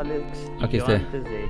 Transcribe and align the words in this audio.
Alex. 0.00 0.50
Aquí 0.60 0.78
yo 0.78 0.84
antes 0.96 1.24
de, 1.24 1.48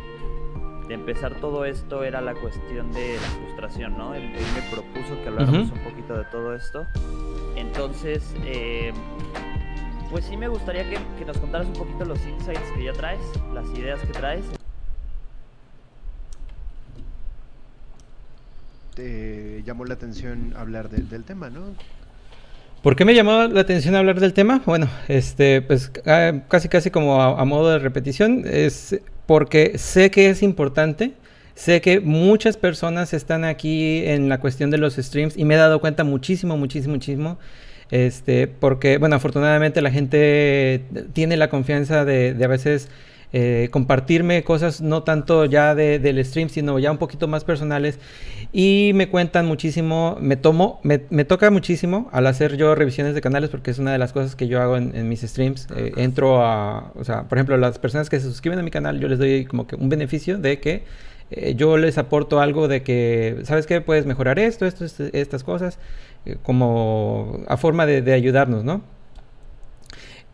de 0.88 0.94
empezar 0.94 1.34
todo 1.40 1.64
esto 1.64 2.02
era 2.04 2.20
la 2.20 2.34
cuestión 2.34 2.90
de 2.92 3.14
la 3.16 3.28
frustración, 3.28 3.96
¿no? 3.96 4.14
Él, 4.14 4.24
él 4.24 4.44
me 4.54 4.62
propuso 4.70 5.14
que 5.22 5.28
habláramos 5.28 5.70
un 5.72 5.78
poquito 5.84 6.16
de 6.16 6.24
todo 6.24 6.54
esto. 6.54 6.86
Entonces, 7.56 8.34
eh, 8.44 8.92
pues 10.10 10.24
sí 10.24 10.36
me 10.36 10.48
gustaría 10.48 10.82
que, 10.88 10.98
que 11.18 11.24
nos 11.24 11.38
contaras 11.38 11.66
un 11.68 11.74
poquito 11.74 12.04
los 12.04 12.18
insights 12.26 12.72
que 12.74 12.84
ya 12.84 12.92
traes, 12.92 13.20
las 13.54 13.66
ideas 13.70 14.00
que 14.00 14.12
traes. 14.12 14.44
Te 18.94 19.62
llamó 19.64 19.84
la 19.84 19.94
atención 19.94 20.54
hablar 20.56 20.88
de- 20.90 21.02
del 21.02 21.24
tema, 21.24 21.48
¿no? 21.48 21.74
¿Por 22.82 22.96
qué 22.96 23.04
me 23.04 23.14
llamó 23.14 23.42
la 23.46 23.60
atención 23.60 23.94
hablar 23.94 24.20
del 24.20 24.32
tema? 24.32 24.62
Bueno, 24.64 24.88
este, 25.06 25.60
pues 25.60 25.92
ah, 26.06 26.32
casi 26.48 26.70
casi 26.70 26.90
como 26.90 27.20
a, 27.20 27.44
modo 27.44 27.70
de 27.70 27.78
repetición, 27.78 28.44
es 28.46 28.98
porque 29.26 29.76
sé 29.76 30.10
que 30.10 30.30
es 30.30 30.42
importante, 30.42 31.12
sé 31.54 31.82
que 31.82 32.00
muchas 32.00 32.56
personas 32.56 33.12
están 33.12 33.44
aquí 33.44 34.06
en 34.06 34.30
la 34.30 34.40
cuestión 34.40 34.70
de 34.70 34.78
los 34.78 34.96
streams 34.96 35.36
y 35.36 35.44
me 35.44 35.56
he 35.56 35.58
dado 35.58 35.78
cuenta 35.82 36.04
muchísimo, 36.04 36.56
muchísimo, 36.56 36.94
muchísimo, 36.94 37.38
este, 37.90 38.46
porque, 38.48 38.96
bueno, 38.96 39.16
afortunadamente 39.16 39.82
la 39.82 39.90
gente 39.90 40.82
tiene 41.12 41.36
la 41.36 41.50
confianza 41.50 42.06
de, 42.06 42.32
de 42.32 42.44
a 42.46 42.48
veces 42.48 42.88
eh, 43.32 43.68
compartirme 43.70 44.42
cosas 44.42 44.80
no 44.80 45.02
tanto 45.02 45.44
ya 45.44 45.74
de- 45.74 45.98
del 45.98 46.24
stream, 46.24 46.48
sino 46.48 46.78
ya 46.78 46.90
un 46.90 46.98
poquito 46.98 47.28
más 47.28 47.44
personales. 47.44 47.98
Y 48.52 48.92
me 48.94 49.08
cuentan 49.08 49.46
muchísimo, 49.46 50.16
me 50.20 50.36
tomo, 50.36 50.80
me, 50.82 51.02
me 51.10 51.24
toca 51.24 51.50
muchísimo 51.50 52.08
al 52.12 52.26
hacer 52.26 52.56
yo 52.56 52.74
revisiones 52.74 53.14
de 53.14 53.20
canales, 53.20 53.50
porque 53.50 53.70
es 53.70 53.78
una 53.78 53.92
de 53.92 53.98
las 53.98 54.12
cosas 54.12 54.34
que 54.34 54.48
yo 54.48 54.60
hago 54.60 54.76
en, 54.76 54.94
en 54.96 55.08
mis 55.08 55.20
streams. 55.20 55.68
Eh, 55.76 55.92
entro 55.96 56.44
a, 56.44 56.92
o 56.96 57.04
sea, 57.04 57.24
por 57.28 57.38
ejemplo, 57.38 57.56
las 57.56 57.78
personas 57.78 58.10
que 58.10 58.18
se 58.18 58.26
suscriben 58.26 58.58
a 58.58 58.62
mi 58.62 58.70
canal, 58.70 58.98
yo 58.98 59.06
les 59.08 59.18
doy 59.18 59.44
como 59.44 59.66
que 59.66 59.76
un 59.76 59.88
beneficio 59.88 60.38
de 60.38 60.58
que 60.58 60.82
eh, 61.30 61.54
yo 61.54 61.76
les 61.76 61.96
aporto 61.98 62.40
algo 62.40 62.66
de 62.66 62.82
que, 62.82 63.36
¿sabes 63.44 63.66
qué? 63.66 63.80
Puedes 63.80 64.04
mejorar 64.06 64.40
esto, 64.40 64.66
esto, 64.66 64.84
estas 65.12 65.44
cosas, 65.44 65.78
eh, 66.26 66.36
como 66.42 67.40
a 67.46 67.56
forma 67.56 67.86
de, 67.86 68.02
de 68.02 68.12
ayudarnos, 68.14 68.64
¿no? 68.64 68.82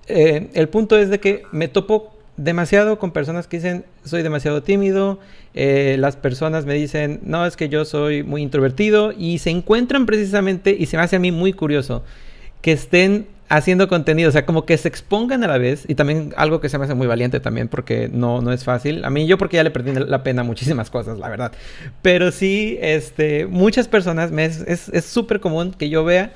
Eh, 0.09 0.49
el 0.55 0.69
punto 0.69 0.97
es 0.99 1.11
de 1.11 1.21
que 1.21 1.43
me 1.53 1.69
topo 1.69 2.16
demasiado 2.37 2.99
con 2.99 3.13
personas 3.13 3.47
que 3.47 3.57
dicen 3.59 3.85
soy 4.05 4.23
demasiado 4.23 4.63
tímido, 4.63 5.19
eh, 5.55 5.97
las 5.99 6.17
personas 6.17 6.67
me 6.67 6.75
dicen 6.75 7.21
no 7.25 7.47
es 7.47 7.57
que 7.57 7.69
yo 7.69 7.85
soy 7.85 8.23
muy 8.23 8.43
introvertido 8.43 9.13
y 9.17 9.39
se 9.39 9.51
encuentran 9.51 10.07
precisamente 10.07 10.77
y 10.79 10.87
se 10.87 10.97
me 10.97 11.03
hace 11.03 11.17
a 11.17 11.19
mí 11.19 11.33
muy 11.33 11.53
curioso 11.53 12.05
que 12.61 12.73
estén 12.73 13.27
haciendo 13.49 13.87
contenido, 13.87 14.29
o 14.29 14.33
sea, 14.33 14.45
como 14.45 14.67
que 14.67 14.77
se 14.77 14.89
expongan 14.89 15.45
a 15.45 15.47
la 15.47 15.57
vez 15.57 15.85
y 15.87 15.95
también 15.95 16.35
algo 16.37 16.61
que 16.61 16.69
se 16.69 16.79
me 16.79 16.85
hace 16.85 16.95
muy 16.95 17.07
valiente 17.07 17.39
también 17.39 17.69
porque 17.69 18.11
no, 18.13 18.41
no 18.43 18.53
es 18.53 18.65
fácil. 18.65 19.05
A 19.05 19.11
mí 19.11 19.27
yo 19.29 19.39
porque 19.39 19.55
ya 19.57 19.63
le 19.63 19.71
perdí 19.71 19.93
la 19.95 20.25
pena 20.25 20.43
muchísimas 20.43 20.91
cosas, 20.91 21.19
la 21.21 21.29
verdad. 21.29 21.53
Pero 22.03 22.33
sí, 22.33 22.77
este, 22.81 23.47
muchas 23.47 23.87
personas, 23.87 24.33
me 24.33 24.47
es 24.47 24.63
es- 24.63 24.89
es 24.89 25.05
súper 25.05 25.39
común 25.39 25.73
que 25.79 25.89
yo 25.89 26.03
vea, 26.05 26.33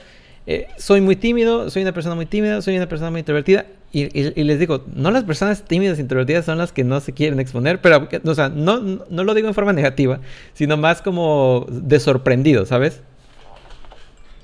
eh, 0.47 0.69
soy 0.79 1.01
muy 1.01 1.17
tímido, 1.17 1.71
soy 1.71 1.83
una 1.83 1.93
persona 1.93 2.15
muy 2.15 2.27
tímida, 2.27 2.63
soy 2.63 2.77
una 2.77 2.89
persona 2.89 3.11
muy 3.11 3.21
introvertida. 3.21 3.67
Y, 3.93 4.09
les 4.45 4.61
digo, 4.61 4.85
no 4.95 5.11
las 5.11 5.25
personas 5.25 5.65
tímidas 5.65 5.99
e 5.99 6.03
introvertidas 6.03 6.45
son 6.45 6.59
las 6.59 6.73
que 6.73 6.85
no 6.85 7.01
se 7.01 7.13
quieren 7.13 7.41
exponer, 7.41 7.81
pero, 7.81 8.09
no, 8.55 8.79
no, 8.81 9.25
lo 9.25 9.35
digo 9.35 9.49
en 9.49 9.55
forma 9.55 9.73
negativa, 9.73 10.21
sino 10.53 10.77
más 10.77 11.03
como 11.03 11.67
de 11.69 11.99
sorprendido, 11.99 12.67
¿sabes? 12.67 13.03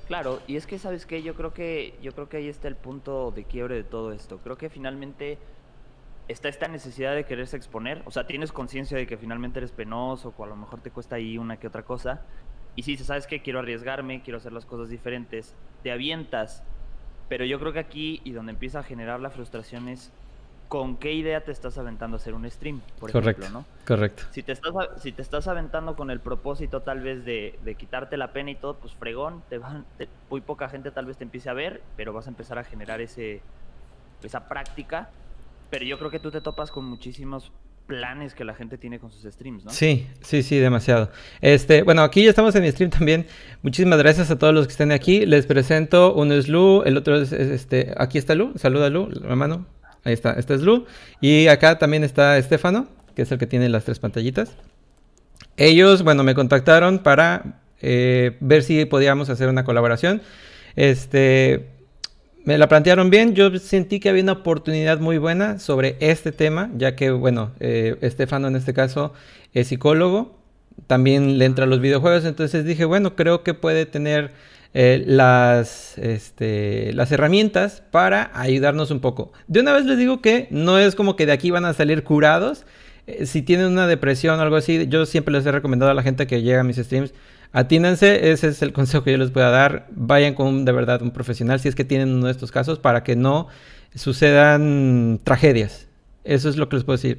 Claro, 0.09 0.41
y 0.49 0.57
es 0.57 0.67
que 0.67 0.81
sabes 0.81 1.07
qué, 1.07 1.23
yo 1.23 1.35
creo 1.35 1.55
que 1.55 1.95
yo 2.03 2.13
creo 2.13 2.29
que 2.29 2.39
ahí 2.39 2.49
está 2.49 2.67
el 2.67 2.75
punto 2.75 3.31
de 3.31 3.45
quiebre 3.45 3.77
de 3.77 3.85
todo 3.85 4.13
esto. 4.13 4.39
Creo 4.43 4.57
que 4.57 4.69
finalmente 4.69 5.39
está 6.27 6.49
esta 6.49 6.67
necesidad 6.67 7.15
de 7.15 7.25
quererse 7.25 7.57
exponer, 7.57 8.03
o 8.05 8.11
sea, 8.11 8.27
tienes 8.27 8.51
conciencia 8.51 8.97
de 8.97 9.07
que 9.07 9.17
finalmente 9.17 9.61
eres 9.61 9.71
penoso 9.71 10.35
o 10.37 10.45
a 10.45 10.49
lo 10.49 10.57
mejor 10.57 10.81
te 10.81 10.91
cuesta 10.91 11.17
ahí 11.17 11.39
una 11.39 11.57
que 11.57 11.69
otra 11.69 11.85
cosa. 11.85 12.23
Y 12.75 12.83
dices, 12.83 13.07
¿sabes 13.07 13.27
qué? 13.27 13.41
Quiero 13.41 13.61
arriesgarme, 13.61 14.23
quiero 14.23 14.37
hacer 14.39 14.53
las 14.53 14.67
cosas 14.67 14.91
diferentes, 14.91 15.55
te 15.87 15.93
avientas. 15.93 16.65
Pero 17.29 17.45
yo 17.45 17.61
creo 17.61 17.73
que 17.73 17.79
aquí 17.79 18.21
y 18.25 18.33
donde 18.33 18.53
empieza 18.53 18.81
a 18.81 18.83
generar 18.83 19.21
la 19.21 19.31
frustración 19.31 19.89
es 19.89 20.13
con 20.69 20.99
qué 20.99 21.13
idea 21.13 21.45
te 21.45 21.53
estás 21.53 21.79
aventando 21.79 22.17
a 22.17 22.19
hacer 22.19 22.35
un 22.35 22.51
stream, 22.51 22.83
por 22.99 23.11
Correcto, 23.13 23.47
ejemplo, 23.47 23.49
¿no? 23.51 23.67
correcto. 23.87 24.25
Si 24.33 24.43
te 24.43 24.53
estás, 24.53 24.73
si 25.03 25.13
te 25.13 25.23
estás 25.23 25.49
aventando 25.49 25.97
con 25.97 26.11
el 26.11 26.21
propósito 26.21 26.83
tal 26.83 27.01
vez 27.03 27.25
de, 27.25 27.59
de 27.63 27.77
quitarte 27.77 28.17
la 28.17 28.33
pena 28.33 28.51
y 28.51 28.61
todo, 28.61 28.81
pues 28.81 28.97
fregón, 28.97 29.45
te 29.49 29.59
van, 29.59 29.87
te- 29.97 30.11
muy 30.29 30.41
poca 30.41 30.69
gente 30.69 30.91
tal 30.93 31.07
vez 31.07 31.19
te 31.19 31.25
empiece 31.25 31.51
a 31.51 31.55
ver, 31.55 31.93
pero 31.97 32.13
vas 32.13 32.27
a 32.27 32.31
empezar 32.31 32.59
a 32.59 32.65
generar 32.65 33.01
ese, 33.01 33.47
esa 34.23 34.49
práctica. 34.49 35.11
Pero 35.71 35.85
yo 35.85 35.99
creo 35.99 36.11
que 36.11 36.21
tú 36.21 36.31
te 36.33 36.41
topas 36.41 36.71
con 36.73 36.85
muchísimos 36.87 37.53
planes 37.87 38.35
que 38.35 38.45
la 38.45 38.55
gente 38.55 38.79
tiene 38.79 38.99
con 38.99 39.11
sus 39.11 39.23
streams, 39.33 39.65
¿no? 39.65 39.71
Sí, 39.71 40.07
sí, 40.21 40.43
sí, 40.43 40.59
demasiado. 40.59 41.11
Este, 41.41 41.83
bueno, 41.83 42.03
aquí 42.03 42.25
ya 42.25 42.31
estamos 42.31 42.55
en 42.55 42.63
mi 42.63 42.71
stream 42.71 42.91
también. 42.91 43.27
Muchísimas 43.63 43.99
gracias 43.99 44.31
a 44.31 44.39
todos 44.39 44.53
los 44.53 44.67
que 44.67 44.73
estén 44.73 44.93
aquí. 44.93 45.25
Les 45.27 45.47
presento, 45.47 46.15
uno 46.15 46.35
es 46.35 46.49
Lu, 46.49 46.83
el 46.85 46.97
otro 46.97 47.17
es, 47.17 47.33
es, 47.33 47.49
este, 47.49 47.95
aquí 47.97 48.19
está 48.19 48.35
Lu, 48.35 48.53
saluda 48.57 48.91
Lu, 48.91 49.09
hermano. 49.25 49.67
Ahí 50.05 50.13
está, 50.13 50.33
este 50.33 50.55
es 50.55 50.63
Lu. 50.63 50.87
Y 51.21 51.49
acá 51.49 51.79
también 51.79 52.05
está 52.05 52.39
Estefano, 52.39 52.89
que 53.15 53.23
es 53.23 53.33
el 53.33 53.39
que 53.39 53.47
tiene 53.47 53.69
las 53.69 53.85
tres 53.85 53.99
pantallitas. 53.99 54.57
Ellos, 55.57 56.03
bueno, 56.03 56.23
me 56.23 56.35
contactaron 56.35 56.99
para 56.99 57.61
eh, 57.81 58.37
ver 58.41 58.63
si 58.63 58.85
podíamos 58.85 59.31
hacer 59.31 59.49
una 59.49 59.65
colaboración. 59.65 60.23
Este, 60.77 61.76
me 62.47 62.59
la 62.59 62.69
plantearon 62.69 63.11
bien, 63.11 63.35
yo 63.35 63.59
sentí 63.59 63.99
que 63.99 64.09
había 64.09 64.23
una 64.23 64.33
oportunidad 64.33 65.01
muy 65.01 65.19
buena 65.19 65.59
sobre 65.59 65.97
este 65.99 66.31
tema, 66.31 66.71
ya 66.77 66.95
que, 66.95 67.11
bueno, 67.11 67.51
eh, 67.59 67.97
Estefano 68.03 68.47
en 68.47 68.55
este 68.55 68.73
caso 68.73 69.13
es 69.53 69.67
psicólogo, 69.67 70.39
también 70.87 71.39
le 71.39 71.45
entra 71.45 71.65
a 71.65 71.69
los 71.69 71.81
videojuegos, 71.81 72.25
entonces 72.25 72.65
dije, 72.65 72.85
bueno, 72.85 73.17
creo 73.17 73.43
que 73.43 73.53
puede 73.53 73.85
tener 73.85 74.31
eh, 74.75 75.03
las, 75.05 75.99
este, 75.99 76.93
las 76.93 77.11
herramientas 77.11 77.83
para 77.91 78.31
ayudarnos 78.33 78.93
un 78.93 79.01
poco. 79.01 79.33
De 79.49 79.59
una 79.59 79.73
vez 79.73 79.85
les 79.85 79.99
digo 79.99 80.23
que 80.23 80.47
no 80.51 80.79
es 80.79 80.95
como 80.95 81.17
que 81.17 81.27
de 81.27 81.33
aquí 81.33 81.51
van 81.51 81.65
a 81.65 81.75
salir 81.75 82.05
curados. 82.05 82.65
Eh, 83.09 83.27
si 83.27 83.43
tienen 83.43 83.67
una 83.67 83.89
depresión 83.89 84.39
o 84.39 84.43
algo 84.43 84.55
así, 84.55 84.87
yo 84.87 85.05
siempre 85.05 85.33
les 85.33 85.45
he 85.47 85.51
recomendado 85.51 85.91
a 85.91 85.95
la 85.95 86.05
gente 86.05 86.29
que 86.29 86.43
llega 86.43 86.61
a 86.61 86.65
mis 86.65 86.77
streams, 86.77 87.13
atínense, 87.53 88.31
ese 88.31 88.49
es 88.49 88.63
el 88.63 88.73
consejo 88.73 89.05
que 89.05 89.13
yo 89.13 89.19
les 89.19 89.31
puedo 89.31 89.51
dar. 89.51 89.87
Vayan 89.91 90.35
con 90.35 90.65
de 90.65 90.73
verdad 90.73 91.03
un 91.03 91.11
profesional 91.11 91.61
si 91.61 91.69
es 91.69 91.75
que 91.75 91.85
tienen 91.85 92.15
uno 92.15 92.27
de 92.27 92.33
estos 92.33 92.51
casos 92.53 92.79
para 92.79 93.03
que 93.03 93.17
no 93.17 93.49
sucedan 93.95 95.21
tragedias. 95.25 95.87
Eso 96.25 96.49
es 96.49 96.57
lo 96.57 96.69
que 96.69 96.77
les 96.77 96.85
puedo 96.85 96.97
decir. 96.97 97.19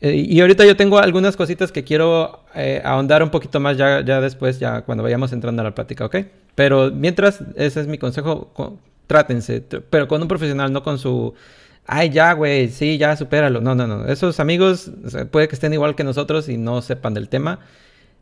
Eh, 0.00 0.14
y 0.14 0.40
ahorita 0.40 0.64
yo 0.64 0.76
tengo 0.76 0.98
algunas 0.98 1.36
cositas 1.36 1.72
que 1.72 1.82
quiero 1.82 2.44
eh, 2.54 2.80
ahondar 2.84 3.22
un 3.22 3.30
poquito 3.30 3.58
más 3.58 3.76
ya, 3.76 4.00
ya 4.04 4.20
después, 4.20 4.60
ya 4.60 4.82
cuando 4.82 5.02
vayamos 5.02 5.32
entrando 5.32 5.60
a 5.62 5.64
la 5.64 5.74
plática, 5.74 6.04
¿ok? 6.06 6.16
Pero 6.54 6.90
mientras, 6.92 7.40
ese 7.56 7.80
es 7.80 7.86
mi 7.88 7.98
consejo, 7.98 8.50
co- 8.54 8.78
trátense, 9.08 9.68
tr- 9.68 9.82
pero 9.90 10.06
con 10.06 10.22
un 10.22 10.28
profesional, 10.28 10.72
no 10.72 10.82
con 10.82 10.98
su... 10.98 11.34
Ay, 11.84 12.10
ya, 12.10 12.32
güey, 12.34 12.68
sí, 12.68 12.98
ya, 12.98 13.16
supéralo. 13.16 13.60
No, 13.60 13.74
no, 13.74 13.86
no. 13.86 14.06
Esos 14.06 14.40
amigos 14.40 14.90
puede 15.30 15.48
que 15.48 15.54
estén 15.54 15.72
igual 15.72 15.94
que 15.94 16.04
nosotros 16.04 16.48
y 16.48 16.58
no 16.58 16.82
sepan 16.82 17.14
del 17.14 17.28
tema. 17.30 17.60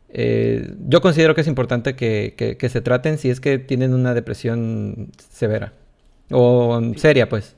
Eh, 0.09 0.75
yo 0.87 1.01
considero 1.01 1.35
que 1.35 1.41
es 1.41 1.47
importante 1.47 1.95
que, 1.95 2.35
que- 2.37 2.57
que 2.57 2.69
se 2.69 2.81
traten 2.81 3.17
si 3.17 3.29
es 3.29 3.41
que 3.41 3.59
tienen 3.59 3.93
una 3.93 4.13
depresión 4.13 5.11
severa 5.31 5.73
o 6.31 6.81
seria, 6.97 7.29
pues. 7.29 7.55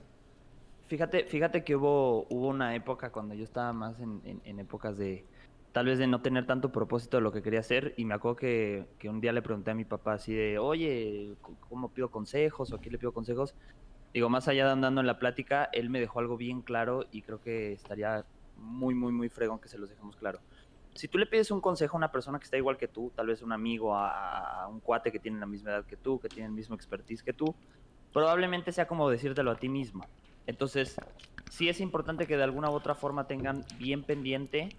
Fíjate, 0.87 1.25
fíjate 1.25 1.63
que 1.63 1.75
hubo, 1.75 2.25
hubo 2.29 2.47
una 2.47 2.75
época 2.75 3.11
cuando 3.11 3.35
yo 3.35 3.43
estaba 3.43 3.73
más 3.73 3.99
en, 3.99 4.21
en- 4.23 4.41
en 4.43 4.59
épocas 4.59 4.97
de 4.97 5.27
tal 5.71 5.85
vez 5.85 5.99
de 5.99 6.07
no 6.07 6.21
tener 6.23 6.47
tanto 6.47 6.71
propósito 6.71 7.17
de 7.17 7.21
lo 7.21 7.31
que 7.31 7.43
quería 7.43 7.59
hacer 7.59 7.93
y 7.95 8.05
me 8.05 8.15
acuerdo 8.15 8.37
que, 8.37 8.89
que 8.97 9.07
un 9.09 9.21
día 9.21 9.31
le 9.31 9.43
pregunté 9.43 9.69
a 9.71 9.75
mi 9.75 9.85
papá 9.85 10.13
así 10.13 10.33
de, 10.33 10.57
oye, 10.57 11.37
¿cómo 11.59 11.93
pido 11.93 12.09
consejos 12.09 12.73
o 12.73 12.75
a 12.75 12.79
quién 12.79 12.93
le 12.93 12.97
pido 12.99 13.13
consejos? 13.13 13.53
Digo, 14.13 14.29
más 14.29 14.47
allá 14.47 14.65
de 14.65 14.71
andando 14.71 15.01
en 15.01 15.07
la 15.07 15.19
plática, 15.19 15.69
él 15.73 15.89
me 15.91 15.99
dejó 15.99 16.19
algo 16.19 16.37
bien 16.37 16.61
claro 16.63 17.05
y 17.11 17.21
creo 17.23 17.39
que 17.41 17.73
estaría 17.73 18.25
muy, 18.55 18.95
muy, 18.95 19.11
muy 19.13 19.29
fregón 19.29 19.59
que 19.59 19.69
se 19.69 19.77
los 19.77 19.89
dejemos 19.89 20.15
claro. 20.17 20.41
Si 20.99 21.07
tú 21.07 21.17
le 21.17 21.25
pides 21.25 21.49
un 21.49 21.61
consejo 21.61 21.95
a 21.95 21.99
una 21.99 22.11
persona 22.11 22.39
que 22.39 22.43
está 22.43 22.57
igual 22.57 22.75
que 22.75 22.89
tú, 22.89 23.09
tal 23.15 23.27
vez 23.27 23.41
un 23.41 23.53
amigo, 23.53 23.95
a, 23.95 24.67
un 24.67 24.81
cuate 24.81 25.13
que 25.13 25.19
tiene 25.19 25.39
la 25.39 25.45
misma 25.45 25.69
edad 25.69 25.85
que 25.85 25.95
tú, 25.95 26.19
que 26.19 26.27
tiene 26.27 26.47
el 26.47 26.51
mismo 26.51 26.75
expertise 26.75 27.23
que 27.23 27.31
tú, 27.31 27.55
probablemente 28.11 28.73
sea 28.73 28.85
como 28.85 29.09
decírtelo 29.09 29.49
a 29.51 29.55
ti 29.55 29.69
mismo. 29.69 30.05
Entonces, 30.45 30.97
sí 31.49 31.69
es 31.69 31.79
importante 31.79 32.27
que 32.27 32.35
de 32.35 32.43
alguna 32.43 32.69
u 32.69 32.73
otra 32.73 32.95
forma 32.95 33.27
tengan 33.27 33.63
bien 33.77 34.03
pendiente 34.03 34.75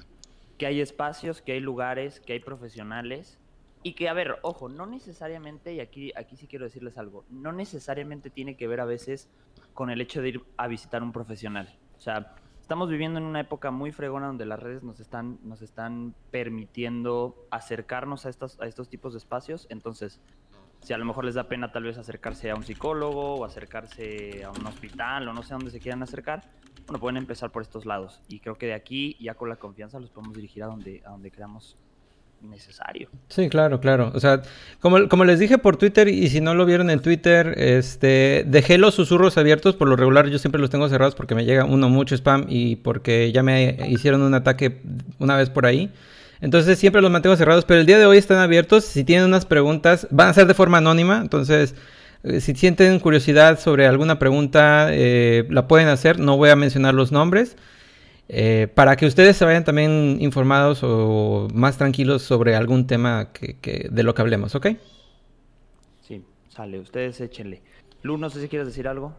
que 0.58 0.66
hay 0.66 0.82
espacios, 0.82 1.40
que 1.40 1.52
hay 1.52 1.60
lugares, 1.60 2.20
que 2.20 2.34
hay 2.34 2.40
profesionales 2.40 3.38
y 3.82 3.94
que, 3.94 4.10
a 4.10 4.12
ver, 4.12 4.40
ojo, 4.42 4.68
no 4.68 4.84
necesariamente, 4.84 5.72
y 5.72 5.80
aquí, 5.80 6.12
aquí 6.16 6.36
sí 6.36 6.46
quiero 6.46 6.66
decirles 6.66 6.98
algo, 6.98 7.24
no 7.30 7.50
necesariamente 7.50 8.28
tiene 8.28 8.58
que 8.58 8.68
ver 8.68 8.80
a 8.80 8.84
veces 8.84 9.30
con 9.72 9.88
el 9.88 10.02
hecho 10.02 10.20
de 10.20 10.28
ir 10.28 10.42
a 10.58 10.68
visitar 10.68 11.02
un 11.02 11.12
profesional. 11.12 11.78
O 11.96 12.00
sea, 12.02 12.34
estamos 12.70 12.88
viviendo 12.88 13.18
en 13.18 13.24
una 13.24 13.40
época 13.40 13.72
muy 13.72 13.90
fregona 13.90 14.28
donde 14.28 14.46
las 14.46 14.60
redes 14.60 14.84
nos 14.84 15.00
están, 15.00 15.40
nos 15.42 15.60
están 15.60 16.14
permitiendo 16.30 17.34
acercarnos 17.50 18.26
a 18.26 18.28
estos, 18.28 18.60
a 18.60 18.66
estos 18.68 18.88
tipos 18.88 19.12
de 19.12 19.18
espacios. 19.18 19.66
Entonces, 19.70 20.20
si 20.80 20.92
a 20.92 20.98
lo 20.98 21.04
mejor 21.04 21.24
les 21.24 21.34
da 21.34 21.48
pena 21.48 21.72
tal 21.72 21.82
vez 21.82 21.98
acercarse 21.98 22.48
a 22.48 22.54
un 22.54 22.62
psicólogo 22.62 23.34
o 23.34 23.44
acercarse 23.44 24.44
a 24.44 24.52
un 24.52 24.64
hospital 24.64 25.26
o 25.26 25.32
no 25.32 25.42
sé 25.42 25.52
a 25.52 25.56
dónde 25.56 25.72
se 25.72 25.80
quieran 25.80 26.04
acercar, 26.04 26.48
bueno, 26.86 27.00
pueden 27.00 27.16
empezar 27.16 27.50
por 27.50 27.62
estos 27.62 27.86
lados. 27.86 28.22
Y 28.28 28.38
creo 28.38 28.54
que 28.54 28.66
de 28.66 28.74
aquí, 28.74 29.16
ya 29.18 29.34
con 29.34 29.48
la 29.48 29.56
confianza, 29.56 29.98
los 29.98 30.10
podemos 30.10 30.36
dirigir 30.36 30.62
a 30.62 30.66
donde, 30.66 31.02
a 31.04 31.10
donde 31.10 31.32
creamos 31.32 31.76
necesario. 32.42 33.08
Sí, 33.28 33.48
claro, 33.48 33.80
claro. 33.80 34.12
O 34.14 34.20
sea, 34.20 34.42
como, 34.80 35.08
como 35.08 35.24
les 35.24 35.38
dije 35.38 35.58
por 35.58 35.76
Twitter, 35.76 36.08
y 36.08 36.28
si 36.28 36.40
no 36.40 36.54
lo 36.54 36.66
vieron 36.66 36.90
en 36.90 37.00
Twitter, 37.00 37.54
este, 37.58 38.44
dejé 38.46 38.78
los 38.78 38.94
susurros 38.94 39.36
abiertos. 39.38 39.76
Por 39.76 39.88
lo 39.88 39.96
regular, 39.96 40.28
yo 40.28 40.38
siempre 40.38 40.60
los 40.60 40.70
tengo 40.70 40.88
cerrados 40.88 41.14
porque 41.14 41.34
me 41.34 41.44
llega 41.44 41.64
uno 41.64 41.88
mucho 41.88 42.14
spam 42.14 42.46
y 42.48 42.76
porque 42.76 43.32
ya 43.32 43.42
me 43.42 43.76
hicieron 43.88 44.22
un 44.22 44.34
ataque 44.34 44.80
una 45.18 45.36
vez 45.36 45.50
por 45.50 45.66
ahí. 45.66 45.90
Entonces 46.40 46.78
siempre 46.78 47.02
los 47.02 47.10
mantengo 47.10 47.36
cerrados, 47.36 47.64
pero 47.64 47.80
el 47.80 47.86
día 47.86 47.98
de 47.98 48.06
hoy 48.06 48.16
están 48.16 48.38
abiertos. 48.38 48.84
Si 48.84 49.04
tienen 49.04 49.26
unas 49.26 49.44
preguntas, 49.44 50.06
van 50.10 50.28
a 50.28 50.34
ser 50.34 50.46
de 50.46 50.54
forma 50.54 50.78
anónima. 50.78 51.18
Entonces, 51.20 51.74
eh, 52.22 52.40
si 52.40 52.54
sienten 52.54 52.98
curiosidad 52.98 53.58
sobre 53.58 53.86
alguna 53.86 54.18
pregunta, 54.18 54.88
eh, 54.90 55.46
la 55.50 55.68
pueden 55.68 55.88
hacer. 55.88 56.18
No 56.18 56.36
voy 56.36 56.50
a 56.50 56.56
mencionar 56.56 56.94
los 56.94 57.12
nombres. 57.12 57.56
Eh, 58.32 58.68
para 58.72 58.94
que 58.94 59.06
ustedes 59.06 59.36
se 59.36 59.44
vayan 59.44 59.64
también 59.64 60.18
informados 60.20 60.84
o 60.84 61.48
más 61.52 61.76
tranquilos 61.78 62.22
sobre 62.22 62.54
algún 62.54 62.86
tema 62.86 63.32
que, 63.32 63.88
de 63.90 64.02
lo 64.04 64.14
que 64.14 64.22
hablemos, 64.22 64.54
¿ok? 64.54 64.68
Sí, 66.06 66.24
sale, 66.48 66.78
ustedes 66.78 67.20
échenle. 67.20 67.60
Lu, 68.02 68.18
no 68.18 68.30
sé 68.30 68.40
si 68.40 68.48
quieres 68.48 68.68
decir 68.68 68.86
algo. 68.86 69.12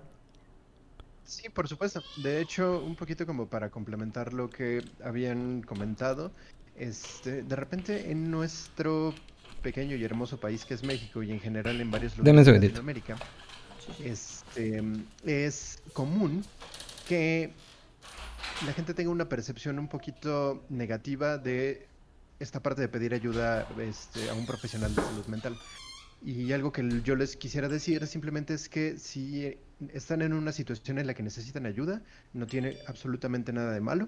Sí, 1.25 1.49
por 1.49 1.67
supuesto. 1.67 2.01
De 2.23 2.39
hecho, 2.39 2.81
un 2.81 2.95
poquito 2.95 3.25
como 3.25 3.47
para 3.47 3.69
complementar 3.69 4.31
lo 4.31 4.49
que 4.49 4.81
habían 5.03 5.61
comentado, 5.61 6.31
este, 6.77 7.43
de 7.43 7.55
repente 7.57 8.11
en 8.11 8.31
nuestro 8.31 9.13
pequeño 9.61 9.97
y 9.97 10.05
hermoso 10.05 10.39
país 10.39 10.63
que 10.63 10.73
es 10.73 10.85
México 10.85 11.21
y 11.21 11.31
en 11.31 11.41
general 11.41 11.81
en 11.81 11.91
varios 11.91 12.17
lugares 12.17 12.45
de 12.45 12.53
Latinoamérica, 12.53 13.17
este, 14.05 14.81
es 15.25 15.83
común 15.91 16.45
que 17.09 17.51
la 18.65 18.73
gente 18.73 18.93
tenga 18.93 19.09
una 19.09 19.27
percepción 19.27 19.79
un 19.79 19.87
poquito 19.87 20.65
negativa 20.69 21.37
de 21.37 21.87
esta 22.39 22.61
parte 22.61 22.81
de 22.81 22.87
pedir 22.87 23.13
ayuda 23.13 23.67
este, 23.79 24.29
a 24.29 24.33
un 24.33 24.45
profesional 24.45 24.93
de 24.93 25.01
salud 25.01 25.25
mental. 25.27 25.57
Y 26.23 26.51
algo 26.53 26.71
que 26.71 27.01
yo 27.03 27.15
les 27.15 27.35
quisiera 27.35 27.67
decir 27.67 28.05
simplemente 28.05 28.53
es 28.53 28.69
que 28.69 28.99
si 28.99 29.57
están 29.91 30.21
en 30.21 30.33
una 30.33 30.51
situación 30.51 30.99
en 30.99 31.07
la 31.07 31.15
que 31.15 31.23
necesitan 31.23 31.65
ayuda, 31.65 32.01
no 32.33 32.45
tiene 32.45 32.77
absolutamente 32.87 33.51
nada 33.51 33.71
de 33.71 33.81
malo, 33.81 34.07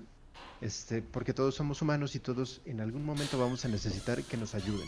este, 0.61 1.01
porque 1.01 1.33
todos 1.33 1.55
somos 1.55 1.81
humanos 1.81 2.15
y 2.15 2.19
todos 2.19 2.61
en 2.65 2.81
algún 2.81 3.03
momento 3.03 3.39
vamos 3.39 3.65
a 3.65 3.67
necesitar 3.67 4.21
que 4.23 4.37
nos 4.37 4.53
ayuden. 4.53 4.87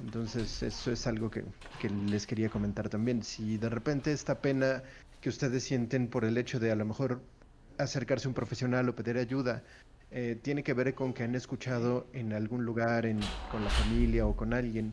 Entonces 0.00 0.62
eso 0.62 0.92
es 0.92 1.06
algo 1.06 1.30
que, 1.30 1.44
que 1.80 1.88
les 1.88 2.26
quería 2.26 2.50
comentar 2.50 2.90
también. 2.90 3.22
Si 3.22 3.56
de 3.56 3.68
repente 3.70 4.12
esta 4.12 4.40
pena 4.40 4.82
que 5.22 5.30
ustedes 5.30 5.64
sienten 5.64 6.08
por 6.08 6.24
el 6.24 6.36
hecho 6.36 6.58
de 6.60 6.70
a 6.70 6.76
lo 6.76 6.84
mejor 6.84 7.22
acercarse 7.82 8.26
a 8.26 8.30
un 8.30 8.34
profesional 8.34 8.88
o 8.88 8.94
pedir 8.94 9.16
ayuda 9.18 9.62
eh, 10.12 10.36
tiene 10.42 10.62
que 10.62 10.74
ver 10.74 10.92
con 10.94 11.12
que 11.12 11.22
han 11.22 11.34
escuchado 11.34 12.06
en 12.12 12.32
algún 12.32 12.64
lugar, 12.64 13.06
en, 13.06 13.20
con 13.50 13.62
la 13.62 13.70
familia 13.70 14.26
o 14.26 14.34
con 14.34 14.52
alguien, 14.52 14.92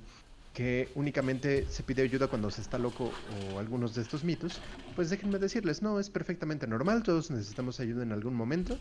que 0.53 0.89
únicamente 0.95 1.65
se 1.69 1.83
pide 1.83 2.03
ayuda 2.03 2.27
cuando 2.27 2.49
se 2.51 2.61
está 2.61 2.77
loco 2.77 3.11
o 3.53 3.59
algunos 3.59 3.95
de 3.95 4.01
estos 4.01 4.23
mitos, 4.23 4.59
pues 4.95 5.09
déjenme 5.09 5.39
decirles, 5.39 5.81
no, 5.81 5.99
es 5.99 6.09
perfectamente 6.09 6.67
normal, 6.67 7.03
todos 7.03 7.31
necesitamos 7.31 7.79
ayuda 7.79 8.03
en 8.03 8.11
algún 8.11 8.33
momento 8.33 8.77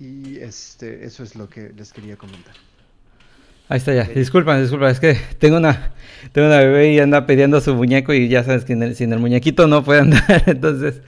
y 0.00 0.38
este, 0.38 1.04
eso 1.04 1.22
es 1.22 1.36
lo 1.36 1.48
que 1.48 1.72
les 1.76 1.92
quería 1.92 2.16
comentar. 2.16 2.54
Ahí 3.68 3.78
está 3.78 3.94
ya. 3.94 4.04
Disculpa, 4.04 4.58
disculpa, 4.60 4.90
es 4.90 4.98
que 4.98 5.16
tengo 5.38 5.58
una, 5.58 5.92
tengo 6.32 6.48
una 6.48 6.58
bebé 6.58 6.92
y 6.92 7.00
anda 7.00 7.26
pidiendo 7.26 7.60
su 7.60 7.74
muñeco 7.74 8.14
y 8.14 8.28
ya 8.28 8.42
sabes 8.42 8.64
que 8.64 8.94
sin 8.94 9.12
el, 9.12 9.18
muñequito 9.18 9.66
no 9.66 9.84
puede 9.84 10.00
andar, 10.00 10.44
entonces, 10.46 11.02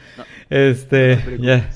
este, 0.50 1.38
ya. 1.40 1.70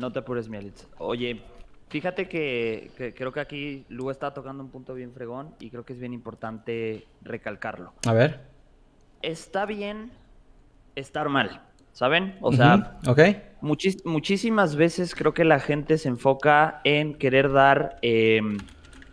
No 0.00 0.12
te 0.12 0.20
apures, 0.20 0.48
Mielitz. 0.48 0.86
Oye, 0.98 1.42
fíjate 1.88 2.28
que, 2.28 3.12
creo 3.16 3.32
que 3.32 3.40
aquí 3.40 3.84
Lu 3.88 4.10
está 4.10 4.32
tocando 4.32 4.62
un 4.62 4.70
punto 4.70 4.94
bien 4.94 5.12
fregón 5.12 5.54
y 5.60 5.70
creo 5.70 5.84
que 5.84 5.92
es 5.92 5.98
bien 5.98 6.12
importante 6.12 7.06
recalcarlo. 7.22 7.92
A 8.06 8.12
ver. 8.12 8.40
Está 9.22 9.66
bien 9.66 10.12
estar 10.94 11.28
mal, 11.28 11.62
¿saben? 11.92 12.36
O 12.40 12.52
sea, 12.52 12.98
muchísimas 13.60 14.76
veces 14.76 15.14
creo 15.14 15.34
que 15.34 15.44
la 15.44 15.60
gente 15.60 15.98
se 15.98 16.08
enfoca 16.08 16.80
en 16.84 17.14
querer 17.14 17.52
dar 17.52 17.98
em, 18.02 18.58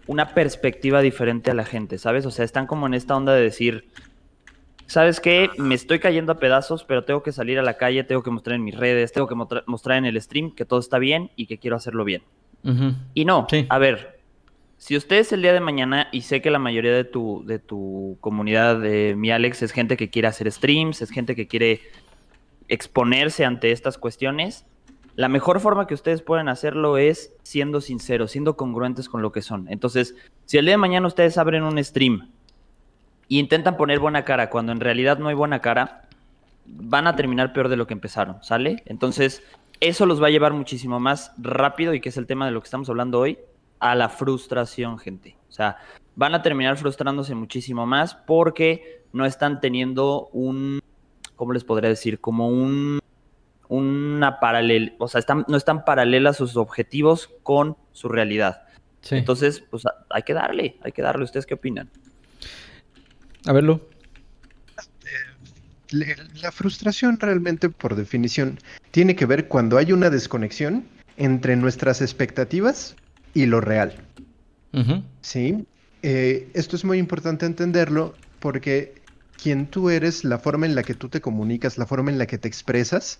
una 0.07 0.33
perspectiva 0.33 1.01
diferente 1.01 1.51
a 1.51 1.55
la 1.55 1.65
gente, 1.65 1.97
¿sabes? 1.97 2.25
O 2.25 2.31
sea, 2.31 2.45
están 2.45 2.67
como 2.67 2.85
en 2.85 2.93
esta 2.93 3.15
onda 3.15 3.33
de 3.33 3.41
decir, 3.41 3.89
¿sabes 4.87 5.19
qué? 5.19 5.49
Me 5.57 5.75
estoy 5.75 5.99
cayendo 5.99 6.31
a 6.31 6.39
pedazos, 6.39 6.83
pero 6.83 7.03
tengo 7.03 7.23
que 7.23 7.31
salir 7.31 7.59
a 7.59 7.63
la 7.63 7.77
calle, 7.77 8.03
tengo 8.03 8.23
que 8.23 8.31
mostrar 8.31 8.55
en 8.55 8.63
mis 8.63 8.75
redes, 8.75 9.11
tengo 9.11 9.27
que 9.27 9.35
mostrar 9.35 9.97
en 9.97 10.05
el 10.05 10.21
stream 10.21 10.51
que 10.51 10.65
todo 10.65 10.79
está 10.79 10.99
bien 10.99 11.31
y 11.35 11.47
que 11.47 11.57
quiero 11.57 11.75
hacerlo 11.75 12.03
bien. 12.03 12.23
Y 13.13 13.25
no, 13.25 13.45
a 13.69 13.77
ver, 13.77 14.19
si 14.77 14.97
ustedes 14.97 15.31
el 15.31 15.43
día 15.43 15.53
de 15.53 15.59
mañana, 15.59 16.07
y 16.11 16.21
sé 16.21 16.41
que 16.41 16.49
la 16.49 16.57
mayoría 16.57 16.93
de 16.93 17.03
tu, 17.03 17.43
de 17.45 17.59
tu 17.59 18.17
comunidad 18.21 18.79
de 18.79 19.15
mi 19.15 19.31
Alex 19.31 19.61
es 19.61 19.71
gente 19.71 19.97
que 19.97 20.09
quiere 20.09 20.27
hacer 20.27 20.51
streams, 20.51 21.01
es 21.01 21.11
gente 21.11 21.35
que 21.35 21.47
quiere 21.47 21.81
exponerse 22.67 23.45
ante 23.45 23.71
estas 23.71 23.99
cuestiones, 23.99 24.65
la 25.15 25.29
mejor 25.29 25.61
forma 25.61 25.87
que 25.87 25.93
ustedes 25.93 26.21
pueden 26.21 26.49
hacerlo 26.49 26.97
es 26.97 27.33
siendo 27.43 27.79
sinceros, 27.79 28.31
siendo 28.31 28.57
congruentes 28.57 29.07
con 29.07 29.21
lo 29.21 29.31
que 29.31 29.41
son. 29.41 29.67
Entonces, 29.69 30.13
si 30.45 30.57
el 30.57 30.65
día 30.65 30.73
de 30.73 30.77
mañana 30.77 31.07
ustedes 31.07 31.37
abren 31.37 31.63
un 31.63 31.81
stream 31.81 32.31
y 33.27 33.39
intentan 33.39 33.77
poner 33.77 33.99
buena 33.99 34.25
cara 34.25 34.49
cuando 34.49 34.71
en 34.71 34.79
realidad 34.79 35.17
no 35.17 35.27
hay 35.27 35.35
buena 35.35 35.59
cara, 35.59 36.07
van 36.65 37.07
a 37.07 37.15
terminar 37.15 37.53
peor 37.53 37.69
de 37.69 37.77
lo 37.77 37.87
que 37.87 37.93
empezaron, 37.93 38.43
¿sale? 38.43 38.83
Entonces, 38.85 39.43
eso 39.79 40.05
los 40.05 40.21
va 40.21 40.27
a 40.27 40.31
llevar 40.31 40.53
muchísimo 40.53 40.99
más 40.99 41.31
rápido, 41.37 41.93
y 41.93 42.01
que 42.01 42.09
es 42.09 42.17
el 42.17 42.27
tema 42.27 42.45
de 42.45 42.51
lo 42.51 42.61
que 42.61 42.65
estamos 42.65 42.89
hablando 42.89 43.19
hoy, 43.19 43.37
a 43.79 43.95
la 43.95 44.09
frustración, 44.09 44.97
gente. 44.97 45.37
O 45.49 45.51
sea, 45.51 45.77
van 46.15 46.33
a 46.33 46.41
terminar 46.41 46.77
frustrándose 46.77 47.35
muchísimo 47.35 47.85
más 47.85 48.15
porque 48.15 49.03
no 49.13 49.25
están 49.25 49.59
teniendo 49.59 50.29
un, 50.33 50.79
¿cómo 51.35 51.53
les 51.53 51.63
podría 51.63 51.89
decir? 51.89 52.19
Como 52.19 52.47
un, 52.47 52.99
una 53.67 54.39
paralela, 54.39 54.93
o 54.97 55.07
sea, 55.07 55.19
están, 55.19 55.45
no 55.47 55.57
están 55.57 55.85
paralelas 55.85 56.37
sus 56.37 56.57
objetivos 56.57 57.29
con 57.43 57.77
su 57.91 58.09
realidad. 58.09 58.63
Entonces, 59.11 59.63
pues 59.69 59.83
hay 60.09 60.23
que 60.23 60.33
darle, 60.33 60.77
hay 60.81 60.91
que 60.91 61.03
darle. 61.03 61.25
¿Ustedes 61.25 61.45
qué 61.45 61.53
opinan? 61.53 61.91
A 63.45 63.53
verlo. 63.53 63.81
La 65.91 66.51
frustración 66.51 67.19
realmente, 67.19 67.69
por 67.69 67.95
definición, 67.95 68.59
tiene 68.91 69.15
que 69.15 69.25
ver 69.25 69.47
cuando 69.47 69.77
hay 69.77 69.91
una 69.91 70.09
desconexión 70.09 70.85
entre 71.17 71.55
nuestras 71.55 72.01
expectativas 72.01 72.95
y 73.33 73.45
lo 73.45 73.61
real. 73.61 73.95
Sí. 75.21 75.65
Eh, 76.01 76.49
esto 76.53 76.75
es 76.75 76.83
muy 76.83 76.97
importante 76.97 77.45
entenderlo 77.45 78.13
porque 78.39 79.01
quien 79.41 79.67
tú 79.67 79.89
eres, 79.89 80.23
la 80.23 80.37
forma 80.37 80.65
en 80.65 80.75
la 80.75 80.83
que 80.83 80.93
tú 80.93 81.09
te 81.09 81.21
comunicas, 81.21 81.77
la 81.77 81.85
forma 81.85 82.11
en 82.11 82.17
la 82.17 82.25
que 82.25 82.37
te 82.37 82.47
expresas, 82.47 83.19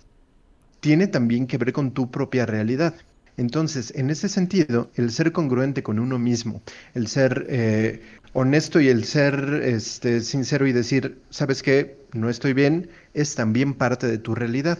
tiene 0.80 1.06
también 1.06 1.46
que 1.46 1.58
ver 1.58 1.72
con 1.72 1.92
tu 1.92 2.10
propia 2.10 2.46
realidad. 2.46 2.94
Entonces, 3.36 3.92
en 3.96 4.10
ese 4.10 4.28
sentido, 4.28 4.90
el 4.94 5.10
ser 5.10 5.32
congruente 5.32 5.82
con 5.82 5.98
uno 5.98 6.18
mismo, 6.18 6.62
el 6.94 7.06
ser 7.06 7.46
eh, 7.48 8.02
honesto 8.36 8.80
y 8.80 8.88
el 8.88 9.04
ser 9.04 9.62
este, 9.64 10.20
sincero 10.20 10.66
y 10.66 10.72
decir, 10.72 11.22
¿sabes 11.30 11.62
qué? 11.62 11.96
No 12.12 12.28
estoy 12.28 12.52
bien, 12.52 12.90
es 13.14 13.34
también 13.34 13.72
parte 13.72 14.06
de 14.06 14.18
tu 14.18 14.34
realidad. 14.34 14.78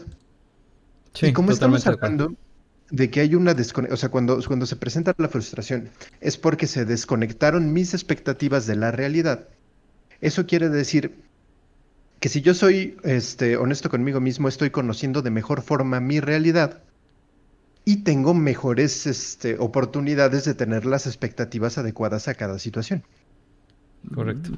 Sí, 1.14 1.28
y 1.28 1.32
como 1.32 1.52
estamos 1.52 1.86
hablando 1.86 2.34
de 2.90 3.08
que 3.10 3.20
hay 3.20 3.34
una 3.34 3.54
desconexión, 3.54 3.94
o 3.94 3.96
sea, 3.96 4.10
cuando, 4.10 4.38
cuando 4.46 4.66
se 4.66 4.76
presenta 4.76 5.14
la 5.16 5.28
frustración, 5.28 5.88
es 6.20 6.36
porque 6.36 6.66
se 6.66 6.84
desconectaron 6.84 7.72
mis 7.72 7.94
expectativas 7.94 8.66
de 8.66 8.76
la 8.76 8.92
realidad. 8.92 9.48
Eso 10.20 10.44
quiere 10.46 10.68
decir 10.68 11.14
que 12.20 12.28
si 12.28 12.42
yo 12.42 12.52
soy 12.52 12.98
este, 13.04 13.56
honesto 13.56 13.88
conmigo 13.88 14.20
mismo, 14.20 14.48
estoy 14.48 14.68
conociendo 14.68 15.22
de 15.22 15.30
mejor 15.30 15.62
forma 15.62 15.98
mi 16.00 16.20
realidad 16.20 16.82
y 17.86 18.04
tengo 18.04 18.34
mejores 18.34 19.06
este, 19.06 19.56
oportunidades 19.58 20.44
de 20.44 20.52
tener 20.52 20.84
las 20.84 21.06
expectativas 21.06 21.78
adecuadas 21.78 22.28
a 22.28 22.34
cada 22.34 22.58
situación. 22.58 23.02
Correcto. 24.14 24.50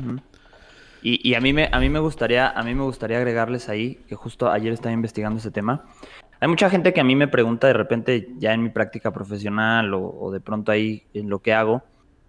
y, 1.02 1.34
a, 1.34 1.40
mí 1.40 1.52
me, 1.52 1.68
a, 1.72 1.78
mí 1.80 1.88
me 1.88 1.98
gustaría, 1.98 2.48
a 2.48 2.62
mí 2.62 2.74
me 2.74 2.82
gustaría 2.82 3.18
agregarles 3.18 3.68
ahí, 3.68 4.00
que 4.08 4.14
justo 4.14 4.50
ayer 4.50 4.72
estaba 4.72 4.92
investigando 4.92 5.38
ese 5.38 5.50
tema. 5.50 5.84
Hay 6.40 6.48
mucha 6.48 6.70
gente 6.70 6.92
que 6.92 7.00
a 7.00 7.04
mí 7.04 7.16
me 7.16 7.28
pregunta 7.28 7.66
de 7.66 7.72
repente, 7.72 8.28
ya 8.38 8.52
en 8.52 8.62
mi 8.62 8.68
práctica 8.68 9.12
profesional 9.12 9.92
o, 9.94 10.30
de 10.30 10.40
pronto 10.40 10.70
ahí 10.70 11.04
en 11.14 11.28
lo 11.28 11.40
que 11.40 11.52
hago, 11.52 11.82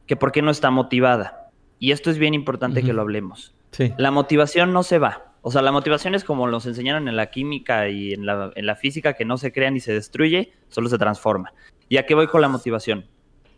que 0.07 0.15
por 0.15 0.31
qué 0.31 0.41
no 0.41 0.49
está 0.49 0.71
motivada. 0.71 1.51
Y 1.77 1.91
esto 1.91 2.09
es 2.09 2.17
bien 2.17 2.33
importante 2.33 2.81
que 2.81 2.93
lo 2.93 3.01
hablemos. 3.01 3.53
Sí. 3.71 3.93
La 3.97 4.11
motivación 4.11 4.73
no 4.73 4.83
se 4.83 4.97
va. 4.97 5.29
O 5.41 5.51
sea, 5.51 5.61
la 5.61 5.71
motivación 5.71 6.15
es 6.15 6.23
como 6.23 6.47
nos 6.47 6.65
enseñaron 6.65 7.07
en 7.07 7.15
la 7.15 7.29
química 7.29 7.87
y 7.87 8.13
en 8.13 8.25
la, 8.25 8.51
en 8.55 8.65
la 8.65 8.75
física, 8.75 9.13
que 9.13 9.25
no 9.25 9.37
se 9.37 9.53
crea 9.53 9.71
ni 9.71 9.79
se 9.79 9.93
destruye, 9.93 10.53
solo 10.67 10.89
se 10.89 10.97
transforma. 10.97 11.53
¿Y 11.87 11.97
a 11.97 12.05
qué 12.05 12.15
voy 12.15 12.27
con 12.27 12.41
la 12.41 12.49
motivación? 12.49 13.05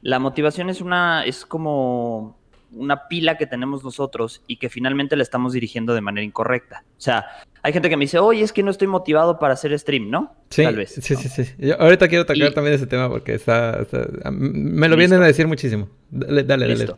La 0.02 0.20
motivación 0.20 0.70
es 0.70 0.82
una, 0.82 1.26
es 1.26 1.46
como 1.46 2.38
una 2.74 3.08
pila 3.08 3.38
que 3.38 3.46
tenemos 3.48 3.84
nosotros 3.84 4.42
y 4.48 4.56
que 4.58 4.70
finalmente 4.70 5.16
la 5.16 5.24
estamos 5.24 5.54
dirigiendo 5.54 5.94
de 5.94 6.02
manera 6.02 6.24
incorrecta. 6.26 6.84
O 6.98 7.02
sea, 7.02 7.26
Hay 7.64 7.74
gente 7.74 7.90
que 7.90 7.98
me 7.98 8.06
dice, 8.06 8.18
oye, 8.18 8.42
es 8.44 8.52
que 8.54 8.64
no 8.64 8.72
estoy 8.72 8.88
motivado 8.88 9.38
para 9.38 9.54
hacer 9.54 9.78
stream, 9.78 10.10
¿no? 10.10 10.34
Sí, 10.50 10.64
Tal 10.64 10.76
vez. 10.78 10.96
sí, 11.00 11.14
¿no? 11.14 11.20
sí, 11.20 11.30
sí. 11.30 11.54
Yo 11.60 11.80
ahorita 11.80 12.08
quiero 12.08 12.26
tocar 12.26 12.50
Y- 12.50 12.54
también 12.56 12.74
ese 12.76 12.88
tema 12.88 13.08
porque 13.08 13.36
está, 13.36 13.86
me 14.32 14.88
lo 14.88 14.96
Listo. 14.96 14.98
vienen 14.98 15.22
a 15.22 15.28
decir 15.28 15.46
muchísimo. 15.48 15.88
Dale, 16.10 16.44
dale, 16.44 16.68
dale. 16.68 16.96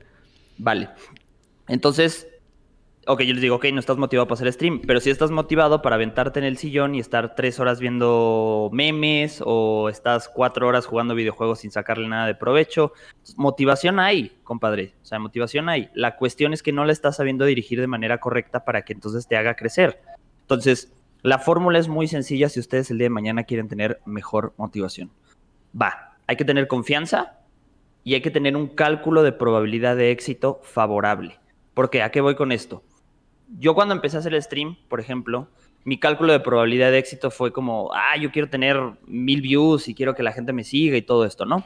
Vale. 0.58 0.90
Entonces, 1.68 2.28
ok, 3.08 3.22
yo 3.22 3.34
les 3.34 3.42
digo, 3.42 3.56
ok, 3.56 3.66
no 3.74 3.80
estás 3.80 3.98
motivado 3.98 4.28
para 4.28 4.36
hacer 4.36 4.54
stream, 4.54 4.82
pero 4.86 5.00
si 5.00 5.10
estás 5.10 5.32
motivado 5.32 5.82
para 5.82 5.96
aventarte 5.96 6.40
en 6.40 6.46
el 6.46 6.58
sillón 6.58 6.96
y 6.96 7.00
estar 7.00 7.36
tres 7.36 7.60
horas 7.60 7.80
viendo 7.80 8.70
memes 8.72 9.42
o 9.46 9.90
estás 9.90 10.30
cuatro 10.30 10.68
horas 10.68 10.86
jugando 10.86 11.16
videojuegos 11.16 11.60
sin 11.60 11.72
sacarle 11.72 12.08
nada 12.08 12.28
de 12.28 12.36
provecho, 12.36 12.94
motivación 13.36 14.00
hay, 14.00 14.38
compadre. 14.44 14.94
O 15.02 15.06
sea, 15.06 15.20
motivación 15.20 15.70
hay. 15.70 15.90
La 15.94 16.16
cuestión 16.16 16.54
es 16.54 16.64
que 16.64 16.72
no 16.72 16.86
la 16.86 16.94
estás 16.94 17.18
sabiendo 17.18 17.46
dirigir 17.46 17.80
de 17.80 17.88
manera 17.88 18.20
correcta 18.20 18.66
para 18.66 18.84
que 18.84 18.94
entonces 18.94 19.28
te 19.28 19.38
haga 19.38 19.56
crecer. 19.56 20.02
Entonces, 20.42 20.94
la 21.22 21.40
fórmula 21.40 21.80
es 21.80 21.88
muy 21.88 22.08
sencilla 22.08 22.50
si 22.50 22.60
ustedes 22.60 22.92
el 22.92 22.98
día 22.98 23.06
de 23.06 23.10
mañana 23.10 23.44
quieren 23.44 23.68
tener 23.68 24.02
mejor 24.06 24.54
motivación. 24.58 25.12
Va, 25.80 26.18
hay 26.28 26.36
que 26.36 26.46
tener 26.46 26.68
confianza, 26.68 27.40
y 28.04 28.16
hay 28.16 28.22
que 28.22 28.32
tener 28.32 28.56
un 28.56 28.68
cálculo 28.68 29.24
de 29.24 29.32
probabilidad 29.32 29.96
de 29.96 30.12
éxito 30.12 30.60
favorable. 30.64 31.40
¿Por 31.74 31.90
qué? 31.90 32.04
¿A 32.04 32.12
qué 32.12 32.22
voy 32.22 32.36
con 32.36 32.52
esto? 32.52 32.84
Yo 33.60 33.76
cuando 33.76 33.94
empecé 33.94 34.18
a 34.18 34.20
hacer 34.20 34.34
el 34.34 34.42
stream, 34.42 34.78
por 34.90 35.00
ejemplo, 35.00 35.48
mi 35.84 36.00
cálculo 36.00 36.34
de 36.34 36.40
probabilidad 36.40 36.92
de 36.92 36.98
éxito 36.98 37.30
fue 37.30 37.52
como, 37.52 37.92
ah, 37.94 38.18
yo 38.20 38.32
quiero 38.32 38.50
tener 38.50 38.78
mil 39.06 39.42
views 39.42 39.88
y 39.88 39.96
quiero 39.96 40.16
que 40.16 40.24
la 40.24 40.32
gente 40.32 40.54
me 40.54 40.64
siga 40.64 40.98
y 40.98 41.02
todo 41.02 41.26
esto, 41.26 41.46
¿no? 41.46 41.64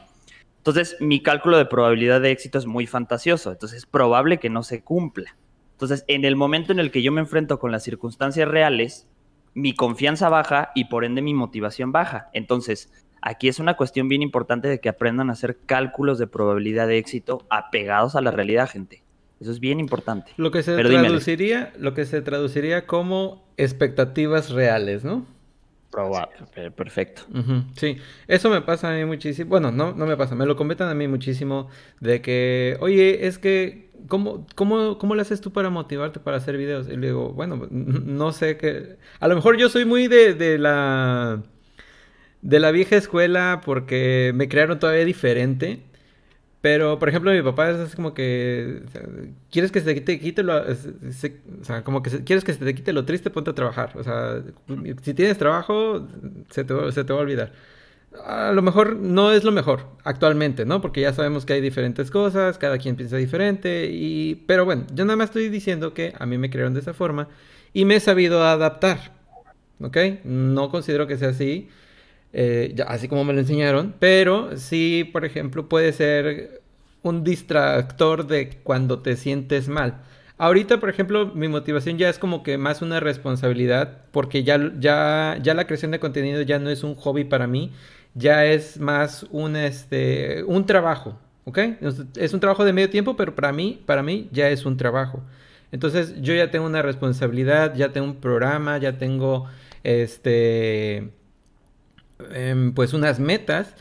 Entonces, 0.58 0.96
mi 1.00 1.22
cálculo 1.22 1.56
de 1.56 1.64
probabilidad 1.64 2.20
de 2.20 2.30
éxito 2.30 2.58
es 2.58 2.66
muy 2.66 2.86
fantasioso, 2.86 3.52
entonces 3.52 3.78
es 3.78 3.86
probable 3.86 4.38
que 4.38 4.50
no 4.50 4.62
se 4.62 4.82
cumpla. 4.82 5.36
Entonces, 5.72 6.04
en 6.08 6.24
el 6.24 6.36
momento 6.36 6.72
en 6.72 6.80
el 6.80 6.90
que 6.90 7.02
yo 7.02 7.12
me 7.12 7.20
enfrento 7.20 7.58
con 7.58 7.72
las 7.72 7.84
circunstancias 7.84 8.48
reales, 8.48 9.08
mi 9.54 9.74
confianza 9.74 10.28
baja 10.28 10.72
y 10.74 10.86
por 10.86 11.04
ende 11.04 11.22
mi 11.22 11.32
motivación 11.32 11.92
baja. 11.92 12.28
Entonces, 12.32 12.92
aquí 13.22 13.48
es 13.48 13.60
una 13.60 13.76
cuestión 13.76 14.08
bien 14.08 14.20
importante 14.20 14.68
de 14.68 14.80
que 14.80 14.88
aprendan 14.88 15.30
a 15.30 15.34
hacer 15.34 15.58
cálculos 15.64 16.18
de 16.18 16.26
probabilidad 16.26 16.86
de 16.86 16.98
éxito 16.98 17.46
apegados 17.48 18.14
a 18.14 18.20
la 18.20 18.30
realidad, 18.30 18.68
gente. 18.68 19.04
Eso 19.40 19.50
es 19.50 19.60
bien 19.60 19.80
importante. 19.80 20.32
Lo 20.36 20.50
que 20.50 20.62
se 20.62 20.76
Pero 20.76 20.88
traduciría, 20.88 21.72
lo 21.78 21.94
que 21.94 22.04
se 22.04 22.22
traduciría 22.22 22.86
como 22.86 23.44
expectativas 23.56 24.50
reales, 24.50 25.04
¿no? 25.04 25.26
Probable. 25.90 26.36
Perfecto. 26.76 27.22
Ujú, 27.32 27.62
Sí, 27.76 27.96
eso 28.26 28.50
me 28.50 28.60
pasa 28.60 28.90
a 28.90 28.94
mí 28.94 29.04
muchísimo. 29.06 29.48
Bueno, 29.48 29.72
no, 29.72 29.92
no 29.92 30.06
me 30.06 30.16
pasa, 30.16 30.34
me 30.34 30.44
lo 30.44 30.54
comentan 30.54 30.88
a 30.90 30.94
mí 30.94 31.08
muchísimo 31.08 31.68
de 32.00 32.20
que, 32.20 32.76
oye, 32.80 33.26
es 33.26 33.38
que, 33.38 33.88
¿cómo, 34.06 34.46
cómo, 34.54 34.98
cómo 34.98 35.14
le 35.14 35.22
haces 35.22 35.40
tú 35.40 35.50
para 35.52 35.70
motivarte 35.70 36.20
para 36.20 36.36
hacer 36.36 36.58
videos? 36.58 36.88
Y 36.88 36.96
le 36.96 37.06
digo, 37.08 37.32
bueno, 37.32 37.66
no 37.70 38.32
sé 38.32 38.58
qué. 38.58 38.96
A 39.18 39.28
lo 39.28 39.34
mejor 39.34 39.56
yo 39.56 39.70
soy 39.70 39.86
muy 39.86 40.08
de, 40.08 40.34
de 40.34 40.58
la 40.58 41.42
de 42.42 42.60
la 42.60 42.70
vieja 42.70 42.96
escuela 42.96 43.60
porque 43.64 44.32
me 44.34 44.48
crearon 44.48 44.78
todavía 44.78 45.04
diferente. 45.04 45.82
Pero, 46.60 46.98
por 46.98 47.08
ejemplo, 47.08 47.30
mi 47.32 47.40
papá 47.42 47.70
es 47.70 47.94
como 47.94 48.14
que, 48.14 48.82
¿quieres 49.50 49.70
que 49.70 49.80
se 49.80 49.94
te 50.00 50.18
quite 50.20 50.42
lo, 50.42 50.66
es- 50.66 50.88
se- 51.12 51.40
o 51.60 51.64
sea, 51.64 51.84
como 51.84 52.02
que 52.02 52.10
se- 52.10 52.24
quieres 52.24 52.44
que 52.44 52.52
se 52.52 52.64
te 52.64 52.74
quite 52.74 52.92
lo 52.92 53.04
triste, 53.04 53.30
ponte 53.30 53.50
a 53.50 53.54
trabajar. 53.54 53.92
O 53.96 54.02
sea, 54.02 54.42
si 55.02 55.14
tienes 55.14 55.38
trabajo, 55.38 56.06
se 56.50 56.64
te, 56.64 56.92
se 56.92 57.04
te 57.04 57.12
va 57.12 57.20
a 57.20 57.22
olvidar. 57.22 57.52
A 58.24 58.52
lo 58.52 58.62
mejor 58.62 58.96
no 58.96 59.32
es 59.32 59.44
lo 59.44 59.52
mejor 59.52 59.86
actualmente, 60.04 60.64
¿no? 60.66 60.80
Porque 60.80 61.02
ya 61.02 61.12
sabemos 61.12 61.44
que 61.46 61.52
hay 61.54 61.60
diferentes 61.60 62.10
cosas, 62.10 62.58
cada 62.58 62.78
quien 62.78 62.96
piensa 62.96 63.16
diferente, 63.18 63.88
y... 63.92 64.36
pero 64.46 64.64
bueno, 64.64 64.86
yo 64.94 65.04
nada 65.04 65.16
más 65.16 65.26
estoy 65.30 65.48
diciendo 65.50 65.94
que 65.94 66.14
a 66.18 66.26
mí 66.26 66.38
me 66.38 66.50
crearon 66.50 66.74
de 66.74 66.80
esa 66.80 66.94
forma 66.94 67.28
y 67.74 67.84
me 67.84 67.96
he 67.96 68.00
sabido 68.00 68.42
adaptar, 68.44 69.12
¿ok? 69.80 69.96
No 70.24 70.70
considero 70.70 71.06
que 71.06 71.16
sea 71.18 71.30
así, 71.30 71.68
eh, 72.32 72.72
ya- 72.74 72.84
así 72.84 73.08
como 73.08 73.24
me 73.24 73.32
lo 73.32 73.40
enseñaron, 73.40 73.94
pero 73.98 74.56
sí, 74.56 75.08
por 75.12 75.24
ejemplo, 75.24 75.68
puede 75.68 75.92
ser 75.92 76.60
un 77.02 77.24
distractor 77.24 78.26
de 78.26 78.50
cuando 78.62 79.00
te 79.00 79.16
sientes 79.16 79.68
mal. 79.68 80.02
Ahorita, 80.36 80.78
por 80.78 80.88
ejemplo, 80.90 81.26
mi 81.34 81.48
motivación 81.48 81.98
ya 81.98 82.08
es 82.08 82.18
como 82.18 82.42
que 82.42 82.58
más 82.58 82.80
una 82.82 83.00
responsabilidad, 83.00 83.98
porque 84.12 84.44
ya, 84.44 84.72
ya, 84.78 85.36
ya 85.42 85.54
la 85.54 85.66
creación 85.66 85.90
de 85.90 85.98
contenido 86.00 86.42
ya 86.42 86.58
no 86.60 86.70
es 86.70 86.84
un 86.84 86.94
hobby 86.94 87.24
para 87.24 87.46
mí, 87.46 87.72
ya 88.14 88.44
es 88.46 88.78
más 88.78 89.24
un, 89.30 89.56
este, 89.56 90.44
un 90.44 90.64
trabajo, 90.66 91.18
¿ok? 91.44 91.58
Es- 92.16 92.32
un 92.32 92.40
trabajo 92.40 92.64
de 92.64 92.72
medio 92.72 92.90
tiempo, 92.90 93.16
pero 93.16 93.34
para 93.34 93.52
mí, 93.52 93.80
para 93.86 94.02
mí 94.02 94.28
ya 94.32 94.48
es 94.50 94.64
un 94.64 94.76
trabajo. 94.76 95.22
Entonces, 95.72 96.14
yo 96.22 96.34
ya 96.34 96.50
tengo 96.50 96.66
una 96.66 96.82
responsabilidad, 96.82 97.74
ya 97.74 97.92
tengo 97.92 98.06
un 98.06 98.16
programa, 98.16 98.78
ya 98.78 98.96
tengo, 98.98 99.46
este, 99.82 101.10
em, 102.32 102.72
pues 102.74 102.92
unas 102.94 103.20
metas, 103.20 103.74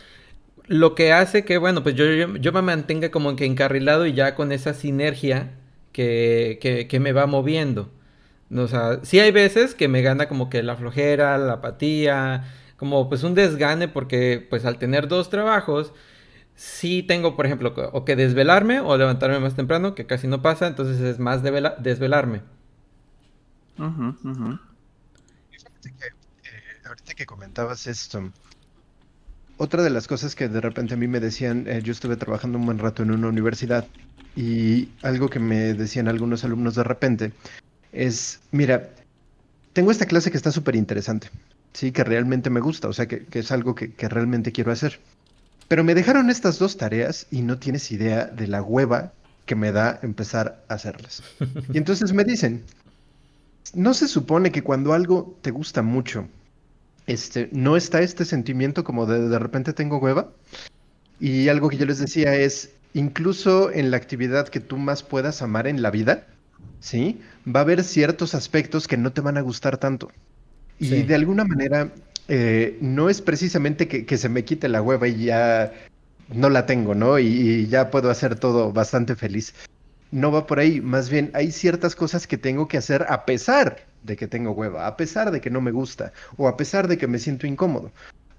lo 0.67 0.95
que 0.95 1.13
hace 1.13 1.45
que, 1.45 1.57
bueno, 1.57 1.83
pues 1.83 1.95
yo, 1.95 2.05
yo, 2.05 2.35
yo 2.37 2.51
me 2.53 2.61
mantenga 2.61 3.11
como 3.11 3.35
que 3.35 3.45
encarrilado 3.45 4.05
y 4.05 4.13
ya 4.13 4.35
con 4.35 4.51
esa 4.51 4.73
sinergia 4.73 5.51
que, 5.93 6.59
que, 6.61 6.87
que 6.87 6.99
me 6.99 7.13
va 7.13 7.27
moviendo. 7.27 7.91
O 8.55 8.67
sea, 8.67 8.99
sí 9.03 9.19
hay 9.19 9.31
veces 9.31 9.75
que 9.75 9.87
me 9.89 10.01
gana 10.01 10.27
como 10.27 10.49
que 10.49 10.63
la 10.63 10.75
flojera, 10.77 11.37
la 11.37 11.53
apatía, 11.55 12.45
como 12.77 13.09
pues 13.09 13.23
un 13.23 13.35
desgane 13.35 13.87
porque 13.89 14.45
pues 14.49 14.65
al 14.65 14.77
tener 14.79 15.07
dos 15.07 15.29
trabajos, 15.29 15.93
sí 16.55 17.03
tengo, 17.03 17.35
por 17.35 17.45
ejemplo, 17.45 17.73
o 17.93 18.05
que 18.05 18.15
desvelarme 18.15 18.79
o 18.81 18.97
levantarme 18.97 19.39
más 19.39 19.55
temprano, 19.55 19.95
que 19.95 20.05
casi 20.07 20.27
no 20.27 20.41
pasa, 20.41 20.67
entonces 20.67 21.01
es 21.01 21.19
más 21.19 21.43
desvelarme. 21.43 22.41
Ujú. 23.79 24.59
Fíjate 25.51 25.93
que, 25.97 26.05
eh, 26.07 26.16
ahorita 27.07 27.15
que 27.15 27.25
comentabas 27.25 27.87
esto, 27.87 28.31
otra 29.55 29.81
de 29.81 29.89
las 29.89 30.07
cosas 30.07 30.35
que 30.35 30.49
de 30.49 30.59
repente 30.59 30.93
a 30.93 30.97
mí 30.97 31.07
me 31.07 31.21
decían, 31.21 31.65
eh, 31.65 31.81
yo 31.81 31.93
estuve 31.93 32.17
trabajando 32.17 32.57
un 32.57 32.65
buen 32.65 32.79
rato 32.79 33.01
en 33.01 33.11
una 33.11 33.29
universidad 33.29 33.87
y 34.35 34.89
algo 35.03 35.29
que 35.29 35.39
me 35.39 35.73
decían 35.73 36.09
algunos 36.09 36.43
alumnos 36.43 36.75
de 36.75 36.83
repente 36.83 37.31
es, 37.93 38.41
mira, 38.51 38.89
tengo 39.71 39.89
esta 39.89 40.05
clase 40.05 40.31
que 40.31 40.37
está 40.37 40.51
súper 40.51 40.75
interesante, 40.75 41.29
sí, 41.71 41.93
que 41.93 42.03
realmente 42.03 42.49
me 42.49 42.59
gusta, 42.59 42.89
o 42.89 42.93
sea, 42.93 43.07
que, 43.07 43.25
que 43.25 43.39
es 43.39 43.51
algo 43.53 43.73
que, 43.73 43.93
que 43.93 44.09
realmente 44.09 44.51
quiero 44.51 44.73
hacer. 44.73 44.99
Pero 45.69 45.85
me 45.85 45.95
dejaron 45.95 46.29
estas 46.29 46.59
dos 46.59 46.75
tareas 46.75 47.27
y 47.31 47.41
no 47.41 47.57
tienes 47.57 47.89
idea 47.89 48.25
de 48.25 48.47
la 48.47 48.61
hueva 48.61 49.13
que 49.45 49.55
me 49.55 49.71
da 49.71 49.97
empezar 50.03 50.61
a 50.67 50.73
hacerlas. 50.73 51.23
Y 51.73 51.77
entonces 51.77 52.11
me 52.11 52.25
dicen, 52.25 52.63
¿no 53.73 53.93
se 53.93 54.09
supone 54.09 54.51
que 54.51 54.61
cuando 54.61 54.91
algo 54.91 55.37
te 55.41 55.51
gusta 55.51 55.81
mucho, 55.81 56.27
este, 57.07 57.49
no 57.51 57.75
está 57.77 58.01
este 58.01 58.25
sentimiento 58.25 58.83
como 58.83 59.05
de 59.05 59.27
de 59.27 59.39
repente 59.39 59.73
tengo 59.73 59.97
hueva? 59.97 60.29
Y 61.19 61.49
algo 61.49 61.69
que 61.69 61.77
yo 61.77 61.85
les 61.85 61.97
decía 61.99 62.35
es, 62.35 62.71
incluso 62.93 63.71
en 63.71 63.89
la 63.91 63.97
actividad 63.97 64.49
que 64.49 64.59
tú 64.59 64.77
más 64.77 65.01
puedas 65.03 65.41
amar 65.41 65.67
en 65.67 65.81
la 65.81 65.89
vida, 65.89 66.27
¿sí? 66.79 67.19
Va 67.47 67.61
a 67.61 67.63
haber 67.63 67.83
ciertos 67.83 68.35
aspectos 68.35 68.87
que 68.87 68.97
no 68.97 69.11
te 69.11 69.21
van 69.21 69.37
a 69.37 69.41
gustar 69.41 69.77
tanto. 69.77 70.11
Y 70.79 70.89
Sí. 70.89 71.03
de 71.03 71.15
alguna 71.15 71.43
manera, 71.43 71.91
eh, 72.27 72.77
no 72.81 73.09
es 73.09 73.21
precisamente 73.21 73.87
que, 73.87 74.05
que 74.05 74.17
se 74.17 74.29
me 74.29 74.43
quite 74.43 74.67
la 74.67 74.81
hueva 74.81 75.07
y 75.07 75.25
ya 75.25 75.73
no 76.31 76.49
la 76.49 76.65
tengo, 76.65 76.93
¿no? 76.93 77.17
Y, 77.17 77.25
y 77.25 77.67
ya 77.67 77.89
puedo 77.89 78.11
hacer 78.11 78.35
todo 78.37 78.71
bastante 78.71 79.15
feliz. 79.15 79.55
No 80.11 80.31
va 80.31 80.45
por 80.45 80.59
ahí, 80.59 80.81
más 80.81 81.09
bien 81.09 81.31
hay 81.33 81.51
ciertas 81.51 81.95
cosas 81.95 82.27
que 82.27 82.37
tengo 82.37 82.67
que 82.67 82.77
hacer 82.77 83.05
a 83.09 83.25
pesar 83.25 83.87
de 84.07 84.15
que 84.15 84.27
tengo 84.27 84.51
hueva, 84.51 84.87
a 84.87 84.97
pesar 84.97 85.29
de 85.29 85.39
que 85.39 85.51
no 85.51 85.61
me 85.61 85.71
gusta 85.71 86.13
o 86.37 86.47
a 86.47 86.57
pesar 86.57 86.87
de 86.87 86.97
que 86.97 87.05
me 87.05 87.19
siento 87.19 87.45
incómodo. 87.45 87.91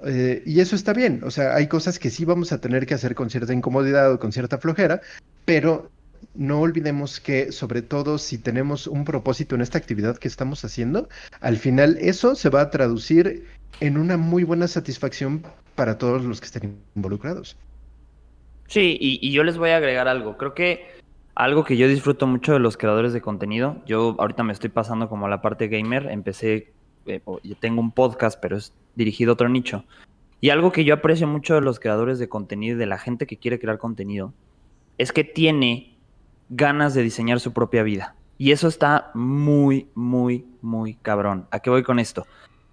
Eh, 0.05 0.43
y 0.47 0.61
eso 0.61 0.75
está 0.75 0.93
bien, 0.93 1.21
o 1.25 1.31
sea, 1.31 1.55
hay 1.55 1.69
cosas 1.69 1.99
que 1.99 2.11
sí 2.11 2.25
vamos 2.25 2.53
a 2.53 2.61
tener 2.61 2.87
que 2.87 2.95
hacer 2.95 3.15
con 3.15 3.31
cierta 3.31 3.53
incomodidad 3.53 4.13
o 4.13 4.19
con 4.19 4.33
cierta 4.33 4.59
flojera, 4.59 5.01
pero 5.45 5.91
no 6.35 6.61
olvidemos 6.61 7.21
que 7.21 7.53
sobre 7.53 7.83
todo 7.83 8.19
si 8.19 8.39
tenemos 8.39 8.87
un 8.87 9.05
propósito 9.05 9.55
en 9.55 9.61
esta 9.61 9.79
actividad 9.79 10.17
que 10.17 10.29
estamos 10.29 10.65
haciendo, 10.65 11.09
al 11.41 11.57
final 11.57 11.99
eso 12.01 12.35
se 12.35 12.49
va 12.49 12.61
a 12.61 12.71
traducir 12.71 13.47
en 13.81 13.99
una 13.99 14.17
muy 14.17 14.45
buena 14.45 14.69
satisfacción 14.69 15.45
para 15.75 15.99
todos 15.99 16.25
los 16.25 16.41
que 16.41 16.47
estén 16.47 16.79
involucrados. 16.95 17.57
Sí, 18.69 18.99
y, 19.01 19.19
y 19.27 19.33
yo 19.33 19.45
les 19.45 19.57
voy 19.57 19.71
a 19.71 19.79
agregar 19.79 20.09
algo. 20.09 20.37
Creo 20.37 20.55
que 20.55 20.98
algo 21.39 21.63
que 21.63 21.77
yo 21.77 21.87
disfruto 21.87 22.27
mucho 22.27 22.53
de 22.53 22.59
los 22.59 22.77
creadores 22.77 23.13
de 23.13 23.21
contenido, 23.21 23.81
yo 23.87 24.17
ahorita 24.19 24.43
me 24.43 24.53
estoy 24.53 24.71
pasando 24.71 25.09
como 25.09 25.27
a 25.27 25.29
la 25.29 25.41
parte 25.41 25.69
gamer, 25.69 26.09
empecé, 26.11 26.73
eh, 27.07 27.21
yo 27.45 27.57
tengo 27.57 27.81
un 27.81 27.93
podcast, 27.93 28.41
pero 28.43 28.57
es 28.57 28.75
dirigido 28.97 29.31
a 29.31 29.35
otro 29.35 29.49
nicho. 29.49 29.85
Y 30.41 30.51
algo 30.51 30.73
que 30.73 30.85
yo 30.85 30.95
aprecio 30.95 31.29
mucho 31.29 31.55
de 31.55 31.61
los 31.61 31.79
creadores 31.79 32.19
de 32.19 32.29
contenido 32.29 32.75
y 32.75 32.79
de 32.81 32.87
la 32.87 32.99
gente 32.99 33.29
que 33.29 33.37
quiere 33.37 33.61
crear 33.61 33.79
contenido, 33.79 34.35
es 34.99 35.13
que 35.13 35.23
tiene 35.23 35.97
ganas 36.49 36.93
de 36.95 37.05
diseñar 37.05 37.39
su 37.39 37.53
propia 37.53 37.85
vida. 37.85 38.17
Y 38.37 38.51
eso 38.51 38.67
está 38.67 39.13
muy, 39.15 39.87
muy, 39.95 40.45
muy 40.61 40.95
cabrón. 40.95 41.47
¿A 41.53 41.61
qué 41.61 41.71
voy 41.71 41.85
con 41.85 42.01
esto? 42.01 42.27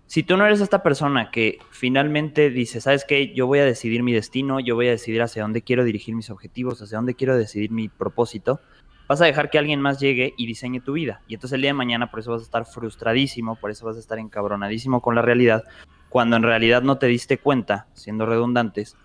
Si 0.07 0.21
tú 0.21 0.37
no 0.37 0.45
eres 0.45 0.61
esta 0.61 0.83
persona 0.83 1.31
que 1.31 1.57
finalmente 1.71 2.51
dice, 2.51 2.79
¿sabes 2.79 3.05
qué? 3.05 3.33
Yo 3.33 3.47
voy 3.47 3.59
a 3.59 3.65
decidir 3.65 4.03
mi 4.03 4.13
destino, 4.13 4.59
yo 4.59 4.75
voy 4.75 4.87
a 4.87 4.91
decidir 4.91 5.21
hacia 5.21 5.41
dónde 5.41 5.63
quiero 5.63 5.83
dirigir 5.83 6.15
mis 6.15 6.29
objetivos, 6.29 6.81
hacia 6.81 6.97
dónde 6.97 7.15
quiero 7.15 7.35
decidir 7.35 7.71
mi 7.71 7.89
propósito, 7.89 8.61
vas 9.07 9.21
a 9.21 9.25
dejar 9.25 9.49
que 9.49 9.57
alguien 9.57 9.81
más 9.81 9.99
llegue 9.99 10.33
y 10.37 10.45
diseñe 10.45 10.79
tu 10.79 10.93
vida. 10.93 11.21
Y 11.27 11.33
entonces 11.33 11.55
el 11.55 11.61
día 11.61 11.69
de 11.69 11.75
mañana 11.75 12.11
por 12.11 12.19
eso 12.19 12.31
vas 12.31 12.41
a 12.41 12.45
estar 12.45 12.65
frustradísimo, 12.65 13.55
por 13.55 13.71
eso 13.71 13.85
vas 13.85 13.97
a 13.97 13.99
estar 13.99 14.19
encabronadísimo 14.19 15.01
con 15.01 15.15
la 15.15 15.23
realidad, 15.23 15.63
cuando 16.09 16.35
en 16.35 16.43
realidad 16.43 16.83
no 16.83 16.97
te 16.97 17.07
diste 17.07 17.39
cuenta, 17.39 17.87
siendo 17.93 18.27
redundantes, 18.27 18.95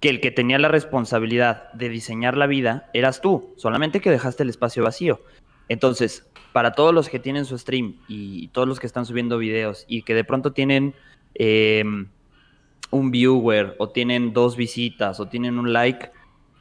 que 0.00 0.10
el 0.10 0.20
que 0.20 0.30
tenía 0.30 0.58
la 0.58 0.68
responsabilidad 0.68 1.72
de 1.72 1.88
diseñar 1.88 2.36
la 2.36 2.46
vida 2.46 2.90
eras 2.92 3.22
tú, 3.22 3.54
solamente 3.56 4.00
que 4.00 4.10
dejaste 4.10 4.42
el 4.42 4.50
espacio 4.50 4.84
vacío. 4.84 5.22
Entonces, 5.68 6.28
para 6.52 6.72
todos 6.72 6.94
los 6.94 7.08
que 7.08 7.18
tienen 7.18 7.44
su 7.44 7.58
stream 7.58 7.96
y 8.06 8.48
todos 8.48 8.68
los 8.68 8.78
que 8.78 8.86
están 8.86 9.06
subiendo 9.06 9.38
videos 9.38 9.84
y 9.88 10.02
que 10.02 10.14
de 10.14 10.24
pronto 10.24 10.52
tienen 10.52 10.94
em, 11.34 12.08
un 12.90 13.10
viewer 13.10 13.74
o 13.78 13.88
tienen 13.88 14.32
dos 14.32 14.56
visitas 14.56 15.18
o 15.18 15.26
tienen 15.26 15.58
un 15.58 15.72
like, 15.72 16.10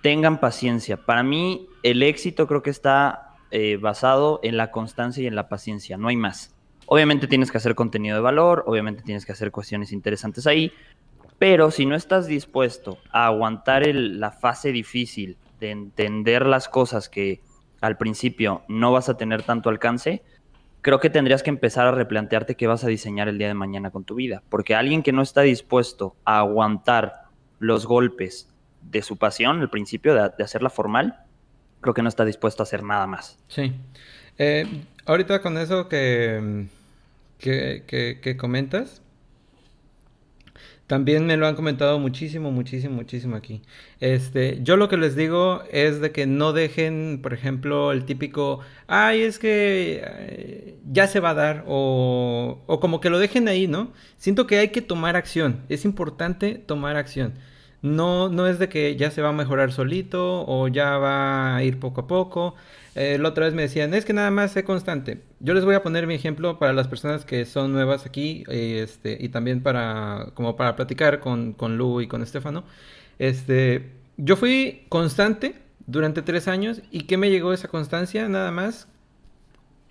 tengan 0.01 0.39
paciencia. 0.39 0.97
Para 0.97 1.23
mí, 1.23 1.67
el 1.83 2.01
éxito 2.01 2.47
creo 2.47 2.63
que 2.63 2.71
está 2.71 3.35
eh, 3.51 3.77
basado 3.77 4.39
en 4.41 4.57
la 4.57 4.71
constancia 4.71 5.23
y 5.23 5.27
en 5.27 5.35
la 5.35 5.47
paciencia, 5.47 5.95
no 5.95 6.07
hay 6.07 6.17
más. 6.17 6.55
Obviamente 6.87 7.27
tienes 7.27 7.51
que 7.51 7.59
hacer 7.59 7.75
contenido 7.75 8.15
de 8.15 8.21
valor, 8.21 8.63
obviamente 8.65 9.03
tienes 9.03 9.25
que 9.25 9.31
hacer 9.31 9.51
cuestiones 9.51 9.91
interesantes 9.91 10.47
ahí, 10.47 10.71
pero 11.37 11.69
si 11.69 11.85
no 11.85 11.95
estás 11.95 12.25
dispuesto 12.25 12.97
a 13.11 13.27
aguantar 13.27 13.85
la 13.93 14.31
fase 14.31 14.71
difícil 14.71 15.37
de 15.59 15.69
entender 15.69 16.45
las 16.45 16.67
cosas 16.67 17.09
que 17.09 17.41
al 17.83 17.97
principio 17.97 18.63
no 18.69 18.93
vas 18.93 19.09
a 19.09 19.17
tener 19.17 19.43
tanto 19.43 19.69
alcance, 19.69 20.23
creo 20.81 21.01
que 21.01 21.09
tendrías 21.09 21.43
que 21.43 21.49
empezar 21.49 21.85
a 21.85 21.91
replantearte 21.91 22.55
qué 22.55 22.65
vas 22.65 22.85
a 22.85 22.87
diseñar 22.87 23.27
el 23.27 23.37
día 23.37 23.49
de 23.49 23.55
mañana 23.55 23.91
con 23.91 24.05
tu 24.05 24.15
vida. 24.15 24.41
Porque 24.47 24.73
alguien 24.73 25.03
que 25.03 25.11
no 25.11 25.21
está 25.21 25.41
dispuesto 25.41 26.15
a 26.23 26.39
aguantar 26.39 27.23
los 27.59 27.85
golpes 27.85 28.49
de 28.81 29.01
su 29.01 29.17
pasión, 29.17 29.59
el 29.59 29.69
principio 29.69 30.13
de, 30.13 30.31
hacerla 30.41 30.69
formal, 30.69 31.25
creo 31.81 31.93
que 31.93 32.01
no 32.01 32.07
está 32.07 32.23
dispuesto 32.23 32.63
a 32.63 32.65
hacer 32.65 32.83
nada 32.83 33.05
más. 33.05 33.37
Sí. 33.49 33.73
Eh, 34.37 34.65
ahorita 35.05 35.41
con 35.41 35.57
eso 35.57 35.89
que, 35.89 36.69
comentas, 38.37 39.01
también 40.87 41.25
me 41.25 41.37
lo 41.37 41.47
han 41.47 41.55
comentado 41.55 41.97
muchísimo, 41.99 42.51
muchísimo, 42.51 42.95
muchísimo 42.95 43.35
aquí. 43.35 43.61
Este, 43.99 44.59
yo 44.63 44.77
lo 44.77 44.89
que 44.89 44.97
les 44.97 45.15
digo 45.15 45.63
es 45.71 46.01
de 46.01 46.11
que 46.11 46.27
no 46.27 46.53
dejen, 46.53 47.19
por 47.21 47.33
ejemplo, 47.33 47.91
el 47.91 48.05
típico, 48.05 48.59
ay, 48.87 49.21
es 49.21 49.39
que 49.39 50.01
eh, 50.03 50.75
ya 50.91 51.07
se 51.07 51.19
va 51.19 51.31
a 51.31 51.33
dar, 51.33 51.63
o, 51.67 52.61
o 52.67 52.79
como 52.79 52.99
que 53.01 53.09
lo 53.09 53.19
dejen 53.19 53.47
ahí, 53.47 53.67
¿no? 53.67 53.93
Siento 54.17 54.45
que 54.47 54.59
hay 54.59 54.69
que 54.69 54.81
tomar 54.81 55.15
acción, 55.15 55.61
es 55.69 55.85
importante 55.85 56.55
tomar 56.55 56.97
acción. 56.97 57.33
No, 57.81 58.29
no 58.29 58.47
es 58.47 58.59
de 58.59 58.69
que 58.69 58.95
ya 58.95 59.11
se 59.11 59.21
va 59.21 59.29
a 59.29 59.33
mejorar 59.33 59.73
solito 59.73 60.45
o 60.47 60.69
ya 60.69 60.97
va 60.97 61.57
a 61.57 61.63
ir 61.63 61.79
poco 61.79 62.01
a 62.01 62.07
poco. 62.07 62.55
Eh, 62.95 63.17
la 63.19 63.29
otra 63.29 63.45
vez 63.45 63.53
me 63.53 63.63
decían, 63.63 63.93
es 63.93 64.05
que 64.05 64.13
nada 64.13 64.29
más 64.31 64.51
sé 64.51 64.63
constante. 64.63 65.21
Yo 65.39 65.53
les 65.53 65.65
voy 65.65 65.75
a 65.75 65.81
poner 65.81 66.05
mi 66.05 66.13
ejemplo 66.13 66.59
para 66.59 66.73
las 66.73 66.87
personas 66.87 67.25
que 67.25 67.45
son 67.45 67.73
nuevas 67.73 68.05
aquí 68.05 68.43
este, 68.47 69.17
y 69.19 69.29
también 69.29 69.63
para, 69.63 70.27
como 70.35 70.55
para 70.55 70.75
platicar 70.75 71.19
con, 71.19 71.53
con 71.53 71.77
Lu 71.77 72.01
y 72.01 72.07
con 72.07 72.21
Estefano. 72.21 72.63
Este, 73.19 73.91
yo 74.17 74.35
fui 74.35 74.85
constante 74.89 75.55
durante 75.87 76.21
tres 76.21 76.47
años 76.47 76.81
y 76.91 77.01
¿qué 77.01 77.17
me 77.17 77.31
llegó 77.31 77.51
esa 77.51 77.67
constancia? 77.67 78.29
Nada 78.29 78.51
más 78.51 78.87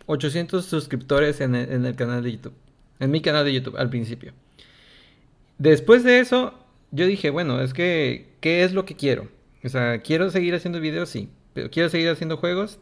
800 0.06 0.64
suscriptores 0.64 1.40
en 1.40 1.54
en 1.54 1.84
el 1.84 1.96
canal 1.96 2.22
de 2.22 2.32
YouTube. 2.32 2.54
En 3.00 3.10
mi 3.10 3.20
canal 3.20 3.44
de 3.44 3.52
YouTube 3.52 3.76
al 3.76 3.90
principio. 3.90 4.32
Después 5.58 6.04
de 6.04 6.20
eso, 6.20 6.54
yo 6.90 7.06
dije, 7.06 7.30
bueno, 7.30 7.60
es 7.60 7.72
que, 7.72 8.34
¿qué 8.40 8.64
es 8.64 8.72
lo 8.72 8.84
que 8.84 8.96
quiero? 8.96 9.28
O 9.64 9.68
sea, 9.68 10.02
¿quiero 10.02 10.30
seguir 10.30 10.54
haciendo 10.54 10.80
videos? 10.80 11.08
Sí. 11.08 11.28
¿Pero 11.54 11.70
quiero 11.70 11.88
seguir 11.88 12.08
haciendo 12.08 12.36
juegos? 12.36 12.80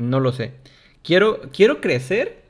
No 0.00 0.18
lo 0.18 0.32
sé. 0.32 0.54
¿Quiero, 1.02 1.40
¿Quiero 1.52 1.80
crecer? 1.80 2.42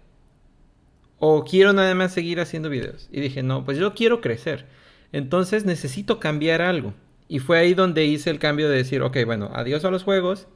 ¿O 1.19 1.45
quiero 1.45 1.73
nada 1.73 1.95
más 1.95 2.12
seguir 2.12 2.40
haciendo 2.40 2.71
videos? 2.71 3.09
Y 3.12 3.21
dije, 3.21 3.42
no, 3.42 3.64
pues 3.64 3.76
yo 3.76 3.95
quiero 3.95 4.21
crecer. 4.21 4.66
Entonces 5.12 5.64
necesito 5.64 6.21
cambiar 6.21 6.62
algo. 6.62 6.95
Y 7.28 7.40
fue 7.40 7.59
ahí 7.59 7.75
donde 7.75 8.07
hice 8.07 8.30
el 8.30 8.38
cambio 8.38 8.69
de 8.69 8.76
decir, 8.76 9.02
ok, 9.02 9.19
bueno, 9.26 9.50
adiós 9.52 9.85
a 9.85 9.90
los 9.90 10.04
juegos. 10.04 10.47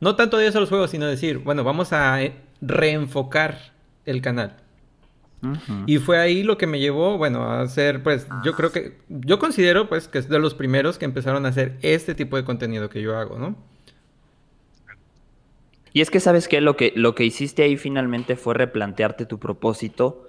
No 0.00 0.14
tanto 0.14 0.36
adiós 0.36 0.54
a 0.56 0.60
los 0.60 0.68
juegos, 0.68 0.90
sino 0.90 1.06
decir, 1.06 1.38
bueno, 1.38 1.64
vamos 1.64 1.92
a 1.92 2.22
eh, 2.22 2.36
reenfocar 2.60 3.72
el 4.04 4.20
canal. 4.20 4.56
Y 5.86 5.98
fue 5.98 6.18
ahí 6.18 6.42
lo 6.42 6.56
que 6.56 6.66
me 6.66 6.80
llevó, 6.80 7.18
bueno, 7.18 7.42
a 7.42 7.60
hacer, 7.60 8.02
pues, 8.02 8.26
yo 8.42 8.54
creo 8.54 8.72
que, 8.72 8.96
yo 9.10 9.38
considero, 9.38 9.90
pues, 9.90 10.08
que 10.08 10.16
es 10.16 10.30
de 10.30 10.38
los 10.38 10.54
primeros 10.54 10.96
que 10.96 11.04
empezaron 11.04 11.44
a 11.44 11.50
hacer 11.50 11.76
este 11.82 12.14
tipo 12.14 12.38
de 12.38 12.44
contenido 12.44 12.88
que 12.88 13.02
yo 13.02 13.18
hago, 13.18 13.38
¿no? 13.38 13.54
Y 15.94 16.00
es 16.00 16.10
que, 16.10 16.18
¿sabes 16.18 16.48
qué? 16.48 16.60
Lo 16.60 16.76
que, 16.76 16.92
lo 16.96 17.14
que 17.14 17.24
hiciste 17.24 17.62
ahí 17.62 17.76
finalmente 17.76 18.34
fue 18.34 18.52
replantearte 18.52 19.26
tu 19.26 19.38
propósito 19.38 20.28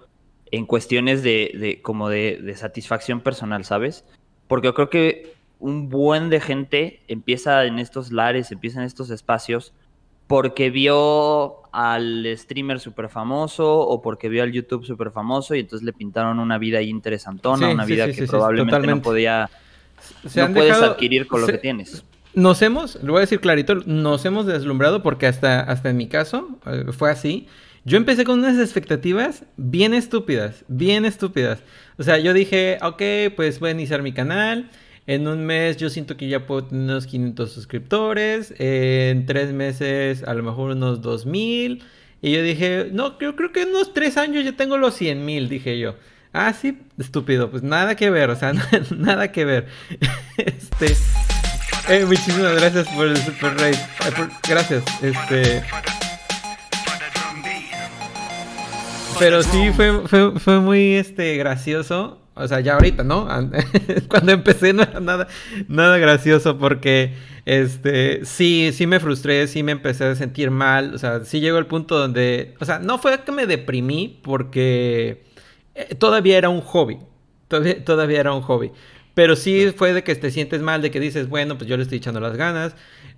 en 0.51 0.67
cuestiones 0.67 1.23
de, 1.23 1.51
de 1.60 1.82
como 1.82 2.08
de, 2.08 2.39
de 2.39 2.56
satisfacción 2.56 3.19
personal, 3.19 3.65
¿sabes? 3.65 4.06
Porque 4.47 4.67
yo 4.67 4.75
creo 4.75 4.91
que 4.91 5.34
un 5.58 5.89
buen 5.89 6.30
de 6.30 6.39
gente 6.39 7.01
empieza 7.08 7.65
en 7.65 7.80
estos 7.80 8.12
lares, 8.12 8.51
empieza 8.51 8.80
en 8.80 8.86
estos 8.86 9.10
espacios 9.10 9.73
porque 10.28 10.69
vio 10.69 11.63
al 11.71 12.28
streamer 12.38 12.80
súper 12.80 13.10
famoso 13.10 13.80
o 13.80 14.04
porque 14.04 14.30
vio 14.30 14.43
al 14.43 14.51
YouTube 14.51 14.86
súper 14.86 15.10
famoso 15.10 15.56
y 15.56 15.62
entonces 15.62 15.84
le 15.84 15.93
pintaron 15.93 16.38
una 16.38 16.60
vida 16.60 16.78
ahí 16.78 16.89
interesantona, 16.89 17.69
una 17.69 17.86
vida 17.86 18.12
que 18.12 18.28
probablemente 18.28 18.86
no 18.86 19.01
podía, 19.01 19.49
no 20.36 20.54
puedes 20.54 20.78
adquirir 20.78 21.25
con 21.25 21.41
lo 21.41 21.47
que 21.47 21.58
tienes. 21.58 22.06
Nos 22.36 22.62
hemos, 22.62 23.02
lo 23.02 23.13
voy 23.13 23.19
a 23.19 23.21
decir 23.21 23.39
clarito, 23.39 23.76
nos 23.86 24.26
hemos 24.26 24.45
deslumbrado 24.45 25.02
porque 25.02 25.26
hasta, 25.26 25.62
hasta 25.62 25.89
en 25.89 25.98
mi 25.98 26.08
caso 26.08 26.60
eh, 26.65 26.86
fue 26.91 27.10
así. 27.10 27.48
Yo 27.86 27.98
empecé 27.98 28.26
con 28.26 28.39
unas 28.39 28.60
expectativas 28.60 29.43
bien 29.56 29.93
estúpidas, 29.93 30.65
bien 30.67 31.06
estúpidas. 31.06 31.60
O 31.98 32.04
sea, 32.04 32.17
yo 32.17 32.34
dije, 32.34 32.78
ok, 32.82 33.36
pues 33.36 33.60
voy 33.60 33.69
a 33.69 33.74
iniciar 33.74 34.02
mi 34.02 34.12
canal. 34.12 34.69
En 35.08 35.28
un 35.28 35.45
mes 35.45 35.78
yo 35.78 35.89
siento 35.89 36.17
que 36.17 36.28
ya 36.28 36.48
puedo 36.48 36.65
tener 36.65 36.84
unos 36.84 37.08
500 37.08 37.52
suscriptores. 37.52 38.54
en 38.58 39.26
tres 39.26 39.54
meses 39.54 40.24
a 40.24 40.34
lo 40.34 40.43
mejor 40.43 40.71
unos 40.71 41.02
2000. 41.02 41.84
Y 42.21 42.32
yo 42.32 42.41
dije, 42.41 42.89
no, 42.91 43.17
yo 43.19 43.36
creo 43.36 43.52
que 43.52 43.62
en 43.62 43.69
unos 43.69 43.93
tres 43.93 44.17
años 44.17 44.43
ya 44.43 44.54
tengo 44.54 44.78
los 44.78 44.95
100 44.95 45.24
mil, 45.24 45.48
dije 45.48 45.80
yo. 45.80 45.95
Ah, 46.34 46.52
sí, 46.54 46.80
estúpido. 46.98 47.50
Pues 47.50 47.63
nada 47.63 47.95
que 47.95 48.10
ver, 48.10 48.30
o 48.30 48.36
sea, 48.36 48.54
nada 48.98 49.32
que 49.32 49.45
ver. 49.45 49.67
este. 50.38 50.95
Eh, 51.88 52.06
muchísimas 52.06 52.56
gracias 52.56 52.88
por 52.89 53.08
el 53.08 53.17
super 53.17 53.54
rate. 53.54 53.80
gracias. 54.48 54.84
Este. 55.02 55.63
Pero 59.19 59.43
sí 59.43 59.71
fue, 59.76 60.08
fue, 60.08 60.39
fue 60.39 60.60
muy 60.60 60.95
este 60.95 61.38
gracioso 61.38 62.19
o 62.38 62.48
sea, 62.50 62.60
ya 62.60 62.74
ahorita, 62.74 63.04
¿no? 63.04 63.28
Cuando 64.10 64.34
empecé 64.34 64.74
no 64.74 64.84
era 64.84 65.00
nada, 65.00 65.28
nada 65.69 65.98
gracioso 65.98 66.58
porque, 66.58 67.13
este, 67.45 68.26
sí, 68.26 68.71
sí 68.74 68.88
me 68.88 69.00
frustré, 69.00 69.48
sí 69.48 69.63
me 69.63 69.71
empecé 69.71 70.04
a 70.04 70.15
sentir 70.15 70.52
mal. 70.52 70.93
O 70.93 70.98
sea, 70.98 71.24
sí 71.24 71.39
llegó 71.39 71.58
el 71.58 71.65
punto 71.65 71.98
donde, 71.98 72.56
o 72.60 72.65
sea, 72.65 72.80
no 72.80 72.98
fue 72.98 73.17
que 73.24 73.32
me 73.32 73.48
deprimí 73.48 74.19
porque 74.21 75.24
eh, 75.76 75.95
todavía 75.95 76.38
era 76.38 76.50
un 76.50 76.60
hobby. 76.60 77.00
Todavía, 77.48 77.86
todavía 77.86 78.19
era 78.19 78.34
un 78.34 78.41
hobby. 78.41 78.71
Pero 79.15 79.36
sí 79.36 79.73
fue 79.75 79.93
de 79.93 80.04
que 80.04 80.13
te 80.13 80.30
sientes 80.30 80.62
mal, 80.62 80.84
de 80.84 80.91
que 80.91 80.99
dices, 80.99 81.28
bueno, 81.28 81.58
pues 81.58 81.67
yo 81.67 81.78
le 81.78 81.84
estoy 81.84 81.97
echando 81.97 82.19
las 82.19 82.38
ganas. 82.38 82.75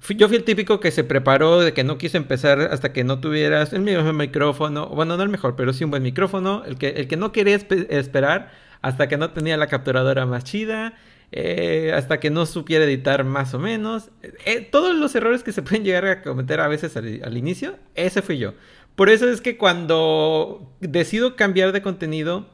yo 0.10 0.28
fui 0.30 0.38
el 0.38 0.44
típico 0.44 0.80
que 0.80 0.92
se 0.92 1.04
preparó, 1.04 1.60
de 1.60 1.74
que 1.74 1.84
no 1.84 1.98
quiso 1.98 2.18
empezar 2.18 2.62
hasta 2.62 2.94
que 2.94 3.04
no 3.04 3.20
tuvieras 3.20 3.74
el 3.74 3.82
mejor 3.82 4.14
micrófono. 4.14 4.88
Bueno, 4.88 5.18
no 5.18 5.24
el 5.24 5.30
mejor, 5.30 5.56
pero 5.58 5.74
sí 5.74 5.84
un 5.84 5.90
buen 5.90 6.04
micrófono. 6.04 6.64
El 6.66 6.78
que, 6.78 6.90
el 6.90 7.08
que 7.08 7.18
no 7.18 7.34
quería 7.34 7.56
esperar 7.56 8.52
hasta 8.82 9.08
que 9.08 9.18
no 9.18 9.32
tenía 9.32 9.58
la 9.58 9.68
capturadora 9.68 10.26
más 10.26 10.44
chida, 10.44 10.94
eh, 11.32 11.92
hasta 11.94 12.20
que 12.20 12.30
no 12.30 12.46
supiera 12.46 12.86
editar 12.86 13.24
más 13.24 13.54
o 13.54 13.60
menos. 13.60 14.12
Eh, 14.46 14.62
todos 14.72 14.96
los 14.96 15.14
errores 15.16 15.44
que 15.44 15.52
se 15.52 15.62
pueden 15.62 15.84
llegar 15.84 16.06
a 16.06 16.22
cometer 16.22 16.60
a 16.62 16.68
veces 16.68 16.96
al, 16.96 17.38
inicio, 17.38 17.76
ese 17.96 18.22
fui 18.22 18.38
yo. 18.38 18.54
Por 18.96 19.10
eso 19.10 19.30
es 19.30 19.42
que 19.42 19.58
cuando 19.58 20.74
decido 20.80 21.36
cambiar 21.36 21.72
de 21.72 21.82
contenido, 21.82 22.50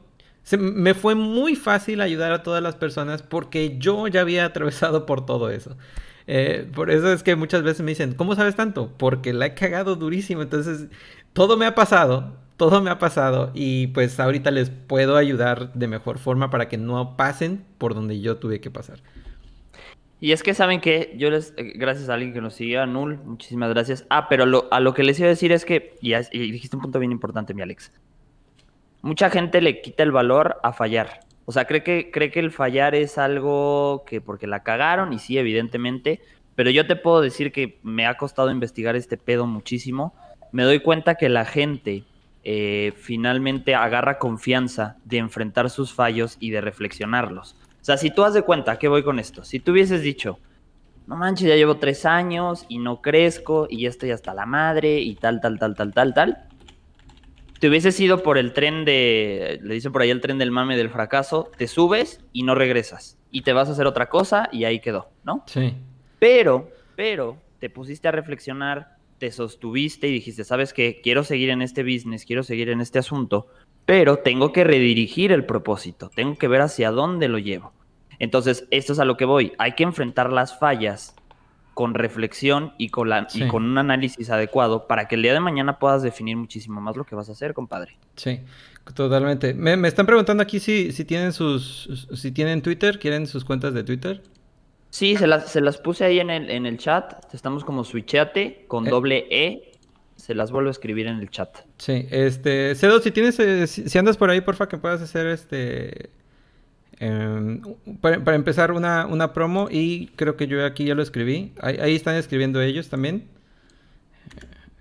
me 0.58 0.94
fue 0.94 1.14
muy 1.14 1.56
fácil 1.56 2.00
ayudar 2.00 2.32
a 2.32 2.42
todas 2.42 2.62
las 2.62 2.76
personas 2.76 3.22
porque 3.22 3.78
yo 3.78 4.08
ya 4.08 4.20
había 4.20 4.44
atravesado 4.44 5.06
por 5.06 5.24
todo 5.24 5.50
eso. 5.50 5.76
Eh, 6.26 6.70
por 6.74 6.90
eso 6.90 7.12
es 7.12 7.22
que 7.22 7.36
muchas 7.36 7.62
veces 7.62 7.82
me 7.82 7.92
dicen, 7.92 8.14
¿cómo 8.14 8.34
sabes 8.34 8.56
tanto? 8.56 8.92
Porque 8.96 9.32
la 9.32 9.46
he 9.46 9.54
cagado 9.54 9.96
durísimo. 9.96 10.42
Entonces, 10.42 10.88
todo 11.32 11.56
me 11.56 11.66
ha 11.66 11.74
pasado 11.74 12.44
todo 12.56 12.80
me 12.80 12.90
ha 12.90 12.98
pasado 12.98 13.50
y 13.54 13.88
pues 13.88 14.18
ahorita 14.20 14.50
les 14.50 14.70
puedo 14.70 15.16
ayudar 15.16 15.72
de 15.72 15.88
mejor 15.88 16.18
forma 16.18 16.50
para 16.50 16.68
que 16.68 16.78
no 16.78 17.16
pasen 17.16 17.64
por 17.78 17.94
donde 17.94 18.20
yo 18.20 18.36
tuve 18.36 18.60
que 18.60 18.70
pasar. 18.70 19.00
Y 20.20 20.32
es 20.32 20.42
que 20.42 20.54
saben 20.54 20.80
que 20.80 21.14
yo 21.18 21.30
les, 21.30 21.52
eh, 21.56 21.72
gracias 21.74 22.08
a 22.08 22.14
alguien 22.14 22.32
que 22.32 22.40
nos 22.40 22.54
sigue, 22.54 22.78
a 22.78 22.86
Null, 22.86 23.18
muchísimas 23.24 23.70
gracias. 23.70 24.06
Ah, 24.08 24.28
pero 24.28 24.68
a 24.70 24.80
lo 24.80 24.94
que 24.94 25.02
les 25.02 25.18
iba 25.18 25.26
a 25.26 25.30
decir 25.30 25.52
es 25.52 25.64
que, 25.64 25.96
y, 26.00 26.14
dijiste 26.52 26.76
un 26.76 26.82
punto 26.82 26.98
bien 26.98 27.12
importante, 27.12 27.52
mi 27.52 27.60
Alex. 27.60 27.92
Mucha 29.04 29.28
gente 29.28 29.60
le 29.60 29.82
quita 29.82 30.02
el 30.02 30.12
valor 30.12 30.56
a 30.62 30.72
fallar. 30.72 31.20
O 31.44 31.52
sea, 31.52 31.66
cree 31.66 31.82
que, 31.82 32.10
cree 32.10 32.30
que 32.30 32.40
el 32.40 32.50
fallar 32.50 32.94
es 32.94 33.18
algo 33.18 34.02
que 34.06 34.22
porque 34.22 34.46
la 34.46 34.62
cagaron, 34.62 35.12
y 35.12 35.18
sí, 35.18 35.36
evidentemente, 35.36 36.22
pero 36.54 36.70
yo 36.70 36.86
te 36.86 36.96
puedo 36.96 37.20
decir 37.20 37.52
que 37.52 37.78
me 37.82 38.06
ha 38.06 38.16
costado 38.16 38.50
investigar 38.50 38.96
este 38.96 39.18
pedo 39.18 39.46
muchísimo. 39.46 40.14
Me 40.52 40.62
doy 40.62 40.80
cuenta 40.80 41.16
que 41.16 41.28
la 41.28 41.44
gente 41.44 42.04
eh, 42.44 42.94
finalmente 42.96 43.74
agarra 43.74 44.18
confianza 44.18 44.96
de 45.04 45.18
enfrentar 45.18 45.68
sus 45.68 45.92
fallos 45.92 46.38
y 46.40 46.48
de 46.48 46.62
reflexionarlos. 46.62 47.56
O 47.82 47.84
sea, 47.84 47.98
si 47.98 48.10
tú 48.10 48.24
has 48.24 48.32
de 48.32 48.40
cuenta, 48.40 48.78
¿qué 48.78 48.88
voy 48.88 49.02
con 49.02 49.18
esto? 49.18 49.44
Si 49.44 49.60
tú 49.60 49.72
hubieses 49.72 50.00
dicho, 50.00 50.38
no 51.06 51.16
manches, 51.16 51.46
ya 51.46 51.56
llevo 51.56 51.76
tres 51.76 52.06
años 52.06 52.64
y 52.70 52.78
no 52.78 53.02
crezco 53.02 53.66
y 53.68 53.82
ya 53.82 53.90
estoy 53.90 54.12
hasta 54.12 54.32
la 54.32 54.46
madre 54.46 54.98
y 55.00 55.14
tal, 55.16 55.42
tal, 55.42 55.58
tal, 55.58 55.74
tal, 55.74 55.92
tal, 55.92 56.14
tal. 56.14 56.48
Te 57.60 57.68
hubieses 57.68 57.98
ido 58.00 58.22
por 58.22 58.36
el 58.36 58.52
tren 58.52 58.84
de, 58.84 59.60
le 59.62 59.74
dicen 59.74 59.92
por 59.92 60.02
ahí 60.02 60.10
el 60.10 60.20
tren 60.20 60.38
del 60.38 60.50
mame 60.50 60.76
del 60.76 60.90
fracaso, 60.90 61.50
te 61.56 61.66
subes 61.66 62.20
y 62.32 62.42
no 62.42 62.54
regresas. 62.54 63.18
Y 63.30 63.42
te 63.42 63.52
vas 63.52 63.68
a 63.68 63.72
hacer 63.72 63.86
otra 63.86 64.08
cosa 64.08 64.48
y 64.52 64.64
ahí 64.64 64.80
quedó, 64.80 65.10
¿no? 65.24 65.44
Sí. 65.46 65.74
Pero, 66.18 66.70
pero, 66.96 67.38
te 67.58 67.70
pusiste 67.70 68.08
a 68.08 68.12
reflexionar, 68.12 68.96
te 69.18 69.30
sostuviste 69.30 70.08
y 70.08 70.12
dijiste, 70.12 70.44
sabes 70.44 70.72
qué, 70.72 71.00
quiero 71.02 71.24
seguir 71.24 71.50
en 71.50 71.62
este 71.62 71.82
business, 71.82 72.24
quiero 72.24 72.42
seguir 72.42 72.68
en 72.68 72.80
este 72.80 72.98
asunto, 72.98 73.46
pero 73.86 74.18
tengo 74.18 74.52
que 74.52 74.64
redirigir 74.64 75.32
el 75.32 75.44
propósito, 75.44 76.10
tengo 76.14 76.36
que 76.36 76.48
ver 76.48 76.60
hacia 76.60 76.90
dónde 76.90 77.28
lo 77.28 77.38
llevo. 77.38 77.72
Entonces, 78.18 78.66
esto 78.70 78.92
es 78.92 78.98
a 78.98 79.04
lo 79.04 79.16
que 79.16 79.24
voy. 79.24 79.52
Hay 79.58 79.72
que 79.72 79.82
enfrentar 79.82 80.32
las 80.32 80.58
fallas 80.58 81.14
con 81.74 81.94
reflexión 81.94 82.72
y 82.78 82.88
con, 82.88 83.08
la, 83.08 83.26
y 83.34 83.46
con 83.48 83.64
un 83.64 83.76
análisis 83.76 84.30
adecuado 84.30 84.86
para 84.86 85.08
que 85.08 85.16
el 85.16 85.22
día 85.22 85.34
de 85.34 85.40
mañana 85.40 85.78
puedas 85.78 86.02
definir 86.02 86.36
muchísimo 86.36 86.80
más 86.80 86.96
lo 86.96 87.04
que 87.04 87.14
vas 87.14 87.28
a 87.28 87.32
hacer, 87.32 87.52
compadre. 87.52 87.98
Sí, 88.16 88.40
totalmente. 88.94 89.52
Me, 89.54 89.76
me 89.76 89.88
están 89.88 90.06
preguntando 90.06 90.42
aquí 90.42 90.60
si, 90.60 90.92
si 90.92 91.04
tienen 91.04 91.32
sus 91.32 92.08
si 92.14 92.32
tienen 92.32 92.62
Twitter, 92.62 92.98
quieren 92.98 93.26
sus 93.26 93.44
cuentas 93.44 93.74
de 93.74 93.84
Twitter. 93.84 94.22
Sí, 94.94 95.16
se 95.16 95.26
las, 95.26 95.50
se 95.50 95.60
las 95.60 95.76
puse 95.78 96.04
ahí 96.04 96.20
en 96.20 96.30
el, 96.30 96.48
en 96.48 96.66
el 96.66 96.78
chat. 96.78 97.34
Estamos 97.34 97.64
como 97.64 97.82
switchate 97.82 98.64
con 98.68 98.86
eh. 98.86 98.90
doble 98.90 99.26
E. 99.28 99.72
Se 100.14 100.36
las 100.36 100.52
vuelvo 100.52 100.68
a 100.68 100.70
escribir 100.70 101.08
en 101.08 101.18
el 101.18 101.30
chat. 101.30 101.48
Sí, 101.78 102.06
este, 102.12 102.76
Cedo, 102.76 103.00
si 103.00 103.10
tienes, 103.10 103.40
eh, 103.40 103.66
si, 103.66 103.98
andas 103.98 104.16
por 104.16 104.30
ahí, 104.30 104.40
porfa, 104.40 104.68
que 104.68 104.78
puedas 104.78 105.02
hacer 105.02 105.26
este, 105.26 106.10
em, 106.98 107.60
para, 108.00 108.34
empezar 108.34 108.72
una, 108.72 109.06
una, 109.06 109.32
promo 109.32 109.68
y 109.70 110.08
creo 110.16 110.36
que 110.36 110.46
yo 110.46 110.64
aquí 110.64 110.84
ya 110.84 110.94
lo 110.94 111.02
escribí. 111.02 111.52
Ahí, 111.60 111.78
ahí, 111.80 111.94
están 111.94 112.16
escribiendo 112.16 112.60
ellos 112.60 112.88
también. 112.88 113.24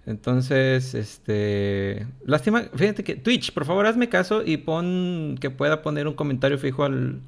Entonces, 0.06 0.95
este, 0.95 2.06
lástima, 2.26 2.63
fíjate 2.76 3.04
que 3.04 3.15
Twitch, 3.15 3.54
por 3.54 3.65
favor, 3.65 3.86
hazme 3.86 4.10
caso 4.10 4.43
y 4.45 4.58
pon 4.58 5.38
que 5.39 5.49
pueda 5.49 5.82
poner 5.82 6.08
un 6.08 6.13
comentario 6.13 6.58
fijo 6.58 6.84
al, 6.84 7.21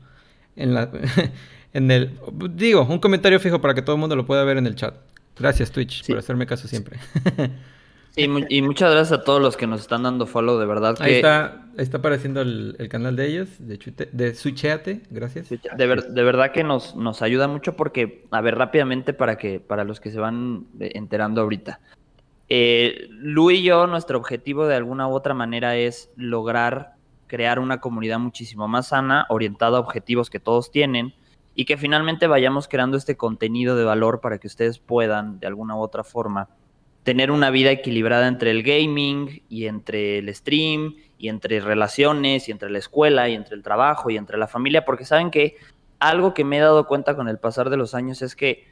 en 0.56 0.74
la, 0.74 0.92
en 1.74 1.92
el, 1.92 2.20
digo, 2.52 2.86
un 2.86 3.00
comentario 3.00 3.40
fijo 3.40 3.62
para 3.62 3.74
que 3.74 3.82
todo 3.82 3.96
el 3.96 4.00
mundo 4.02 4.16
lo 4.16 4.26
pueda 4.26 4.44
ver 4.44 4.58
en 4.58 4.68
el 4.68 4.76
chat. 4.76 4.96
Gracias 5.38 5.72
Twitch 5.72 6.06
por 6.08 6.18
hacerme 6.18 6.46
caso 6.46 6.68
siempre. 6.68 6.98
Sí, 8.16 8.30
y 8.50 8.62
muchas 8.62 8.92
gracias 8.92 9.20
a 9.20 9.24
todos 9.26 9.42
los 9.42 9.58
que 9.58 9.68
nos 9.68 9.82
están 9.82 10.04
dando 10.04 10.26
follow, 10.26 10.58
de 10.58 10.66
verdad. 10.66 10.96
Ahí 11.00 11.16
está, 11.16 11.66
está 11.78 11.98
apareciendo 11.98 12.42
el, 12.42 12.88
canal 12.90 13.18
de 13.18 13.28
ellos, 13.28 13.50
de, 13.60 13.78
de 14.14 14.34
Switcheate, 14.34 15.02
gracias. 15.10 15.50
De, 15.50 15.60
de, 15.78 16.24
verdad 16.24 16.54
que 16.54 16.64
nos, 16.64 16.96
nos 16.96 17.22
ayuda 17.22 17.50
mucho 17.50 17.76
porque, 17.76 18.26
a 18.32 18.40
ver, 18.40 18.58
rápidamente 18.58 19.14
para 19.14 19.38
que 19.38 19.60
para 19.60 19.84
los 19.84 20.00
que 20.00 20.12
se 20.12 20.20
van 20.20 20.68
eh, 20.80 20.92
enterando 20.96 21.42
ahorita. 21.42 21.82
Eh, 22.48 23.08
Lu 23.10 23.52
y 23.52 23.64
yo, 23.64 23.86
nuestro 23.86 24.18
objetivo 24.18 24.66
de 24.66 24.76
alguna 24.76 25.10
u 25.10 25.12
otra 25.12 25.34
manera 25.34 25.76
es 25.76 26.10
lograr 26.16 26.94
crear 27.28 27.60
una 27.60 27.82
comunidad 27.82 28.20
muchísimo 28.20 28.70
más 28.70 28.88
sana, 28.88 29.26
orientada 29.28 29.78
a 29.78 29.82
objetivos 29.82 30.30
que 30.30 30.40
todos 30.40 30.72
tienen, 30.72 31.14
y 31.54 31.66
que 31.66 31.76
finalmente 31.76 32.28
vayamos 32.28 32.70
creando 32.70 32.96
este 32.96 33.18
contenido 33.18 33.76
de 33.76 33.84
valor 33.84 34.22
para 34.22 34.38
que 34.38 34.48
ustedes 34.48 34.80
puedan, 34.80 35.40
de 35.40 35.48
alguna 35.48 35.76
u 35.76 35.80
otra 35.80 36.04
forma, 36.04 36.50
tener 37.06 37.30
una 37.30 37.52
vida 37.52 37.70
equilibrada 37.70 38.28
entre 38.28 38.50
el 38.50 38.64
gaming 38.64 39.44
y 39.48 39.68
entre 39.68 40.18
el 40.18 40.34
stream 40.34 40.96
y 41.20 41.30
entre 41.30 41.60
relaciones 41.60 42.50
y 42.50 42.52
entre 42.52 42.72
la 42.72 42.80
escuela 42.80 43.30
y 43.30 43.36
entre 43.36 43.56
el 43.56 43.62
trabajo 43.62 44.10
y 44.10 44.18
entre 44.18 44.40
la 44.40 44.48
familia, 44.48 44.86
porque 44.86 45.06
saben 45.06 45.30
que 45.30 45.56
algo 46.00 46.34
que 46.34 46.44
me 46.44 46.58
he 46.58 46.62
dado 46.62 46.88
cuenta 46.88 47.16
con 47.16 47.30
el 47.30 47.38
pasar 47.38 47.70
de 47.70 47.78
los 47.78 47.94
años 47.94 48.24
es 48.24 48.36
que 48.36 48.68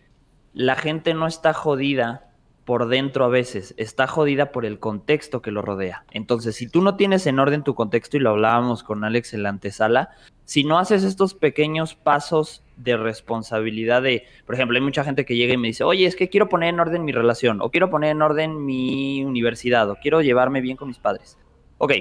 la 0.52 0.76
gente 0.76 1.14
no 1.14 1.28
está 1.28 1.54
jodida 1.54 2.33
por 2.66 2.88
dentro 2.88 3.26
a 3.26 3.30
veces, 3.30 3.74
está 3.78 4.08
jodida 4.08 4.52
por 4.52 4.66
el 4.66 4.80
contexto 4.80 5.42
que 5.42 5.52
lo 5.52 5.62
rodea. 5.62 6.06
Entonces, 6.12 6.56
si 6.56 6.68
tú 6.68 6.82
no 6.82 6.96
tienes 6.96 7.28
en 7.28 7.40
orden 7.40 7.64
tu 7.64 7.76
contexto, 7.76 8.18
y 8.18 8.22
lo 8.22 8.30
hablábamos 8.30 8.84
con 8.84 9.04
Alex 9.04 9.34
en 9.34 9.44
la 9.44 9.50
antesala, 9.50 10.12
si 10.46 10.64
no 10.64 10.80
haces 10.80 11.04
estos 11.04 11.34
pequeños 11.34 11.96
pasos 11.96 12.64
de 12.78 12.96
responsabilidad 12.98 14.02
de, 14.02 14.26
por 14.46 14.56
ejemplo, 14.56 14.78
hay 14.78 14.84
mucha 14.84 15.04
gente 15.04 15.26
que 15.26 15.36
llega 15.36 15.54
y 15.54 15.58
me 15.58 15.68
dice, 15.68 15.84
oye, 15.84 16.06
es 16.06 16.16
que 16.16 16.30
quiero 16.30 16.50
poner 16.50 16.70
en 16.70 16.80
orden 16.80 17.04
mi 17.04 17.12
relación, 17.12 17.62
o 17.62 17.70
quiero 17.70 17.90
poner 17.90 18.12
en 18.12 18.22
orden 18.22 18.66
mi 18.66 19.24
universidad, 19.24 19.90
o 19.90 19.96
quiero 19.96 20.22
llevarme 20.22 20.62
bien 20.62 20.78
con 20.78 20.88
mis 20.88 21.00
padres. 21.00 21.38
Ok, 21.78 21.94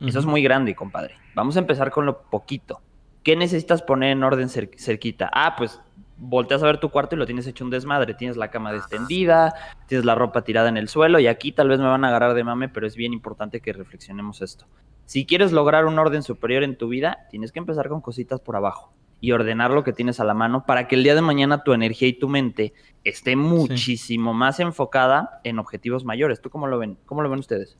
eso 0.00 0.18
es 0.18 0.26
muy 0.26 0.42
grande, 0.42 0.74
compadre. 0.74 1.14
Vamos 1.34 1.56
a 1.56 1.60
empezar 1.60 1.90
con 1.90 2.06
lo 2.06 2.22
poquito. 2.22 2.80
¿Qué 3.22 3.36
necesitas 3.36 3.82
poner 3.82 4.12
en 4.12 4.24
orden 4.24 4.48
cerquita? 4.48 5.30
Ah, 5.32 5.54
pues 5.56 5.80
volteas 6.20 6.62
a 6.62 6.66
ver 6.66 6.78
tu 6.78 6.90
cuarto 6.90 7.16
y 7.16 7.18
lo 7.18 7.26
tienes 7.26 7.46
hecho 7.46 7.64
un 7.64 7.70
desmadre. 7.70 8.14
Tienes 8.14 8.36
la 8.36 8.50
cama 8.50 8.74
extendida, 8.76 9.54
tienes 9.86 10.04
la 10.04 10.14
ropa 10.14 10.42
tirada 10.42 10.68
en 10.68 10.76
el 10.76 10.88
suelo 10.88 11.18
y 11.18 11.26
aquí 11.26 11.50
tal 11.50 11.68
vez 11.68 11.80
me 11.80 11.86
van 11.86 12.04
a 12.04 12.08
agarrar 12.08 12.34
de 12.34 12.44
mame, 12.44 12.68
pero 12.68 12.86
es 12.86 12.94
bien 12.94 13.12
importante 13.12 13.60
que 13.60 13.72
reflexionemos 13.72 14.42
esto. 14.42 14.66
Si 15.06 15.26
quieres 15.26 15.50
lograr 15.50 15.86
un 15.86 15.98
orden 15.98 16.22
superior 16.22 16.62
en 16.62 16.76
tu 16.76 16.88
vida, 16.88 17.26
tienes 17.30 17.50
que 17.50 17.58
empezar 17.58 17.88
con 17.88 18.00
cositas 18.00 18.40
por 18.40 18.54
abajo 18.54 18.92
y 19.20 19.32
ordenar 19.32 19.70
lo 19.70 19.84
que 19.84 19.92
tienes 19.92 20.20
a 20.20 20.24
la 20.24 20.34
mano 20.34 20.64
para 20.66 20.88
que 20.88 20.94
el 20.94 21.02
día 21.02 21.14
de 21.14 21.20
mañana 21.20 21.62
tu 21.62 21.72
energía 21.72 22.08
y 22.08 22.12
tu 22.12 22.28
mente 22.28 22.72
esté 23.04 23.36
muchísimo 23.36 24.32
más 24.34 24.60
enfocada 24.60 25.40
en 25.44 25.58
objetivos 25.58 26.04
mayores. 26.04 26.40
¿Tú 26.40 26.48
cómo 26.50 26.66
lo 26.66 26.78
ven? 26.78 26.96
¿Cómo 27.06 27.22
lo 27.22 27.28
ven 27.28 27.40
ustedes? 27.40 27.76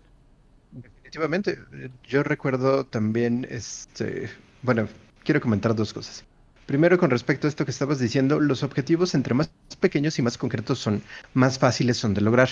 Definitivamente. 0.73 1.59
Yo 2.05 2.23
recuerdo 2.23 2.85
también, 2.85 3.47
este, 3.49 4.29
bueno, 4.63 4.89
quiero 5.25 5.41
comentar 5.41 5.75
dos 5.75 5.93
cosas. 5.93 6.25
Primero, 6.71 6.99
con 6.99 7.11
respecto 7.11 7.49
a 7.49 7.51
esto 7.51 7.65
que 7.65 7.73
estabas 7.73 7.99
diciendo, 7.99 8.39
los 8.39 8.63
objetivos 8.63 9.17
entre 9.17 9.35
más 9.35 9.51
pequeños 9.81 10.17
y 10.21 10.23
más 10.23 10.39
concretos 10.39 10.79
son 10.79 11.03
más 11.35 11.59
fáciles 11.59 11.97
son 11.97 12.15
de 12.15 12.21
lograr. 12.21 12.49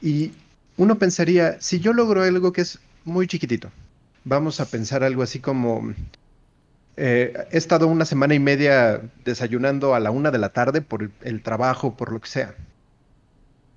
Y 0.00 0.32
uno 0.78 0.98
pensaría, 0.98 1.60
si 1.60 1.78
yo 1.78 1.92
logro 1.92 2.22
algo 2.22 2.54
que 2.54 2.62
es 2.62 2.78
muy 3.04 3.26
chiquitito, 3.26 3.70
vamos 4.24 4.60
a 4.60 4.64
pensar 4.64 5.04
algo 5.04 5.22
así 5.22 5.40
como, 5.40 5.92
eh, 6.96 7.34
he 7.50 7.58
estado 7.58 7.86
una 7.86 8.06
semana 8.06 8.34
y 8.34 8.38
media 8.38 9.02
desayunando 9.26 9.94
a 9.94 10.00
la 10.00 10.10
una 10.10 10.30
de 10.30 10.38
la 10.38 10.48
tarde 10.48 10.80
por 10.80 11.10
el 11.20 11.42
trabajo, 11.42 11.98
por 11.98 12.12
lo 12.12 12.22
que 12.22 12.28
sea. 12.28 12.54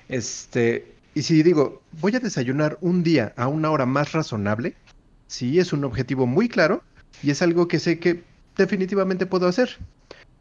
Este, 0.07 0.95
y 1.13 1.23
si 1.23 1.43
digo, 1.43 1.81
voy 1.99 2.15
a 2.15 2.21
desayunar 2.21 2.77
un 2.79 3.03
día 3.03 3.33
a 3.35 3.49
una 3.49 3.69
hora 3.69 3.85
más 3.85 4.13
razonable, 4.13 4.75
sí 5.27 5.59
es 5.59 5.73
un 5.73 5.83
objetivo 5.83 6.25
muy 6.25 6.47
claro 6.47 6.83
y 7.21 7.31
es 7.31 7.41
algo 7.41 7.67
que 7.67 7.79
sé 7.79 7.99
que 7.99 8.23
definitivamente 8.57 9.25
puedo 9.25 9.47
hacer. 9.47 9.77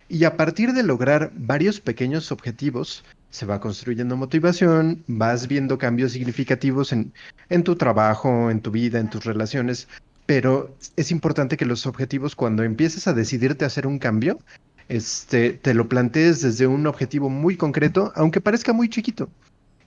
Y 0.09 0.25
a 0.25 0.37
partir 0.37 0.73
de 0.73 0.83
lograr 0.83 1.33
varios 1.35 1.81
pequeños 1.81 2.31
objetivos, 2.31 3.05
se 3.31 3.45
va 3.45 3.61
construyendo 3.61 4.17
motivación, 4.17 5.03
vas 5.09 5.49
viendo 5.49 5.79
cambios 5.79 6.13
significativos 6.13 6.93
en, 6.93 7.13
en, 7.49 7.65
tu 7.65 7.77
trabajo, 7.77 8.51
en 8.51 8.61
tu 8.61 8.71
vida, 8.71 9.01
en 9.01 9.11
tus 9.11 9.25
relaciones, 9.25 9.89
pero 10.27 10.77
es 10.97 11.11
importante 11.11 11.57
que 11.57 11.67
los 11.67 11.87
objetivos, 11.87 12.35
cuando 12.35 12.63
empieces 12.63 13.07
a 13.07 13.15
decidirte 13.15 13.65
a 13.65 13.69
hacer 13.69 13.87
un 13.87 13.99
cambio, 13.99 14.39
este, 14.89 15.53
te 15.53 15.75
lo 15.75 15.89
plantees 15.89 16.43
desde 16.43 16.67
un 16.67 16.87
objetivo 16.87 17.29
muy 17.29 17.57
concreto, 17.57 18.13
aunque 18.15 18.41
parezca 18.41 18.73
muy 18.73 18.89
chiquito. 18.89 19.29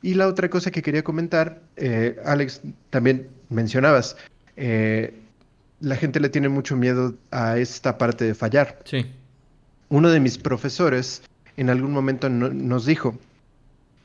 Y 0.02 0.14
la 0.14 0.28
otra 0.28 0.50
cosa 0.50 0.72
que 0.72 0.82
quería 0.82 1.04
comentar, 1.04 1.62
eh, 1.76 2.18
Alex, 2.26 2.62
también 2.90 3.28
mencionabas, 3.50 4.16
eh, 4.56 5.14
la 5.80 5.96
gente 5.96 6.20
le 6.20 6.30
tiene 6.30 6.50
mucho 6.50 6.76
miedo 6.76 7.16
a 7.32 7.58
esta 7.58 7.98
parte 7.98 8.26
de 8.26 8.36
fallar. 8.36 8.80
Sí. 8.86 9.06
Uno 9.90 10.10
de 10.10 10.20
mis 10.20 10.38
profesores 10.38 11.24
en 11.58 11.70
algún 11.70 11.92
momento 11.92 12.30
nos 12.30 12.86
dijo, 12.86 13.18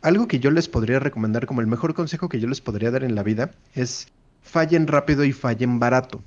algo 0.03 0.29
que 0.29 0.41
yo 0.41 0.51
les 0.51 0.69
podría 0.69 0.99
recomendar 0.99 1.47
como 1.47 1.61
el 1.61 1.67
mejor 1.67 1.95
consejo 1.95 2.29
que 2.29 2.41
yo 2.41 2.49
les 2.49 2.61
podría 2.61 2.91
dar 2.91 3.05
en 3.05 3.15
la 3.15 3.23
vida 3.23 3.53
es 3.75 4.09
fallen 4.43 4.87
rápido 4.87 5.25
y 5.25 5.33
fallen 5.33 5.79
barato. 5.79 6.23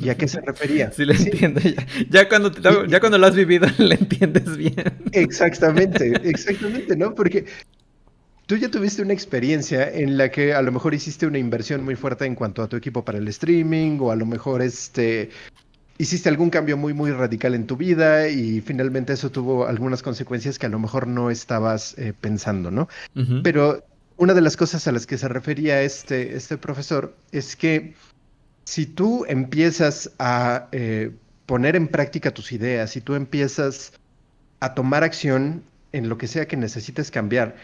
¿Y 0.00 0.08
a 0.08 0.16
qué 0.16 0.26
se 0.26 0.40
refería? 0.40 0.90
Sí, 0.96 1.04
le 1.04 1.14
entiendo. 1.14 1.60
Ya, 2.08 2.28
cuando, 2.28 2.52
ya 2.86 3.00
cuando 3.00 3.18
lo 3.18 3.26
has 3.26 3.34
vivido, 3.34 3.68
le 3.78 3.94
entiendes 3.94 4.56
bien. 4.56 4.74
Exactamente, 5.12 6.12
exactamente, 6.28 6.96
¿no? 6.96 7.14
Porque 7.14 7.46
Tú 8.50 8.56
ya 8.56 8.68
tuviste 8.68 9.00
una 9.00 9.12
experiencia 9.12 9.88
en 9.88 10.18
la 10.18 10.28
que 10.32 10.54
a 10.54 10.60
lo 10.60 10.72
mejor 10.72 10.92
hiciste 10.92 11.24
una 11.24 11.38
inversión 11.38 11.84
muy 11.84 11.94
fuerte 11.94 12.24
en 12.24 12.34
cuanto 12.34 12.64
a 12.64 12.68
tu 12.68 12.74
equipo 12.74 13.04
para 13.04 13.18
el 13.18 13.28
streaming 13.28 14.00
o 14.00 14.10
a 14.10 14.16
lo 14.16 14.26
mejor 14.26 14.60
este 14.60 15.30
hiciste 15.98 16.28
algún 16.28 16.50
cambio 16.50 16.76
muy 16.76 16.92
muy 16.92 17.12
radical 17.12 17.54
en 17.54 17.68
tu 17.68 17.76
vida 17.76 18.26
y 18.26 18.60
finalmente 18.60 19.12
eso 19.12 19.30
tuvo 19.30 19.68
algunas 19.68 20.02
consecuencias 20.02 20.58
que 20.58 20.66
a 20.66 20.68
lo 20.68 20.80
mejor 20.80 21.06
no 21.06 21.30
estabas 21.30 21.96
eh, 21.96 22.12
pensando, 22.20 22.72
¿no? 22.72 22.88
Pero 23.44 23.84
una 24.16 24.34
de 24.34 24.40
las 24.40 24.56
cosas 24.56 24.84
a 24.88 24.90
las 24.90 25.06
que 25.06 25.16
se 25.16 25.28
refería 25.28 25.82
este, 25.82 26.34
este 26.34 26.58
profesor 26.58 27.14
es 27.30 27.54
que 27.54 27.94
si 28.64 28.84
tú 28.84 29.26
empiezas 29.28 30.10
a 30.18 30.66
eh, 30.72 31.12
poner 31.46 31.76
en 31.76 31.86
práctica 31.86 32.34
tus 32.34 32.50
ideas, 32.50 32.90
si 32.90 33.00
tú 33.00 33.14
empiezas 33.14 33.92
a 34.58 34.74
tomar 34.74 35.04
acción, 35.04 35.62
en 35.92 36.08
lo 36.08 36.18
que 36.18 36.26
sea 36.28 36.46
que 36.46 36.56
necesites 36.56 37.10
cambiar 37.10 37.56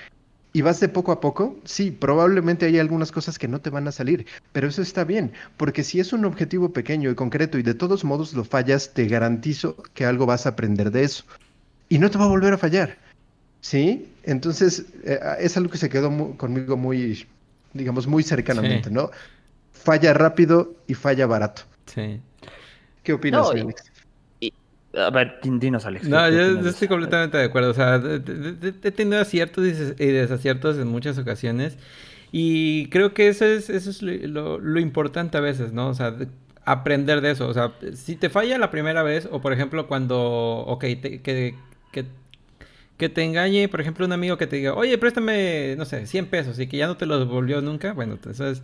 y 0.56 0.62
vas 0.62 0.80
de 0.80 0.88
poco 0.88 1.12
a 1.12 1.20
poco, 1.20 1.54
sí, 1.64 1.90
probablemente 1.90 2.64
hay 2.64 2.78
algunas 2.78 3.12
cosas 3.12 3.38
que 3.38 3.46
no 3.46 3.60
te 3.60 3.68
van 3.68 3.86
a 3.88 3.92
salir, 3.92 4.24
pero 4.52 4.68
eso 4.68 4.80
está 4.80 5.04
bien, 5.04 5.32
porque 5.58 5.84
si 5.84 6.00
es 6.00 6.14
un 6.14 6.24
objetivo 6.24 6.72
pequeño 6.72 7.10
y 7.10 7.14
concreto 7.14 7.58
y 7.58 7.62
de 7.62 7.74
todos 7.74 8.04
modos 8.04 8.32
lo 8.32 8.42
fallas, 8.42 8.94
te 8.94 9.06
garantizo 9.06 9.76
que 9.92 10.06
algo 10.06 10.24
vas 10.24 10.46
a 10.46 10.48
aprender 10.48 10.90
de 10.90 11.04
eso. 11.04 11.24
Y 11.90 11.98
no 11.98 12.10
te 12.10 12.16
va 12.16 12.24
a 12.24 12.28
volver 12.28 12.54
a 12.54 12.56
fallar. 12.56 12.96
¿Sí? 13.60 14.08
Entonces, 14.22 14.86
eh, 15.04 15.20
es 15.40 15.58
algo 15.58 15.70
que 15.70 15.76
se 15.76 15.90
quedó 15.90 16.08
conmigo 16.38 16.78
muy, 16.78 17.26
digamos, 17.74 18.06
muy 18.06 18.22
cercanamente, 18.22 18.90
¿no? 18.90 19.10
Falla 19.72 20.14
rápido 20.14 20.74
y 20.86 20.94
falla 20.94 21.26
barato. 21.26 21.64
Sí. 21.84 22.18
¿Qué 23.02 23.12
opinas, 23.12 23.50
Alex? 23.50 23.92
A 24.96 25.10
ver, 25.10 25.38
dinos, 25.42 25.84
Alex. 25.84 26.08
No, 26.08 26.28
yo, 26.30 26.68
estoy 26.68 26.88
completamente 26.88 27.36
de 27.36 27.44
acuerdo. 27.44 27.70
O 27.70 27.74
sea, 27.74 27.96
he 27.96 28.90
tenido 28.90 29.20
aciertos 29.20 29.64
y 29.66 30.06
desaciertos 30.06 30.78
en 30.78 30.88
muchas 30.88 31.18
ocasiones. 31.18 31.76
Y 32.32 32.88
creo 32.88 33.12
que 33.12 33.28
eso 33.28 33.44
es, 33.44 33.68
eso 33.68 33.90
es 33.90 34.02
lo, 34.02 34.80
importante 34.80 35.36
a 35.36 35.40
veces, 35.40 35.72
¿no? 35.72 35.88
O 35.88 35.94
sea, 35.94 36.16
aprender 36.64 37.20
de 37.20 37.32
eso. 37.32 37.46
O 37.46 37.54
sea, 37.54 37.72
si 37.94 38.16
te 38.16 38.30
falla 38.30 38.58
la 38.58 38.70
primera 38.70 39.02
vez, 39.02 39.28
o 39.30 39.40
por 39.40 39.52
ejemplo, 39.52 39.86
cuando, 39.86 40.18
ok, 40.18 40.80
que, 40.80 41.20
que, 41.22 42.06
que 42.96 43.08
te 43.08 43.22
engañe, 43.22 43.68
por 43.68 43.80
ejemplo, 43.80 44.06
un 44.06 44.12
amigo 44.12 44.38
que 44.38 44.46
te 44.46 44.56
diga, 44.56 44.74
oye, 44.74 44.96
préstame, 44.98 45.76
no 45.76 45.84
sé, 45.84 46.06
100 46.06 46.26
pesos 46.26 46.58
y 46.58 46.66
que 46.66 46.78
ya 46.78 46.86
no 46.86 46.96
te 46.96 47.06
los 47.06 47.20
devolvió 47.20 47.60
nunca, 47.60 47.92
bueno, 47.92 48.14
entonces, 48.14 48.62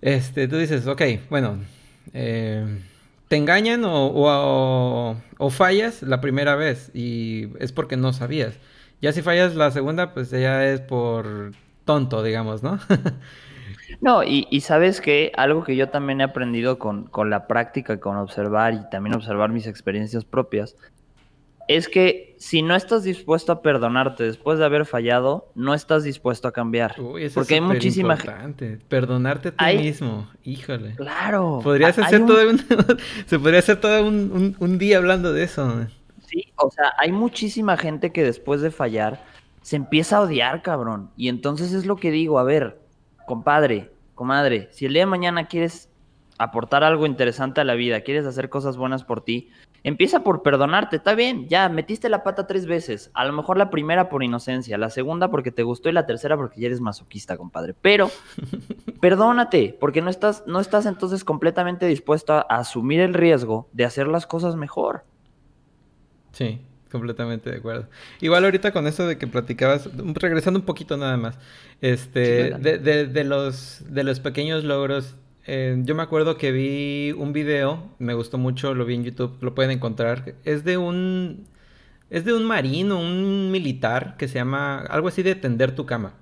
este, 0.00 0.46
tú 0.48 0.56
dices, 0.56 0.86
ok, 0.86 1.02
bueno, 1.30 1.58
eh 2.12 2.64
te 3.28 3.36
engañan 3.36 3.82
o, 3.84 5.16
fallas 5.50 6.02
la 6.02 6.20
primera 6.20 6.56
vez 6.56 6.90
y 6.94 7.48
es 7.58 7.72
porque 7.72 7.96
no 7.96 8.12
sabías. 8.12 8.58
Ya 9.00 9.12
si 9.12 9.22
fallas 9.22 9.54
la 9.54 9.70
segunda, 9.70 10.14
pues 10.14 10.30
ya 10.30 10.64
es 10.64 10.80
por 10.80 11.52
tonto, 11.84 12.22
digamos, 12.22 12.62
¿no? 12.62 12.78
no, 14.00 14.22
y, 14.24 14.60
sabes 14.60 15.00
que 15.00 15.32
algo 15.36 15.64
que 15.64 15.76
yo 15.76 15.88
también 15.88 16.20
he 16.20 16.24
aprendido 16.24 16.78
con, 16.78 17.04
con 17.04 17.30
la 17.30 17.46
práctica, 17.46 18.00
con 18.00 18.16
observar 18.16 18.74
y 18.74 18.90
también 18.90 19.14
observar 19.14 19.50
mis 19.50 19.66
experiencias 19.66 20.24
propias, 20.24 20.76
es 21.68 21.88
que 21.88 22.34
si 22.38 22.62
no 22.62 22.74
estás 22.74 23.04
dispuesto 23.04 23.52
a 23.52 23.62
perdonarte 23.62 24.24
después 24.24 24.58
de 24.58 24.64
haber 24.64 24.84
fallado, 24.84 25.50
no 25.54 25.74
estás 25.74 26.04
dispuesto 26.04 26.48
a 26.48 26.52
cambiar. 26.52 27.00
Uy, 27.00 27.24
eso 27.24 27.34
Porque 27.34 27.54
hay 27.54 27.60
muchísima 27.60 28.16
gente. 28.16 28.78
Perdonarte 28.88 29.52
a 29.56 29.70
ti 29.70 29.78
mismo. 29.78 30.28
Híjole. 30.42 30.94
Claro. 30.96 31.60
Podrías 31.62 31.98
hacer 31.98 32.26
todo 32.26 32.48
un... 32.48 32.58
Se 33.26 33.38
podría 33.38 33.60
hacer 33.60 33.80
todo 33.80 34.06
un, 34.06 34.56
un, 34.58 34.78
día 34.78 34.98
hablando 34.98 35.32
de 35.32 35.44
eso. 35.44 35.86
Sí, 36.26 36.52
o 36.56 36.70
sea, 36.70 36.92
hay 36.98 37.12
muchísima 37.12 37.76
gente 37.76 38.12
que 38.12 38.22
después 38.22 38.60
de 38.60 38.70
fallar 38.70 39.24
se 39.62 39.76
empieza 39.76 40.18
a 40.18 40.20
odiar, 40.22 40.60
cabrón. 40.62 41.10
Y 41.16 41.28
entonces 41.28 41.72
es 41.72 41.86
lo 41.86 41.96
que 41.96 42.10
digo, 42.10 42.38
a 42.38 42.44
ver, 42.44 42.78
compadre, 43.26 43.90
comadre, 44.14 44.68
si 44.70 44.84
el 44.84 44.92
día 44.92 45.02
de 45.02 45.06
mañana 45.06 45.46
quieres 45.46 45.88
aportar 46.38 46.84
algo 46.84 47.06
interesante 47.06 47.60
a 47.60 47.64
la 47.64 47.74
vida, 47.74 48.02
quieres 48.02 48.26
hacer 48.26 48.50
cosas 48.50 48.76
buenas 48.76 49.04
por 49.04 49.22
ti, 49.22 49.48
Empieza 49.86 50.24
por 50.24 50.42
perdonarte, 50.42 50.96
está 50.96 51.14
bien, 51.14 51.46
ya 51.46 51.68
metiste 51.68 52.08
la 52.08 52.24
pata 52.24 52.46
tres 52.46 52.64
veces. 52.64 53.10
A 53.12 53.26
lo 53.26 53.34
mejor 53.34 53.58
la 53.58 53.68
primera 53.68 54.08
por 54.08 54.24
inocencia, 54.24 54.78
la 54.78 54.88
segunda 54.88 55.30
porque 55.30 55.52
te 55.52 55.62
gustó 55.62 55.90
y 55.90 55.92
la 55.92 56.06
tercera 56.06 56.38
porque 56.38 56.58
ya 56.58 56.68
eres 56.68 56.80
masoquista, 56.80 57.36
compadre. 57.36 57.74
Pero 57.82 58.10
perdónate, 59.02 59.76
porque 59.78 60.00
no 60.00 60.08
estás, 60.08 60.42
no 60.46 60.58
estás 60.58 60.86
entonces 60.86 61.22
completamente 61.22 61.84
dispuesto 61.84 62.32
a, 62.32 62.40
asumir 62.40 63.00
el 63.00 63.12
riesgo 63.12 63.68
de 63.72 63.84
hacer 63.84 64.08
las 64.08 64.26
cosas 64.26 64.56
mejor. 64.56 65.04
Sí, 66.32 66.62
completamente 66.90 67.50
de 67.50 67.58
acuerdo. 67.58 67.86
Igual 68.22 68.46
ahorita 68.46 68.72
con 68.72 68.86
eso 68.86 69.06
de 69.06 69.18
que 69.18 69.26
platicabas, 69.26 69.90
regresando 70.14 70.58
un 70.58 70.64
poquito 70.64 70.96
nada 70.96 71.18
más, 71.18 71.38
este, 71.82 72.52
de, 72.52 72.78
de, 73.06 73.24
los, 73.24 73.84
de 73.86 74.02
los 74.02 74.18
pequeños 74.20 74.64
logros 74.64 75.14
eh, 75.46 75.76
yo 75.82 75.94
me 75.94 76.02
acuerdo 76.02 76.38
que 76.38 76.52
vi 76.52 77.12
un 77.12 77.32
video, 77.32 77.90
me 77.98 78.14
gustó 78.14 78.38
mucho, 78.38 78.74
lo 78.74 78.86
vi 78.86 78.94
en 78.94 79.04
YouTube, 79.04 79.36
lo 79.42 79.54
pueden 79.54 79.70
encontrar. 79.70 80.34
Es 80.44 80.64
de 80.64 80.78
un. 80.78 81.46
Es 82.10 82.24
de 82.24 82.32
un 82.32 82.44
marino, 82.44 82.98
un 83.00 83.50
militar 83.50 84.16
que 84.16 84.28
se 84.28 84.34
llama. 84.34 84.78
Algo 84.78 85.08
así 85.08 85.22
de 85.22 85.34
tender 85.34 85.74
tu 85.74 85.84
cama. 85.84 86.14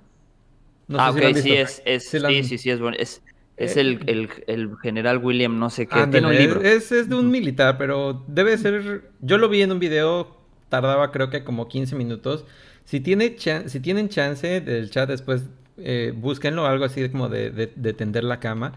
ah, 0.94 1.10
ok, 1.10 1.36
sí, 1.36 1.52
es, 1.52 1.82
es 1.84 2.08
sí, 2.08 2.42
sí, 2.42 2.58
sí, 2.58 2.70
es 2.70 2.80
bueno. 2.80 2.96
Es, 2.98 3.22
eh, 3.58 3.72
el, 3.76 4.28
el, 4.46 4.76
general 4.78 5.18
William, 5.18 5.58
no 5.58 5.70
sé 5.70 5.86
qué. 5.86 6.06
tiene 6.08 6.26
un 6.26 6.36
libro. 6.36 6.60
Es, 6.62 6.90
es 6.90 7.08
de 7.08 7.14
un 7.14 7.30
militar, 7.30 7.78
pero 7.78 8.24
debe 8.26 8.58
ser. 8.58 9.10
Yo 9.20 9.38
lo 9.38 9.48
vi 9.48 9.62
en 9.62 9.70
un 9.70 9.78
video, 9.78 10.36
tardaba 10.68 11.12
creo 11.12 11.30
que 11.30 11.44
como 11.44 11.68
15 11.68 11.94
minutos. 11.94 12.44
Si, 12.84 12.98
tiene 12.98 13.36
si 13.38 13.80
tienen 13.80 14.08
chance 14.08 14.60
del 14.60 14.90
chat 14.90 15.08
después, 15.08 15.44
eh, 15.76 16.12
búsquenlo, 16.16 16.66
algo 16.66 16.84
así 16.84 17.08
como 17.10 17.28
de, 17.28 17.50
de, 17.50 17.72
de 17.76 17.92
tender 17.92 18.24
la 18.24 18.40
cama. 18.40 18.72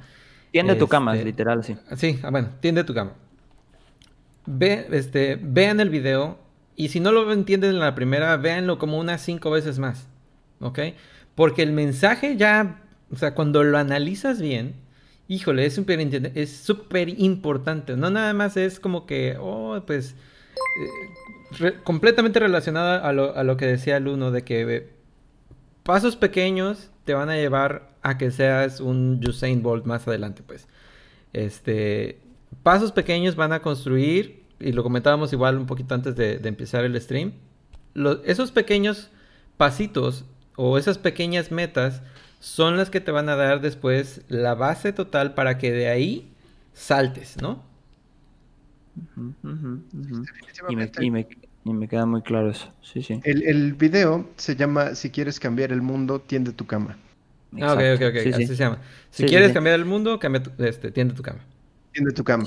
Tiende 0.55 0.75
tu 0.75 0.87
cama, 0.87 1.11
este, 1.15 1.25
literal, 1.25 1.65
sí. 1.65 1.75
Sí, 1.97 2.17
ah, 2.23 2.29
bueno, 2.29 2.47
tiende 2.61 2.85
tu 2.85 2.93
cama. 2.93 3.11
Ve, 4.45 4.87
este, 4.93 5.37
vean 5.41 5.81
el 5.81 5.89
video 5.89 6.39
y 6.77 6.87
si 6.87 7.01
no 7.01 7.11
lo 7.11 7.29
entienden 7.33 7.71
en 7.71 7.81
la 7.81 7.93
primera, 7.93 8.37
véanlo 8.37 8.79
como 8.79 8.97
unas 8.97 9.19
cinco 9.19 9.51
veces 9.51 9.79
más. 9.79 10.07
¿Ok? 10.61 10.79
Porque 11.35 11.61
el 11.61 11.73
mensaje 11.73 12.37
ya, 12.37 12.83
o 13.11 13.17
sea, 13.17 13.35
cuando 13.35 13.65
lo 13.65 13.77
analizas 13.77 14.39
bien, 14.39 14.75
híjole, 15.27 15.65
es 15.65 15.75
súper 15.75 15.99
es 15.99 16.55
súper 16.55 17.09
importante. 17.19 17.97
No 17.97 18.09
nada 18.09 18.33
más 18.33 18.55
es 18.55 18.79
como 18.79 19.05
que, 19.05 19.35
oh, 19.37 19.83
pues, 19.85 20.15
eh, 21.59 21.73
completamente 21.83 22.39
relacionada 22.39 23.05
a 23.05 23.11
lo, 23.11 23.35
a 23.35 23.43
lo, 23.43 23.57
que 23.57 23.65
decía 23.65 23.97
el 23.97 24.07
uno, 24.07 24.31
de 24.31 24.43
que 24.43 24.61
eh, 24.61 24.89
pasos 25.83 26.15
pequeños 26.15 26.91
te 27.05 27.13
van 27.13 27.29
a 27.29 27.35
llevar 27.35 27.95
a 28.01 28.17
que 28.17 28.31
seas 28.31 28.81
un 28.81 29.21
Usain 29.25 29.63
Bolt 29.63 29.85
más 29.85 30.07
adelante, 30.07 30.43
pues. 30.45 30.67
Este, 31.33 32.19
pasos 32.63 32.91
pequeños 32.91 33.35
van 33.35 33.53
a 33.53 33.61
construir, 33.61 34.43
y 34.59 34.71
lo 34.71 34.83
comentábamos 34.83 35.31
igual 35.31 35.57
un 35.57 35.67
poquito 35.67 35.95
antes 35.95 36.15
de, 36.15 36.39
empezar 36.43 36.83
el 36.83 36.99
stream, 36.99 37.33
esos 38.25 38.51
pequeños 38.51 39.09
pasitos 39.57 40.25
o 40.57 40.77
esas 40.77 40.97
pequeñas 40.97 41.51
metas 41.51 42.01
son 42.39 42.75
las 42.75 42.89
que 42.89 43.01
te 43.01 43.11
van 43.11 43.29
a 43.29 43.35
dar 43.35 43.61
después 43.61 44.21
la 44.27 44.53
base 44.53 44.91
total 44.91 45.33
para 45.33 45.57
que 45.57 45.71
de 45.71 45.87
ahí 45.87 46.33
saltes, 46.73 47.41
¿no? 47.41 47.63
Y 50.69 50.75
me 51.11 51.27
queda 51.89 52.05
muy 52.05 52.21
claro 52.21 52.51
eso. 52.51 52.71
Sí, 52.81 53.01
sí. 53.01 53.19
El, 53.23 53.43
el 53.43 53.73
video 53.73 54.29
se 54.37 54.55
llama 54.55 54.95
Si 54.95 55.09
quieres 55.09 55.39
cambiar 55.39 55.71
el 55.71 55.81
mundo, 55.81 56.19
tiende 56.19 56.51
tu 56.51 56.65
cama. 56.65 56.97
Ah, 57.61 57.73
ok, 57.73 57.79
ok, 57.95 58.01
ok. 58.09 58.33
Así 58.33 58.47
se 58.47 58.55
llama. 58.55 58.79
Si 59.09 59.25
quieres 59.25 59.51
cambiar 59.51 59.75
el 59.75 59.85
mundo, 59.85 60.19
cambia 60.19 60.43
este, 60.59 60.91
tiende 60.91 61.13
tu 61.13 61.23
cama. 61.23 61.39
Tiende 61.93 62.11
tu 62.11 62.23
cama. 62.23 62.43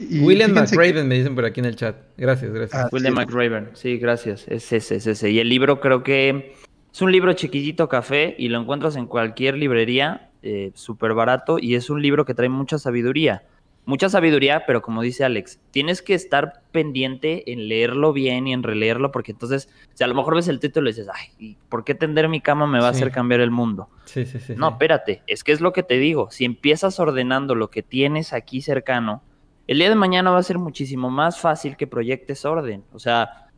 William 0.00 0.52
McRaven 0.52 1.06
me 1.06 1.16
dicen 1.16 1.34
por 1.34 1.44
aquí 1.44 1.60
en 1.60 1.66
el 1.66 1.76
chat. 1.76 1.96
Gracias, 2.16 2.52
gracias. 2.52 2.84
Ah, 2.84 2.88
William 2.90 3.14
McRaven, 3.14 3.70
sí, 3.74 3.98
gracias. 3.98 4.46
Es 4.48 4.72
ese, 4.72 4.96
es 4.96 5.06
ese. 5.06 5.30
Y 5.30 5.38
el 5.38 5.48
libro 5.48 5.80
creo 5.80 6.02
que 6.02 6.54
es 6.92 7.02
un 7.02 7.12
libro 7.12 7.32
chiquitito 7.34 7.88
café 7.88 8.34
y 8.38 8.48
lo 8.48 8.60
encuentras 8.60 8.96
en 8.96 9.06
cualquier 9.06 9.56
librería, 9.56 10.30
eh, 10.42 10.72
súper 10.74 11.14
barato 11.14 11.58
y 11.60 11.76
es 11.76 11.90
un 11.90 12.02
libro 12.02 12.24
que 12.24 12.34
trae 12.34 12.48
mucha 12.48 12.78
sabiduría 12.78 13.44
mucha 13.84 14.08
sabiduría, 14.08 14.64
pero 14.66 14.82
como 14.82 15.02
dice 15.02 15.24
Alex, 15.24 15.60
tienes 15.70 16.02
que 16.02 16.14
estar 16.14 16.62
pendiente 16.70 17.50
en 17.52 17.68
leerlo 17.68 18.12
bien 18.12 18.46
y 18.46 18.52
en 18.52 18.62
releerlo, 18.62 19.10
porque 19.12 19.32
entonces, 19.32 19.68
si 19.94 20.04
a 20.04 20.06
lo 20.06 20.14
mejor 20.14 20.36
ves 20.36 20.48
el 20.48 20.60
título 20.60 20.88
y 20.88 20.92
dices, 20.92 21.08
ay, 21.12 21.56
¿por 21.68 21.84
qué 21.84 21.94
tender 21.94 22.28
mi 22.28 22.40
cama 22.40 22.66
me 22.66 22.80
va 22.80 22.88
a 22.88 22.90
hacer 22.90 23.10
cambiar 23.10 23.40
el 23.40 23.50
mundo? 23.50 23.88
Sí, 24.04 24.24
sí, 24.26 24.38
sí. 24.38 24.54
No, 24.56 24.70
espérate, 24.70 25.22
es 25.26 25.44
que 25.44 25.52
es 25.52 25.60
lo 25.60 25.72
que 25.72 25.82
te 25.82 25.98
digo, 25.98 26.30
si 26.30 26.44
empiezas 26.44 27.00
ordenando 27.00 27.54
lo 27.54 27.70
que 27.70 27.82
tienes 27.82 28.32
aquí 28.32 28.62
cercano, 28.62 29.22
el 29.66 29.78
día 29.78 29.88
de 29.88 29.94
mañana 29.94 30.30
va 30.30 30.38
a 30.38 30.42
ser 30.42 30.58
muchísimo 30.58 31.10
más 31.10 31.40
fácil 31.40 31.76
que 31.76 31.86
proyectes 31.86 32.44
orden. 32.44 32.84
O 32.92 32.98
sea, 32.98 33.48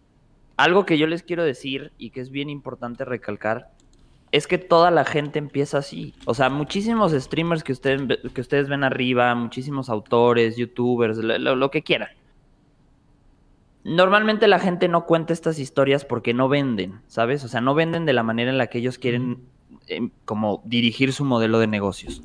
algo 0.56 0.86
que 0.86 0.98
yo 0.98 1.06
les 1.06 1.22
quiero 1.22 1.44
decir 1.44 1.92
y 1.98 2.10
que 2.10 2.20
es 2.20 2.30
bien 2.30 2.50
importante 2.50 3.04
recalcar 3.04 3.70
es 4.34 4.48
que 4.48 4.58
toda 4.58 4.90
la 4.90 5.04
gente 5.04 5.38
empieza 5.38 5.78
así. 5.78 6.12
O 6.24 6.34
sea, 6.34 6.50
muchísimos 6.50 7.12
streamers 7.12 7.62
que 7.62 7.70
ustedes, 7.70 8.18
que 8.34 8.40
ustedes 8.40 8.68
ven 8.68 8.82
arriba, 8.82 9.32
muchísimos 9.36 9.88
autores, 9.88 10.56
youtubers, 10.56 11.18
lo, 11.18 11.70
que 11.70 11.82
quieran. 11.82 12.08
Normalmente 13.84 14.48
la 14.48 14.58
gente 14.58 14.88
no 14.88 15.06
cuenta 15.06 15.32
estas 15.32 15.60
historias 15.60 16.04
porque 16.04 16.34
no 16.34 16.48
venden, 16.48 17.00
¿sabes? 17.06 17.44
O 17.44 17.48
sea, 17.48 17.60
no 17.60 17.76
venden 17.76 18.06
de 18.06 18.12
la 18.12 18.24
manera 18.24 18.50
en 18.50 18.58
la 18.58 18.66
que 18.66 18.78
ellos 18.78 18.98
quieren 18.98 19.44
em, 19.86 20.10
como 20.24 20.62
dirigir 20.64 21.12
su 21.12 21.24
modelo 21.24 21.60
de 21.60 21.68
negocios. 21.68 22.20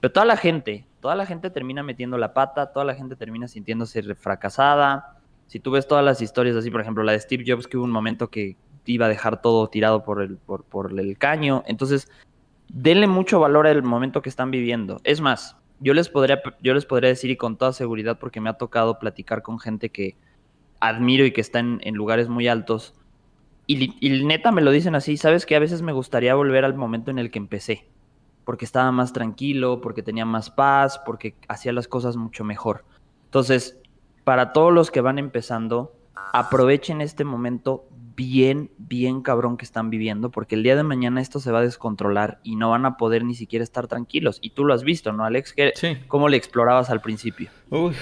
Pero 0.00 0.10
toda 0.10 0.24
la 0.24 0.38
gente, 0.38 0.86
toda 1.00 1.16
la 1.16 1.26
gente 1.26 1.50
termina 1.50 1.82
metiendo 1.82 2.16
la 2.16 2.32
pata, 2.32 2.72
toda 2.72 2.86
la 2.86 2.94
gente 2.94 3.14
termina 3.14 3.46
sintiéndose 3.46 4.14
fracasada. 4.14 5.18
Si 5.48 5.60
tú 5.60 5.70
ves 5.70 5.86
todas 5.86 6.02
las 6.02 6.22
historias 6.22 6.56
así, 6.56 6.70
por 6.70 6.80
ejemplo, 6.80 7.04
la 7.04 7.12
de 7.12 7.20
Steve 7.20 7.44
Jobs, 7.46 7.66
que 7.66 7.76
hubo 7.76 7.84
un 7.84 7.90
momento 7.90 8.30
que 8.30 8.56
iba 8.86 9.06
a 9.06 9.08
dejar 9.08 9.42
todo 9.42 9.68
tirado 9.68 10.02
por 10.02 10.22
el, 10.22 10.36
por, 10.36 10.64
por 10.64 10.98
el 10.98 11.18
caño. 11.18 11.62
Entonces, 11.66 12.10
denle 12.68 13.06
mucho 13.06 13.40
valor 13.40 13.66
al 13.66 13.82
momento 13.82 14.22
que 14.22 14.28
están 14.28 14.50
viviendo. 14.50 15.00
Es 15.04 15.20
más, 15.20 15.56
yo 15.80 15.94
les 15.94 16.08
podría, 16.08 16.40
yo 16.62 16.74
les 16.74 16.86
podría 16.86 17.10
decir 17.10 17.30
y 17.30 17.36
con 17.36 17.56
toda 17.56 17.72
seguridad, 17.72 18.18
porque 18.18 18.40
me 18.40 18.50
ha 18.50 18.54
tocado 18.54 18.98
platicar 18.98 19.42
con 19.42 19.58
gente 19.58 19.90
que 19.90 20.16
admiro 20.80 21.24
y 21.24 21.32
que 21.32 21.40
está 21.40 21.58
en, 21.58 21.94
lugares 21.94 22.28
muy 22.28 22.48
altos, 22.48 22.94
y, 23.66 23.94
y, 24.00 24.24
neta 24.24 24.50
me 24.50 24.62
lo 24.62 24.70
dicen 24.70 24.94
así, 24.94 25.16
sabes 25.16 25.46
que 25.46 25.54
a 25.54 25.60
veces 25.60 25.82
me 25.82 25.92
gustaría 25.92 26.34
volver 26.34 26.64
al 26.64 26.74
momento 26.74 27.10
en 27.10 27.18
el 27.18 27.30
que 27.30 27.38
empecé, 27.38 27.88
porque 28.44 28.64
estaba 28.64 28.90
más 28.90 29.12
tranquilo, 29.12 29.80
porque 29.80 30.02
tenía 30.02 30.24
más 30.24 30.50
paz, 30.50 31.00
porque 31.04 31.34
hacía 31.48 31.72
las 31.72 31.88
cosas 31.88 32.16
mucho 32.16 32.42
mejor. 32.42 32.84
Entonces, 33.26 33.80
para 34.24 34.52
todos 34.52 34.72
los 34.72 34.90
que 34.90 35.00
van 35.00 35.18
empezando, 35.18 35.94
aprovechen 36.32 37.00
este 37.00 37.24
momento 37.24 37.86
bien, 38.14 38.70
bien 38.78 39.22
cabrón 39.22 39.56
que 39.56 39.64
están 39.64 39.90
viviendo, 39.90 40.30
porque 40.30 40.54
el 40.54 40.62
día 40.62 40.76
de 40.76 40.82
mañana 40.82 41.20
esto 41.20 41.40
se 41.40 41.50
va 41.50 41.60
a 41.60 41.62
descontrolar 41.62 42.40
y 42.42 42.56
no 42.56 42.70
van 42.70 42.86
a 42.86 42.96
poder 42.96 43.24
ni 43.24 43.34
siquiera 43.34 43.62
estar 43.62 43.86
tranquilos. 43.86 44.38
Y 44.40 44.50
tú 44.50 44.64
lo 44.64 44.74
has 44.74 44.84
visto, 44.84 45.12
¿no, 45.12 45.24
Alex? 45.24 45.54
¿Cómo 46.08 46.28
le 46.28 46.36
explorabas 46.36 46.90
al 46.90 47.00
principio? 47.00 47.50
Uy, 47.70 47.94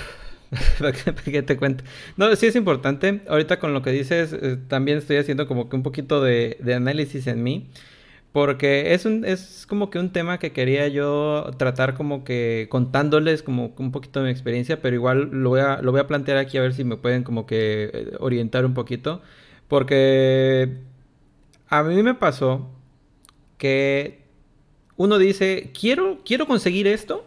¿qué 1.25 1.43
te 1.43 1.57
cuento? 1.57 1.85
No, 2.17 2.35
sí 2.37 2.47
es 2.47 2.57
importante. 2.57 3.23
Ahorita 3.29 3.59
con 3.59 3.73
lo 3.73 3.83
que 3.83 3.91
dices, 3.91 4.33
eh, 4.33 4.59
también 4.69 4.99
estoy 4.99 5.17
haciendo 5.17 5.47
como 5.47 5.69
que 5.69 5.77
un 5.77 5.83
poquito 5.83 6.23
de, 6.23 6.57
de 6.61 6.75
análisis 6.75 7.27
en 7.27 7.43
mí. 7.43 7.71
Porque 8.33 8.95
es, 8.95 9.07
un, 9.07 9.25
es 9.25 9.67
como 9.69 9.91
que 9.91 9.99
un 9.99 10.13
tema 10.13 10.39
que 10.39 10.53
quería 10.53 10.87
yo 10.87 11.51
tratar 11.59 11.95
como 11.95 12.23
que 12.23 12.69
contándoles 12.71 13.43
como 13.43 13.75
un 13.77 13.91
poquito 13.91 14.21
de 14.21 14.27
mi 14.27 14.31
experiencia, 14.31 14.81
pero 14.81 14.95
igual 14.95 15.31
lo 15.33 15.51
voy 15.51 15.61
a, 15.61 15.83
lo 15.83 15.91
voy 15.91 16.01
a 16.01 16.07
plantear 16.07 16.37
aquí 16.39 16.57
a 16.57 16.61
ver 16.61 16.73
si 16.73 16.85
me 16.85 16.97
pueden 16.97 17.25
como 17.25 17.45
que 17.45 17.91
eh, 17.93 18.13
orientar 18.21 18.65
un 18.65 18.75
poquito. 18.75 19.21
Porque 19.71 20.79
a 21.69 21.85
mí 21.85 22.03
me 22.03 22.15
pasó 22.15 22.69
que 23.57 24.25
uno 24.97 25.17
dice, 25.17 25.71
quiero, 25.79 26.19
quiero 26.25 26.49
conseguir 26.49 26.89
esto, 26.89 27.25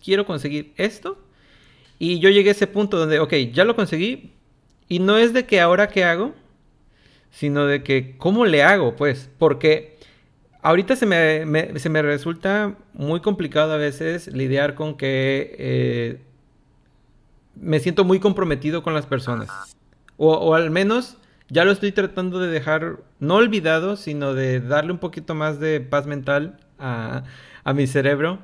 quiero 0.00 0.24
conseguir 0.24 0.72
esto. 0.76 1.18
Y 1.98 2.20
yo 2.20 2.30
llegué 2.30 2.50
a 2.50 2.52
ese 2.52 2.68
punto 2.68 2.98
donde, 2.98 3.18
ok, 3.18 3.34
ya 3.52 3.64
lo 3.64 3.74
conseguí. 3.74 4.32
Y 4.86 5.00
no 5.00 5.18
es 5.18 5.32
de 5.32 5.44
que 5.44 5.60
ahora 5.60 5.88
qué 5.88 6.04
hago, 6.04 6.34
sino 7.32 7.66
de 7.66 7.82
que 7.82 8.16
cómo 8.16 8.46
le 8.46 8.62
hago, 8.62 8.94
pues. 8.94 9.28
Porque 9.36 9.98
ahorita 10.62 10.94
se 10.94 11.04
me, 11.04 11.80
se 11.80 11.88
me 11.88 12.00
resulta 12.00 12.76
muy 12.92 13.18
complicado 13.18 13.72
a 13.72 13.76
veces 13.76 14.28
lidiar 14.28 14.76
con 14.76 14.96
que 14.96 15.56
eh, 15.58 16.20
me 17.56 17.80
siento 17.80 18.04
muy 18.04 18.20
comprometido 18.20 18.84
con 18.84 18.94
las 18.94 19.06
personas. 19.06 19.50
O, 20.16 20.32
o 20.32 20.54
al 20.54 20.70
menos 20.70 21.18
ya 21.52 21.66
lo 21.66 21.70
estoy 21.70 21.92
tratando 21.92 22.40
de 22.40 22.48
dejar, 22.48 23.00
no 23.20 23.34
olvidado, 23.34 23.96
sino 23.96 24.32
de 24.32 24.60
darle 24.60 24.90
un 24.90 24.98
poquito 24.98 25.34
más 25.34 25.60
de 25.60 25.82
paz 25.82 26.06
mental 26.06 26.58
a, 26.78 27.24
mi 27.74 27.86
cerebro. 27.86 28.38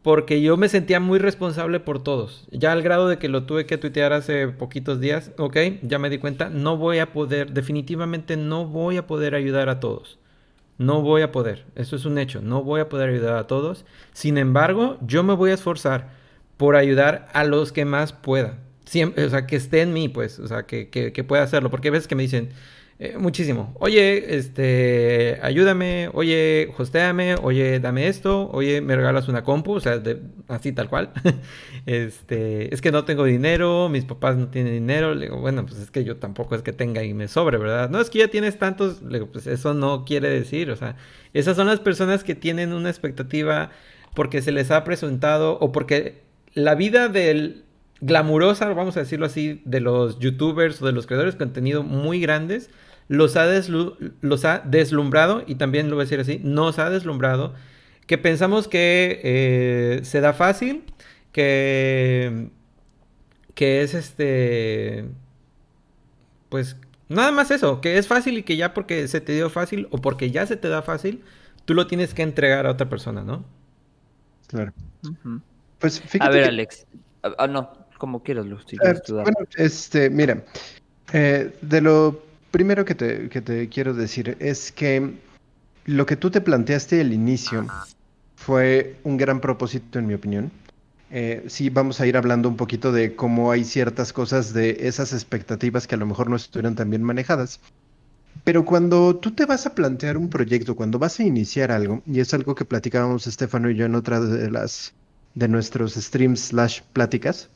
Porque 0.00 0.40
yo 0.40 0.56
me 0.56 0.70
sentía 0.70 0.98
muy 1.00 1.18
responsable 1.18 1.80
por 1.80 2.02
todos. 2.02 2.48
Ya 2.50 2.72
al 2.72 2.80
grado 2.80 3.08
de 3.08 3.18
que 3.18 3.28
lo 3.28 3.44
tuve 3.44 3.66
que 3.66 3.76
tuitear 3.76 4.14
hace 4.14 4.48
poquitos 4.48 5.00
días, 5.00 5.32
ok, 5.36 5.58
ya 5.82 5.98
me 5.98 6.08
di 6.08 6.16
cuenta, 6.16 6.48
no 6.48 6.78
voy 6.78 6.98
a 7.00 7.12
poder, 7.12 7.52
definitivamente 7.52 8.38
no 8.38 8.64
voy 8.64 8.96
a 8.96 9.06
poder 9.06 9.34
ayudar 9.34 9.68
a 9.68 9.78
todos. 9.78 10.18
No 10.78 11.02
voy 11.02 11.20
a 11.20 11.32
poder, 11.32 11.66
eso 11.74 11.94
es 11.94 12.06
un 12.06 12.16
hecho, 12.16 12.40
no 12.40 12.64
voy 12.64 12.80
a 12.80 12.88
poder 12.88 13.10
ayudar 13.10 13.36
a 13.36 13.46
todos. 13.46 13.84
Sin 14.14 14.38
embargo, 14.38 14.96
yo 15.02 15.22
me 15.22 15.34
voy 15.34 15.50
a 15.50 15.54
esforzar 15.54 16.08
por 16.56 16.76
ayudar 16.76 17.28
a 17.34 17.44
los 17.44 17.70
que 17.70 17.84
más 17.84 18.14
pueda 18.14 18.56
siempre, 18.90 19.24
o 19.24 19.30
sea, 19.30 19.46
que 19.46 19.54
esté 19.54 19.82
en 19.82 19.92
mí, 19.92 20.08
pues, 20.08 20.40
o 20.40 20.48
sea, 20.48 20.64
que, 20.64 20.88
que, 20.88 21.24
pueda 21.24 21.44
hacerlo. 21.44 21.70
Porque 21.70 21.88
hay 21.88 21.92
veces 21.92 22.08
que 22.08 22.16
me 22.16 22.24
dicen 22.24 22.48
eh, 22.98 23.16
muchísimo, 23.18 23.72
oye, 23.78 24.36
este, 24.36 25.38
ayúdame, 25.42 26.10
oye, 26.12 26.74
hosteame, 26.76 27.36
oye, 27.36 27.78
dame 27.78 28.08
esto, 28.08 28.50
oye, 28.50 28.80
me 28.80 28.96
regalas 28.96 29.28
una 29.28 29.44
compu, 29.44 29.74
o 29.74 29.80
sea, 29.80 30.02
así 30.48 30.72
tal 30.72 30.88
cual. 30.88 31.12
este, 31.86 32.74
es 32.74 32.80
que 32.80 32.90
no 32.90 33.04
tengo 33.04 33.24
dinero, 33.24 33.88
mis 33.88 34.04
papás 34.04 34.36
no 34.36 34.48
tienen 34.48 34.72
dinero. 34.72 35.14
Le 35.14 35.26
digo, 35.26 35.38
bueno, 35.40 35.64
pues 35.64 35.78
es 35.78 35.92
que 35.92 36.02
yo 36.02 36.16
tampoco 36.16 36.56
es 36.56 36.62
que 36.62 36.72
tenga 36.72 37.04
y 37.04 37.14
me 37.14 37.28
sobre, 37.28 37.58
¿verdad? 37.58 37.90
No, 37.90 38.00
es 38.00 38.10
que 38.10 38.18
ya 38.18 38.28
tienes 38.28 38.58
tantos, 38.58 39.02
le 39.02 39.20
digo, 39.20 39.30
pues 39.30 39.46
eso 39.46 39.72
no 39.72 40.04
quiere 40.04 40.30
decir, 40.30 40.68
o 40.72 40.76
sea, 40.76 40.96
esas 41.32 41.56
son 41.56 41.68
las 41.68 41.78
personas 41.78 42.24
que 42.24 42.34
tienen 42.34 42.72
una 42.72 42.90
expectativa 42.90 43.70
porque 44.16 44.42
se 44.42 44.50
les 44.50 44.72
ha 44.72 44.82
presentado 44.82 45.58
o 45.60 45.70
porque 45.70 46.22
la 46.54 46.74
vida 46.74 47.08
del 47.08 47.64
glamurosa, 48.00 48.68
vamos 48.72 48.96
a 48.96 49.00
decirlo 49.00 49.26
así, 49.26 49.62
de 49.64 49.80
los 49.80 50.18
youtubers 50.18 50.80
o 50.82 50.86
de 50.86 50.92
los 50.92 51.06
creadores 51.06 51.34
de 51.34 51.38
contenido 51.38 51.82
muy 51.82 52.20
grandes, 52.20 52.70
los 53.08 53.36
ha, 53.36 53.46
los 54.20 54.44
ha 54.44 54.58
deslumbrado, 54.60 55.42
y 55.46 55.56
también 55.56 55.90
lo 55.90 55.96
voy 55.96 56.02
a 56.02 56.06
decir 56.06 56.20
así, 56.20 56.40
nos 56.42 56.78
ha 56.78 56.90
deslumbrado, 56.90 57.54
que 58.06 58.18
pensamos 58.18 58.68
que 58.68 59.20
eh, 59.22 60.00
se 60.04 60.20
da 60.20 60.32
fácil, 60.32 60.84
que, 61.32 62.50
que 63.54 63.82
es 63.82 63.94
este, 63.94 65.06
pues 66.48 66.76
nada 67.08 67.32
más 67.32 67.50
eso, 67.50 67.80
que 67.80 67.98
es 67.98 68.06
fácil 68.06 68.38
y 68.38 68.42
que 68.42 68.56
ya 68.56 68.74
porque 68.74 69.06
se 69.08 69.20
te 69.20 69.32
dio 69.32 69.50
fácil 69.50 69.88
o 69.90 69.98
porque 69.98 70.30
ya 70.30 70.46
se 70.46 70.56
te 70.56 70.68
da 70.68 70.82
fácil, 70.82 71.22
tú 71.64 71.74
lo 71.74 71.86
tienes 71.86 72.14
que 72.14 72.22
entregar 72.22 72.66
a 72.66 72.70
otra 72.70 72.88
persona, 72.88 73.22
¿no? 73.22 73.44
Claro. 74.46 74.72
Pues 75.78 76.00
fíjate. 76.00 76.24
A 76.24 76.30
ver, 76.30 76.48
Alex. 76.48 76.86
Ah, 77.22 77.34
ah 77.38 77.46
no, 77.46 77.70
como 78.00 78.22
quieras, 78.22 78.46
Luz. 78.46 78.64
Eh, 78.72 78.78
bueno, 79.08 79.36
este, 79.54 80.10
mira, 80.10 80.42
eh, 81.12 81.54
de 81.60 81.80
lo 81.82 82.22
primero 82.50 82.84
que 82.84 82.96
te, 82.96 83.28
que 83.28 83.42
te 83.42 83.68
quiero 83.68 83.94
decir 83.94 84.36
es 84.40 84.72
que 84.72 85.18
lo 85.84 86.06
que 86.06 86.16
tú 86.16 86.30
te 86.30 86.40
planteaste 86.40 87.00
al 87.00 87.12
inicio 87.12 87.66
fue 88.34 88.96
un 89.04 89.18
gran 89.18 89.40
propósito, 89.40 89.98
en 89.98 90.06
mi 90.06 90.14
opinión. 90.14 90.50
Eh, 91.10 91.44
sí, 91.48 91.68
vamos 91.68 92.00
a 92.00 92.06
ir 92.06 92.16
hablando 92.16 92.48
un 92.48 92.56
poquito 92.56 92.90
de 92.90 93.14
cómo 93.14 93.52
hay 93.52 93.64
ciertas 93.64 94.12
cosas 94.12 94.54
de 94.54 94.78
esas 94.80 95.12
expectativas 95.12 95.86
que 95.86 95.96
a 95.96 95.98
lo 95.98 96.06
mejor 96.06 96.30
no 96.30 96.36
estuvieron 96.36 96.74
tan 96.74 96.88
bien 96.88 97.02
manejadas. 97.02 97.60
Pero 98.44 98.64
cuando 98.64 99.16
tú 99.16 99.32
te 99.32 99.44
vas 99.44 99.66
a 99.66 99.74
plantear 99.74 100.16
un 100.16 100.30
proyecto, 100.30 100.74
cuando 100.74 100.98
vas 100.98 101.20
a 101.20 101.24
iniciar 101.24 101.70
algo, 101.70 102.02
y 102.06 102.20
es 102.20 102.32
algo 102.32 102.54
que 102.54 102.64
platicábamos 102.64 103.26
Estefano 103.26 103.68
y 103.68 103.74
yo 103.74 103.84
en 103.84 103.94
otra 103.94 104.20
de 104.20 104.50
las 104.50 104.94
de 105.34 105.48
nuestros 105.48 105.94
streams 105.94 106.40
slash 106.40 106.80
pláticas, 106.92 107.50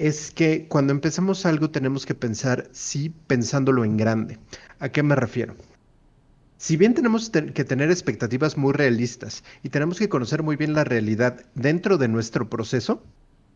es 0.00 0.30
que 0.30 0.66
cuando 0.66 0.94
empezamos 0.94 1.44
algo 1.44 1.70
tenemos 1.70 2.06
que 2.06 2.14
pensar, 2.14 2.68
sí, 2.72 3.12
pensándolo 3.26 3.84
en 3.84 3.98
grande. 3.98 4.38
¿A 4.78 4.88
qué 4.88 5.02
me 5.02 5.14
refiero? 5.14 5.54
Si 6.56 6.78
bien 6.78 6.94
tenemos 6.94 7.30
que 7.30 7.64
tener 7.64 7.90
expectativas 7.90 8.56
muy 8.56 8.72
realistas 8.72 9.44
y 9.62 9.68
tenemos 9.68 9.98
que 9.98 10.08
conocer 10.08 10.42
muy 10.42 10.56
bien 10.56 10.72
la 10.72 10.84
realidad 10.84 11.44
dentro 11.54 11.98
de 11.98 12.08
nuestro 12.08 12.48
proceso, 12.48 13.02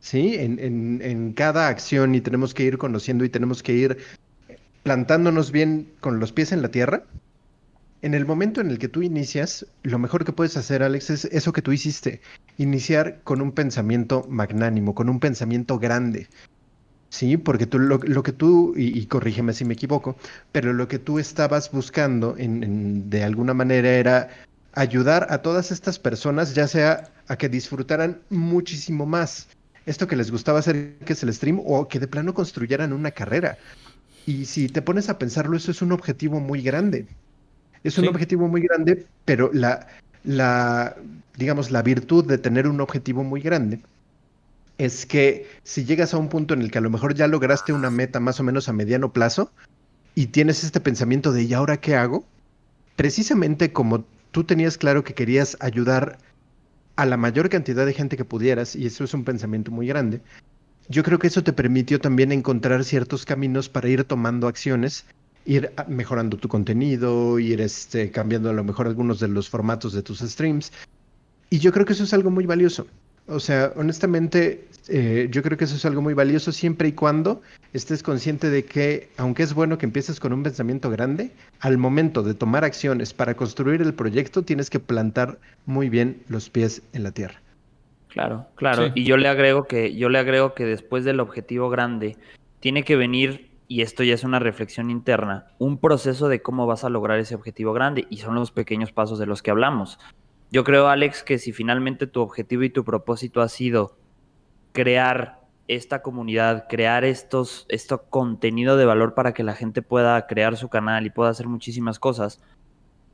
¿sí? 0.00 0.34
En, 0.34 0.58
en, 1.02 1.32
cada 1.32 1.68
acción 1.68 2.14
y 2.14 2.20
tenemos 2.20 2.52
que 2.52 2.64
ir 2.64 2.76
conociendo 2.76 3.24
y 3.24 3.30
tenemos 3.30 3.62
que 3.62 3.72
ir 3.72 3.98
plantándonos 4.82 5.50
bien 5.50 5.88
con 6.00 6.20
los 6.20 6.32
pies 6.32 6.52
en 6.52 6.60
la 6.60 6.68
tierra, 6.68 7.04
en 8.04 8.12
el 8.12 8.26
momento 8.26 8.60
en 8.60 8.70
el 8.70 8.78
que 8.78 8.88
tú 8.88 9.00
inicias, 9.00 9.66
lo 9.82 9.98
mejor 9.98 10.26
que 10.26 10.32
puedes 10.32 10.58
hacer, 10.58 10.82
Alex, 10.82 11.08
es 11.08 11.24
eso 11.24 11.52
que 11.52 11.62
tú 11.62 11.72
hiciste, 11.72 12.20
iniciar 12.58 13.22
con 13.24 13.40
un 13.40 13.52
pensamiento 13.52 14.26
magnánimo, 14.28 14.94
con 14.94 15.08
un 15.08 15.20
pensamiento 15.20 15.78
grande. 15.78 16.28
Sí, 17.08 17.38
porque 17.38 17.66
tú 17.66 17.78
lo, 17.78 18.22
que 18.22 18.32
tú, 18.32 18.74
y, 18.76 19.06
corrígeme 19.06 19.54
si 19.54 19.64
me 19.64 19.72
equivoco, 19.72 20.16
pero 20.52 20.74
lo 20.74 20.86
que 20.86 20.98
tú 20.98 21.18
estabas 21.18 21.70
buscando 21.70 22.36
en, 22.36 23.08
de 23.08 23.24
alguna 23.24 23.54
manera 23.54 23.88
era 23.88 24.28
ayudar 24.74 25.28
a 25.30 25.38
todas 25.38 25.70
estas 25.70 25.98
personas, 25.98 26.54
ya 26.54 26.68
sea 26.68 27.10
a 27.28 27.36
que 27.36 27.48
disfrutaran 27.48 28.20
muchísimo 28.28 29.06
más 29.06 29.48
esto 29.86 30.06
que 30.06 30.16
les 30.16 30.30
gustaba 30.30 30.58
hacer, 30.58 30.96
que 31.04 31.12
es 31.12 31.22
el 31.22 31.32
stream, 31.32 31.60
o 31.64 31.88
que 31.88 32.00
de 32.00 32.08
plano 32.08 32.34
construyeran 32.34 32.92
una 32.92 33.10
carrera. 33.12 33.58
Y 34.26 34.46
si 34.46 34.68
te 34.68 34.82
pones 34.82 35.08
a 35.08 35.18
pensarlo, 35.18 35.56
eso 35.56 35.70
es 35.70 35.82
un 35.82 35.92
objetivo 35.92 36.40
muy 36.40 36.62
grande. 36.62 37.06
Es 37.84 37.98
un 37.98 38.08
objetivo 38.08 38.48
muy 38.48 38.62
grande, 38.62 39.06
pero 39.24 39.50
la, 39.52 39.86
la, 40.24 40.96
digamos, 41.36 41.70
la 41.70 41.82
virtud 41.82 42.24
de 42.24 42.38
tener 42.38 42.66
un 42.66 42.80
objetivo 42.80 43.22
muy 43.22 43.40
grande 43.40 43.80
es 44.78 45.06
que 45.06 45.46
si 45.62 45.84
llegas 45.84 46.14
a 46.14 46.18
un 46.18 46.28
punto 46.28 46.54
en 46.54 46.62
el 46.62 46.70
que 46.70 46.78
a 46.78 46.80
lo 46.80 46.90
mejor 46.90 47.14
ya 47.14 47.28
lograste 47.28 47.72
una 47.72 47.90
meta 47.90 48.20
más 48.20 48.40
o 48.40 48.42
menos 48.42 48.68
a 48.68 48.72
mediano 48.72 49.12
plazo 49.12 49.52
y 50.14 50.28
tienes 50.28 50.64
este 50.64 50.80
pensamiento 50.80 51.32
de 51.32 51.42
¿y 51.42 51.54
ahora 51.54 51.76
qué 51.76 51.94
hago? 51.94 52.24
Precisamente 52.96 53.72
como 53.72 54.04
tú 54.30 54.44
tenías 54.44 54.78
claro 54.78 55.04
que 55.04 55.14
querías 55.14 55.56
ayudar 55.60 56.18
a 56.96 57.06
la 57.06 57.16
mayor 57.16 57.48
cantidad 57.48 57.86
de 57.86 57.92
gente 57.92 58.16
que 58.16 58.24
pudieras, 58.24 58.76
y 58.76 58.86
eso 58.86 59.04
es 59.04 59.14
un 59.14 59.24
pensamiento 59.24 59.70
muy 59.70 59.86
grande, 59.86 60.20
yo 60.88 61.02
creo 61.02 61.18
que 61.18 61.26
eso 61.26 61.42
te 61.42 61.52
permitió 61.52 62.00
también 62.00 62.32
encontrar 62.32 62.84
ciertos 62.84 63.24
caminos 63.24 63.68
para 63.68 63.88
ir 63.88 64.04
tomando 64.04 64.48
acciones 64.48 65.06
ir 65.44 65.72
mejorando 65.88 66.36
tu 66.36 66.48
contenido, 66.48 67.38
ir 67.38 67.60
este, 67.60 68.10
cambiando 68.10 68.50
a 68.50 68.52
lo 68.52 68.64
mejor 68.64 68.86
algunos 68.86 69.20
de 69.20 69.28
los 69.28 69.48
formatos 69.48 69.92
de 69.92 70.02
tus 70.02 70.20
streams. 70.20 70.72
Y 71.50 71.58
yo 71.58 71.72
creo 71.72 71.86
que 71.86 71.92
eso 71.92 72.04
es 72.04 72.14
algo 72.14 72.30
muy 72.30 72.46
valioso. 72.46 72.86
O 73.26 73.40
sea, 73.40 73.72
honestamente, 73.76 74.66
eh, 74.88 75.28
yo 75.30 75.42
creo 75.42 75.56
que 75.56 75.64
eso 75.64 75.76
es 75.76 75.84
algo 75.86 76.02
muy 76.02 76.12
valioso 76.12 76.52
siempre 76.52 76.88
y 76.88 76.92
cuando 76.92 77.40
estés 77.72 78.02
consciente 78.02 78.50
de 78.50 78.64
que, 78.66 79.08
aunque 79.16 79.42
es 79.42 79.54
bueno 79.54 79.78
que 79.78 79.86
empieces 79.86 80.20
con 80.20 80.32
un 80.34 80.42
pensamiento 80.42 80.90
grande, 80.90 81.30
al 81.60 81.78
momento 81.78 82.22
de 82.22 82.34
tomar 82.34 82.64
acciones 82.64 83.14
para 83.14 83.34
construir 83.34 83.80
el 83.80 83.94
proyecto, 83.94 84.42
tienes 84.42 84.68
que 84.68 84.78
plantar 84.78 85.38
muy 85.64 85.88
bien 85.88 86.22
los 86.28 86.50
pies 86.50 86.82
en 86.92 87.02
la 87.02 87.12
tierra. 87.12 87.40
Claro, 88.08 88.46
claro. 88.56 88.92
Y 88.94 89.04
yo 89.04 89.16
le 89.16 89.28
agrego 89.28 89.64
que, 89.64 89.96
yo 89.96 90.08
le 90.08 90.18
agrego 90.18 90.54
que 90.54 90.64
después 90.64 91.04
del 91.04 91.18
objetivo 91.18 91.70
grande, 91.70 92.16
tiene 92.60 92.84
que 92.84 92.96
venir 92.96 93.48
y 93.68 93.82
esto 93.82 94.02
ya 94.02 94.14
es 94.14 94.24
una 94.24 94.38
reflexión 94.38 94.90
interna, 94.90 95.46
un 95.58 95.78
proceso 95.78 96.28
de 96.28 96.42
cómo 96.42 96.66
vas 96.66 96.84
a 96.84 96.90
lograr 96.90 97.18
ese 97.18 97.34
objetivo 97.34 97.72
grande 97.72 98.06
y 98.10 98.18
son 98.18 98.34
los 98.34 98.50
pequeños 98.50 98.92
pasos 98.92 99.18
de 99.18 99.26
los 99.26 99.42
que 99.42 99.50
hablamos. 99.50 99.98
Yo 100.50 100.64
creo, 100.64 100.88
Alex, 100.88 101.22
que 101.22 101.38
si 101.38 101.52
finalmente 101.52 102.06
tu 102.06 102.20
objetivo 102.20 102.62
y 102.62 102.70
tu 102.70 102.84
propósito 102.84 103.40
ha 103.40 103.48
sido 103.48 103.96
crear 104.72 105.40
esta 105.66 106.02
comunidad, 106.02 106.66
crear 106.68 107.04
estos, 107.04 107.66
esto 107.68 108.04
contenido 108.10 108.76
de 108.76 108.84
valor 108.84 109.14
para 109.14 109.32
que 109.32 109.42
la 109.42 109.54
gente 109.54 109.82
pueda 109.82 110.26
crear 110.26 110.56
su 110.56 110.68
canal 110.68 111.06
y 111.06 111.10
pueda 111.10 111.30
hacer 111.30 111.48
muchísimas 111.48 111.98
cosas, 111.98 112.42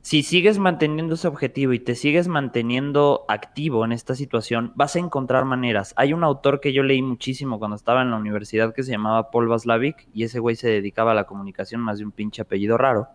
si 0.01 0.23
sigues 0.23 0.57
manteniendo 0.57 1.13
ese 1.13 1.27
objetivo 1.27 1.73
y 1.73 1.79
te 1.79 1.93
sigues 1.93 2.27
manteniendo 2.27 3.23
activo 3.27 3.85
en 3.85 3.91
esta 3.91 4.15
situación, 4.15 4.71
vas 4.75 4.95
a 4.95 4.99
encontrar 4.99 5.45
maneras. 5.45 5.93
Hay 5.95 6.13
un 6.13 6.23
autor 6.23 6.59
que 6.59 6.73
yo 6.73 6.81
leí 6.81 7.03
muchísimo 7.03 7.59
cuando 7.59 7.75
estaba 7.75 8.01
en 8.01 8.09
la 8.09 8.17
universidad 8.17 8.73
que 8.73 8.81
se 8.81 8.91
llamaba 8.91 9.29
Paul 9.29 9.47
Vaslavic 9.47 10.07
y 10.13 10.23
ese 10.23 10.39
güey 10.39 10.55
se 10.55 10.69
dedicaba 10.69 11.11
a 11.11 11.15
la 11.15 11.25
comunicación 11.25 11.81
más 11.81 11.99
de 11.99 12.05
un 12.05 12.11
pinche 12.11 12.41
apellido 12.41 12.77
raro. 12.77 13.09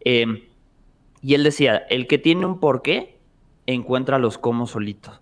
Em, 0.00 0.42
y 1.22 1.34
él 1.34 1.44
decía, 1.44 1.76
el 1.88 2.06
que 2.06 2.18
tiene 2.18 2.44
un 2.44 2.60
porqué, 2.60 3.18
encuentra 3.66 4.18
los 4.18 4.36
cómo 4.36 4.66
solitos. 4.66 5.20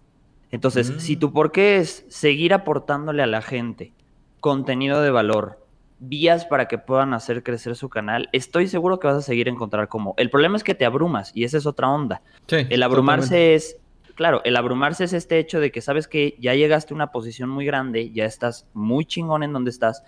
Entonces, 0.50 0.94
si 0.98 1.16
mm. 1.16 1.18
tu 1.20 1.32
porqué 1.32 1.76
es 1.76 2.04
seguir 2.08 2.52
aportándole 2.52 3.22
a 3.22 3.26
la 3.26 3.42
gente 3.42 3.92
contenido 4.40 5.00
de 5.00 5.10
valor, 5.10 5.65
vías 5.98 6.44
para 6.44 6.68
que 6.68 6.78
puedan 6.78 7.14
hacer 7.14 7.42
crecer 7.42 7.76
su 7.76 7.88
canal, 7.88 8.28
estoy 8.32 8.68
seguro 8.68 8.98
que 8.98 9.06
vas 9.06 9.16
a 9.16 9.22
seguir 9.22 9.48
a 9.48 9.50
encontrar 9.50 9.88
cómo. 9.88 10.14
El 10.18 10.30
problema 10.30 10.56
es 10.56 10.64
que 10.64 10.74
te 10.74 10.84
abrumas 10.84 11.32
y 11.34 11.44
esa 11.44 11.58
es 11.58 11.66
otra 11.66 11.88
onda. 11.88 12.22
el 12.48 12.82
abrumarse 12.82 13.54
es, 13.54 13.78
claro, 14.14 14.42
el 14.44 14.56
abrumarse 14.56 15.04
es 15.04 15.12
este 15.12 15.38
hecho 15.38 15.60
de 15.60 15.70
que 15.70 15.80
sabes 15.80 16.08
que 16.08 16.36
ya 16.38 16.54
llegaste 16.54 16.94
a 16.94 16.96
una 16.96 17.12
posición 17.12 17.48
muy 17.48 17.64
grande, 17.64 18.10
ya 18.10 18.24
estás 18.24 18.66
muy 18.74 19.04
chingón 19.04 19.42
en 19.42 19.52
donde 19.52 19.70
estás, 19.70 20.02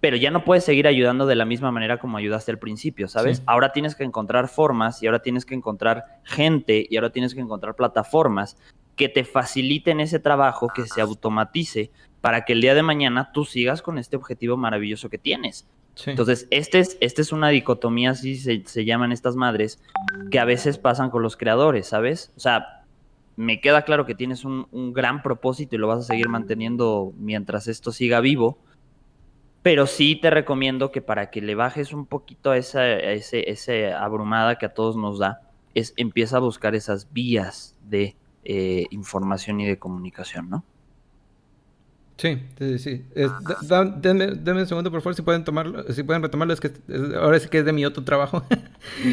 pero 0.00 0.16
ya 0.16 0.30
no 0.30 0.44
puedes 0.44 0.64
seguir 0.64 0.86
ayudando 0.88 1.26
de 1.26 1.36
la 1.36 1.44
misma 1.44 1.70
manera 1.70 1.98
como 1.98 2.18
ayudaste 2.18 2.50
al 2.50 2.58
principio, 2.58 3.06
¿sabes? 3.06 3.42
Ahora 3.46 3.72
tienes 3.72 3.94
que 3.94 4.02
encontrar 4.02 4.48
formas 4.48 5.02
y 5.02 5.06
ahora 5.06 5.22
tienes 5.22 5.46
que 5.46 5.54
encontrar 5.54 6.20
gente 6.24 6.86
y 6.90 6.96
ahora 6.96 7.10
tienes 7.10 7.34
que 7.34 7.40
encontrar 7.40 7.76
plataformas 7.76 8.56
que 8.96 9.08
te 9.08 9.24
faciliten 9.24 10.00
ese 10.00 10.18
trabajo, 10.18 10.68
que 10.74 10.86
se 10.86 11.00
automatice 11.00 11.92
para 12.22 12.44
que 12.44 12.54
el 12.54 12.62
día 12.62 12.74
de 12.74 12.82
mañana 12.82 13.32
tú 13.32 13.44
sigas 13.44 13.82
con 13.82 13.98
este 13.98 14.16
objetivo 14.16 14.56
maravilloso 14.56 15.10
que 15.10 15.18
tienes. 15.18 15.68
Entonces, 16.06 16.46
este 16.50 16.78
es, 16.78 16.96
este 17.00 17.20
es 17.20 17.32
una 17.32 17.50
dicotomía, 17.50 18.10
así 18.10 18.36
se, 18.36 18.84
llaman 18.84 19.12
estas 19.12 19.36
madres, 19.36 19.82
que 20.30 20.38
a 20.38 20.46
veces 20.46 20.78
pasan 20.78 21.10
con 21.10 21.22
los 21.22 21.36
creadores, 21.36 21.88
¿sabes? 21.88 22.32
O 22.36 22.40
sea, 22.40 22.84
me 23.36 23.60
queda 23.60 23.82
claro 23.82 24.06
que 24.06 24.14
tienes 24.14 24.44
un, 24.44 24.66
gran 24.94 25.22
propósito 25.22 25.74
y 25.74 25.78
lo 25.78 25.88
vas 25.88 25.98
a 25.98 26.02
seguir 26.02 26.28
manteniendo 26.28 27.12
mientras 27.18 27.68
esto 27.68 27.92
siga 27.92 28.20
vivo, 28.20 28.56
pero 29.62 29.86
sí 29.86 30.16
te 30.16 30.30
recomiendo 30.30 30.92
que 30.92 31.02
para 31.02 31.30
que 31.30 31.42
le 31.42 31.54
bajes 31.56 31.92
un 31.92 32.06
poquito 32.06 32.52
a 32.52 32.56
esa, 32.56 32.88
ese, 32.88 33.92
abrumada 33.92 34.56
que 34.58 34.66
a 34.66 34.74
todos 34.74 34.96
nos 34.96 35.18
da, 35.18 35.40
es 35.74 35.92
empieza 35.96 36.36
a 36.36 36.40
buscar 36.40 36.74
esas 36.74 37.12
vías 37.12 37.76
de 37.82 38.16
eh, 38.44 38.86
información 38.90 39.60
y 39.60 39.66
de 39.66 39.78
comunicación, 39.78 40.48
¿no? 40.48 40.64
Sí, 42.22 42.38
sí, 42.56 42.78
sí. 42.78 43.04
denme, 43.96 44.60
un 44.60 44.66
segundo, 44.68 44.92
por 44.92 45.02
favor, 45.02 45.16
si 45.16 45.22
pueden 45.22 45.42
tomarlo, 45.42 45.82
si 45.92 46.04
pueden 46.04 46.22
retomarlo, 46.22 46.54
es 46.54 46.60
que 46.60 46.70
ahora 47.20 47.40
sí 47.40 47.48
que 47.48 47.58
es 47.58 47.64
de 47.64 47.72
mi 47.72 47.84
otro 47.84 48.04
trabajo. 48.04 48.44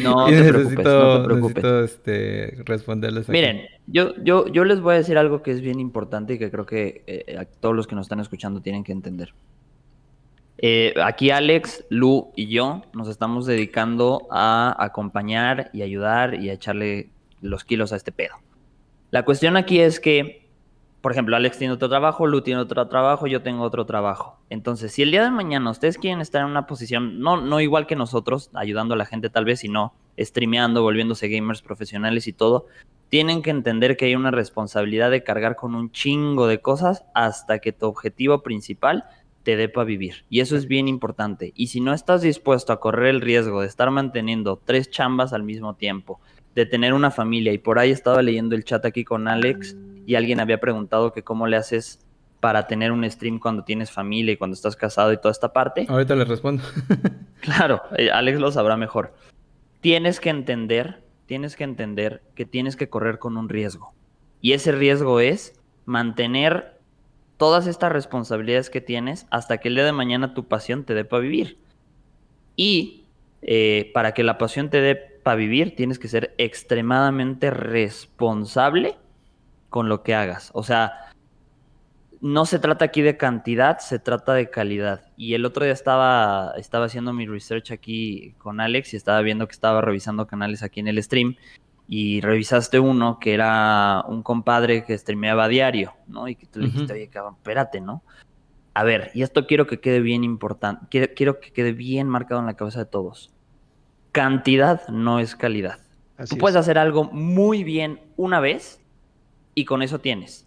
No, 0.00 0.26
te 0.30 0.44
preocupes, 0.44 0.84
no 0.84 1.18
te 1.18 1.24
preocupes. 1.24 1.64
Necesito 1.64 1.84
este, 1.84 2.62
responderles. 2.64 3.28
Miren, 3.28 3.62
yo, 3.88 4.14
yo, 4.22 4.46
yo 4.46 4.64
les 4.64 4.80
voy 4.80 4.94
a 4.94 4.98
decir 4.98 5.18
algo 5.18 5.42
que 5.42 5.50
es 5.50 5.60
bien 5.60 5.80
importante 5.80 6.34
y 6.34 6.38
que 6.38 6.52
creo 6.52 6.66
que 6.66 7.02
eh, 7.08 7.36
a 7.36 7.46
todos 7.46 7.74
los 7.74 7.88
que 7.88 7.96
nos 7.96 8.06
están 8.06 8.20
escuchando 8.20 8.62
tienen 8.62 8.84
que 8.84 8.92
entender. 8.92 9.34
Eh, 10.58 10.94
aquí 11.02 11.32
Alex, 11.32 11.86
Lu 11.90 12.30
y 12.36 12.46
yo 12.46 12.82
nos 12.92 13.08
estamos 13.08 13.44
dedicando 13.44 14.28
a 14.30 14.76
acompañar 14.78 15.68
y 15.72 15.82
ayudar 15.82 16.36
y 16.36 16.48
a 16.48 16.52
echarle 16.52 17.10
los 17.40 17.64
kilos 17.64 17.92
a 17.92 17.96
este 17.96 18.12
pedo. 18.12 18.36
La 19.10 19.24
cuestión 19.24 19.56
aquí 19.56 19.80
es 19.80 19.98
que 19.98 20.39
por 21.00 21.12
ejemplo, 21.12 21.36
Alex 21.36 21.58
tiene 21.58 21.72
otro 21.72 21.88
trabajo, 21.88 22.26
Lu 22.26 22.42
tiene 22.42 22.60
otro 22.60 22.86
trabajo, 22.88 23.26
yo 23.26 23.42
tengo 23.42 23.62
otro 23.62 23.86
trabajo. 23.86 24.38
Entonces, 24.50 24.92
si 24.92 25.02
el 25.02 25.10
día 25.10 25.24
de 25.24 25.30
mañana 25.30 25.70
ustedes 25.70 25.96
quieren 25.96 26.20
estar 26.20 26.42
en 26.42 26.48
una 26.48 26.66
posición, 26.66 27.20
no, 27.20 27.40
no 27.40 27.60
igual 27.60 27.86
que 27.86 27.96
nosotros, 27.96 28.50
ayudando 28.54 28.94
a 28.94 28.98
la 28.98 29.06
gente 29.06 29.30
tal 29.30 29.46
vez, 29.46 29.60
sino 29.60 29.94
streameando, 30.18 30.82
volviéndose 30.82 31.28
gamers 31.28 31.62
profesionales 31.62 32.26
y 32.26 32.34
todo, 32.34 32.66
tienen 33.08 33.42
que 33.42 33.50
entender 33.50 33.96
que 33.96 34.04
hay 34.04 34.14
una 34.14 34.30
responsabilidad 34.30 35.10
de 35.10 35.24
cargar 35.24 35.56
con 35.56 35.74
un 35.74 35.90
chingo 35.90 36.46
de 36.46 36.60
cosas 36.60 37.04
hasta 37.14 37.58
que 37.58 37.72
tu 37.72 37.86
objetivo 37.86 38.42
principal 38.42 39.04
te 39.42 39.56
dé 39.56 39.68
para 39.68 39.84
vivir. 39.84 40.26
Y 40.28 40.40
eso 40.40 40.54
es 40.54 40.66
bien 40.66 40.86
importante. 40.86 41.52
Y 41.56 41.68
si 41.68 41.80
no 41.80 41.94
estás 41.94 42.20
dispuesto 42.20 42.72
a 42.72 42.80
correr 42.80 43.08
el 43.08 43.22
riesgo 43.22 43.62
de 43.62 43.66
estar 43.66 43.90
manteniendo 43.90 44.60
tres 44.62 44.90
chambas 44.90 45.32
al 45.32 45.42
mismo 45.44 45.74
tiempo, 45.74 46.20
de 46.54 46.66
tener 46.66 46.92
una 46.92 47.10
familia, 47.10 47.52
y 47.52 47.58
por 47.58 47.78
ahí 47.78 47.90
estaba 47.90 48.22
leyendo 48.22 48.54
el 48.54 48.64
chat 48.64 48.84
aquí 48.84 49.04
con 49.04 49.28
Alex, 49.28 49.76
y 50.06 50.14
alguien 50.14 50.40
había 50.40 50.60
preguntado 50.60 51.12
que 51.12 51.22
cómo 51.22 51.46
le 51.46 51.56
haces 51.56 52.04
para 52.40 52.66
tener 52.66 52.90
un 52.90 53.08
stream 53.08 53.38
cuando 53.38 53.64
tienes 53.64 53.90
familia 53.90 54.32
y 54.32 54.36
cuando 54.36 54.54
estás 54.54 54.74
casado 54.74 55.12
y 55.12 55.18
toda 55.18 55.30
esta 55.30 55.52
parte. 55.52 55.86
Ahorita 55.88 56.16
le 56.16 56.24
respondo. 56.24 56.62
claro, 57.40 57.82
eh, 57.96 58.10
Alex 58.10 58.40
lo 58.40 58.50
sabrá 58.50 58.76
mejor. 58.76 59.14
Tienes 59.80 60.20
que 60.20 60.30
entender, 60.30 61.02
tienes 61.26 61.54
que 61.54 61.64
entender 61.64 62.22
que 62.34 62.46
tienes 62.46 62.76
que 62.76 62.88
correr 62.88 63.18
con 63.18 63.36
un 63.36 63.48
riesgo. 63.48 63.92
Y 64.40 64.52
ese 64.52 64.72
riesgo 64.72 65.20
es 65.20 65.60
mantener 65.84 66.78
todas 67.36 67.66
estas 67.66 67.92
responsabilidades 67.92 68.70
que 68.70 68.80
tienes 68.80 69.26
hasta 69.30 69.58
que 69.58 69.68
el 69.68 69.74
día 69.74 69.84
de 69.84 69.92
mañana 69.92 70.34
tu 70.34 70.48
pasión 70.48 70.84
te 70.84 70.94
dé 70.94 71.04
para 71.04 71.22
vivir. 71.22 71.58
Y 72.56 73.04
eh, 73.42 73.90
para 73.94 74.12
que 74.12 74.22
la 74.22 74.38
pasión 74.38 74.70
te 74.70 74.80
dé 74.80 75.09
para 75.20 75.36
vivir, 75.36 75.76
tienes 75.76 75.98
que 75.98 76.08
ser 76.08 76.34
extremadamente 76.38 77.50
responsable 77.50 78.96
con 79.68 79.88
lo 79.88 80.02
que 80.02 80.14
hagas. 80.14 80.50
O 80.54 80.62
sea, 80.62 81.10
no 82.20 82.44
se 82.44 82.58
trata 82.58 82.84
aquí 82.84 83.02
de 83.02 83.16
cantidad, 83.16 83.78
se 83.78 83.98
trata 83.98 84.34
de 84.34 84.50
calidad. 84.50 85.10
Y 85.16 85.34
el 85.34 85.44
otro 85.44 85.64
día 85.64 85.72
estaba, 85.72 86.52
estaba 86.56 86.86
haciendo 86.86 87.12
mi 87.12 87.26
research 87.26 87.72
aquí 87.72 88.34
con 88.38 88.60
Alex 88.60 88.92
y 88.92 88.96
estaba 88.96 89.20
viendo 89.22 89.46
que 89.46 89.52
estaba 89.52 89.80
revisando 89.80 90.26
canales 90.26 90.62
aquí 90.62 90.80
en 90.80 90.88
el 90.88 91.02
stream. 91.02 91.36
Y 91.88 92.20
revisaste 92.20 92.78
uno 92.78 93.18
que 93.18 93.34
era 93.34 94.04
un 94.06 94.22
compadre 94.22 94.84
que 94.84 94.96
streameaba 94.96 95.48
diario, 95.48 95.94
¿no? 96.06 96.28
Y 96.28 96.36
que 96.36 96.46
tú 96.46 96.60
le 96.60 96.66
dijiste, 96.66 96.92
oye, 96.92 97.08
cabrón, 97.08 97.34
espérate, 97.36 97.80
¿no? 97.80 98.04
A 98.74 98.84
ver, 98.84 99.10
y 99.14 99.22
esto 99.22 99.46
quiero 99.46 99.66
que 99.66 99.80
quede 99.80 100.00
bien 100.00 100.22
importante, 100.22 100.86
quiero, 100.88 101.12
quiero 101.16 101.40
que 101.40 101.52
quede 101.52 101.72
bien 101.72 102.08
marcado 102.08 102.40
en 102.40 102.46
la 102.46 102.54
cabeza 102.54 102.78
de 102.78 102.86
todos. 102.86 103.32
Cantidad 104.12 104.88
no 104.88 105.20
es 105.20 105.36
calidad. 105.36 105.78
tú 106.28 106.36
puedes 106.36 106.56
hacer 106.56 106.78
algo 106.78 107.04
muy 107.04 107.64
bien 107.64 108.00
una 108.16 108.40
vez 108.40 108.80
y 109.54 109.64
con 109.64 109.82
eso 109.82 110.00
tienes. 110.00 110.46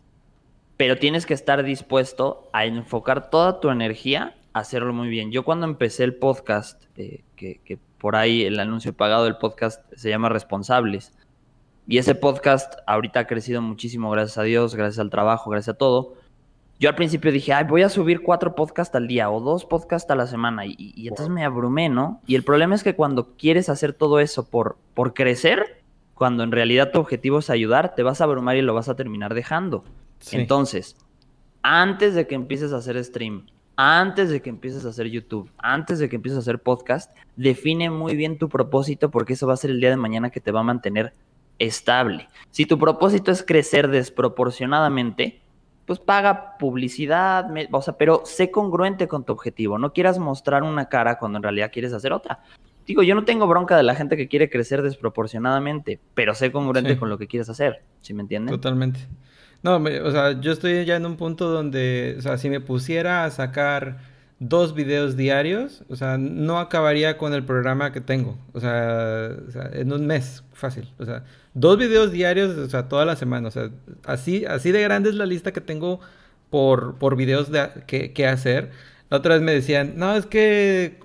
Pero 0.77 0.97
tienes 0.97 1.25
que 1.25 1.33
estar 1.33 1.63
dispuesto 1.63 2.49
a 2.51 2.65
enfocar 2.65 3.29
toda 3.29 3.59
tu 3.59 3.69
energía 3.69 4.35
a 4.53 4.59
hacerlo 4.59 4.93
muy 4.93 5.07
bien. 5.07 5.31
Yo 5.31 5.43
cuando 5.43 5.65
empecé 5.65 6.03
el 6.03 6.15
podcast, 6.15 6.83
eh, 6.97 7.23
que, 7.35 7.79
por 7.97 8.15
ahí 8.15 8.43
el 8.43 8.59
anuncio 8.59 8.93
pagado 8.93 9.23
del 9.23 9.37
podcast 9.37 9.81
se 9.95 10.09
llama 10.09 10.29
Responsables, 10.29 11.13
y 11.87 11.97
ese 11.97 12.15
podcast 12.15 12.73
ahorita 12.87 13.21
ha 13.21 13.27
crecido 13.27 13.61
muchísimo, 13.61 14.09
gracias 14.09 14.37
a 14.37 14.43
Dios, 14.43 14.75
gracias 14.75 14.99
al 14.99 15.09
trabajo, 15.09 15.49
gracias 15.49 15.75
a 15.75 15.77
todo. 15.77 16.15
Yo 16.83 16.89
al 16.89 16.95
principio 16.95 17.31
dije, 17.31 17.53
ay, 17.53 17.63
voy 17.63 17.81
a 17.81 17.87
subir 17.87 18.23
cuatro 18.23 18.55
podcasts 18.55 18.93
al 18.93 19.07
día 19.07 19.29
o 19.29 19.39
dos 19.39 19.63
podcasts 19.63 20.11
a 20.11 20.15
la 20.15 20.27
semana. 20.27 20.65
Y, 20.65 20.75
y 20.77 21.07
entonces 21.07 21.29
me 21.29 21.45
abrumé, 21.45 21.87
¿no? 21.87 22.19
Y 22.27 22.35
el 22.35 22.43
problema 22.43 22.75
es 22.75 22.83
que 22.83 22.93
cuando 22.93 23.37
quieres 23.37 23.69
hacer 23.69 23.93
todo 23.93 24.19
eso 24.19 24.49
por, 24.49 24.75
por 24.93 25.13
crecer, 25.13 25.81
cuando 26.13 26.43
en 26.43 26.51
realidad 26.51 26.91
tu 26.91 26.99
objetivo 26.99 27.39
es 27.39 27.49
ayudar, 27.49 27.95
te 27.95 28.03
vas 28.03 28.19
a 28.19 28.25
abrumar 28.25 28.57
y 28.57 28.61
lo 28.61 28.73
vas 28.73 28.89
a 28.89 28.97
terminar 28.97 29.33
dejando. 29.33 29.85
Entonces, 30.33 30.97
antes 31.61 32.15
de 32.15 32.27
que 32.27 32.35
empieces 32.35 32.73
a 32.73 32.79
hacer 32.79 33.01
stream, 33.01 33.45
antes 33.77 34.29
de 34.29 34.41
que 34.41 34.49
empieces 34.49 34.85
a 34.85 34.89
hacer 34.89 35.07
YouTube, 35.07 35.49
antes 35.59 35.99
de 35.99 36.09
que 36.09 36.17
empieces 36.17 36.35
a 36.35 36.41
hacer 36.41 36.59
podcast, 36.59 37.15
define 37.37 37.91
muy 37.91 38.17
bien 38.17 38.37
tu 38.37 38.49
propósito 38.49 39.09
porque 39.09 39.31
eso 39.31 39.47
va 39.47 39.53
a 39.53 39.55
ser 39.55 39.69
el 39.69 39.79
día 39.79 39.89
de 39.89 39.95
mañana 39.95 40.31
que 40.31 40.41
te 40.41 40.51
va 40.51 40.59
a 40.59 40.63
mantener 40.63 41.13
estable. 41.59 42.27
Si 42.51 42.65
tu 42.65 42.77
propósito 42.77 43.31
es 43.31 43.41
crecer 43.41 43.87
desproporcionadamente, 43.87 45.42
pues 45.85 45.99
paga 45.99 46.57
publicidad, 46.57 47.47
o 47.71 47.81
sea, 47.81 47.97
pero 47.97 48.21
sé 48.25 48.51
congruente 48.51 49.07
con 49.07 49.23
tu 49.23 49.33
objetivo. 49.33 49.77
No 49.77 49.93
quieras 49.93 50.19
mostrar 50.19 50.63
una 50.63 50.89
cara 50.89 51.19
cuando 51.19 51.37
en 51.37 51.43
realidad 51.43 51.71
quieres 51.71 51.93
hacer 51.93 52.13
otra 52.13 52.39
digo, 52.87 53.03
yo 53.03 53.15
no 53.15 53.25
tengo 53.25 53.47
bronca 53.47 53.77
de 53.77 53.83
la 53.83 53.95
gente 53.95 54.17
que 54.17 54.27
quiere 54.27 54.49
crecer 54.49 54.81
desproporcionadamente, 54.81 55.99
pero 56.13 56.35
sé 56.35 56.51
congruente 56.51 56.97
con 56.97 57.09
lo 57.09 57.17
que 57.17 57.27
quieres 57.27 57.49
hacer, 57.49 57.81
¿sí 58.01 58.13
me 58.13 58.21
entienden? 58.21 58.55
Totalmente. 58.55 58.99
No, 59.61 59.77
o 59.77 60.11
sea, 60.11 60.39
yo 60.41 60.51
estoy 60.51 60.83
ya 60.85 60.97
en 60.97 61.05
un 61.05 61.15
punto 61.15 61.49
donde, 61.49 62.15
o 62.17 62.21
sea, 62.21 62.37
si 62.37 62.49
me 62.49 62.59
pusiera 62.59 63.23
a 63.23 63.31
sacar 63.31 63.99
dos 64.39 64.73
videos 64.73 65.15
diarios, 65.15 65.85
o 65.87 65.95
sea, 65.95 66.17
no 66.17 66.59
acabaría 66.59 67.17
con 67.17 67.33
el 67.33 67.45
programa 67.45 67.93
que 67.93 68.01
tengo, 68.01 68.37
o 68.51 68.59
sea, 68.59 69.29
en 69.71 69.93
un 69.93 70.05
mes, 70.05 70.43
fácil, 70.51 70.91
o 70.99 71.05
sea, 71.05 71.23
dos 71.53 71.77
videos 71.77 72.11
diarios, 72.11 72.57
o 72.57 72.69
sea, 72.69 72.87
toda 72.89 73.05
la 73.05 73.15
semana, 73.15 73.47
o 73.47 73.51
sea, 73.51 73.69
así, 74.05 74.45
así 74.45 74.71
de 74.71 74.81
grande 74.81 75.09
es 75.09 75.15
la 75.15 75.25
lista 75.25 75.53
que 75.53 75.61
tengo 75.61 75.99
por, 76.49 76.97
por 76.97 77.15
videos 77.15 77.51
de, 77.51 77.69
que, 77.87 78.13
que 78.13 78.27
hacer 78.27 78.71
La 79.09 79.17
otra 79.17 79.35
vez 79.35 79.43
me 79.43 79.53
decían, 79.53 79.93
no, 79.97 80.15
es 80.15 80.25
que 80.25 80.99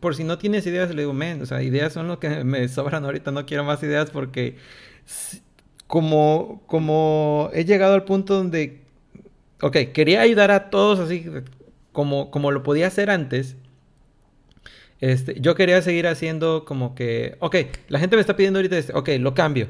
por 0.00 0.14
si 0.16 0.24
no 0.24 0.38
tienes 0.38 0.66
ideas, 0.66 0.94
le 0.94 1.02
digo, 1.02 1.12
men, 1.12 1.42
o 1.42 1.46
sea, 1.46 1.62
ideas 1.62 1.92
son 1.92 2.08
lo 2.08 2.18
que 2.20 2.44
me 2.44 2.68
sobran 2.68 3.04
ahorita, 3.04 3.30
no 3.32 3.46
quiero 3.46 3.64
más 3.64 3.82
ideas 3.82 4.10
porque 4.10 4.56
como, 5.86 6.62
como 6.66 7.50
he 7.52 7.64
llegado 7.64 7.94
al 7.94 8.04
punto 8.04 8.34
donde, 8.34 8.80
ok, 9.62 9.76
quería 9.92 10.22
ayudar 10.22 10.50
a 10.50 10.70
todos 10.70 11.00
así 11.00 11.26
como, 11.92 12.30
como 12.30 12.50
lo 12.52 12.62
podía 12.62 12.86
hacer 12.86 13.10
antes. 13.10 13.56
Este, 15.00 15.40
yo 15.40 15.54
quería 15.54 15.80
seguir 15.82 16.06
haciendo 16.06 16.64
como 16.64 16.94
que, 16.94 17.36
ok, 17.40 17.56
la 17.88 17.98
gente 17.98 18.16
me 18.16 18.20
está 18.20 18.36
pidiendo 18.36 18.58
ahorita 18.58 18.78
este, 18.78 18.92
ok, 18.94 19.08
lo 19.18 19.34
cambio. 19.34 19.68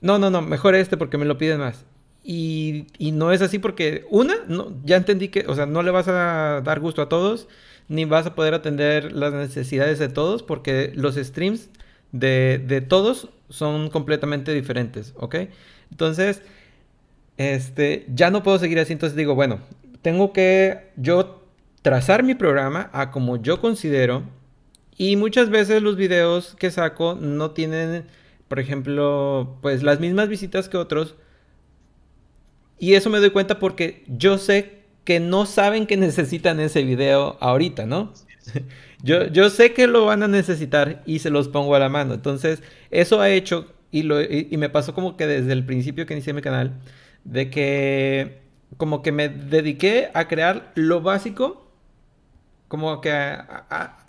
No, 0.00 0.18
no, 0.18 0.30
no, 0.30 0.42
mejor 0.42 0.74
este 0.74 0.96
porque 0.96 1.18
me 1.18 1.24
lo 1.24 1.38
piden 1.38 1.58
más. 1.58 1.84
Y, 2.22 2.86
no 2.98 3.32
es 3.32 3.42
así 3.42 3.58
porque, 3.58 4.04
una, 4.10 4.34
no, 4.46 4.72
ya 4.84 4.96
entendí 4.96 5.28
que, 5.28 5.46
o 5.46 5.54
sea, 5.54 5.66
no 5.66 5.82
le 5.82 5.90
vas 5.90 6.08
a 6.08 6.60
dar 6.62 6.80
gusto 6.80 7.02
a 7.02 7.08
todos, 7.08 7.48
ni 7.88 8.04
vas 8.04 8.26
a 8.26 8.34
poder 8.34 8.54
atender 8.54 9.12
las 9.12 9.32
necesidades 9.32 9.98
de 9.98 10.08
todos, 10.08 10.42
porque 10.42 10.92
los 10.94 11.16
streams 11.16 11.70
de, 12.12 12.62
de 12.64 12.80
todos 12.80 13.28
son 13.48 13.90
completamente 13.90 14.52
diferentes, 14.52 15.14
¿ok? 15.16 15.36
Entonces, 15.90 16.42
este, 17.36 18.06
ya 18.14 18.30
no 18.30 18.42
puedo 18.42 18.58
seguir 18.58 18.78
así, 18.78 18.92
entonces 18.92 19.16
digo, 19.16 19.34
bueno, 19.34 19.60
tengo 20.02 20.32
que 20.32 20.90
yo 20.96 21.42
trazar 21.82 22.22
mi 22.22 22.34
programa 22.34 22.90
a 22.92 23.10
como 23.10 23.38
yo 23.38 23.60
considero, 23.60 24.24
y 24.96 25.16
muchas 25.16 25.48
veces 25.48 25.82
los 25.82 25.96
videos 25.96 26.54
que 26.58 26.70
saco 26.70 27.14
no 27.18 27.52
tienen, 27.52 28.04
por 28.50 28.58
ejemplo, 28.58 29.58
pues 29.62 29.84
las 29.84 30.00
mismas 30.00 30.28
visitas 30.28 30.68
que 30.68 30.76
otros, 30.76 31.14
y 32.80 32.94
eso 32.94 33.08
me 33.08 33.20
doy 33.20 33.30
cuenta 33.30 33.60
porque 33.60 34.02
yo 34.08 34.38
sé 34.38 34.80
que 35.04 35.20
no 35.20 35.46
saben 35.46 35.86
que 35.86 35.96
necesitan 35.96 36.58
ese 36.58 36.82
video 36.82 37.36
ahorita, 37.38 37.86
¿no? 37.86 38.12
yo, 39.04 39.28
yo 39.28 39.50
sé 39.50 39.72
que 39.72 39.86
lo 39.86 40.04
van 40.04 40.24
a 40.24 40.26
necesitar 40.26 41.00
y 41.06 41.20
se 41.20 41.30
los 41.30 41.48
pongo 41.48 41.76
a 41.76 41.78
la 41.78 41.88
mano. 41.88 42.12
Entonces, 42.12 42.60
eso 42.90 43.20
ha 43.20 43.30
hecho, 43.30 43.72
y, 43.92 44.02
lo, 44.02 44.20
y, 44.20 44.48
me 44.56 44.68
pasó 44.68 44.96
como 44.96 45.16
que 45.16 45.28
desde 45.28 45.52
el 45.52 45.64
principio 45.64 46.04
que 46.04 46.14
inicié 46.14 46.32
mi 46.32 46.42
canal, 46.42 46.72
de 47.22 47.50
que 47.50 48.40
como 48.78 49.00
que 49.00 49.12
me 49.12 49.28
dediqué 49.28 50.10
a 50.12 50.26
crear 50.26 50.72
lo 50.74 51.02
básico, 51.02 51.70
como 52.66 53.00
que 53.00 53.12
a, 53.12 54.08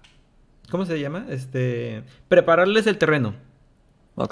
¿cómo 0.72 0.88
se 0.88 1.00
llama? 1.00 1.28
Este, 1.30 2.02
prepararles 2.28 2.88
el 2.88 2.98
terreno. 2.98 3.51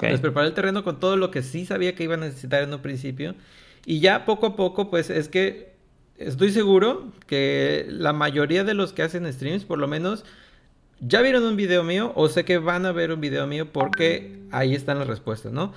Les 0.00 0.20
preparé 0.20 0.48
el 0.48 0.54
terreno 0.54 0.84
con 0.84 1.00
todo 1.00 1.16
lo 1.16 1.30
que 1.30 1.42
sí 1.42 1.66
sabía 1.66 1.94
que 1.94 2.04
iba 2.04 2.14
a 2.14 2.18
necesitar 2.18 2.62
en 2.62 2.72
un 2.72 2.80
principio. 2.80 3.34
Y 3.86 4.00
ya 4.00 4.24
poco 4.24 4.46
a 4.46 4.56
poco, 4.56 4.90
pues 4.90 5.10
es 5.10 5.28
que 5.28 5.72
estoy 6.18 6.52
seguro 6.52 7.12
que 7.26 7.86
la 7.88 8.12
mayoría 8.12 8.64
de 8.64 8.74
los 8.74 8.92
que 8.92 9.02
hacen 9.02 9.30
streams, 9.32 9.64
por 9.64 9.78
lo 9.78 9.88
menos, 9.88 10.24
ya 11.00 11.22
vieron 11.22 11.44
un 11.44 11.56
video 11.56 11.82
mío 11.82 12.12
o 12.14 12.28
sé 12.28 12.44
que 12.44 12.58
van 12.58 12.84
a 12.86 12.92
ver 12.92 13.12
un 13.12 13.20
video 13.20 13.46
mío 13.46 13.72
porque 13.72 14.38
ahí 14.50 14.74
están 14.74 14.98
las 14.98 15.08
respuestas, 15.08 15.52
¿no? 15.52 15.72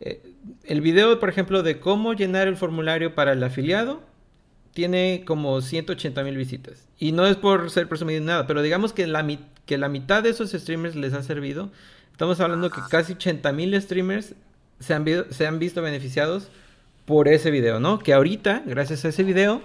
Eh, 0.00 0.22
el 0.64 0.80
video, 0.80 1.18
por 1.18 1.28
ejemplo, 1.28 1.62
de 1.62 1.80
cómo 1.80 2.14
llenar 2.14 2.46
el 2.46 2.56
formulario 2.56 3.14
para 3.14 3.32
el 3.32 3.42
afiliado 3.42 4.00
tiene 4.72 5.24
como 5.26 5.60
180 5.60 6.22
mil 6.22 6.36
visitas. 6.36 6.86
Y 6.98 7.10
no 7.10 7.26
es 7.26 7.36
por 7.36 7.70
ser 7.70 7.88
presumido 7.88 8.20
ni 8.20 8.26
nada, 8.26 8.46
pero 8.46 8.62
digamos 8.62 8.92
que 8.92 9.06
la, 9.08 9.26
que 9.66 9.78
la 9.78 9.88
mitad 9.88 10.22
de 10.22 10.30
esos 10.30 10.52
streamers 10.52 10.94
les 10.94 11.14
ha 11.14 11.22
servido. 11.24 11.70
Estamos 12.18 12.40
hablando 12.40 12.68
que 12.68 12.80
casi 12.90 13.12
80 13.12 13.52
mil 13.52 13.80
streamers 13.80 14.34
se 14.80 14.92
han, 14.92 15.04
se 15.30 15.46
han 15.46 15.60
visto 15.60 15.82
beneficiados 15.82 16.48
por 17.04 17.28
ese 17.28 17.52
video, 17.52 17.78
¿no? 17.78 18.00
Que 18.00 18.12
ahorita, 18.12 18.64
gracias 18.66 19.04
a 19.04 19.10
ese 19.10 19.22
video, 19.22 19.62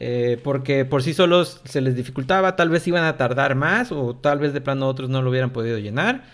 eh, 0.00 0.36
porque 0.42 0.84
por 0.84 1.04
sí 1.04 1.14
solos 1.14 1.60
se 1.62 1.80
les 1.80 1.94
dificultaba, 1.94 2.56
tal 2.56 2.70
vez 2.70 2.88
iban 2.88 3.04
a 3.04 3.16
tardar 3.16 3.54
más 3.54 3.92
o 3.92 4.16
tal 4.16 4.40
vez 4.40 4.52
de 4.52 4.60
plano 4.60 4.88
otros 4.88 5.10
no 5.10 5.22
lo 5.22 5.30
hubieran 5.30 5.50
podido 5.50 5.78
llenar. 5.78 6.24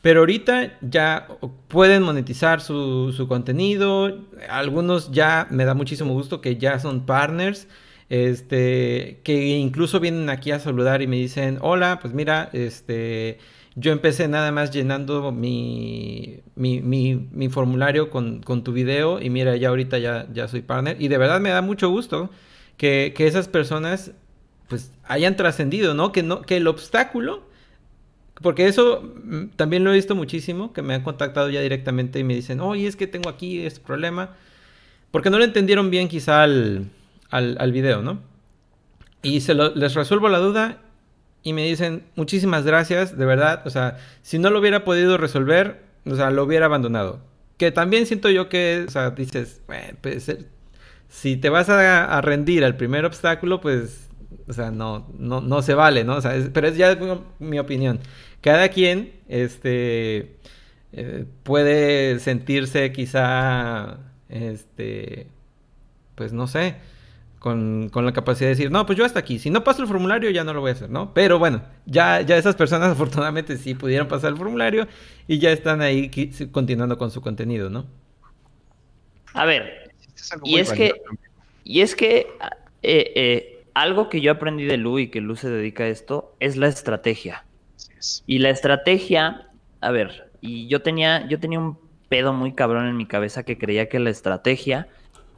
Pero 0.00 0.20
ahorita 0.20 0.78
ya 0.80 1.28
pueden 1.68 2.02
monetizar 2.02 2.62
su, 2.62 3.12
su, 3.14 3.28
contenido. 3.28 4.20
Algunos 4.48 5.12
ya 5.12 5.46
me 5.50 5.66
da 5.66 5.74
muchísimo 5.74 6.14
gusto 6.14 6.40
que 6.40 6.56
ya 6.56 6.78
son 6.78 7.04
partners. 7.04 7.68
Este, 8.08 9.20
que 9.22 9.58
incluso 9.58 10.00
vienen 10.00 10.30
aquí 10.30 10.50
a 10.50 10.60
saludar 10.60 11.02
y 11.02 11.06
me 11.06 11.16
dicen, 11.16 11.58
hola, 11.60 11.98
pues 12.00 12.14
mira, 12.14 12.48
este, 12.54 13.38
yo 13.76 13.92
empecé 13.92 14.28
nada 14.28 14.50
más 14.52 14.70
llenando 14.70 15.32
mi, 15.32 16.42
mi, 16.56 17.48
formulario 17.50 18.10
con, 18.10 18.42
tu 18.42 18.72
video 18.72 19.20
y 19.20 19.30
mira, 19.30 19.56
ya 19.56 19.68
ahorita 19.68 19.98
ya, 19.98 20.26
ya 20.32 20.48
soy 20.48 20.62
partner. 20.62 20.96
Y 21.00 21.08
de 21.08 21.18
verdad 21.18 21.40
me 21.40 21.50
da 21.50 21.62
mucho 21.62 21.88
gusto 21.88 22.30
que, 22.76 23.14
esas 23.18 23.48
personas 23.48 24.12
pues 24.68 24.92
hayan 25.04 25.36
trascendido, 25.36 25.94
¿no? 25.94 26.12
Que, 26.12 26.22
¿no? 26.22 26.42
que 26.42 26.56
el 26.56 26.66
obstáculo, 26.66 27.42
porque 28.40 28.66
eso 28.66 29.02
mm, 29.02 29.48
también 29.56 29.84
lo 29.84 29.92
he 29.92 29.96
visto 29.96 30.14
muchísimo, 30.14 30.72
que 30.72 30.82
me 30.82 30.94
han 30.94 31.02
contactado 31.02 31.50
ya 31.50 31.60
directamente 31.60 32.20
y 32.20 32.24
me 32.24 32.34
dicen, 32.34 32.60
oye, 32.60 32.86
es 32.86 32.96
que 32.96 33.06
tengo 33.06 33.28
aquí 33.28 33.60
este 33.60 33.80
problema, 33.80 34.36
porque 35.10 35.30
no 35.30 35.38
lo 35.38 35.44
entendieron 35.44 35.90
bien 35.90 36.08
quizá 36.08 36.42
al, 36.42 36.90
al, 37.30 37.72
video, 37.72 38.02
¿no? 38.02 38.20
Y 39.22 39.40
se 39.40 39.54
les 39.54 39.94
resuelvo 39.94 40.28
la 40.28 40.38
duda 40.38 40.78
y 41.42 41.52
me 41.52 41.64
dicen, 41.64 42.04
muchísimas 42.16 42.64
gracias, 42.64 43.16
de 43.16 43.24
verdad, 43.24 43.62
o 43.66 43.70
sea, 43.70 43.98
si 44.22 44.38
no 44.38 44.50
lo 44.50 44.60
hubiera 44.60 44.84
podido 44.84 45.16
resolver, 45.16 45.82
o 46.06 46.14
sea, 46.14 46.30
lo 46.30 46.44
hubiera 46.44 46.66
abandonado. 46.66 47.20
Que 47.56 47.70
también 47.72 48.06
siento 48.06 48.30
yo 48.30 48.48
que, 48.48 48.84
o 48.86 48.90
sea, 48.90 49.10
dices, 49.10 49.62
pues, 50.00 50.28
eh, 50.28 50.46
si 51.08 51.36
te 51.36 51.48
vas 51.50 51.68
a, 51.68 52.20
rendir 52.20 52.64
al 52.64 52.76
primer 52.76 53.04
obstáculo, 53.04 53.60
pues, 53.60 54.08
o 54.48 54.52
sea, 54.52 54.70
no, 54.70 55.08
no, 55.18 55.40
no 55.40 55.62
se 55.62 55.74
vale, 55.74 56.04
¿no? 56.04 56.16
O 56.16 56.20
sea, 56.20 56.34
pero 56.52 56.68
es 56.68 56.76
ya 56.76 56.98
mi 57.38 57.58
opinión. 57.58 58.00
Cada 58.40 58.68
quien, 58.68 59.12
este, 59.28 60.36
eh, 60.92 61.24
puede 61.42 62.18
sentirse 62.20 62.92
quizá, 62.92 63.98
este, 64.28 65.28
pues 66.14 66.32
no 66.32 66.46
sé, 66.46 66.76
con, 67.40 67.90
la 67.94 68.12
capacidad 68.12 68.48
de 68.48 68.54
decir, 68.54 68.70
no, 68.70 68.84
pues 68.84 68.98
yo 68.98 69.04
hasta 69.04 69.18
aquí, 69.18 69.38
si 69.38 69.48
no 69.48 69.64
paso 69.64 69.80
el 69.80 69.88
formulario 69.88 70.28
ya 70.30 70.44
no 70.44 70.52
lo 70.52 70.60
voy 70.60 70.70
a 70.70 70.74
hacer, 70.74 70.90
¿no? 70.90 71.14
Pero 71.14 71.38
bueno, 71.38 71.62
ya, 71.86 72.20
ya 72.20 72.36
esas 72.36 72.54
personas 72.54 72.90
afortunadamente 72.92 73.56
sí 73.56 73.74
pudieron 73.74 74.08
pasar 74.08 74.30
el 74.32 74.36
formulario 74.36 74.86
y 75.26 75.38
ya 75.38 75.50
están 75.50 75.80
ahí 75.80 76.10
continuando 76.52 76.98
con 76.98 77.10
su 77.10 77.22
contenido, 77.22 77.70
¿no? 77.70 77.86
A 79.32 79.46
ver, 79.46 79.90
y, 80.44 80.58
es 80.58 80.70
que, 80.70 80.92
y 81.64 81.80
es 81.80 81.96
que 81.96 82.26
eh, 82.82 83.12
eh, 83.14 83.64
algo 83.72 84.10
que 84.10 84.20
yo 84.20 84.32
aprendí 84.32 84.64
de 84.64 84.76
Lu 84.76 84.98
y 84.98 85.08
que 85.08 85.22
Lu 85.22 85.34
se 85.34 85.48
dedica 85.48 85.84
a 85.84 85.88
esto 85.88 86.36
es 86.40 86.58
la 86.58 86.68
estrategia. 86.68 87.44
Y 88.26 88.40
la 88.40 88.50
estrategia, 88.50 89.48
a 89.80 89.90
ver, 89.90 90.30
y 90.42 90.66
yo 90.68 90.82
tenía, 90.82 91.26
yo 91.26 91.40
tenía 91.40 91.58
un 91.58 91.78
pedo 92.10 92.34
muy 92.34 92.52
cabrón 92.52 92.86
en 92.86 92.98
mi 92.98 93.06
cabeza 93.06 93.44
que 93.44 93.56
creía 93.56 93.88
que 93.88 93.98
la 93.98 94.10
estrategia 94.10 94.88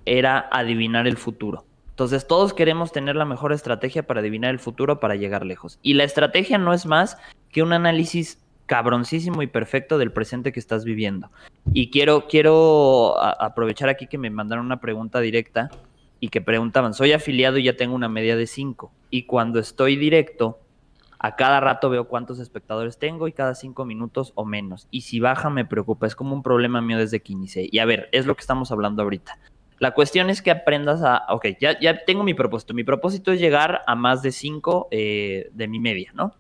era 0.04 0.48
adivinar 0.50 1.06
el 1.06 1.16
futuro. 1.16 1.64
Entonces 1.92 2.26
todos 2.26 2.54
queremos 2.54 2.90
tener 2.90 3.16
la 3.16 3.26
mejor 3.26 3.52
estrategia 3.52 4.06
para 4.06 4.20
adivinar 4.20 4.50
el 4.50 4.58
futuro 4.58 4.98
para 4.98 5.14
llegar 5.14 5.44
lejos. 5.44 5.78
Y 5.82 5.92
la 5.94 6.04
estrategia 6.04 6.56
no 6.56 6.72
es 6.72 6.86
más 6.86 7.18
que 7.50 7.62
un 7.62 7.74
análisis 7.74 8.42
cabroncísimo 8.64 9.42
y 9.42 9.46
perfecto 9.46 9.98
del 9.98 10.10
presente 10.10 10.52
que 10.52 10.58
estás 10.58 10.84
viviendo. 10.84 11.30
Y 11.74 11.90
quiero, 11.90 12.26
quiero 12.28 13.22
aprovechar 13.22 13.90
aquí 13.90 14.06
que 14.06 14.16
me 14.16 14.30
mandaron 14.30 14.64
una 14.64 14.80
pregunta 14.80 15.20
directa 15.20 15.70
y 16.18 16.28
que 16.28 16.40
preguntaban, 16.40 16.94
soy 16.94 17.12
afiliado 17.12 17.58
y 17.58 17.64
ya 17.64 17.76
tengo 17.76 17.94
una 17.94 18.08
media 18.08 18.36
de 18.36 18.46
5. 18.46 18.90
Y 19.10 19.24
cuando 19.24 19.58
estoy 19.58 19.96
directo, 19.96 20.60
a 21.18 21.36
cada 21.36 21.60
rato 21.60 21.90
veo 21.90 22.08
cuántos 22.08 22.38
espectadores 22.38 22.98
tengo 22.98 23.28
y 23.28 23.32
cada 23.32 23.54
5 23.54 23.84
minutos 23.84 24.32
o 24.34 24.46
menos. 24.46 24.88
Y 24.90 25.02
si 25.02 25.20
baja 25.20 25.50
me 25.50 25.66
preocupa, 25.66 26.06
es 26.06 26.16
como 26.16 26.34
un 26.34 26.42
problema 26.42 26.80
mío 26.80 26.96
desde 26.96 27.20
que 27.20 27.32
inicié. 27.32 27.68
Y 27.70 27.78
a 27.78 27.84
ver, 27.84 28.08
es 28.12 28.24
lo 28.24 28.34
que 28.34 28.40
estamos 28.40 28.72
hablando 28.72 29.02
ahorita. 29.02 29.38
La 29.82 29.90
cuestión 29.90 30.30
es 30.30 30.42
que 30.42 30.52
aprendas 30.52 31.02
a, 31.02 31.24
ok, 31.28 31.44
ya, 31.58 31.76
ya 31.80 32.04
tengo 32.04 32.22
mi 32.22 32.34
propósito. 32.34 32.72
Mi 32.72 32.84
propósito 32.84 33.32
es 33.32 33.40
llegar 33.40 33.82
a 33.84 33.96
más 33.96 34.22
de 34.22 34.30
5 34.30 34.86
eh, 34.92 35.50
de 35.52 35.66
mi 35.66 35.80
media, 35.80 36.12
¿no? 36.14 36.34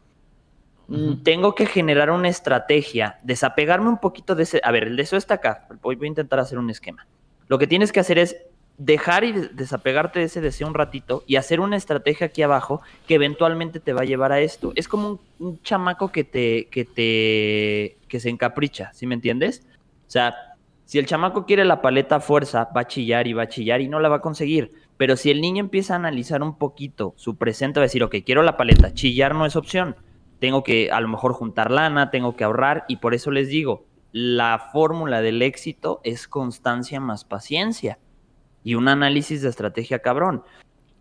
Mm, 0.86 1.24
tengo 1.24 1.56
que 1.56 1.66
generar 1.66 2.12
una 2.12 2.28
estrategia, 2.28 3.18
desapegarme 3.24 3.88
un 3.88 3.98
poquito 3.98 4.36
de 4.36 4.44
ese... 4.44 4.60
A 4.62 4.70
ver, 4.70 4.84
el 4.84 4.94
deseo 4.94 5.18
está 5.18 5.34
acá. 5.34 5.66
Voy, 5.82 5.96
voy 5.96 6.06
a 6.06 6.10
intentar 6.10 6.38
hacer 6.38 6.56
un 6.56 6.70
esquema. 6.70 7.08
Lo 7.48 7.58
que 7.58 7.66
tienes 7.66 7.90
que 7.90 7.98
hacer 7.98 8.16
es 8.16 8.36
dejar 8.78 9.24
y 9.24 9.32
desapegarte 9.32 10.20
de 10.20 10.26
ese 10.26 10.40
deseo 10.40 10.68
un 10.68 10.74
ratito 10.74 11.24
y 11.26 11.34
hacer 11.34 11.58
una 11.58 11.76
estrategia 11.76 12.28
aquí 12.28 12.42
abajo 12.42 12.80
que 13.08 13.16
eventualmente 13.16 13.80
te 13.80 13.92
va 13.92 14.02
a 14.02 14.04
llevar 14.04 14.30
a 14.30 14.38
esto. 14.38 14.72
Es 14.76 14.86
como 14.86 15.08
un, 15.08 15.20
un 15.40 15.62
chamaco 15.62 16.12
que 16.12 16.22
te, 16.22 16.66
que 16.66 16.84
te, 16.84 17.96
que 18.06 18.20
se 18.20 18.28
encapricha, 18.28 18.92
¿sí 18.92 19.08
me 19.08 19.16
entiendes? 19.16 19.66
O 20.06 20.10
sea, 20.12 20.51
si 20.92 20.98
el 20.98 21.06
chamaco 21.06 21.46
quiere 21.46 21.64
la 21.64 21.80
paleta 21.80 22.16
a 22.16 22.20
fuerza, 22.20 22.68
va 22.76 22.82
a 22.82 22.86
chillar 22.86 23.26
y 23.26 23.32
va 23.32 23.44
a 23.44 23.48
chillar 23.48 23.80
y 23.80 23.88
no 23.88 23.98
la 23.98 24.10
va 24.10 24.16
a 24.16 24.20
conseguir. 24.20 24.72
Pero 24.98 25.16
si 25.16 25.30
el 25.30 25.40
niño 25.40 25.60
empieza 25.60 25.94
a 25.94 25.96
analizar 25.96 26.42
un 26.42 26.58
poquito 26.58 27.14
su 27.16 27.38
presente, 27.38 27.80
va 27.80 27.84
a 27.84 27.88
decir, 27.88 28.04
ok, 28.04 28.16
quiero 28.26 28.42
la 28.42 28.58
paleta, 28.58 28.92
chillar 28.92 29.34
no 29.34 29.46
es 29.46 29.56
opción. 29.56 29.96
Tengo 30.38 30.62
que 30.62 30.90
a 30.90 31.00
lo 31.00 31.08
mejor 31.08 31.32
juntar 31.32 31.70
lana, 31.70 32.10
tengo 32.10 32.36
que 32.36 32.44
ahorrar 32.44 32.84
y 32.88 32.96
por 32.96 33.14
eso 33.14 33.30
les 33.30 33.48
digo, 33.48 33.86
la 34.12 34.68
fórmula 34.70 35.22
del 35.22 35.40
éxito 35.40 36.02
es 36.04 36.28
constancia 36.28 37.00
más 37.00 37.24
paciencia 37.24 37.98
y 38.62 38.74
un 38.74 38.86
análisis 38.88 39.40
de 39.40 39.48
estrategia 39.48 40.00
cabrón. 40.00 40.42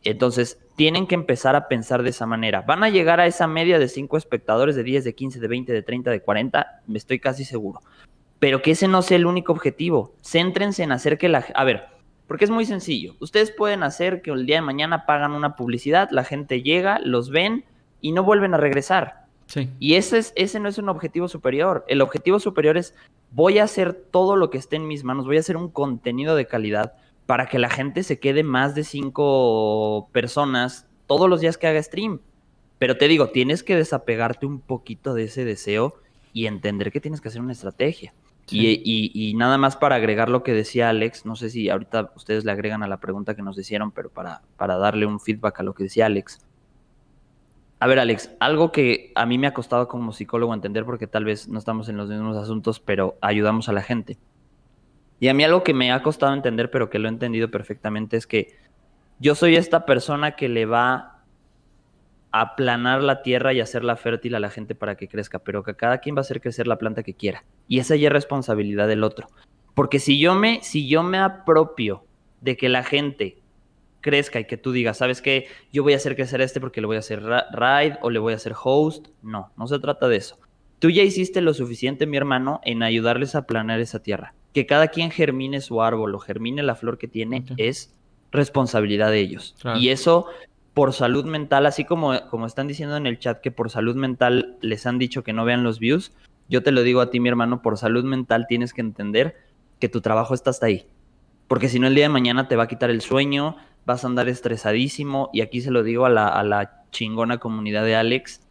Entonces, 0.05 0.57
tienen 0.77 1.05
que 1.05 1.15
empezar 1.15 1.57
a 1.57 1.67
pensar 1.67 2.01
de 2.01 2.11
esa 2.11 2.25
manera. 2.25 2.61
Van 2.61 2.85
a 2.85 2.89
llegar 2.89 3.19
a 3.19 3.27
esa 3.27 3.45
media 3.45 3.77
de 3.77 3.89
5 3.89 4.15
espectadores, 4.15 4.77
de 4.77 4.83
10, 4.83 5.03
de 5.03 5.15
15, 5.15 5.41
de 5.41 5.47
20, 5.49 5.73
de 5.73 5.81
30, 5.81 6.11
de 6.11 6.21
40, 6.21 6.81
me 6.87 6.97
estoy 6.97 7.19
casi 7.19 7.43
seguro. 7.43 7.81
Pero 8.41 8.63
que 8.63 8.71
ese 8.71 8.87
no 8.87 9.03
sea 9.03 9.17
el 9.17 9.27
único 9.27 9.51
objetivo. 9.51 10.15
Céntrense 10.23 10.81
en 10.81 10.91
hacer 10.91 11.19
que 11.19 11.29
la... 11.29 11.45
A 11.53 11.63
ver, 11.63 11.85
porque 12.25 12.45
es 12.45 12.49
muy 12.49 12.65
sencillo. 12.65 13.15
Ustedes 13.19 13.51
pueden 13.51 13.83
hacer 13.83 14.23
que 14.23 14.31
el 14.31 14.47
día 14.47 14.55
de 14.55 14.63
mañana 14.63 15.05
pagan 15.05 15.33
una 15.33 15.55
publicidad, 15.55 16.09
la 16.09 16.23
gente 16.23 16.63
llega, 16.63 16.97
los 17.03 17.29
ven 17.29 17.65
y 18.01 18.13
no 18.13 18.23
vuelven 18.23 18.55
a 18.55 18.57
regresar. 18.57 19.25
Sí. 19.45 19.69
Y 19.79 19.93
ese, 19.93 20.17
es, 20.17 20.33
ese 20.35 20.59
no 20.59 20.69
es 20.69 20.79
un 20.79 20.89
objetivo 20.89 21.27
superior. 21.27 21.85
El 21.87 22.01
objetivo 22.01 22.39
superior 22.39 22.77
es 22.77 22.95
voy 23.29 23.59
a 23.59 23.63
hacer 23.63 23.93
todo 23.93 24.35
lo 24.37 24.49
que 24.49 24.57
esté 24.57 24.77
en 24.77 24.87
mis 24.87 25.03
manos, 25.03 25.25
voy 25.25 25.37
a 25.37 25.41
hacer 25.41 25.55
un 25.55 25.69
contenido 25.69 26.35
de 26.35 26.47
calidad 26.47 26.93
para 27.27 27.45
que 27.45 27.59
la 27.59 27.69
gente 27.69 28.01
se 28.01 28.19
quede 28.19 28.43
más 28.43 28.73
de 28.73 28.83
cinco 28.83 30.09
personas 30.11 30.87
todos 31.05 31.29
los 31.29 31.41
días 31.41 31.57
que 31.59 31.67
haga 31.67 31.83
stream. 31.83 32.21
Pero 32.79 32.97
te 32.97 33.07
digo, 33.07 33.29
tienes 33.29 33.61
que 33.61 33.75
desapegarte 33.75 34.47
un 34.47 34.59
poquito 34.59 35.13
de 35.13 35.25
ese 35.25 35.45
deseo 35.45 36.01
y 36.33 36.47
entender 36.47 36.91
que 36.91 36.99
tienes 36.99 37.21
que 37.21 37.27
hacer 37.27 37.41
una 37.41 37.51
estrategia. 37.51 38.13
Y, 38.51 39.33
nada 39.35 39.57
más 39.57 39.77
para 39.77 39.95
agregar 39.95 40.29
lo 40.29 40.43
que 40.43 40.53
decía 40.53 40.89
Alex, 40.89 41.25
no 41.25 41.35
sé 41.35 41.49
si 41.49 41.69
ahorita 41.69 42.11
ustedes 42.15 42.45
le 42.45 42.51
agregan 42.51 42.83
a 42.83 42.87
la 42.87 42.99
pregunta 42.99 43.35
que 43.35 43.41
nos 43.41 43.57
hicieron, 43.57 43.91
pero 43.91 44.09
para, 44.09 44.41
para 44.57 44.77
darle 44.77 45.05
un 45.05 45.19
feedback 45.19 45.59
a 45.59 45.63
lo 45.63 45.73
que 45.73 45.83
decía 45.83 46.05
Alex. 46.07 46.39
A 47.79 47.87
ver, 47.87 47.97
Alex, 47.97 48.31
algo 48.39 48.71
que 48.71 49.11
a 49.15 49.25
mí 49.25 49.39
me 49.39 49.47
ha 49.47 49.55
costado 49.55 49.87
como 49.87 50.13
psicólogo 50.13 50.53
entender, 50.53 50.85
porque 50.85 51.07
tal 51.07 51.25
vez 51.25 51.47
no 51.47 51.57
estamos 51.57 51.89
en 51.89 51.97
los 51.97 52.09
mismos 52.09 52.37
asuntos, 52.37 52.79
pero 52.79 53.17
ayudamos 53.21 53.69
a 53.69 53.73
la 53.73 53.81
gente. 53.81 54.19
Y 55.19 55.29
a 55.29 55.33
mí 55.33 55.43
algo 55.43 55.63
que 55.63 55.73
me 55.73 55.91
ha 55.91 56.03
costado 56.03 56.33
entender, 56.33 56.69
pero 56.69 56.89
que 56.89 56.99
lo 56.99 57.07
he 57.07 57.11
entendido 57.11 57.49
perfectamente, 57.49 58.17
es 58.17 58.27
que 58.27 58.55
yo 59.19 59.35
soy 59.35 59.55
esta 59.55 59.85
persona 59.85 60.35
que 60.35 60.49
le 60.49 60.65
va 60.65 61.10
aplanar 62.31 63.03
la 63.03 63.21
tierra 63.21 63.53
y 63.53 63.59
hacerla 63.59 63.97
fértil 63.97 64.35
a 64.35 64.39
la 64.39 64.49
gente 64.49 64.75
para 64.75 64.95
que 64.95 65.07
crezca, 65.07 65.39
pero 65.39 65.63
que 65.63 65.75
cada 65.75 65.99
quien 65.99 66.15
va 66.15 66.19
a 66.19 66.21
hacer 66.21 66.41
crecer 66.41 66.67
la 66.67 66.77
planta 66.77 67.03
que 67.03 67.13
quiera. 67.13 67.43
Y 67.67 67.79
esa 67.79 67.95
ya 67.95 68.07
es 68.07 68.13
responsabilidad 68.13 68.87
del 68.87 69.03
otro. 69.03 69.27
Porque 69.73 69.99
si 69.99 70.19
yo 70.19 70.35
me, 70.35 70.61
si 70.63 70.87
yo 70.87 71.03
me 71.03 71.17
apropio 71.17 72.05
de 72.41 72.57
que 72.57 72.69
la 72.69 72.83
gente 72.83 73.37
crezca 74.01 74.39
y 74.39 74.45
que 74.45 74.57
tú 74.57 74.71
digas, 74.71 74.97
¿sabes 74.97 75.21
qué? 75.21 75.47
Yo 75.71 75.83
voy 75.83 75.93
a 75.93 75.97
hacer 75.97 76.15
crecer 76.15 76.41
este 76.41 76.59
porque 76.59 76.81
le 76.81 76.87
voy 76.87 76.95
a 76.95 76.99
hacer 76.99 77.21
ride 77.21 77.97
o 78.01 78.09
le 78.09 78.19
voy 78.19 78.33
a 78.33 78.37
hacer 78.37 78.53
host. 78.61 79.07
No, 79.21 79.51
no 79.57 79.67
se 79.67 79.79
trata 79.79 80.07
de 80.07 80.17
eso. 80.17 80.39
Tú 80.79 80.89
ya 80.89 81.03
hiciste 81.03 81.41
lo 81.41 81.53
suficiente, 81.53 82.07
mi 82.07 82.17
hermano, 82.17 82.59
en 82.63 82.81
ayudarles 82.81 83.35
a 83.35 83.45
planear 83.45 83.79
esa 83.79 84.01
tierra. 84.01 84.33
Que 84.53 84.65
cada 84.65 84.87
quien 84.87 85.11
germine 85.11 85.61
su 85.61 85.81
árbol 85.81 86.15
o 86.15 86.19
germine 86.19 86.63
la 86.63 86.75
flor 86.75 86.97
que 86.97 87.07
tiene 87.07 87.45
es 87.57 87.93
responsabilidad 88.31 89.11
de 89.11 89.19
ellos. 89.19 89.55
Y 89.79 89.89
eso, 89.89 90.25
por 90.73 90.93
salud 90.93 91.25
mental, 91.25 91.65
así 91.65 91.83
como, 91.83 92.19
como 92.29 92.45
están 92.45 92.67
diciendo 92.67 92.95
en 92.95 93.05
el 93.05 93.19
chat 93.19 93.41
que 93.41 93.51
por 93.51 93.69
salud 93.69 93.95
mental 93.95 94.57
les 94.61 94.85
han 94.85 94.99
dicho 94.99 95.23
que 95.23 95.33
no 95.33 95.43
vean 95.43 95.63
los 95.63 95.79
views, 95.79 96.13
yo 96.47 96.63
te 96.63 96.71
lo 96.71 96.83
digo 96.83 97.01
a 97.01 97.09
ti, 97.09 97.19
mi 97.19 97.29
hermano, 97.29 97.61
por 97.61 97.77
salud 97.77 98.03
mental 98.03 98.45
tienes 98.47 98.73
que 98.73 98.81
entender 98.81 99.37
que 99.79 99.89
tu 99.89 100.01
trabajo 100.01 100.33
está 100.33 100.49
hasta 100.49 100.67
ahí. 100.67 100.85
Porque 101.47 101.67
si 101.67 101.79
no, 101.79 101.87
el 101.87 101.95
día 101.95 102.05
de 102.05 102.09
mañana 102.09 102.47
te 102.47 102.55
va 102.55 102.63
a 102.63 102.67
quitar 102.67 102.89
el 102.89 103.01
sueño, 103.01 103.57
vas 103.85 104.03
a 104.03 104.07
andar 104.07 104.29
estresadísimo 104.29 105.29
y 105.33 105.41
aquí 105.41 105.61
se 105.61 105.71
lo 105.71 105.83
digo 105.83 106.05
a 106.05 106.09
la, 106.09 106.77
chingona 106.91 107.37
comunidad 107.37 107.85
de 107.85 107.95
Alex, 107.95 108.41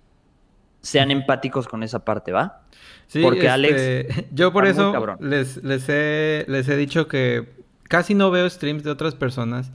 sean 0.81 1.11
empáticos 1.11 1.69
con 1.69 1.83
esa 1.83 2.07
parte, 2.07 2.33
¿va? 2.33 2.63
Sí, 3.07 3.21
porque 3.23 3.51
Alex... 3.51 3.81
Este, 3.81 4.29
yo 4.33 4.51
por 4.51 4.67
eso 4.67 5.19
les, 5.21 5.63
les, 5.63 5.87
he, 5.91 6.47
les 6.49 6.69
he 6.69 6.77
dicho 6.77 7.07
que 7.07 7.49
casi 7.83 8.15
no 8.15 8.31
veo 8.31 8.49
streams 8.49 8.83
de 8.83 8.91
otras 8.91 9.15
personas 9.15 9.71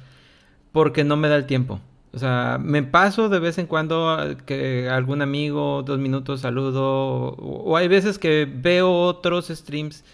porque 0.71 1.03
no 1.03 1.15
me 1.15 1.27
da 1.27 1.35
el 1.35 1.45
tiempo. 1.45 1.79
O 2.16 2.18
sea, 2.20 2.57
me 2.61 2.82
paso 2.82 3.28
de 3.28 3.39
vez 3.39 3.57
en 3.57 3.68
cuando 3.68 4.38
que 4.45 4.89
algún 4.89 5.22
amigo, 5.22 5.84
dos 5.84 5.99
minutos, 5.99 6.41
saludo. 6.41 7.36
O, 7.38 7.76
hay 7.76 7.89
veces 7.89 8.18
que 8.18 8.49
veo 8.49 8.89
otros 9.01 9.49
streams 9.49 10.05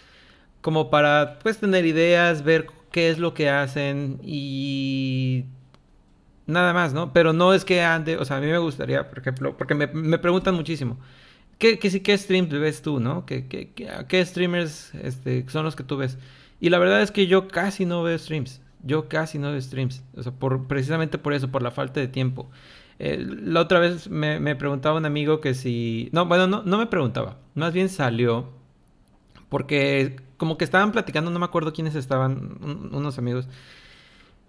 como 0.62 0.90
para 0.90 1.38
pues 1.40 1.60
tener 1.60 1.86
ideas, 1.86 2.44
ver 2.44 2.68
qué 2.92 3.12
es 3.12 3.20
lo 3.20 3.36
que 3.36 3.50
hacen 3.50 4.20
y 4.24 5.46
nada 6.48 6.74
más, 6.74 6.94
¿no? 6.94 7.14
Pero 7.14 7.34
no 7.34 7.54
es 7.54 7.66
que 7.66 7.84
ande, 7.84 8.18
o 8.18 8.26
sea, 8.26 8.38
a 8.38 8.42
mí 8.42 8.48
me 8.48 8.58
gustaría, 8.58 9.08
por 9.08 9.20
ejemplo, 9.20 9.56
porque 9.56 9.76
me, 9.76 9.88
preguntan 10.18 10.56
muchísimo, 10.56 11.00
¿qué, 11.60 11.78
qué, 11.78 12.02
qué 12.02 12.18
streams 12.18 12.50
ves 12.50 12.82
tú, 12.82 13.00
no? 13.00 13.28
¿Qué, 13.28 13.48
qué, 13.48 13.72
qué, 14.08 14.26
streamers 14.26 14.94
este, 14.96 15.48
son 15.50 15.66
los 15.66 15.76
que 15.76 15.84
tú 15.84 15.98
ves? 15.98 16.18
Y 16.60 16.70
la 16.70 16.80
verdad 16.80 17.04
es 17.04 17.12
que 17.12 17.28
yo 17.28 17.48
casi 17.48 17.86
no 17.86 18.02
veo 18.02 18.18
streams, 18.18 18.60
yo 18.84 19.08
casi 19.10 19.40
no 19.40 19.60
streams, 19.60 20.04
o 20.16 20.24
sea, 20.24 20.32
por, 20.32 20.68
precisamente 20.68 21.18
por 21.18 21.34
eso, 21.34 21.50
por 21.50 21.62
la 21.62 21.72
falta 21.72 22.00
de 22.00 22.08
tiempo. 22.08 22.50
La 23.00 23.62
otra 23.62 23.80
vez 23.80 24.10
me, 24.10 24.40
me, 24.40 24.56
preguntaba 24.56 24.98
un 24.98 25.06
amigo 25.06 25.42
que 25.42 25.56
si... 25.56 26.10
No, 26.12 26.28
bueno, 26.28 26.46
no, 26.46 26.62
no 26.64 26.78
me 26.78 26.86
preguntaba, 26.86 27.38
más 27.56 27.74
bien 27.74 27.90
salió 27.90 28.62
porque 29.52 30.16
como 30.38 30.58
que 30.58 30.64
estaban 30.64 30.94
platicando, 30.94 31.30
no 31.30 31.38
me 31.38 31.44
acuerdo 31.44 31.74
quiénes 31.74 31.94
estaban, 31.94 32.58
unos 32.94 33.18
amigos. 33.18 33.50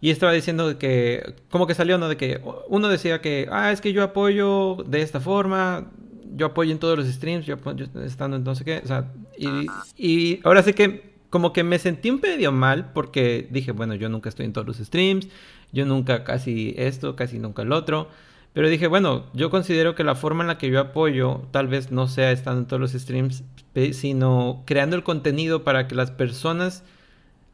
Y 0.00 0.10
estaba 0.10 0.30
diciendo 0.30 0.78
que, 0.78 1.34
como 1.50 1.66
que 1.66 1.74
salió, 1.74 1.98
¿no? 1.98 2.08
De 2.08 2.16
que 2.16 2.40
uno 2.68 2.88
decía 2.88 3.20
que, 3.20 3.48
ah, 3.50 3.72
es 3.72 3.80
que 3.80 3.92
yo 3.92 4.04
apoyo 4.04 4.76
de 4.86 5.02
esta 5.02 5.18
forma, 5.18 5.90
yo 6.36 6.46
apoyo 6.46 6.70
en 6.70 6.78
todos 6.78 6.96
los 6.96 7.08
streams, 7.08 7.44
yo 7.44 7.54
apoyo 7.54 7.86
estando 8.04 8.36
en 8.36 8.44
no 8.44 8.54
sé 8.54 8.64
qué, 8.64 8.80
o 8.84 8.86
sea, 8.86 9.12
y, 9.36 9.66
y 9.96 10.40
ahora 10.44 10.62
sí 10.62 10.72
que 10.72 11.11
como 11.32 11.54
que 11.54 11.64
me 11.64 11.78
sentí 11.78 12.10
un 12.10 12.20
medio 12.20 12.52
mal 12.52 12.92
porque 12.92 13.48
dije, 13.50 13.72
bueno, 13.72 13.94
yo 13.94 14.10
nunca 14.10 14.28
estoy 14.28 14.44
en 14.44 14.52
todos 14.52 14.66
los 14.66 14.76
streams, 14.76 15.28
yo 15.72 15.86
nunca 15.86 16.24
casi 16.24 16.74
esto, 16.76 17.16
casi 17.16 17.38
nunca 17.38 17.62
el 17.62 17.72
otro. 17.72 18.10
Pero 18.52 18.68
dije, 18.68 18.86
bueno, 18.86 19.24
yo 19.32 19.48
considero 19.48 19.94
que 19.94 20.04
la 20.04 20.14
forma 20.14 20.44
en 20.44 20.48
la 20.48 20.58
que 20.58 20.68
yo 20.68 20.78
apoyo 20.78 21.40
tal 21.50 21.68
vez 21.68 21.90
no 21.90 22.06
sea 22.06 22.32
estando 22.32 22.60
en 22.60 22.66
todos 22.66 22.80
los 22.80 22.92
streams, 22.92 23.44
sino 23.92 24.62
creando 24.66 24.94
el 24.94 25.04
contenido 25.04 25.64
para 25.64 25.88
que 25.88 25.94
las 25.94 26.10
personas 26.10 26.84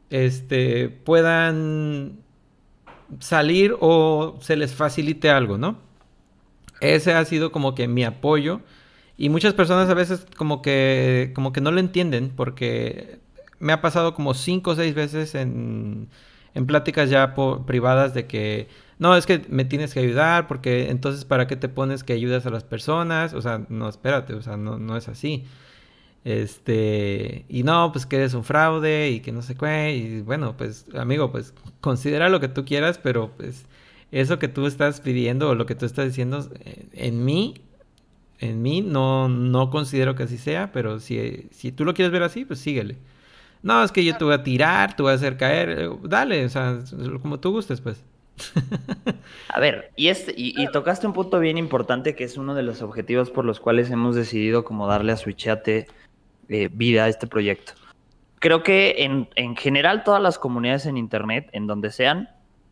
este, 0.09 0.89
puedan 0.89 2.19
salir 3.19 3.77
o 3.79 4.39
se 4.41 4.57
les 4.57 4.75
facilite 4.75 5.29
algo, 5.29 5.57
¿no? 5.57 5.77
Ese 6.81 7.13
ha 7.13 7.23
sido 7.23 7.53
como 7.53 7.75
que 7.75 7.87
mi 7.87 8.03
apoyo. 8.03 8.59
Y 9.15 9.29
muchas 9.29 9.53
personas 9.53 9.89
a 9.89 9.93
veces 9.93 10.25
como 10.35 10.61
que, 10.61 11.31
como 11.33 11.53
que 11.53 11.61
no 11.61 11.71
lo 11.71 11.79
entienden 11.79 12.29
porque 12.35 13.19
me 13.59 13.73
ha 13.73 13.81
pasado 13.81 14.13
como 14.13 14.33
cinco 14.33 14.71
o 14.71 14.75
seis 14.75 14.93
veces 14.95 15.35
en, 15.35 16.09
en 16.55 16.65
pláticas 16.65 17.09
ya 17.09 17.35
privadas 17.65 18.13
de 18.13 18.27
que 18.27 18.67
no, 18.99 19.15
es 19.15 19.25
que 19.25 19.45
me 19.49 19.65
tienes 19.65 19.93
que 19.93 20.01
ayudar 20.01 20.47
porque 20.47 20.89
entonces 20.89 21.25
¿para 21.25 21.47
qué 21.47 21.55
te 21.55 21.69
pones 21.69 22.03
que 22.03 22.13
ayudas 22.13 22.45
a 22.45 22.49
las 22.49 22.63
personas? 22.63 23.33
O 23.33 23.41
sea, 23.41 23.65
no, 23.69 23.89
espérate, 23.89 24.33
o 24.33 24.41
sea, 24.41 24.57
no, 24.57 24.77
no 24.77 24.97
es 24.97 25.07
así. 25.07 25.45
Este, 26.25 27.45
y 27.49 27.63
no, 27.63 27.91
pues 27.91 28.05
que 28.05 28.17
eres 28.17 28.33
un 28.33 28.43
fraude 28.43 29.09
y 29.09 29.21
que 29.21 29.31
no 29.31 29.41
sé 29.41 29.55
qué, 29.55 29.95
y 29.95 30.21
bueno, 30.21 30.57
pues 30.57 30.85
amigo, 30.95 31.31
pues 31.31 31.53
considera 31.81 32.29
lo 32.29 32.39
que 32.41 32.49
tú 32.49 32.65
quieras, 32.65 32.97
pero 32.97 33.31
pues 33.37 33.65
eso 34.11 34.39
que 34.39 34.47
tú 34.49 34.65
estás 34.67 35.01
pidiendo 35.01 35.49
o 35.49 35.55
lo 35.55 35.65
que 35.65 35.75
tú 35.75 35.85
estás 35.85 36.05
diciendo 36.07 36.47
eh, 36.65 36.87
en 36.93 37.23
mí, 37.25 37.55
en 38.39 38.61
mí 38.61 38.81
no, 38.81 39.29
no 39.29 39.69
considero 39.69 40.15
que 40.15 40.23
así 40.23 40.37
sea, 40.37 40.71
pero 40.71 40.99
si, 40.99 41.47
si 41.51 41.71
tú 41.71 41.85
lo 41.85 41.93
quieres 41.93 42.11
ver 42.11 42.23
así, 42.23 42.45
pues 42.45 42.59
síguele. 42.59 42.97
No, 43.61 43.83
es 43.83 43.91
que 43.91 44.03
yo 44.05 44.15
te 44.17 44.23
voy 44.23 44.33
a 44.33 44.43
tirar, 44.43 44.95
te 44.95 45.03
voy 45.03 45.11
a 45.11 45.15
hacer 45.15 45.35
caer, 45.35 45.69
eh, 45.69 45.89
dale, 46.03 46.45
o 46.45 46.49
sea, 46.49 46.79
como 47.21 47.39
tú 47.39 47.51
gustes, 47.51 47.81
pues. 47.81 48.03
A 49.49 49.59
ver, 49.59 49.91
y, 49.97 50.07
este, 50.07 50.33
y, 50.35 50.65
tocaste 50.71 51.05
un 51.05 51.11
punto 51.11 51.39
bien 51.39 51.57
importante 51.57 52.15
que 52.15 52.23
es 52.23 52.37
uno 52.37 52.55
de 52.55 52.63
los 52.63 52.81
objetivos 52.81 53.29
por 53.29 53.43
los 53.43 53.59
cuales 53.59 53.91
hemos 53.91 54.15
decidido 54.15 54.63
como 54.63 54.87
darle 54.87 55.11
a 55.11 55.17
Switchate 55.17 55.87
eh, 56.47 56.69
vida 56.71 57.03
a 57.03 57.09
este 57.09 57.27
proyecto. 57.27 57.73
Creo 58.39 58.63
que 58.63 59.03
en, 59.03 59.27
en, 59.35 59.57
general 59.57 60.05
todas 60.05 60.21
las 60.21 60.39
comunidades 60.39 60.85
en 60.85 60.95
Internet, 60.95 61.49
en 61.51 61.67
donde 61.67 61.91
sean, 61.91 62.29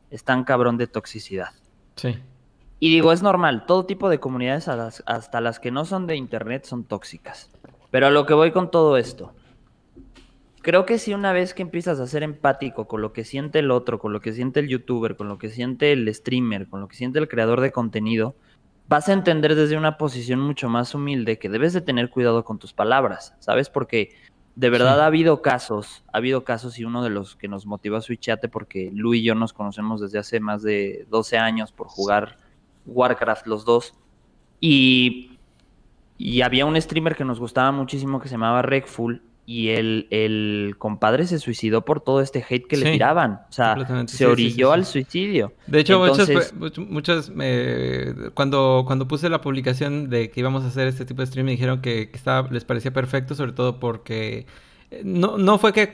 están 0.09 0.45
cabrón 0.45 0.77
de 0.77 0.87
toxicidad. 0.87 1.49
Sí. 1.95 2.17
Y 2.79 2.89
digo, 2.89 3.11
es 3.11 3.21
normal, 3.21 3.65
todo 3.65 3.85
tipo 3.85 4.07
de 4.07 4.19
comunidades, 4.19 4.69
hasta 4.69 5.41
las 5.41 5.59
que 5.59 5.71
no 5.71 5.83
son 5.83 6.07
de 6.07 6.15
Internet, 6.15 6.63
son 6.63 6.85
tóxicas. 6.85 7.49
Pero 7.91 8.07
a 8.07 8.09
lo 8.09 8.25
que 8.25 8.33
voy 8.33 8.51
con 8.51 8.71
todo 8.71 8.95
esto 8.95 9.33
creo 10.67 10.85
que 10.85 10.99
si 10.99 11.13
una 11.13 11.31
vez 11.31 11.53
que 11.53 11.61
empiezas 11.61 11.97
a 12.01 12.07
ser 12.07 12.23
empático 12.23 12.89
con 12.89 13.01
lo 13.01 13.13
que 13.13 13.23
siente 13.23 13.59
el 13.59 13.71
otro, 13.71 13.99
con 13.99 14.11
lo 14.11 14.19
que 14.19 14.33
siente 14.33 14.59
el 14.59 14.67
youtuber, 14.67 15.15
con 15.15 15.29
lo 15.29 15.37
que 15.37 15.47
siente 15.47 15.93
el 15.93 16.13
streamer, 16.13 16.67
con 16.67 16.81
lo 16.81 16.89
que 16.89 16.97
siente 16.97 17.19
el 17.19 17.29
creador 17.29 17.61
de 17.61 17.71
contenido, 17.71 18.35
vas 18.89 19.07
a 19.07 19.13
entender 19.13 19.55
desde 19.55 19.77
una 19.77 19.97
posición 19.97 20.41
mucho 20.41 20.67
más 20.67 20.93
humilde 20.93 21.39
que 21.39 21.47
debes 21.47 21.71
de 21.71 21.79
tener 21.79 22.09
cuidado 22.09 22.43
con 22.43 22.59
tus 22.59 22.73
palabras, 22.73 23.33
¿sabes? 23.39 23.69
Porque 23.69 24.09
de 24.57 24.69
verdad 24.69 24.99
ha 24.99 25.05
habido 25.05 25.41
casos, 25.41 26.03
ha 26.11 26.17
habido 26.17 26.43
casos 26.43 26.77
y 26.79 26.83
uno 26.83 27.01
de 27.01 27.11
los 27.11 27.37
que 27.37 27.47
nos 27.47 27.65
motivó 27.65 27.95
a 27.95 28.01
Switchate 28.01 28.49
porque 28.49 28.91
Lu 28.93 29.13
y 29.13 29.23
yo 29.23 29.35
nos 29.35 29.53
conocemos 29.53 30.01
desde 30.01 30.19
hace 30.19 30.41
más 30.41 30.63
de 30.63 31.07
12 31.09 31.37
años 31.37 31.71
por 31.71 31.87
jugar 31.87 32.39
Warcraft 32.87 33.47
los 33.47 33.63
dos 33.63 33.93
y, 34.59 35.37
y 36.17 36.41
había 36.41 36.65
un 36.65 36.75
streamer 36.81 37.15
que 37.15 37.23
nos 37.23 37.39
gustaba 37.39 37.71
muchísimo 37.71 38.19
que 38.19 38.27
se 38.27 38.33
llamaba 38.33 38.63
Regful 38.63 39.21
y 39.49 39.69
el, 39.69 40.07
el 40.11 40.75
compadre 40.77 41.25
se 41.25 41.39
suicidó 41.39 41.85
por 41.85 42.01
todo 42.01 42.19
este 42.21 42.45
hate 42.47 42.67
que 42.67 42.75
le 42.75 42.91
tiraban. 42.91 43.39
O 43.49 43.51
sea, 43.53 43.77
se 44.07 44.17
Sí, 44.17 44.23
orilló 44.25 44.67
sí. 44.67 44.73
al 44.73 44.85
suicidio. 44.85 45.53
De 45.67 45.79
hecho, 45.79 46.05
Entonces- 46.05 46.53
muchas, 46.53 46.77
much- 46.77 46.87
muchas 46.89 47.31
eh, 47.39 48.13
cuando, 48.33 48.83
cuando 48.85 49.07
puse 49.07 49.29
la 49.29 49.39
publicación 49.41 50.09
de 50.09 50.29
que 50.31 50.41
íbamos 50.41 50.65
a 50.65 50.67
hacer 50.67 50.87
este 50.89 51.05
tipo 51.05 51.21
de 51.21 51.27
stream, 51.27 51.45
me 51.45 51.53
dijeron 51.53 51.81
que, 51.81 52.09
que 52.11 52.17
estaba, 52.17 52.49
les 52.51 52.65
parecía 52.65 52.91
perfecto, 52.91 53.35
sobre 53.35 53.53
todo 53.53 53.79
porque 53.79 54.45
eh, 54.91 55.01
no, 55.05 55.37
no 55.37 55.57
fue 55.59 55.71
que, 55.71 55.93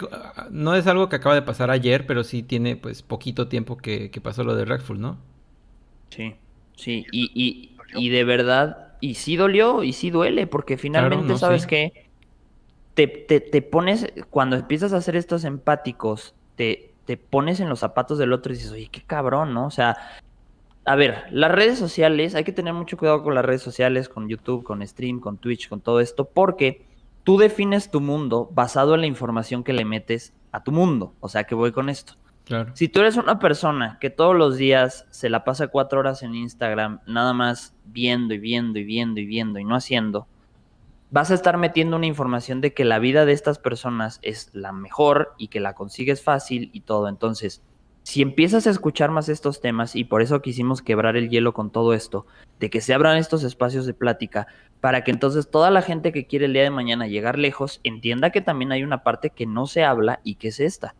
no 0.49 0.76
es 0.76 0.88
algo 0.88 1.08
que 1.10 1.18
acaba 1.18 1.36
de 1.36 1.43
pasar 1.43 1.70
ayer, 1.70 2.08
pero 2.08 2.24
sí 2.24 2.41
tiene 2.41 2.76
pues 2.76 3.04
poquito 3.04 3.47
tiempo 3.49 3.78
que, 3.78 4.10
que 4.10 4.20
pasó 4.20 4.43
lo 4.43 4.56
de 4.56 4.66
Redful, 4.66 4.99
¿no? 4.99 5.20
Sí, 6.10 6.36
sí, 6.76 7.06
y, 7.12 7.32
y, 7.34 7.76
y 7.99 8.10
de 8.10 8.24
verdad, 8.24 8.93
y 9.01 9.16
sí 9.16 9.36
dolió, 9.36 9.84
y 9.84 9.93
sí 9.93 10.10
duele, 10.12 10.47
porque 10.47 10.78
finalmente, 10.78 11.26
no, 11.28 11.38
¿sabes 11.38 11.66
qué? 11.68 12.10
Te, 12.94 13.08
te, 13.08 13.39
te 13.39 13.62
pones, 13.62 14.14
cuando 14.30 14.56
empiezas 14.56 14.94
a 14.94 14.98
hacer 14.98 15.16
estos 15.16 15.46
empáticos, 15.46 16.36
te, 16.56 16.94
te 17.06 17.18
pones 17.18 17.60
en 17.60 17.70
los 17.70 17.80
zapatos 17.80 18.18
del 18.18 18.34
otro 18.34 18.54
y 18.54 18.58
dices, 18.58 18.72
oye, 18.72 18.89
qué 18.91 19.02
cabrón, 19.02 19.54
¿no? 19.54 19.66
O 19.66 19.72
sea, 19.72 19.98
a 20.86 20.96
ver, 20.96 21.24
las 21.32 21.52
redes 21.52 21.80
sociales, 21.80 22.36
hay 22.36 22.44
que 22.44 22.52
tener 22.52 22.74
mucho 22.74 22.98
cuidado 22.98 23.24
con 23.24 23.36
las 23.36 23.46
redes 23.46 23.62
sociales, 23.62 24.10
con 24.10 24.28
YouTube, 24.28 24.64
con 24.64 24.86
Stream, 24.86 25.20
con 25.20 25.38
Twitch, 25.38 25.70
con 25.70 25.82
todo 25.82 26.00
esto, 26.00 26.26
porque 26.26 26.86
tú 27.24 27.38
defines 27.38 27.89
tu 27.89 28.02
mundo 28.02 28.50
basado 28.54 28.96
en 28.96 29.02
la 29.02 29.08
información 29.08 29.64
que 29.64 29.74
le 29.74 29.86
metes 29.86 30.34
a 30.52 30.64
tu 30.64 30.72
mundo. 30.72 31.14
O 31.20 31.30
sea, 31.30 31.46
que 31.46 31.56
voy 31.56 31.72
con 31.72 31.89
esto. 31.89 32.14
Claro. 32.46 32.72
Si 32.76 32.89
tú 32.89 33.00
eres 33.00 33.16
una 33.16 33.39
persona 33.39 33.98
que 34.02 34.10
todos 34.10 34.36
los 34.36 34.58
días 34.58 35.06
se 35.10 35.30
la 35.30 35.46
pasa 35.46 35.68
cuatro 35.68 36.00
horas 36.00 36.24
en 36.24 36.36
Instagram, 36.36 37.00
nada 37.08 37.32
más 37.32 37.74
viendo 37.86 38.34
y 38.34 38.39
viendo 38.39 38.80
y 38.80 38.84
viendo 38.84 39.22
y 39.22 39.26
viendo 39.26 39.60
y 39.60 39.64
no 39.64 39.76
haciendo, 39.76 40.28
vas 41.14 41.30
a 41.30 41.36
estar 41.36 41.57
metiendo 41.57 41.95
una 41.95 42.07
información 42.07 42.59
de 42.59 42.74
que 42.74 42.86
la 42.86 42.97
vida 42.97 43.26
de 43.26 43.34
estas 43.34 43.59
personas 43.59 44.18
es 44.24 44.49
la 44.53 44.72
mejor 44.72 45.36
y 45.38 45.49
que 45.49 45.59
la 45.59 45.76
consigues 45.76 46.24
fácil 46.24 46.72
y 46.74 46.82
todo. 46.82 47.07
Entonces, 47.07 47.61
si 48.01 48.24
empiezas 48.24 48.66
a 48.66 48.72
escuchar 48.72 49.11
más 49.11 49.30
estos 49.30 49.61
temas, 49.61 49.95
y 49.95 50.05
por 50.05 50.24
eso 50.24 50.41
quisimos 50.41 50.82
quebrar 50.82 51.16
el 51.16 51.30
hielo 51.30 51.53
con 51.53 51.70
todo 51.70 51.93
esto, 51.93 52.26
de 52.59 52.72
que 52.72 52.82
se 52.82 52.95
abran 52.95 53.18
estos 53.18 53.43
espacios 53.43 53.86
de 53.86 53.93
plática, 53.93 54.47
para 54.82 55.03
que 55.03 55.11
entonces 55.11 55.51
toda 55.51 55.70
la 55.70 55.84
gente 55.84 56.11
que 56.11 56.26
quiere 56.26 56.45
el 56.45 56.53
día 56.53 56.64
de 56.64 56.72
mañana 56.72 57.05
llegar 57.05 57.38
lejos 57.38 57.80
entienda 57.84 58.32
que 58.32 58.41
también 58.41 58.72
hay 58.72 58.84
una 58.84 59.03
parte 59.03 59.30
que 59.30 59.45
no 59.45 59.68
se 59.68 59.84
habla 59.84 60.20
y 60.24 60.34
que 60.36 60.47
es 60.47 60.59
esta. 60.59 60.95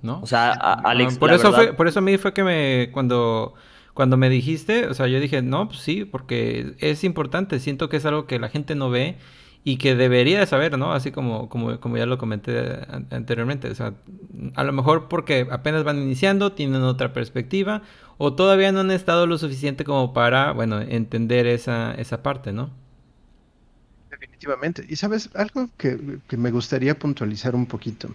¿No? 0.00 0.20
O 0.22 0.26
sea, 0.26 0.52
a- 0.52 0.56
Ah, 0.74 0.80
Alex, 0.86 1.18
por 1.18 1.28
la 1.28 1.36
eso 1.36 1.50
verdad- 1.50 1.64
fue, 1.68 1.72
por 1.74 1.88
eso 1.88 1.98
a 1.98 2.02
mí 2.02 2.16
fue 2.16 2.32
que 2.32 2.42
me 2.42 2.90
cuando 2.92 3.52
cuando 3.96 4.18
me 4.18 4.30
dijiste, 4.30 4.88
o 4.88 4.94
sea, 4.94 5.08
yo 5.08 5.20
dije, 5.20 5.42
"No, 5.42 5.68
pues 5.68 5.80
sí, 5.80 6.06
porque 6.06 6.76
es 6.80 7.04
importante, 7.04 7.60
siento 7.60 7.90
que 7.90 7.98
es 7.98 8.06
algo 8.06 8.26
que 8.28 8.38
la 8.40 8.50
gente 8.50 8.76
no 8.76 8.90
ve 8.90 9.18
y 9.64 9.78
que 9.78 9.96
debería 9.96 10.40
de 10.40 10.46
saber, 10.46 10.78
¿no? 10.78 10.92
Así 10.94 11.12
como 11.12 11.48
como 11.50 11.80
como 11.80 11.98
ya 11.98 12.06
lo 12.06 12.18
comenté 12.18 12.58
an- 12.88 13.08
anteriormente, 13.10 13.70
o 13.70 13.76
sea, 13.76 13.94
a 14.54 14.64
lo 14.64 14.72
mejor 14.72 15.08
porque 15.08 15.48
apenas 15.50 15.84
van 15.84 16.00
iniciando, 16.02 16.52
tienen 16.52 16.82
otra 16.84 17.12
perspectiva 17.12 17.82
o 18.18 18.34
todavía 18.34 18.72
no 18.72 18.80
han 18.80 18.90
estado 18.92 19.26
lo 19.26 19.38
suficiente 19.38 19.84
como 19.84 20.12
para, 20.14 20.52
bueno, 20.52 20.80
entender 20.80 21.46
esa 21.48 21.94
esa 21.94 22.22
parte, 22.22 22.52
¿no? 22.52 22.70
Definitivamente. 24.10 24.84
Y 24.88 24.96
sabes, 24.96 25.30
algo 25.34 25.68
que, 25.76 26.20
que 26.28 26.36
me 26.36 26.50
gustaría 26.50 26.98
puntualizar 26.98 27.54
un 27.54 27.66
poquito 27.66 28.08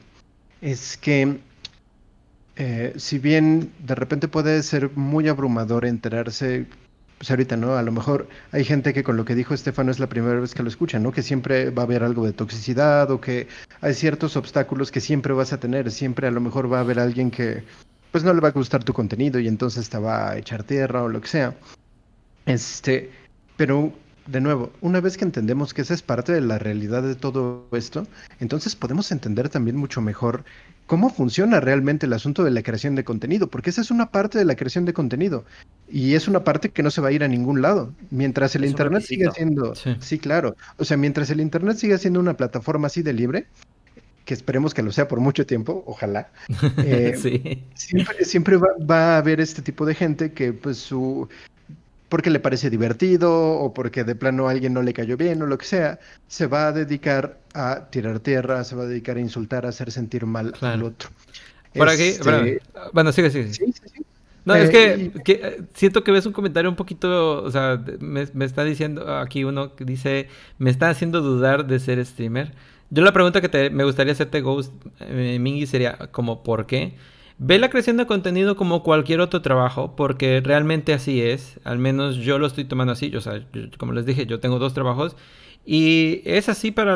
es 0.61 0.97
que 0.97 1.41
eh, 2.63 2.93
si 2.97 3.17
bien 3.17 3.71
de 3.79 3.95
repente 3.95 4.27
puede 4.27 4.61
ser 4.61 4.91
muy 4.95 5.27
abrumador 5.27 5.83
enterarse, 5.83 6.67
pues 7.17 7.31
ahorita, 7.31 7.57
¿no? 7.57 7.75
A 7.75 7.81
lo 7.81 7.91
mejor 7.91 8.29
hay 8.51 8.63
gente 8.63 8.93
que 8.93 9.03
con 9.03 9.17
lo 9.17 9.25
que 9.25 9.33
dijo 9.33 9.55
Estefano 9.55 9.89
es 9.89 9.97
la 9.97 10.05
primera 10.05 10.39
vez 10.39 10.53
que 10.53 10.61
lo 10.61 10.69
escucha, 10.69 10.99
¿no? 10.99 11.11
Que 11.11 11.23
siempre 11.23 11.71
va 11.71 11.81
a 11.81 11.85
haber 11.85 12.03
algo 12.03 12.23
de 12.23 12.33
toxicidad 12.33 13.09
o 13.09 13.19
que 13.19 13.47
hay 13.81 13.95
ciertos 13.95 14.37
obstáculos 14.37 14.91
que 14.91 14.99
siempre 14.99 15.33
vas 15.33 15.53
a 15.53 15.59
tener, 15.59 15.89
siempre 15.89 16.27
a 16.27 16.31
lo 16.31 16.39
mejor 16.39 16.71
va 16.71 16.77
a 16.77 16.81
haber 16.81 16.99
alguien 16.99 17.31
que 17.31 17.63
pues 18.11 18.23
no 18.23 18.31
le 18.31 18.41
va 18.41 18.49
a 18.49 18.51
gustar 18.51 18.83
tu 18.83 18.93
contenido 18.93 19.39
y 19.39 19.47
entonces 19.47 19.89
te 19.89 19.97
va 19.97 20.29
a 20.29 20.37
echar 20.37 20.63
tierra 20.63 21.01
o 21.01 21.07
lo 21.07 21.19
que 21.19 21.29
sea. 21.29 21.55
Este, 22.45 23.09
pero 23.57 23.91
de 24.27 24.39
nuevo, 24.39 24.71
una 24.81 25.01
vez 25.01 25.17
que 25.17 25.25
entendemos 25.25 25.73
que 25.73 25.81
esa 25.81 25.95
es 25.95 26.03
parte 26.03 26.31
de 26.31 26.41
la 26.41 26.59
realidad 26.59 27.01
de 27.01 27.15
todo 27.15 27.65
esto, 27.71 28.05
entonces 28.39 28.75
podemos 28.75 29.11
entender 29.11 29.49
también 29.49 29.77
mucho 29.77 29.99
mejor 29.99 30.43
cómo 30.85 31.09
funciona 31.09 31.59
realmente 31.59 32.05
el 32.05 32.13
asunto 32.13 32.43
de 32.43 32.51
la 32.51 32.63
creación 32.63 32.95
de 32.95 33.03
contenido, 33.03 33.49
porque 33.49 33.69
esa 33.69 33.81
es 33.81 33.91
una 33.91 34.11
parte 34.11 34.37
de 34.37 34.45
la 34.45 34.55
creación 34.55 34.85
de 34.85 34.93
contenido 34.93 35.45
y 35.89 36.15
es 36.15 36.27
una 36.27 36.43
parte 36.43 36.69
que 36.69 36.83
no 36.83 36.91
se 36.91 37.01
va 37.01 37.09
a 37.09 37.11
ir 37.11 37.23
a 37.23 37.27
ningún 37.27 37.61
lado. 37.61 37.93
Mientras 38.09 38.55
el 38.55 38.63
Es 38.63 38.71
internet 38.71 39.03
siga 39.03 39.31
siendo, 39.31 39.75
Sí. 39.75 39.95
sí, 39.99 40.19
claro, 40.19 40.55
o 40.77 40.85
sea, 40.85 40.97
mientras 40.97 41.29
el 41.29 41.41
internet 41.41 41.77
siga 41.77 41.97
siendo 41.97 42.19
una 42.19 42.35
plataforma 42.35 42.87
así 42.87 43.01
de 43.01 43.13
libre, 43.13 43.47
que 44.25 44.33
esperemos 44.33 44.73
que 44.73 44.83
lo 44.83 44.91
sea 44.91 45.07
por 45.07 45.19
mucho 45.19 45.45
tiempo, 45.45 45.83
ojalá. 45.87 46.29
eh, 46.85 47.15
sí. 47.19 47.63
Siempre, 47.73 48.25
siempre 48.25 48.57
va, 48.57 48.67
va 48.89 49.15
a 49.15 49.17
haber 49.17 49.41
este 49.41 49.61
tipo 49.61 49.85
de 49.85 49.95
gente 49.95 50.33
que 50.33 50.53
pues 50.53 50.77
su 50.77 51.27
porque 52.11 52.29
le 52.31 52.39
parece 52.39 52.69
divertido 52.69 53.31
o 53.65 53.73
porque 53.73 54.03
de 54.03 54.15
plano 54.15 54.47
a 54.47 54.51
alguien 54.51 54.73
no 54.73 54.83
le 54.83 54.93
cayó 54.93 55.17
bien 55.17 55.41
o 55.41 55.47
lo 55.47 55.57
que 55.57 55.65
sea, 55.65 55.99
se 56.27 56.47
va 56.47 56.67
a 56.67 56.71
dedicar 56.73 57.39
a 57.55 57.89
tirar 57.91 58.19
tierra, 58.19 58.63
se 58.65 58.75
va 58.77 58.83
a 58.83 58.87
dedicar 58.87 59.17
a 59.17 59.21
insultar, 59.21 59.65
a 59.65 59.69
hacer 59.69 59.91
sentir 59.91 60.25
mal 60.25 60.53
al 60.61 60.83
otro. 60.83 61.09
Por 61.75 61.89
aquí, 61.89 62.17
Este, 62.19 62.61
bueno, 62.93 63.11
sigue, 63.11 63.31
sigue. 63.31 63.57
sí, 63.57 63.71
sí, 63.73 63.87
sí. 63.93 64.05
No, 64.45 64.55
es 64.55 64.69
Eh, 64.69 64.71
que, 64.71 65.11
y- 65.15 65.21
que, 65.23 65.33
eh, 65.33 65.63
siento 65.75 66.03
que 66.03 66.11
ves 66.11 66.25
un 66.25 66.33
comentario 66.33 66.69
un 66.69 66.75
poquito, 66.75 67.43
o 67.43 67.51
sea, 67.51 67.83
me 67.99 68.45
está 68.45 68.63
diciendo 68.63 69.17
aquí 69.19 69.43
uno 69.43 69.75
que 69.75 69.85
dice, 69.85 70.29
me 70.57 70.71
está 70.71 70.89
haciendo 70.89 71.21
dudar 71.21 71.67
de 71.67 71.79
ser 71.79 72.03
streamer. 72.05 72.53
Yo 72.89 73.03
la 73.03 73.13
pregunta 73.13 73.41
que 73.41 73.49
te- 73.49 73.69
me 73.69 73.83
gustaría 73.83 74.13
hacerte, 74.13 74.41
Ghost, 74.41 74.73
eh, 75.01 75.37
Mingy, 75.39 75.67
sería 75.67 75.97
como, 76.11 76.43
¿por 76.43 76.65
qué? 76.67 76.95
Ve 77.43 77.57
la 77.57 77.71
creación 77.71 77.97
contenido 78.05 78.55
como 78.55 78.83
cualquier 78.83 79.19
otro 79.19 79.41
trabajo, 79.41 79.95
porque 79.95 80.41
realmente 80.41 80.93
así 80.93 81.23
es, 81.23 81.59
al 81.63 81.79
menos 81.79 82.17
yo 82.17 82.37
lo 82.37 82.45
estoy 82.45 82.65
tomando 82.65 82.93
así, 82.93 83.15
o 83.15 83.19
sea, 83.19 83.43
como 83.79 83.93
les 83.93 84.05
dije, 84.05 84.27
yo 84.27 84.39
tengo 84.39 84.59
dos 84.59 84.75
trabajos, 84.75 85.15
y 85.65 86.21
es 86.23 86.49
así 86.49 86.69
para, 86.69 86.93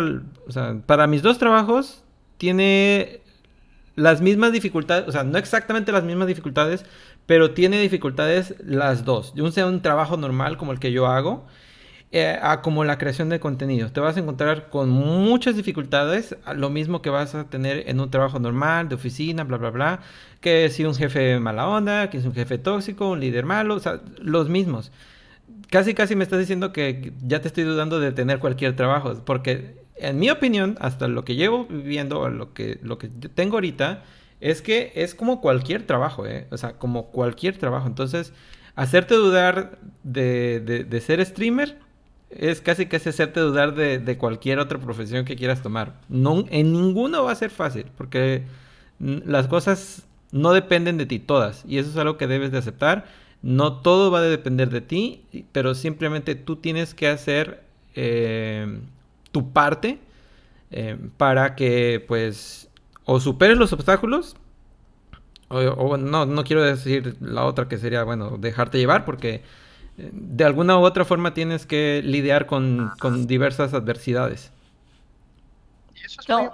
o 0.47 0.51
sea, 0.51 0.83
para 0.85 1.07
mis 1.07 1.23
dos 1.23 1.39
trabajos, 1.39 2.03
tiene 2.37 3.21
las 3.95 4.21
mismas 4.21 4.51
dificultades, 4.51 5.07
o 5.07 5.11
sea, 5.11 5.23
no 5.23 5.39
exactamente 5.39 5.91
las 5.91 6.03
mismas 6.03 6.27
dificultades, 6.27 6.85
pero 7.25 7.51
tiene 7.55 7.81
dificultades 7.81 8.53
las 8.63 9.03
dos. 9.03 9.33
Un 9.35 9.51
sea 9.51 9.65
un 9.65 9.81
trabajo 9.81 10.15
normal 10.15 10.57
como 10.57 10.73
el 10.73 10.79
que 10.79 10.91
yo 10.91 11.07
hago, 11.07 11.47
eh, 12.11 12.37
a 12.41 12.61
como 12.61 12.83
la 12.85 12.97
creación 12.97 13.29
de 13.29 13.39
contenido. 13.39 13.91
Te 13.91 13.99
vas 13.99 14.15
a 14.17 14.19
encontrar 14.21 14.69
con 14.69 14.89
muchas 14.89 15.55
dificultades, 15.55 16.35
lo 16.55 16.69
mismo 16.69 17.01
que 17.01 17.09
vas 17.09 17.35
a 17.35 17.49
tener 17.49 17.89
en 17.89 17.99
un 17.99 18.09
trabajo 18.11 18.39
normal, 18.39 18.87
de 18.89 18.95
oficina, 18.95 19.43
bla, 19.43 19.57
bla, 19.57 19.69
bla, 19.71 19.99
que 20.41 20.69
si 20.69 20.85
un 20.85 20.95
jefe 20.95 21.39
mala 21.39 21.67
onda, 21.67 22.09
que 22.09 22.17
es 22.17 22.25
un 22.25 22.33
jefe 22.33 22.57
tóxico, 22.57 23.09
un 23.11 23.19
líder 23.19 23.45
malo, 23.45 23.75
o 23.75 23.79
sea, 23.79 24.01
los 24.19 24.49
mismos. 24.49 24.91
Casi, 25.69 25.93
casi 25.93 26.15
me 26.15 26.23
estás 26.23 26.39
diciendo 26.39 26.71
que 26.73 27.13
ya 27.21 27.41
te 27.41 27.47
estoy 27.47 27.63
dudando 27.63 27.99
de 27.99 28.11
tener 28.11 28.39
cualquier 28.39 28.75
trabajo, 28.75 29.13
porque 29.25 29.75
en 29.95 30.19
mi 30.19 30.29
opinión, 30.29 30.77
hasta 30.79 31.07
lo 31.07 31.25
que 31.25 31.35
llevo 31.35 31.65
viviendo, 31.65 32.29
lo 32.29 32.53
que, 32.53 32.79
lo 32.83 32.97
que 32.97 33.07
tengo 33.09 33.55
ahorita, 33.57 34.03
es 34.41 34.61
que 34.61 34.91
es 34.95 35.15
como 35.15 35.41
cualquier 35.41 35.83
trabajo, 35.87 36.25
¿eh? 36.27 36.47
O 36.51 36.57
sea, 36.57 36.73
como 36.77 37.07
cualquier 37.11 37.57
trabajo. 37.57 37.87
Entonces, 37.87 38.33
hacerte 38.75 39.15
dudar 39.15 39.79
de, 40.03 40.59
de- 40.59 40.83
de 40.83 41.01
ser 41.01 41.25
streamer 41.25 41.77
es 42.29 42.61
casi 42.61 42.87
casi 42.87 43.09
hacerte 43.09 43.39
dudar 43.39 43.75
de, 43.75 43.99
de 43.99 44.17
cualquier 44.17 44.59
otra 44.59 44.79
profesión 44.79 45.25
que 45.25 45.35
quieras 45.35 45.61
tomar. 45.61 45.93
No, 46.09 46.45
en 46.49 46.73
ninguno 46.73 47.23
va 47.23 47.31
a 47.31 47.35
ser 47.35 47.49
fácil, 47.49 47.85
porque 47.97 48.43
las 48.99 49.47
cosas 49.47 50.05
no 50.31 50.53
dependen 50.53 50.97
de 50.97 51.05
ti, 51.05 51.19
todas. 51.19 51.63
Y 51.67 51.77
eso 51.77 51.89
es 51.89 51.97
algo 51.97 52.17
que 52.17 52.27
debes 52.27 52.51
de 52.51 52.57
aceptar. 52.57 53.05
No 53.41 53.81
todo 53.81 54.11
va 54.11 54.19
a 54.19 54.23
depender 54.23 54.69
de 54.69 54.81
ti, 54.81 55.23
pero 55.51 55.75
simplemente 55.75 56.35
tú 56.35 56.55
tienes 56.55 56.93
que 56.93 57.07
hacer 57.07 57.63
eh, 57.93 58.79
tu 59.31 59.51
parte 59.51 59.99
eh, 60.71 60.97
para 61.17 61.55
que 61.55 62.03
pues 62.07 62.69
o 63.05 63.19
superes 63.19 63.57
los 63.57 63.71
obstáculos 63.71 64.35
o, 65.47 65.59
o 65.59 65.97
no, 65.97 66.25
no 66.25 66.43
quiero 66.43 66.63
decir 66.63 67.15
la 67.21 67.45
otra 67.45 67.67
que 67.67 67.77
sería, 67.77 68.03
bueno, 68.03 68.37
dejarte 68.39 68.79
llevar 68.79 69.05
porque 69.05 69.43
de 69.97 70.43
alguna 70.43 70.77
u 70.77 70.83
otra 70.83 71.05
forma 71.05 71.33
tienes 71.33 71.65
que 71.65 72.01
lidiar 72.03 72.45
con, 72.45 72.91
con 72.99 73.27
diversas 73.27 73.73
adversidades. 73.73 74.51
Y 75.95 76.05
eso 76.05 76.21
es 76.21 76.29
No, 76.29 76.51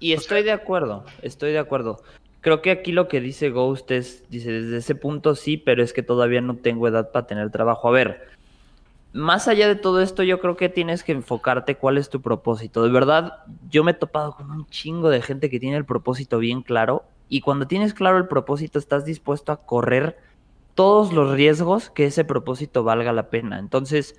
y, 0.00 0.12
estoy 0.12 0.38
sea, 0.38 0.44
de 0.44 0.52
acuerdo, 0.52 1.04
estoy 1.22 1.52
de 1.52 1.58
acuerdo. 1.58 2.02
Creo 2.40 2.62
que 2.62 2.70
aquí 2.70 2.92
lo 2.92 3.08
que 3.08 3.20
dice 3.20 3.50
Ghost 3.50 3.90
es, 3.90 4.24
dice, 4.30 4.50
desde 4.50 4.78
ese 4.78 4.94
punto 4.94 5.34
sí, 5.34 5.56
pero 5.56 5.82
es 5.82 5.92
que 5.92 6.02
todavía 6.02 6.40
no 6.40 6.56
tengo 6.56 6.88
edad 6.88 7.12
para 7.12 7.26
tener 7.26 7.50
trabajo. 7.50 7.88
A 7.88 7.92
ver, 7.92 8.28
más 9.12 9.46
allá 9.46 9.68
de 9.68 9.76
todo 9.76 10.00
esto, 10.00 10.22
yo 10.22 10.40
creo 10.40 10.56
que 10.56 10.68
tienes 10.68 11.04
que 11.04 11.12
enfocarte 11.12 11.76
cuál 11.76 11.98
es 11.98 12.08
tu 12.08 12.20
propósito. 12.22 12.82
De 12.82 12.90
verdad, 12.90 13.44
yo 13.70 13.84
me 13.84 13.92
he 13.92 13.94
topado 13.94 14.34
con 14.34 14.50
un 14.50 14.66
chingo 14.66 15.10
de 15.10 15.22
gente 15.22 15.50
que 15.50 15.60
tiene 15.60 15.76
el 15.76 15.84
propósito 15.84 16.38
bien 16.38 16.62
claro 16.62 17.04
y 17.28 17.42
cuando 17.42 17.66
tienes 17.66 17.94
claro 17.94 18.18
el 18.18 18.26
propósito 18.26 18.78
estás 18.78 19.04
dispuesto 19.04 19.52
a 19.52 19.64
correr 19.64 20.18
todos 20.74 21.12
los 21.12 21.32
riesgos 21.32 21.90
que 21.90 22.06
ese 22.06 22.24
propósito 22.24 22.84
valga 22.84 23.12
la 23.12 23.30
pena. 23.30 23.58
Entonces, 23.58 24.16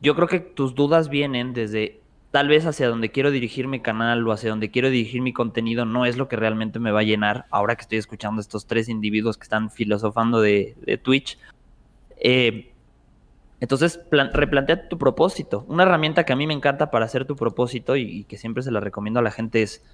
yo 0.00 0.14
creo 0.14 0.28
que 0.28 0.40
tus 0.40 0.74
dudas 0.74 1.08
vienen 1.08 1.52
desde 1.52 2.00
tal 2.30 2.48
vez 2.48 2.66
hacia 2.66 2.88
donde 2.88 3.10
quiero 3.10 3.30
dirigir 3.30 3.68
mi 3.68 3.80
canal 3.80 4.26
o 4.26 4.32
hacia 4.32 4.50
donde 4.50 4.70
quiero 4.70 4.90
dirigir 4.90 5.22
mi 5.22 5.32
contenido 5.32 5.86
no 5.86 6.04
es 6.04 6.18
lo 6.18 6.28
que 6.28 6.36
realmente 6.36 6.78
me 6.78 6.90
va 6.90 7.00
a 7.00 7.04
llenar 7.04 7.46
ahora 7.50 7.74
que 7.74 7.82
estoy 7.82 7.98
escuchando 7.98 8.38
a 8.40 8.42
estos 8.42 8.66
tres 8.66 8.88
individuos 8.88 9.38
que 9.38 9.44
están 9.44 9.70
filosofando 9.70 10.40
de, 10.40 11.00
Twitch. 11.02 11.38
Eh, 12.18 12.72
entonces, 13.60 14.00
replantea 14.10 14.88
tu 14.88 14.98
propósito. 14.98 15.64
Una 15.68 15.82
herramienta 15.82 16.24
que 16.24 16.32
a 16.32 16.36
mí 16.36 16.46
me 16.46 16.54
encanta 16.54 16.90
para 16.90 17.06
hacer 17.06 17.24
tu 17.24 17.34
propósito 17.34 17.96
y, 17.96 18.02
y, 18.02 18.24
que 18.24 18.36
siempre 18.36 18.62
se 18.62 18.70
la 18.70 18.80
recomiendo 18.80 19.18
a 19.18 19.22
la 19.22 19.32
gente 19.32 19.62
es, 19.62 19.84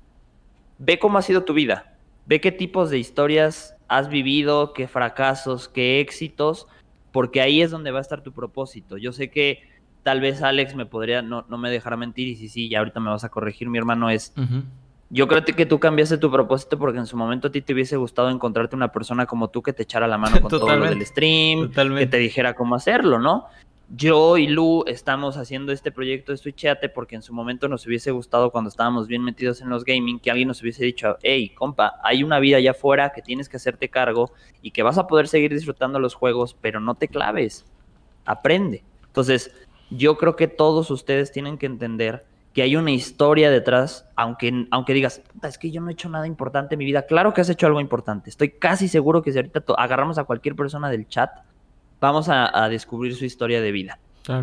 ve 0.78 0.98
cómo 0.98 1.16
ha 1.18 1.22
sido 1.22 1.44
tu 1.44 1.54
vida, 1.54 1.96
ve 2.26 2.40
qué 2.40 2.52
tipos 2.52 2.90
de 2.90 2.98
historias 2.98 3.73
has 3.88 4.08
vivido, 4.08 4.72
qué 4.72 4.88
fracasos, 4.88 5.68
qué 5.68 6.00
éxitos, 6.00 6.66
porque 7.12 7.40
ahí 7.40 7.62
es 7.62 7.70
donde 7.70 7.90
va 7.90 7.98
a 7.98 8.02
estar 8.02 8.22
tu 8.22 8.32
propósito. 8.32 8.96
Yo 8.96 9.12
sé 9.12 9.30
que 9.30 9.62
tal 10.02 10.20
vez 10.20 10.42
Alex 10.42 10.74
me 10.74 10.86
podría, 10.86 11.22
no, 11.22 11.44
no 11.48 11.58
me 11.58 11.70
dejará 11.70 11.96
mentir, 11.96 12.28
y 12.28 12.36
sí, 12.36 12.48
sí, 12.48 12.68
ya 12.68 12.80
ahorita 12.80 13.00
me 13.00 13.10
vas 13.10 13.24
a 13.24 13.28
corregir, 13.28 13.68
mi 13.68 13.78
hermano, 13.78 14.10
es... 14.10 14.34
Yo 15.10 15.28
creo 15.28 15.44
que 15.44 15.66
tú 15.66 15.78
cambiaste 15.78 16.18
tu 16.18 16.30
propósito 16.30 16.76
porque 16.76 16.98
en 16.98 17.06
su 17.06 17.16
momento 17.16 17.48
a 17.48 17.52
ti 17.52 17.60
te 17.60 17.72
hubiese 17.72 17.96
gustado 17.96 18.30
encontrarte 18.30 18.74
una 18.74 18.90
persona 18.90 19.26
como 19.26 19.48
tú 19.48 19.62
que 19.62 19.72
te 19.72 19.84
echara 19.84 20.08
la 20.08 20.18
mano 20.18 20.40
con 20.40 20.50
todo 20.50 20.76
lo 20.76 20.86
del 20.86 21.06
stream, 21.06 21.70
que 21.70 22.06
te 22.06 22.18
dijera 22.18 22.54
cómo 22.54 22.74
hacerlo, 22.74 23.20
¿no? 23.20 23.46
Yo 23.90 24.38
y 24.38 24.46
Lu 24.46 24.84
estamos 24.86 25.36
haciendo 25.36 25.70
este 25.70 25.92
proyecto 25.92 26.32
de 26.32 26.38
Switchate 26.38 26.88
porque 26.88 27.16
en 27.16 27.22
su 27.22 27.34
momento 27.34 27.68
nos 27.68 27.86
hubiese 27.86 28.10
gustado 28.12 28.50
cuando 28.50 28.68
estábamos 28.68 29.06
bien 29.06 29.22
metidos 29.22 29.60
en 29.60 29.68
los 29.68 29.84
gaming 29.84 30.18
que 30.18 30.30
alguien 30.30 30.48
nos 30.48 30.62
hubiese 30.62 30.84
dicho, 30.84 31.18
hey, 31.22 31.50
compa, 31.50 32.00
hay 32.02 32.24
una 32.24 32.38
vida 32.40 32.56
allá 32.56 32.70
afuera 32.70 33.12
que 33.14 33.20
tienes 33.20 33.48
que 33.48 33.58
hacerte 33.58 33.90
cargo 33.90 34.32
y 34.62 34.70
que 34.70 34.82
vas 34.82 34.96
a 34.96 35.06
poder 35.06 35.28
seguir 35.28 35.52
disfrutando 35.52 35.98
los 35.98 36.14
juegos, 36.14 36.56
pero 36.60 36.80
no 36.80 36.94
te 36.94 37.08
claves, 37.08 37.66
aprende. 38.24 38.82
Entonces, 39.06 39.52
yo 39.90 40.16
creo 40.16 40.34
que 40.34 40.48
todos 40.48 40.90
ustedes 40.90 41.30
tienen 41.30 41.58
que 41.58 41.66
entender 41.66 42.24
que 42.54 42.62
hay 42.62 42.76
una 42.76 42.92
historia 42.92 43.50
detrás, 43.50 44.08
aunque, 44.16 44.66
aunque 44.70 44.94
digas, 44.94 45.22
es 45.42 45.58
que 45.58 45.70
yo 45.70 45.80
no 45.82 45.90
he 45.90 45.92
hecho 45.92 46.08
nada 46.08 46.26
importante 46.26 46.76
en 46.76 46.78
mi 46.78 46.84
vida. 46.84 47.02
Claro 47.02 47.34
que 47.34 47.42
has 47.42 47.50
hecho 47.50 47.66
algo 47.66 47.80
importante. 47.80 48.30
Estoy 48.30 48.50
casi 48.50 48.88
seguro 48.88 49.22
que 49.22 49.32
si 49.32 49.38
ahorita 49.38 49.62
agarramos 49.76 50.16
a 50.18 50.24
cualquier 50.24 50.56
persona 50.56 50.88
del 50.88 51.06
chat, 51.06 51.30
vamos 52.04 52.28
a, 52.28 52.68
descubrir 52.68 53.14
su 53.14 53.24
historia 53.24 53.60
de 53.60 53.72
vida. 53.72 53.98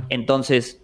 Entonces, 0.09 0.81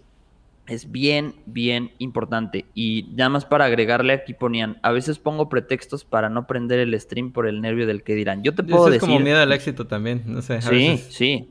es 0.68 0.90
bien, 0.90 1.34
bien 1.46 1.90
importante. 1.98 2.66
Y 2.74 3.08
nada 3.14 3.30
más 3.30 3.44
para 3.44 3.64
agregarle 3.64 4.12
aquí 4.12 4.34
ponían, 4.34 4.78
a 4.82 4.92
veces 4.92 5.18
pongo 5.18 5.48
pretextos 5.48 6.04
para 6.04 6.28
no 6.28 6.46
prender 6.46 6.78
el 6.78 6.98
stream 7.00 7.32
por 7.32 7.46
el 7.46 7.60
nervio 7.60 7.86
del 7.86 8.02
que 8.02 8.14
dirán. 8.14 8.42
Yo 8.42 8.54
te 8.54 8.62
puedo 8.62 8.86
Eso 8.86 8.94
es 8.94 9.00
como 9.00 9.18
miedo 9.18 9.40
al 9.40 9.52
éxito 9.52 9.86
también, 9.86 10.22
no 10.26 10.42
sé. 10.42 10.62
sí, 10.62 10.98
sí. 11.08 11.50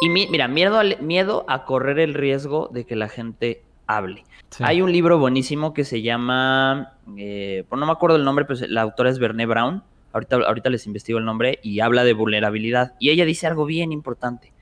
Y 0.00 0.10
mira, 0.10 0.46
miedo, 0.46 0.80
miedo 1.00 1.44
a 1.48 1.64
correr 1.64 1.98
el 1.98 2.14
riesgo 2.14 2.70
de 2.72 2.84
que 2.84 2.94
la 2.94 3.08
gente 3.08 3.62
hable. 3.88 4.22
Hay 4.60 4.80
un 4.80 4.92
libro 4.92 5.18
buenísimo 5.18 5.74
que 5.74 5.84
se 5.84 6.02
llama, 6.02 6.94
eh, 7.16 7.64
pues 7.68 7.80
no 7.80 7.86
me 7.86 7.92
acuerdo 7.92 8.16
el 8.16 8.24
nombre, 8.24 8.44
pero 8.44 8.60
la 8.68 8.82
autora 8.82 9.10
es 9.10 9.18
Berné 9.18 9.46
Brown. 9.46 9.82
Ahorita, 10.12 10.36
ahorita 10.36 10.70
les 10.70 10.86
investigo 10.86 11.18
el 11.18 11.24
nombre 11.24 11.58
y 11.62 11.80
habla 11.80 12.04
de 12.04 12.12
vulnerabilidad. 12.12 12.94
Y 13.00 13.10
ella 13.10 13.24
dice 13.24 13.48
algo 13.48 13.66
bien 13.66 13.90
importante 13.90 14.52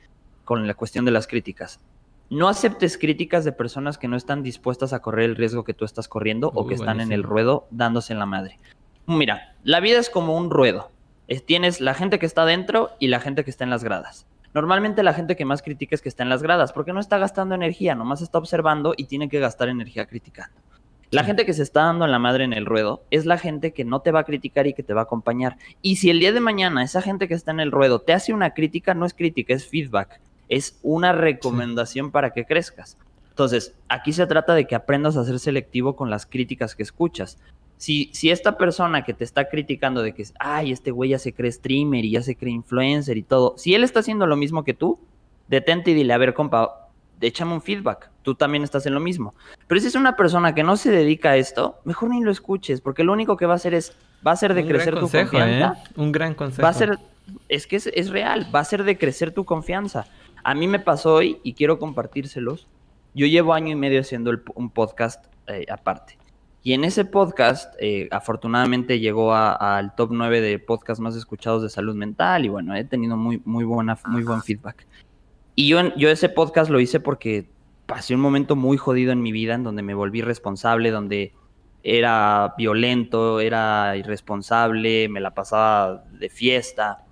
con 0.47 0.67
la 0.67 0.73
cuestión 0.73 1.05
de 1.05 1.11
las 1.11 1.27
críticas. 1.27 1.81
No 2.31 2.49
aceptes 2.49 2.97
críticas 2.97 3.45
de 3.45 3.53
personas 3.53 3.99
que 3.99 4.09
no 4.09 4.17
están 4.17 4.43
dispuestas 4.43 4.95
a 4.95 5.01
correr 5.01 5.27
el 5.27 5.37
riesgo 5.37 5.65
que 5.65 5.75
tú 5.75 5.85
estás 5.85 6.09
corriendo 6.09 6.51
o 6.55 6.67
que 6.67 6.75
están 6.75 7.01
en 7.01 7.13
el 7.13 7.23
ruedo 7.23 7.67
dándose 7.71 8.15
en 8.15 8.19
la 8.19 8.27
madre. 8.27 8.59
Mira, 9.07 9.55
la 9.65 9.81
vida 9.81 9.99
es 9.99 10.09
como 10.09 10.37
un 10.37 10.51
ruedo. 10.51 10.91
tienes 11.45 11.81
la 11.81 11.95
gente 11.95 12.19
que 12.19 12.27
está 12.27 12.45
dentro 12.45 12.91
y 12.99 13.09
la 13.09 13.21
gente 13.21 13.45
que 13.45 13.51
está 13.51 13.65
en 13.65 13.71
las 13.71 13.85
gradas. 13.85 14.27
Normalmente 14.55 15.03
la 15.03 15.13
gente 15.13 15.37
que 15.37 15.45
más 15.45 15.63
critica 15.63 15.95
es 15.95 16.01
que 16.01 16.09
está 16.09 16.23
en 16.23 16.31
las 16.31 16.43
gradas, 16.43 16.73
porque 16.73 16.93
no 16.93 17.01
está 17.01 17.19
gastando 17.19 17.55
energía, 17.55 17.95
nomás 17.95 18.23
está 18.23 18.39
observando 18.39 18.95
y 18.97 19.05
tiene 19.05 19.29
que 19.29 19.41
gastar 19.41 19.69
energía 19.69 20.07
criticando. 20.07 20.57
La 21.11 21.23
gente 21.23 21.47
que 21.47 21.53
se 21.53 21.63
está 21.63 21.85
dando 21.85 22.05
en 22.05 22.11
la 22.11 22.19
madre 22.19 22.43
en 22.43 22.53
el 22.53 22.67
ruedo 22.67 23.05
es 23.11 23.27
la 23.27 23.39
gente 23.39 23.73
que 23.73 23.85
no 23.85 24.01
te 24.01 24.11
va 24.11 24.21
a 24.21 24.25
criticar 24.25 24.67
y 24.67 24.75
que 24.75 24.83
te 24.83 24.93
va 24.93 25.03
a 25.03 25.05
acompañar. 25.05 25.57
Y 25.81 25.97
si 25.97 26.11
el 26.11 26.19
día 26.19 26.33
de 26.33 26.41
mañana 26.41 26.83
esa 26.83 27.01
gente 27.01 27.29
que 27.29 27.35
está 27.35 27.53
en 27.53 27.61
el 27.61 27.71
ruedo 27.71 28.01
te 28.01 28.13
hace 28.13 28.33
una 28.33 28.55
crítica, 28.55 28.93
no 28.93 29.07
es 29.07 29.15
crítica, 29.15 29.55
es 29.55 29.69
feedback. 29.69 30.21
Es 30.49 30.79
una 30.83 31.13
recomendación 31.13 32.11
para 32.11 32.31
que 32.31 32.45
crezcas. 32.45 32.97
Entonces, 33.31 33.75
aquí 33.89 34.13
se 34.13 34.27
trata 34.27 34.55
de 34.55 34.67
que 34.67 34.75
aprendas 34.75 35.17
a 35.17 35.25
ser 35.25 35.39
selectivo 35.39 35.97
con 35.97 36.11
las 36.11 36.27
críticas 36.27 36.75
que 36.75 36.83
escuchas 36.83 37.39
si, 37.77 38.11
si 38.13 38.31
esta 38.31 38.57
persona 38.57 39.05
que 39.05 39.15
te 39.15 39.25
está 39.25 39.49
criticando 39.49 40.03
de 40.03 40.15
que, 40.15 40.25
ay, 40.39 40.73
este 40.73 40.91
güey 40.91 41.11
ya 41.11 41.19
se 41.19 41.33
cree 41.33 41.53
streamer 41.53 42.05
y 42.05 42.13
ya 42.13 42.23
se 42.23 42.37
cree 42.37 42.53
influencer 42.53 43.17
y 43.17 43.23
todo, 43.23 43.55
si 43.57 43.75
él 43.75 43.85
está 43.85 44.01
haciendo 44.01 44.27
lo 44.27 44.37
mismo 44.37 44.65
que 44.65 44.75
tú, 44.75 44.99
detente 45.49 45.91
y 45.91 45.95
dile, 45.95 46.15
a 46.15 46.19
ver, 46.19 46.33
compa, 46.33 46.89
échame 47.21 47.53
un 47.53 47.63
feedback, 47.63 48.11
tú 48.23 48.35
también 48.35 48.65
estás 48.65 48.87
en 48.87 48.95
lo 48.95 49.01
mismo. 49.01 49.35
Pero 49.67 49.81
si 49.81 49.89
es 49.89 49.95
una 49.95 50.17
persona 50.17 50.55
que 50.55 50.63
no 50.63 50.77
se 50.77 50.91
dedica 50.91 51.31
a 51.31 51.37
esto, 51.37 51.79
mejor 51.85 52.11
ni 52.11 52.23
lo 52.23 52.31
escuches, 52.31 52.81
porque 52.81 53.05
lo 53.05 53.13
único 53.13 53.37
que 53.37 53.47
va 53.47 53.53
a 53.53 53.57
hacer 53.57 53.75
es, 53.75 53.93
va 54.27 54.33
a 54.33 54.37
ser 54.37 54.55
de 54.55 54.67
crecer 54.67 54.95
tu 54.95 55.09
confianza. 55.09 55.77
¿eh? 55.85 55.91
Un 55.97 56.13
gran 56.13 56.35
consejo. 56.35 56.63
Va 56.63 56.71
a 56.71 56.75
ser, 56.75 56.99
es 57.49 57.67
que 57.67 57.77
es, 57.77 58.11
real, 58.11 58.47
va 58.55 58.61
a 58.61 58.65
ser 58.65 58.85
de 58.85 58.97
crecer 58.97 59.33
tu 59.33 59.45
confianza. 59.45 60.07
A 60.47 60.55
mí 60.55 60.69
me 60.69 60.79
pasó 60.79 61.15
hoy 61.15 61.41
y 61.43 61.55
quiero 61.55 61.81
compartírselos. 61.81 62.69
Yo 63.17 63.27
llevo 63.27 63.53
año 63.53 63.73
y 63.73 63.75
medio 63.75 64.01
haciendo 64.01 64.31
un 64.55 64.71
podcast 64.71 65.27
eh, 65.49 65.67
aparte. 65.69 66.19
Y 66.63 66.73
en 66.75 66.85
ese 66.85 67.05
podcast, 67.05 67.75
eh, 67.81 68.07
afortunadamente 68.13 69.01
llegó 69.01 69.35
al 69.35 69.97
top 69.97 70.11
9 70.13 70.41
de 70.41 70.61
podcasts 70.61 71.01
más 71.01 71.17
escuchados 71.17 71.65
de 71.65 71.69
salud 71.69 71.97
mental 71.97 72.45
y 72.45 72.49
bueno, 72.49 72.77
he 72.77 72.85
tenido 72.85 73.17
muy, 73.17 73.43
muy, 73.45 73.65
buena, 73.65 73.99
muy 74.07 74.23
buen 74.23 74.41
feedback. 74.41 74.87
Y 75.57 75.67
yo, 75.67 75.93
yo 75.97 76.11
ese 76.11 76.29
podcast 76.29 76.71
lo 76.71 76.79
hice 76.79 77.01
porque 77.01 77.51
pasé 77.87 78.15
un 78.15 78.21
momento 78.21 78.55
muy 78.55 78.77
jodido 78.77 79.11
en 79.11 79.23
mi 79.23 79.33
vida 79.33 79.55
en 79.55 79.65
donde 79.65 79.83
me 79.83 79.95
volví 79.95 80.23
responsable, 80.23 80.93
donde 80.93 81.33
era 81.83 82.55
violento, 82.57 83.41
era 83.41 83.97
irresponsable, 83.97 85.09
me 85.09 85.19
la 85.19 85.35
pasaba 85.35 86.05
de 86.13 86.29
fiesta. 86.29 87.05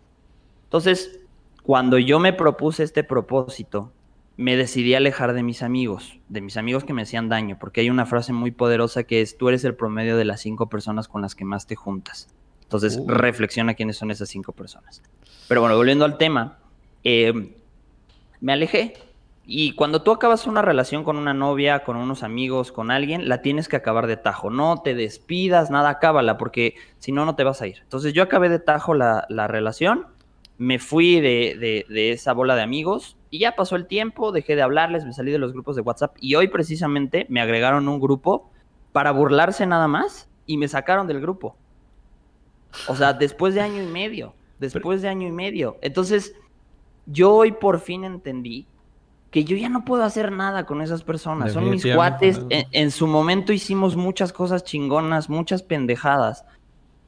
Entonces, 0.66 1.23
cuando 1.64 1.98
yo 1.98 2.20
me 2.20 2.34
propuse 2.34 2.82
este 2.82 3.02
propósito, 3.04 3.90
me 4.36 4.54
decidí 4.54 4.94
a 4.94 4.98
alejar 4.98 5.32
de 5.32 5.42
mis 5.42 5.62
amigos, 5.62 6.18
de 6.28 6.42
mis 6.42 6.58
amigos 6.58 6.84
que 6.84 6.92
me 6.92 7.02
hacían 7.02 7.30
daño, 7.30 7.56
porque 7.58 7.80
hay 7.80 7.88
una 7.88 8.04
frase 8.04 8.34
muy 8.34 8.50
poderosa 8.50 9.04
que 9.04 9.22
es, 9.22 9.38
tú 9.38 9.48
eres 9.48 9.64
el 9.64 9.74
promedio 9.74 10.18
de 10.18 10.26
las 10.26 10.40
cinco 10.40 10.68
personas 10.68 11.08
con 11.08 11.22
las 11.22 11.34
que 11.34 11.46
más 11.46 11.66
te 11.66 11.74
juntas. 11.74 12.28
Entonces, 12.62 12.98
uh. 12.98 13.08
reflexiona 13.08 13.74
quiénes 13.74 13.96
son 13.96 14.10
esas 14.10 14.28
cinco 14.28 14.52
personas. 14.52 15.02
Pero 15.48 15.62
bueno, 15.62 15.76
volviendo 15.76 16.04
al 16.04 16.18
tema, 16.18 16.58
eh, 17.02 17.54
me 18.40 18.52
alejé. 18.52 18.94
Y 19.46 19.72
cuando 19.72 20.02
tú 20.02 20.10
acabas 20.10 20.46
una 20.46 20.60
relación 20.60 21.02
con 21.02 21.16
una 21.16 21.32
novia, 21.32 21.84
con 21.84 21.96
unos 21.96 22.22
amigos, 22.22 22.72
con 22.72 22.90
alguien, 22.90 23.26
la 23.28 23.40
tienes 23.40 23.68
que 23.68 23.76
acabar 23.76 24.06
de 24.06 24.18
tajo. 24.18 24.50
No 24.50 24.82
te 24.82 24.94
despidas, 24.94 25.70
nada, 25.70 25.88
acábala, 25.90 26.36
porque 26.36 26.74
si 26.98 27.12
no, 27.12 27.24
no 27.24 27.36
te 27.36 27.44
vas 27.44 27.62
a 27.62 27.66
ir. 27.66 27.78
Entonces 27.82 28.12
yo 28.12 28.22
acabé 28.22 28.48
de 28.50 28.58
tajo 28.58 28.92
la, 28.92 29.26
la 29.28 29.46
relación, 29.46 30.06
me 30.58 30.78
fui 30.78 31.20
de, 31.20 31.56
de, 31.58 31.86
de 31.88 32.12
esa 32.12 32.32
bola 32.32 32.54
de 32.54 32.62
amigos, 32.62 33.16
y 33.34 33.40
ya 33.40 33.56
pasó 33.56 33.74
el 33.74 33.88
tiempo, 33.88 34.30
dejé 34.30 34.54
de 34.54 34.62
hablarles, 34.62 35.04
me 35.04 35.12
salí 35.12 35.32
de 35.32 35.38
los 35.38 35.52
grupos 35.52 35.74
de 35.74 35.82
WhatsApp 35.82 36.16
y 36.20 36.36
hoy 36.36 36.46
precisamente 36.46 37.26
me 37.28 37.40
agregaron 37.40 37.88
un 37.88 37.98
grupo 37.98 38.48
para 38.92 39.10
burlarse 39.10 39.66
nada 39.66 39.88
más 39.88 40.28
y 40.46 40.56
me 40.56 40.68
sacaron 40.68 41.08
del 41.08 41.20
grupo. 41.20 41.56
O 42.86 42.94
sea, 42.94 43.12
después 43.12 43.54
de 43.56 43.60
año 43.60 43.82
y 43.82 43.86
medio, 43.86 44.34
después 44.60 45.02
de 45.02 45.08
año 45.08 45.26
y 45.26 45.32
medio. 45.32 45.78
Entonces, 45.82 46.36
yo 47.06 47.34
hoy 47.34 47.50
por 47.50 47.80
fin 47.80 48.04
entendí 48.04 48.68
que 49.32 49.42
yo 49.42 49.56
ya 49.56 49.68
no 49.68 49.84
puedo 49.84 50.04
hacer 50.04 50.30
nada 50.30 50.64
con 50.64 50.80
esas 50.80 51.02
personas. 51.02 51.54
Son 51.54 51.68
mis 51.68 51.84
cuates. 51.84 52.40
En, 52.50 52.92
su 52.92 53.08
momento 53.08 53.52
hicimos 53.52 53.96
muchas 53.96 54.32
cosas 54.32 54.62
chingonas, 54.62 55.28
muchas 55.28 55.64
pendejadas. 55.64 56.44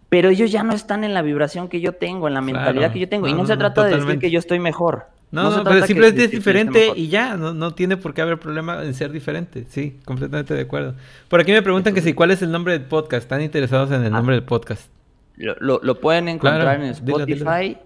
Pero 0.08 0.28
ellos 0.28 0.52
ya 0.52 0.62
no 0.62 0.72
están 0.72 1.04
en 1.04 1.14
la 1.14 1.22
vibración 1.22 1.68
que 1.68 1.80
yo 1.80 1.92
tengo, 1.92 2.28
en 2.28 2.34
la 2.34 2.40
mentalidad 2.40 2.92
que 2.92 3.00
yo 3.00 3.08
tengo. 3.08 3.26
y 3.28 3.32
no, 3.32 3.46
se 3.46 3.56
trata 3.56 3.84
de 3.84 3.96
decir 3.96 4.18
que 4.18 4.30
yo 4.30 4.38
estoy 4.38 4.58
mejor. 4.58 5.06
No, 5.32 5.50
no, 5.50 5.64
pero 5.64 5.84
simplemente 5.84 6.24
es 6.24 6.30
diferente 6.30 6.92
y 6.94 7.08
ya, 7.08 7.36
no, 7.36 7.52
no, 7.52 7.74
tiene 7.74 7.96
por 7.96 8.14
qué 8.14 8.22
haber 8.22 8.38
problema 8.38 8.84
en 8.84 8.94
ser 8.94 9.10
diferente. 9.10 9.66
Sí, 9.68 9.98
completamente 10.04 10.54
de 10.54 10.62
acuerdo. 10.62 10.94
Por 11.28 11.40
aquí 11.40 11.50
me 11.50 11.62
preguntan 11.62 11.94
que 11.94 12.00
si 12.00 12.14
cuál 12.14 12.30
es 12.30 12.42
el 12.42 12.52
nombre 12.52 12.72
del 12.74 12.84
podcast. 12.84 13.24
¿Están 13.24 13.42
interesados 13.42 13.90
en 13.90 14.02
el 14.02 14.14
ah. 14.14 14.16
nombre 14.16 14.36
del 14.36 14.44
podcast? 14.44 14.88
Lo, 15.36 15.80
lo, 15.82 16.00
pueden 16.00 16.28
encontrar 16.28 16.80
en 16.80 16.90
Spotify. 16.90 17.76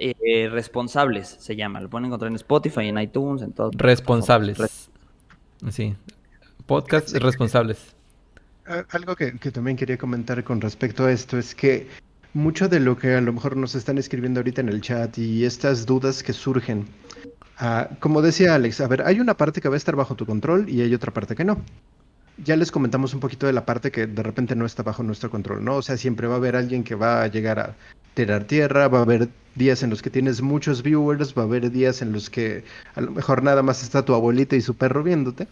Eh, 0.00 0.48
responsables 0.50 1.28
se 1.28 1.56
llama. 1.56 1.80
Lo 1.80 1.90
pueden 1.90 2.06
encontrar 2.06 2.30
en 2.30 2.36
Spotify, 2.36 2.86
en 2.88 2.98
iTunes, 2.98 3.42
en 3.42 3.52
todo. 3.52 3.70
Responsables. 3.74 4.90
Sí. 5.70 5.94
Podcast 6.66 7.12
responsables. 7.14 7.97
Algo 8.90 9.16
que, 9.16 9.38
que 9.38 9.50
también 9.50 9.76
quería 9.76 9.96
comentar 9.96 10.42
con 10.44 10.60
respecto 10.60 11.06
a 11.06 11.12
esto 11.12 11.38
es 11.38 11.54
que 11.54 11.88
mucho 12.34 12.68
de 12.68 12.80
lo 12.80 12.96
que 12.96 13.14
a 13.14 13.20
lo 13.20 13.32
mejor 13.32 13.56
nos 13.56 13.74
están 13.74 13.98
escribiendo 13.98 14.40
ahorita 14.40 14.60
en 14.60 14.68
el 14.68 14.80
chat 14.80 15.16
y 15.18 15.44
estas 15.44 15.86
dudas 15.86 16.22
que 16.22 16.32
surgen. 16.32 16.86
Ah, 17.58 17.88
como 18.00 18.22
decía 18.22 18.54
Alex, 18.54 18.80
a 18.80 18.86
ver, 18.86 19.02
hay 19.02 19.20
una 19.20 19.36
parte 19.36 19.60
que 19.60 19.68
va 19.68 19.74
a 19.74 19.78
estar 19.78 19.96
bajo 19.96 20.14
tu 20.14 20.26
control 20.26 20.68
y 20.68 20.80
hay 20.82 20.94
otra 20.94 21.12
parte 21.12 21.34
que 21.34 21.44
no. 21.44 21.62
Ya 22.44 22.54
les 22.56 22.70
comentamos 22.70 23.14
un 23.14 23.20
poquito 23.20 23.46
de 23.46 23.52
la 23.52 23.66
parte 23.66 23.90
que 23.90 24.06
de 24.06 24.22
repente 24.22 24.54
no 24.54 24.64
está 24.64 24.84
bajo 24.84 25.02
nuestro 25.02 25.30
control, 25.30 25.64
¿no? 25.64 25.76
O 25.76 25.82
sea, 25.82 25.96
siempre 25.96 26.28
va 26.28 26.34
a 26.34 26.36
haber 26.36 26.54
alguien 26.54 26.84
que 26.84 26.94
va 26.94 27.22
a 27.22 27.26
llegar 27.26 27.58
a 27.58 27.74
tirar 28.14 28.44
tierra, 28.44 28.86
va 28.86 29.00
a 29.00 29.02
haber 29.02 29.28
días 29.56 29.82
en 29.82 29.90
los 29.90 30.02
que 30.02 30.10
tienes 30.10 30.40
muchos 30.40 30.82
viewers, 30.84 31.34
va 31.36 31.42
a 31.42 31.46
haber 31.46 31.70
días 31.72 32.00
en 32.00 32.12
los 32.12 32.30
que 32.30 32.64
a 32.94 33.00
lo 33.00 33.10
mejor 33.10 33.42
nada 33.42 33.62
más 33.62 33.82
está 33.82 34.04
tu 34.04 34.14
abuelita 34.14 34.54
y 34.54 34.60
su 34.60 34.76
perro 34.76 35.02
viéndote. 35.02 35.48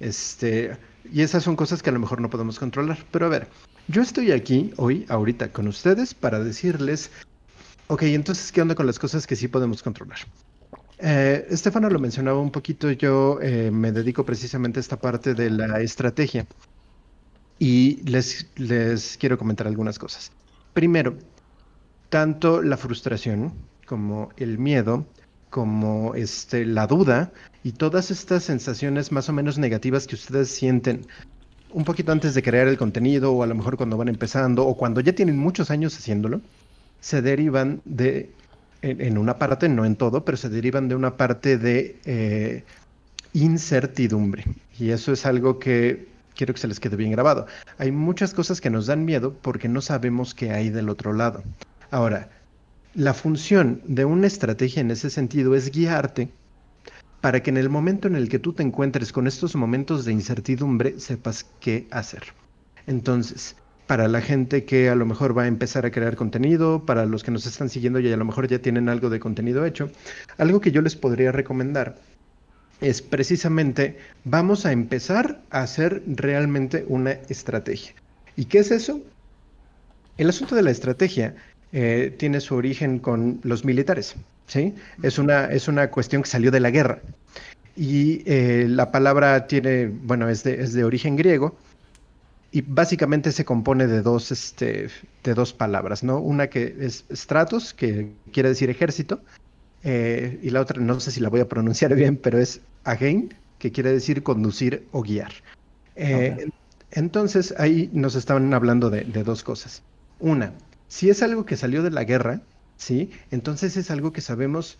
Este, 0.00 0.78
Y 1.12 1.20
esas 1.20 1.44
son 1.44 1.56
cosas 1.56 1.82
que 1.82 1.90
a 1.90 1.92
lo 1.92 1.98
mejor 1.98 2.20
no 2.20 2.30
podemos 2.30 2.58
controlar. 2.58 2.98
Pero 3.10 3.26
a 3.26 3.28
ver, 3.28 3.48
yo 3.86 4.00
estoy 4.00 4.32
aquí 4.32 4.72
hoy, 4.78 5.04
ahorita, 5.08 5.52
con 5.52 5.68
ustedes 5.68 6.14
para 6.14 6.42
decirles, 6.42 7.10
ok, 7.88 8.02
entonces, 8.04 8.50
¿qué 8.50 8.62
onda 8.62 8.74
con 8.74 8.86
las 8.86 8.98
cosas 8.98 9.26
que 9.26 9.36
sí 9.36 9.48
podemos 9.48 9.82
controlar? 9.82 10.18
Eh, 10.98 11.46
Estefano 11.50 11.90
lo 11.90 11.98
mencionaba 11.98 12.40
un 12.40 12.50
poquito, 12.50 12.90
yo 12.92 13.38
eh, 13.42 13.70
me 13.70 13.92
dedico 13.92 14.24
precisamente 14.24 14.78
a 14.78 14.82
esta 14.82 14.98
parte 14.98 15.34
de 15.34 15.50
la 15.50 15.80
estrategia 15.80 16.46
y 17.58 18.00
les, 18.08 18.46
les 18.56 19.16
quiero 19.18 19.36
comentar 19.36 19.66
algunas 19.66 19.98
cosas. 19.98 20.32
Primero, 20.72 21.18
tanto 22.08 22.62
la 22.62 22.76
frustración 22.76 23.52
como 23.84 24.30
el 24.36 24.58
miedo, 24.58 25.06
como 25.50 26.14
este, 26.14 26.64
la 26.64 26.86
duda 26.86 27.32
y 27.64 27.72
todas 27.72 28.10
estas 28.10 28.44
sensaciones 28.44 29.12
más 29.12 29.28
o 29.28 29.32
menos 29.32 29.58
negativas 29.58 30.06
que 30.06 30.14
ustedes 30.14 30.50
sienten 30.50 31.06
un 31.72 31.84
poquito 31.84 32.12
antes 32.12 32.34
de 32.34 32.42
crear 32.42 32.68
el 32.68 32.76
contenido 32.76 33.32
o 33.32 33.42
a 33.42 33.46
lo 33.46 33.54
mejor 33.54 33.76
cuando 33.76 33.96
van 33.96 34.08
empezando 34.08 34.66
o 34.66 34.76
cuando 34.76 35.00
ya 35.00 35.14
tienen 35.14 35.38
muchos 35.38 35.70
años 35.70 35.96
haciéndolo, 35.96 36.40
se 37.00 37.22
derivan 37.22 37.80
de, 37.84 38.30
en, 38.82 39.16
una 39.16 39.38
parte, 39.38 39.68
no 39.68 39.84
en 39.84 39.96
todo, 39.96 40.24
pero 40.24 40.36
se 40.36 40.48
derivan 40.48 40.88
de 40.88 40.94
una 40.94 41.16
parte 41.16 41.56
de 41.56 41.98
eh, 42.04 42.64
incertidumbre. 43.32 44.44
Y 44.78 44.90
eso 44.90 45.12
es 45.12 45.24
algo 45.24 45.58
que 45.58 46.08
quiero 46.34 46.52
que 46.54 46.60
se 46.60 46.68
les 46.68 46.80
quede 46.80 46.96
bien 46.96 47.12
grabado. 47.12 47.46
Hay 47.78 47.90
muchas 47.90 48.34
cosas 48.34 48.60
que 48.60 48.70
nos 48.70 48.86
dan 48.86 49.04
miedo 49.04 49.34
porque 49.40 49.68
no 49.68 49.80
sabemos 49.80 50.34
qué 50.34 50.50
hay 50.50 50.70
del 50.70 50.88
otro 50.88 51.12
lado. 51.12 51.42
Ahora, 51.90 52.30
la 52.94 53.14
función 53.14 53.80
de 53.86 54.04
una 54.04 54.26
estrategia 54.26 54.80
en 54.80 54.90
ese 54.90 55.10
sentido 55.10 55.54
es 55.54 55.70
guiarte 55.70 56.30
para 57.22 57.42
que 57.42 57.50
en 57.50 57.56
el 57.56 57.70
momento 57.70 58.08
en 58.08 58.16
el 58.16 58.28
que 58.28 58.40
tú 58.40 58.52
te 58.52 58.62
encuentres 58.62 59.12
con 59.12 59.26
estos 59.26 59.56
momentos 59.56 60.04
de 60.04 60.12
incertidumbre 60.12 60.98
sepas 60.98 61.46
qué 61.60 61.86
hacer. 61.90 62.24
Entonces, 62.86 63.56
para 63.86 64.08
la 64.08 64.20
gente 64.20 64.64
que 64.64 64.90
a 64.90 64.96
lo 64.96 65.06
mejor 65.06 65.36
va 65.36 65.44
a 65.44 65.46
empezar 65.46 65.86
a 65.86 65.92
crear 65.92 66.16
contenido, 66.16 66.84
para 66.84 67.06
los 67.06 67.22
que 67.22 67.30
nos 67.30 67.46
están 67.46 67.70
siguiendo 67.70 68.00
y 68.00 68.12
a 68.12 68.16
lo 68.16 68.24
mejor 68.24 68.48
ya 68.48 68.58
tienen 68.58 68.88
algo 68.88 69.08
de 69.08 69.20
contenido 69.20 69.64
hecho, 69.64 69.88
algo 70.36 70.60
que 70.60 70.72
yo 70.72 70.82
les 70.82 70.96
podría 70.96 71.30
recomendar 71.30 71.96
es 72.80 73.00
precisamente 73.00 73.98
vamos 74.24 74.66
a 74.66 74.72
empezar 74.72 75.40
a 75.50 75.62
hacer 75.62 76.02
realmente 76.06 76.84
una 76.88 77.12
estrategia. 77.12 77.94
¿Y 78.34 78.46
qué 78.46 78.58
es 78.58 78.72
eso? 78.72 79.00
El 80.18 80.28
asunto 80.28 80.56
de 80.56 80.62
la 80.62 80.72
estrategia 80.72 81.36
eh, 81.72 82.12
tiene 82.18 82.40
su 82.40 82.56
origen 82.56 82.98
con 82.98 83.38
los 83.44 83.64
militares, 83.64 84.16
¿sí? 84.52 84.74
Es 85.02 85.18
una, 85.18 85.46
es 85.46 85.66
una 85.66 85.90
cuestión 85.90 86.22
que 86.22 86.28
salió 86.28 86.50
de 86.50 86.60
la 86.60 86.70
guerra. 86.70 87.00
Y 87.74 88.22
eh, 88.30 88.66
la 88.68 88.92
palabra 88.92 89.46
tiene, 89.46 89.86
bueno, 89.86 90.28
es 90.28 90.44
de, 90.44 90.62
es 90.62 90.74
de 90.74 90.84
origen 90.84 91.16
griego 91.16 91.56
y 92.50 92.60
básicamente 92.60 93.32
se 93.32 93.46
compone 93.46 93.86
de 93.86 94.02
dos, 94.02 94.30
este, 94.30 94.88
de 95.24 95.34
dos 95.34 95.54
palabras, 95.54 96.02
¿no? 96.04 96.18
Una 96.18 96.48
que 96.48 96.76
es 96.80 97.06
stratos, 97.10 97.72
que 97.72 98.12
quiere 98.30 98.50
decir 98.50 98.68
ejército, 98.68 99.22
eh, 99.84 100.38
y 100.42 100.50
la 100.50 100.60
otra, 100.60 100.78
no 100.80 101.00
sé 101.00 101.10
si 101.12 101.20
la 101.20 101.30
voy 101.30 101.40
a 101.40 101.48
pronunciar 101.48 101.94
bien, 102.02 102.18
pero 102.18 102.38
es 102.38 102.60
again, 102.84 103.34
que 103.58 103.72
quiere 103.72 103.90
decir 103.90 104.22
conducir 104.22 104.86
o 104.92 105.02
guiar. 105.02 105.32
Entonces 106.90 107.54
ahí 107.56 107.88
nos 107.94 108.16
estaban 108.16 108.52
hablando 108.52 108.90
de, 108.90 109.04
de 109.04 109.24
dos 109.24 109.42
cosas. 109.42 109.82
Una, 110.20 110.52
si 110.88 111.08
es 111.08 111.22
algo 111.22 111.46
que 111.46 111.56
salió 111.56 111.82
de 111.82 111.90
la 111.90 112.04
guerra, 112.04 112.42
¿sí? 112.82 113.10
Entonces 113.30 113.76
es 113.76 113.90
algo 113.90 114.12
que 114.12 114.20
sabemos 114.20 114.78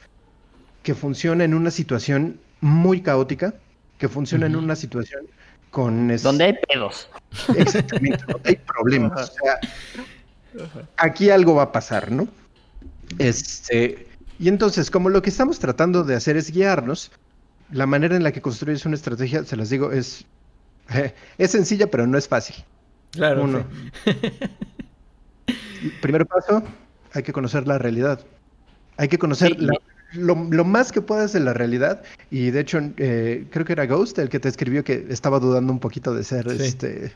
que 0.83 0.95
funciona 0.95 1.45
en 1.45 1.55
una 1.55 1.71
situación 1.71 2.41
muy 2.61 3.01
caótica, 3.01 3.55
que 3.99 4.09
funciona 4.09 4.47
en 4.47 4.57
una 4.57 4.75
situación 4.75 5.27
con... 5.71 6.09
Donde 6.17 6.45
hay 6.45 6.55
pedos. 6.69 7.09
Exactamente, 7.57 8.25
donde 8.27 8.51
hay 8.51 8.57
problemas. 8.57 9.31
O 9.31 9.35
sea, 9.35 9.61
aquí 10.97 11.31
algo 11.31 11.55
va 11.55 11.65
a 11.65 11.73
pasar, 11.73 12.11
¿no? 12.11 12.27
Este, 13.19 14.09
y 14.39 14.49
entonces, 14.49 14.91
como 14.91 15.09
lo 15.09 15.23
que 15.23 15.31
estamos 15.31 15.61
tratando 15.61 16.03
de 16.03 16.17
hacer 16.17 16.37
es 16.37 16.51
guiarnos, 16.51 17.13
la 17.71 17.87
manera 17.87 18.17
en 18.17 18.25
la 18.25 18.33
que 18.33 18.43
construyes 18.43 18.85
una 18.85 18.97
estrategia, 18.97 19.45
se 19.45 19.57
las 19.57 19.71
digo, 19.71 19.93
es, 19.93 20.25
es 21.39 21.51
sencilla, 21.51 21.87
pero 21.89 22.09
no 22.09 22.19
es 22.19 22.27
fácil. 22.27 22.57
Claro. 23.13 23.45
Uno. 23.45 23.65
primer 26.01 26.27
paso, 26.27 26.63
hay 27.13 27.23
que 27.23 27.33
conocer 27.33 27.67
la 27.67 27.79
realidad. 27.79 28.21
Hay 28.97 29.09
que 29.09 29.19
conocer 29.19 29.57
lo, 30.13 30.65
más 30.65 30.93
que 30.93 31.01
puedas 31.01 31.33
de 31.33 31.41
la 31.41 31.55
realidad. 31.55 32.03
Y 32.31 32.51
de 32.51 32.61
hecho, 32.61 32.81
eh, 32.97 33.47
creo 33.51 33.65
que 33.65 33.73
era 33.73 33.87
Ghost 33.87 34.19
el 34.19 34.29
que 34.29 34.41
te 34.41 34.49
escribió 34.49 34.85
que 34.85 35.07
estaba 35.09 35.39
dudando 35.39 35.73
un 35.73 35.79
poquito 35.79 36.15
de 36.15 36.25
ser 36.25 36.47
este. 36.49 37.13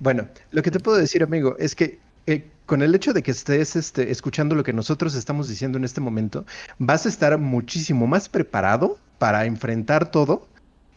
Bueno, 0.00 0.28
lo 0.50 0.62
que 0.62 0.70
te 0.70 0.80
puedo 0.80 0.96
decir, 0.96 1.22
amigo, 1.22 1.56
es 1.58 1.74
que 1.74 1.98
eh, 2.26 2.44
con 2.66 2.82
el 2.82 2.94
hecho 2.94 3.12
de 3.12 3.22
que 3.22 3.30
estés 3.30 3.76
este, 3.76 4.10
escuchando 4.10 4.54
lo 4.54 4.64
que 4.64 4.72
nosotros 4.72 5.14
estamos 5.14 5.48
diciendo 5.48 5.78
en 5.78 5.84
este 5.84 6.00
momento, 6.00 6.44
vas 6.78 7.06
a 7.06 7.08
estar 7.08 7.38
muchísimo 7.38 8.06
más 8.06 8.28
preparado 8.28 8.98
para 9.18 9.46
enfrentar 9.46 10.10
todo 10.10 10.48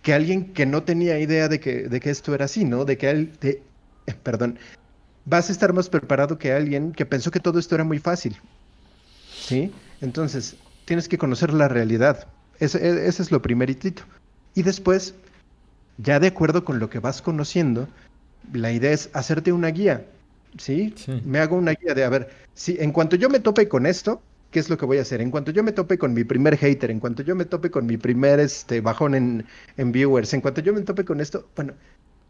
que 0.02 0.14
alguien 0.14 0.54
que 0.54 0.66
no 0.66 0.84
tenía 0.84 1.20
idea 1.20 1.48
de 1.48 1.60
que, 1.60 1.84
de 1.88 2.00
que 2.00 2.10
esto 2.10 2.34
era 2.34 2.46
así, 2.46 2.66
¿no? 2.66 2.86
De 2.86 2.98
que 2.98 3.10
él, 3.10 3.32
de, 3.42 3.62
eh, 4.08 4.16
perdón, 4.24 4.58
vas 5.30 5.50
a 5.50 5.52
estar 5.52 5.74
más 5.74 5.90
preparado 5.90 6.38
que 6.38 6.52
alguien 6.52 6.92
que 6.92 7.06
pensó 7.06 7.30
que 7.32 7.40
todo 7.40 7.60
esto 7.60 7.76
era 7.76 7.84
muy 7.84 8.00
fácil. 8.00 8.36
¿Sí? 9.32 9.72
Entonces, 10.02 10.56
tienes 10.86 11.08
que 11.08 11.18
conocer 11.18 11.54
la 11.54 11.68
realidad. 11.68 12.28
Ese, 12.60 12.78
e, 12.80 13.08
ese 13.08 13.22
es 13.22 13.32
lo 13.32 13.42
primeritito. 13.42 14.04
Y 14.56 14.64
después, 14.64 15.14
ya 15.98 16.20
de 16.20 16.28
acuerdo 16.28 16.66
con 16.66 16.80
lo 16.80 16.90
que 16.90 17.00
vas 17.00 17.22
conociendo, 17.22 17.88
la 18.52 18.72
idea 18.72 18.92
es 18.92 19.10
hacerte 19.14 19.52
una 19.52 19.70
guía. 19.70 20.06
¿sí? 20.58 20.96
Me 21.26 21.40
hago 21.40 21.56
una 21.56 21.74
guía 21.74 21.94
de, 21.94 22.04
a 22.04 22.10
ver, 22.10 22.30
si 22.56 22.78
en 22.80 22.92
cuanto 22.92 23.16
yo 23.16 23.30
me 23.30 23.40
tope 23.40 23.68
con 23.68 23.86
esto, 23.86 24.22
¿qué 24.50 24.60
es 24.60 24.70
lo 24.70 24.78
que 24.78 24.86
voy 24.86 24.98
a 24.98 25.04
hacer? 25.04 25.22
En 25.22 25.30
cuanto 25.30 25.52
yo 25.52 25.64
me 25.64 25.72
tope 25.72 26.00
con 26.00 26.14
mi 26.14 26.24
primer 26.24 26.58
hater, 26.58 26.90
en 26.90 27.00
cuanto 27.00 27.22
yo 27.22 27.36
me 27.36 27.46
tope 27.46 27.70
con 27.70 27.86
mi 27.86 27.98
primer 27.98 28.40
este, 28.40 28.82
bajón 28.82 29.14
en, 29.14 29.46
en 29.78 29.92
viewers, 29.92 30.34
en 30.34 30.42
cuanto 30.42 30.62
yo 30.62 30.74
me 30.74 30.82
tope 30.82 31.06
con 31.06 31.22
esto, 31.22 31.48
bueno, 31.56 31.74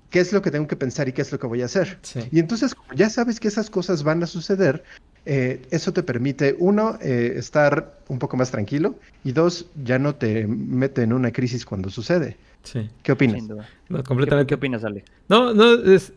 qué 0.09 0.19
es 0.19 0.33
lo 0.33 0.41
que 0.41 0.51
tengo 0.51 0.67
que 0.67 0.75
pensar 0.75 1.07
y 1.07 1.13
qué 1.13 1.21
es 1.21 1.31
lo 1.31 1.39
que 1.39 1.47
voy 1.47 1.61
a 1.61 1.65
hacer. 1.65 1.99
Y 2.31 2.39
entonces, 2.39 2.75
como 2.75 2.93
ya 2.93 3.09
sabes 3.09 3.39
que 3.39 3.47
esas 3.47 3.69
cosas 3.69 4.03
van 4.03 4.23
a 4.23 4.27
suceder, 4.27 4.83
eh, 5.25 5.61
eso 5.71 5.93
te 5.93 6.03
permite, 6.03 6.55
uno, 6.59 6.97
eh, 7.01 7.33
estar 7.35 7.99
un 8.07 8.19
poco 8.19 8.37
más 8.37 8.51
tranquilo 8.51 8.95
y 9.23 9.31
dos, 9.31 9.67
ya 9.83 9.99
no 9.99 10.15
te 10.15 10.47
mete 10.47 11.03
en 11.03 11.13
una 11.13 11.31
crisis 11.31 11.65
cuando 11.65 11.89
sucede. 11.89 12.37
Sí. 12.63 12.89
¿Qué 13.03 13.11
opinas? 13.11 13.43
No, 13.89 14.03
completamente. 14.03 14.47
¿Qué, 14.47 14.55
opinas, 14.55 14.83
Ale? 14.83 15.03
No, 15.27 15.53
no, 15.53 15.73
es, 15.73 16.13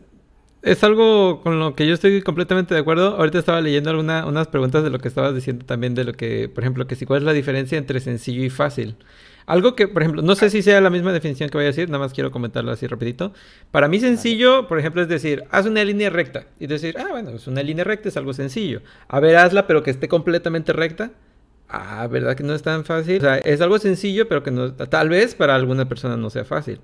es 0.61 0.83
algo 0.83 1.41
con 1.41 1.59
lo 1.59 1.75
que 1.75 1.85
yo 1.85 1.93
estoy 1.93 2.21
completamente 2.21 2.73
de 2.73 2.79
acuerdo. 2.79 3.15
Ahorita 3.17 3.39
estaba 3.39 3.61
leyendo 3.61 3.89
alguna, 3.89 4.25
unas 4.25 4.47
preguntas 4.47 4.83
de 4.83 4.89
lo 4.89 4.99
que 4.99 5.07
estabas 5.07 5.35
diciendo 5.35 5.65
también, 5.65 5.93
de 5.93 6.05
lo 6.05 6.13
que, 6.13 6.49
por 6.49 6.63
ejemplo, 6.63 6.87
que 6.87 6.95
si 6.95 7.05
cuál 7.05 7.19
es 7.19 7.25
la 7.25 7.33
diferencia 7.33 7.77
entre 7.77 7.99
sencillo 7.99 8.43
y 8.43 8.49
fácil. 8.49 8.95
Algo 9.45 9.75
que, 9.75 9.87
por 9.87 10.01
ejemplo, 10.01 10.21
no 10.21 10.35
sé 10.35 10.49
si 10.49 10.61
sea 10.61 10.79
la 10.81 10.89
misma 10.89 11.11
definición 11.11 11.49
que 11.49 11.57
voy 11.57 11.65
a 11.65 11.67
decir, 11.67 11.89
nada 11.89 12.03
más 12.03 12.13
quiero 12.13 12.31
comentarlo 12.31 12.71
así 12.71 12.87
rapidito. 12.87 13.33
Para 13.71 13.87
mí 13.87 13.99
sencillo, 13.99 14.67
por 14.67 14.79
ejemplo, 14.79 15.01
es 15.01 15.07
decir, 15.07 15.43
haz 15.51 15.65
una 15.65 15.83
línea 15.83 16.09
recta. 16.09 16.45
Y 16.59 16.67
decir, 16.67 16.95
ah, 16.97 17.07
bueno, 17.11 17.31
es 17.31 17.47
una 17.47 17.63
línea 17.63 17.83
recta, 17.83 18.09
es 18.09 18.17
algo 18.17 18.33
sencillo. 18.33 18.81
A 19.07 19.19
ver, 19.19 19.35
hazla, 19.35 19.67
pero 19.67 19.83
que 19.83 19.91
esté 19.91 20.07
completamente 20.07 20.73
recta. 20.73 21.11
Ah, 21.69 22.07
¿verdad 22.07 22.35
que 22.35 22.43
no 22.43 22.53
es 22.53 22.61
tan 22.61 22.85
fácil? 22.85 23.17
O 23.17 23.21
sea, 23.21 23.37
es 23.37 23.59
algo 23.61 23.79
sencillo, 23.79 24.27
pero 24.27 24.43
que 24.43 24.51
no, 24.51 24.73
tal 24.73 25.09
vez 25.09 25.35
para 25.35 25.55
alguna 25.55 25.89
persona 25.89 26.17
no 26.17 26.29
sea 26.29 26.45
fácil. 26.45 26.79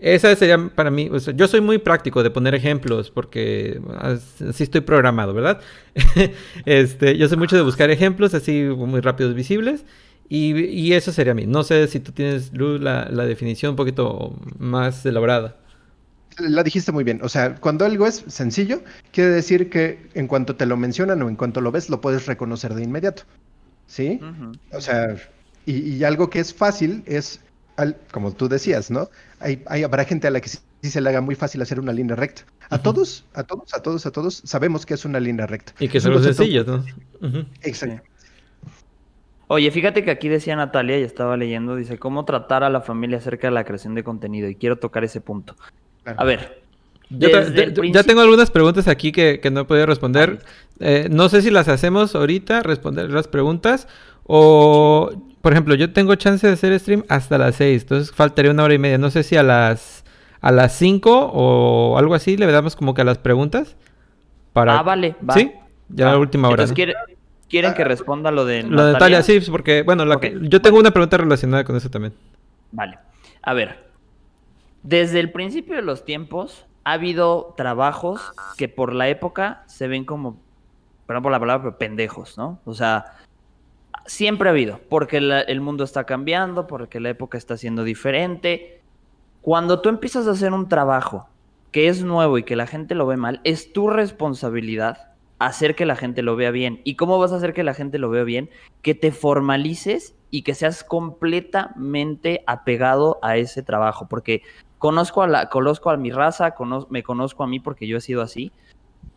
Esa 0.00 0.34
sería 0.36 0.70
para 0.74 0.90
mí, 0.90 1.08
o 1.12 1.18
sea, 1.18 1.34
yo 1.34 1.48
soy 1.48 1.60
muy 1.60 1.78
práctico 1.78 2.22
de 2.22 2.30
poner 2.30 2.54
ejemplos 2.54 3.10
porque 3.10 3.80
así 3.98 4.62
estoy 4.62 4.80
programado, 4.80 5.34
¿verdad? 5.34 5.60
este, 6.66 7.18
yo 7.18 7.28
soy 7.28 7.36
mucho 7.36 7.56
de 7.56 7.62
buscar 7.62 7.90
ejemplos 7.90 8.32
así 8.32 8.62
muy 8.62 9.00
rápidos, 9.00 9.34
visibles. 9.34 9.84
Y, 10.28 10.92
eso 10.92 11.10
sería 11.12 11.32
a 11.32 11.34
mí. 11.34 11.46
No 11.46 11.62
sé 11.62 11.86
si 11.88 12.00
tú 12.00 12.12
tienes, 12.12 12.52
Luz, 12.52 12.80
la, 12.80 13.06
definición 13.06 13.70
un 13.70 13.76
poquito 13.76 14.38
más 14.58 15.04
elaborada. 15.06 15.56
La 16.38 16.62
dijiste 16.62 16.92
muy 16.92 17.02
bien. 17.02 17.20
O 17.22 17.28
sea, 17.28 17.56
cuando 17.56 17.84
algo 17.84 18.06
es 18.06 18.24
sencillo, 18.28 18.82
quiere 19.10 19.30
decir 19.30 19.70
que 19.70 20.08
en 20.14 20.26
cuanto 20.26 20.54
te 20.54 20.66
lo 20.66 20.76
mencionan 20.76 21.22
o 21.22 21.28
en 21.28 21.36
cuanto 21.36 21.60
lo 21.60 21.72
ves, 21.72 21.88
lo 21.88 22.00
puedes 22.00 22.26
reconocer 22.26 22.74
de 22.74 22.84
inmediato. 22.84 23.22
¿Sí? 23.86 24.20
O 24.72 24.80
sea, 24.82 25.16
y, 25.64 26.04
algo 26.04 26.28
que 26.28 26.40
es 26.40 26.52
fácil 26.52 27.02
es, 27.06 27.40
como 28.12 28.32
tú 28.32 28.48
decías, 28.48 28.90
¿no? 28.90 29.08
Hay, 29.40 29.62
habrá 29.82 30.04
gente 30.04 30.26
a 30.26 30.30
la 30.30 30.40
que 30.42 30.50
sí, 30.50 30.60
se 30.82 31.00
le 31.00 31.08
haga 31.08 31.22
muy 31.22 31.34
fácil 31.36 31.62
hacer 31.62 31.80
una 31.80 31.92
línea 31.92 32.14
recta. 32.14 32.42
A 32.68 32.82
todos, 32.82 33.24
a 33.32 33.44
todos, 33.44 33.72
a 33.72 33.80
todos, 33.80 34.04
a 34.04 34.10
todos 34.10 34.42
sabemos 34.44 34.84
que 34.84 34.92
es 34.92 35.06
una 35.06 35.20
línea 35.20 35.46
recta. 35.46 35.72
Y 35.80 35.88
que 35.88 36.00
son 36.00 36.12
los 36.12 36.22
sencillos, 36.22 36.66
¿no? 36.66 36.84
Exacto. 37.62 38.02
Oye, 39.48 39.70
fíjate 39.70 40.04
que 40.04 40.10
aquí 40.10 40.28
decía 40.28 40.56
Natalia, 40.56 40.98
y 40.98 41.02
estaba 41.02 41.36
leyendo, 41.36 41.74
dice, 41.74 41.98
¿cómo 41.98 42.24
tratar 42.24 42.64
a 42.64 42.70
la 42.70 42.82
familia 42.82 43.18
acerca 43.18 43.48
de 43.48 43.52
la 43.52 43.64
creación 43.64 43.94
de 43.94 44.04
contenido? 44.04 44.48
Y 44.48 44.54
quiero 44.54 44.76
tocar 44.76 45.04
ese 45.04 45.20
punto. 45.20 45.56
A 46.04 46.24
ver. 46.24 46.62
Ya 47.10 48.02
tengo 48.02 48.20
algunas 48.20 48.50
preguntas 48.50 48.86
aquí 48.86 49.12
que, 49.12 49.40
no 49.50 49.60
he 49.60 49.64
podido 49.64 49.86
responder. 49.86 50.40
Eh, 50.80 51.08
no 51.10 51.30
sé 51.30 51.40
si 51.40 51.50
las 51.50 51.68
hacemos 51.68 52.14
ahorita, 52.14 52.62
responder 52.62 53.10
las 53.10 53.28
preguntas. 53.28 53.88
O, 54.24 55.10
por 55.40 55.52
ejemplo, 55.52 55.74
yo 55.74 55.92
tengo 55.94 56.14
chance 56.16 56.46
de 56.46 56.52
hacer 56.52 56.78
stream 56.78 57.04
hasta 57.08 57.38
las 57.38 57.56
6, 57.56 57.82
entonces 57.82 58.14
faltaría 58.14 58.50
una 58.50 58.64
hora 58.64 58.74
y 58.74 58.78
media. 58.78 58.98
No 58.98 59.10
sé 59.10 59.22
si 59.22 59.36
a 59.36 59.42
las 59.42 60.04
a 60.40 60.52
las 60.52 60.76
5 60.76 61.30
o 61.32 61.98
algo 61.98 62.14
así, 62.14 62.36
le 62.36 62.46
damos 62.46 62.76
como 62.76 62.92
que 62.94 63.00
a 63.00 63.04
las 63.04 63.18
preguntas. 63.18 63.76
Para... 64.52 64.78
Ah, 64.78 64.82
vale, 64.82 65.16
va. 65.28 65.34
Sí, 65.34 65.52
ya 65.88 66.12
la 66.12 66.18
última 66.18 66.48
hora. 66.48 66.64
Entonces, 66.64 66.94
¿quieren 67.48 67.74
que 67.74 67.84
responda 67.84 68.30
lo 68.30 68.44
de 68.44 68.62
Lo 68.62 68.84
de 68.84 68.92
Natalia, 68.92 69.22
sí, 69.22 69.40
porque, 69.50 69.82
bueno, 69.82 70.04
yo 70.42 70.60
tengo 70.62 70.78
una 70.78 70.90
pregunta 70.90 71.16
relacionada 71.16 71.64
con 71.64 71.76
eso 71.76 71.90
también. 71.90 72.14
Vale. 72.72 72.98
A 73.42 73.54
ver, 73.54 73.88
desde 74.82 75.20
el 75.20 75.32
principio 75.32 75.76
de 75.76 75.82
los 75.82 76.04
tiempos 76.04 76.66
ha 76.84 76.92
habido 76.92 77.54
trabajos 77.56 78.32
que 78.56 78.68
por 78.68 78.94
la 78.94 79.08
época 79.08 79.62
se 79.66 79.88
ven 79.88 80.04
como, 80.04 80.40
perdón 81.06 81.22
por 81.22 81.32
la 81.32 81.40
palabra, 81.40 81.62
pero 81.62 81.78
pendejos, 81.78 82.38
¿no? 82.38 82.60
O 82.64 82.74
sea, 82.74 83.16
siempre 84.06 84.48
ha 84.48 84.52
habido, 84.52 84.80
porque 84.88 85.18
el 85.18 85.60
mundo 85.60 85.84
está 85.84 86.04
cambiando, 86.04 86.66
porque 86.66 87.00
la 87.00 87.10
época 87.10 87.36
está 87.38 87.56
siendo 87.56 87.84
diferente. 87.84 88.80
Cuando 89.42 89.80
tú 89.80 89.88
empiezas 89.88 90.26
a 90.26 90.32
hacer 90.32 90.52
un 90.52 90.68
trabajo 90.68 91.28
que 91.72 91.88
es 91.88 92.02
nuevo 92.02 92.38
y 92.38 92.42
que 92.42 92.56
la 92.56 92.66
gente 92.66 92.94
lo 92.94 93.06
ve 93.06 93.16
mal, 93.16 93.40
es 93.44 93.72
tu 93.72 93.88
responsabilidad 93.90 95.07
hacer 95.38 95.74
que 95.74 95.86
la 95.86 95.96
gente 95.96 96.22
lo 96.22 96.36
vea 96.36 96.50
bien. 96.50 96.80
¿Y 96.84 96.96
cómo 96.96 97.18
vas 97.18 97.32
a 97.32 97.36
hacer 97.36 97.54
que 97.54 97.62
la 97.62 97.74
gente 97.74 97.98
lo 97.98 98.10
vea 98.10 98.24
bien? 98.24 98.50
Que 98.82 98.94
te 98.94 99.12
formalices 99.12 100.14
y 100.30 100.42
que 100.42 100.54
seas 100.54 100.84
completamente 100.84 102.42
apegado 102.46 103.18
a 103.22 103.36
ese 103.36 103.62
trabajo, 103.62 104.08
porque 104.08 104.42
conozco 104.78 105.22
a, 105.22 105.26
la, 105.26 105.48
conozco 105.48 105.90
a 105.90 105.96
mi 105.96 106.10
raza, 106.10 106.54
me 106.90 107.02
conozco 107.02 107.44
a 107.44 107.46
mí 107.46 107.60
porque 107.60 107.86
yo 107.86 107.96
he 107.96 108.00
sido 108.00 108.22
así. 108.22 108.52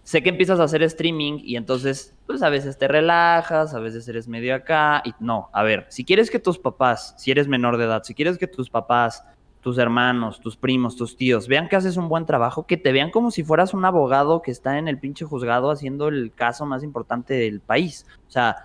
Sé 0.03 0.24
que 0.24 0.30
empiezas 0.30 0.59
a 0.59 0.63
hacer 0.63 0.82
streaming 0.84 1.39
y 1.43 1.57
entonces, 1.57 2.15
pues 2.26 2.41
a 2.41 2.49
veces 2.49 2.78
te 2.78 2.88
relajas, 2.88 3.74
a 3.76 3.80
veces 3.80 4.07
eres 4.07 4.28
medio 4.28 4.55
acá. 4.55 5.01
Y 5.05 5.13
no, 5.19 5.49
a 5.53 5.63
ver, 5.63 5.86
si 5.89 6.03
quieres 6.03 6.32
que 6.32 6.39
tus 6.39 6.57
papás, 6.57 7.13
si 7.17 7.30
eres 7.30 7.47
menor 7.47 7.78
de 7.78 7.86
edad, 7.86 8.03
si 8.03 8.15
quieres 8.15 8.38
que 8.38 8.47
tus 8.47 8.69
papás, 8.69 9.24
tus 9.62 9.78
hermanos, 9.78 10.41
tus 10.41 10.57
primos, 10.57 10.95
tus 10.95 11.16
tíos 11.16 11.47
vean 11.47 11.70
que 11.70 11.76
haces 11.76 11.95
un 11.95 12.09
buen 12.09 12.26
trabajo, 12.26 12.66
que 12.66 12.78
te 12.78 12.91
vean 12.91 13.12
como 13.12 13.32
si 13.32 13.43
fueras 13.43 13.74
un 13.74 13.86
abogado 13.86 14.41
que 14.41 14.51
está 14.51 14.78
en 14.78 14.88
el 14.88 14.97
pinche 14.97 15.24
juzgado 15.26 15.72
haciendo 15.72 16.07
el 16.07 16.32
caso 16.34 16.66
más 16.66 16.84
importante 16.84 17.36
del 17.36 17.59
país. 17.59 18.05
O 18.28 18.32
sea, 18.32 18.55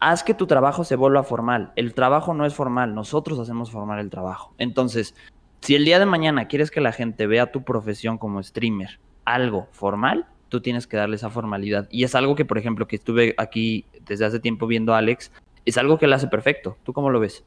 haz 0.00 0.24
que 0.24 0.34
tu 0.34 0.46
trabajo 0.46 0.82
se 0.82 0.96
vuelva 0.96 1.22
formal. 1.22 1.72
El 1.76 1.94
trabajo 1.94 2.34
no 2.34 2.44
es 2.44 2.54
formal, 2.54 2.94
nosotros 2.94 3.38
hacemos 3.38 3.70
formal 3.70 4.00
el 4.00 4.10
trabajo. 4.10 4.52
Entonces, 4.58 5.14
si 5.60 5.76
el 5.76 5.84
día 5.84 5.98
de 5.98 6.06
mañana 6.06 6.48
quieres 6.48 6.70
que 6.70 6.80
la 6.80 6.92
gente 6.92 7.26
vea 7.26 7.52
tu 7.52 7.62
profesión 7.62 8.18
como 8.18 8.42
streamer 8.42 8.98
algo 9.24 9.68
formal, 9.70 10.26
tú 10.48 10.60
tienes 10.60 10.86
que 10.86 10.96
darle 10.96 11.16
esa 11.16 11.30
formalidad. 11.30 11.86
Y 11.90 12.02
es 12.02 12.14
algo 12.14 12.34
que, 12.34 12.44
por 12.44 12.58
ejemplo, 12.58 12.88
que 12.88 12.96
estuve 12.96 13.34
aquí 13.38 13.84
desde 14.06 14.24
hace 14.24 14.40
tiempo 14.40 14.66
viendo 14.66 14.92
a 14.92 14.98
Alex, 14.98 15.30
es 15.64 15.78
algo 15.78 15.98
que 15.98 16.06
él 16.06 16.12
hace 16.12 16.26
perfecto. 16.26 16.76
¿Tú 16.82 16.92
cómo 16.92 17.10
lo 17.10 17.20
ves? 17.20 17.44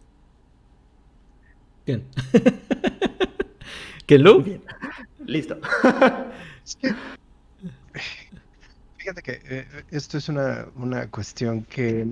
¿Quién? 1.85 2.03
¿Qué 4.05 4.17
lo? 4.17 4.43
Listo. 5.25 5.59
fíjate 8.97 9.21
que 9.21 9.41
eh, 9.43 9.67
esto 9.91 10.17
es 10.17 10.29
una, 10.29 10.67
una, 10.75 11.07
cuestión 11.09 11.63
que, 11.63 12.07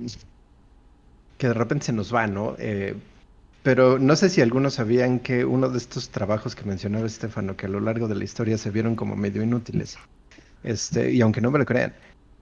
que 1.38 1.48
de 1.48 1.54
repente 1.54 1.86
se 1.86 1.94
nos 1.94 2.14
va, 2.14 2.28
¿no? 2.28 2.56
Eh, 2.60 2.96
pero 3.64 4.00
no 4.00 4.16
sé 4.16 4.30
si 4.30 4.42
algunos 4.42 4.74
sabían 4.76 5.20
que 5.20 5.46
uno 5.46 5.70
de 5.70 5.78
estos 5.78 6.10
trabajos 6.10 6.56
que 6.56 6.66
mencionaba 6.66 7.06
Estefano, 7.06 7.56
que 7.56 7.68
a 7.68 7.70
lo 7.70 7.80
largo 7.80 8.08
de 8.08 8.16
la 8.16 8.24
historia 8.24 8.58
se 8.58 8.72
vieron 8.72 8.96
como 8.96 9.16
medio 9.16 9.44
inútiles, 9.44 9.98
este, 10.64 11.12
y 11.12 11.22
aunque 11.22 11.42
no 11.42 11.52
me 11.52 11.60
lo 11.60 11.66
crean, 11.66 11.94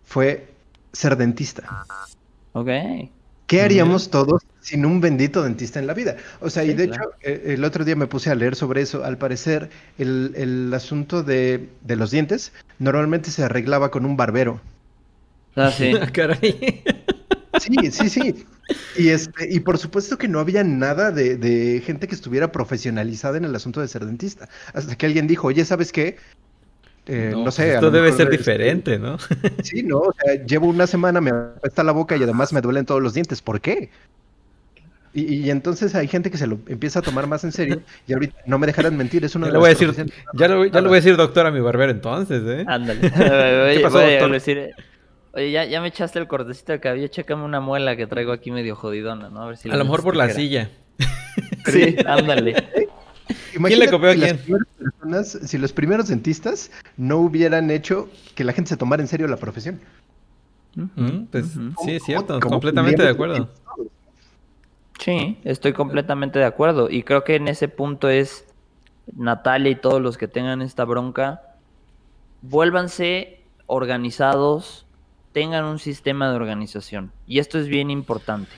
fue 0.03 0.47
ser 0.93 1.17
dentista. 1.17 1.85
Ok. 2.53 2.69
¿Qué 3.47 3.61
haríamos 3.61 4.09
todos 4.09 4.43
sin 4.61 4.85
un 4.85 5.01
bendito 5.01 5.43
dentista 5.43 5.79
en 5.79 5.87
la 5.87 5.93
vida? 5.93 6.17
O 6.39 6.49
sea, 6.49 6.63
y 6.63 6.73
de 6.73 6.85
hecho, 6.85 7.01
eh, 7.21 7.53
el 7.55 7.63
otro 7.63 7.85
día 7.85 7.95
me 7.95 8.07
puse 8.07 8.29
a 8.29 8.35
leer 8.35 8.55
sobre 8.55 8.81
eso. 8.81 9.03
Al 9.03 9.17
parecer, 9.17 9.69
el, 9.97 10.33
el 10.35 10.73
asunto 10.73 11.23
de, 11.23 11.69
de, 11.81 11.95
los 11.95 12.11
dientes 12.11 12.51
normalmente 12.77 13.31
se 13.31 13.43
arreglaba 13.43 13.91
con 13.91 14.05
un 14.05 14.17
barbero. 14.17 14.61
Ah, 15.55 15.71
sí. 15.77 15.93
Caray. 16.13 16.83
Sí, 17.59 17.91
sí, 17.91 18.09
sí. 18.09 18.45
Y, 18.97 19.09
este, 19.09 19.51
y 19.51 19.59
por 19.59 19.77
supuesto 19.77 20.17
que 20.17 20.27
no 20.27 20.39
había 20.39 20.63
nada 20.63 21.11
de, 21.11 21.81
gente 21.85 22.07
que 22.07 22.15
estuviera 22.15 22.51
profesionalizada 22.51 23.37
en 23.37 23.45
el 23.45 23.55
asunto 23.55 23.81
de 23.81 23.87
ser 23.87 24.05
dentista. 24.05 24.47
Hasta 24.73 24.95
que 24.95 25.05
alguien 25.05 25.27
dijo, 25.27 25.47
oye, 25.47 25.65
¿sabes 25.65 25.91
qué? 25.91 26.17
Eh, 27.07 27.31
no, 27.33 27.51
sé. 27.51 27.63
Pues 27.63 27.75
esto 27.75 27.91
debe 27.91 28.11
ser 28.11 28.29
diferente, 28.29 28.99
¿no? 28.99 29.17
Sí, 29.63 29.81
no, 29.81 29.97
o 29.99 30.13
sea, 30.13 30.45
llevo 30.45 30.67
una 30.67 30.85
semana, 30.85 31.19
me 31.21 31.31
apesta 31.31 31.83
la 31.83 31.91
boca 31.91 32.15
y 32.15 32.23
además 32.23 32.53
me 32.53 32.61
duelen 32.61 32.85
todos 32.85 33.01
los 33.01 33.13
dientes. 33.13 33.41
¿Por 33.41 33.61
qué? 33.61 33.89
Y, 35.13 35.49
entonces 35.49 35.95
hay 35.95 36.07
gente 36.07 36.29
que 36.29 36.37
se 36.37 36.45
lo 36.45 36.59
empieza 36.67 36.99
a 36.99 37.01
tomar 37.01 37.25
más 37.25 37.43
en 37.43 37.51
serio 37.51 37.81
y 38.07 38.13
ahorita 38.13 38.35
no 38.45 38.59
me 38.59 38.67
dejarán 38.67 38.95
mentir, 38.95 39.25
es 39.25 39.35
una 39.35 39.47
ya 39.47 39.53
lo 39.53 39.59
voy 39.59 39.67
a 39.67 39.69
decir, 39.69 39.91
ya 40.33 40.47
lo, 40.47 40.65
ya 40.65 40.81
lo 40.81 40.89
voy 40.89 40.97
a 40.97 41.01
decir 41.01 41.17
doctor 41.17 41.47
a 41.47 41.51
mi 41.51 41.59
barbero 41.59 41.91
entonces, 41.91 42.43
¿eh? 42.45 42.63
Ándale. 42.67 43.01
¿Qué 43.73 43.79
pasó, 43.81 43.99
doctor? 43.99 44.31
Decir, 44.31 44.71
Oye, 45.33 45.51
ya, 45.51 45.65
ya 45.65 45.79
me 45.81 45.89
echaste 45.89 46.17
el 46.19 46.27
cortecito 46.27 46.71
de 46.71 46.79
cabello, 46.79 47.07
chécame 47.07 47.43
una 47.43 47.59
muela 47.59 47.95
que 47.95 48.07
traigo 48.07 48.31
aquí 48.31 48.51
medio 48.51 48.75
jodidona, 48.75 49.29
¿no? 49.29 49.43
A 49.43 49.47
ver 49.47 49.57
si... 49.57 49.69
A 49.69 49.75
lo 49.75 49.83
mejor 49.83 50.03
por 50.03 50.15
la 50.15 50.29
silla. 50.29 50.69
sí, 51.65 51.95
ándale. 52.05 52.55
¿Quién 53.63 53.79
le 53.79 53.89
copió 53.89 54.09
a 54.09 54.15
quién? 54.15 54.39
si 55.23 55.57
los 55.57 55.71
primeros 55.71 56.07
dentistas 56.07 56.71
no 56.97 57.17
hubieran 57.17 57.69
hecho 57.69 58.09
que 58.35 58.43
la 58.43 58.53
gente 58.53 58.69
se 58.69 58.77
tomara 58.77 59.01
en 59.01 59.07
serio 59.07 59.27
la 59.27 59.37
profesión. 59.37 59.79
pues 61.31 61.45
sí, 61.83 61.91
es 61.91 62.03
cierto, 62.03 62.39
completamente 62.39 63.03
de 63.03 63.09
acuerdo. 63.09 63.49
Sí, 64.99 65.37
estoy 65.45 65.73
completamente 65.73 66.39
de 66.39 66.45
acuerdo. 66.45 66.89
Y 66.89 67.03
creo 67.03 67.23
que 67.23 67.35
en 67.35 67.47
ese 67.47 67.69
punto 67.69 68.09
es 68.09 68.45
Natalia 69.15 69.71
y 69.71 69.75
todos 69.75 70.01
los 70.01 70.17
que 70.17 70.27
tengan 70.27 70.61
esta 70.61 70.83
bronca, 70.83 71.41
vuélvanse 72.41 73.41
organizados, 73.65 74.85
tengan 75.31 75.63
un 75.65 75.79
sistema 75.79 76.29
de 76.29 76.35
organización. 76.35 77.11
Y 77.27 77.39
esto 77.39 77.57
es 77.57 77.67
bien 77.67 77.89
importante, 77.89 78.51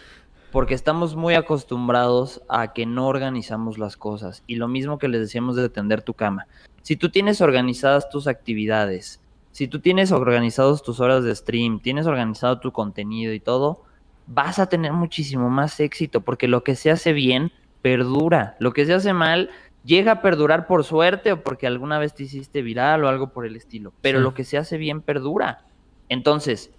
porque 0.52 0.74
estamos 0.74 1.16
muy 1.16 1.36
acostumbrados 1.36 2.42
a 2.50 2.74
que 2.74 2.88
no 2.88 3.08
organizamos 3.08 3.78
las 3.78 3.96
cosas. 3.96 4.44
Y 4.48 4.56
lo 4.56 4.68
mismo 4.68 4.98
que 4.98 5.10
les 5.10 5.22
decíamos 5.22 5.56
de 5.56 5.70
tender 5.70 6.02
tu 6.02 6.16
cama. 6.16 6.48
Si 6.82 6.96
tú 6.96 7.10
tienes 7.10 7.42
organizadas 7.42 8.10
tus 8.10 8.26
actividades, 8.26 9.22
si 9.52 9.68
tú 9.68 9.80
tienes 9.80 10.12
organizados 10.12 10.82
tus 10.82 11.00
horas 11.00 11.24
de 11.24 11.36
stream, 11.36 11.80
tienes 11.82 12.08
organizado 12.08 12.60
tu 12.60 12.72
contenido 12.72 13.34
y 13.34 13.40
todo, 13.40 13.84
vas 14.28 14.60
a 14.60 14.68
tener 14.68 14.94
muchísimo 14.94 15.50
más 15.50 15.80
éxito, 15.80 16.22
porque 16.22 16.48
lo 16.48 16.64
que 16.64 16.76
se 16.76 16.92
hace 16.92 17.14
bien 17.14 17.52
perdura. 17.82 18.56
Lo 18.60 18.74
que 18.74 18.86
se 18.86 18.94
hace 18.94 19.14
mal 19.14 19.50
llega 19.84 20.14
a 20.14 20.22
perdurar 20.22 20.68
por 20.68 20.84
suerte 20.84 21.32
o 21.32 21.44
porque 21.44 21.68
alguna 21.68 22.00
vez 22.00 22.14
te 22.14 22.24
hiciste 22.24 22.62
viral 22.62 23.04
o 23.04 23.10
algo 23.10 23.32
por 23.32 23.46
el 23.46 23.56
estilo. 23.56 23.94
Pero 24.02 24.20
lo 24.20 24.34
que 24.34 24.44
se 24.44 24.58
hace 24.58 24.78
bien 24.78 25.02
perdura. 25.02 25.66
Entonces, 26.10 26.72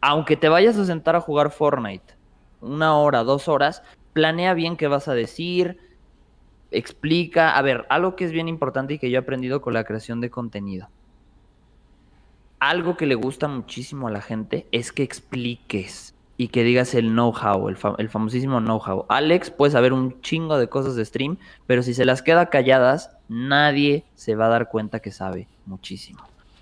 aunque 0.00 0.36
te 0.36 0.48
vayas 0.48 0.76
a 0.76 0.84
sentar 0.84 1.16
a 1.16 1.20
jugar 1.20 1.50
Fortnite 1.50 2.14
una 2.60 2.96
hora, 2.96 3.24
dos 3.24 3.48
horas, 3.48 3.82
planea 4.12 4.54
bien 4.54 4.76
qué 4.76 4.86
vas 4.86 5.08
a 5.08 5.14
decir, 5.14 5.78
explica. 6.70 7.56
A 7.56 7.62
ver, 7.62 7.86
algo 7.88 8.16
que 8.16 8.24
es 8.24 8.32
bien 8.32 8.48
importante 8.48 8.94
y 8.94 8.98
que 8.98 9.10
yo 9.10 9.16
he 9.16 9.22
aprendido 9.22 9.60
con 9.60 9.74
la 9.74 9.84
creación 9.84 10.20
de 10.20 10.30
contenido. 10.30 10.88
Algo 12.58 12.96
que 12.96 13.06
le 13.06 13.14
gusta 13.14 13.48
muchísimo 13.48 14.08
a 14.08 14.10
la 14.10 14.20
gente 14.20 14.66
es 14.70 14.92
que 14.92 15.02
expliques 15.02 16.14
y 16.40 16.48
que 16.48 16.64
digas 16.64 16.94
el 16.94 17.10
know-how, 17.10 17.68
el, 17.68 17.76
el, 17.98 18.08
famosísimo 18.08 18.60
know-how. 18.60 19.04
Alex 19.10 19.50
puede 19.50 19.72
saber 19.72 19.92
un 19.92 20.22
chingo 20.22 20.56
de 20.56 20.70
cosas 20.70 20.96
de 20.96 21.04
stream, 21.04 21.36
pero 21.66 21.82
si 21.82 21.92
se 21.92 22.06
las 22.06 22.22
queda 22.22 22.48
calladas, 22.48 23.10
nadie 23.28 24.04
se 24.14 24.36
va 24.36 24.46
a 24.46 24.48
dar 24.48 24.70
cuenta 24.70 25.00
que 25.00 25.10
sabe 25.10 25.48
muchísimo. 25.66 26.20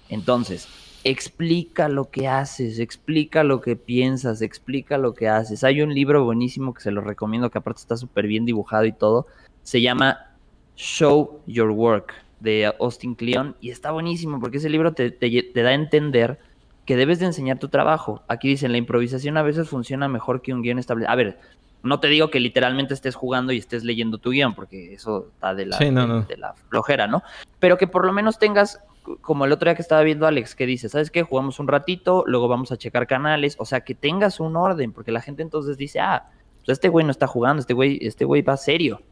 Entonces, 0.08 0.66
explica 1.04 1.88
lo 1.88 2.10
que 2.10 2.26
haces, 2.26 2.80
explica 2.80 3.44
lo 3.44 3.60
que 3.60 3.76
piensas, 3.76 4.42
explica 4.42 4.98
lo 4.98 5.14
que 5.14 5.28
haces. 5.28 5.62
Hay 5.62 5.80
un 5.80 5.94
libro 5.94 6.24
buenísimo 6.24 6.74
que 6.74 6.82
se 6.82 6.90
lo 6.90 7.00
recomiendo, 7.00 7.48
que 7.48 7.58
aparte 7.58 7.82
está 7.82 7.96
súper 7.96 8.26
bien 8.26 8.44
dibujado 8.44 8.84
y 8.84 8.90
todo. 8.90 9.28
Se 9.62 9.80
llama 9.80 10.34
Show 10.74 11.40
Your 11.46 11.70
Work 11.70 12.14
de 12.40 12.74
Austin 12.80 13.14
Kleon 13.14 13.54
y 13.60 13.70
está 13.70 13.92
buenísimo 13.92 14.40
porque 14.40 14.56
ese 14.56 14.70
libro 14.70 14.92
te, 14.92 15.10
da 15.54 15.68
a 15.68 15.74
entender 15.74 16.40
que 16.88 16.96
debes 16.96 17.18
de 17.18 17.26
enseñar 17.26 17.58
tu 17.58 17.68
trabajo. 17.68 18.22
Aquí 18.28 18.48
dicen, 18.48 18.72
la 18.72 18.78
improvisación 18.78 19.36
a 19.36 19.42
veces 19.42 19.68
funciona 19.68 20.08
mejor 20.08 20.40
que 20.40 20.54
un 20.54 20.62
guion 20.62 20.78
establecido. 20.78 21.12
A 21.12 21.16
ver, 21.16 21.38
no 21.82 22.00
te 22.00 22.08
digo 22.08 22.30
que 22.30 22.40
literalmente 22.40 22.94
estés 22.94 23.14
jugando 23.14 23.52
y 23.52 23.58
estés 23.58 23.84
leyendo 23.84 24.16
tu 24.16 24.30
guion, 24.30 24.54
porque 24.54 24.94
eso 24.94 25.26
está 25.34 25.54
de 25.54 25.66
la, 25.66 25.76
de 25.76 26.36
la 26.38 26.54
flojera, 26.70 27.06
¿no? 27.06 27.22
Pero 27.58 27.76
que 27.76 27.88
por 27.88 28.06
lo 28.06 28.14
menos 28.14 28.38
tengas 28.38 28.82
como 29.20 29.44
el 29.44 29.52
otro 29.52 29.68
día 29.68 29.74
que 29.74 29.82
estaba 29.82 30.00
viendo 30.02 30.26
Alex, 30.26 30.54
que 30.54 30.64
dice, 30.64 30.88
¿sabes 30.88 31.10
qué? 31.10 31.24
Jugamos 31.24 31.60
un 31.60 31.68
ratito, 31.68 32.24
luego 32.26 32.48
vamos 32.48 32.72
a 32.72 32.78
checar 32.78 33.06
canales, 33.06 33.56
o 33.58 33.66
sea, 33.66 33.82
que 33.82 33.94
tengas 33.94 34.40
un 34.40 34.56
orden, 34.56 34.94
porque 34.94 35.12
la 35.12 35.20
gente 35.20 35.42
entonces 35.42 35.76
dice, 35.76 36.00
ah, 36.00 36.30
pues 36.64 36.76
este 36.76 36.88
güey 36.88 37.04
no 37.04 37.10
está 37.10 37.26
jugando, 37.26 37.60
este 37.60 37.74
güey, 37.74 37.98
este 38.00 38.24
güey 38.24 38.40
va 38.40 38.56
serio. 38.56 39.02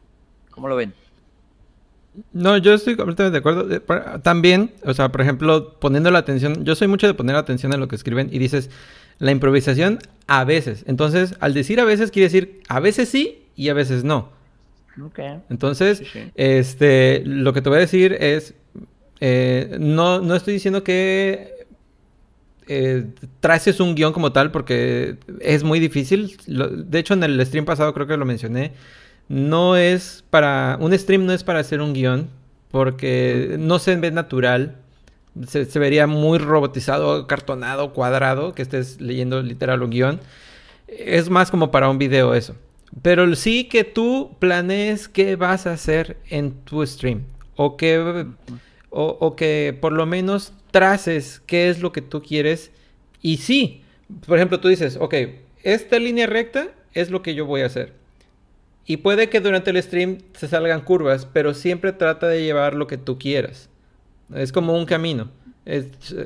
¿Cómo 0.49 0.67
lo 0.67 0.75
ven? 0.75 0.95
No, 2.33 2.57
yo 2.57 2.73
estoy 2.73 2.95
completamente 2.95 3.33
de 3.33 3.39
acuerdo. 3.39 3.71
Eh, 3.73 3.81
también, 4.23 4.71
o 4.83 4.93
sea, 4.93 5.11
por 5.11 5.21
ejemplo, 5.21 5.77
poniendo 5.79 6.11
la 6.11 6.19
atención, 6.19 6.65
yo 6.65 6.75
soy 6.75 6.87
mucho 6.87 7.07
de 7.07 7.13
poner 7.13 7.35
atención 7.35 7.73
en 7.73 7.79
lo 7.79 7.87
que 7.87 7.95
escriben 7.95 8.29
y 8.31 8.39
dices, 8.39 8.69
la 9.19 9.31
improvisación 9.31 9.99
a 10.27 10.43
veces. 10.43 10.83
Entonces, 10.87 11.35
al 11.39 11.53
decir 11.53 11.79
a 11.79 11.85
veces 11.85 12.11
quiere 12.11 12.25
decir 12.25 12.61
a 12.67 12.79
veces 12.79 13.09
sí 13.09 13.43
y 13.55 13.69
a 13.69 13.73
veces 13.73 14.03
no. 14.03 14.31
Entonces, 15.49 16.01
este, 16.35 17.23
lo 17.25 17.53
que 17.53 17.61
te 17.61 17.69
voy 17.69 17.77
a 17.77 17.81
decir 17.81 18.13
es, 18.19 18.55
eh, 19.19 19.77
no, 19.79 20.21
no 20.21 20.35
estoy 20.35 20.55
diciendo 20.55 20.83
que 20.83 21.57
eh, 22.67 23.05
traces 23.39 23.79
un 23.79 23.95
guion 23.95 24.11
como 24.11 24.31
tal 24.31 24.51
porque 24.51 25.17
es 25.39 25.63
muy 25.63 25.79
difícil. 25.79 26.37
de 26.47 26.99
hecho, 26.99 27.13
en 27.13 27.23
el 27.23 27.45
stream 27.45 27.65
pasado 27.65 27.93
creo 27.93 28.07
que 28.07 28.17
lo 28.17 28.25
mencioné. 28.25 28.73
No 29.29 29.75
es 29.75 30.23
para. 30.29 30.77
Un 30.79 30.97
stream 30.97 31.25
no 31.25 31.33
es 31.33 31.43
para 31.43 31.59
hacer 31.59 31.81
un 31.81 31.93
guion 31.93 32.29
porque 32.71 33.55
no 33.59 33.79
se 33.79 33.95
ve 33.95 34.11
natural. 34.11 34.77
Se, 35.47 35.65
vería 35.79 36.07
muy 36.07 36.39
robotizado, 36.39 37.27
cartonado, 37.27 37.93
cuadrado, 37.93 38.53
que 38.55 38.63
estés 38.63 38.99
leyendo 38.99 39.41
literal 39.41 39.83
un 39.83 39.89
guion. 39.89 40.19
Es 40.87 41.29
más 41.29 41.51
como 41.51 41.69
para 41.69 41.89
un 41.89 41.97
video 41.97 42.33
eso. 42.33 42.55
Pero 43.01 43.35
sí 43.35 43.65
que 43.65 43.83
tú 43.83 44.35
planees 44.39 45.07
qué 45.07 45.35
vas 45.35 45.67
a 45.67 45.73
hacer 45.73 46.17
en 46.29 46.53
tu 46.63 46.85
stream. 46.85 47.23
O 47.55 47.77
que, 47.77 48.25
o, 48.89 49.35
que 49.35 49.77
por 49.79 49.91
lo 49.91 50.05
menos 50.05 50.53
traces 50.71 51.41
qué 51.45 51.69
es 51.69 51.81
lo 51.81 51.91
que 51.91 52.01
tú 52.01 52.21
quieres. 52.21 52.71
Y 53.21 53.37
sí, 53.37 53.83
por 54.25 54.37
ejemplo, 54.37 54.59
tú 54.59 54.69
dices, 54.69 54.97
ok, 54.99 55.13
esta 55.63 55.99
línea 55.99 56.27
recta 56.27 56.69
es 56.93 57.11
lo 57.11 57.21
que 57.21 57.35
yo 57.35 57.45
voy 57.45 57.61
a 57.61 57.67
hacer. 57.67 57.93
Y 58.89 58.97
puede 58.97 59.29
que 59.29 59.41
durante 59.41 59.69
el 59.69 59.83
stream 59.83 60.19
se 60.33 60.47
salgan 60.47 60.81
curvas, 60.81 61.27
pero 61.31 61.53
siempre 61.53 61.91
trata 61.91 62.27
de 62.29 62.41
llevar 62.41 62.73
lo 62.73 62.87
que 62.87 62.97
tú 62.97 63.19
quieras. 63.19 63.69
Es 64.33 64.53
como 64.53 64.77
un 64.77 64.85
camino. 64.85 65.29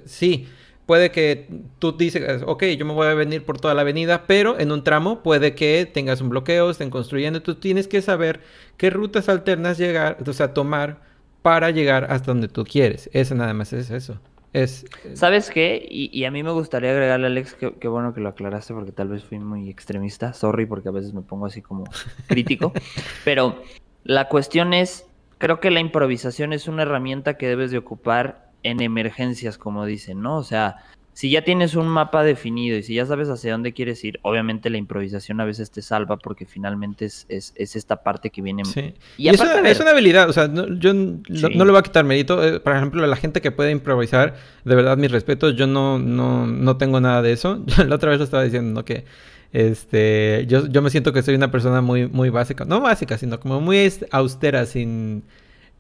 sí, 0.05 0.47
puede 0.85 1.09
que 1.09 1.47
tú 1.79 1.93
dices, 1.93 2.43
ok, 2.45 2.63
yo 2.77 2.85
me 2.85 2.93
voy 2.93 3.07
a 3.07 3.15
venir 3.15 3.43
por 3.43 3.59
toda 3.59 3.73
la 3.73 3.81
avenida, 3.81 4.27
pero 4.27 4.59
en 4.59 4.71
un 4.71 4.83
tramo 4.83 5.23
puede 5.23 5.55
que 5.55 5.89
tengas 5.91 6.21
un 6.21 6.29
bloqueo, 6.29 6.69
estén 6.69 6.91
construyendo. 6.91 7.41
Tú 7.41 7.55
tienes 7.55 7.87
que 7.87 8.03
saber 8.03 8.41
qué 8.77 8.91
rutas 8.91 9.27
alternas 9.27 9.79
llegar, 9.79 10.17
o 10.25 10.33
sea, 10.33 10.53
tomar 10.53 11.01
para 11.41 11.71
llegar 11.71 12.11
hasta 12.11 12.27
donde 12.27 12.47
tú 12.47 12.63
quieres. 12.63 13.09
Eso 13.11 13.33
nada 13.33 13.55
más 13.55 13.73
es 13.73 13.89
eso. 13.89 14.19
Es, 14.53 14.85
¿Sabes 15.13 15.49
qué? 15.49 15.85
Y, 15.89 16.25
a 16.25 16.31
mí 16.31 16.43
me 16.43 16.51
gustaría 16.51 16.91
agregarle, 16.91 17.27
Alex, 17.27 17.53
que, 17.55 17.87
bueno 17.87 18.13
que 18.13 18.19
lo 18.19 18.29
aclaraste 18.29 18.73
porque 18.73 18.91
tal 18.91 19.07
vez 19.07 19.23
fui 19.23 19.39
muy 19.39 19.69
extremista. 19.69 20.33
Sorry 20.33 20.65
porque 20.65 20.89
a 20.89 20.91
veces 20.91 21.13
me 21.13 21.21
pongo 21.21 21.45
así 21.45 21.61
como 21.61 21.85
crítico. 22.27 22.73
pero 23.25 23.61
la 24.03 24.27
cuestión 24.27 24.73
es, 24.73 25.07
creo 25.37 25.59
que 25.61 25.71
la 25.71 25.79
improvisación 25.79 26.51
es 26.51 26.67
una 26.67 26.81
herramienta 26.81 27.37
que 27.37 27.47
debes 27.47 27.71
de 27.71 27.77
ocupar 27.77 28.51
en 28.63 28.81
emergencias, 28.81 29.57
como 29.57 29.85
dicen, 29.85 30.21
¿no? 30.21 30.37
O 30.37 30.43
sea, 30.43 30.77
si 31.13 31.29
ya 31.29 31.43
tienes 31.43 31.75
un 31.75 31.87
mapa 31.87 32.23
definido 32.23 32.77
y 32.77 32.83
si 32.83 32.95
ya 32.95 33.05
sabes 33.05 33.27
hacia 33.29 33.51
dónde 33.51 33.73
quieres 33.73 34.03
ir, 34.03 34.19
obviamente 34.21 34.69
la 34.69 34.77
improvisación 34.77 35.41
a 35.41 35.45
veces 35.45 35.69
te 35.69 35.81
salva 35.81 36.17
porque 36.17 36.45
finalmente 36.45 37.05
es, 37.05 37.25
es, 37.27 37.53
esta 37.57 38.01
parte 38.01 38.29
que 38.29 38.41
viene. 38.41 38.63
Sí. 38.63 38.93
Y, 39.17 39.27
es, 39.27 39.39
una, 39.41 39.91
habilidad, 39.91 40.29
o 40.29 40.33
sea, 40.33 40.49
yo 40.53 40.93
no, 40.93 41.21
le 41.27 41.71
voy 41.71 41.77
a 41.77 41.81
quitar 41.81 42.05
mérito. 42.05 42.43
Eh, 42.43 42.61
por 42.61 42.75
ejemplo, 42.75 43.05
la 43.05 43.15
gente 43.17 43.41
que 43.41 43.51
puede 43.51 43.71
improvisar, 43.71 44.35
de 44.63 44.75
verdad, 44.75 44.97
mis 44.97 45.11
respetos, 45.11 45.55
yo 45.55 45.67
no, 45.67 45.99
no, 45.99 46.47
no 46.47 46.77
tengo 46.77 47.01
nada 47.01 47.21
de 47.21 47.33
eso. 47.33 47.63
la 47.87 47.95
otra 47.95 48.11
vez 48.11 48.19
lo 48.19 48.25
estaba 48.25 48.43
diciendo, 48.43 48.73
¿no? 48.73 48.85
Que 48.85 49.03
este, 49.51 50.45
yo, 50.47 50.65
yo 50.67 50.81
me 50.81 50.89
siento 50.89 51.11
que 51.11 51.21
soy 51.23 51.35
una 51.35 51.51
persona 51.51 51.81
muy, 51.81 52.07
muy 52.07 52.29
básica, 52.29 52.63
no 52.63 52.79
básica, 52.79 53.17
sino 53.17 53.39
como 53.39 53.59
muy 53.59 53.91
austera, 54.11 54.65
sin... 54.65 55.23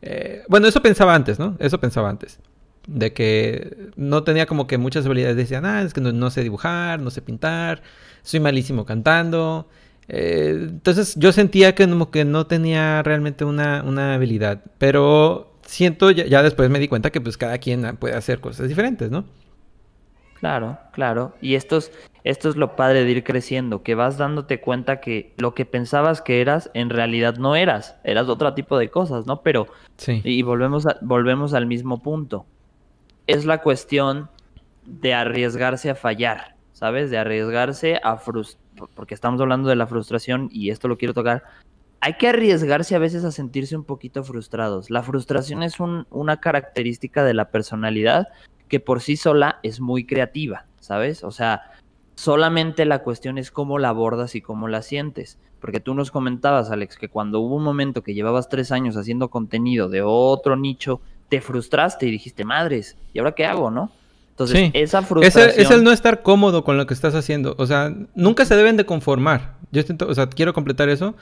Eh, 0.01 0.43
bueno, 0.49 0.67
eso 0.67 0.81
pensaba 0.81 1.15
antes, 1.15 1.39
¿no? 1.39 1.55
Eso 1.59 1.79
pensaba 1.79 2.09
antes 2.09 2.37
de 2.91 3.13
que 3.13 3.91
no 3.95 4.23
tenía 4.23 4.45
como 4.45 4.67
que 4.67 4.77
muchas 4.77 5.05
habilidades. 5.05 5.37
Decían, 5.37 5.65
ah, 5.65 5.81
es 5.81 5.93
que 5.93 6.01
no, 6.01 6.29
sé 6.29 6.43
dibujar, 6.43 6.99
no 6.99 7.09
sé 7.09 7.21
pintar, 7.21 7.81
soy 8.21 8.39
malísimo 8.39 8.85
cantando. 8.85 9.67
Eh, 10.07 10.67
entonces 10.69 11.15
yo 11.15 11.31
sentía 11.31 11.73
que, 11.73 11.87
como 11.87 12.11
que 12.11 12.25
no 12.25 12.47
tenía 12.47 13.01
realmente 13.03 13.45
una, 13.45 13.83
una 13.83 14.15
habilidad. 14.15 14.61
Pero 14.77 15.53
siento, 15.65 16.11
ya, 16.11 16.43
después 16.43 16.69
me 16.69 16.79
di 16.79 16.87
cuenta 16.87 17.11
que 17.11 17.21
pues 17.21 17.37
cada 17.37 17.57
quien 17.57 17.97
puede 17.97 18.15
hacer 18.15 18.39
cosas 18.39 18.67
diferentes, 18.67 19.09
¿no? 19.09 19.25
Claro, 20.39 20.79
claro. 20.91 21.35
Y 21.39 21.53
esto 21.53 21.77
es, 21.77 21.91
esto 22.23 22.49
es 22.49 22.55
lo 22.55 22.75
padre 22.75 23.03
de 23.05 23.11
ir 23.11 23.23
creciendo, 23.23 23.83
que 23.83 23.93
vas 23.93 24.17
dándote 24.17 24.59
cuenta 24.59 24.99
que 24.99 25.33
lo 25.37 25.53
que 25.53 25.65
pensabas 25.65 26.23
que 26.23 26.41
eras, 26.41 26.71
en 26.73 26.89
realidad 26.89 27.35
no 27.37 27.55
eras. 27.55 27.95
Eras 28.03 28.27
otro 28.27 28.53
tipo 28.55 28.77
de 28.77 28.89
cosas, 28.89 29.27
¿no? 29.27 29.43
Pero... 29.43 29.67
Sí. 29.97 30.19
Y 30.23 30.41
volvemos, 30.41 30.87
volvemos 31.01 31.53
al 31.53 31.67
mismo 31.67 32.01
punto 32.01 32.47
es 33.27 33.45
la 33.45 33.61
cuestión 33.61 34.29
de 34.85 35.13
arriesgarse 35.13 35.89
a 35.89 35.95
fallar, 35.95 36.55
¿sabes? 36.73 37.11
De 37.11 37.17
arriesgarse 37.17 37.99
a 38.03 38.17
frustrar, 38.17 38.61
porque 38.95 39.13
estamos 39.13 39.39
hablando 39.41 39.69
de 39.69 39.75
la 39.75 39.87
frustración 39.87 40.49
y 40.51 40.69
esto 40.69 40.87
lo 40.87 40.97
quiero 40.97 41.13
tocar. 41.13 41.43
Hay 41.99 42.13
que 42.15 42.29
arriesgarse 42.29 42.95
a 42.95 42.99
veces 42.99 43.23
a 43.23 43.31
sentirse 43.31 43.75
un 43.75 43.83
poquito 43.83 44.23
frustrados. 44.23 44.89
La 44.89 45.03
frustración 45.03 45.61
es 45.61 45.75
una 45.79 46.37
característica 46.37 47.23
de 47.23 47.35
la 47.35 47.51
personalidad 47.51 48.29
que 48.67 48.79
por 48.79 49.01
sí 49.01 49.17
sola 49.17 49.59
es 49.61 49.81
muy 49.81 50.05
creativa, 50.05 50.65
¿sabes? 50.79 51.23
O 51.23 51.31
sea, 51.31 51.61
solamente 52.15 52.85
la 52.85 53.03
cuestión 53.03 53.37
es 53.37 53.51
cómo 53.51 53.77
la 53.77 53.89
abordas 53.89 54.33
y 54.33 54.41
cómo 54.41 54.67
la 54.67 54.81
sientes. 54.81 55.37
Porque 55.59 55.79
tú 55.79 55.93
nos 55.93 56.09
comentabas, 56.09 56.71
Alex, 56.71 56.97
que 56.97 57.09
cuando 57.09 57.39
hubo 57.39 57.55
un 57.55 57.63
momento 57.63 58.01
que 58.01 58.15
llevabas 58.15 58.49
tres 58.49 58.71
años 58.71 58.97
haciendo 58.97 59.29
contenido 59.29 59.89
de 59.89 60.01
otro 60.01 60.55
nicho 60.55 61.01
te 61.31 61.39
frustraste 61.39 62.05
y 62.05 62.11
dijiste, 62.11 62.43
madres, 62.43 62.97
¿y 63.13 63.19
ahora 63.19 63.31
qué 63.31 63.45
hago, 63.45 63.71
no? 63.71 63.89
Entonces, 64.31 64.69
esa 64.73 65.01
frustración... 65.01 65.49
Es 65.55 65.71
el, 65.71 65.81
no 65.81 65.93
estar 65.93 66.23
cómodo 66.23 66.65
con 66.65 66.75
lo 66.75 66.85
que 66.85 66.93
estás 66.93 67.15
haciendo. 67.15 67.55
O 67.57 67.65
sea, 67.65 67.95
nunca 68.15 68.43
se 68.43 68.57
deben 68.57 68.75
de 68.75 68.85
conformar. 68.85 69.53
Yo 69.71 69.81
o 70.05 70.13
sea, 70.13 70.27
quiero 70.27 70.53
completar 70.53 70.89
eso 70.89 71.15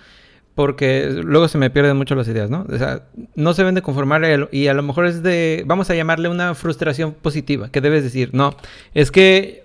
porque 0.56 1.22
luego 1.24 1.48
se 1.48 1.60
me 1.60 1.70
pierden 1.70 1.96
mucho 1.96 2.16
las 2.16 2.28
ideas, 2.28 2.50
¿no? 2.50 2.66
O 2.68 2.78
sea, 2.80 3.04
no 3.36 3.54
se 3.54 3.62
deben 3.62 3.76
de 3.76 3.84
conformar 3.84 4.50
y 4.52 4.68
a 4.68 4.74
lo 4.74 4.82
mejor 4.82 5.06
es 5.06 5.22
de, 5.22 5.64
vamos 5.68 5.92
a 5.92 5.96
llamarle 5.96 6.28
una 6.28 6.56
frustración 6.56 7.14
positiva, 7.14 7.70
que 7.70 7.82
debes 7.82 8.02
decir, 8.02 8.32
no, 8.34 8.56
es 8.96 9.12
que 9.12 9.64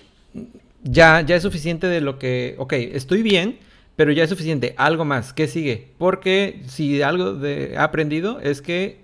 ya, 0.83 1.23
ya 1.23 1.37
es 1.37 1.43
suficiente 1.43 1.87
de 1.87 2.03
lo 2.03 2.19
que, 2.19 2.55
ok, 2.59 2.75
estoy 2.75 3.23
bien, 3.23 3.59
pero 3.97 4.13
ya 4.13 4.25
es 4.25 4.31
suficiente, 4.31 4.75
algo 4.77 5.07
más, 5.07 5.33
¿qué 5.33 5.49
sigue? 5.49 5.89
Porque 5.97 6.61
si 6.67 7.01
algo 7.01 7.33
de, 7.33 7.73
he 7.73 7.79
aprendido 7.79 8.41
es 8.41 8.61
que 8.61 9.04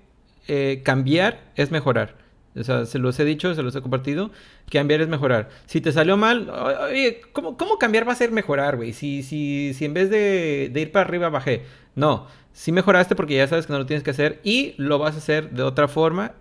eh, 0.53 0.83
cambiar 0.83 1.53
es 1.55 1.71
mejorar. 1.71 2.17
O 2.57 2.65
sea, 2.65 2.85
se 2.85 2.99
los 2.99 3.21
he 3.21 3.25
dicho, 3.25 3.55
se 3.55 3.63
los 3.63 3.77
he 3.77 3.81
compartido. 3.81 4.33
Cambiar 4.69 5.01
es 5.01 5.07
mejorar. 5.07 5.49
Si 5.67 5.81
te 5.81 5.93
salió 5.93 6.17
mal, 6.17 6.51
oye, 6.51 7.21
¿cómo, 7.33 7.79
cambiar 7.79 8.09
va 8.09 8.13
a 8.13 8.17
ser 8.17 8.33
mejorar, 8.33 8.77
güey? 8.77 8.93
Si, 8.93 9.23
si, 9.23 9.75
si 9.75 9.85
en 9.85 9.95
vez 9.95 10.11
de, 10.11 10.73
ir 10.75 10.91
para 10.91 11.07
arriba 11.07 11.29
bajé. 11.29 11.63
No, 11.95 12.27
si 12.53 12.73
mejoraste 12.73 13.15
porque 13.15 13.37
ya 13.37 13.47
sabes 13.47 13.69
que 13.69 13.73
no 13.73 13.79
lo 13.79 13.87
tienes 13.87 14.03
que 14.03 14.11
hacer 14.11 14.41
y 14.43 14.75
lo 14.77 14.99
vas 14.99 15.15
a 15.15 15.19
hacer 15.19 15.51
de 15.51 15.63
otra 15.63 15.87
forma 15.87 16.33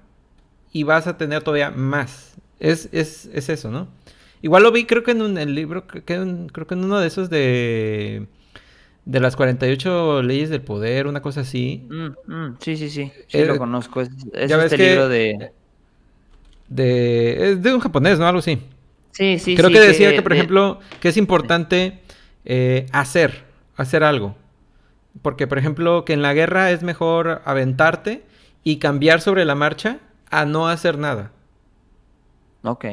y 0.72 0.82
vas 0.82 1.06
a 1.06 1.16
tener 1.18 1.44
todavía 1.44 1.70
más. 1.70 2.36
Es, 2.60 2.90
es, 2.92 3.30
es 3.32 3.48
eso, 3.50 3.70
¿no? 3.70 3.88
Igual 4.42 4.64
lo 4.64 4.72
vi, 4.72 4.86
creo 4.86 5.04
que 5.04 5.12
en 5.12 5.22
un 5.22 5.38
el 5.38 5.54
libro, 5.54 5.86
creo 5.86 6.04
que 6.04 6.74
en 6.74 6.84
uno 6.84 7.00
de 7.00 7.08
esos 7.08 7.30
de 7.30 8.26
de 9.10 9.20
las 9.20 9.36
48 9.36 10.22
leyes 10.22 10.52
del 10.52 10.62
poder, 10.62 11.08
una 11.08 11.24
cosa 11.24 11.42
así. 11.42 11.84
Mm, 11.90 12.32
mm, 12.32 12.58
sí, 12.60 12.78
sí, 12.78 12.92
sí. 12.92 13.12
Sí, 13.28 13.44
lo 13.44 13.56
eh, 13.56 13.58
conozco. 13.58 14.02
Es, 14.02 14.12
este 14.34 14.78
libro 14.78 15.10
de... 15.10 15.52
de. 16.68 17.52
Es 17.52 17.64
de 17.64 17.74
un 17.74 17.80
japonés, 17.80 18.20
¿no? 18.20 18.28
Algo 18.28 18.38
así. 18.38 18.60
Sí, 19.12 19.40
sí, 19.40 19.56
Creo 19.56 19.72
que 19.72 19.80
decía 19.80 20.14
que, 20.14 20.22
por 20.22 20.34
ejemplo, 20.34 20.80
que 21.02 21.10
es 21.10 21.18
importante 21.18 22.02
eh, 22.46 22.86
hacer, 22.92 23.46
hacer 23.76 24.04
algo. 24.04 24.36
Porque, 25.24 25.48
por 25.48 25.58
ejemplo, 25.58 26.06
que 26.06 26.14
en 26.14 26.22
la 26.22 26.36
guerra 26.36 26.70
es 26.70 26.84
mejor 26.84 27.42
aventarte 27.46 28.22
y 28.64 28.78
cambiar 28.78 29.22
sobre 29.22 29.44
la 29.44 29.56
marcha 29.56 29.98
a 30.30 30.46
no 30.46 30.68
hacer 30.68 31.00
nada. 31.00 31.32
Ok. 32.62 32.86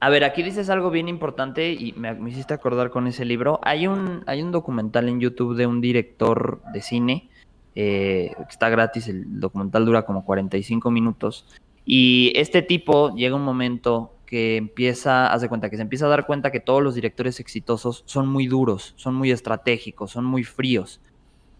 A 0.00 0.10
ver, 0.10 0.22
aquí 0.22 0.42
dices 0.42 0.70
algo 0.70 0.90
bien 0.90 1.08
importante 1.08 1.72
y 1.72 1.92
me, 1.94 2.16
hiciste 2.28 2.54
acordar 2.54 2.90
con 2.90 3.06
ese 3.08 3.24
libro. 3.24 3.58
Hay 3.62 3.86
un, 3.88 4.22
hay 4.26 4.42
un 4.42 4.52
documental 4.52 5.08
en 5.08 5.20
YouTube 5.20 5.56
de 5.56 5.66
un 5.66 5.80
director 5.80 6.62
de 6.72 6.82
cine. 6.82 7.28
Eh, 7.74 8.32
está 8.48 8.68
gratis, 8.68 9.08
el 9.08 9.40
documental 9.40 9.84
dura 9.84 10.02
como 10.02 10.24
45 10.24 10.90
minutos. 10.92 11.46
Y 11.84 12.32
este 12.36 12.62
tipo 12.62 13.14
llega 13.14 13.34
un 13.34 13.42
momento 13.42 14.14
que 14.24 14.56
empieza, 14.56 15.32
haz 15.32 15.40
de 15.40 15.48
cuenta, 15.48 15.70
que 15.70 15.76
se 15.76 15.82
empieza 15.82 16.06
a 16.06 16.10
dar 16.10 16.26
cuenta 16.26 16.52
que 16.52 16.60
todos 16.60 16.82
los 16.82 16.94
directores 16.94 17.40
exitosos 17.40 18.04
son 18.06 18.28
muy 18.28 18.46
duros, 18.46 18.92
son 18.96 19.14
muy 19.14 19.32
estratégicos, 19.32 20.12
son 20.12 20.24
muy 20.26 20.44
fríos. 20.44 21.00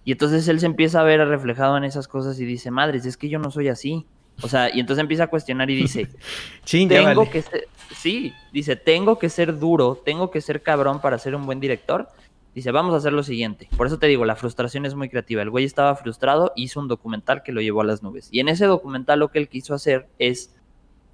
Y 0.05 0.13
entonces 0.13 0.47
él 0.49 0.61
se 0.61 0.67
empieza 0.67 1.01
a 1.01 1.03
ver 1.03 1.27
reflejado 1.27 1.77
en 1.77 1.85
esas 1.85 2.07
cosas 2.07 2.39
y 2.39 2.45
dice, 2.45 2.71
madres, 2.71 3.05
es 3.05 3.17
que 3.17 3.29
yo 3.29 3.39
no 3.39 3.51
soy 3.51 3.69
así. 3.69 4.07
O 4.43 4.49
sea, 4.49 4.75
y 4.75 4.81
entonces 4.81 5.01
empieza 5.01 5.25
a 5.25 5.27
cuestionar 5.27 5.71
y 5.71 5.77
dice, 5.77 6.09
tengo 6.71 7.29
que 7.29 7.43
ser, 7.43 7.69
sí, 7.95 8.35
dice, 8.53 8.77
tengo 8.77 9.19
que 9.19 9.29
ser 9.29 9.59
duro, 9.59 10.01
tengo 10.05 10.31
que 10.31 10.41
ser 10.41 10.63
cabrón 10.63 11.01
para 11.01 11.19
ser 11.19 11.35
un 11.35 11.47
buen 11.47 11.61
director. 11.61 12.09
Dice, 12.55 12.73
vamos 12.73 12.95
a 12.95 12.97
hacer 12.97 13.13
lo 13.13 13.23
siguiente. 13.23 13.69
Por 13.77 13.87
eso 13.87 13.99
te 13.99 14.07
digo, 14.07 14.25
la 14.25 14.35
frustración 14.35 14.85
es 14.85 14.95
muy 14.95 15.09
creativa. 15.09 15.43
El 15.43 15.51
güey 15.51 15.65
estaba 15.65 15.95
frustrado, 15.95 16.53
hizo 16.57 16.81
un 16.81 16.89
documental 16.89 17.43
que 17.43 17.53
lo 17.53 17.61
llevó 17.61 17.83
a 17.83 17.85
las 17.85 18.03
nubes. 18.03 18.29
Y 18.33 18.41
en 18.41 18.49
ese 18.49 18.67
documental 18.67 19.21
lo 19.21 19.29
que 19.29 19.39
él 19.39 19.49
quiso 19.49 19.75
hacer 19.75 20.09
es 20.19 20.55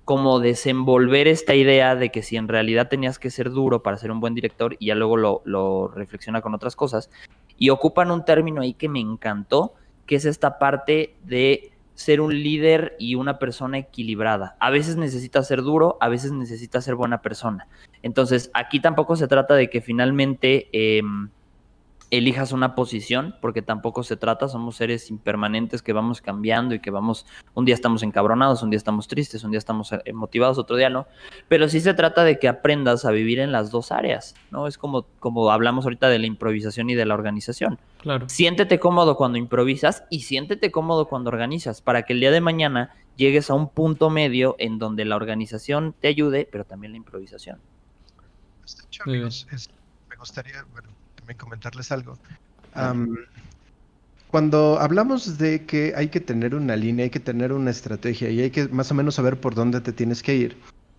como 0.05 0.41
desenvolver 0.41 1.29
esta 1.29 1.55
idea 1.55 1.97
de 1.97 2.11
que 2.11 2.23
si 2.23 2.37
en 2.37 2.49
realidad 2.49 2.89
tenías 2.89 3.19
que 3.19 3.31
ser 3.31 3.51
duro 3.51 3.83
para 3.83 3.97
ser 3.97 4.11
un 4.11 4.21
buen 4.21 4.35
director 4.35 4.77
y 4.79 4.87
ya 4.87 4.95
luego 4.95 5.17
lo, 5.17 5.43
lo 5.45 5.89
reflexiona 5.89 6.41
con 6.41 6.55
otras 6.55 6.77
cosas. 6.77 7.11
Y 7.59 7.71
ocupan 7.71 8.11
un 8.11 8.25
término 8.25 8.63
ahí 8.63 8.75
que 8.75 8.89
me 8.89 9.01
encantó, 9.01 9.75
que 10.07 10.17
es 10.17 10.25
esta 10.25 10.59
parte 10.59 11.15
de 11.25 11.74
ser 11.95 12.21
un 12.21 12.35
líder 12.35 12.97
y 12.99 13.15
una 13.15 13.39
persona 13.39 13.79
equilibrada. 13.79 14.57
A 14.61 14.71
veces 14.71 14.97
necesita 14.97 15.43
ser 15.43 15.63
duro, 15.63 15.97
a 16.01 16.09
veces 16.09 16.33
necesita 16.33 16.81
ser 16.81 16.95
buena 16.95 17.23
persona. 17.23 17.69
Entonces, 18.03 18.51
aquí 18.55 18.81
tampoco 18.81 19.17
se 19.17 19.29
trata 19.29 19.55
de 19.55 19.71
que 19.71 19.81
finalmente... 19.81 20.69
Em, 20.73 21.31
elijas 22.19 22.53
una 22.53 22.75
posición, 22.75 23.35
porque 23.41 23.63
tampoco 23.63 24.03
se 24.03 24.17
trata, 24.17 24.49
somos 24.49 24.77
seres 24.77 25.11
impermanentes 25.11 25.83
que 25.83 25.93
vamos 25.93 26.21
cambiando 26.21 26.75
y 26.75 26.81
que 26.81 26.91
vamos, 26.91 27.27
un 27.55 27.65
día 27.65 27.75
estamos 27.75 28.03
encabronados, 28.03 28.63
un 28.63 28.71
día 28.71 28.77
estamos 28.77 29.09
tristes, 29.09 29.45
un 29.45 29.51
día 29.51 29.59
estamos 29.59 29.93
eh, 29.93 30.13
motivados, 30.13 30.59
otro 30.59 30.77
día 30.77 30.91
no, 30.91 31.07
pero 31.49 31.69
sí 31.69 31.81
se 31.81 31.95
trata 31.95 32.25
de 32.25 32.39
que 32.39 32.49
aprendas 32.49 33.05
a 33.05 33.11
vivir 33.11 33.39
en 33.39 33.53
las 33.53 33.71
dos 33.71 33.93
áreas, 33.93 34.35
¿no? 34.51 34.67
Es 34.67 34.79
como, 34.79 35.07
como 35.19 35.51
hablamos 35.51 35.85
ahorita 35.85 36.09
de 36.09 36.19
la 36.19 36.27
improvisación 36.27 36.91
y 36.91 36.95
de 36.95 37.05
la 37.07 37.15
organización. 37.15 37.79
Claro. 37.99 38.29
Siéntete 38.29 38.79
cómodo 38.79 39.17
cuando 39.17 39.39
improvisas 39.39 40.05
y 40.11 40.21
siéntete 40.21 40.71
cómodo 40.71 41.09
cuando 41.09 41.29
organizas, 41.29 41.81
para 41.81 42.03
que 42.03 42.13
el 42.13 42.21
día 42.21 42.31
de 42.31 42.41
mañana 42.41 42.95
llegues 43.17 43.51
a 43.51 43.55
un 43.55 43.69
punto 43.69 44.11
medio 44.11 44.57
en 44.59 44.79
donde 44.79 45.05
la 45.05 45.17
organización 45.17 45.95
te 46.01 46.09
ayude, 46.09 46.49
pero 46.51 46.65
también 46.65 46.93
la 46.93 46.99
improvisación. 46.99 47.61
me 49.07 50.17
gustaría, 50.17 50.65
bueno, 50.73 50.89
también 51.25 51.39
comentarles 51.39 51.91
algo. 51.91 52.19
cuando 54.31 54.79
hablamos 54.79 55.39
de 55.39 55.65
que 55.65 55.95
hay 55.97 56.09
que 56.09 56.21
tener 56.21 56.55
una 56.55 56.77
línea, 56.77 57.05
hay 57.05 57.11
que 57.11 57.21
tener 57.21 57.53
una 57.53 57.71
estrategia 57.71 58.29
y 58.29 58.41
hay 58.41 58.51
que 58.51 58.69
más 58.69 58.91
o 58.91 58.95
menos 58.95 59.15
saber 59.15 59.41
por 59.41 59.55
dónde 59.55 59.81
te 59.81 59.93
tienes 59.93 60.23
que 60.23 60.35
ir, 60.35 60.59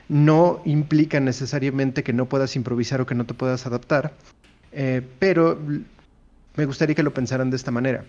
no 0.09 0.61
implica 0.65 1.19
necesariamente 1.19 2.03
que 2.03 2.13
no 2.13 2.25
puedas 2.25 2.55
improvisar 2.55 3.01
o 3.01 3.05
que 3.05 3.13
no 3.13 3.25
te 3.25 3.35
puedas 3.35 3.67
adaptar, 3.67 4.13
eh, 4.71 5.07
pero 5.19 5.59
me 6.55 6.65
gustaría 6.65 6.95
que 6.95 7.03
lo 7.03 7.13
pensaran 7.13 7.51
de 7.51 7.57
esta 7.57 7.69
manera. 7.71 8.03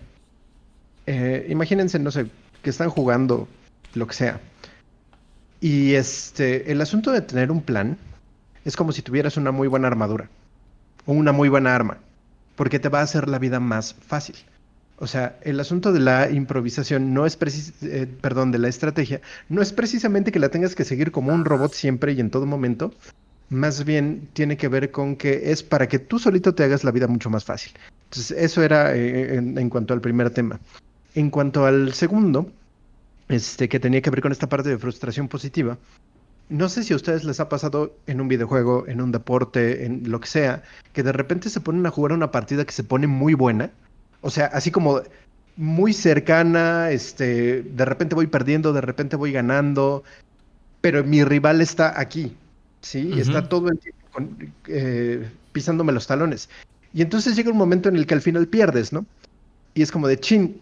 Eh, 1.05 1.45
imagínense, 1.49 1.99
no 1.99 2.09
sé, 2.09 2.31
que 2.63 2.71
están 2.71 2.89
jugando 2.89 3.47
lo 3.93 4.07
que 4.07 4.13
sea. 4.15 4.41
Y 5.61 5.93
este, 5.93 6.71
el 6.71 6.81
asunto 6.81 7.11
de 7.11 7.21
tener 7.21 7.51
un 7.51 7.61
plan 7.61 7.97
es 8.65 8.75
como 8.75 8.91
si 8.91 9.03
tuvieras 9.03 9.37
una 9.37 9.51
muy 9.51 9.67
buena 9.67 9.87
armadura 9.87 10.29
o 11.05 11.13
una 11.13 11.31
muy 11.31 11.49
buena 11.49 11.75
arma 11.75 11.99
porque 12.57 12.79
te 12.79 12.89
va 12.89 12.99
a 12.99 13.03
hacer 13.03 13.29
la 13.29 13.39
vida 13.39 13.61
más 13.61 13.93
fácil. 13.93 14.35
O 14.99 15.05
sea, 15.05 15.37
el 15.43 15.59
asunto 15.59 15.93
de 15.93 15.99
la 15.99 16.29
improvisación 16.29 17.13
no 17.13 17.25
es 17.27 17.37
eh, 17.83 18.07
perdón, 18.19 18.51
de 18.51 18.57
la 18.57 18.67
estrategia, 18.67 19.21
no 19.47 19.61
es 19.61 19.71
precisamente 19.71 20.31
que 20.31 20.39
la 20.39 20.49
tengas 20.49 20.73
que 20.73 20.83
seguir 20.83 21.11
como 21.11 21.31
un 21.31 21.45
robot 21.45 21.73
siempre 21.73 22.13
y 22.13 22.19
en 22.19 22.31
todo 22.31 22.45
momento. 22.47 22.93
Más 23.49 23.85
bien 23.85 24.27
tiene 24.33 24.57
que 24.57 24.67
ver 24.67 24.91
con 24.91 25.15
que 25.15 25.51
es 25.51 25.63
para 25.63 25.87
que 25.87 25.99
tú 25.99 26.19
solito 26.19 26.53
te 26.53 26.63
hagas 26.63 26.83
la 26.83 26.91
vida 26.91 27.07
mucho 27.07 27.29
más 27.29 27.45
fácil. 27.45 27.71
Entonces, 28.05 28.35
eso 28.37 28.63
era 28.63 28.95
eh, 28.95 29.35
en, 29.35 29.69
cuanto 29.69 29.93
al 29.93 30.01
primer 30.01 30.31
tema. 30.31 30.59
En 31.13 31.29
cuanto 31.29 31.65
al 31.65 31.93
segundo, 31.93 32.51
este, 33.29 33.69
que 33.69 33.79
tenía 33.79 34.01
que 34.01 34.09
ver 34.09 34.21
con 34.21 34.31
esta 34.31 34.49
parte 34.49 34.69
de 34.69 34.77
frustración 34.77 35.27
positiva, 35.27 35.77
no 36.49 36.69
sé 36.69 36.83
si 36.83 36.93
a 36.93 36.95
ustedes 36.95 37.23
les 37.23 37.39
ha 37.39 37.49
pasado 37.49 37.95
en 38.07 38.21
un 38.21 38.27
videojuego, 38.27 38.87
en 38.87 39.01
un 39.01 39.11
deporte, 39.11 39.85
en 39.85 40.09
lo 40.09 40.19
que 40.19 40.27
sea, 40.27 40.63
que 40.93 41.03
de 41.03 41.11
repente 41.11 41.49
se 41.49 41.59
ponen 41.59 41.85
a 41.85 41.91
jugar 41.91 42.13
una 42.13 42.31
partida 42.31 42.65
que 42.65 42.71
se 42.71 42.83
pone 42.83 43.07
muy 43.07 43.33
buena. 43.33 43.71
O 44.21 44.29
sea, 44.29 44.45
así 44.47 44.71
como 44.71 45.01
muy 45.57 45.91
cercana, 45.91 46.91
este, 46.91 47.63
de 47.63 47.85
repente 47.85 48.15
voy 48.15 48.27
perdiendo, 48.27 48.71
de 48.71 48.81
repente 48.81 49.15
voy 49.15 49.31
ganando, 49.31 50.03
pero 50.79 51.03
mi 51.03 51.23
rival 51.23 51.59
está 51.59 51.99
aquí, 51.99 52.33
¿sí? 52.81 53.11
Está 53.19 53.49
todo 53.49 53.69
el 53.69 53.79
tiempo 53.79 53.99
eh, 54.67 55.29
pisándome 55.51 55.91
los 55.91 56.07
talones. 56.07 56.49
Y 56.93 57.01
entonces 57.01 57.35
llega 57.35 57.51
un 57.51 57.57
momento 57.57 57.89
en 57.89 57.97
el 57.97 58.05
que 58.05 58.13
al 58.13 58.21
final 58.21 58.47
pierdes, 58.47 58.93
¿no? 58.93 59.05
Y 59.73 59.81
es 59.81 59.91
como 59.91 60.07
de, 60.07 60.19
chin, 60.19 60.61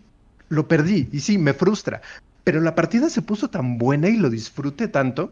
lo 0.50 0.68
perdí, 0.68 1.08
y 1.12 1.20
sí, 1.20 1.38
me 1.38 1.54
frustra. 1.54 2.02
Pero 2.44 2.60
la 2.62 2.74
partida 2.74 3.10
se 3.10 3.22
puso 3.22 3.50
tan 3.50 3.78
buena 3.78 4.10
y 4.10 4.18
lo 4.18 4.30
disfruté 4.30 4.88
tanto 4.88 5.32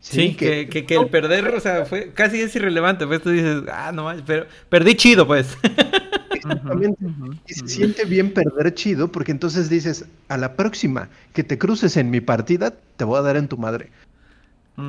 Sí, 0.00 0.34
que, 0.34 0.66
que, 0.68 0.94
el 0.94 1.08
perder, 1.08 1.48
o 1.54 1.60
sea, 1.60 1.84
fue 1.84 2.12
casi 2.14 2.40
es 2.40 2.56
irrelevante, 2.56 3.06
pues 3.06 3.22
tú 3.22 3.30
dices, 3.30 3.62
ah, 3.70 3.92
no 3.92 4.10
pero 4.24 4.46
perdí 4.70 4.94
chido, 4.94 5.26
pues. 5.26 5.58
Exactamente. 6.30 7.04
Y 7.46 7.52
se 7.52 7.68
siente 7.68 8.06
bien 8.06 8.32
perder 8.32 8.72
chido, 8.74 9.12
porque 9.12 9.30
entonces 9.30 9.68
dices, 9.68 10.06
a 10.28 10.38
la 10.38 10.54
próxima 10.56 11.10
que 11.34 11.44
te 11.44 11.58
cruces 11.58 11.98
en 11.98 12.10
mi 12.10 12.22
partida, 12.22 12.72
te 12.96 13.04
voy 13.04 13.18
a 13.18 13.22
dar 13.22 13.36
en 13.36 13.48
tu 13.48 13.58
madre. 13.58 13.90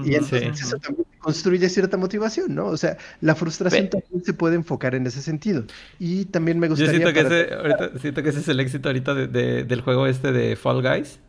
Y 0.05 0.15
entonces 0.15 0.61
eso 0.61 0.77
también 0.77 1.05
construye 1.19 1.67
cierta 1.67 1.97
motivación, 1.97 2.55
¿no? 2.55 2.67
O 2.67 2.77
sea, 2.77 2.97
la 3.19 3.35
frustración 3.35 3.89
también 3.89 4.23
se 4.23 4.33
puede 4.33 4.55
enfocar 4.55 4.95
en 4.95 5.05
ese 5.05 5.21
sentido. 5.21 5.65
Y 5.99 6.25
también 6.25 6.59
me 6.59 6.69
gustaría... 6.69 6.93
Yo 6.93 6.99
siento 6.99 7.13
que, 7.13 7.27
ese, 7.27 7.53
ahorita, 7.53 7.99
siento 7.99 8.23
que 8.23 8.29
ese 8.29 8.39
es 8.39 8.47
el 8.47 8.61
éxito 8.61 8.87
ahorita 8.87 9.13
de, 9.13 9.65
del 9.65 9.81
juego 9.81 10.07
este 10.07 10.31
de 10.31 10.55
Fall 10.55 10.81
Guys. 10.81 11.19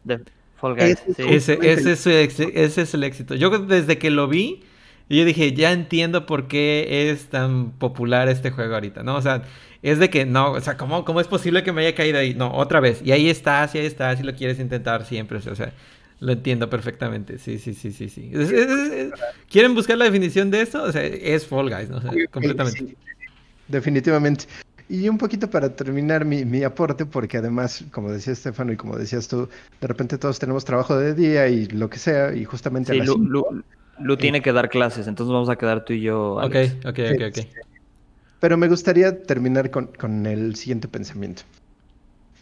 Ese, 1.18 1.58
es 1.62 2.94
el 2.94 3.04
éxito. 3.04 3.34
Yo 3.34 3.50
desde 3.58 3.98
que 3.98 4.10
lo 4.10 4.28
vi, 4.28 4.62
yo 5.08 5.24
dije, 5.24 5.52
ya 5.52 5.72
entiendo 5.72 6.26
por 6.26 6.48
qué 6.48 7.10
es 7.10 7.26
tan 7.26 7.72
popular 7.72 8.28
este 8.28 8.50
juego 8.50 8.74
ahorita, 8.74 9.02
¿no? 9.02 9.16
O 9.16 9.22
sea, 9.22 9.42
es 9.82 9.98
de 9.98 10.10
que, 10.10 10.24
no, 10.24 10.52
o 10.52 10.60
sea, 10.60 10.76
¿cómo, 10.76 11.04
cómo 11.04 11.20
es 11.20 11.26
posible 11.26 11.62
que 11.62 11.72
me 11.72 11.82
haya 11.82 11.94
caído 11.94 12.18
ahí? 12.18 12.34
No, 12.34 12.52
otra 12.54 12.80
vez. 12.80 13.02
Y 13.04 13.12
ahí 13.12 13.28
estás, 13.28 13.74
y 13.74 13.78
ahí 13.78 13.86
estás, 13.86 14.20
y 14.20 14.22
lo 14.22 14.34
quieres 14.34 14.58
intentar 14.60 15.04
siempre. 15.04 15.38
O 15.38 15.54
sea, 15.54 15.72
lo 16.20 16.32
entiendo 16.32 16.70
perfectamente. 16.70 17.38
Sí, 17.38 17.58
sí, 17.58 17.74
sí, 17.74 17.90
sí, 17.90 18.08
sí. 18.08 18.30
¿Quieren 19.50 19.74
buscar 19.74 19.98
la 19.98 20.04
definición 20.04 20.50
de 20.50 20.62
esto? 20.62 20.82
O 20.84 20.92
sea, 20.92 21.02
es 21.02 21.46
Fall 21.46 21.68
Guys, 21.68 21.90
¿no? 21.90 22.00
completamente. 22.30 22.96
definitivamente. 23.66 24.44
Y 24.92 25.08
un 25.08 25.16
poquito 25.16 25.48
para 25.48 25.74
terminar 25.74 26.26
mi, 26.26 26.64
aporte, 26.64 27.06
porque 27.06 27.38
además, 27.38 27.82
como 27.90 28.12
decía 28.12 28.34
Estefano 28.34 28.72
y 28.72 28.76
como 28.76 28.98
decías 28.98 29.26
tú, 29.26 29.48
de 29.80 29.86
repente 29.86 30.18
todos 30.18 30.38
tenemos 30.38 30.66
trabajo 30.66 30.98
de 30.98 31.14
día 31.14 31.48
y 31.48 31.64
lo 31.68 31.88
que 31.88 31.98
sea, 31.98 32.34
y 32.34 32.44
justamente... 32.44 32.92
Sí, 32.92 33.00
Lu, 33.00 34.16
tiene 34.18 34.42
que 34.42 34.52
dar 34.52 34.68
clases, 34.68 35.06
entonces 35.06 35.32
vamos 35.32 35.48
a 35.48 35.56
quedar 35.56 35.86
tú 35.86 35.94
y 35.94 36.02
yo. 36.02 36.34
Ok, 36.34 36.56
ok, 36.84 36.98
ok, 37.14 37.22
ok. 37.28 37.46
Pero 38.38 38.58
me 38.58 38.68
gustaría 38.68 39.22
terminar 39.22 39.70
con, 39.70 40.26
el 40.26 40.56
siguiente 40.56 40.88
pensamiento. 40.88 41.40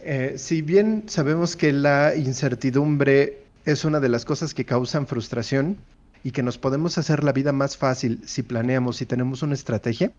Eh, 0.01 0.35
si 0.37 0.61
bien 0.61 1.05
sabemos 1.07 1.55
que 1.55 1.73
la 1.73 2.17
incertidumbre 2.17 3.45
es 3.65 3.85
una 3.85 4.01
de 4.01 4.09
las 4.09 4.25
cosas 4.25 4.55
que 4.55 4.65
causan 4.65 5.07
frustración 5.07 5.77
y 6.25 6.33
que 6.33 6.43
nos 6.43 6.59
podemos 6.59 6.99
hacer 6.99 7.23
la 7.23 7.31
vida 7.31 7.53
más 7.53 7.77
fácil 7.77 8.21
si 8.27 8.43
planeamos 8.43 9.01
y 9.03 9.07
tenemos 9.07 9.45
una 9.45 9.55
estrategia, 9.55 10.11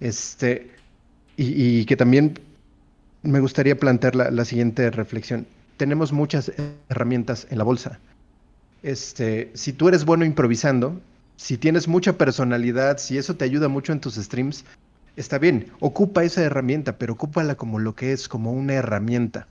este, 0.00 0.79
y, 1.42 1.86
que 1.86 1.96
también 1.96 2.38
me 3.22 3.40
gustaría 3.40 3.78
plantear 3.78 4.14
la, 4.14 4.44
siguiente 4.44 4.90
reflexión. 4.90 5.46
Tenemos 5.78 6.12
muchas 6.12 6.52
herramientas 6.90 7.46
en 7.50 7.58
la 7.58 7.64
bolsa. 7.64 7.98
Este, 8.82 9.50
si 9.54 9.72
tú 9.72 9.88
eres 9.88 10.04
bueno 10.04 10.26
improvisando, 10.26 11.00
si 11.36 11.56
tienes 11.56 11.88
mucha 11.88 12.18
personalidad, 12.18 12.98
si 12.98 13.16
eso 13.16 13.36
te 13.36 13.46
ayuda 13.46 13.68
mucho 13.68 13.92
en 13.92 14.00
tus 14.00 14.16
streams, 14.16 14.66
está 15.16 15.38
bien, 15.38 15.68
ocupa 15.80 16.24
esa 16.24 16.42
herramienta, 16.42 16.98
pero 16.98 17.14
ocúpala 17.14 17.54
como 17.54 17.78
lo 17.78 17.94
que 17.94 18.12
es, 18.12 18.28
como 18.28 18.52
una 18.52 18.74
herramienta. 18.74 19.46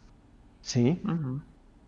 ¿Sí? 0.61 0.99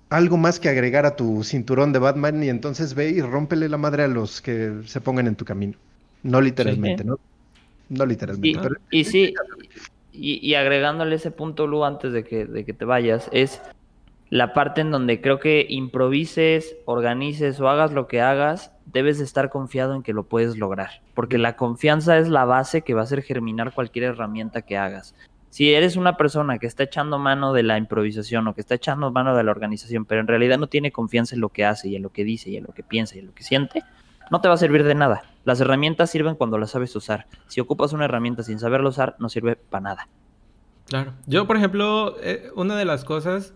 Algo 0.10 0.38
más 0.38 0.60
que 0.60 0.69
agregar 0.69 1.06
a 1.06 1.15
tu 1.15 1.44
cinturón 1.44 1.94
de 1.94 1.99
Batman 1.99 2.44
y 2.44 2.49
entonces 2.49 2.95
ve 2.95 3.11
y 3.11 3.22
rómpele 3.22 3.69
la 3.69 3.78
madre 3.78 4.03
a 4.03 4.07
los 4.07 4.41
que 4.41 4.82
se 4.88 4.99
pongan 4.99 5.28
en 5.28 5.36
tu 5.36 5.45
camino. 5.45 5.78
No 6.23 6.41
literalmente, 6.41 7.03
¿no? 7.03 7.19
No 7.90 8.06
literalmente. 8.06 8.60
pero... 8.60 8.76
y 8.90 9.03
sí, 9.03 9.34
y, 10.13 10.53
agregándole 10.55 11.15
ese 11.15 11.31
punto, 11.31 11.67
Lu, 11.67 11.85
antes 11.85 12.13
de 12.13 12.23
que, 12.23 12.45
de 12.45 12.65
que 12.65 12.73
te 12.73 12.85
vayas, 12.85 13.29
es 13.31 13.61
la 14.29 14.53
parte 14.53 14.81
en 14.81 14.91
donde 14.91 15.21
creo 15.21 15.39
que 15.39 15.65
improvises, 15.69 16.77
organices 16.85 17.59
o 17.59 17.67
hagas 17.67 17.91
lo 17.91 18.07
que 18.07 18.21
hagas, 18.21 18.71
debes 18.85 19.19
estar 19.19 19.49
confiado 19.49 19.93
en 19.93 20.03
que 20.03 20.13
lo 20.13 20.23
puedes 20.23 20.57
lograr, 20.57 21.01
porque 21.13 21.38
la 21.38 21.55
confianza 21.55 22.17
es 22.17 22.29
la 22.29 22.45
base 22.45 22.81
que 22.81 22.93
va 22.93 23.01
a 23.01 23.03
hacer 23.03 23.23
germinar 23.23 23.73
cualquier 23.73 24.05
herramienta 24.05 24.61
que 24.61 24.77
hagas. 24.77 25.15
Si 25.49 25.73
eres 25.73 25.97
una 25.97 26.15
persona 26.15 26.59
que 26.59 26.67
está 26.67 26.83
echando 26.83 27.19
mano 27.19 27.51
de 27.51 27.63
la 27.63 27.77
improvisación 27.77 28.47
o 28.47 28.55
que 28.55 28.61
está 28.61 28.75
echando 28.75 29.11
mano 29.11 29.35
de 29.35 29.43
la 29.43 29.51
organización, 29.51 30.05
pero 30.05 30.21
en 30.21 30.27
realidad 30.27 30.57
no 30.57 30.67
tiene 30.67 30.93
confianza 30.93 31.35
en 31.35 31.41
lo 31.41 31.49
que 31.49 31.65
hace 31.65 31.89
y 31.89 31.97
en 31.97 32.03
lo 32.03 32.09
que 32.09 32.23
dice 32.23 32.49
y 32.49 32.55
en 32.55 32.63
lo 32.63 32.73
que 32.73 32.83
piensa 32.83 33.17
y 33.17 33.19
en 33.19 33.27
lo 33.27 33.33
que 33.33 33.43
siente, 33.43 33.83
no 34.32 34.41
te 34.41 34.48
va 34.48 34.56
a 34.56 34.58
servir 34.58 34.84
de 34.84 34.95
nada. 34.95 35.24
Las 35.44 35.60
herramientas 35.60 36.10
sirven 36.10 36.36
cuando 36.36 36.58
las 36.58 36.72
sabes 36.72 36.95
usar. 36.95 37.28
Si 37.48 37.60
ocupas 37.60 37.94
una 37.94 38.06
herramienta 38.06 38.44
sin 38.44 38.60
saberla 38.60 38.90
usar, 38.90 39.16
no 39.20 39.30
sirve 39.30 39.58
para 39.58 39.82
nada. 39.82 40.08
Claro. 40.88 41.14
Yo, 41.28 41.45
por 41.45 41.58
ejemplo, 41.58 42.16
eh, 42.22 42.49
una 42.56 42.76
de 42.78 42.86
las 42.86 43.03
cosas 43.03 43.53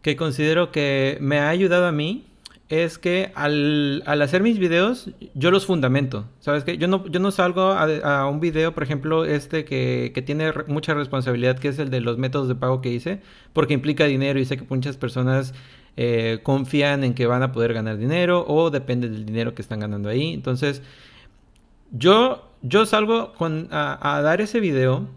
que 0.00 0.16
considero 0.16 0.72
que 0.72 1.18
me 1.20 1.38
ha 1.38 1.50
ayudado 1.50 1.86
a 1.86 1.92
mí 1.92 2.26
es 2.70 2.96
que 2.98 3.32
al, 3.34 4.02
hacer 4.06 4.42
mis 4.42 4.58
videos, 4.58 5.10
yo 5.34 5.50
los 5.50 5.66
fundamento. 5.66 6.24
¿Sabes 6.40 6.64
qué? 6.64 6.78
Yo 6.78 6.88
no, 6.88 7.06
yo 7.08 7.20
no 7.20 7.30
salgo 7.30 7.60
a, 7.72 8.26
un 8.28 8.40
video, 8.40 8.72
por 8.72 8.82
ejemplo, 8.82 9.26
este 9.26 9.66
que, 9.66 10.10
que, 10.14 10.22
tiene 10.22 10.52
mucha 10.68 10.94
responsabilidad, 10.94 11.58
que 11.58 11.68
es 11.68 11.78
el 11.78 11.90
de 11.90 12.00
los 12.00 12.16
métodos 12.16 12.48
de 12.48 12.54
pago 12.54 12.80
que 12.80 12.88
hice, 12.88 13.20
porque 13.52 13.74
implica 13.74 14.06
dinero 14.06 14.40
y 14.40 14.46
sé 14.46 14.56
que 14.56 14.64
muchas 14.70 14.96
personas 14.96 15.52
eh, 15.96 16.40
confían 16.42 17.04
en 17.04 17.14
que 17.14 17.26
van 17.26 17.42
a 17.42 17.52
poder 17.52 17.74
ganar 17.74 17.98
dinero 17.98 18.44
o 18.48 18.70
depende 18.70 19.08
del 19.08 19.26
dinero 19.26 19.54
que 19.54 19.62
están 19.62 19.80
ganando 19.80 20.08
ahí. 20.08 20.32
Entonces, 20.32 20.82
yo, 21.90 22.50
yo 22.62 22.86
salgo 22.86 23.34
con, 23.34 23.68
a, 23.70 24.20
dar 24.22 24.40
ese 24.40 24.60
video 24.60 25.08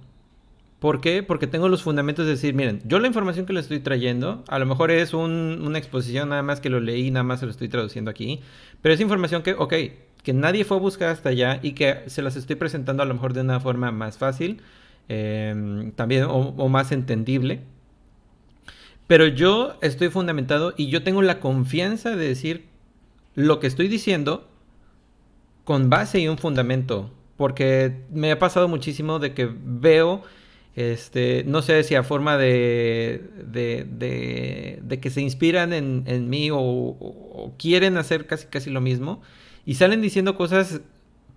¿Por 0.79 1.01
qué? 1.01 1.23
Porque 1.23 1.47
tengo 1.47 1.67
los 1.67 1.81
fundamentos 1.81 2.25
de 2.25 2.31
decir, 2.33 2.53
miren, 2.53 2.79
yo 2.85 2.99
la 2.99 3.07
información 3.07 3.47
que 3.47 3.53
le 3.53 3.59
estoy 3.59 3.79
trayendo, 3.79 4.43
a 4.47 4.59
lo 4.59 4.67
mejor 4.67 4.91
es 4.91 5.15
una 5.15 5.79
exposición 5.79 6.29
nada 6.29 6.43
más 6.43 6.59
que 6.59 6.69
lo 6.69 6.79
leí, 6.79 7.09
nada 7.09 7.23
más 7.23 7.39
se 7.39 7.45
lo 7.45 7.51
estoy 7.51 7.69
traduciendo 7.69 8.11
aquí, 8.11 8.41
pero 8.83 8.93
es 8.93 8.99
información 8.99 9.41
que, 9.41 9.53
ok, 9.53 9.73
que 10.21 10.33
nadie 10.33 10.63
fue 10.63 10.77
a 10.77 10.79
buscar 10.79 11.09
hasta 11.09 11.29
allá 11.29 11.59
y 11.63 11.71
que 11.71 12.03
se 12.07 12.21
las 12.21 12.35
estoy 12.35 12.57
presentando 12.57 13.01
a 13.01 13.05
lo 13.07 13.15
mejor 13.15 13.33
de 13.33 13.41
una 13.41 13.59
forma 13.61 13.91
más 13.91 14.19
fácil, 14.19 14.61
em, 15.07 15.91
también 15.93 16.25
o 16.29 16.69
más 16.69 16.91
entendible. 16.91 17.61
Pero 19.07 19.27
yo 19.27 19.77
estoy 19.81 20.09
fundamentado 20.09 20.73
y 20.77 20.87
yo 20.87 21.03
tengo 21.03 21.21
la 21.21 21.39
confianza 21.39 22.15
de 22.15 22.27
decir 22.27 22.65
lo 23.35 23.59
que 23.59 23.67
estoy 23.67 23.87
diciendo 23.87 24.47
con 25.63 25.89
base 25.89 26.19
y 26.19 26.27
un 26.27 26.37
fundamento. 26.37 27.11
Porque 27.37 28.03
me 28.11 28.31
ha 28.31 28.39
pasado 28.39 28.67
muchísimo 28.67 29.19
de 29.19 29.33
que 29.33 29.49
veo 29.51 30.23
este, 30.75 31.45
no 31.47 31.61
sé 31.61 31.83
si 31.83 31.95
a 31.95 32.03
forma 32.03 32.37
de, 32.37 33.23
de, 33.45 33.85
de, 34.81 34.99
que 34.99 35.09
se 35.09 35.21
inspiran 35.21 35.71
en, 35.71 36.03
en 36.05 36.29
mí 36.29 36.49
o, 36.51 37.53
quieren 37.57 37.95
hacer 37.97 38.27
casi, 38.27 38.47
casi 38.47 38.69
lo 38.69 38.81
mismo 38.81 39.21
y 39.65 39.75
salen 39.75 40.01
diciendo 40.01 40.35
cosas 40.35 40.81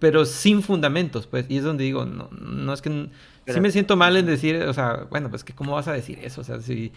pero 0.01 0.25
sin 0.25 0.63
fundamentos, 0.63 1.27
pues, 1.27 1.47
y 1.49 1.57
es 1.57 1.65
donde 1.65 1.83
digo, 1.83 2.05
no, 2.05 2.31
no 2.31 2.73
es 2.73 2.83
que, 2.83 3.09
sí 3.49 3.61
me 3.61 3.73
siento 3.73 3.97
mal 3.97 4.17
en 4.17 4.27
decir, 4.27 4.63
o 4.63 4.73
sea, 4.73 5.07
bueno, 5.11 5.29
pues 5.29 5.43
que 5.43 5.55
cómo 5.55 5.73
vas 5.73 5.89
a 5.89 5.93
decir 5.93 6.21
eso, 6.23 6.41
o 6.41 6.45
sea, 6.45 6.61
si, 6.61 6.93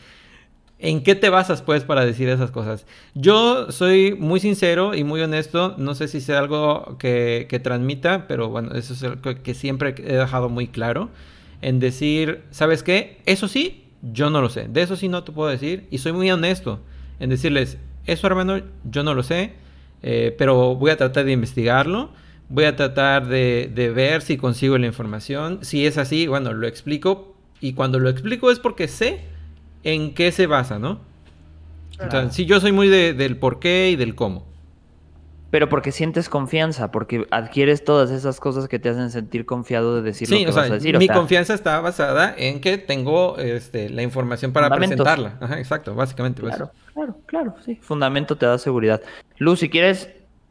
¿en 0.81 1.03
qué 1.03 1.15
te 1.15 1.29
basas, 1.29 1.61
pues, 1.61 1.83
para 1.83 2.05
decir 2.05 2.27
esas 2.27 2.51
cosas? 2.51 2.85
Yo 3.15 3.71
soy 3.71 4.15
muy 4.19 4.39
sincero 4.39 4.93
y 4.93 5.03
muy 5.03 5.21
honesto, 5.21 5.75
no 5.77 5.95
sé 5.95 6.07
si 6.07 6.19
sea 6.19 6.39
algo 6.39 6.97
que, 6.99 7.47
que 7.49 7.59
transmita, 7.59 8.27
pero 8.27 8.49
bueno, 8.49 8.73
eso 8.73 8.93
es 8.93 9.03
algo 9.03 9.21
que 9.41 9.53
siempre 9.53 9.95
he 9.97 10.17
dejado 10.17 10.49
muy 10.49 10.67
claro 10.67 11.09
en 11.61 11.79
decir, 11.79 12.41
¿sabes 12.51 12.83
qué? 12.83 13.21
Eso 13.25 13.47
sí, 13.47 13.85
yo 14.01 14.29
no 14.29 14.41
lo 14.41 14.49
sé. 14.49 14.67
De 14.67 14.81
eso 14.81 14.95
sí 14.95 15.07
no 15.07 15.23
te 15.23 15.31
puedo 15.31 15.49
decir. 15.49 15.87
Y 15.91 15.99
soy 15.99 16.11
muy 16.11 16.29
honesto 16.31 16.79
en 17.19 17.29
decirles, 17.29 17.77
eso 18.05 18.27
hermano, 18.27 18.61
yo 18.83 19.03
no 19.03 19.13
lo 19.13 19.23
sé, 19.23 19.53
eh, 20.01 20.35
pero 20.37 20.75
voy 20.75 20.91
a 20.91 20.97
tratar 20.97 21.25
de 21.25 21.31
investigarlo. 21.31 22.11
Voy 22.49 22.65
a 22.65 22.75
tratar 22.75 23.27
de, 23.27 23.91
ver 23.95 24.21
si 24.21 24.35
consigo 24.35 24.77
la 24.77 24.87
información. 24.87 25.59
Si 25.61 25.85
es 25.85 25.97
así, 25.97 26.27
bueno, 26.27 26.51
lo 26.51 26.67
explico. 26.67 27.35
Y 27.61 27.73
cuando 27.73 27.99
lo 27.99 28.09
explico 28.09 28.51
es 28.51 28.59
porque 28.59 28.87
sé 28.87 29.21
en 29.83 30.13
qué 30.13 30.31
se 30.31 30.47
basa, 30.47 30.79
¿no? 30.79 30.99
Entonces, 31.99 32.33
sí, 32.33 32.45
yo 32.45 32.59
soy 32.59 32.71
muy 32.71 32.87
del 32.89 33.37
por 33.37 33.59
qué 33.59 33.89
y 33.91 33.95
del 33.95 34.15
cómo 34.15 34.51
pero 35.51 35.67
porque 35.67 35.91
sientes 35.91 36.29
confianza, 36.29 36.91
porque 36.91 37.27
adquieres 37.29 37.83
todas 37.83 38.09
esas 38.09 38.39
cosas 38.39 38.69
que 38.69 38.79
te 38.79 38.87
hacen 38.87 39.11
sentir 39.11 39.45
confiado 39.45 39.97
de 39.97 40.01
decir 40.01 40.31
lo 40.31 40.37
que 40.37 40.45
vas 40.45 40.57
a 40.71 40.73
decir. 40.73 40.97
Mi 40.97 41.09
confianza 41.09 41.53
está 41.53 41.79
basada 41.81 42.33
en 42.37 42.61
que 42.61 42.77
tengo 42.77 43.37
este, 43.37 43.89
la 43.89 44.01
información 44.01 44.53
para 44.53 44.69
presentarla. 44.69 45.37
Ajá, 45.41 45.59
exacto, 45.59 45.93
básicamente. 45.93 46.41
Pues. 46.41 46.55
Claro, 46.55 46.71
claro, 46.93 47.17
claro, 47.25 47.55
sí. 47.65 47.77
Fundamento 47.81 48.37
te 48.37 48.45
da 48.45 48.57
seguridad. 48.57 49.01
Luz, 49.39 49.59
si 49.59 49.69
quieres, 49.69 50.09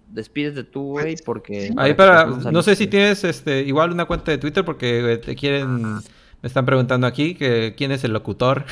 despides 0.08 0.54
de 0.54 0.64
tu 0.64 0.82
güey, 0.82 1.16
porque... 1.24 1.72
Ahí 1.78 1.94
para, 1.94 2.26
no 2.26 2.62
sé 2.62 2.76
si 2.76 2.86
tienes 2.86 3.24
este, 3.24 3.62
igual 3.62 3.92
una 3.92 4.04
cuenta 4.04 4.30
de 4.32 4.38
Twitter 4.38 4.66
porque 4.66 5.18
te 5.24 5.34
quieren 5.34 6.00
me 6.42 6.46
están 6.46 6.64
preguntando 6.64 7.06
aquí 7.06 7.34
que 7.34 7.74
quién 7.76 7.92
es 7.92 8.02
el 8.04 8.12
locutor. 8.12 8.64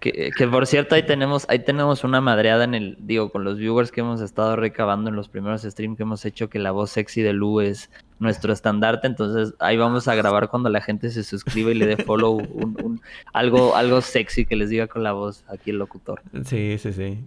que, 0.00 0.48
por 0.50 0.66
cierto, 0.66 0.94
ahí 0.94 1.04
tenemos, 1.04 1.46
ahí 1.48 1.60
tenemos 1.60 2.04
una 2.04 2.20
madreada 2.20 2.64
en 2.64 2.74
el, 2.74 2.96
digo, 3.00 3.30
con 3.30 3.44
los 3.44 3.56
viewers 3.56 3.90
que 3.90 4.00
hemos 4.00 4.20
estado 4.20 4.56
recabando 4.56 5.08
en 5.08 5.16
los 5.16 5.28
primeros 5.28 5.62
streams 5.62 5.96
que 5.96 6.02
hemos 6.02 6.24
hecho, 6.24 6.50
que 6.50 6.58
la 6.58 6.72
voz 6.72 6.90
sexy 6.90 7.22
de 7.22 7.32
Lu 7.32 7.60
es 7.60 7.90
nuestro 8.18 8.52
estandarte. 8.52 9.06
Entonces 9.06 9.54
ahí 9.58 9.76
vamos 9.76 10.08
a 10.08 10.14
grabar 10.14 10.48
cuando 10.48 10.68
la 10.68 10.82
gente 10.82 11.10
se 11.10 11.24
suscriba 11.24 11.70
y 11.70 11.74
le 11.74 11.86
dé 11.86 11.96
follow 11.96 12.42
algo, 13.32 13.76
algo 13.76 14.00
sexy 14.00 14.44
que 14.44 14.56
les 14.56 14.68
diga 14.68 14.86
con 14.86 15.02
la 15.02 15.12
voz 15.12 15.44
aquí 15.48 15.70
el 15.70 15.78
locutor. 15.78 16.20
Sí, 16.44 16.76
sí, 16.78 16.92
sí. 16.92 17.18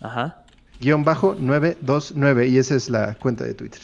Ajá. 0.00 0.44
Guión 0.80 1.02
bajo 1.02 1.34
929 1.38 2.46
y 2.46 2.58
esa 2.58 2.76
es 2.76 2.88
la 2.88 3.14
cuenta 3.14 3.42
de 3.44 3.54
Twitter. 3.54 3.80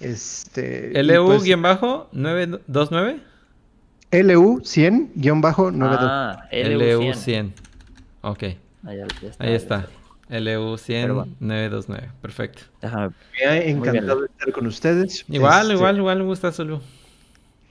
Este, 0.00 0.92
LU-929. 1.02 3.20
LU100-929. 4.10 5.96
Ah, 6.00 6.48
LU100. 6.52 7.52
Ok. 8.22 8.42
Ahí, 8.86 9.52
está. 9.52 9.88
LU100-929. 10.30 12.10
Perfecto. 12.20 12.62
Me 12.82 13.46
ha 13.46 13.56
encantado 13.64 14.24
estar 14.24 14.52
con 14.52 14.66
ustedes. 14.66 15.24
Igual, 15.28 15.62
este, 15.62 15.74
igual, 15.74 15.96
igual 15.96 16.18
me 16.18 16.24
gusta 16.24 16.52
solo. 16.52 16.80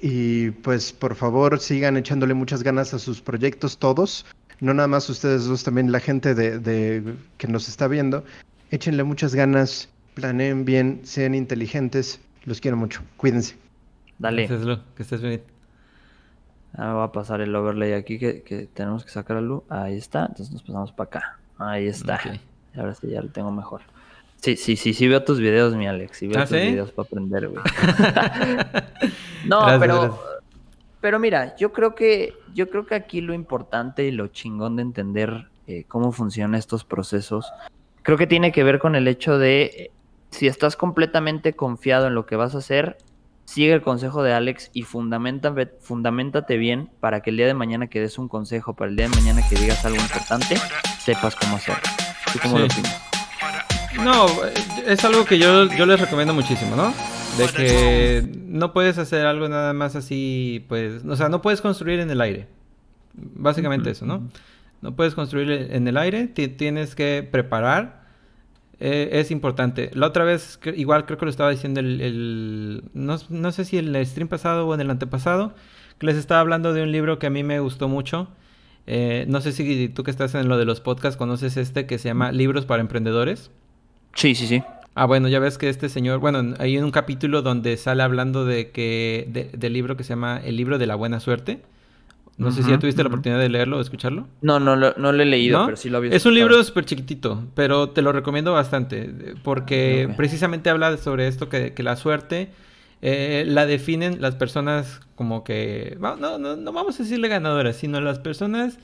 Y 0.02 0.52
pues 0.52 0.94
por 0.94 1.16
favor 1.16 1.60
sigan 1.60 1.98
echándole 1.98 2.34
muchas 2.34 2.64
ganas 2.64 2.94
a 2.94 3.00
sus 3.00 3.22
proyectos 3.22 3.78
todos. 3.78 4.26
No 4.62 4.74
nada 4.74 4.88
más 4.88 5.10
ustedes 5.10 5.46
dos, 5.46 5.64
también 5.64 5.92
la 5.92 6.00
gente 6.00 6.36
de, 6.36 6.60
de 6.60 7.16
que 7.38 7.48
nos 7.48 7.68
está 7.68 7.88
viendo. 7.88 8.24
Échenle 8.72 9.04
muchas 9.04 9.36
ganas, 9.36 9.90
planeen 10.14 10.66
bien, 10.66 11.02
sean 11.04 11.34
inteligentes. 11.34 12.20
Los 12.46 12.62
quiero 12.62 12.78
mucho. 12.78 13.02
Cuídense. 13.18 13.56
Dale. 14.20 14.48
Gracias, 14.48 14.80
Que 14.96 15.04
estés 15.04 15.22
bien. 15.22 15.42
Ahora 16.78 16.94
va 16.94 17.04
a 17.06 17.12
pasar 17.12 17.42
el 17.42 17.56
overlay 17.56 17.94
aquí 17.94 18.20
que, 18.20 18.70
tenemos 18.74 19.04
que 19.04 19.12
sacar 19.12 19.38
a 19.38 19.42
luz. 19.42 19.64
Ahí 19.70 19.98
está. 19.98 20.22
Entonces 20.22 20.52
nos 20.52 20.64
pasamos 20.64 20.92
para 20.92 21.08
acá. 21.08 21.40
Ahí 21.58 21.88
está. 21.88 22.20
Ahora 22.76 22.94
sí 22.94 23.10
ya 23.10 23.22
lo 23.22 23.30
tengo 23.30 23.52
mejor. 23.52 23.82
Sí, 24.42 24.56
sí, 24.56 24.76
sí, 24.78 24.94
sí 24.94 25.08
veo 25.08 25.24
tus 25.24 25.40
videos, 25.40 25.76
mi 25.76 25.88
Alex. 25.88 26.18
Sí 26.18 26.28
veo 26.28 26.40
¿Ah, 26.40 26.46
tus 26.46 26.58
videos 26.58 26.92
para 26.92 27.08
aprender, 27.08 27.50
güey. 27.50 27.64
no, 29.46 29.66
pero. 29.80 30.20
Pero 31.02 31.20
mira, 31.20 31.56
yo 31.58 31.74
creo 31.74 31.96
que. 31.96 32.34
Yo 32.54 32.70
creo 32.70 32.86
que 32.86 32.96
aquí 32.96 33.22
lo 33.22 33.34
importante 33.34 34.06
y 34.06 34.12
lo 34.12 34.28
chingón 34.28 34.78
de 34.78 34.84
entender 34.84 35.48
eh, 35.68 35.84
cómo 35.88 36.12
funcionan 36.12 36.56
estos 36.56 36.86
procesos. 36.86 37.52
Creo 38.02 38.18
que 38.18 38.28
tiene 38.28 38.52
que 38.52 38.64
ver 38.64 38.80
con 38.80 38.96
el 38.96 39.08
hecho 39.08 39.38
de. 39.38 39.64
Eh, 39.64 39.92
si 40.32 40.48
estás 40.48 40.76
completamente 40.78 41.54
confiado 41.54 42.08
en 42.08 42.16
lo 42.16 42.26
que 42.26 42.36
vas 42.36 42.56
a 42.56 42.60
hacer, 42.60 42.98
Sigue 43.50 43.74
el 43.74 43.82
consejo 43.82 44.22
de 44.22 44.32
Alex 44.32 44.70
y 44.74 44.84
fundamenta, 44.84 45.52
fundamentate 45.80 46.56
bien 46.58 46.92
para 47.00 47.22
que 47.22 47.32
el 47.32 47.38
día 47.38 47.48
de 47.48 47.56
mañana 47.56 47.88
que 47.88 48.00
des 48.00 48.20
un 48.20 48.28
consejo, 48.28 48.76
para 48.76 48.92
el 48.92 48.96
día 48.96 49.10
de 49.10 49.16
mañana 49.16 49.42
que 49.50 49.56
digas 49.56 49.84
algo 49.86 50.00
importante, 50.00 50.56
sepas 51.00 51.36
cómo 51.36 51.56
hacerlo. 51.56 51.82
¿Tú 52.32 52.38
cómo 52.44 52.60
lo 52.60 52.66
opinas? 52.66 53.02
No, 54.04 54.28
es 54.86 55.04
algo 55.04 55.26
que 55.26 55.40
yo, 55.40 55.66
yo 55.66 55.88
les 55.88 56.00
recomiendo 56.00 56.32
muchísimo, 56.32 56.76
¿no? 56.76 56.94
De 57.40 57.48
que 57.48 58.24
no 58.46 58.72
puedes 58.72 59.00
hacer 59.00 59.26
algo 59.26 59.50
nada 59.50 59.74
más 59.74 59.96
así, 59.96 60.64
pues, 60.70 61.04
o 61.04 61.16
sea, 61.16 61.28
no 61.30 61.42
puedes 61.42 61.60
construir 61.60 62.02
en 62.02 62.12
el 62.12 62.22
aire. 62.22 62.46
Básicamente 63.16 63.90
eso, 63.90 64.06
¿no? 64.06 64.30
No 64.84 64.96
puedes 64.96 65.16
construir 65.16 65.70
en 65.72 65.88
el 65.88 65.98
aire, 65.98 66.28
tienes 66.28 66.94
que 66.94 67.28
preparar 67.30 67.99
eh, 68.80 69.10
es 69.14 69.32
importante. 69.32 69.92
La 69.94 70.08
otra 70.08 70.24
vez, 70.24 70.60
igual 70.76 71.06
creo 71.06 71.18
que 71.18 71.26
lo 71.26 71.32
estaba 71.32 71.50
diciendo 71.50 71.80
el, 71.80 72.84
no, 72.94 73.52
sé 73.52 73.66
si 73.66 73.78
el 73.78 74.06
stream 74.06 74.28
pasado 74.28 74.68
o 74.68 74.74
en 74.74 74.82
el 74.82 74.90
antepasado, 74.90 75.54
que 75.98 76.06
les 76.06 76.16
estaba 76.16 76.40
hablando 76.40 76.74
de 76.74 76.84
un 76.84 76.92
libro 76.92 77.20
que 77.20 77.28
a 77.28 77.30
mí 77.30 77.44
me 77.44 77.60
gustó 77.60 77.88
mucho. 77.88 78.30
Eh, 78.88 79.26
no 79.28 79.42
sé 79.42 79.52
si 79.52 79.90
tú 79.90 80.04
que 80.04 80.12
estás 80.12 80.34
en 80.36 80.48
lo 80.48 80.58
de 80.58 80.66
los 80.66 80.82
podcasts 80.82 81.18
conoces 81.18 81.58
este 81.58 81.86
que 81.86 82.00
se 82.00 82.10
llama 82.10 82.32
Libros 82.32 82.66
para 82.66 82.82
Emprendedores. 82.82 83.52
Sí, 84.16 84.34
sí, 84.34 84.48
sí. 84.48 84.64
Ah, 84.96 85.06
bueno, 85.06 85.28
ya 85.28 85.40
ves 85.40 85.58
que 85.58 85.70
este 85.70 85.90
señor, 85.90 86.20
bueno, 86.20 86.56
hay 86.60 86.78
un 86.78 86.92
capítulo 86.92 87.42
donde 87.42 87.78
sale 87.78 88.04
hablando 88.04 88.46
de 88.46 88.72
que, 88.72 89.50
del 89.54 89.74
libro 89.74 89.96
que 89.96 90.04
se 90.04 90.10
llama 90.10 90.42
El 90.44 90.56
libro 90.58 90.78
de 90.78 90.88
la 90.88 90.96
buena 90.96 91.20
suerte. 91.20 91.62
No 92.40 92.52
sé 92.52 92.64
si 92.64 92.70
ya 92.70 92.80
tuviste 92.80 93.04
la 93.04 93.10
oportunidad 93.10 93.40
de 93.40 93.50
leerlo 93.50 93.78
o 93.78 93.82
escucharlo. 93.82 94.28
No, 94.42 94.60
no, 94.60 94.76
no, 94.76 94.94
lo 94.96 95.22
he 95.22 95.26
leído, 95.26 95.66
pero 95.66 95.78
sí 95.78 95.90
lo 95.90 95.98
había 95.98 96.12
Es 96.12 96.26
un 96.26 96.34
libro 96.34 96.64
súper 96.64 96.86
chiquitito, 96.86 97.44
pero 97.54 97.90
te 97.90 98.02
lo 98.02 98.14
recomiendo 98.14 98.54
bastante, 98.54 99.36
porque 99.44 100.10
precisamente 100.16 100.70
habla 100.70 100.96
sobre 100.98 101.28
esto, 101.28 101.50
que, 101.50 101.74
la 101.78 101.98
suerte 101.98 102.50
eh, 103.02 103.44
la 103.46 103.66
definen 103.66 104.22
las 104.22 104.36
personas 104.36 105.02
como 105.16 105.44
que, 105.44 105.98
no, 106.00 106.16
no, 106.38 106.56
no 106.56 106.72
vamos 106.72 107.00
a 107.00 107.04
decirle 107.04 107.28
ganadoras, 107.28 107.76
sino 107.76 108.00
las 108.00 108.20
personas 108.20 108.80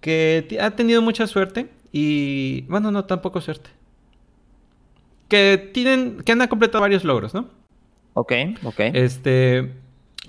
que 0.00 0.58
han 0.58 0.74
tenido 0.74 1.02
mucha 1.02 1.26
suerte 1.26 1.68
y, 1.92 2.62
bueno, 2.62 2.90
no, 2.90 3.04
tampoco 3.04 3.40
suerte. 3.40 3.70
Que 5.28 5.70
tienen, 5.72 6.22
que 6.22 6.32
han 6.32 6.46
completado 6.48 6.80
varios 6.80 7.04
logros, 7.04 7.34
¿no? 7.34 7.48
Ok, 8.14 8.32
ok. 8.64 8.80
Este, 8.94 9.70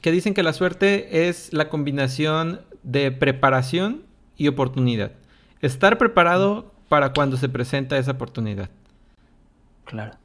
que 0.02 0.12
dicen 0.12 0.34
que 0.34 0.44
la 0.44 0.54
suerte 0.54 1.28
es 1.28 1.54
la 1.54 1.70
combinación 1.70 2.62
de 2.84 3.12
preparación 3.12 4.04
y 4.36 4.48
oportunidad. 4.48 5.12
Estar 5.62 5.98
preparado 5.98 6.74
para 6.90 7.14
cuando 7.14 7.38
se 7.38 7.50
presenta 7.50 7.98
esa 7.98 8.12
oportunidad. 8.12 8.70
Claro. 9.86 10.18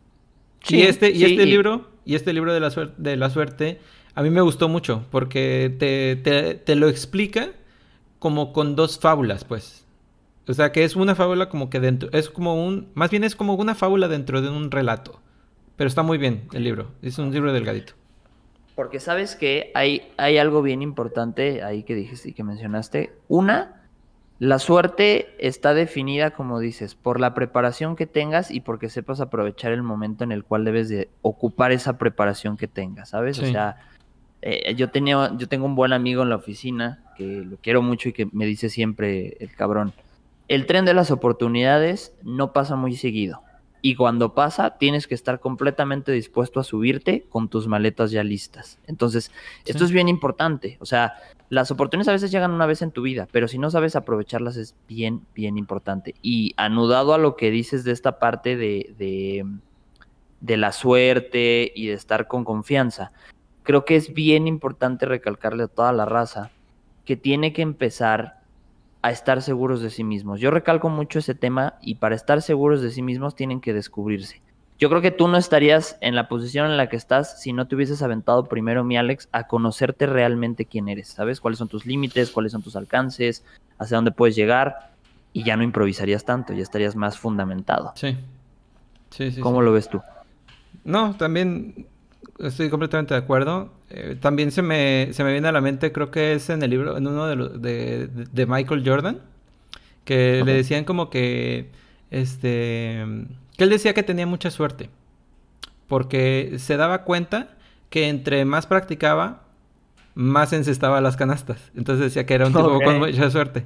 y 0.69 0.83
este, 0.83 1.11
y 1.11 1.25
este 1.25 1.47
libro, 1.47 1.89
y 2.05 2.15
este 2.15 2.33
libro 2.33 2.53
de 2.55 2.61
la, 2.61 2.71
suerte, 2.71 2.95
de 2.99 3.17
la 3.17 3.31
suerte, 3.31 3.81
a 4.15 4.23
mí 4.23 4.31
me 4.31 4.41
gustó 4.41 4.69
mucho, 4.69 5.05
porque 5.11 5.75
te, 5.79 6.55
te 6.55 6.77
lo 6.77 6.89
explica 6.89 7.51
como 8.19 8.53
con 8.53 8.77
dos 8.77 8.99
fábulas, 8.99 9.45
pues. 9.45 9.85
O 10.49 10.55
sea, 10.55 10.73
que 10.73 10.85
es 10.85 10.97
una 10.97 11.15
fábula 11.15 11.49
como 11.49 11.71
que 11.71 11.81
dentro, 11.81 12.09
es 12.13 12.31
como 12.31 12.65
un, 12.65 12.89
más 12.95 13.11
bien 13.11 13.25
es 13.25 13.35
como 13.35 13.55
una 13.55 13.75
fábula 13.75 14.09
dentro 14.09 14.41
de 14.41 14.49
un 14.49 14.71
relato. 14.71 15.21
Pero 15.77 15.89
está 15.89 16.03
muy 16.03 16.17
bien 16.17 16.49
el 16.53 16.65
libro, 16.65 16.93
es 17.03 17.19
un 17.19 17.33
libro 17.33 17.53
delgadito. 17.53 17.93
Porque 18.77 19.01
sabes 19.01 19.35
que 19.35 19.73
hay, 19.75 20.13
hay 20.17 20.39
algo 20.39 20.63
bien 20.63 20.83
importante 20.83 21.65
ahí 21.65 21.83
que 21.83 21.97
dijiste 21.97 22.29
y 22.29 22.33
que 22.35 22.45
mencionaste. 22.45 23.11
Una, 23.27 23.89
la 24.39 24.59
suerte 24.59 25.35
está 25.39 25.73
definida, 25.73 26.33
como 26.33 26.61
dices, 26.61 26.95
por 26.95 27.19
la 27.19 27.33
preparación 27.33 27.97
que 27.97 28.07
tengas 28.07 28.51
y 28.51 28.61
porque 28.61 28.91
sepas 28.91 29.21
aprovechar 29.21 29.73
el 29.73 29.83
momento 29.83 30.25
en 30.25 30.31
el 30.31 30.45
cual 30.45 30.65
debes 30.65 30.91
de 30.91 31.09
ocupar 31.23 31.73
esa 31.73 31.97
preparación 31.97 32.59
que 32.59 32.69
tengas, 32.69 33.09
¿sabes? 33.09 33.39
O 33.39 33.47
sea, 33.47 33.77
eh, 34.43 34.75
yo, 34.75 34.91
tenía, 34.91 35.33
yo 35.39 35.49
tengo 35.49 35.65
un 35.65 35.75
buen 35.75 35.95
amigo 35.95 36.23
en 36.23 36.29
la 36.29 36.37
oficina 36.37 37.03
que 37.17 37.47
lo 37.47 37.57
quiero 37.57 37.81
mucho 37.81 38.11
y 38.11 38.13
que 38.13 38.29
me 38.31 38.45
dice 38.45 38.69
siempre 38.69 39.39
el 39.41 39.55
cabrón, 39.55 39.95
el 40.49 40.67
tren 40.67 40.85
de 40.85 40.93
las 40.93 41.11
oportunidades 41.11 42.13
no 42.23 42.53
pasa 42.53 42.77
muy 42.77 42.95
seguido. 42.95 43.41
Y 43.83 43.95
cuando 43.95 44.35
pasa, 44.35 44.79
tienes 44.79 45.07
que 45.07 45.15
estar 45.15 45.41
completamente 45.41 46.11
dispuesto 46.13 46.61
a 46.61 46.65
subirte 46.65 47.25
con 47.29 47.49
tus 47.49 47.69
maletas 47.69 48.11
ya 48.11 48.25
listas. 48.25 48.79
Entonces, 48.87 49.31
esto 49.65 49.85
es 49.85 49.93
bien 49.93 50.09
importante. 50.09 50.77
O 50.81 50.87
sea, 50.87 51.15
las 51.49 51.71
oportunidades 51.71 52.09
a 52.09 52.13
veces 52.13 52.31
llegan 52.31 52.51
una 52.51 52.67
vez 52.67 52.83
en 52.83 52.91
tu 52.91 53.03
vida, 53.03 53.29
pero 53.31 53.49
si 53.49 53.59
no 53.59 53.71
sabes 53.71 53.95
aprovecharlas 53.95 54.57
es 54.57 54.75
bien, 54.89 55.25
bien 55.35 55.59
importante. 55.59 56.15
Y 56.23 56.55
anudado 56.57 57.15
a 57.15 57.19
lo 57.19 57.37
que 57.37 57.51
dices 57.51 57.85
de 57.85 57.93
esta 57.93 58.19
parte 58.19 58.57
de, 58.57 58.95
de, 58.99 59.47
de 60.41 60.57
la 60.57 60.73
suerte 60.73 61.73
y 61.75 61.87
de 61.87 61.95
estar 61.95 62.27
con 62.27 62.45
confianza, 62.45 63.13
creo 63.63 63.85
que 63.85 63.97
es 63.97 64.15
bien 64.15 64.49
importante 64.49 65.07
recalcarle 65.07 65.65
a 65.65 65.69
toda 65.69 65.93
la 65.93 66.05
raza 66.05 66.51
que 67.05 67.17
tiene 67.17 67.53
que 67.53 67.63
empezar 67.63 68.36
a 69.07 69.13
estar 69.13 69.41
seguros 69.41 69.81
de 69.83 69.91
sí 69.91 70.03
mismos. 70.03 70.41
Yo 70.41 70.51
recalco 70.51 70.89
mucho 70.89 71.21
ese 71.21 71.37
tema 71.37 71.75
y 71.81 71.95
para 71.95 72.17
estar 72.17 72.43
seguros 72.43 72.83
de 72.83 72.91
sí 72.91 73.03
mismos 73.03 73.37
tienen 73.37 73.61
que 73.61 73.73
descubrirse. 73.73 74.43
Yo 74.81 74.89
creo 74.89 75.01
que 75.01 75.13
tú 75.13 75.29
no 75.29 75.37
estarías 75.37 75.97
en 76.01 76.17
la 76.17 76.27
posición 76.27 76.69
en 76.69 76.77
la 76.77 76.89
que 76.89 76.97
estás 76.97 77.41
si 77.41 77.53
no 77.53 77.69
te 77.69 77.77
hubieses 77.77 78.03
aventado 78.03 78.47
primero, 78.47 78.83
mi 78.83 78.97
Alex, 78.97 79.29
a 79.31 79.47
conocerte 79.47 80.07
realmente 80.07 80.65
quién 80.65 80.89
eres, 80.89 81.07
¿sabes? 81.07 81.41
Cuáles 81.41 81.61
son 81.61 81.69
tus 81.69 81.87
límites, 81.87 82.33
cuáles 82.33 82.51
son 82.51 82.63
tus 82.63 82.75
alcances, 82.75 83.45
hacia 83.79 83.97
dónde 83.97 84.11
puedes 84.11 84.35
llegar 84.35 84.91
y 85.33 85.45
ya 85.45 85.57
no 85.57 85.63
improvisarías 85.63 86.25
tanto, 86.25 86.53
ya 86.53 86.65
estarías 86.65 86.97
más 86.97 87.17
fundamentado. 87.17 87.93
Sí. 87.95 88.17
Sí, 89.11 89.31
sí. 89.31 89.41
¿Cómo 89.41 89.63
lo 89.63 89.71
ves 89.71 89.89
tú? 89.89 90.03
No, 90.83 91.15
también 91.15 91.87
estoy 92.39 92.71
completamente 92.71 93.15
de 93.15 93.21
acuerdo. 93.21 93.73
Eh, 93.91 94.17
también 94.21 94.51
se 94.51 94.63
me, 94.63 95.09
se 95.13 95.25
me 95.25 95.33
viene 95.33 95.49
a 95.49 95.53
la 95.53 95.61
mente, 95.61 95.93
creo 95.93 96.11
que 96.11 96.35
es 96.35 96.51
en 96.51 96.63
el 96.63 96.71
libro, 96.71 96.97
en 96.97 97.07
uno 97.07 97.27
de, 97.27 97.37
los, 97.37 97.63
de, 97.63 98.09
de, 98.09 98.47
Michael 98.47 98.83
Jordan, 98.85 99.21
que 100.05 100.43
le 100.45 100.53
decían 100.53 100.85
como 100.85 101.11
que, 101.11 101.71
este, 102.11 103.05
que 103.57 103.65
él 103.65 103.71
decía 103.71 103.95
que 103.95 104.03
tenía 104.03 104.27
mucha 104.27 104.51
suerte, 104.51 104.91
porque 105.87 106.55
se 106.59 106.77
daba 106.77 107.05
cuenta 107.05 107.57
que 107.91 108.09
entre 108.09 108.45
más 108.45 108.67
practicaba, 108.67 109.43
más 110.15 110.53
encestaba 110.53 111.01
las 111.01 111.17
canastas. 111.17 111.71
Entonces 111.77 112.07
decía 112.07 112.27
que 112.27 112.35
era 112.35 112.47
un 112.47 112.53
tipo 112.53 112.81
con 112.81 112.99
mucha 112.99 113.31
suerte. 113.31 113.65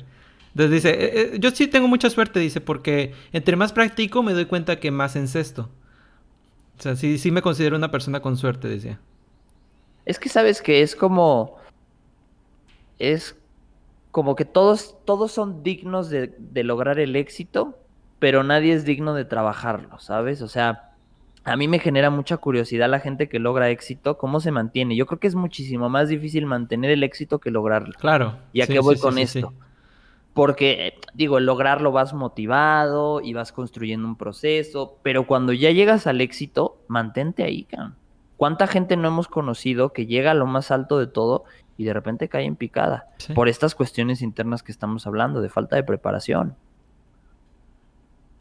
Entonces 0.55 0.71
dice, 0.71 0.91
eh, 0.91 1.11
eh, 1.15 1.37
yo 1.39 1.51
sí 1.51 1.69
tengo 1.69 1.87
mucha 1.87 2.11
suerte, 2.11 2.41
dice, 2.41 2.61
porque 2.61 3.15
entre 3.33 3.57
más 3.57 3.73
practico 3.73 4.23
me 4.23 4.33
doy 4.33 4.47
cuenta 4.47 4.81
que 4.81 4.91
más 4.91 5.17
encesto. 5.17 5.71
O 6.81 6.83
sea, 6.83 6.97
sí, 6.97 7.19
sí 7.19 7.31
me 7.31 7.43
considero 7.43 7.77
una 7.77 7.91
persona 7.91 8.21
con 8.21 8.39
suerte, 8.39 8.67
decía. 8.67 8.99
Es 10.07 10.19
que 10.19 10.31
sabes 10.31 10.63
que 10.63 10.81
es 10.81 10.97
como. 10.97 11.59
Es 12.99 13.37
como 14.11 14.35
que 14.35 14.47
todos, 14.47 14.97
todos 15.05 15.31
son 15.31 15.63
dignos 15.63 16.09
de, 16.09 16.35
de, 16.39 16.65
lograr 16.65 16.99
el 16.99 17.17
éxito, 17.17 17.79
pero 18.19 18.43
nadie 18.45 18.73
es 18.73 18.87
digno 18.87 19.13
de 19.13 19.27
trabajarlo, 19.27 20.01
¿sabes? 20.01 20.41
O 20.41 20.49
sea, 20.49 20.95
a 21.45 21.57
mí 21.59 21.69
me 21.69 21.81
genera 21.81 22.09
mucha 22.09 22.39
curiosidad 22.39 22.89
la 22.89 23.01
gente 23.01 23.29
que 23.29 23.39
logra 23.39 23.69
éxito, 23.69 24.17
cómo 24.17 24.41
se 24.41 24.51
mantiene. 24.51 24.97
Yo 24.97 25.05
creo 25.05 25.21
que 25.21 25.27
es 25.27 25.35
muchísimo 25.35 25.91
más 25.91 26.09
difícil 26.09 26.47
mantener 26.47 26.91
el 26.91 27.03
éxito 27.03 27.41
que 27.41 27.51
lograrlo. 27.51 27.93
Claro. 28.01 28.39
¿Y 28.55 28.63
a 28.63 28.67
qué 28.67 28.81
voy 28.81 28.99
con 28.99 29.19
esto? 29.19 29.53
Porque, 30.35 30.95
digo, 31.13 31.39
el 31.39 31.47
lograrlo 31.47 31.91
vas 31.93 32.15
motivado 32.15 33.21
y 33.21 33.33
vas 33.33 33.53
construyendo 33.53 34.07
un 34.07 34.17
proceso, 34.17 34.99
pero 35.03 35.27
cuando 35.27 35.53
ya 35.53 35.71
llegas 35.71 36.07
al 36.07 36.21
éxito, 36.21 36.79
mantente 36.89 37.43
ahí, 37.43 37.65
cabrón. 37.65 37.97
¿Cuánta 38.37 38.67
gente 38.67 38.97
no 38.97 39.09
hemos 39.09 39.29
conocido 39.29 39.93
que 39.93 40.07
llega 40.07 40.31
a 40.31 40.35
lo 40.35 40.47
más 40.47 40.71
alto 40.71 40.99
de 40.99 41.07
todo 41.07 41.45
y 41.77 41.85
de 41.85 41.93
repente 41.93 42.31
cae 42.31 42.45
en 42.45 42.57
picada? 42.57 43.09
Por 43.35 43.51
estas 43.51 43.75
cuestiones 43.75 44.23
internas 44.23 44.63
que 44.63 44.73
estamos 44.73 45.07
hablando, 45.07 45.43
de 45.43 45.51
falta 45.51 45.77
de 45.77 45.83
preparación. 45.83 46.57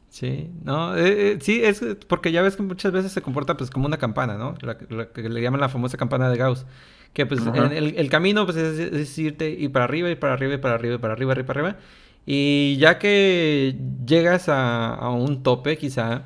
Sí, 0.09 0.49
no, 0.63 0.95
eh, 0.95 1.33
eh, 1.33 1.37
sí, 1.41 1.61
es 1.63 1.83
porque 2.07 2.31
ya 2.31 2.41
ves 2.41 2.55
que 2.55 2.63
muchas 2.63 2.91
veces 2.91 3.11
se 3.11 3.21
comporta 3.21 3.57
pues 3.57 3.69
como 3.69 3.87
una 3.87 3.97
campana, 3.97 4.37
¿no? 4.37 4.55
La, 4.61 4.77
que 4.77 5.27
le 5.27 5.41
llaman 5.41 5.59
la 5.59 5.69
famosa 5.69 5.97
campana 5.97 6.29
de 6.29 6.37
Gauss. 6.37 6.65
Que 7.13 7.25
pues 7.25 7.41
el, 7.45 8.09
camino 8.09 8.45
pues 8.45 8.57
es, 8.57 9.17
irte 9.17 9.49
y 9.49 9.67
para 9.69 9.85
arriba 9.85 10.09
y 10.09 10.15
para 10.15 10.33
arriba 10.33 10.53
y 10.53 10.57
para 10.57 10.75
arriba 10.75 10.95
y 10.95 10.97
para 10.99 11.13
arriba 11.13 11.33
y 11.39 11.43
para 11.43 11.59
arriba. 11.59 11.79
Y 12.25 12.77
ya 12.77 12.99
que 12.99 13.75
llegas 14.05 14.45
a, 14.47 15.09
un 15.09 15.41
tope 15.41 15.77
quizá, 15.77 16.25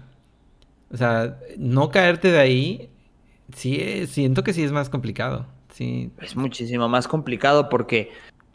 o 0.92 0.98
sea, 0.98 1.40
no 1.58 1.90
caerte 1.90 2.32
de 2.32 2.40
ahí, 2.40 2.90
sí, 3.56 3.78
eh, 3.80 4.08
siento 4.08 4.44
que 4.44 4.54
sí 4.54 4.64
es 4.64 4.72
más 4.72 4.90
complicado. 4.90 5.48
Sí. 5.74 6.12
Es 6.22 6.36
muchísimo 6.36 6.88
más 6.90 7.08
complicado 7.08 7.70
porque 7.70 8.12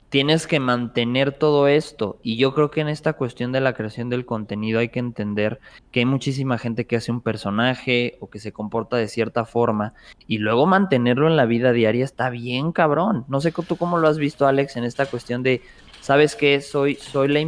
tienes 0.09 0.47
que 0.47 0.61
mantener 0.61 1.33
todo 1.33 1.69
esto. 1.69 2.19
Y 2.23 2.37
yo 2.37 2.55
creo 2.55 2.71
que 2.71 2.81
en 2.81 2.89
esta 2.89 3.13
cuestión 3.13 3.53
de 3.53 3.61
la 3.61 3.75
creación 3.75 4.09
del 4.09 4.25
contenido 4.27 4.81
hay 4.81 4.89
que 4.89 5.01
entender 5.01 5.61
que 5.91 6.01
hay 6.01 6.07
muchísima 6.07 6.59
gente 6.59 6.87
que 6.87 6.97
hace 6.97 7.13
un 7.13 7.21
personaje 7.21 8.17
o 8.21 8.31
que 8.31 8.39
se 8.39 8.53
comporta 8.53 8.97
de 8.97 9.09
cierta 9.09 9.45
forma 9.45 9.95
y 10.27 10.39
luego 10.39 10.67
mantenerlo 10.67 11.27
en 11.27 11.37
la 11.37 11.47
vida 11.47 11.73
diaria 11.73 12.05
está 12.05 12.31
bien 12.31 12.73
cabrón. 12.73 13.25
No 13.29 13.41
sé 13.41 13.53
tú 13.53 13.77
cómo 13.77 13.99
lo 13.99 14.09
has 14.09 14.19
visto, 14.19 14.47
Alex, 14.47 14.77
en 14.77 14.85
esta 14.85 15.07
cuestión 15.07 15.43
de, 15.43 15.63
¿sabes 16.01 16.35
qué? 16.37 16.61
Soy, 16.61 16.95
soy, 16.95 17.29
la 17.29 17.41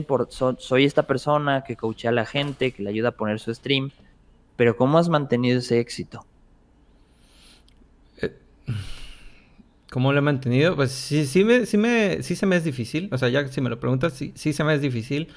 soy 0.58 0.84
esta 0.84 1.04
persona 1.04 1.64
que 1.64 1.76
coachea 1.76 2.10
a 2.10 2.14
la 2.14 2.26
gente, 2.26 2.72
que 2.72 2.82
le 2.82 2.90
ayuda 2.90 3.10
a 3.10 3.12
poner 3.12 3.40
su 3.40 3.54
stream, 3.54 3.90
pero 4.56 4.76
¿cómo 4.76 4.98
has 4.98 5.08
mantenido 5.08 5.58
ese 5.58 5.80
éxito? 5.80 6.26
¿Cómo 9.90 10.12
lo 10.12 10.18
he 10.18 10.22
mantenido? 10.22 10.76
Pues 10.76 10.92
sí, 10.92 11.26
sí, 11.26 11.44
me, 11.44 11.66
sí, 11.66 11.76
me, 11.76 12.22
sí 12.22 12.36
se 12.36 12.46
me 12.46 12.56
es 12.56 12.64
difícil. 12.64 13.08
O 13.12 13.18
sea, 13.18 13.28
ya 13.28 13.46
si 13.48 13.60
me 13.60 13.68
lo 13.68 13.80
preguntas, 13.80 14.12
sí, 14.12 14.32
sí 14.36 14.52
se 14.52 14.62
me 14.62 14.74
es 14.74 14.80
difícil. 14.80 15.28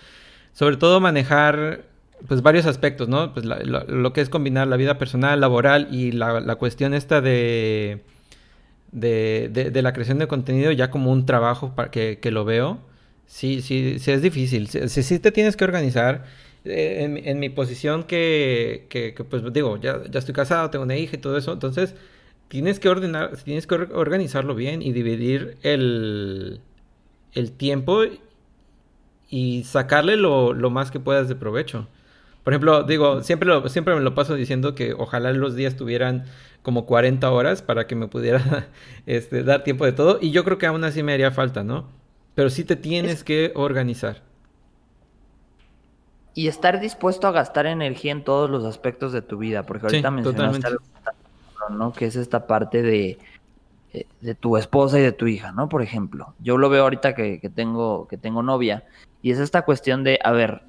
Sobre 0.54 0.78
todo 0.78 1.00
manejar 1.00 1.86
pues 2.28 2.42
varios 2.42 2.66
aspectos, 2.68 3.10
¿no? 3.10 3.34
Pues 3.34 3.46
lo, 3.46 4.14
que 4.14 4.22
es 4.22 4.30
combinar 4.30 4.68
la 4.68 4.78
vida 4.78 4.98
personal, 4.98 5.42
laboral 5.42 5.90
y 5.92 6.12
la, 6.12 6.56
cuestión 6.56 6.94
esta 6.94 7.20
de 7.20 8.04
de, 8.92 9.50
de, 9.50 9.82
la 9.82 9.92
creación 9.92 10.20
de 10.20 10.28
contenido 10.28 10.72
ya 10.72 10.92
como 10.92 11.12
un 11.12 11.26
trabajo 11.26 11.74
para 11.76 11.92
que, 11.92 12.20
que 12.20 12.32
lo 12.32 12.46
veo. 12.46 12.80
Sí, 13.26 13.62
sí, 13.62 13.98
sí 14.00 14.12
es 14.12 14.22
difícil. 14.22 14.68
Sí, 14.68 15.04
sí 15.04 15.20
te 15.20 15.32
tienes 15.32 15.58
que 15.58 15.64
organizar. 15.64 16.26
Eh, 16.66 17.04
en, 17.04 17.18
en, 17.18 17.40
mi 17.40 17.50
posición 17.50 18.04
que, 18.04 18.88
que, 18.90 19.14
que, 19.14 19.24
pues 19.26 19.44
digo, 19.52 19.78
ya, 19.82 20.02
ya 20.10 20.20
estoy 20.20 20.34
casado, 20.34 20.70
tengo 20.70 20.86
una 20.86 20.96
hija 20.96 21.16
y 21.18 21.20
todo 21.20 21.38
eso. 21.38 21.52
Entonces 21.54 21.96
tienes 22.48 22.80
que 22.80 22.90
ordenar, 22.90 23.36
tienes 23.38 23.68
que 23.68 23.76
organizarlo 23.76 24.56
bien 24.56 24.82
y 24.82 24.92
dividir 24.92 25.58
el, 25.64 26.62
el 27.34 27.52
tiempo 27.52 28.04
y 29.30 29.64
sacarle 29.64 30.16
lo, 30.18 30.54
más 30.70 30.92
que 30.92 31.00
puedas 31.00 31.28
de 31.28 31.36
provecho. 31.36 31.88
Por 32.44 32.54
ejemplo, 32.54 32.84
digo, 32.84 33.24
siempre, 33.24 33.48
lo, 33.48 33.68
siempre 33.70 33.96
me 33.96 34.02
lo 34.02 34.14
paso 34.14 34.36
diciendo 34.36 34.76
que 34.76 34.94
ojalá 34.94 35.32
los 35.34 35.56
días 35.56 35.76
tuvieran 35.76 36.26
como 36.62 36.86
40 36.86 37.32
horas 37.32 37.62
para 37.62 37.88
que 37.88 37.96
me 37.96 38.08
pudiera 38.08 38.68
este, 39.06 39.44
dar 39.44 39.64
tiempo 39.64 39.86
de 39.86 39.94
todo. 39.94 40.20
Y 40.22 40.32
yo 40.32 40.44
creo 40.44 40.58
que 40.58 40.68
aún 40.68 40.84
así 40.84 41.02
me 41.04 41.14
haría 41.14 41.32
falta, 41.32 41.64
¿no? 41.64 41.88
Pero 42.36 42.50
sí 42.50 42.64
te 42.64 42.76
tienes 42.76 43.24
que 43.24 43.52
organizar. 43.56 44.22
Y 46.36 46.48
estar 46.48 46.80
dispuesto 46.80 47.28
a 47.28 47.32
gastar 47.32 47.66
energía 47.66 48.12
en 48.12 48.24
todos 48.24 48.50
los 48.50 48.66
aspectos 48.66 49.14
de 49.14 49.22
tu 49.22 49.38
vida. 49.38 49.64
Porque 49.64 49.88
ahorita 49.88 50.12
mencionaste 50.12 50.68
algo 50.68 50.84
¿no? 51.70 51.94
Que 51.94 52.06
es 52.06 52.16
esta 52.16 52.48
parte 52.48 52.82
de, 52.82 53.18
eh, 53.94 54.08
de 54.22 54.34
tu 54.34 54.58
esposa 54.58 55.00
y 55.00 55.04
de 55.04 55.12
tu 55.12 55.28
hija, 55.28 55.52
¿no? 55.52 55.70
Por 55.70 55.84
ejemplo, 55.84 56.34
yo 56.40 56.58
lo 56.58 56.70
veo 56.70 56.84
ahorita 56.84 57.14
que, 57.14 57.40
tengo, 57.54 58.08
que 58.08 58.18
tengo 58.18 58.42
novia 58.42 58.86
y 59.22 59.30
es 59.32 59.40
esta 59.40 59.64
cuestión 59.64 60.04
de, 60.04 60.20
a 60.24 60.32
ver, 60.32 60.64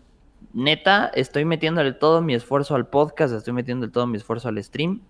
neta, 0.52 1.10
estoy 1.14 1.46
metiéndole 1.46 1.92
todo 1.92 2.20
mi 2.20 2.34
esfuerzo 2.34 2.74
al 2.74 2.86
podcast, 2.86 3.32
estoy 3.32 3.54
metiéndole 3.54 3.90
todo 3.90 4.06
mi 4.06 4.18
esfuerzo 4.18 4.48
al 4.48 4.62
stream, 4.62 5.00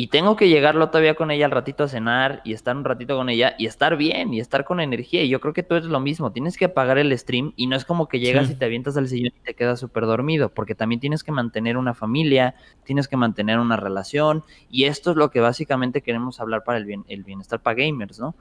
y 0.00 0.06
tengo 0.06 0.36
que 0.36 0.48
llegarlo 0.48 0.90
todavía 0.90 1.16
con 1.16 1.32
ella 1.32 1.46
al 1.46 1.50
ratito 1.50 1.82
a 1.82 1.88
cenar 1.88 2.40
y 2.44 2.52
estar 2.52 2.76
un 2.76 2.84
ratito 2.84 3.16
con 3.16 3.28
ella 3.28 3.56
y 3.58 3.66
estar 3.66 3.96
bien 3.96 4.32
y 4.32 4.38
estar 4.38 4.64
con 4.64 4.78
energía. 4.78 5.24
Y 5.24 5.28
yo 5.28 5.40
creo 5.40 5.52
que 5.52 5.64
tú 5.64 5.74
eres 5.74 5.88
lo 5.88 5.98
mismo, 5.98 6.30
tienes 6.30 6.56
que 6.56 6.66
apagar 6.66 6.98
el 6.98 7.18
stream 7.18 7.52
y 7.56 7.66
no 7.66 7.74
es 7.74 7.84
como 7.84 8.06
que 8.06 8.20
llegas 8.20 8.48
y 8.48 8.54
te 8.54 8.64
avientas 8.64 8.96
al 8.96 9.08
sillón 9.08 9.32
y 9.36 9.44
te 9.44 9.54
quedas 9.54 9.80
súper 9.80 10.06
dormido, 10.06 10.50
porque 10.50 10.76
también 10.76 11.00
tienes 11.00 11.24
que 11.24 11.32
mantener 11.32 11.76
una 11.76 11.94
familia, 11.94 12.54
tienes 12.84 13.08
que 13.08 13.16
mantener 13.16 13.58
una 13.58 13.76
relación 13.76 14.44
y 14.70 14.84
esto 14.84 15.10
es 15.10 15.16
lo 15.16 15.32
que 15.32 15.40
básicamente 15.40 16.00
queremos 16.00 16.38
hablar 16.38 16.62
para 16.62 16.78
el, 16.78 16.84
bien, 16.84 17.04
el 17.08 17.24
bienestar 17.24 17.58
para 17.58 17.74
gamers, 17.74 18.20
¿no? 18.20 18.36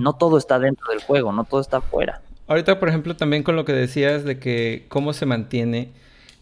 No 0.00 0.14
todo 0.14 0.36
está 0.36 0.58
dentro 0.58 0.90
del 0.90 1.00
juego, 1.00 1.30
no 1.30 1.44
todo 1.44 1.60
está 1.60 1.76
afuera. 1.76 2.22
Ahorita, 2.48 2.80
por 2.80 2.88
ejemplo, 2.88 3.14
también 3.14 3.44
con 3.44 3.54
lo 3.54 3.64
que 3.64 3.72
decías 3.72 4.24
de 4.24 4.40
que 4.40 4.86
cómo 4.88 5.12
se 5.12 5.26
mantiene, 5.26 5.92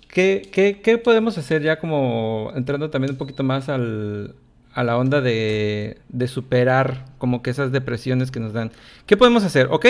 ¿qué, 0.08 0.48
qué, 0.50 0.80
qué 0.82 0.96
podemos 0.96 1.36
hacer 1.36 1.60
ya 1.60 1.78
como 1.78 2.52
entrando 2.54 2.88
también 2.88 3.12
un 3.12 3.18
poquito 3.18 3.42
más 3.42 3.68
al, 3.68 4.34
a 4.77 4.85
la 4.85 4.98
onda 4.98 5.23
de, 5.23 5.98
de, 6.11 6.28
superar 6.28 7.07
como 7.16 7.43
que 7.43 7.48
esas 7.48 7.73
depresiones 7.73 8.31
que 8.31 8.40
nos 8.40 8.53
dan. 8.53 8.70
¿Qué 9.07 9.16
podemos 9.16 9.43
hacer? 9.43 9.69
Ok, 9.70 9.86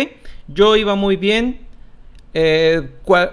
yo 0.46 0.76
iba 0.76 0.94
muy 0.94 1.16
bien, 1.16 1.66
eh, 2.34 2.88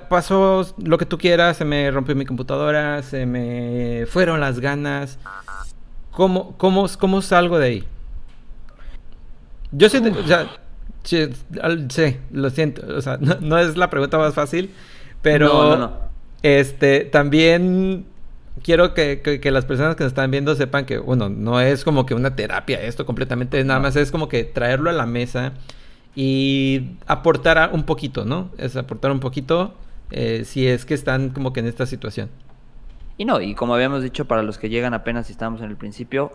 pasó 0.10 0.66
lo 0.84 0.98
que 0.98 1.06
tú 1.06 1.20
quieras, 1.20 1.58
se 1.58 1.64
me 1.64 1.92
rompió 1.92 2.16
mi 2.16 2.26
computadora, 2.26 3.04
se 3.04 3.28
me 3.28 4.06
fueron 4.08 4.40
las 4.40 4.60
ganas. 4.60 5.20
¿Cómo, 6.10 6.58
cómo, 6.58 6.88
cómo 6.98 7.22
salgo 7.22 7.60
de 7.60 7.68
ahí? 7.68 7.84
Yo 9.72 9.90
sé, 9.90 10.00
o 10.00 10.28
sea, 10.28 10.48
sí, 11.04 11.28
lo 12.32 12.50
siento, 12.50 12.82
o 12.98 13.02
sea, 13.02 13.18
no, 13.42 13.60
es 13.60 13.78
la 13.78 13.92
pregunta 13.92 14.18
más 14.18 14.34
fácil, 14.34 14.72
pero 15.22 16.10
este 16.42 17.02
también 17.02 18.08
quiero 18.62 18.94
que, 18.94 19.40
las 19.52 19.66
personas 19.66 19.96
que 19.96 20.04
nos 20.04 20.12
están 20.12 20.30
viendo 20.32 20.56
sepan 20.56 20.86
que, 20.86 20.98
bueno, 20.98 21.30
no 21.30 21.60
es 21.60 21.84
como 21.84 22.06
que 22.06 22.14
una 22.14 22.36
terapia 22.36 22.82
esto 22.82 23.06
completamente, 23.06 23.64
nada 23.64 23.80
más 23.80 23.96
es 23.96 24.12
como 24.12 24.30
que 24.30 24.44
traerlo 24.44 24.90
a 24.90 24.94
la 24.94 25.06
mesa 25.06 25.54
y 26.16 26.98
aportar 27.08 27.72
un 27.74 27.84
poquito, 27.84 28.26
¿no? 28.26 28.52
Es 28.58 28.76
aportar 28.76 29.12
un 29.12 29.20
poquito 29.20 29.74
eh, 30.12 30.44
si 30.46 30.68
es 30.68 30.86
que 30.86 30.94
están 30.94 31.30
como 31.30 31.54
que 31.54 31.62
en 31.62 31.68
esta 31.68 31.86
situación. 31.86 32.30
Y 33.18 33.26
no, 33.26 33.42
y 33.42 33.56
como 33.56 33.74
habíamos 33.74 34.04
dicho, 34.04 34.26
para 34.26 34.44
los 34.44 34.58
que 34.58 34.70
llegan 34.70 34.94
apenas 34.94 35.30
y 35.30 35.32
estamos 35.32 35.62
en 35.62 35.70
el 35.70 35.78
principio, 35.78 36.32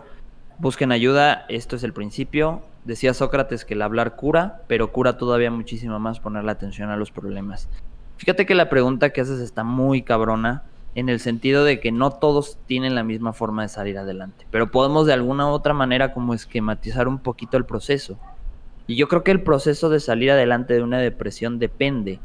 busquen 0.57 0.91
ayuda, 0.91 1.45
esto 1.49 1.75
es 1.75 1.83
el 1.83 1.93
principio. 1.93 2.61
Decía 2.85 3.13
Sócrates 3.13 3.65
que 3.65 3.73
el 3.73 3.81
hablar 3.81 4.15
cura, 4.15 4.63
pero 4.67 4.91
cura 4.91 5.17
todavía 5.17 5.51
muchísimo 5.51 5.99
más 5.99 6.19
poner 6.19 6.43
la 6.43 6.53
atención 6.53 6.89
a 6.89 6.97
los 6.97 7.11
problemas. 7.11 7.69
Fíjate 8.17 8.45
que 8.45 8.55
la 8.55 8.69
pregunta 8.69 9.11
que 9.11 9.21
haces 9.21 9.39
está 9.39 9.63
muy 9.63 10.01
cabrona 10.01 10.63
en 10.95 11.09
el 11.09 11.19
sentido 11.19 11.63
de 11.63 11.79
que 11.79 11.91
no 11.91 12.11
todos 12.11 12.57
tienen 12.65 12.95
la 12.95 13.03
misma 13.03 13.33
forma 13.33 13.61
de 13.63 13.69
salir 13.69 13.97
adelante, 13.97 14.45
pero 14.51 14.71
podemos 14.71 15.05
de 15.05 15.13
alguna 15.13 15.47
u 15.47 15.51
otra 15.51 15.73
manera 15.73 16.13
como 16.13 16.33
esquematizar 16.33 17.07
un 17.07 17.19
poquito 17.19 17.57
el 17.57 17.65
proceso. 17.65 18.17
Y 18.87 18.95
yo 18.95 19.07
creo 19.07 19.23
que 19.23 19.31
el 19.31 19.43
proceso 19.43 19.89
de 19.89 19.99
salir 19.99 20.31
adelante 20.31 20.73
de 20.73 20.81
una 20.81 20.97
depresión 20.97 21.59
depende 21.59 22.19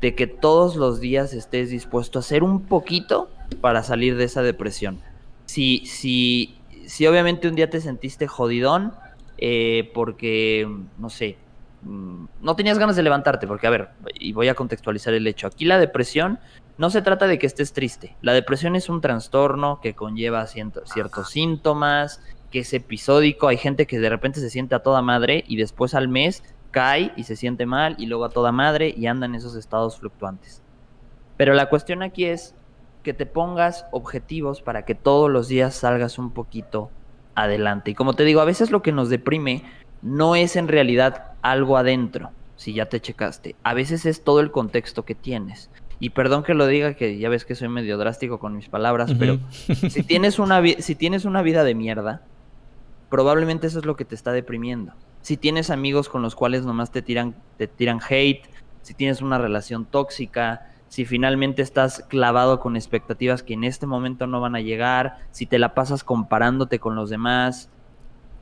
de 0.00 0.14
que 0.14 0.26
todos 0.26 0.76
los 0.76 1.00
días 1.00 1.32
estés 1.34 1.70
dispuesto 1.70 2.18
a 2.18 2.20
hacer 2.20 2.42
un 2.42 2.62
poquito 2.62 3.30
para 3.60 3.82
salir 3.82 4.16
de 4.16 4.24
esa 4.24 4.42
depresión. 4.42 4.98
Si, 5.46 5.84
si, 5.86 6.58
si 6.86 7.06
obviamente 7.06 7.48
un 7.48 7.54
día 7.54 7.70
te 7.70 7.80
sentiste 7.80 8.26
jodidón, 8.26 8.92
eh, 9.38 9.90
porque, 9.94 10.68
no 10.98 11.10
sé, 11.10 11.36
mm, 11.82 12.24
no 12.42 12.56
tenías 12.56 12.78
ganas 12.78 12.96
de 12.96 13.02
levantarte, 13.02 13.46
porque 13.46 13.66
a 13.66 13.70
ver, 13.70 13.88
y 14.18 14.32
voy 14.32 14.48
a 14.48 14.54
contextualizar 14.54 15.14
el 15.14 15.26
hecho, 15.26 15.46
aquí 15.46 15.64
la 15.64 15.78
depresión 15.78 16.38
no 16.80 16.88
se 16.88 17.02
trata 17.02 17.26
de 17.26 17.38
que 17.38 17.46
estés 17.46 17.74
triste. 17.74 18.16
La 18.22 18.32
depresión 18.32 18.74
es 18.74 18.88
un 18.88 19.02
trastorno 19.02 19.80
que 19.82 19.92
conlleva 19.92 20.46
ciertos 20.46 21.28
síntomas, 21.28 22.22
que 22.50 22.60
es 22.60 22.72
episódico. 22.72 23.48
Hay 23.48 23.58
gente 23.58 23.86
que 23.86 23.98
de 23.98 24.08
repente 24.08 24.40
se 24.40 24.48
siente 24.48 24.74
a 24.74 24.78
toda 24.78 25.02
madre 25.02 25.44
y 25.46 25.58
después 25.58 25.92
al 25.92 26.08
mes 26.08 26.42
cae 26.70 27.12
y 27.16 27.24
se 27.24 27.36
siente 27.36 27.66
mal 27.66 27.96
y 27.98 28.06
luego 28.06 28.24
a 28.24 28.30
toda 28.30 28.50
madre 28.50 28.94
y 28.96 29.08
anda 29.08 29.26
en 29.26 29.34
esos 29.34 29.56
estados 29.56 29.98
fluctuantes. 29.98 30.62
Pero 31.36 31.52
la 31.52 31.68
cuestión 31.68 32.02
aquí 32.02 32.24
es 32.24 32.54
que 33.02 33.12
te 33.12 33.26
pongas 33.26 33.84
objetivos 33.92 34.62
para 34.62 34.86
que 34.86 34.94
todos 34.94 35.30
los 35.30 35.48
días 35.48 35.74
salgas 35.74 36.18
un 36.18 36.30
poquito 36.30 36.90
adelante. 37.34 37.90
Y 37.90 37.94
como 37.94 38.14
te 38.14 38.24
digo, 38.24 38.40
a 38.40 38.46
veces 38.46 38.70
lo 38.70 38.80
que 38.80 38.92
nos 38.92 39.10
deprime 39.10 39.64
no 40.00 40.34
es 40.34 40.56
en 40.56 40.66
realidad 40.66 41.32
algo 41.42 41.76
adentro, 41.76 42.30
si 42.56 42.72
ya 42.72 42.86
te 42.86 43.02
checaste. 43.02 43.54
A 43.64 43.74
veces 43.74 44.06
es 44.06 44.24
todo 44.24 44.40
el 44.40 44.50
contexto 44.50 45.04
que 45.04 45.14
tienes. 45.14 45.68
Y 46.00 46.10
perdón 46.10 46.42
que 46.42 46.54
lo 46.54 46.66
diga, 46.66 46.94
que 46.94 47.18
ya 47.18 47.28
ves 47.28 47.44
que 47.44 47.54
soy 47.54 47.68
medio 47.68 47.98
drástico 47.98 48.38
con 48.38 48.56
mis 48.56 48.68
palabras, 48.68 49.12
pero 49.18 49.38
si 49.90 50.02
tienes, 50.02 50.38
una 50.38 50.62
si 50.78 50.94
tienes 50.94 51.26
una 51.26 51.42
vida 51.42 51.62
de 51.62 51.74
mierda, 51.74 52.22
probablemente 53.10 53.66
eso 53.66 53.78
es 53.78 53.84
lo 53.84 53.96
que 53.96 54.06
te 54.06 54.14
está 54.14 54.32
deprimiendo. 54.32 54.94
Si 55.20 55.36
tienes 55.36 55.68
amigos 55.68 56.08
con 56.08 56.22
los 56.22 56.34
cuales 56.34 56.64
nomás 56.64 56.90
te 56.90 57.02
tiran, 57.02 57.34
te 57.58 57.66
tiran 57.66 58.00
hate, 58.08 58.48
si 58.80 58.94
tienes 58.94 59.20
una 59.20 59.36
relación 59.36 59.84
tóxica, 59.84 60.70
si 60.88 61.04
finalmente 61.04 61.60
estás 61.60 62.04
clavado 62.08 62.60
con 62.60 62.76
expectativas 62.76 63.42
que 63.42 63.54
en 63.54 63.64
este 63.64 63.86
momento 63.86 64.26
no 64.26 64.40
van 64.40 64.56
a 64.56 64.60
llegar, 64.60 65.18
si 65.30 65.44
te 65.44 65.58
la 65.58 65.74
pasas 65.74 66.02
comparándote 66.02 66.78
con 66.78 66.94
los 66.94 67.10
demás, 67.10 67.68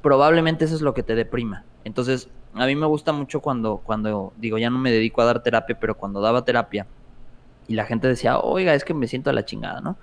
probablemente 0.00 0.64
eso 0.64 0.76
es 0.76 0.80
lo 0.80 0.94
que 0.94 1.02
te 1.02 1.16
deprima. 1.16 1.64
Entonces, 1.84 2.30
a 2.54 2.66
mí 2.66 2.74
me 2.76 2.86
gusta 2.86 3.12
mucho 3.12 3.40
cuando, 3.40 3.78
cuando 3.78 4.32
digo, 4.36 4.58
ya 4.58 4.70
no 4.70 4.78
me 4.78 4.92
dedico 4.92 5.20
a 5.20 5.26
dar 5.26 5.42
terapia, 5.42 5.78
pero 5.78 5.96
cuando 5.96 6.20
daba 6.20 6.44
terapia, 6.44 6.86
y 7.68 7.74
la 7.74 7.84
gente 7.84 8.08
decía, 8.08 8.40
oiga, 8.40 8.74
es 8.74 8.84
que 8.84 8.94
me 8.94 9.06
siento 9.06 9.30
a 9.30 9.32
la 9.32 9.44
chingada, 9.44 9.80
¿no? 9.80 9.96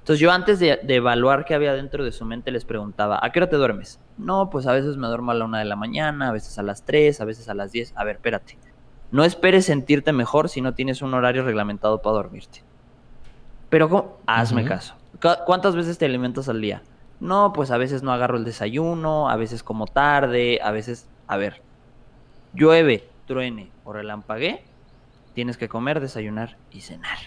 Entonces 0.00 0.18
yo 0.18 0.32
antes 0.32 0.58
de, 0.58 0.80
evaluar 0.88 1.44
qué 1.44 1.54
había 1.54 1.72
dentro 1.74 2.04
de 2.04 2.10
su 2.10 2.24
mente 2.24 2.50
les 2.50 2.64
preguntaba, 2.64 3.20
¿a 3.22 3.30
qué 3.30 3.38
hora 3.38 3.48
te 3.48 3.56
duermes? 3.56 4.00
No, 4.18 4.50
pues 4.50 4.66
a 4.66 4.72
veces 4.72 4.96
me 4.96 5.06
duermo 5.06 5.30
a 5.30 5.34
la 5.34 5.44
una 5.44 5.60
de 5.60 5.64
la 5.64 5.76
mañana, 5.76 6.28
a 6.28 6.32
veces 6.32 6.58
a 6.58 6.62
las 6.64 6.82
tres, 6.84 7.20
a 7.20 7.24
veces 7.24 7.48
a 7.48 7.54
las 7.54 7.70
diez. 7.70 7.92
A 7.94 8.02
ver, 8.02 8.16
espérate. 8.16 8.58
No 9.12 9.22
esperes 9.24 9.66
sentirte 9.66 10.12
mejor 10.12 10.48
si 10.48 10.60
no 10.60 10.74
tienes 10.74 11.02
un 11.02 11.14
horario 11.14 11.44
reglamentado 11.44 12.02
para 12.02 12.14
dormirte. 12.14 12.64
Pero 13.70 14.18
hazme 14.26 14.64
caso. 14.64 14.94
¿Cuántas 15.46 15.76
veces 15.76 15.98
te 15.98 16.04
alimentas 16.04 16.48
al 16.48 16.60
día? 16.60 16.82
No, 17.20 17.52
pues 17.52 17.70
a 17.70 17.76
veces 17.76 18.02
no 18.02 18.12
agarro 18.12 18.36
el 18.36 18.44
desayuno, 18.44 19.30
a 19.30 19.36
veces 19.36 19.62
como 19.62 19.86
tarde, 19.86 20.58
a 20.64 20.72
veces... 20.72 21.08
A 21.28 21.36
ver, 21.36 21.62
llueve, 22.52 23.08
truene 23.26 23.70
o 23.84 23.92
relampagué, 23.92 24.64
Tienes 25.34 25.56
que 25.56 25.68
comer, 25.68 26.00
desayunar 26.00 26.56
y 26.70 26.80
cenar. 26.80 27.18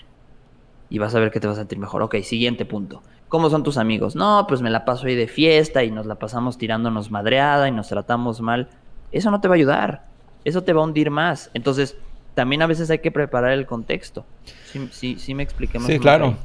Y 0.89 0.99
vas 0.99 1.15
a 1.15 1.19
ver 1.19 1.31
que 1.31 1.39
te 1.39 1.47
vas 1.47 1.57
a 1.57 1.61
sentir 1.61 1.79
mejor. 1.79 2.03
Ok, 2.03 2.17
siguiente 2.21 2.65
punto. 2.65 3.01
¿Cómo 3.27 3.49
son 3.49 3.63
tus 3.63 3.77
amigos? 3.77 4.15
No, 4.15 4.45
pues 4.47 4.61
me 4.61 4.69
la 4.69 4.85
paso 4.85 5.07
ahí 5.07 5.15
de 5.15 5.27
fiesta 5.27 5.83
y 5.83 5.91
nos 5.91 6.05
la 6.05 6.15
pasamos 6.15 6.57
tirándonos 6.57 7.09
madreada 7.09 7.67
y 7.67 7.71
nos 7.71 7.87
tratamos 7.87 8.39
mal. 8.41 8.69
Eso 9.11 9.31
no 9.31 9.41
te 9.41 9.47
va 9.47 9.55
a 9.55 9.57
ayudar. 9.57 10.05
Eso 10.43 10.63
te 10.63 10.73
va 10.73 10.81
a 10.81 10.83
hundir 10.85 11.09
más. 11.09 11.49
Entonces, 11.53 11.97
también 12.35 12.61
a 12.61 12.67
veces 12.67 12.89
hay 12.91 12.99
que 12.99 13.11
preparar 13.11 13.51
el 13.51 13.65
contexto. 13.65 14.25
Sí, 14.71 14.87
sí, 14.91 15.15
sí 15.17 15.33
me 15.33 15.41
expliqué 15.41 15.79
más. 15.79 15.87
Sí, 15.87 15.99
claro. 15.99 16.37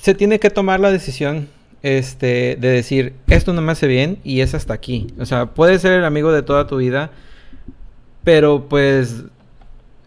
se 0.00 0.14
tiene 0.14 0.38
que 0.38 0.50
tomar 0.50 0.78
la 0.78 0.92
decisión 0.92 1.48
este, 1.82 2.56
de 2.60 2.68
decir, 2.68 3.14
esto 3.26 3.52
no 3.52 3.60
me 3.60 3.72
hace 3.72 3.86
bien 3.88 4.18
y 4.22 4.40
es 4.40 4.54
hasta 4.54 4.74
aquí. 4.74 5.08
O 5.18 5.26
sea, 5.26 5.46
puedes 5.46 5.82
ser 5.82 5.92
el 5.92 6.04
amigo 6.04 6.32
de 6.32 6.42
toda 6.42 6.66
tu 6.66 6.76
vida, 6.76 7.10
pero 8.22 8.68
pues 8.68 9.24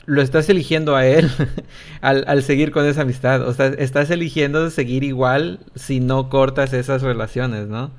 lo 0.05 0.21
estás 0.21 0.49
eligiendo 0.49 0.95
a 0.95 1.05
él 1.05 1.29
al, 2.01 2.43
seguir 2.43 2.71
con 2.71 2.85
esa 2.85 3.01
amistad. 3.01 3.47
O 3.47 3.53
sea, 3.53 3.67
estás 3.67 4.09
eligiendo 4.09 4.69
seguir 4.69 5.03
igual 5.03 5.59
si 5.75 5.99
no 5.99 6.29
cortas 6.29 6.73
esas 6.73 7.01
relaciones, 7.01 7.67
¿no? 7.67 7.91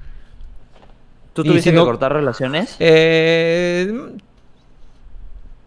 ¿Tú 1.32 1.44
tuviste 1.44 1.70
que 1.70 1.76
cortar 1.76 2.12
relaciones? 2.12 2.76
Eh, 2.78 3.92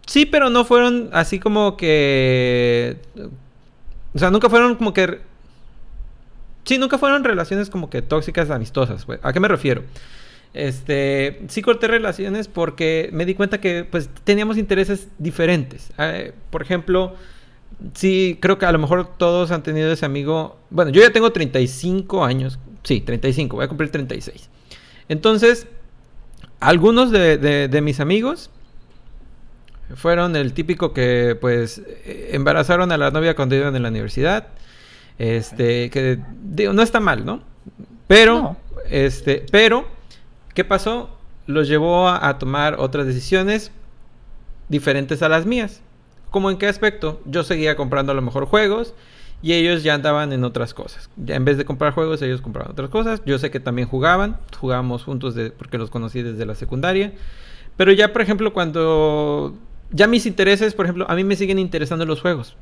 sí, 0.06 0.26
pero 0.26 0.50
no 0.50 0.64
fueron 0.64 1.10
así 1.12 1.38
como 1.38 1.76
que... 1.76 2.98
O 4.12 4.18
sea, 4.18 4.30
nunca 4.30 4.50
fueron 4.50 4.74
como 4.74 4.92
que... 4.92 5.20
Sí, 6.64 6.76
nunca 6.76 6.98
fueron 6.98 7.22
relaciones 7.22 7.70
como 7.70 7.88
que 7.88 8.02
tóxicas, 8.02 8.50
amistosas. 8.50 9.06
¿A 9.22 9.32
qué 9.32 9.40
me 9.40 9.48
refiero? 9.48 9.82
Este, 10.52 11.42
sí 11.48 11.62
corté 11.62 11.86
relaciones 11.86 12.48
porque 12.48 13.08
me 13.12 13.24
di 13.24 13.34
cuenta 13.34 13.60
que 13.60 13.84
pues 13.84 14.10
teníamos 14.24 14.58
intereses 14.58 15.08
diferentes. 15.18 15.92
Eh, 15.98 16.32
por 16.50 16.62
ejemplo, 16.62 17.14
sí, 17.94 18.38
creo 18.40 18.58
que 18.58 18.66
a 18.66 18.72
lo 18.72 18.78
mejor 18.78 19.16
todos 19.16 19.52
han 19.52 19.62
tenido 19.62 19.92
ese 19.92 20.06
amigo. 20.06 20.58
Bueno, 20.70 20.90
yo 20.90 21.02
ya 21.02 21.12
tengo 21.12 21.30
35 21.30 22.24
años. 22.24 22.58
Sí, 22.82 23.00
35, 23.00 23.56
voy 23.56 23.64
a 23.64 23.68
cumplir 23.68 23.90
36. 23.90 24.48
Entonces, 25.08 25.66
algunos 26.58 27.10
de, 27.10 27.80
mis 27.82 28.00
amigos 28.00 28.50
fueron 29.94 30.36
el 30.36 30.52
típico 30.52 30.92
que 30.92 31.36
pues 31.40 31.82
embarazaron 32.04 32.92
a 32.92 32.96
la 32.96 33.10
novia 33.10 33.34
cuando 33.34 33.54
iban 33.54 33.76
en 33.76 33.82
la 33.82 33.88
universidad. 33.88 34.48
Este, 35.18 35.90
que 35.90 36.18
digo, 36.42 36.72
no 36.72 36.82
está 36.82 36.98
mal, 36.98 37.24
¿no? 37.24 37.42
Pero, 38.06 38.56
este, 38.88 39.44
pero 39.52 39.99
¿Qué 40.54 40.64
pasó? 40.64 41.10
Los 41.46 41.68
llevó 41.68 42.08
a, 42.08 42.38
tomar 42.38 42.76
otras 42.78 43.06
decisiones 43.06 43.72
diferentes 44.68 45.22
a 45.22 45.28
las 45.28 45.46
mías. 45.46 45.82
¿Cómo 46.30 46.50
en 46.50 46.58
qué 46.58 46.66
aspecto? 46.66 47.20
Yo 47.24 47.42
seguía 47.42 47.76
comprando 47.76 48.12
a 48.12 48.14
lo 48.14 48.22
mejor 48.22 48.46
juegos 48.46 48.94
y 49.42 49.54
ellos 49.54 49.82
ya 49.82 49.94
andaban 49.94 50.32
en 50.32 50.44
otras 50.44 50.74
cosas. 50.74 51.10
Ya 51.16 51.34
en 51.34 51.44
vez 51.44 51.56
de 51.56 51.64
comprar 51.64 51.92
juegos, 51.92 52.22
ellos 52.22 52.40
compraban 52.40 52.72
otras 52.72 52.90
cosas. 52.90 53.22
Yo 53.24 53.38
sé 53.38 53.50
que 53.50 53.58
también 53.58 53.88
jugaban, 53.88 54.38
jugábamos 54.58 55.04
juntos 55.04 55.34
de, 55.34 55.50
porque 55.50 55.78
los 55.78 55.90
conocí 55.90 56.22
desde 56.22 56.46
la 56.46 56.54
secundaria. 56.54 57.12
Pero 57.76 57.92
ya, 57.92 58.12
por 58.12 58.22
ejemplo, 58.22 58.52
cuando 58.52 59.56
ya 59.90 60.06
mis 60.06 60.26
intereses, 60.26 60.74
por 60.74 60.86
ejemplo, 60.86 61.06
a 61.08 61.14
mí 61.14 61.24
me 61.24 61.36
siguen 61.36 61.58
interesando 61.58 62.04
los 62.06 62.20
juegos. 62.20 62.56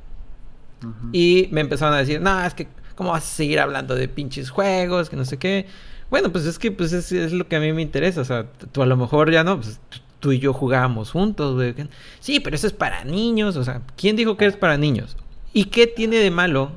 Y 1.12 1.48
me 1.50 1.60
empezaron 1.60 1.94
a 1.94 1.98
decir, 1.98 2.20
no, 2.20 2.44
es 2.44 2.54
que, 2.54 2.68
¿cómo 2.94 3.10
vas 3.10 3.24
a 3.24 3.26
seguir 3.26 3.58
hablando 3.58 3.96
de 3.96 4.08
pinches 4.08 4.50
juegos? 4.50 5.10
Que 5.10 5.16
no 5.16 5.24
sé 5.24 5.36
qué. 5.36 5.66
Bueno, 6.10 6.32
pues 6.32 6.46
es 6.46 6.58
que 6.58 6.72
pues 6.72 6.92
es, 6.92 7.32
lo 7.32 7.46
que 7.48 7.56
a 7.56 7.60
mí 7.60 7.72
me 7.72 7.82
interesa. 7.82 8.20
O 8.20 8.24
sea, 8.24 8.46
tú 8.72 8.82
a 8.82 8.86
lo 8.86 8.96
mejor 8.96 9.30
ya 9.30 9.44
no, 9.44 9.60
pues 9.60 9.80
tú 10.20 10.32
y 10.32 10.38
yo 10.38 10.52
jugábamos 10.52 11.10
juntos, 11.10 11.54
güey. 11.54 11.74
Sí, 12.20 12.40
pero 12.40 12.56
eso 12.56 12.66
es 12.66 12.72
para 12.72 13.04
niños. 13.04 13.56
O 13.56 13.64
sea, 13.64 13.82
¿quién 13.96 14.16
dijo 14.16 14.36
que 14.36 14.46
es 14.46 14.56
para 14.56 14.76
niños? 14.76 15.16
¿Y 15.52 15.66
qué 15.66 15.86
tiene 15.86 16.16
de 16.16 16.30
malo 16.30 16.72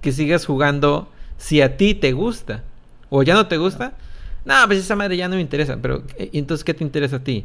que 0.00 0.12
sigas 0.12 0.46
jugando 0.46 1.08
si 1.36 1.60
a 1.60 1.76
ti 1.76 1.94
te 1.94 2.12
gusta? 2.12 2.64
¿O 3.08 3.22
ya 3.22 3.34
no 3.34 3.46
te 3.46 3.56
gusta? 3.56 3.92
No, 4.44 4.54
pues 4.66 4.80
esa 4.80 4.96
madre 4.96 5.16
ya 5.16 5.28
no 5.28 5.36
me 5.36 5.42
interesa. 5.42 5.78
Pero, 5.80 6.02
eh, 6.16 6.30
entonces 6.32 6.64
qué 6.64 6.74
te 6.74 6.84
interesa 6.84 7.16
a 7.16 7.24
ti? 7.24 7.44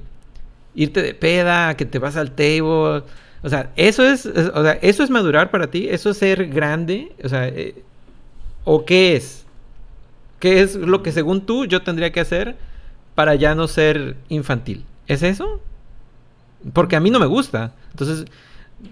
Irte 0.74 1.02
de 1.02 1.14
peda, 1.14 1.76
que 1.78 1.86
te 1.86 2.00
vas 2.00 2.18
al 2.18 2.32
table. 2.32 3.04
O 3.46 3.50
sea, 3.50 3.72
eso 3.76 4.04
es, 4.04 4.26
o 4.26 4.64
sea, 4.64 4.80
eso 4.82 5.04
es 5.04 5.12
madurar 5.12 5.52
para 5.52 5.70
ti, 5.70 5.88
eso 5.88 6.10
es 6.10 6.18
ser 6.18 6.48
grande, 6.48 7.12
o 7.24 7.30
sea, 7.30 7.48
eh, 7.48 7.76
¿o 8.64 8.86
qué 8.86 9.16
es? 9.16 9.45
¿Qué 10.46 10.62
es 10.62 10.76
lo 10.76 11.02
que 11.02 11.12
según 11.12 11.42
tú 11.42 11.66
yo 11.66 11.82
tendría 11.82 12.12
que 12.12 12.20
hacer 12.20 12.56
para 13.16 13.34
ya 13.34 13.56
no 13.56 13.68
ser 13.68 14.16
infantil? 14.30 14.86
¿Es 15.08 15.24
eso? 15.24 15.60
Porque 16.72 16.96
a 16.96 17.00
mí 17.00 17.10
no 17.10 17.20
me 17.20 17.26
gusta. 17.26 17.74
Entonces, 17.90 18.26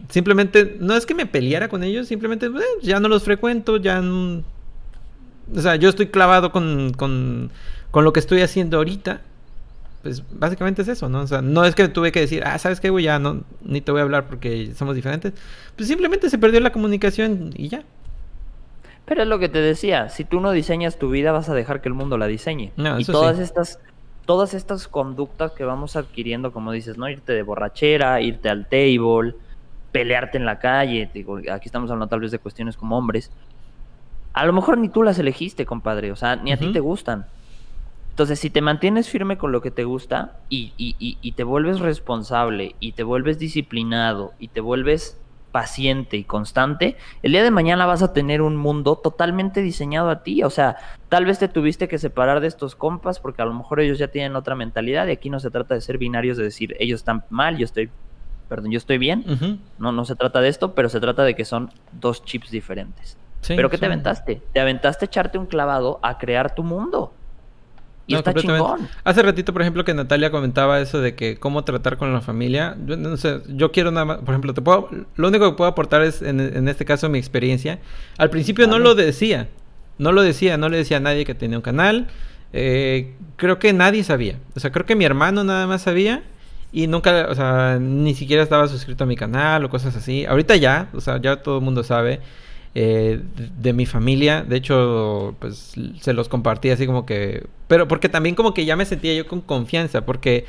simplemente, 0.09 0.77
no 0.79 0.95
es 0.95 1.05
que 1.05 1.13
me 1.13 1.27
peleara 1.27 1.67
con 1.69 1.83
ellos, 1.83 2.07
simplemente 2.07 2.47
eh, 2.47 2.59
ya 2.81 2.99
no 2.99 3.07
los 3.07 3.21
frecuento, 3.21 3.77
ya... 3.77 4.01
o 4.01 5.61
sea, 5.61 5.75
yo 5.75 5.89
estoy 5.89 6.07
clavado 6.07 6.51
con, 6.51 6.91
con, 6.93 7.51
con 7.91 8.03
lo 8.03 8.13
que 8.13 8.19
estoy 8.19 8.41
haciendo 8.41 8.77
ahorita. 8.77 9.21
Pues 10.01 10.23
básicamente 10.31 10.81
es 10.81 10.87
eso, 10.87 11.07
¿no? 11.07 11.21
O 11.21 11.27
sea, 11.27 11.43
no 11.43 11.65
es 11.65 11.75
que 11.75 11.87
tuve 11.87 12.11
que 12.11 12.21
decir, 12.21 12.41
ah, 12.47 12.57
¿sabes 12.57 12.79
qué, 12.79 12.89
güey? 12.89 13.05
Ya 13.05 13.19
no, 13.19 13.43
ni 13.63 13.79
te 13.79 13.91
voy 13.91 13.99
a 13.99 14.05
hablar 14.05 14.25
porque 14.25 14.73
somos 14.75 14.95
diferentes. 14.95 15.33
Pues 15.75 15.87
simplemente 15.87 16.31
se 16.31 16.39
perdió 16.39 16.59
la 16.61 16.71
comunicación 16.71 17.53
y 17.55 17.67
ya. 17.67 17.83
Pero 19.05 19.23
es 19.23 19.27
lo 19.27 19.39
que 19.39 19.49
te 19.49 19.59
decía, 19.59 20.09
si 20.09 20.23
tú 20.23 20.39
no 20.39 20.51
diseñas 20.51 20.97
tu 20.97 21.09
vida, 21.09 21.31
vas 21.31 21.49
a 21.49 21.53
dejar 21.53 21.81
que 21.81 21.89
el 21.89 21.93
mundo 21.93 22.17
la 22.17 22.27
diseñe. 22.27 22.71
y 22.99 23.05
todas 23.05 23.39
estas 23.39 23.79
todas 24.25 24.53
estas 24.53 24.87
conductas 24.87 25.51
que 25.51 25.65
vamos 25.65 25.95
adquiriendo, 25.95 26.53
como 26.53 26.71
dices, 26.71 26.97
¿no? 26.97 27.09
Irte 27.09 27.33
de 27.33 27.43
borrachera, 27.43 28.21
irte 28.21 28.49
al 28.49 28.67
table, 28.67 29.35
pelearte 29.91 30.37
en 30.37 30.45
la 30.45 30.59
calle, 30.59 31.09
digo, 31.13 31.39
aquí 31.51 31.67
estamos 31.67 31.91
hablando 31.91 32.07
tal 32.07 32.21
vez 32.21 32.31
de 32.31 32.39
cuestiones 32.39 32.77
como 32.77 32.97
hombres. 32.97 33.31
A 34.33 34.45
lo 34.45 34.53
mejor 34.53 34.77
ni 34.77 34.89
tú 34.89 35.03
las 35.03 35.19
elegiste, 35.19 35.65
compadre, 35.65 36.11
o 36.11 36.15
sea, 36.15 36.35
ni 36.37 36.51
a 36.51 36.57
ti 36.57 36.71
te 36.71 36.79
gustan. 36.79 37.27
Entonces, 38.09 38.39
si 38.39 38.49
te 38.49 38.61
mantienes 38.61 39.09
firme 39.09 39.37
con 39.37 39.51
lo 39.51 39.61
que 39.61 39.71
te 39.71 39.83
gusta 39.83 40.37
y, 40.49 40.73
y, 40.77 40.95
y, 40.99 41.31
te 41.31 41.43
vuelves 41.43 41.79
responsable 41.79 42.75
y 42.79 42.91
te 42.91 43.03
vuelves 43.03 43.39
disciplinado 43.39 44.33
y 44.37 44.49
te 44.49 44.61
vuelves 44.61 45.19
paciente 45.53 46.17
y 46.17 46.23
constante, 46.23 46.97
el 47.21 47.31
día 47.31 47.43
de 47.43 47.51
mañana 47.51 47.85
vas 47.85 48.01
a 48.01 48.11
tener 48.11 48.41
un 48.41 48.57
mundo 48.57 48.95
totalmente 48.97 49.61
diseñado 49.61 50.09
a 50.09 50.23
ti. 50.23 50.43
O 50.43 50.49
sea, 50.49 50.77
tal 51.09 51.25
vez 51.25 51.37
te 51.37 51.47
tuviste 51.47 51.87
que 51.87 51.99
separar 51.99 52.41
de 52.41 52.47
estos 52.47 52.75
compas 52.75 53.19
porque 53.19 53.43
a 53.43 53.45
lo 53.45 53.53
mejor 53.53 53.79
ellos 53.79 53.99
ya 53.99 54.07
tienen 54.07 54.35
otra 54.35 54.55
mentalidad 54.55 55.05
y 55.07 55.11
aquí 55.11 55.29
no 55.29 55.39
se 55.39 55.51
trata 55.51 55.75
de 55.75 55.81
ser 55.81 55.99
binarios, 55.99 56.37
de 56.37 56.43
decir 56.43 56.75
ellos 56.79 57.01
están 57.01 57.23
mal, 57.29 57.57
yo 57.57 57.65
estoy, 57.65 57.91
perdón, 58.49 58.71
yo 58.71 58.79
estoy 58.79 58.97
bien. 58.97 59.59
No, 59.77 59.91
no 59.91 60.05
se 60.05 60.15
trata 60.15 60.41
de 60.41 60.49
esto, 60.49 60.73
pero 60.73 60.89
se 60.89 60.99
trata 60.99 61.23
de 61.23 61.35
que 61.35 61.45
son 61.45 61.69
dos 61.91 62.25
chips 62.25 62.49
diferentes. 62.49 63.15
pero 63.47 63.69
¿qué 63.69 63.77
te 63.77 63.85
aventaste? 63.85 64.41
Te 64.53 64.59
aventaste 64.59 65.05
echarte 65.05 65.37
un 65.37 65.45
clavado 65.45 65.99
a 66.01 66.17
crear 66.17 66.55
tu 66.55 66.63
mundo. 66.63 67.13
Y 68.05 68.15
está 68.15 68.33
chingón. 68.33 68.89
Hace 69.03 69.21
ratito, 69.21 69.53
por 69.53 69.61
ejemplo, 69.61 69.85
que 69.85 69.93
Natalia 69.93 70.29
comentaba 70.29 70.79
eso 70.81 70.99
de 70.99 71.15
que 71.15 71.37
cómo 71.37 71.63
tratar 71.63 71.97
con 71.97 72.13
la 72.13 72.21
familia. 72.21 72.75
Yo, 72.85 72.97
no 72.97 73.15
sé, 73.17 73.41
yo 73.47 73.71
quiero 73.71 73.91
nada 73.91 74.05
más, 74.05 74.17
por 74.17 74.29
ejemplo, 74.29 74.53
te 74.53 74.61
puedo, 74.61 74.89
lo 75.15 75.27
único 75.27 75.49
que 75.49 75.55
puedo 75.55 75.69
aportar 75.69 76.01
es, 76.01 76.21
en, 76.21 76.67
este 76.67 76.85
caso, 76.85 77.07
mi 77.09 77.17
experiencia. 77.17 77.79
Al 78.17 78.29
principio 78.29 78.67
no 78.67 78.79
lo 78.79 78.95
decía, 78.95 79.47
no 79.97 80.11
lo 80.11 80.21
decía, 80.21 80.57
no 80.57 80.69
le 80.69 80.77
decía 80.77 80.97
a 80.97 80.99
nadie 80.99 81.25
que 81.25 81.33
tenía 81.33 81.57
un 81.57 81.61
canal. 81.61 82.07
Eh, 82.51 83.13
creo 83.37 83.57
que 83.57 83.71
nadie 83.73 84.03
sabía. 84.03 84.37
O 84.55 84.59
sea, 84.59 84.71
creo 84.71 84.85
que 84.85 84.95
mi 84.95 85.05
hermano 85.05 85.43
nada 85.43 85.65
más 85.67 85.83
sabía. 85.83 86.23
Y 86.73 86.87
nunca, 86.87 87.27
o 87.29 87.35
sea, 87.35 87.77
ni 87.79 88.15
siquiera 88.15 88.41
estaba 88.41 88.67
suscrito 88.67 89.03
a 89.03 89.07
mi 89.07 89.15
canal 89.15 89.63
o 89.63 89.69
cosas 89.69 89.95
así. 89.95 90.25
Ahorita 90.25 90.55
ya, 90.55 90.89
o 90.93 91.01
sea, 91.01 91.21
ya 91.21 91.37
todo 91.37 91.59
el 91.59 91.63
mundo 91.63 91.83
sabe. 91.83 92.19
Eh, 92.75 93.21
de 93.59 93.71
mi 93.71 93.85
familia. 93.85 94.43
De 94.43 94.57
hecho, 94.57 95.35
pues 95.39 95.75
se 96.01 96.13
los 96.13 96.27
compartí 96.27 96.71
así 96.71 96.87
como 96.87 97.05
que... 97.05 97.45
Pero 97.67 97.87
porque 97.87 98.09
también 98.09 98.33
como 98.33 98.55
que 98.55 98.65
ya 98.65 98.75
me 98.75 98.85
sentía 98.85 99.13
yo 99.13 99.27
con 99.27 99.41
confianza, 99.41 100.05
porque 100.05 100.45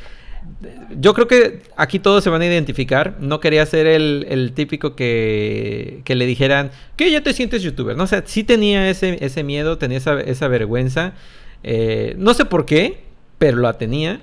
yo 0.99 1.13
creo 1.13 1.27
que 1.27 1.63
aquí 1.77 1.99
todos 1.99 2.25
se 2.25 2.31
van 2.31 2.41
a 2.41 2.47
identificar. 2.47 3.19
No 3.21 3.41
quería 3.41 3.67
ser 3.67 3.87
el, 3.87 4.53
típico 4.55 4.97
que, 4.97 6.01
que, 6.05 6.15
le 6.15 6.25
dijeran 6.25 6.71
que 6.97 7.11
ya 7.11 7.23
te 7.23 7.35
sientes 7.35 7.63
youtuber. 7.63 7.95
No 7.97 8.05
o 8.05 8.07
sea, 8.07 8.23
sí 8.25 8.43
tenía 8.43 8.89
ese, 8.89 9.23
ese 9.23 9.43
miedo, 9.43 9.77
tenía 9.77 9.99
esa, 9.99 10.19
esa 10.21 10.49
vergüenza. 10.49 11.13
Eh, 11.63 12.15
no 12.19 12.33
sé 12.33 12.47
por 12.47 12.65
qué, 12.65 13.05
pero 13.39 13.59
la 13.59 13.75
tenía. 13.75 14.23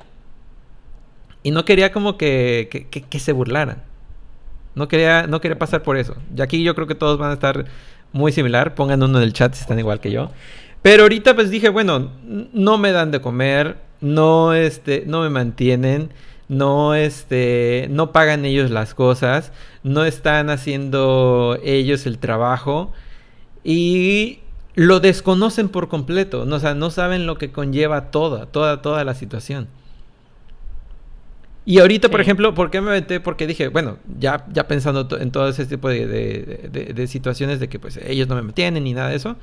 Y 1.43 1.51
no 1.51 1.65
quería 1.65 1.91
como 1.91 2.17
que, 2.17 2.87
que 2.89 3.19
se 3.19 3.31
burlaran. 3.31 3.90
No 4.75 4.87
quería, 4.87 5.27
no 5.27 5.41
quería 5.41 5.59
pasar 5.59 5.83
por 5.83 5.97
eso. 5.97 6.15
Y 6.35 6.41
aquí 6.41 6.63
yo 6.63 6.75
creo 6.75 6.87
que 6.87 6.95
todos 6.95 7.17
van 7.17 7.31
a 7.31 7.33
estar 7.33 7.65
muy 8.11 8.31
similar. 8.31 8.75
Pongan 8.75 9.03
uno 9.03 9.17
en 9.17 9.23
el 9.23 9.33
chat 9.33 9.53
si 9.53 9.61
están 9.61 9.79
igual 9.79 9.99
que 9.99 10.11
yo. 10.11 10.31
Pero 10.81 11.03
ahorita 11.03 11.35
pues 11.35 11.51
dije, 11.51 11.69
bueno, 11.69 12.11
no 12.53 12.77
me 12.77 12.91
dan 12.91 13.11
de 13.11 13.21
comer, 13.21 13.77
no, 13.99 14.53
este, 14.53 15.03
no 15.05 15.21
me 15.21 15.29
mantienen, 15.29 16.09
no, 16.47 16.95
este, 16.95 17.87
no 17.91 18.11
pagan 18.11 18.45
ellos 18.45 18.71
las 18.71 18.95
cosas, 18.95 19.51
no 19.83 20.05
están 20.05 20.49
haciendo 20.49 21.57
ellos 21.63 22.07
el 22.07 22.17
trabajo 22.17 22.91
y 23.63 24.39
lo 24.73 24.99
desconocen 24.99 25.69
por 25.69 25.87
completo, 25.87 26.47
o 26.49 26.59
sea, 26.59 26.73
no 26.73 26.89
saben 26.89 27.27
lo 27.27 27.37
que 27.37 27.51
conlleva 27.51 28.09
toda, 28.09 28.47
toda, 28.47 28.81
toda 28.81 29.03
la 29.03 29.13
situación. 29.13 29.67
Y 31.63 31.79
ahorita, 31.79 32.09
por 32.09 32.21
ejemplo, 32.21 32.53
¿por 32.53 32.71
qué 32.71 32.81
me 32.81 32.91
metí? 32.91 33.19
Porque 33.19 33.45
dije, 33.45 33.67
bueno, 33.67 33.97
ya, 34.19 34.45
ya 34.51 34.67
pensando 34.67 35.07
en 35.19 35.31
todo 35.31 35.47
ese 35.47 35.65
tipo 35.65 35.89
de, 35.89 37.05
situaciones 37.07 37.59
de 37.59 37.69
que 37.69 37.77
pues 37.77 37.97
ellos 37.97 38.27
no 38.27 38.35
me 38.35 38.41
mantienen 38.41 38.83
ni 38.83 38.93
nada 38.93 39.09
de 39.09 39.15
eso. 39.15 39.35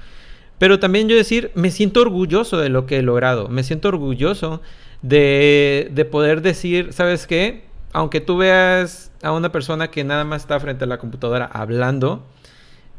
Pero 0.58 0.80
también 0.80 1.08
yo 1.08 1.14
decir, 1.14 1.52
me 1.54 1.70
siento 1.70 2.00
orgulloso 2.00 2.58
de 2.58 2.68
lo 2.70 2.86
que 2.86 2.98
he 2.98 3.02
logrado. 3.02 3.48
Me 3.48 3.62
siento 3.62 3.88
orgulloso 3.88 4.60
de, 5.02 5.88
de 5.92 6.04
poder 6.04 6.42
decir, 6.42 6.92
¿sabes 6.92 7.28
qué? 7.28 7.64
Aunque 7.92 8.20
tú 8.20 8.36
veas 8.38 9.12
a 9.22 9.30
una 9.30 9.52
persona 9.52 9.88
que 9.88 10.02
nada 10.02 10.24
más 10.24 10.42
está 10.42 10.58
frente 10.58 10.84
a 10.84 10.88
la 10.88 10.98
computadora 10.98 11.46
hablando, 11.46 12.26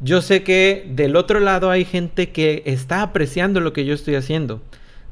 yo 0.00 0.22
sé 0.22 0.42
que 0.42 0.86
del 0.88 1.14
otro 1.14 1.40
lado 1.40 1.70
hay 1.70 1.84
gente 1.84 2.30
que 2.30 2.62
está 2.64 3.02
apreciando 3.02 3.60
lo 3.60 3.74
que 3.74 3.84
yo 3.84 3.92
estoy 3.92 4.14
haciendo. 4.14 4.62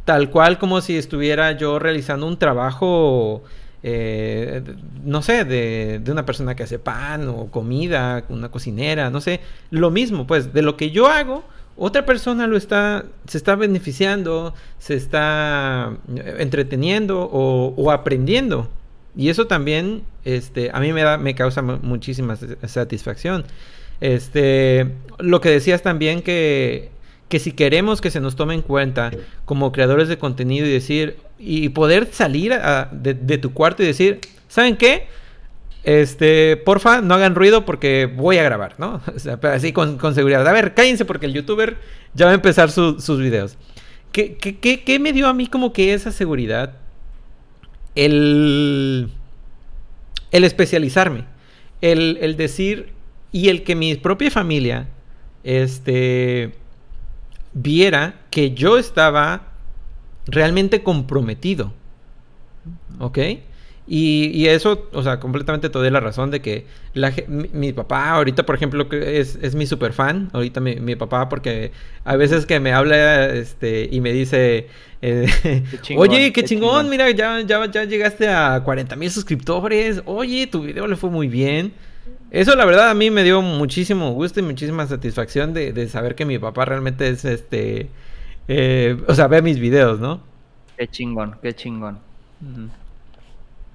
Tal 0.07 0.31
cual 0.31 0.59
como 0.59 0.81
si 0.81 0.97
estuviera 0.97 1.53
yo 1.53 1.79
realizando 1.79 2.27
un 2.27 2.39
trabajo 2.39 3.43
eh, 3.83 4.63
no 5.05 5.23
sé, 5.23 5.45
de, 5.45 6.03
una 6.11 6.27
persona 6.27 6.55
que 6.55 6.65
hace 6.65 6.79
pan 6.79 7.29
o 7.29 7.47
comida, 7.51 8.25
una 8.29 8.51
cocinera, 8.51 9.11
no 9.11 9.21
sé, 9.21 9.41
lo 9.71 9.91
mismo, 9.91 10.27
pues, 10.27 10.53
de 10.53 10.63
lo 10.63 10.77
que 10.77 10.91
yo 10.91 11.07
hago, 11.07 11.45
otra 11.77 12.05
persona 12.05 12.47
lo 12.47 12.57
está, 12.57 13.05
se 13.27 13.39
está 13.39 13.55
beneficiando, 13.55 14.55
se 14.79 14.95
está 14.95 15.97
eh, 16.17 16.37
entreteniendo 16.39 17.21
o, 17.33 17.91
aprendiendo. 17.91 18.69
Y 19.17 19.31
eso 19.31 19.47
también, 19.47 20.03
este, 20.25 20.71
a 20.73 20.81
mí 20.81 20.93
me 20.93 21.03
da, 21.03 21.19
me 21.19 21.35
causa 21.35 21.63
muchísima 21.63 22.37
satisfacción. 22.37 23.45
Este, 24.01 24.93
lo 25.19 25.41
que 25.41 25.51
decías 25.51 25.83
también 25.83 26.23
que, 26.23 26.91
que 27.29 27.39
si 27.39 27.53
queremos 27.53 28.01
que 28.01 28.11
se 28.11 28.21
nos 28.21 28.37
tome 28.37 28.55
en 28.55 28.63
cuenta 28.63 29.11
como 29.45 29.73
creadores 29.73 30.09
de 30.09 30.19
contenido 30.19 30.67
y 30.67 30.71
decir, 30.71 31.17
y 31.39 31.69
poder 31.71 32.09
salir 32.13 32.59
de, 32.93 33.39
tu 33.39 33.53
cuarto 33.53 33.83
y 33.83 33.87
decir, 33.87 34.21
¿saben 34.49 34.77
qué? 34.77 35.07
Este, 35.85 36.57
porfa, 36.57 37.01
no 37.01 37.15
hagan 37.15 37.35
ruido 37.35 37.65
porque 37.65 38.07
voy 38.07 38.39
a 38.39 38.43
grabar, 38.43 38.75
¿no? 38.79 39.01
O 39.43 39.47
así 39.47 39.73
con, 39.73 40.15
seguridad. 40.15 40.47
A 40.47 40.53
ver, 40.53 40.75
cállense 40.75 41.05
porque 41.05 41.27
el 41.27 41.35
youtuber 41.35 41.77
ya 42.15 42.27
va 42.27 42.33
a 42.33 42.35
empezar 42.35 42.71
sus 42.71 43.19
videos. 43.19 43.57
¿Qué, 44.13 44.37
qué, 44.37 44.99
me 44.99 45.13
dio 45.13 45.29
a 45.29 45.35
mí 45.35 45.47
como 45.47 45.73
que 45.73 45.95
esa 45.95 46.13
seguridad? 46.13 46.75
El, 47.95 49.11
el 50.31 50.45
especializarme. 50.45 51.25
El, 51.81 52.19
el 52.21 52.37
decir 52.37 52.93
y 53.31 53.51
el 53.51 53.63
que 53.63 53.77
mi 53.77 53.95
propia 53.95 54.31
familia 54.31 54.89
este, 55.45 56.53
viera 57.53 58.15
que 58.31 58.53
yo 58.53 58.79
estaba 58.79 59.43
realmente 60.27 60.83
comprometido. 60.83 61.73
¿Ok? 62.99 63.19
Y, 63.91 64.47
eso, 64.49 64.87
o 64.93 65.03
sea, 65.03 65.19
completamente 65.19 65.71
te 65.71 65.79
doy 65.79 65.89
la 65.91 66.01
razón 66.01 66.31
de 66.31 66.43
que 66.43 66.67
la, 66.93 67.11
mi, 67.27 67.73
papá 67.73 68.11
ahorita, 68.11 68.45
por 68.45 68.55
ejemplo, 68.55 68.87
es, 68.93 69.39
es 69.41 69.55
mi 69.55 69.65
super 69.65 69.95
fan, 69.95 70.29
ahorita 70.35 70.61
mi, 70.61 70.77
mi, 70.77 70.95
papá, 70.95 71.31
porque 71.31 71.73
a 72.05 72.17
veces 72.17 72.45
que 72.45 72.61
me 72.61 72.75
habla 72.75 73.31
este, 73.31 73.89
y 73.91 74.03
me 74.03 74.13
dice, 74.13 74.67
eh, 75.01 75.27
oye, 75.97 76.35
qué, 76.35 76.45
chingón, 76.45 76.91
mira, 76.91 77.11
ya, 77.13 77.41
ya, 77.41 77.65
ya 77.65 77.85
llegaste 77.85 78.29
a 78.29 78.61
40 78.63 78.95
mil 78.97 79.11
suscriptores, 79.11 80.03
oye, 80.05 80.47
tu 80.47 80.65
video 80.65 80.87
le 80.87 80.97
fue 80.97 81.09
muy 81.09 81.29
bien. 81.29 81.73
Eso 82.31 82.55
la 82.57 82.65
verdad 82.65 82.91
a 82.91 82.95
mí 82.95 83.11
me 83.11 83.25
dio 83.25 83.41
muchísimo 83.41 84.13
gusto 84.13 84.41
y 84.41 84.43
muchísima 84.43 84.87
satisfacción 84.87 85.55
de, 85.55 85.73
de 85.73 85.89
saber 85.89 86.15
que 86.15 86.27
mi 86.27 86.39
papá 86.39 86.67
realmente 86.67 87.09
es 87.09 87.25
este, 87.25 87.89
eh, 88.49 88.97
o 89.07 89.15
sea, 89.15 89.29
ve 89.29 89.43
mis 89.43 89.59
videos, 89.59 90.01
¿no? 90.01 90.21
Qué 90.77 90.89
chingón, 90.89 91.37
qué 91.43 91.55
chingón. 91.55 91.99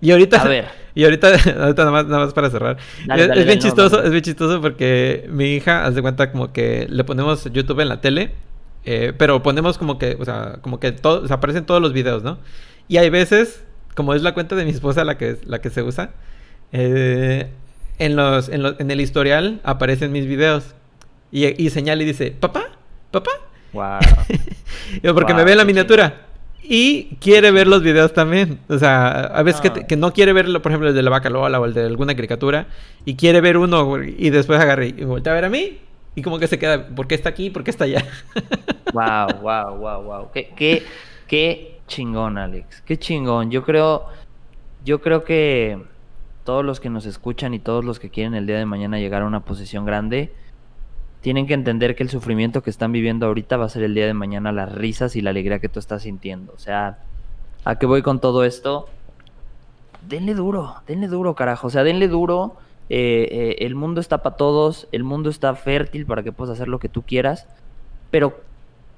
Y 0.01 0.11
ahorita, 0.11 0.41
a 0.41 0.47
ver. 0.47 0.65
Y 0.95 1.05
ahorita, 1.05 1.29
ahorita 1.29 1.85
nada 1.85 1.91
más, 1.91 2.05
nada 2.05 2.25
más 2.25 2.33
para 2.35 2.51
cerrar. 2.51 2.77
es, 3.17 3.45
bien 3.47 3.57
chistoso, 3.57 4.03
es 4.03 4.11
bien 4.11 4.21
chistoso 4.21 4.61
porque 4.61 5.27
mi 5.27 5.55
hija, 5.55 5.85
hace 5.85 6.03
cuenta 6.03 6.31
como 6.31 6.53
que 6.53 6.85
le 6.87 7.03
ponemos 7.03 7.51
YouTube 7.51 7.79
en 7.79 7.89
la 7.89 7.99
tele, 7.99 8.35
eh, 8.85 9.11
pero 9.17 9.41
ponemos 9.41 9.79
como 9.79 9.97
que, 9.97 10.15
o 10.19 10.23
sea, 10.23 10.59
como 10.61 10.79
que 10.79 10.91
todo, 10.91 11.23
o 11.23 11.27
sea, 11.27 11.37
aparecen 11.37 11.65
todos 11.65 11.81
los 11.81 11.93
videos, 11.93 12.21
¿no? 12.21 12.37
Y 12.87 12.97
hay 12.97 13.09
veces, 13.09 13.63
como 13.95 14.13
es 14.13 14.21
la 14.21 14.35
cuenta 14.35 14.55
de 14.55 14.65
mi 14.65 14.69
esposa 14.69 15.03
la 15.03 15.17
que, 15.17 15.39
la 15.45 15.61
que 15.61 15.71
se 15.71 15.81
usa, 15.81 16.11
eh, 16.73 17.49
en, 17.99 18.15
los, 18.15 18.49
en, 18.49 18.63
los, 18.63 18.79
en 18.79 18.91
el 18.91 19.01
historial 19.01 19.61
aparecen 19.63 20.11
mis 20.11 20.25
videos. 20.25 20.75
Y, 21.31 21.61
y 21.61 21.69
señala 21.69 22.03
y 22.03 22.05
dice, 22.05 22.31
papá, 22.31 22.65
papá. 23.11 23.31
Wow. 23.73 23.99
porque 25.13 25.33
me 25.33 25.43
ve 25.43 25.55
la 25.55 25.65
miniatura. 25.65 26.27
Y 26.61 27.15
quiere 27.19 27.51
ver 27.51 27.67
los 27.67 27.83
videos 27.83 28.13
también. 28.13 28.59
O 28.69 28.77
sea, 28.77 29.09
a 29.09 29.43
veces 29.43 29.61
que, 29.61 29.85
que, 29.85 29.97
no 29.97 30.13
quiere 30.13 30.31
ver, 30.31 30.45
por 30.61 30.71
ejemplo, 30.71 30.89
el 30.89 30.95
de 30.95 31.03
la 31.03 31.09
vaca 31.09 31.29
Lola 31.29 31.59
o 31.59 31.65
el 31.65 31.73
de 31.73 31.85
alguna 31.85 32.15
caricatura. 32.15 32.67
Y 33.03 33.15
quiere 33.15 33.41
ver 33.41 33.57
uno 33.57 34.01
y 34.01 34.29
después 34.29 34.59
agarra 34.59 34.85
y 34.85 34.91
voltea 35.03 35.33
a 35.33 35.35
ver 35.35 35.45
a 35.45 35.49
mí. 35.49 35.79
Y 36.15 36.21
como 36.21 36.39
que 36.39 36.47
se 36.47 36.59
queda, 36.59 36.87
¿por 36.87 37.07
qué 37.07 37.15
está 37.15 37.29
aquí? 37.29 37.49
¿Por 37.49 37.63
qué 37.63 37.71
está 37.71 37.85
allá? 37.85 38.05
wow, 38.93 39.41
wow, 39.41 39.77
wow, 39.77 40.03
wow. 40.03 40.31
Qué, 40.31 40.53
qué, 40.55 40.83
qué 41.27 41.79
chingón, 41.87 42.37
Alex. 42.37 42.81
Qué 42.85 42.97
chingón. 42.97 43.51
Yo 43.51 43.63
creo, 43.63 44.05
yo 44.85 45.01
creo 45.01 45.23
que 45.23 45.79
todos 46.43 46.63
los 46.63 46.79
que 46.79 46.89
nos 46.89 47.05
escuchan 47.05 47.53
y 47.53 47.59
todos 47.59 47.85
los 47.85 47.99
que 47.99 48.09
quieren 48.09 48.33
el 48.33 48.45
día 48.47 48.57
de 48.57 48.65
mañana 48.65 48.99
llegar 48.99 49.21
a 49.21 49.25
una 49.25 49.41
posición 49.41 49.85
grande 49.85 50.31
tienen 51.23 51.47
que 51.47 51.53
entender 51.53 51.95
que 51.95 52.03
el 52.03 52.09
sufrimiento 52.09 52.61
que 52.61 52.69
están 52.69 52.91
viviendo 52.91 53.25
ahorita 53.25 53.55
va 53.55 53.65
a 53.65 53.69
ser 53.69 53.83
el 53.83 53.95
día 53.95 54.05
de 54.05 54.13
mañana 54.13 54.51
las 54.51 54.73
risas 54.73 55.15
y 55.15 55.21
la 55.21 55.29
alegría 55.29 55.59
que 55.59 55.69
tú 55.69 55.79
estás 55.79 56.03
sintiendo. 56.03 56.51
O 56.53 56.59
sea, 56.59 56.99
¿a 57.63 57.79
qué 57.79 57.85
voy 57.85 58.01
con 58.01 58.19
todo 58.19 58.43
esto? 58.43 58.89
Denle 60.05 60.33
duro, 60.33 60.75
denle 60.85 61.07
duro, 61.07 61.33
carajo. 61.33 61.67
O 61.67 61.69
sea, 61.69 61.85
denle 61.85 62.09
duro. 62.09 62.57
Eh, 62.89 63.29
eh, 63.31 63.55
el 63.59 63.73
mundo 63.73 64.01
está 64.01 64.21
para 64.21 64.35
todos, 64.35 64.89
el 64.91 65.05
mundo 65.05 65.29
está 65.29 65.55
fértil 65.55 66.05
para 66.05 66.23
que 66.23 66.33
puedas 66.33 66.55
hacer 66.55 66.67
lo 66.67 66.79
que 66.79 66.89
tú 66.89 67.03
quieras, 67.03 67.47
pero 68.11 68.41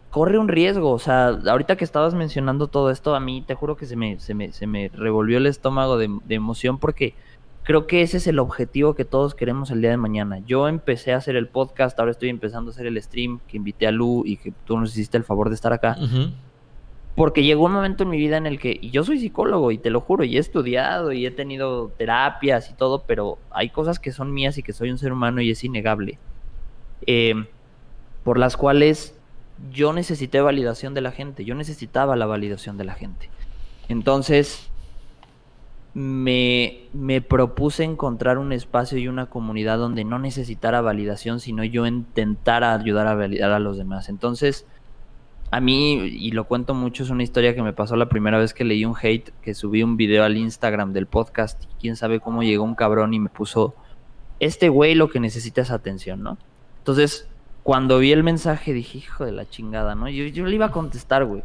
corre 0.10 0.40
un 0.40 0.48
riesgo. 0.48 0.94
O 0.94 1.00
sea, 1.00 1.28
ahorita 1.28 1.76
que 1.76 1.86
estabas 1.86 2.16
mencionando 2.16 2.66
todo 2.70 2.90
esto, 2.90 3.14
a 3.14 3.20
mí 3.20 3.44
te 3.46 3.54
juro 3.54 3.78
que 3.78 3.86
se 3.86 3.96
me, 3.96 4.20
se 4.20 4.34
me, 4.34 4.52
se 4.52 4.66
me 4.66 4.90
revolvió 4.96 5.38
el 5.38 5.46
estómago 5.46 6.00
de, 6.00 6.10
de 6.26 6.34
emoción 6.34 6.80
porque 6.80 7.14
creo 7.66 7.88
que 7.88 8.04
ese 8.04 8.18
es 8.18 8.28
el 8.28 8.40
objetivo 8.40 8.94
que 8.94 9.06
todos 9.06 9.34
queremos 9.34 9.72
el 9.72 9.82
día 9.82 9.90
de 9.90 9.98
mañana. 9.98 10.40
Yo 10.46 10.68
empecé 10.68 11.14
a 11.14 11.18
hacer 11.18 11.36
el 11.36 11.48
podcast, 11.48 12.00
ahora 12.00 12.12
estoy 12.12 12.30
empezando 12.30 12.70
a 12.70 12.74
hacer 12.74 12.86
el 12.86 13.02
stream, 13.02 13.40
que 13.48 13.58
invité 13.58 13.88
a 13.88 13.92
Lu 13.92 14.24
y 14.24 14.38
que 14.38 14.54
tú 14.66 14.78
nos 14.78 14.92
hiciste 14.92 15.18
el 15.18 15.24
favor 15.24 15.50
de 15.50 15.56
estar 15.56 15.74
acá. 15.74 15.98
Porque 17.16 17.44
llegó 17.44 17.66
un 17.66 17.72
momento 17.72 18.04
en 18.04 18.10
mi 18.10 18.18
vida 18.18 18.38
en 18.38 18.46
el 18.46 18.60
que 18.60 18.78
y 18.80 18.92
yo 18.92 19.04
soy 19.04 19.20
psicólogo 19.20 19.72
y 19.72 19.80
te 19.80 19.90
lo 19.90 20.00
juro, 20.00 20.24
y 20.24 20.38
he 20.38 20.40
estudiado 20.40 21.12
y 21.12 21.26
he 21.26 21.32
tenido 21.32 21.90
terapias 21.98 22.70
y 22.70 22.76
todo, 22.76 23.04
pero 23.08 23.40
hay 23.50 23.70
cosas 23.70 24.00
que 24.00 24.12
son 24.12 24.32
mías 24.32 24.60
y 24.60 24.64
que 24.64 24.72
soy 24.72 24.92
un 24.92 25.00
ser 25.00 25.12
humano 25.12 25.42
y 25.42 25.50
es 25.50 25.64
innegable. 25.64 26.20
Em, 27.08 27.48
por 28.24 28.38
las 28.38 28.58
cuales 28.58 29.20
yo 29.72 29.92
necesité 29.92 30.40
validación 30.40 30.94
de 30.94 31.02
la 31.02 31.12
gente, 31.12 31.46
yo 31.46 31.56
necesitaba 31.56 32.16
la 32.16 32.28
validación 32.28 32.78
de 32.78 32.84
la 32.84 32.94
gente. 32.94 33.30
Entonces, 33.88 34.70
me, 35.96 36.90
me, 36.92 37.22
propuse 37.22 37.86
encontrar 37.86 38.38
un 38.38 38.52
espacio 38.52 38.98
y 38.98 39.08
una 39.08 39.28
comunidad 39.28 39.78
donde 39.78 40.04
no 40.04 40.20
necesitara 40.20 40.82
validación, 40.82 41.40
sino 41.40 41.64
yo 41.64 41.88
intentara 41.88 42.74
ayudar 42.74 43.08
a 43.08 43.16
validar 43.16 43.52
a 43.52 43.60
los 43.60 43.78
demás. 43.78 44.10
Entonces, 44.10 44.68
a 45.52 45.62
mí, 45.62 45.94
y 45.94 46.32
lo 46.32 46.50
cuento 46.50 46.74
mucho, 46.74 47.04
es 47.04 47.10
una 47.10 47.24
historia 47.24 47.56
que 47.56 47.64
me 47.64 47.72
pasó 47.72 47.96
la 47.96 48.10
primera 48.10 48.38
vez 48.38 48.54
que 48.54 48.66
leí 48.66 48.84
un 48.84 48.96
hate, 49.02 49.32
que 49.42 49.54
subí 49.54 49.84
un 49.84 49.96
video 49.96 50.26
al 50.26 50.36
Instagram 50.36 50.92
del 50.92 51.08
podcast, 51.08 51.64
y 51.64 51.68
quién 51.80 51.96
sabe 51.96 52.20
cómo 52.20 52.44
llegó 52.44 52.66
un 52.66 52.76
cabrón 52.76 53.14
y 53.14 53.22
me 53.22 53.30
puso, 53.30 53.74
este 54.42 54.68
güey 54.68 54.96
lo 54.96 55.10
que 55.10 55.22
necesita 55.22 55.62
es 55.62 55.72
atención, 55.72 56.22
¿no? 56.22 56.38
Entonces, 56.80 57.30
cuando 57.64 58.00
vi 58.00 58.12
el 58.12 58.22
mensaje 58.22 58.74
dije, 58.74 58.98
hijo 58.98 59.24
de 59.24 59.32
la 59.32 59.50
chingada, 59.50 59.96
¿no? 59.96 60.10
Yo, 60.10 60.26
yo 60.26 60.46
le 60.46 60.56
iba 60.56 60.66
a 60.66 60.72
contestar, 60.72 61.24
güey. 61.24 61.44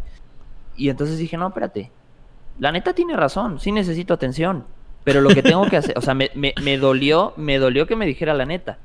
Y 0.77 0.89
entonces 0.89 1.19
dije, 1.19 1.37
no, 1.37 1.47
espérate, 1.47 1.93
la 2.61 2.73
neta 2.73 2.93
tiene 2.93 3.17
razón, 3.17 3.59
sí 3.59 3.73
necesito 3.73 4.15
atención. 4.15 4.67
Pero 5.03 5.23
lo 5.23 5.31
que 5.31 5.43
tengo 5.43 5.67
que 5.69 5.79
hacer, 5.79 5.97
o 5.97 6.03
sea, 6.03 6.15
me, 6.15 6.31
me, 6.35 6.77
dolió, 6.77 7.33
me 7.37 7.59
dolió 7.59 7.87
que 7.87 7.97
me 7.97 8.05
dijera 8.05 8.35
la 8.35 8.45
neta. 8.45 8.79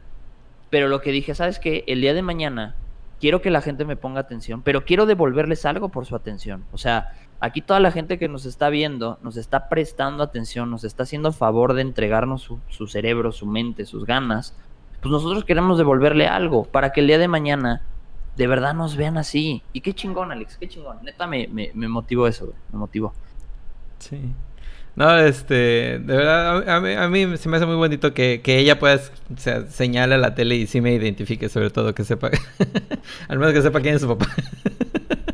Pero 0.70 0.88
lo 0.88 1.02
que 1.02 1.12
dije, 1.12 1.36
¿sabes 1.36 1.60
qué? 1.60 1.84
El 1.88 2.00
día 2.00 2.14
de 2.14 2.22
mañana 2.22 2.76
quiero 3.20 3.42
que 3.42 3.50
la 3.50 3.62
gente 3.62 3.84
me 3.84 3.98
ponga 3.98 4.22
atención, 4.22 4.62
pero 4.62 4.86
quiero 4.86 5.06
devolverles 5.06 5.66
algo 5.66 5.90
por 5.90 6.06
su 6.06 6.16
atención. 6.16 6.64
O 6.72 6.78
sea, 6.78 7.12
aquí 7.42 7.62
toda 7.62 7.82
la 7.82 7.92
gente 7.92 8.18
que 8.18 8.30
nos 8.30 8.46
está 8.46 8.70
viendo, 8.70 9.20
nos 9.22 9.36
está 9.36 9.68
prestando 9.68 10.24
atención, 10.24 10.72
nos 10.72 10.86
está 10.86 11.04
haciendo 11.04 11.34
favor 11.34 11.74
de 11.74 11.82
entregarnos 11.82 12.44
su, 12.44 12.60
su 12.70 12.88
cerebro, 12.88 13.34
su 13.34 13.46
mente, 13.46 13.86
sus 13.86 14.06
ganas. 14.06 14.56
Pues 15.02 15.12
nosotros 15.12 15.44
queremos 15.44 15.78
devolverle 15.78 16.28
algo 16.28 16.64
para 16.64 16.94
que 16.94 17.02
el 17.02 17.08
día 17.08 17.18
de 17.18 17.28
mañana 17.28 17.82
de 18.38 18.48
verdad 18.48 18.74
nos 18.74 18.96
vean 18.96 19.18
así. 19.18 19.64
Y 19.74 19.82
qué 19.82 19.94
chingón, 19.94 20.32
Alex, 20.32 20.56
qué 20.58 20.70
chingón. 20.70 21.00
Neta 21.04 21.28
me, 21.28 21.50
me, 21.50 21.72
me 21.74 21.90
motivó 21.90 22.26
eso, 22.28 22.54
me 22.72 22.80
motivó. 22.80 23.14
Sí. 24.10 24.20
No, 24.96 25.18
este, 25.18 26.00
de 26.00 26.00
verdad, 26.00 26.70
a 26.70 27.10
mí, 27.10 27.38
se 27.38 27.50
me 27.50 27.58
hace 27.58 27.66
muy 27.66 27.76
bonito 27.76 28.14
que, 28.14 28.42
ella 28.46 28.80
pueda, 28.80 28.96
o 28.96 29.38
sea, 29.38 29.66
señale 29.68 30.16
a 30.16 30.18
la 30.18 30.36
tele 30.36 30.56
y 30.56 30.68
sí 30.68 30.80
me 30.80 30.94
identifique, 30.94 31.50
sobre 31.50 31.70
todo 31.70 31.94
que 31.94 32.06
sepa, 32.06 32.30
al 33.28 33.38
menos 33.38 33.54
que 33.54 33.62
sepa 33.62 33.82
quién 33.82 33.96
es 33.96 34.02
su 34.02 34.08
papá. 34.08 34.28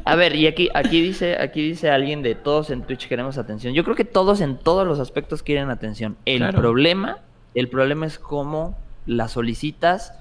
a 0.04 0.16
ver, 0.16 0.36
y 0.36 0.48
aquí, 0.48 0.70
aquí 0.74 1.02
dice, 1.02 1.38
aquí 1.40 1.62
dice 1.62 1.92
alguien 1.92 2.24
de 2.24 2.34
todos 2.34 2.72
en 2.72 2.82
Twitch 2.82 3.08
queremos 3.08 3.38
atención. 3.38 3.76
Yo 3.76 3.84
creo 3.84 3.96
que 3.96 4.06
todos 4.06 4.42
en 4.42 4.58
todos 4.58 4.88
los 4.88 5.00
aspectos 5.00 5.44
quieren 5.44 5.70
atención. 5.70 6.18
El 6.26 6.50
problema, 6.50 7.20
el 7.54 7.70
problema 7.70 8.08
es 8.08 8.18
cómo 8.18 8.76
la 9.06 9.28
solicitas 9.28 10.14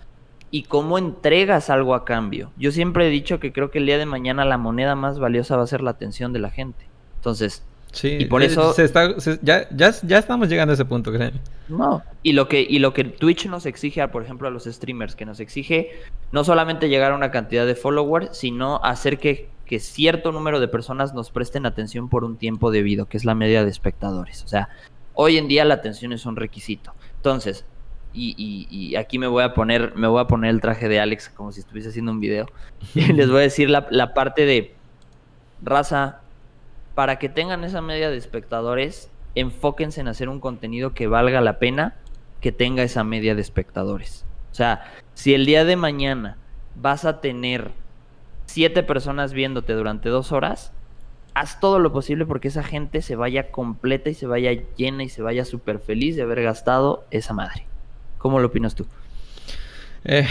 y 0.50 0.64
cómo 0.64 0.98
entregas 0.98 1.70
algo 1.70 1.94
a 1.94 2.04
cambio. 2.04 2.52
Yo 2.58 2.72
siempre 2.72 3.06
he 3.06 3.10
dicho 3.10 3.40
que 3.40 3.52
creo 3.54 3.70
que 3.70 3.78
el 3.78 3.86
día 3.86 3.96
de 3.96 4.06
mañana 4.06 4.44
la 4.44 4.58
moneda 4.58 4.96
más 4.96 5.18
valiosa 5.18 5.56
va 5.56 5.62
a 5.62 5.66
ser 5.66 5.80
la 5.80 5.92
atención 5.92 6.34
de 6.34 6.40
la 6.40 6.50
gente. 6.50 6.84
Entonces, 7.16 7.62
Sí, 7.92 8.18
y 8.20 8.24
por 8.26 8.42
eso 8.42 8.72
se 8.72 8.84
está, 8.84 9.16
ya, 9.42 9.68
ya, 9.70 9.92
ya, 10.02 10.18
estamos 10.18 10.48
llegando 10.48 10.72
a 10.72 10.74
ese 10.74 10.84
punto, 10.84 11.12
creo. 11.12 11.32
No, 11.68 12.02
y 12.22 12.32
lo 12.32 12.48
que 12.48 12.60
y 12.60 12.78
lo 12.78 12.92
que 12.92 13.04
Twitch 13.04 13.46
nos 13.46 13.66
exige, 13.66 14.06
por 14.08 14.22
ejemplo, 14.22 14.46
a 14.46 14.50
los 14.50 14.64
streamers, 14.64 15.16
que 15.16 15.26
nos 15.26 15.40
exige 15.40 15.90
no 16.30 16.44
solamente 16.44 16.88
llegar 16.88 17.12
a 17.12 17.16
una 17.16 17.30
cantidad 17.30 17.66
de 17.66 17.74
followers, 17.74 18.36
sino 18.36 18.80
hacer 18.84 19.18
que, 19.18 19.48
que 19.66 19.80
cierto 19.80 20.30
número 20.30 20.60
de 20.60 20.68
personas 20.68 21.14
nos 21.14 21.30
presten 21.30 21.66
atención 21.66 22.08
por 22.08 22.24
un 22.24 22.36
tiempo 22.36 22.70
debido, 22.70 23.06
que 23.06 23.16
es 23.16 23.24
la 23.24 23.34
media 23.34 23.64
de 23.64 23.70
espectadores. 23.70 24.44
O 24.44 24.48
sea, 24.48 24.68
hoy 25.14 25.36
en 25.36 25.48
día 25.48 25.64
la 25.64 25.74
atención 25.74 26.12
es 26.12 26.26
un 26.26 26.36
requisito. 26.36 26.92
Entonces, 27.16 27.64
y, 28.12 28.34
y, 28.36 28.66
y, 28.70 28.96
aquí 28.96 29.18
me 29.18 29.26
voy 29.26 29.44
a 29.44 29.54
poner, 29.54 29.94
me 29.94 30.08
voy 30.08 30.20
a 30.20 30.26
poner 30.26 30.50
el 30.50 30.60
traje 30.60 30.88
de 30.88 30.98
Alex 30.98 31.28
como 31.28 31.52
si 31.52 31.60
estuviese 31.60 31.90
haciendo 31.90 32.10
un 32.10 32.20
video. 32.20 32.46
y 32.94 33.12
les 33.12 33.28
voy 33.28 33.38
a 33.38 33.42
decir 33.42 33.70
la, 33.70 33.86
la 33.90 34.14
parte 34.14 34.46
de 34.46 34.74
raza, 35.62 36.19
para 37.00 37.18
que 37.18 37.30
tengan 37.30 37.64
esa 37.64 37.80
media 37.80 38.10
de 38.10 38.18
espectadores, 38.18 39.10
enfóquense 39.34 40.02
en 40.02 40.08
hacer 40.08 40.28
un 40.28 40.38
contenido 40.38 40.92
que 40.92 41.06
valga 41.06 41.40
la 41.40 41.58
pena 41.58 41.96
que 42.42 42.52
tenga 42.52 42.82
esa 42.82 43.04
media 43.04 43.34
de 43.34 43.40
espectadores. 43.40 44.26
O 44.52 44.54
sea, 44.54 44.84
si 45.14 45.32
el 45.32 45.46
día 45.46 45.64
de 45.64 45.76
mañana 45.76 46.36
vas 46.74 47.06
a 47.06 47.22
tener 47.22 47.70
siete 48.44 48.82
personas 48.82 49.32
viéndote 49.32 49.72
durante 49.72 50.10
dos 50.10 50.30
horas, 50.30 50.74
haz 51.32 51.58
todo 51.58 51.78
lo 51.78 51.90
posible 51.90 52.26
porque 52.26 52.48
esa 52.48 52.62
gente 52.62 53.00
se 53.00 53.16
vaya 53.16 53.50
completa 53.50 54.10
y 54.10 54.14
se 54.14 54.26
vaya 54.26 54.52
llena 54.76 55.02
y 55.02 55.08
se 55.08 55.22
vaya 55.22 55.46
súper 55.46 55.78
feliz 55.78 56.16
de 56.16 56.22
haber 56.24 56.42
gastado 56.42 57.06
esa 57.10 57.32
madre. 57.32 57.64
¿Cómo 58.18 58.40
lo 58.40 58.48
opinas 58.48 58.74
tú? 58.74 58.86
Eh, 60.04 60.26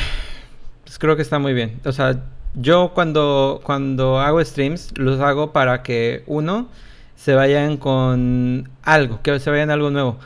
pues 0.83 0.99
creo 0.99 1.15
que 1.15 1.23
está 1.23 1.39
muy 1.39 1.55
bien. 1.55 1.79
O 1.83 1.91
sea, 1.91 2.25
yo 2.55 2.91
cuando, 2.93 3.61
cuando 3.63 4.19
hago 4.19 4.43
streams, 4.43 4.97
los 4.97 5.19
hago 5.19 5.51
para 5.51 5.83
que 5.83 6.23
uno 6.27 6.67
se 7.15 7.35
vayan 7.35 7.77
con 7.77 8.69
algo, 8.83 9.21
que 9.21 9.39
se 9.39 9.49
vayan 9.49 9.69
algo 9.71 9.89
nuevo. 9.89 10.17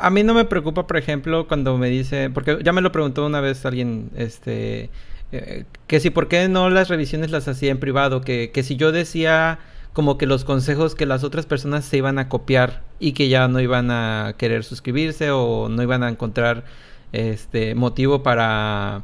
A 0.00 0.10
mí 0.10 0.22
no 0.22 0.34
me 0.34 0.44
preocupa, 0.44 0.86
por 0.86 0.96
ejemplo, 0.96 1.48
cuando 1.48 1.76
me 1.76 1.88
dice, 1.88 2.30
porque 2.30 2.58
ya 2.62 2.72
me 2.72 2.82
lo 2.82 2.92
preguntó 2.92 3.26
una 3.26 3.40
vez 3.40 3.66
alguien, 3.66 4.10
este, 4.16 4.90
eh, 5.32 5.64
que 5.86 6.00
si 6.00 6.10
por 6.10 6.28
qué 6.28 6.48
no 6.48 6.70
las 6.70 6.88
revisiones 6.88 7.30
las 7.30 7.48
hacía 7.48 7.72
en 7.72 7.80
privado, 7.80 8.20
que, 8.20 8.50
que 8.52 8.62
si 8.62 8.76
yo 8.76 8.92
decía 8.92 9.58
como 9.92 10.18
que 10.18 10.26
los 10.26 10.44
consejos 10.44 10.94
que 10.94 11.06
las 11.06 11.24
otras 11.24 11.46
personas 11.46 11.84
se 11.86 11.96
iban 11.96 12.18
a 12.18 12.28
copiar 12.28 12.82
y 13.00 13.12
que 13.12 13.28
ya 13.28 13.48
no 13.48 13.60
iban 13.60 13.90
a 13.90 14.34
querer 14.36 14.62
suscribirse 14.62 15.30
o 15.30 15.68
no 15.70 15.82
iban 15.82 16.02
a 16.02 16.10
encontrar 16.10 16.64
este 17.12 17.74
motivo 17.74 18.22
para 18.22 19.02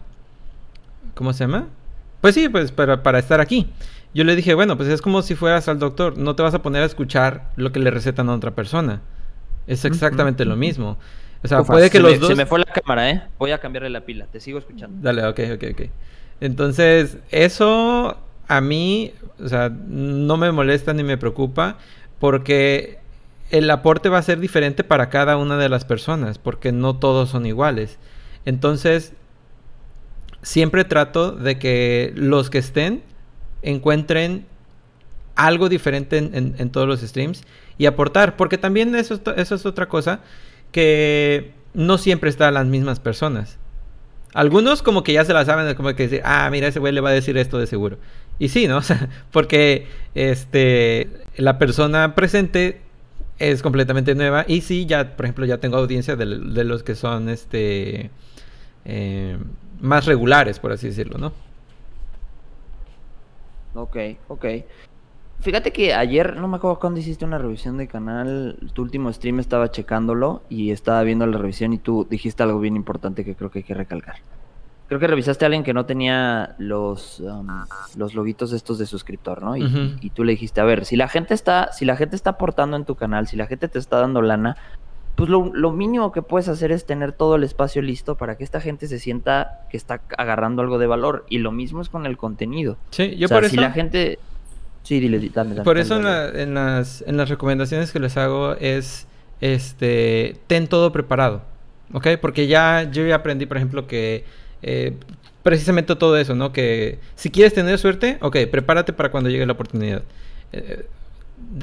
¿cómo 1.15 1.33
se 1.33 1.45
llama? 1.45 1.67
Pues 2.23 2.35
sí, 2.35 2.49
pues 2.49 2.73
para, 2.73 3.03
para 3.03 3.19
estar 3.19 3.41
aquí. 3.43 3.69
Yo 4.15 4.25
le 4.25 4.37
dije, 4.37 4.55
bueno, 4.55 4.77
pues 4.79 4.89
es 4.89 5.03
como 5.03 5.21
si 5.21 5.35
fueras 5.35 5.69
al 5.69 5.79
doctor, 5.79 6.17
no 6.17 6.35
te 6.37 6.43
vas 6.43 6.55
a 6.55 6.63
poner 6.63 6.83
a 6.83 6.87
escuchar 6.87 7.51
lo 7.57 7.73
que 7.73 7.81
le 7.81 7.91
recetan 7.91 8.31
a 8.31 8.35
otra 8.35 8.53
persona. 8.53 9.03
Es 9.67 9.85
exactamente 9.85 10.45
lo 10.45 10.57
mismo. 10.57 10.99
O 11.43 11.49
sea, 11.49 11.63
puede 11.65 11.91
que 11.91 11.99
los 11.99 12.21
dos... 12.21 12.29
Se 12.29 12.35
me 12.35 12.47
fue 12.47 12.61
la 12.61 12.67
cámara, 12.67 13.11
¿eh? 13.11 13.23
Voy 13.39 13.51
a 13.51 13.59
cambiarle 13.59 13.91
la 13.91 14.03
pila, 14.03 14.27
te 14.31 14.39
sigo 14.39 14.59
escuchando. 14.59 14.97
Dale, 15.03 15.27
ok, 15.27 15.41
ok, 15.55 15.65
ok. 15.73 15.91
Entonces, 16.41 17.19
eso 17.31 18.17
a 18.49 18.61
mí, 18.61 19.13
o 19.43 19.49
sea, 19.49 19.69
no 19.71 20.37
me 20.37 20.53
molesta 20.53 20.93
ni 20.93 21.03
me 21.03 21.19
preocupa 21.19 21.79
porque 22.21 22.99
el 23.51 23.71
aporte 23.71 24.09
va 24.09 24.19
a 24.19 24.23
ser 24.23 24.39
diferente 24.39 24.85
para 24.85 25.09
cada 25.09 25.37
una 25.37 25.57
de 25.57 25.69
las 25.69 25.85
personas, 25.85 26.39
porque 26.39 26.71
no 26.71 26.97
todos 26.97 27.31
son 27.31 27.47
iguales. 27.47 27.99
Entonces, 28.45 29.13
siempre 30.43 30.85
trato 30.85 31.33
de 31.33 31.59
que 31.59 32.13
los 32.15 32.51
que 32.51 32.59
estén 32.59 33.03
encuentren 33.63 34.47
algo 35.35 35.69
diferente 35.69 36.19
en, 36.19 36.71
todos 36.71 36.87
los 36.87 37.01
streams 37.01 37.43
y 37.79 37.87
aportar, 37.87 38.37
porque 38.37 38.59
también 38.59 38.95
eso, 38.95 39.21
es 39.37 39.67
otra 39.67 39.89
cosa 39.89 40.21
que 40.73 41.53
no 41.75 41.99
siempre 41.99 42.29
están 42.29 42.55
las 42.55 42.67
mismas 42.67 43.01
personas. 43.01 43.59
Algunos 44.35 44.83
como 44.83 45.03
que 45.03 45.13
ya 45.13 45.25
se 45.25 45.33
la 45.33 45.45
saben, 45.45 45.75
como 45.75 45.95
que 45.95 46.05
dicen, 46.05 46.23
ah, 46.25 46.49
mira, 46.51 46.69
ese 46.69 46.81
güey 46.81 46.93
le 46.93 47.01
va 47.01 47.11
a 47.11 47.13
decir 47.13 47.37
esto 47.37 47.59
de 47.59 47.67
seguro. 47.67 47.99
Y 48.39 48.49
sí, 48.49 48.67
¿no? 48.67 48.77
O 48.79 48.83
sea, 48.83 49.09
porque 49.31 49.87
este, 50.15 51.09
la 51.37 51.59
persona 51.59 52.15
presente 52.15 52.81
es 53.39 53.63
completamente 53.63 54.15
nueva 54.15 54.45
y 54.47 54.61
sí, 54.63 54.87
ya, 54.87 55.17
por 55.17 55.27
ejemplo, 55.27 55.45
ya 55.45 55.59
tengo 55.59 55.77
audiencia 55.77 56.17
de, 56.17 56.27
los 56.27 56.83
que 56.83 56.95
son 56.95 57.29
este 57.29 58.11
eh, 58.85 59.39
más 59.81 60.07
regulares, 60.07 60.59
por 60.59 60.73
así 60.73 60.89
decirlo, 60.89 61.19
¿no? 61.19 61.33
Ok, 63.75 63.97
ok. 64.29 64.45
Fíjate 65.41 65.73
que 65.73 65.93
ayer, 65.93 66.37
no 66.37 66.47
me 66.47 66.57
acuerdo 66.57 66.79
cuándo 66.79 67.01
hiciste 67.01 67.25
una 67.25 67.37
revisión 67.37 67.77
de 67.77 67.89
canal, 67.89 68.59
tu 68.75 68.83
último 68.83 69.13
stream 69.13 69.41
estaba 69.41 69.73
checándolo 69.73 70.43
y 70.49 70.71
estaba 70.71 71.03
viendo 71.03 71.27
la 71.27 71.37
revisión 71.37 71.73
y 71.73 71.79
tú 71.79 72.07
dijiste 72.09 72.45
algo 72.45 72.61
bien 72.61 72.77
importante 72.77 73.25
que 73.25 73.35
creo 73.35 73.51
que 73.51 73.61
hay 73.61 73.65
que 73.65 73.75
recalcar. 73.75 74.17
Creo 74.87 75.01
que 75.01 75.07
revisaste 75.07 75.45
a 75.45 75.47
alguien 75.47 75.65
que 75.65 75.75
no 75.75 75.85
tenía 75.85 76.55
los, 76.59 77.19
um, 77.21 77.49
los 77.97 78.15
loguitos 78.15 78.53
estos 78.53 78.79
de 78.79 78.87
suscriptor, 78.87 79.43
¿no? 79.43 79.57
Y, 79.57 79.97
y, 80.01 80.11
tú 80.11 80.23
le 80.23 80.33
dijiste, 80.33 80.61
a 80.61 80.65
ver, 80.65 80.85
si 80.85 80.97
la 80.97 81.09
gente 81.09 81.35
está, 81.35 81.73
si 81.73 81.87
la 81.87 81.97
gente 81.97 82.15
está 82.15 82.31
aportando 82.31 82.77
en 82.77 82.85
tu 82.85 82.95
canal, 82.95 83.27
si 83.27 83.37
la 83.37 83.47
gente 83.47 83.69
te 83.69 83.79
está 83.79 83.99
dando 83.99 84.21
lana, 84.23 84.57
pues 85.15 85.29
lo, 85.29 85.73
mínimo 85.73 86.11
que 86.11 86.23
puedes 86.23 86.49
hacer 86.49 86.73
es 86.73 86.87
tener 86.87 87.13
todo 87.13 87.37
el 87.37 87.45
espacio 87.45 87.83
listo 87.83 88.17
para 88.17 88.37
que 88.37 88.45
esta 88.45 88.61
gente 88.61 88.87
se 88.87 88.99
sienta 88.99 89.61
que 89.71 89.77
está 89.77 90.01
agarrando 90.17 90.63
algo 90.63 90.79
de 90.79 90.87
valor. 90.87 91.27
Y 91.29 91.39
lo 91.39 91.53
mismo 91.53 91.83
es 91.83 91.89
con 91.89 92.07
el 92.07 92.17
contenido. 92.17 92.79
Sí, 92.91 93.17
yo 93.17 93.29
por 93.29 93.45
eso... 93.45 93.51
Si 93.51 93.57
la 93.57 93.73
gente... 93.73 94.19
Sí, 94.83 94.99
dile, 94.99 95.31
Por 95.63 95.79
eso 95.79 95.97
en, 95.97 96.55
las, 96.55 97.05
en 97.07 97.17
las 97.17 97.29
recomendaciones 97.29 97.93
que 97.93 98.01
les 98.01 98.17
hago 98.17 98.55
es, 98.55 99.07
este, 99.41 100.37
ten 100.49 100.67
todo 100.67 100.91
preparado, 100.91 101.43
¿ok? 101.93 102.09
Porque 102.21 102.49
ya 102.49 102.91
yo 102.91 103.07
ya 103.07 103.15
aprendí, 103.15 103.47
por 103.47 103.59
ejemplo, 103.59 103.87
que 103.87 104.25
eh, 104.61 104.97
precisamente 105.45 105.95
todo 105.95 106.17
eso, 106.17 106.35
¿no? 106.35 106.53
Que 106.53 106.99
si 107.15 107.31
quieres 107.31 107.55
tener 107.55 107.79
suerte, 107.79 108.19
ok, 108.23 108.39
prepárate 108.51 108.93
para 108.93 109.13
cuando 109.13 109.31
llegue 109.31 109.47
la 109.47 109.53
oportunidad. 109.53 110.03
Eh, 110.53 110.85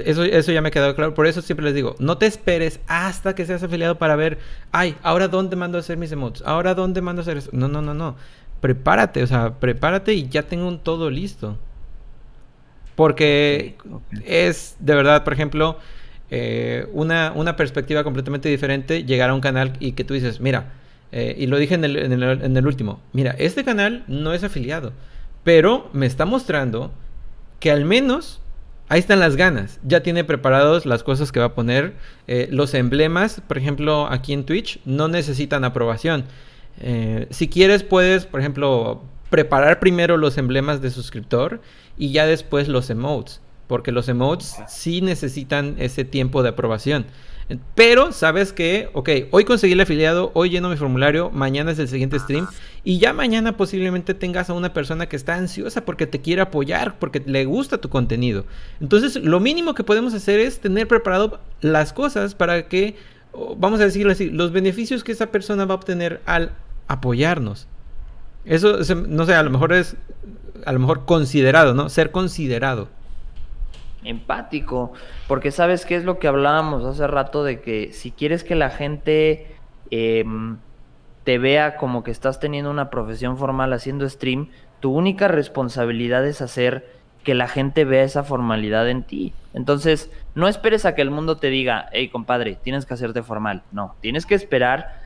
eso, 0.06 0.24
eso 0.24 0.52
ya 0.52 0.62
me 0.62 0.70
ha 0.70 0.72
quedado 0.72 0.96
claro. 0.96 1.14
Por 1.14 1.28
eso 1.28 1.42
siempre 1.42 1.66
les 1.66 1.74
digo, 1.74 1.96
no 2.00 2.18
te 2.18 2.26
esperes 2.26 2.80
hasta 2.88 3.36
que 3.36 3.46
seas 3.46 3.64
afiliado 3.64 3.98
para 3.98 4.16
ver, 4.16 4.40
ay, 4.72 4.96
ahora 5.04 5.28
dónde 5.28 5.56
mando 5.56 5.78
a 5.78 5.82
hacer 5.82 5.98
mis 5.98 6.12
emotes, 6.12 6.44
ahora 6.46 6.76
dónde 6.76 7.02
mando 7.02 7.22
a 7.22 7.24
hacer 7.24 7.38
eso. 7.38 7.50
No, 7.54 7.68
no, 7.68 7.82
no, 7.82 7.94
no. 7.94 8.16
Prepárate, 8.62 9.24
o 9.24 9.28
sea, 9.28 9.60
prepárate 9.60 10.14
y 10.14 10.28
ya 10.28 10.44
tengo 10.44 10.68
un 10.68 10.80
todo 10.80 11.10
listo. 11.10 11.58
Porque 12.96 13.78
es 14.26 14.76
de 14.80 14.96
verdad, 14.96 15.24
por 15.24 15.34
ejemplo, 15.34 15.78
eh, 16.30 16.88
una, 16.92 17.32
una, 17.34 17.56
perspectiva 17.56 18.04
completamente 18.04 18.50
diferente 18.50 19.04
llegar 19.06 19.30
a 19.30 19.34
un 19.34 19.42
canal 19.42 19.74
y 19.80 19.94
que 19.94 20.04
tú 20.04 20.14
dices, 20.14 20.42
mira, 20.42 20.74
eh, 21.12 21.36
y 21.38 21.48
lo 21.48 21.58
dije 21.58 21.76
en 21.76 21.86
el, 21.86 21.98
en, 21.98 22.12
el, 22.12 22.42
en 22.44 22.58
el 22.58 22.68
último, 22.68 23.02
mira, 23.14 23.32
este 23.40 23.64
canal 23.64 24.04
no 24.08 24.34
es 24.34 24.44
afiliado, 24.44 24.94
pero 25.44 25.90
me 25.94 26.06
está 26.06 26.26
mostrando 26.26 26.92
que 27.60 27.72
al 27.72 27.86
menos 27.86 28.42
ahí 28.90 29.00
están 29.00 29.20
las 29.20 29.36
ganas. 29.36 29.80
Ya 29.84 30.04
tiene 30.04 30.24
preparados 30.24 30.86
las 30.86 31.04
cosas 31.04 31.32
que 31.32 31.40
va 31.40 31.48
a 31.48 31.56
poner. 31.56 31.94
Eh, 32.28 32.50
los 32.52 32.74
emblemas, 32.74 33.42
por 33.48 33.58
ejemplo, 33.58 34.08
aquí 34.08 34.34
en 34.34 34.44
Twitch, 34.44 34.80
no 34.84 35.08
necesitan 35.08 35.64
aprobación. 35.64 36.26
Eh, 36.82 37.28
si 37.30 37.48
quieres, 37.48 37.84
puedes, 37.84 38.26
por 38.26 38.40
ejemplo, 38.40 39.04
preparar 39.30 39.80
primero 39.80 40.18
los 40.18 40.38
emblemas 40.38 40.82
de 40.82 40.90
suscriptor 40.90 41.62
y 41.98 42.12
ya 42.12 42.26
después 42.26 42.68
los 42.68 42.90
emotes. 42.90 43.42
Porque 43.68 43.92
los 43.92 44.10
emotes 44.10 44.58
sí 44.68 45.02
necesitan 45.02 45.76
ese 45.78 46.04
tiempo 46.04 46.42
de 46.42 46.50
aprobación. 46.50 47.06
Pero 47.74 48.12
sabes 48.12 48.54
que, 48.54 48.90
ok, 48.94 49.10
hoy 49.32 49.44
conseguí 49.44 49.74
el 49.74 49.82
afiliado, 49.82 50.30
hoy 50.36 50.52
lleno 50.52 50.70
mi 50.70 50.78
formulario, 50.78 51.32
mañana 51.32 51.72
es 51.72 51.80
el 51.80 51.88
siguiente 51.88 52.20
stream 52.20 52.48
y 52.84 53.00
ya 53.00 53.12
mañana 53.12 53.58
posiblemente 53.58 54.14
tengas 54.14 54.52
a 54.52 54.54
una 54.54 54.72
persona 54.72 55.08
que 55.08 55.16
está 55.16 55.36
ansiosa 55.36 55.84
porque 55.84 56.06
te 56.06 56.22
quiere 56.22 56.44
apoyar, 56.44 57.00
porque 57.00 57.24
le 57.26 57.46
gusta 57.46 57.80
tu 57.80 57.90
contenido. 57.90 58.46
Entonces, 58.80 59.16
lo 59.16 59.40
mínimo 59.40 59.74
que 59.74 59.84
podemos 59.84 60.14
hacer 60.14 60.40
es 60.40 60.60
tener 60.60 60.88
preparado 60.88 61.40
las 61.62 61.92
cosas 61.92 62.36
para 62.36 62.68
que, 62.68 62.96
vamos 63.58 63.80
a 63.80 63.86
decirlo 63.86 64.12
así, 64.12 64.30
los 64.30 64.52
beneficios 64.52 65.04
que 65.04 65.12
esa 65.12 65.32
persona 65.32 65.66
va 65.66 65.74
a 65.74 65.78
obtener 65.78 66.22
al 66.28 66.52
apoyarnos. 66.88 67.68
Eso, 68.46 68.78
no 69.08 69.26
sé, 69.26 69.34
a 69.34 69.42
lo 69.42 69.50
mejor 69.50 69.74
es, 69.74 69.96
a 70.66 70.72
lo 70.72 70.80
mejor 70.80 71.06
considerado, 71.06 71.74
¿no? 71.74 71.90
Ser 71.90 72.12
considerado 72.12 72.90
empático, 74.04 74.94
porque 75.28 75.52
sabes 75.52 75.86
qué 75.86 75.96
es 75.96 76.04
lo 76.04 76.20
que 76.20 76.28
hablábamos 76.28 76.86
hace 76.86 77.06
rato 77.08 77.44
de 77.44 77.62
que 77.62 77.92
si 77.94 78.12
quieres 78.12 78.44
que 78.44 78.56
la 78.56 78.70
gente 78.70 79.48
em, 79.92 80.58
te 81.24 81.38
vea 81.38 81.78
como 81.78 82.04
que 82.04 82.12
estás 82.12 82.40
teniendo 82.40 82.72
una 82.72 82.90
profesión 82.90 83.38
formal 83.38 83.74
haciendo 83.74 84.08
stream, 84.10 84.50
tu 84.80 84.92
única 84.92 85.28
responsabilidad 85.28 86.26
es 86.26 86.42
hacer 86.42 87.00
que 87.24 87.36
la 87.36 87.48
gente 87.48 87.84
vea 87.84 88.04
esa 88.04 88.24
formalidad 88.24 88.90
en 88.90 89.04
ti. 89.04 89.34
Entonces, 89.54 90.10
no 90.36 90.48
esperes 90.48 90.86
a 90.86 90.96
que 90.96 91.02
el 91.02 91.12
mundo 91.12 91.38
te 91.38 91.50
diga, 91.50 91.90
hey 91.92 92.10
compadre, 92.10 92.58
tienes 92.64 92.86
que 92.86 92.94
hacerte 92.94 93.24
formal. 93.24 93.64
No, 93.72 93.96
tienes 94.00 94.26
que 94.26 94.36
esperar 94.36 95.02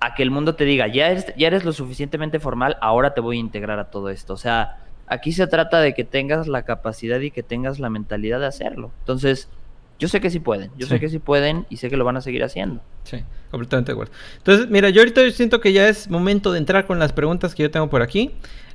a 0.00 0.14
que 0.14 0.22
el 0.22 0.30
mundo 0.30 0.54
te 0.54 0.64
diga, 0.64 0.88
ya 0.88 1.10
eres, 1.10 1.32
ya 1.36 1.46
eres 1.46 1.64
lo 1.64 1.72
suficientemente 1.72 2.40
formal, 2.40 2.76
ahora 2.80 3.14
te 3.14 3.20
voy 3.20 3.36
a 3.36 3.40
integrar 3.40 3.78
a 3.78 3.90
todo 3.90 4.08
esto. 4.08 4.32
O 4.32 4.38
sea, 4.38 4.78
Aquí 5.12 5.32
se 5.32 5.46
trata 5.46 5.78
de 5.80 5.92
que 5.92 6.04
tengas 6.04 6.48
la 6.48 6.62
capacidad 6.62 7.20
y 7.20 7.30
que 7.30 7.42
tengas 7.42 7.78
la 7.78 7.90
mentalidad 7.90 8.40
de 8.40 8.46
hacerlo. 8.46 8.92
Entonces, 9.00 9.50
yo 9.98 10.08
sé 10.08 10.22
que 10.22 10.30
sí 10.30 10.40
pueden, 10.40 10.70
yo 10.78 10.86
sé 10.86 10.98
que 10.98 11.10
sí 11.10 11.18
pueden 11.18 11.66
y 11.68 11.76
sé 11.76 11.90
que 11.90 11.98
lo 11.98 12.04
van 12.06 12.16
a 12.16 12.22
seguir 12.22 12.42
haciendo. 12.42 12.80
Sí, 13.04 13.22
completamente 13.50 13.92
de 13.92 13.92
acuerdo. 13.92 14.14
Entonces, 14.38 14.70
mira, 14.70 14.88
yo 14.88 15.02
ahorita 15.02 15.30
siento 15.32 15.60
que 15.60 15.74
ya 15.74 15.86
es 15.86 16.08
momento 16.08 16.50
de 16.50 16.60
entrar 16.60 16.86
con 16.86 16.98
las 16.98 17.12
preguntas 17.12 17.54
que 17.54 17.62
yo 17.62 17.70
tengo 17.70 17.90
por 17.90 18.00
aquí. 18.00 18.30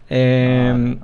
Em, 0.09 0.99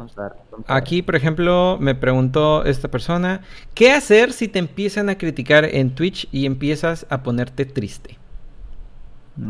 aquí, 0.68 1.02
por 1.02 1.16
ejemplo, 1.16 1.80
me 1.82 1.96
preguntó 1.96 2.64
esta 2.64 2.90
persona, 2.90 3.42
¿qué 3.74 3.92
hacer 3.92 4.34
si 4.34 4.48
te 4.48 4.60
empiezan 4.60 5.10
a 5.10 5.18
criticar 5.18 5.66
en 5.66 5.96
Twitch 5.96 6.28
y 6.32 6.46
empiezas 6.46 7.08
a 7.10 7.24
ponerte 7.24 7.66
triste? 7.66 8.20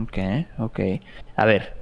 Ok, 0.01 0.17
ok. 0.59 0.79
A 1.35 1.43
ver. 1.43 1.73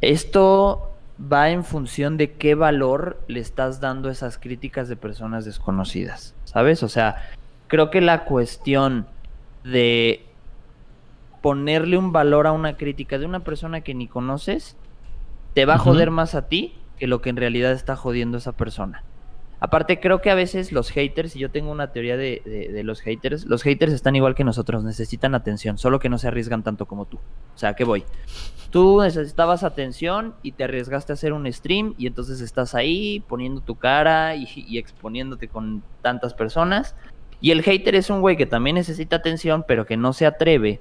Esto 0.00 0.93
va 1.20 1.50
en 1.50 1.64
función 1.64 2.16
de 2.16 2.32
qué 2.32 2.54
valor 2.54 3.20
le 3.28 3.40
estás 3.40 3.80
dando 3.80 4.10
esas 4.10 4.38
críticas 4.38 4.88
de 4.88 4.96
personas 4.96 5.44
desconocidas, 5.44 6.34
¿sabes? 6.44 6.82
O 6.82 6.88
sea, 6.88 7.16
creo 7.68 7.90
que 7.90 8.00
la 8.00 8.24
cuestión 8.24 9.06
de 9.62 10.24
ponerle 11.40 11.98
un 11.98 12.12
valor 12.12 12.46
a 12.46 12.52
una 12.52 12.76
crítica 12.76 13.18
de 13.18 13.26
una 13.26 13.40
persona 13.40 13.82
que 13.82 13.94
ni 13.94 14.08
conoces, 14.08 14.76
te 15.52 15.66
va 15.66 15.74
a 15.74 15.78
joder 15.78 16.10
más 16.10 16.34
a 16.34 16.48
ti 16.48 16.74
que 16.98 17.06
lo 17.06 17.20
que 17.20 17.30
en 17.30 17.36
realidad 17.36 17.72
está 17.72 17.96
jodiendo 17.96 18.38
esa 18.38 18.52
persona. 18.52 19.02
Aparte, 19.60 20.00
creo 20.00 20.20
que 20.20 20.30
a 20.30 20.34
veces 20.34 20.72
los 20.72 20.90
haters, 20.90 21.36
y 21.36 21.38
yo 21.38 21.50
tengo 21.50 21.70
una 21.70 21.92
teoría 21.92 22.16
de, 22.16 22.80
los 22.84 23.00
haters, 23.00 23.46
los 23.46 23.62
haters 23.62 23.92
están 23.92 24.16
igual 24.16 24.34
que 24.34 24.44
nosotros, 24.44 24.84
necesitan 24.84 25.34
atención, 25.34 25.78
solo 25.78 25.98
que 25.98 26.08
no 26.08 26.18
se 26.18 26.28
arriesgan 26.28 26.62
tanto 26.62 26.86
como 26.86 27.06
tú. 27.06 27.16
O 27.16 27.58
sea, 27.58 27.74
¿qué 27.74 27.84
voy? 27.84 28.04
Tú 28.70 29.00
necesitabas 29.00 29.62
atención 29.62 30.34
y 30.42 30.52
te 30.52 30.64
arriesgaste 30.64 31.12
a 31.12 31.14
hacer 31.14 31.32
un 31.32 31.50
stream 31.52 31.94
y 31.96 32.06
entonces 32.06 32.40
estás 32.40 32.74
ahí 32.74 33.20
poniendo 33.28 33.60
tu 33.60 33.76
cara 33.76 34.36
y, 34.36 34.46
y 34.54 34.78
exponiéndote 34.78 35.48
con 35.48 35.82
tantas 36.02 36.34
personas. 36.34 36.94
Y 37.40 37.50
el 37.50 37.62
hater 37.62 37.94
es 37.94 38.10
un 38.10 38.20
güey 38.20 38.36
que 38.36 38.46
también 38.46 38.74
necesita 38.74 39.16
atención, 39.16 39.64
pero 39.66 39.86
que 39.86 39.96
no 39.96 40.12
se 40.12 40.26
atreve 40.26 40.80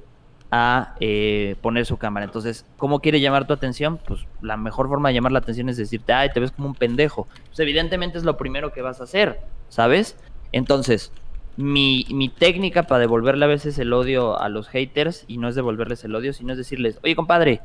a 0.56 0.94
eh, 1.00 1.56
poner 1.62 1.88
su 1.88 1.98
cámara. 1.98 2.28
Entonces, 2.28 2.64
¿cómo 2.78 3.00
quiere 3.00 3.20
llamar 3.20 3.48
tu 3.48 3.54
atención? 3.54 3.98
Pues 3.98 4.28
la 4.44 4.56
mejor 4.56 4.88
forma 4.88 5.10
de 5.10 5.16
llamar 5.16 5.32
la 5.32 5.40
atención 5.40 5.68
es 5.68 5.78
decirte, 5.78 6.14
ay, 6.14 6.30
te 6.32 6.40
ves 6.40 6.52
como 6.52 6.68
un 6.68 6.76
pendejo. 6.76 7.28
Pues 7.48 7.60
evidentemente 7.60 8.20
es 8.20 8.24
lo 8.24 8.38
primero 8.38 8.72
que 8.72 8.84
vas 8.84 9.02
a 9.02 9.06
hacer, 9.06 9.40
¿sabes? 9.68 10.16
Entonces, 10.52 11.12
mi, 11.58 12.06
mi 12.12 12.30
técnica 12.30 12.84
para 12.84 13.00
devolverle 13.00 13.46
a 13.46 13.48
veces 13.48 13.80
el 13.80 13.92
odio 13.94 14.40
a 14.40 14.48
los 14.48 14.68
haters, 14.68 15.26
y 15.28 15.40
no 15.40 15.48
es 15.48 15.56
devolverles 15.56 16.04
el 16.04 16.14
odio, 16.14 16.34
sino 16.34 16.52
es 16.52 16.60
decirles, 16.60 17.00
oye, 17.04 17.16
compadre, 17.16 17.62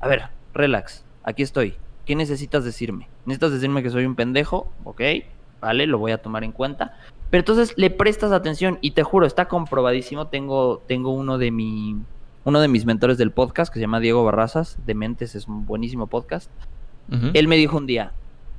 a 0.00 0.06
ver, 0.06 0.24
relax, 0.52 1.06
aquí 1.22 1.42
estoy. 1.42 1.76
¿Qué 2.04 2.14
necesitas 2.14 2.62
decirme? 2.62 3.08
¿Necesitas 3.24 3.52
decirme 3.52 3.82
que 3.82 3.88
soy 3.88 4.04
un 4.04 4.16
pendejo? 4.16 4.70
Ok, 4.84 5.00
vale, 5.62 5.86
lo 5.86 5.96
voy 5.96 6.12
a 6.12 6.20
tomar 6.20 6.44
en 6.44 6.52
cuenta. 6.52 6.94
Pero 7.32 7.40
entonces 7.40 7.72
le 7.76 7.88
prestas 7.88 8.30
atención 8.30 8.76
y 8.82 8.90
te 8.90 9.04
juro, 9.04 9.24
está 9.24 9.48
comprobadísimo. 9.48 10.26
Tengo, 10.26 10.82
tengo 10.86 11.14
uno 11.14 11.38
de 11.38 11.50
mi, 11.50 11.96
uno 12.44 12.60
de 12.60 12.68
mis 12.68 12.84
mentores 12.84 13.16
del 13.16 13.30
podcast 13.30 13.72
que 13.72 13.78
se 13.78 13.80
llama 13.80 14.00
Diego 14.00 14.22
Barrazas, 14.22 14.76
de 14.84 14.92
Mentes, 14.92 15.34
es 15.34 15.48
un 15.48 15.64
buenísimo 15.64 16.08
podcast. 16.08 16.50
Él 17.32 17.48
me 17.48 17.56
dijo 17.56 17.78
un 17.78 17.86
día, 17.86 18.12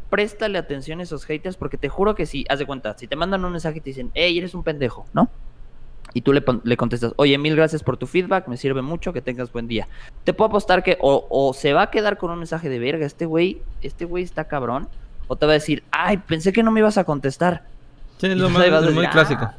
préstale 0.09 0.57
atención 0.57 1.01
a 1.01 1.03
esos 1.03 1.23
haters 1.25 1.55
porque 1.55 1.77
te 1.77 1.87
juro 1.87 2.15
que 2.15 2.25
si, 2.25 2.45
haz 2.49 2.57
de 2.57 2.65
cuenta, 2.65 2.97
si 2.97 3.05
te 3.05 3.15
mandan 3.15 3.45
un 3.45 3.51
mensaje 3.51 3.77
y 3.77 3.81
te 3.81 3.91
dicen, 3.91 4.09
hey, 4.15 4.39
eres 4.39 4.55
un 4.55 4.63
pendejo, 4.63 5.05
¿no? 5.13 5.29
Y 6.15 6.21
tú 6.21 6.33
le, 6.33 6.43
le, 6.63 6.75
contestas, 6.75 7.13
oye, 7.17 7.37
mil 7.37 7.55
gracias 7.55 7.83
por 7.83 7.97
tu 7.97 8.07
feedback, 8.07 8.47
me 8.47 8.57
sirve 8.57 8.81
mucho, 8.81 9.13
que 9.13 9.21
tengas 9.21 9.51
buen 9.51 9.67
día. 9.67 9.87
Te 10.23 10.33
puedo 10.33 10.47
apostar 10.47 10.81
que 10.81 10.97
o, 10.99 11.27
o 11.29 11.53
se 11.53 11.73
va 11.73 11.83
a 11.83 11.91
quedar 11.91 12.17
con 12.17 12.31
un 12.31 12.39
mensaje 12.39 12.69
de 12.69 12.79
verga, 12.79 13.05
este 13.05 13.27
güey, 13.27 13.61
este 13.83 14.05
güey 14.05 14.23
está 14.23 14.45
cabrón, 14.45 14.87
o 15.27 15.35
te 15.35 15.45
va 15.45 15.51
a 15.51 15.53
decir, 15.53 15.83
ay, 15.91 16.17
pensé 16.17 16.51
que 16.51 16.63
no 16.63 16.71
me 16.71 16.79
ibas 16.79 16.97
a 16.97 17.03
contestar. 17.03 17.71
Sí, 18.23 18.29
es 18.29 18.37
lo 18.37 18.49
más, 18.49 18.93
muy 18.93 19.05
clásico. 19.07 19.43
Ah, 19.43 19.55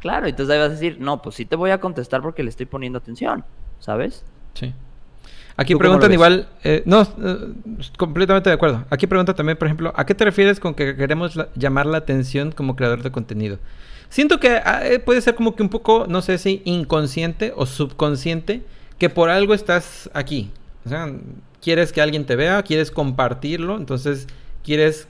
claro, 0.00 0.26
entonces 0.26 0.54
ahí 0.54 0.58
vas 0.58 0.70
a 0.70 0.72
decir, 0.72 0.96
no, 1.00 1.20
pues 1.20 1.34
sí 1.34 1.44
te 1.44 1.54
voy 1.54 1.70
a 1.70 1.80
contestar 1.80 2.22
porque 2.22 2.42
le 2.42 2.48
estoy 2.48 2.64
poniendo 2.64 2.98
atención, 2.98 3.44
¿sabes? 3.78 4.24
Sí. 4.54 4.72
Aquí 5.58 5.74
preguntan 5.76 6.10
igual, 6.10 6.48
eh, 6.62 6.82
no, 6.86 7.02
eh, 7.02 7.52
completamente 7.98 8.48
de 8.48 8.54
acuerdo. 8.54 8.86
Aquí 8.88 9.06
pregunta 9.06 9.34
también, 9.34 9.58
por 9.58 9.68
ejemplo, 9.68 9.92
¿a 9.94 10.06
qué 10.06 10.14
te 10.14 10.24
refieres 10.24 10.60
con 10.60 10.72
que 10.72 10.96
queremos 10.96 11.36
la, 11.36 11.48
llamar 11.56 11.84
la 11.84 11.98
atención 11.98 12.52
como 12.52 12.74
creador 12.74 13.02
de 13.02 13.12
contenido? 13.12 13.58
Siento 14.08 14.40
que 14.40 14.62
eh, 14.64 14.98
puede 14.98 15.20
ser 15.20 15.34
como 15.34 15.54
que 15.54 15.62
un 15.62 15.68
poco, 15.68 16.06
no 16.08 16.22
sé 16.22 16.38
si 16.38 16.62
inconsciente 16.64 17.52
o 17.54 17.66
subconsciente, 17.66 18.62
que 18.98 19.10
por 19.10 19.28
algo 19.28 19.52
estás 19.52 20.08
aquí. 20.14 20.50
O 20.86 20.88
sea, 20.88 21.12
quieres 21.60 21.92
que 21.92 22.00
alguien 22.00 22.24
te 22.24 22.34
vea, 22.34 22.62
quieres 22.62 22.90
compartirlo, 22.90 23.76
entonces 23.76 24.26
quieres 24.62 25.06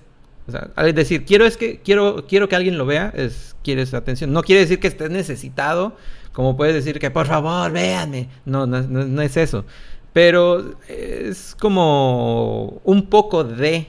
o 0.47 0.51
sea, 0.51 0.71
al 0.77 0.93
decir, 0.95 1.25
quiero 1.25 1.47
es 1.47 1.57
que 1.57 1.81
quiero 1.81 2.27
quiero 2.27 2.49
que 2.49 2.57
alguien 2.57 2.77
lo 2.77 2.85
vea, 2.85 3.12
es 3.15 3.57
quieres 3.62 3.95
atención. 3.95 4.33
No 4.33 4.43
quiere 4.43 4.61
decir 4.61 4.79
que 4.79 4.89
estés 4.89 5.11
necesitado, 5.11 5.97
como 6.33 6.57
puedes 6.57 6.75
decir 6.75 6.99
que 6.99 7.11
por 7.11 7.27
favor, 7.27 7.73
véanme. 7.73 8.29
No, 8.45 8.66
no, 8.66 8.83
no, 8.83 9.23
es 9.23 9.37
eso. 9.37 9.65
Pero 10.12 10.77
es 10.87 11.57
como 11.59 12.81
un 12.85 13.07
poco 13.07 13.43
de 13.43 13.89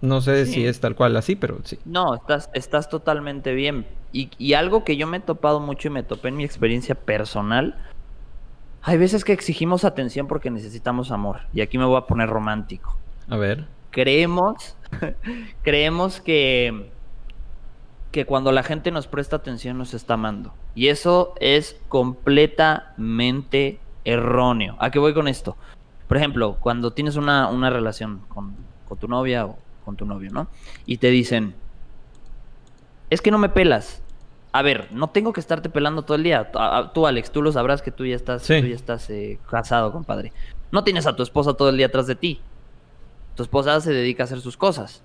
no 0.00 0.20
sé 0.20 0.46
sí. 0.46 0.52
si 0.52 0.66
es 0.66 0.80
tal 0.80 0.94
cual 0.94 1.16
así, 1.16 1.34
pero 1.34 1.58
sí. 1.64 1.78
No, 1.84 2.14
estás, 2.14 2.50
estás 2.52 2.88
totalmente 2.88 3.54
bien. 3.54 3.86
Y, 4.12 4.30
y, 4.38 4.52
algo 4.52 4.84
que 4.84 4.96
yo 4.96 5.06
me 5.06 5.16
he 5.16 5.20
topado 5.20 5.60
mucho 5.60 5.88
y 5.88 5.90
me 5.90 6.02
topé 6.04 6.28
en 6.28 6.36
mi 6.36 6.44
experiencia 6.44 6.94
personal, 6.94 7.74
hay 8.82 8.98
veces 8.98 9.24
que 9.24 9.32
exigimos 9.32 9.84
atención 9.84 10.28
porque 10.28 10.50
necesitamos 10.50 11.10
amor. 11.10 11.40
Y 11.52 11.62
aquí 11.62 11.78
me 11.78 11.86
voy 11.86 11.96
a 11.96 12.02
poner 12.02 12.28
romántico. 12.28 12.96
A 13.28 13.36
ver. 13.36 13.66
Creemos 13.94 14.76
creemos 15.62 16.20
que, 16.20 16.90
que 18.10 18.26
cuando 18.26 18.52
la 18.52 18.62
gente 18.62 18.90
nos 18.90 19.06
presta 19.06 19.36
atención 19.36 19.78
nos 19.78 19.94
está 19.94 20.14
amando. 20.14 20.52
Y 20.74 20.88
eso 20.88 21.34
es 21.40 21.80
completamente 21.88 23.78
erróneo. 24.04 24.76
¿A 24.78 24.90
qué 24.90 24.98
voy 24.98 25.14
con 25.14 25.28
esto? 25.28 25.56
Por 26.08 26.16
ejemplo, 26.16 26.58
cuando 26.60 26.92
tienes 26.92 27.16
una, 27.16 27.48
una 27.48 27.70
relación 27.70 28.20
con, 28.28 28.54
con 28.86 28.98
tu 28.98 29.08
novia 29.08 29.46
o 29.46 29.56
con 29.84 29.96
tu 29.96 30.04
novio, 30.04 30.30
¿no? 30.32 30.48
Y 30.86 30.98
te 30.98 31.08
dicen, 31.10 31.54
es 33.10 33.20
que 33.20 33.30
no 33.30 33.38
me 33.38 33.48
pelas. 33.48 34.02
A 34.52 34.62
ver, 34.62 34.88
no 34.92 35.08
tengo 35.08 35.32
que 35.32 35.40
estarte 35.40 35.68
pelando 35.68 36.02
todo 36.02 36.16
el 36.16 36.22
día. 36.22 36.52
Tú, 36.92 37.08
Alex, 37.08 37.32
tú 37.32 37.42
lo 37.42 37.50
sabrás 37.50 37.82
que 37.82 37.90
tú 37.90 38.06
ya 38.06 38.14
estás, 38.14 38.42
sí. 38.42 38.60
tú 38.60 38.68
ya 38.68 38.76
estás 38.76 39.10
eh, 39.10 39.40
casado, 39.50 39.90
compadre. 39.90 40.32
No 40.70 40.84
tienes 40.84 41.06
a 41.06 41.16
tu 41.16 41.24
esposa 41.24 41.54
todo 41.54 41.70
el 41.70 41.76
día 41.76 41.86
atrás 41.86 42.06
de 42.06 42.14
ti. 42.14 42.40
Tu 43.34 43.42
esposa 43.42 43.80
se 43.80 43.92
dedica 43.92 44.22
a 44.22 44.26
hacer 44.26 44.40
sus 44.40 44.56
cosas. 44.56 45.02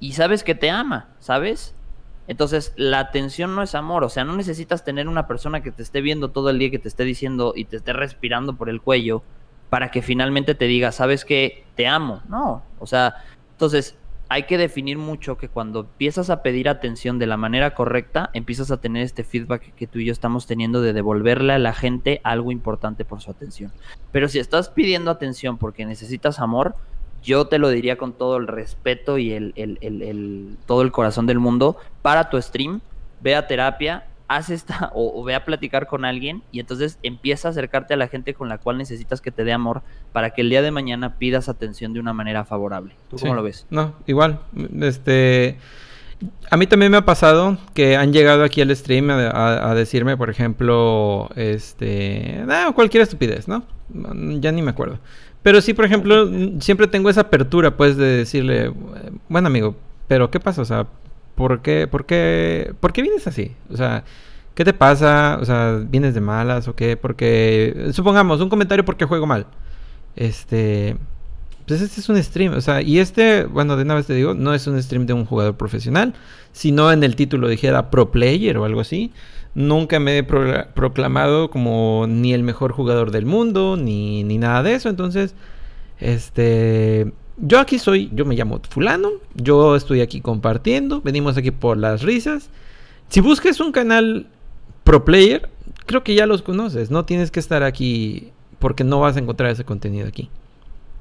Y 0.00 0.12
sabes 0.12 0.44
que 0.44 0.54
te 0.54 0.70
ama, 0.70 1.08
¿sabes? 1.20 1.74
Entonces, 2.28 2.72
la 2.76 3.00
atención 3.00 3.54
no 3.54 3.62
es 3.62 3.74
amor. 3.74 4.04
O 4.04 4.08
sea, 4.08 4.24
no 4.24 4.36
necesitas 4.36 4.84
tener 4.84 5.08
una 5.08 5.26
persona 5.26 5.62
que 5.62 5.72
te 5.72 5.82
esté 5.82 6.00
viendo 6.00 6.30
todo 6.30 6.50
el 6.50 6.58
día, 6.58 6.70
que 6.70 6.78
te 6.78 6.88
esté 6.88 7.04
diciendo 7.04 7.52
y 7.56 7.64
te 7.64 7.76
esté 7.76 7.92
respirando 7.92 8.54
por 8.54 8.68
el 8.68 8.80
cuello 8.80 9.22
para 9.70 9.90
que 9.90 10.02
finalmente 10.02 10.54
te 10.54 10.66
diga, 10.66 10.92
sabes 10.92 11.24
que 11.24 11.64
te 11.76 11.86
amo. 11.86 12.22
No. 12.28 12.62
O 12.78 12.86
sea, 12.86 13.14
entonces 13.52 13.96
hay 14.28 14.44
que 14.44 14.56
definir 14.56 14.96
mucho 14.96 15.36
que 15.36 15.48
cuando 15.48 15.80
empiezas 15.80 16.30
a 16.30 16.42
pedir 16.42 16.68
atención 16.68 17.18
de 17.18 17.26
la 17.26 17.36
manera 17.36 17.74
correcta, 17.74 18.30
empiezas 18.32 18.70
a 18.70 18.80
tener 18.80 19.02
este 19.02 19.24
feedback 19.24 19.74
que 19.74 19.86
tú 19.86 19.98
y 19.98 20.06
yo 20.06 20.12
estamos 20.12 20.46
teniendo 20.46 20.80
de 20.80 20.94
devolverle 20.94 21.52
a 21.52 21.58
la 21.58 21.74
gente 21.74 22.20
algo 22.24 22.50
importante 22.50 23.04
por 23.04 23.20
su 23.20 23.30
atención. 23.30 23.72
Pero 24.10 24.28
si 24.28 24.38
estás 24.38 24.70
pidiendo 24.70 25.10
atención 25.10 25.58
porque 25.58 25.84
necesitas 25.84 26.40
amor, 26.40 26.76
yo 27.22 27.46
te 27.46 27.58
lo 27.58 27.68
diría 27.68 27.96
con 27.96 28.12
todo 28.12 28.36
el 28.36 28.46
respeto 28.46 29.18
y 29.18 29.32
el, 29.32 29.52
el, 29.56 29.78
el, 29.80 30.02
el, 30.02 30.56
todo 30.66 30.82
el 30.82 30.92
corazón 30.92 31.26
del 31.26 31.38
mundo, 31.38 31.76
para 32.02 32.30
tu 32.30 32.40
stream, 32.40 32.80
ve 33.20 33.36
a 33.36 33.46
terapia, 33.46 34.06
haz 34.28 34.50
esta 34.50 34.90
o, 34.94 35.20
o, 35.20 35.24
ve 35.24 35.34
a 35.34 35.44
platicar 35.44 35.86
con 35.86 36.04
alguien 36.04 36.42
y 36.52 36.60
entonces 36.60 36.98
empieza 37.02 37.48
a 37.48 37.50
acercarte 37.52 37.94
a 37.94 37.96
la 37.96 38.08
gente 38.08 38.34
con 38.34 38.48
la 38.48 38.58
cual 38.58 38.78
necesitas 38.78 39.20
que 39.20 39.30
te 39.30 39.44
dé 39.44 39.52
amor 39.52 39.82
para 40.12 40.30
que 40.30 40.40
el 40.42 40.50
día 40.50 40.62
de 40.62 40.70
mañana 40.70 41.18
pidas 41.18 41.48
atención 41.48 41.92
de 41.92 42.00
una 42.00 42.12
manera 42.12 42.44
favorable. 42.44 42.94
¿Tú 43.10 43.18
sí. 43.18 43.22
cómo 43.22 43.34
lo 43.34 43.42
ves? 43.42 43.66
No, 43.70 43.94
igual, 44.06 44.40
este... 44.80 45.58
A 46.52 46.56
mí 46.56 46.68
también 46.68 46.92
me 46.92 46.98
ha 46.98 47.04
pasado 47.04 47.58
que 47.74 47.96
han 47.96 48.12
llegado 48.12 48.44
aquí 48.44 48.60
al 48.60 48.76
stream 48.76 49.10
a, 49.10 49.26
a, 49.26 49.72
a 49.72 49.74
decirme, 49.74 50.16
por 50.16 50.30
ejemplo, 50.30 51.28
este, 51.34 52.44
ah, 52.48 52.70
cualquier 52.76 53.02
estupidez, 53.02 53.48
¿no? 53.48 53.64
Ya 54.38 54.52
ni 54.52 54.62
me 54.62 54.70
acuerdo. 54.70 55.00
Pero 55.42 55.60
sí, 55.60 55.74
por 55.74 55.84
ejemplo, 55.84 56.30
siempre 56.60 56.86
tengo 56.86 57.10
esa 57.10 57.22
apertura, 57.22 57.76
pues, 57.76 57.96
de 57.96 58.18
decirle, 58.18 58.72
bueno, 59.28 59.48
amigo, 59.48 59.76
pero 60.08 60.30
¿qué 60.30 60.40
pasa? 60.40 60.62
O 60.62 60.64
sea, 60.64 60.86
¿por 61.34 61.62
qué, 61.62 61.86
por 61.86 62.06
qué, 62.06 62.74
por 62.80 62.92
qué 62.92 63.02
vienes 63.02 63.26
así? 63.26 63.52
O 63.70 63.76
sea, 63.76 64.04
¿qué 64.54 64.64
te 64.64 64.72
pasa? 64.72 65.38
O 65.40 65.44
sea, 65.44 65.80
¿vienes 65.84 66.14
de 66.14 66.20
malas 66.20 66.68
o 66.68 66.76
qué? 66.76 66.96
Porque, 66.96 67.90
supongamos, 67.92 68.40
un 68.40 68.48
comentario 68.48 68.84
porque 68.84 69.04
juego 69.04 69.26
mal. 69.26 69.46
Este, 70.14 70.96
pues 71.66 71.80
este 71.80 72.00
es 72.00 72.08
un 72.08 72.22
stream, 72.22 72.54
o 72.54 72.60
sea, 72.60 72.82
y 72.82 72.98
este, 72.98 73.44
bueno, 73.44 73.76
de 73.76 73.84
una 73.84 73.94
vez 73.94 74.06
te 74.06 74.14
digo, 74.14 74.34
no 74.34 74.52
es 74.52 74.66
un 74.66 74.80
stream 74.82 75.06
de 75.06 75.12
un 75.12 75.24
jugador 75.24 75.56
profesional, 75.56 76.14
sino 76.52 76.92
en 76.92 77.02
el 77.02 77.16
título 77.16 77.48
dijera 77.48 77.90
pro 77.90 78.10
player 78.10 78.58
o 78.58 78.64
algo 78.64 78.80
así. 78.80 79.12
Nunca 79.54 80.00
me 80.00 80.18
he 80.18 80.22
pro 80.22 80.66
proclamado 80.74 81.50
como 81.50 82.06
ni 82.08 82.32
el 82.32 82.42
mejor 82.42 82.72
jugador 82.72 83.10
del 83.10 83.26
mundo, 83.26 83.76
ni, 83.76 84.24
ni 84.24 84.38
nada 84.38 84.62
de 84.62 84.74
eso. 84.74 84.88
Entonces, 84.88 85.34
este, 85.98 87.12
yo 87.36 87.60
aquí 87.60 87.78
soy, 87.78 88.10
yo 88.12 88.24
me 88.24 88.34
llamo 88.34 88.60
fulano, 88.68 89.10
yo 89.34 89.76
estoy 89.76 90.00
aquí 90.00 90.20
compartiendo, 90.20 91.00
venimos 91.02 91.36
aquí 91.36 91.50
por 91.50 91.76
las 91.76 92.02
risas. 92.02 92.50
Si 93.08 93.20
buscas 93.20 93.60
un 93.60 93.72
canal 93.72 94.26
pro 94.84 95.04
player, 95.04 95.48
creo 95.86 96.02
que 96.02 96.14
ya 96.14 96.26
los 96.26 96.42
conoces, 96.42 96.90
no 96.90 97.04
tienes 97.04 97.30
que 97.30 97.40
estar 97.40 97.62
aquí 97.62 98.32
porque 98.58 98.84
no 98.84 99.00
vas 99.00 99.16
a 99.16 99.20
encontrar 99.20 99.50
ese 99.50 99.64
contenido 99.64 100.08
aquí. 100.08 100.30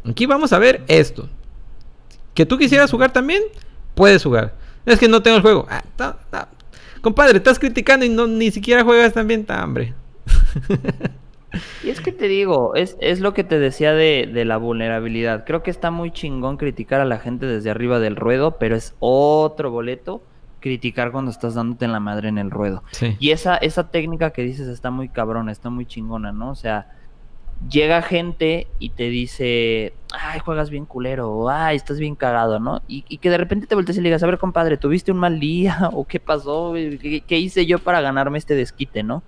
Aquí 0.09 0.25
vamos 0.25 0.51
a 0.51 0.59
ver 0.59 0.83
esto. 0.87 1.29
Que 2.33 2.45
tú 2.45 2.57
quisieras 2.57 2.91
jugar 2.91 3.13
también, 3.13 3.43
puedes 3.93 4.23
jugar. 4.23 4.55
Es 4.85 4.99
que 4.99 5.07
no 5.07 5.21
tengo 5.21 5.37
el 5.37 5.43
juego. 5.43 5.67
Ah, 5.69 5.83
ta, 5.95 6.17
ta. 6.29 6.49
Compadre, 7.01 7.37
estás 7.37 7.59
criticando 7.59 8.05
y 8.05 8.09
no, 8.09 8.27
ni 8.27 8.51
siquiera 8.51 8.83
juegas 8.83 9.13
tan 9.13 9.27
bien, 9.27 9.45
hambre. 9.49 9.93
Y 11.83 11.89
es 11.89 11.99
que 11.99 12.11
te 12.11 12.27
digo, 12.27 12.75
es, 12.75 12.95
es 13.01 13.19
lo 13.19 13.33
que 13.33 13.43
te 13.43 13.59
decía 13.59 13.93
de, 13.93 14.29
de, 14.31 14.45
la 14.45 14.55
vulnerabilidad. 14.57 15.43
Creo 15.45 15.63
que 15.63 15.71
está 15.71 15.91
muy 15.91 16.11
chingón 16.11 16.55
criticar 16.55 17.01
a 17.01 17.05
la 17.05 17.19
gente 17.19 17.45
desde 17.45 17.69
arriba 17.69 17.99
del 17.99 18.15
ruedo, 18.15 18.57
pero 18.57 18.75
es 18.75 18.95
otro 18.99 19.69
boleto 19.69 20.23
criticar 20.61 21.11
cuando 21.11 21.31
estás 21.31 21.55
dándote 21.55 21.85
en 21.85 21.91
la 21.91 21.99
madre 21.99 22.29
en 22.29 22.37
el 22.37 22.51
ruedo. 22.51 22.83
Sí. 22.91 23.17
Y 23.19 23.31
esa, 23.31 23.57
esa 23.57 23.89
técnica 23.89 24.31
que 24.31 24.43
dices 24.43 24.67
está 24.67 24.91
muy 24.91 25.09
cabrona, 25.09 25.51
está 25.51 25.69
muy 25.69 25.85
chingona, 25.85 26.31
¿no? 26.31 26.51
O 26.51 26.55
sea, 26.55 26.87
llega 27.69 28.01
gente 28.01 28.67
y 28.79 28.89
te 28.89 29.09
dice, 29.09 29.93
ay, 30.13 30.39
juegas 30.39 30.69
bien 30.69 30.85
culero, 30.85 31.31
o 31.31 31.49
ay, 31.49 31.75
estás 31.75 31.99
bien 31.99 32.15
cagado, 32.15 32.59
¿no? 32.59 32.81
Y, 32.87 33.05
y, 33.07 33.17
que 33.17 33.29
de 33.29 33.37
repente 33.37 33.67
te 33.67 33.75
voltees 33.75 33.97
y 33.97 34.01
le 34.01 34.09
digas, 34.09 34.23
a 34.23 34.27
ver, 34.27 34.37
compadre, 34.37 34.77
¿tuviste 34.77 35.11
un 35.11 35.19
mal 35.19 35.39
día? 35.39 35.89
¿O 35.93 36.05
qué 36.05 36.19
pasó? 36.19 36.73
¿Qué, 36.73 37.23
¿Qué, 37.25 37.37
hice 37.37 37.65
yo 37.65 37.79
para 37.79 38.01
ganarme 38.01 38.37
este 38.37 38.55
desquite, 38.55 39.03
no? 39.03 39.23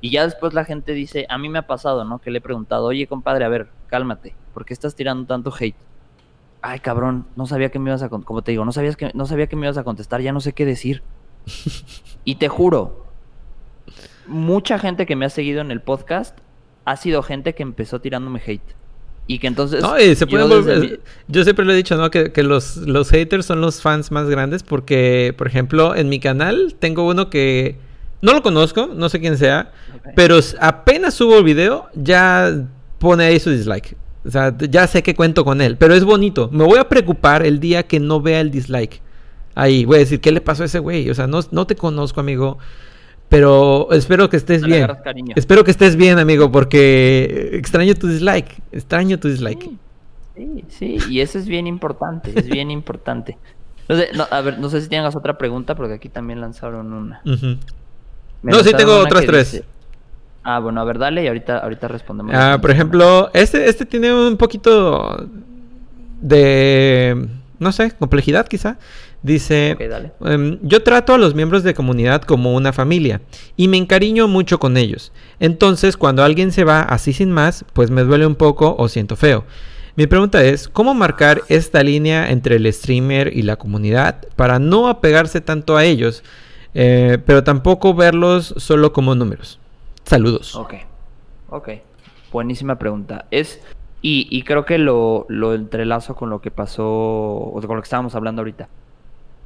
Y 0.00 0.10
ya 0.10 0.24
después 0.24 0.54
la 0.54 0.64
gente 0.64 0.92
dice, 0.92 1.26
a 1.28 1.38
mí 1.38 1.48
me 1.48 1.58
ha 1.58 1.66
pasado, 1.66 2.04
¿no? 2.04 2.18
Que 2.18 2.30
le 2.30 2.38
he 2.38 2.42
preguntado, 2.42 2.86
oye, 2.86 3.06
compadre, 3.06 3.44
a 3.44 3.48
ver, 3.48 3.68
cálmate, 3.88 4.34
¿por 4.52 4.64
qué 4.64 4.74
estás 4.74 4.94
tirando 4.94 5.26
tanto 5.26 5.52
hate? 5.58 5.76
Ay, 6.62 6.80
cabrón, 6.80 7.26
no 7.36 7.46
sabía 7.46 7.70
que 7.70 7.78
me 7.78 7.90
ibas 7.90 8.02
a, 8.02 8.08
como 8.08 8.42
te 8.42 8.52
digo, 8.52 8.64
no 8.64 8.72
sabías 8.72 8.96
que, 8.96 9.10
no 9.14 9.26
sabía 9.26 9.46
que 9.46 9.56
me 9.56 9.66
ibas 9.66 9.78
a 9.78 9.84
contestar, 9.84 10.20
ya 10.20 10.32
no 10.32 10.40
sé 10.40 10.52
qué 10.52 10.64
decir. 10.64 11.02
y 12.24 12.36
te 12.36 12.48
juro, 12.48 13.06
mucha 14.26 14.78
gente 14.78 15.06
que 15.06 15.16
me 15.16 15.26
ha 15.26 15.30
seguido 15.30 15.60
en 15.60 15.70
el 15.70 15.82
podcast 15.82 16.38
ha 16.84 16.96
sido 16.96 17.22
gente 17.22 17.54
que 17.54 17.62
empezó 17.62 18.00
tirándome 18.00 18.40
hate. 18.44 18.74
Y 19.26 19.38
que 19.38 19.46
entonces... 19.46 19.82
No, 19.82 19.98
y 19.98 20.14
se 20.14 20.26
pueden 20.26 20.48
volver... 20.48 21.00
Yo 21.28 21.44
siempre 21.44 21.64
lo 21.64 21.72
he 21.72 21.76
dicho, 21.76 21.96
¿no? 21.96 22.10
Que, 22.10 22.30
que, 22.30 22.42
los, 22.42 22.76
los 22.76 23.10
haters 23.10 23.46
son 23.46 23.60
los 23.60 23.80
fans 23.80 24.10
más 24.10 24.28
grandes 24.28 24.62
porque, 24.62 25.34
por 25.38 25.46
ejemplo, 25.46 25.96
en 25.96 26.08
mi 26.08 26.20
canal 26.20 26.74
tengo 26.78 27.06
uno 27.08 27.30
que... 27.30 27.76
No 28.20 28.32
lo 28.32 28.42
conozco, 28.42 28.86
no 28.86 29.08
sé 29.10 29.20
quién 29.20 29.36
sea, 29.36 29.72
pero 30.16 30.38
apenas 30.58 31.12
subo 31.12 31.38
el 31.38 31.44
video, 31.44 31.88
ya 31.94 32.66
pone 32.98 33.24
ahí 33.24 33.38
su 33.38 33.50
dislike. 33.50 33.96
O 34.26 34.30
sea, 34.30 34.56
ya 34.56 34.86
sé 34.86 35.02
que 35.02 35.14
cuento 35.14 35.44
con 35.44 35.60
él, 35.60 35.76
pero 35.76 35.94
es 35.94 36.04
bonito. 36.04 36.48
Me 36.50 36.64
voy 36.64 36.78
a 36.78 36.88
preocupar 36.88 37.44
el 37.44 37.60
día 37.60 37.82
que 37.82 38.00
no 38.00 38.22
vea 38.22 38.40
el 38.40 38.50
dislike. 38.50 39.02
Ahí 39.54 39.84
voy 39.84 39.96
a 39.96 39.98
decir, 40.00 40.20
¿qué 40.20 40.32
le 40.32 40.40
pasó 40.40 40.62
a 40.62 40.66
ese 40.66 40.78
güey? 40.78 41.10
O 41.10 41.14
sea, 41.14 41.26
no, 41.26 41.40
no 41.50 41.66
te 41.66 41.76
conozco, 41.76 42.20
amigo. 42.20 42.58
Pero 43.34 43.88
espero 43.90 44.30
que 44.30 44.36
estés 44.36 44.62
bien. 44.62 44.88
Espero 45.34 45.64
que 45.64 45.72
estés 45.72 45.96
bien, 45.96 46.20
amigo, 46.20 46.52
porque 46.52 47.50
extraño 47.54 47.96
tu 47.96 48.06
dislike. 48.06 48.62
Extraño 48.70 49.18
tu 49.18 49.26
dislike. 49.26 49.70
Sí, 50.36 50.64
sí, 50.68 50.98
y 51.10 51.18
eso 51.18 51.40
es 51.40 51.48
bien 51.48 51.66
importante. 51.66 52.32
Es 52.32 52.48
bien 52.48 52.70
importante. 52.80 53.36
No 53.88 53.96
sé, 53.96 54.08
a 54.30 54.40
ver, 54.40 54.60
no 54.60 54.68
sé 54.68 54.82
si 54.82 54.88
tengas 54.88 55.16
otra 55.16 55.36
pregunta, 55.36 55.74
porque 55.74 55.94
aquí 55.94 56.08
también 56.08 56.40
lanzaron 56.40 56.92
una. 56.92 57.22
No, 57.24 58.60
sí 58.62 58.72
tengo 58.72 58.98
otras 58.98 59.26
tres. 59.26 59.64
Ah, 60.44 60.60
bueno, 60.60 60.80
a 60.80 60.84
ver, 60.84 60.98
dale 60.98 61.24
y 61.24 61.26
ahorita, 61.26 61.58
ahorita 61.58 61.88
respondemos. 61.88 62.32
Ah, 62.36 62.58
por 62.60 62.70
ejemplo, 62.70 63.30
este, 63.34 63.68
este 63.68 63.84
tiene 63.84 64.14
un 64.14 64.36
poquito 64.36 65.26
de, 66.20 67.26
no 67.58 67.72
sé, 67.72 67.90
complejidad 67.98 68.46
quizá. 68.46 68.78
Dice, 69.24 69.78
em, 70.20 70.58
yo 70.60 70.82
trato 70.82 71.14
a 71.14 71.18
los 71.18 71.34
miembros 71.34 71.62
de 71.62 71.72
comunidad 71.72 72.20
como 72.20 72.54
una 72.54 72.74
familia 72.74 73.22
y 73.56 73.68
me 73.68 73.78
encariño 73.78 74.28
mucho 74.28 74.58
con 74.58 74.76
ellos. 74.76 75.12
Entonces, 75.40 75.96
cuando 75.96 76.22
alguien 76.22 76.52
se 76.52 76.62
va 76.62 76.82
así 76.82 77.14
sin 77.14 77.32
más, 77.32 77.64
pues 77.72 77.90
me 77.90 78.04
duele 78.04 78.26
un 78.26 78.34
poco 78.34 78.76
o 78.78 78.86
siento 78.86 79.16
feo. 79.16 79.46
Mi 79.96 80.06
pregunta 80.06 80.44
es, 80.44 80.68
¿cómo 80.68 80.92
marcar 80.92 81.40
esta 81.48 81.82
línea 81.82 82.30
entre 82.30 82.56
el 82.56 82.70
streamer 82.70 83.34
y 83.34 83.40
la 83.40 83.56
comunidad 83.56 84.26
para 84.36 84.58
no 84.58 84.88
apegarse 84.88 85.40
tanto 85.40 85.78
a 85.78 85.84
ellos, 85.86 86.22
eh, 86.74 87.16
pero 87.24 87.42
tampoco 87.42 87.94
verlos 87.94 88.52
solo 88.58 88.92
como 88.92 89.14
números? 89.14 89.58
Saludos. 90.04 90.54
Ok, 90.54 90.74
ok. 91.48 91.68
Buenísima 92.30 92.78
pregunta. 92.78 93.24
Es, 93.30 93.62
y, 94.02 94.42
creo 94.42 94.66
que 94.66 94.76
lo, 94.76 95.24
lo, 95.30 95.54
entrelazo 95.54 96.14
con 96.14 96.28
lo 96.28 96.42
que 96.42 96.50
pasó, 96.50 96.84
o 96.86 97.58
con 97.66 97.76
lo 97.76 97.80
que 97.80 97.86
estábamos 97.86 98.14
hablando 98.14 98.42
ahorita. 98.42 98.68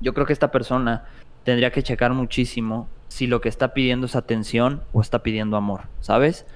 Yo 0.01 0.15
creo 0.15 0.27
que 0.27 0.33
esta 0.33 0.51
persona 0.51 1.05
tendría 1.45 1.71
que 1.73 1.83
checar 1.83 2.13
muchísimo 2.13 2.89
si 3.09 3.27
lo 3.27 3.41
que 3.41 3.49
está 3.49 3.73
pidiendo 3.75 4.07
es 4.07 4.17
atención 4.17 4.83
o 4.93 5.01
está 5.01 5.23
pidiendo 5.23 5.57
amor, 5.57 5.83
¿sabes? 6.01 6.47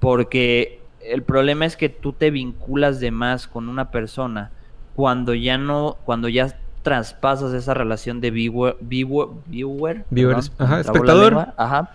Porque 0.00 0.80
el 1.00 1.22
problema 1.22 1.66
es 1.66 1.76
que 1.76 1.88
tú 1.88 2.12
te 2.12 2.30
vinculas 2.30 3.00
de 3.00 3.10
más 3.10 3.46
con 3.46 3.68
una 3.68 3.90
persona 3.90 4.50
cuando 4.94 5.34
ya 5.34 5.56
no, 5.56 5.96
cuando 6.04 6.28
ya 6.28 6.58
traspasas 6.82 7.52
esa 7.54 7.74
relación 7.74 8.20
de 8.20 8.30
viewer, 8.30 8.76
viewer, 8.80 9.28
viewer 9.46 10.04
viewers, 10.10 10.52
ajá, 10.58 10.80
espectador, 10.80 11.48
ajá, 11.56 11.92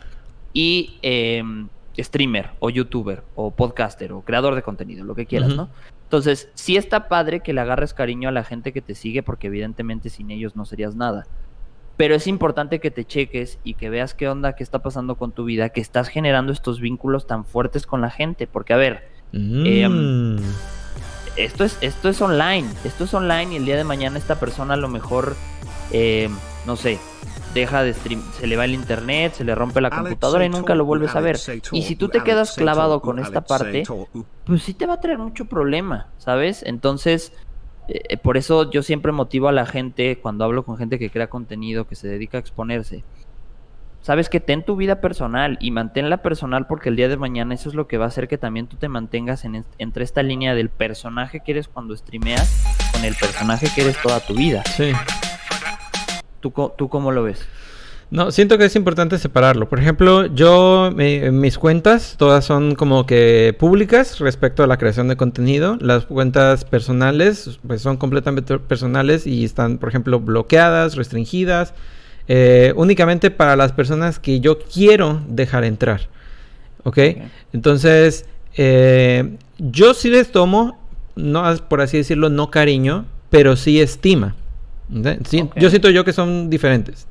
y 0.54 0.98
em, 1.02 1.68
streamer 1.98 2.52
o 2.60 2.70
youtuber 2.70 3.24
o 3.36 3.52
podcaster 3.52 4.14
o 4.14 4.22
creador 4.22 4.56
de 4.56 4.62
contenido, 4.62 5.04
lo 5.04 5.16
que 5.16 5.26
quieras, 5.26 5.56
¿no? 5.56 5.70
Entonces, 6.06 6.50
sí 6.54 6.78
está 6.78 7.08
padre 7.08 7.42
que 7.42 7.52
le 7.52 7.62
agarres 7.62 7.94
cariño 7.94 8.30
a 8.30 8.32
la 8.32 8.44
gente 8.44 8.72
que 8.72 8.82
te 8.82 8.96
sigue 8.96 9.24
porque 9.24 9.48
evidentemente 9.48 10.10
sin 10.10 10.30
ellos 10.30 10.56
no 10.56 10.66
serías 10.66 10.96
nada. 10.96 11.26
Pero 11.98 12.14
es 12.14 12.28
importante 12.28 12.80
que 12.80 12.92
te 12.92 13.06
cheques 13.06 13.58
y 13.64 13.74
que 13.74 13.90
veas 13.90 14.14
qué 14.14 14.30
onda, 14.30 14.56
qué 14.56 14.64
está 14.64 14.80
pasando 14.80 15.16
con 15.16 15.32
tu 15.32 15.46
vida, 15.46 15.70
que 15.70 15.82
estás 15.82 16.10
generando 16.10 16.52
estos 16.52 16.80
vínculos 16.80 17.26
tan 17.26 17.44
fuertes 17.44 17.88
con 17.88 18.02
la 18.02 18.12
gente. 18.12 18.48
Porque, 18.48 18.74
a 18.74 18.78
ver, 18.78 19.10
mm. 19.32 20.38
esto, 21.38 21.64
es, 21.64 21.78
esto 21.82 22.10
es 22.10 22.22
online, 22.22 22.68
esto 22.84 23.06
es 23.06 23.14
online 23.14 23.54
y 23.54 23.56
el 23.58 23.66
día 23.66 23.78
de 23.78 23.84
mañana 23.84 24.18
esta 24.20 24.40
persona 24.40 24.76
a 24.76 24.78
lo 24.78 24.90
mejor, 24.90 25.36
em, 25.92 26.32
no 26.68 26.76
sé, 26.76 27.00
deja 27.56 27.84
de 27.84 27.94
stream, 27.94 28.22
se 28.34 28.46
le 28.46 28.58
va 28.58 28.66
el 28.66 28.74
internet, 28.74 29.34
se 29.34 29.44
le 29.44 29.56
rompe 29.56 29.82
la 29.82 29.90
computadora 29.90 30.46
y 30.46 30.50
nunca 30.50 30.76
lo 30.76 30.86
vuelves 30.86 31.16
a 31.16 31.22
ver. 31.22 31.38
Y 31.72 31.84
si 31.84 31.96
tú 31.96 32.10
te 32.10 32.22
quedas 32.22 32.54
clavado 32.54 33.02
con 33.02 33.18
esta 33.18 33.42
parte, 33.42 33.84
pues 34.46 34.62
sí 34.62 34.74
te 34.74 34.86
va 34.86 34.96
a 34.96 35.00
traer 35.02 35.18
mucho 35.18 35.46
problema, 35.46 36.08
¿sabes? 36.18 36.64
Entonces, 36.64 37.34
eh, 37.88 38.18
por 38.18 38.38
eso 38.38 38.70
yo 38.70 38.84
siempre 38.84 39.12
motivo 39.12 39.48
a 39.48 39.52
la 39.52 39.66
gente 39.66 40.20
cuando 40.20 40.44
hablo 40.44 40.64
con 40.64 40.78
gente 40.78 41.00
que 41.00 41.10
crea 41.10 41.30
contenido, 41.30 41.88
que 41.88 41.96
se 41.96 42.08
dedica 42.08 42.38
a 42.38 42.42
exponerse. 42.42 43.04
Sabes 44.02 44.30
que 44.30 44.40
ten 44.40 44.64
tu 44.64 44.76
vida 44.76 45.02
personal 45.02 45.58
y 45.60 45.72
manténla 45.72 46.18
personal 46.18 46.68
porque 46.68 46.90
el 46.90 46.96
día 46.96 47.10
de 47.10 47.18
mañana 47.18 47.56
eso 47.56 47.70
es 47.70 47.74
lo 47.74 47.88
que 47.88 47.98
va 47.98 48.06
a 48.06 48.10
hacer 48.10 48.28
que 48.28 48.38
también 48.38 48.68
tú 48.68 48.78
te 48.78 48.88
mantengas 48.88 49.46
en 49.46 49.66
entre 49.80 50.04
esta 50.04 50.22
línea 50.22 50.54
del 50.54 50.70
personaje 50.70 51.40
que 51.40 51.54
eres 51.54 51.68
cuando 51.68 51.96
streameas 51.98 52.64
con 52.92 53.04
el 53.04 53.16
personaje 53.16 53.68
que 53.74 53.82
eres 53.82 54.00
toda 54.00 54.20
tu 54.20 54.36
vida. 54.36 54.62
Sí. 54.76 54.92
¿Tú, 56.78 56.90
cómo 56.90 57.12
lo 57.12 57.24
ves? 57.24 57.46
No, 58.12 58.32
siento 58.32 58.58
que 58.58 58.66
es 58.66 58.76
importante 58.76 59.18
separarlo. 59.18 59.68
Por 59.68 59.80
ejemplo, 59.80 60.28
yo, 60.28 60.92
mis 60.94 61.58
cuentas, 61.58 62.16
todas 62.18 62.46
son 62.46 62.76
como 62.76 63.06
que 63.06 63.56
públicas 63.58 64.20
respecto 64.20 64.64
a 64.64 64.68
la 64.68 64.78
creación 64.78 65.08
de 65.08 65.18
contenido. 65.18 65.78
Las 65.82 66.06
cuentas 66.06 66.66
personales, 66.66 67.60
pues 67.66 67.82
son 67.82 67.98
completamente 67.98 68.60
personales 68.60 69.26
y 69.26 69.44
están, 69.44 69.80
por 69.80 69.90
ejemplo, 69.90 70.20
bloqueadas, 70.20 70.96
restringidas, 70.96 71.74
eh, 72.28 72.74
únicamente 72.76 73.32
para 73.32 73.56
las 73.56 73.72
personas 73.72 74.20
que 74.20 74.40
yo 74.40 74.60
quiero 74.60 75.22
dejar 75.28 75.64
entrar. 75.64 76.02
¿Ok? 76.84 77.00
Entonces, 77.54 78.26
eh, 78.56 79.38
yo 79.58 79.94
sí 79.96 80.10
les 80.10 80.32
tomo, 80.32 80.80
no 81.16 81.44
por 81.68 81.82
así 81.82 81.98
decirlo, 81.98 82.30
no 82.30 82.52
cariño, 82.52 83.06
pero 83.30 83.56
sí 83.56 83.82
estima. 83.82 84.36
Yo 84.90 85.70
siento 85.70 85.90
yo 85.90 86.06
que 86.06 86.14
son 86.14 86.50
diferentes. 86.50 87.08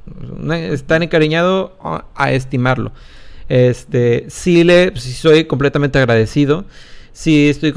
Están 0.51 1.03
encariñado 1.03 1.77
a, 2.15 2.33
estimarlo. 2.33 2.93
Este, 3.49 4.27
sí, 4.29 4.65
le, 4.65 4.97
soy 4.97 5.45
completamente 5.45 5.99
agradecido. 5.99 6.65
Sí 7.13 7.49
estoy 7.49 7.73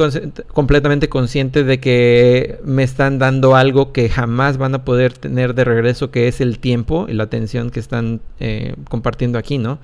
completamente 0.51 1.09
consciente 1.09 1.63
de 1.63 1.79
que 1.79 2.59
me 2.63 2.81
están 2.81 3.19
dando 3.19 3.55
algo 3.55 3.91
que 3.91 4.09
jamás 4.09 4.57
van 4.57 4.73
a 4.73 4.83
poder 4.83 5.13
tener 5.13 5.53
de 5.53 5.63
regreso, 5.63 6.09
que 6.09 6.27
es 6.27 6.41
el 6.41 6.57
tiempo 6.57 7.05
y 7.07 7.13
la 7.13 7.25
atención 7.25 7.69
que 7.69 7.79
están 7.79 8.19
eh, 8.39 8.73
compartiendo 8.89 9.37
aquí, 9.37 9.59
¿no? 9.59 9.77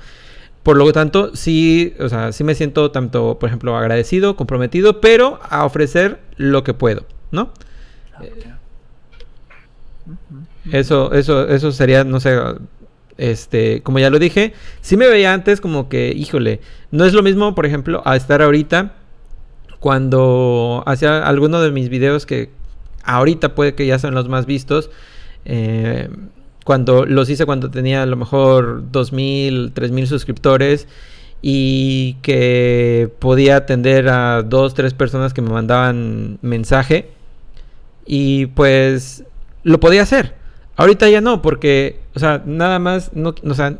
Por 0.63 0.77
lo 0.77 0.91
tanto, 0.91 1.35
sí, 1.35 1.93
o 1.99 2.09
sea, 2.09 2.31
sí 2.31 2.43
me 2.43 2.55
siento 2.55 2.89
tanto, 2.89 3.37
por 3.37 3.49
ejemplo, 3.49 3.77
agradecido, 3.77 4.35
comprometido, 4.35 5.01
pero 5.01 5.39
a 5.47 5.65
ofrecer 5.65 6.19
lo 6.37 6.63
que 6.63 6.73
puedo, 6.73 7.05
¿no? 7.31 7.51
Eso, 10.71 11.13
eso, 11.13 11.47
eso 11.47 11.71
sería, 11.71 12.03
no 12.03 12.19
sé, 12.19 12.37
este, 13.17 13.81
como 13.81 13.99
ya 13.99 14.09
lo 14.09 14.19
dije, 14.19 14.53
sí 14.81 14.97
me 14.97 15.07
veía 15.07 15.33
antes 15.33 15.61
como 15.61 15.89
que, 15.89 16.13
híjole, 16.15 16.61
no 16.91 17.05
es 17.05 17.13
lo 17.13 17.23
mismo, 17.23 17.55
por 17.55 17.65
ejemplo, 17.65 18.01
a 18.05 18.15
estar 18.15 18.41
ahorita 18.41 18.93
cuando 19.79 20.83
hacía 20.85 21.27
alguno 21.27 21.61
de 21.61 21.71
mis 21.71 21.89
videos 21.89 22.25
que 22.25 22.49
ahorita 23.03 23.53
puede 23.53 23.75
que 23.75 23.85
ya 23.85 23.99
son 23.99 24.15
los 24.15 24.29
más 24.29 24.45
vistos. 24.45 24.89
Eh, 25.45 26.09
cuando 26.63 27.05
los 27.05 27.29
hice 27.29 27.45
cuando 27.45 27.69
tenía 27.69 28.03
a 28.03 28.05
lo 28.05 28.15
mejor 28.15 28.83
2.000, 28.91 29.73
3.000 29.73 30.05
suscriptores 30.05 30.87
y 31.41 32.13
que 32.21 33.11
podía 33.19 33.57
atender 33.57 34.07
a 34.07 34.43
dos, 34.43 34.73
tres 34.73 34.93
personas 34.93 35.33
que 35.33 35.41
me 35.41 35.49
mandaban 35.49 36.39
mensaje. 36.41 37.09
Y 38.05 38.45
pues 38.47 39.25
lo 39.63 39.79
podía 39.79 40.03
hacer. 40.03 40.35
Ahorita 40.75 41.09
ya 41.09 41.21
no, 41.21 41.41
porque, 41.41 41.99
o 42.15 42.19
sea, 42.19 42.41
nada 42.45 42.79
más, 42.79 43.11
no, 43.13 43.35
o 43.43 43.53
sea, 43.53 43.77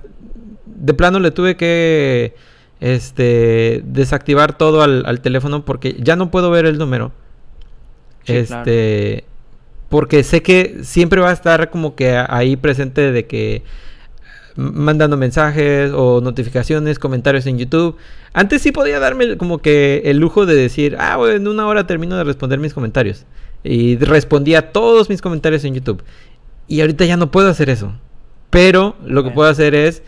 de 0.66 0.94
plano 0.94 1.20
le 1.20 1.32
tuve 1.32 1.56
que 1.56 2.36
este 2.80 3.82
desactivar 3.86 4.58
todo 4.58 4.82
al, 4.82 5.22
teléfono 5.22 5.64
porque 5.64 5.96
ya 6.00 6.16
no 6.16 6.32
puedo 6.32 6.52
ver 6.52 6.66
el 6.66 6.78
número. 6.78 7.12
este, 8.26 9.26
porque 9.90 10.24
sé 10.24 10.42
que 10.42 10.80
siempre 10.84 11.22
va 11.22 11.30
a 11.30 11.34
estar 11.34 11.70
como 11.70 11.96
que 11.96 12.18
ahí 12.18 12.56
presente 12.56 13.12
de 13.12 13.26
que 13.28 13.64
mandando 14.56 15.18
mensajes 15.18 15.92
o 15.94 16.22
notificaciones, 16.22 17.00
comentarios 17.00 17.46
en 17.48 17.58
YouTube. 17.58 17.98
Antes 18.34 18.62
sí 18.62 18.72
podía 18.72 19.00
darme 19.00 19.38
como 19.38 19.60
que 19.60 20.02
el 20.06 20.18
lujo 20.18 20.46
de 20.46 20.56
decir, 20.56 20.96
ah, 21.00 21.18
bueno, 21.18 21.36
en 21.36 21.48
una 21.48 21.68
hora 21.68 21.88
termino 21.88 22.18
de 22.18 22.24
responder 22.24 22.60
mis 22.60 22.74
comentarios. 22.74 23.26
Y 23.64 23.98
respondía 23.98 24.72
todos 24.72 25.10
mis 25.10 25.22
comentarios 25.22 25.64
en 25.64 25.76
YouTube. 25.76 26.04
Y 26.68 26.82
ahorita 26.82 27.06
ya 27.06 27.18
no 27.18 27.32
puedo 27.32 27.50
hacer 27.50 27.70
eso. 27.70 27.94
Pero 28.50 28.96
lo 29.06 29.24
que 29.24 29.32
puedo 29.32 29.50
hacer 29.50 29.74
es 29.74 30.04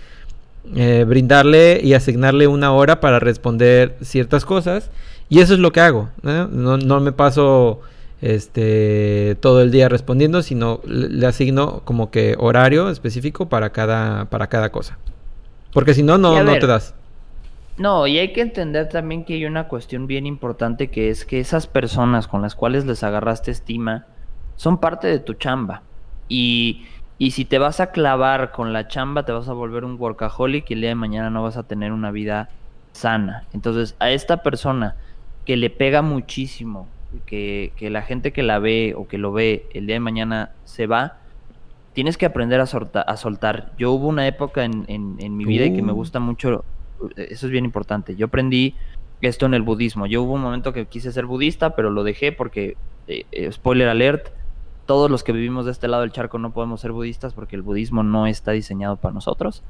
eh, 0.76 1.06
brindarle 1.08 1.80
y 1.84 1.94
asignarle 1.94 2.48
una 2.48 2.72
hora 2.74 3.00
para 3.00 3.20
responder 3.20 3.96
ciertas 4.02 4.46
cosas. 4.46 4.92
Y 5.30 5.40
eso 5.40 5.54
es 5.54 5.60
lo 5.60 5.72
que 5.72 5.80
hago. 5.80 6.10
No, 6.22 6.78
no 6.78 7.00
me 7.00 7.12
paso 7.12 7.82
este 8.22 9.38
todo 9.40 9.62
el 9.62 9.72
día 9.72 9.90
respondiendo, 9.90 10.42
sino 10.42 10.82
le, 10.86 11.26
asigno 11.26 11.82
como 11.86 12.12
que 12.12 12.36
horario 12.40 12.90
específico 12.90 13.50
para 13.50 13.72
cada, 13.72 14.26
para 14.26 14.48
cada 14.48 14.72
cosa. 14.72 14.98
Porque 15.74 15.94
si 15.94 16.04
no, 16.04 16.18
no, 16.18 16.44
no 16.44 16.58
te 16.58 16.68
das. 16.68 16.94
No, 17.78 18.08
y 18.08 18.20
hay 18.20 18.32
que 18.32 18.42
entender 18.42 18.88
también 18.88 19.26
que 19.26 19.34
hay 19.34 19.46
una 19.46 19.68
cuestión 19.68 20.08
bien 20.08 20.26
importante 20.26 20.90
que 20.90 21.10
es 21.10 21.26
que 21.26 21.40
esas 21.40 21.68
personas 21.68 22.28
con 22.28 22.42
las 22.42 22.56
cuales 22.56 22.86
les 22.86 23.04
agarraste 23.04 23.52
estima 23.52 24.06
son 24.56 24.80
parte 24.80 25.08
de 25.08 25.20
tu 25.20 25.34
chamba. 25.34 25.82
Y, 26.30 26.86
y 27.18 27.32
si 27.32 27.44
te 27.44 27.60
vas 27.60 27.82
a 27.82 27.92
clavar 27.92 28.52
con 28.52 28.72
la 28.72 28.88
chamba, 28.88 29.26
te 29.26 29.34
vas 29.34 29.50
a 29.50 29.54
volver 29.54 29.84
un 29.84 30.00
workaholic 30.00 30.70
y 30.70 30.74
el 30.74 30.82
día 30.82 30.90
de 30.90 30.96
mañana 30.96 31.30
no 31.30 31.44
vas 31.44 31.58
a 31.58 31.64
tener 31.64 31.92
una 31.92 32.12
vida 32.12 32.50
sana. 32.94 33.46
Entonces, 33.54 33.96
a 34.00 34.10
esta 34.10 34.42
persona 34.42 34.96
que 35.46 35.58
le 35.58 35.70
pega 35.70 36.02
muchísimo, 36.02 36.88
que, 37.26 37.74
que 37.76 37.90
la 37.90 38.02
gente 38.02 38.32
que 38.32 38.44
la 38.44 38.60
ve 38.60 38.94
o 38.96 39.08
que 39.08 39.18
lo 39.18 39.34
ve 39.34 39.68
el 39.74 39.86
día 39.86 39.98
de 39.98 40.00
mañana 40.00 40.52
se 40.64 40.88
va, 40.88 41.18
tienes 41.94 42.18
que 42.18 42.26
aprender 42.26 42.60
a, 42.60 42.64
a 42.64 43.18
soltar. 43.18 43.72
Yo 43.78 43.92
hubo 43.92 44.08
una 44.08 44.28
época 44.28 44.64
en, 44.64 44.86
en, 44.88 45.38
mi 45.38 45.46
vida 45.46 45.66
y 45.66 45.76
que 45.76 45.82
me 45.82 45.92
uh. 45.92 45.96
gusta 45.96 46.20
mucho 46.20 46.64
eso 47.16 47.46
es 47.46 47.52
bien 47.52 47.66
importante. 47.66 48.16
Yo 48.16 48.28
aprendí 48.28 48.76
esto 49.22 49.46
en 49.46 49.54
el 49.54 49.62
budismo. 49.62 50.06
Yo 50.06 50.24
hubo 50.24 50.34
un 50.34 50.42
momento 50.42 50.74
que 50.74 50.86
quise 50.86 51.12
ser 51.12 51.26
budista, 51.26 51.76
pero 51.76 51.90
lo 51.90 52.04
dejé 52.04 52.32
porque, 52.32 52.78
eh, 53.08 53.26
eh, 53.32 53.52
spoiler 53.52 53.88
alert, 53.88 54.30
todos 54.86 55.10
los 55.10 55.24
que 55.24 55.32
vivimos 55.32 55.66
de 55.66 55.72
este 55.72 55.88
lado 55.88 56.02
del 56.04 56.12
charco 56.12 56.38
no 56.38 56.52
podemos 56.52 56.82
ser 56.82 56.92
budistas 56.92 57.34
porque 57.34 57.56
el 57.56 57.64
budismo 57.64 58.04
no 58.04 58.28
está 58.28 58.52
diseñado 58.52 58.98
para 58.98 59.14
nosotros, 59.14 59.64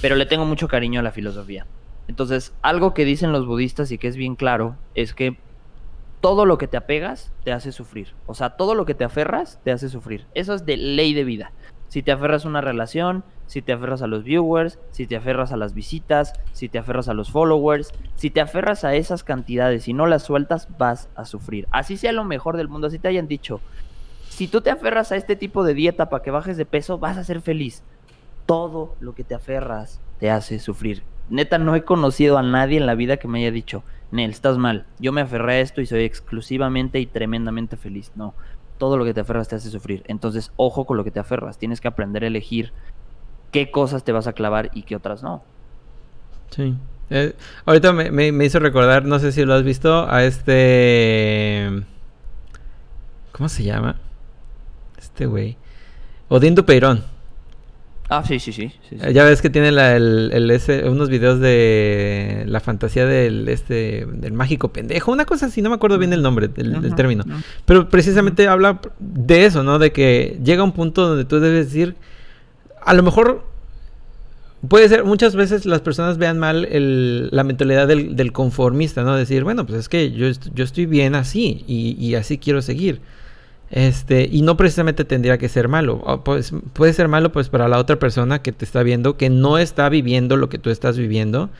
pero 0.00 0.14
le 0.14 0.26
tengo 0.26 0.44
mucho 0.44 0.68
cariño 0.68 1.00
a 1.00 1.02
la 1.02 1.10
filosofía. 1.10 1.66
Entonces, 2.06 2.54
algo 2.62 2.94
que 2.94 3.04
dicen 3.04 3.32
los 3.32 3.46
budistas 3.46 3.90
y 3.90 3.98
que 3.98 4.08
es 4.08 4.16
bien 4.16 4.36
claro 4.36 4.76
es 4.94 5.14
que 5.14 5.38
todo 6.20 6.44
lo 6.44 6.58
que 6.58 6.68
te 6.68 6.76
apegas 6.76 7.32
te 7.44 7.52
hace 7.52 7.72
sufrir. 7.72 8.08
O 8.26 8.34
sea, 8.34 8.50
todo 8.50 8.74
lo 8.74 8.84
que 8.84 8.94
te 8.94 9.04
aferras 9.04 9.60
te 9.64 9.72
hace 9.72 9.88
sufrir. 9.88 10.26
Eso 10.34 10.54
es 10.54 10.66
de 10.66 10.76
ley 10.76 11.14
de 11.14 11.24
vida. 11.24 11.52
Si 11.90 12.04
te 12.04 12.12
aferras 12.12 12.44
a 12.44 12.48
una 12.48 12.60
relación, 12.60 13.24
si 13.46 13.62
te 13.62 13.72
aferras 13.72 14.00
a 14.00 14.06
los 14.06 14.22
viewers, 14.22 14.78
si 14.92 15.08
te 15.08 15.16
aferras 15.16 15.50
a 15.50 15.56
las 15.56 15.74
visitas, 15.74 16.32
si 16.52 16.68
te 16.68 16.78
aferras 16.78 17.08
a 17.08 17.14
los 17.14 17.32
followers, 17.32 17.90
si 18.14 18.30
te 18.30 18.40
aferras 18.40 18.84
a 18.84 18.94
esas 18.94 19.24
cantidades 19.24 19.88
y 19.88 19.92
no 19.92 20.06
las 20.06 20.22
sueltas, 20.22 20.68
vas 20.78 21.08
a 21.16 21.24
sufrir. 21.24 21.66
Así 21.72 21.96
sea 21.96 22.12
lo 22.12 22.24
mejor 22.24 22.56
del 22.56 22.68
mundo, 22.68 22.86
así 22.86 23.00
te 23.00 23.08
hayan 23.08 23.26
dicho. 23.26 23.60
Si 24.28 24.46
tú 24.46 24.60
te 24.60 24.70
aferras 24.70 25.10
a 25.10 25.16
este 25.16 25.34
tipo 25.34 25.64
de 25.64 25.74
dieta 25.74 26.08
para 26.08 26.22
que 26.22 26.30
bajes 26.30 26.56
de 26.56 26.64
peso, 26.64 26.98
vas 26.98 27.16
a 27.18 27.24
ser 27.24 27.40
feliz. 27.40 27.82
Todo 28.46 28.94
lo 29.00 29.16
que 29.16 29.24
te 29.24 29.34
aferras 29.34 30.00
te 30.20 30.30
hace 30.30 30.60
sufrir. 30.60 31.02
Neta, 31.28 31.58
no 31.58 31.74
he 31.74 31.82
conocido 31.82 32.38
a 32.38 32.44
nadie 32.44 32.78
en 32.78 32.86
la 32.86 32.94
vida 32.94 33.16
que 33.16 33.26
me 33.26 33.40
haya 33.40 33.50
dicho, 33.50 33.82
Nel, 34.12 34.30
estás 34.30 34.58
mal. 34.58 34.86
Yo 34.98 35.12
me 35.12 35.20
aferré 35.20 35.54
a 35.54 35.60
esto 35.60 35.80
y 35.80 35.86
soy 35.86 36.02
exclusivamente 36.02 36.98
y 36.98 37.06
tremendamente 37.06 37.76
feliz. 37.76 38.10
No, 38.16 38.34
todo 38.80 38.96
lo 38.96 39.04
que 39.04 39.12
te 39.14 39.20
aferras 39.20 39.46
te 39.46 39.54
hace 39.54 39.70
sufrir. 39.70 40.02
Entonces, 40.08 40.50
ojo 40.56 40.86
con 40.86 40.96
lo 40.96 41.04
que 41.04 41.10
te 41.12 41.20
aferras. 41.20 41.58
Tienes 41.58 41.82
que 41.82 41.86
aprender 41.86 42.24
a 42.24 42.26
elegir 42.26 42.72
qué 43.52 43.70
cosas 43.70 44.02
te 44.02 44.10
vas 44.10 44.26
a 44.26 44.32
clavar 44.32 44.70
y 44.72 44.82
qué 44.82 44.96
otras 44.96 45.22
no. 45.22 45.44
Sí. 46.50 46.74
Eh, 47.10 47.36
ahorita 47.66 47.92
me, 47.92 48.44
hizo 48.44 48.58
recordar, 48.58 49.04
no 49.04 49.18
sé 49.18 49.32
si 49.32 49.44
lo 49.44 49.54
has 49.54 49.62
visto, 49.62 50.10
a 50.10 50.24
este... 50.24 51.84
¿Cómo 53.32 53.48
se 53.50 53.64
llama? 53.64 53.96
Este 54.98 55.26
güey. 55.26 55.58
Odín 56.28 56.54
Dupeirón. 56.54 57.04
Ah, 58.12 58.24
sí, 58.26 58.40
sí, 58.40 58.52
sí. 58.52 58.72
Eh, 58.90 59.12
ya 59.12 59.22
ves 59.24 59.40
que 59.40 59.50
tiene 59.50 59.68
el, 59.68 60.60
unos 60.86 61.08
videos 61.08 61.38
de 61.38 62.42
la 62.48 62.58
fantasía 62.58 63.06
del 63.06 63.48
este 63.48 64.04
del 64.12 64.32
mágico 64.32 64.72
pendejo, 64.72 65.12
una 65.12 65.26
cosa 65.26 65.46
así, 65.46 65.62
no 65.62 65.68
me 65.68 65.76
acuerdo 65.76 65.96
bien 65.96 66.12
el 66.12 66.20
nombre, 66.20 66.48
del, 66.48 66.92
término. 66.96 67.24
Pero 67.66 67.88
precisamente 67.88 68.48
habla 68.48 68.80
de 68.98 69.44
eso, 69.44 69.62
¿no? 69.62 69.78
De 69.78 69.92
que 69.92 70.40
llega 70.42 70.64
un 70.64 70.72
punto 70.72 71.06
donde 71.06 71.24
tú 71.24 71.38
debes 71.38 71.66
decir, 71.66 71.94
a 72.84 72.94
lo 72.94 73.04
mejor 73.04 73.44
puede 74.66 74.88
ser, 74.88 75.04
muchas 75.04 75.36
veces 75.36 75.64
las 75.64 75.80
personas 75.80 76.18
vean 76.18 76.36
mal 76.36 76.68
la 77.30 77.44
mentalidad 77.44 77.86
del, 77.86 78.32
conformista, 78.32 79.04
¿no? 79.04 79.14
Decir, 79.14 79.44
bueno, 79.44 79.66
pues 79.66 79.78
es 79.78 79.88
que 79.88 80.10
yo, 80.10 80.26
yo 80.52 80.64
estoy 80.64 80.86
bien 80.86 81.14
así 81.14 81.64
y, 81.68 81.96
y 82.04 82.16
así 82.16 82.38
quiero 82.38 82.60
seguir. 82.60 83.00
Este, 83.70 84.28
y 84.30 84.42
no 84.42 84.56
precisamente 84.56 85.04
tendría 85.04 85.38
que 85.38 85.48
ser 85.48 85.68
malo. 85.68 86.22
Pues, 86.24 86.52
puede 86.72 86.92
ser 86.92 87.08
malo 87.08 87.30
pues 87.32 87.48
para 87.48 87.68
la 87.68 87.78
otra 87.78 87.96
persona 87.98 88.42
que 88.42 88.52
te 88.52 88.64
está 88.64 88.82
viendo, 88.82 89.16
que 89.16 89.30
no 89.30 89.58
está 89.58 89.88
viviendo 89.88 90.36
lo 90.36 90.48
que 90.48 90.58
tú 90.58 90.70
estás 90.70 90.98
viviendo. 90.98 91.50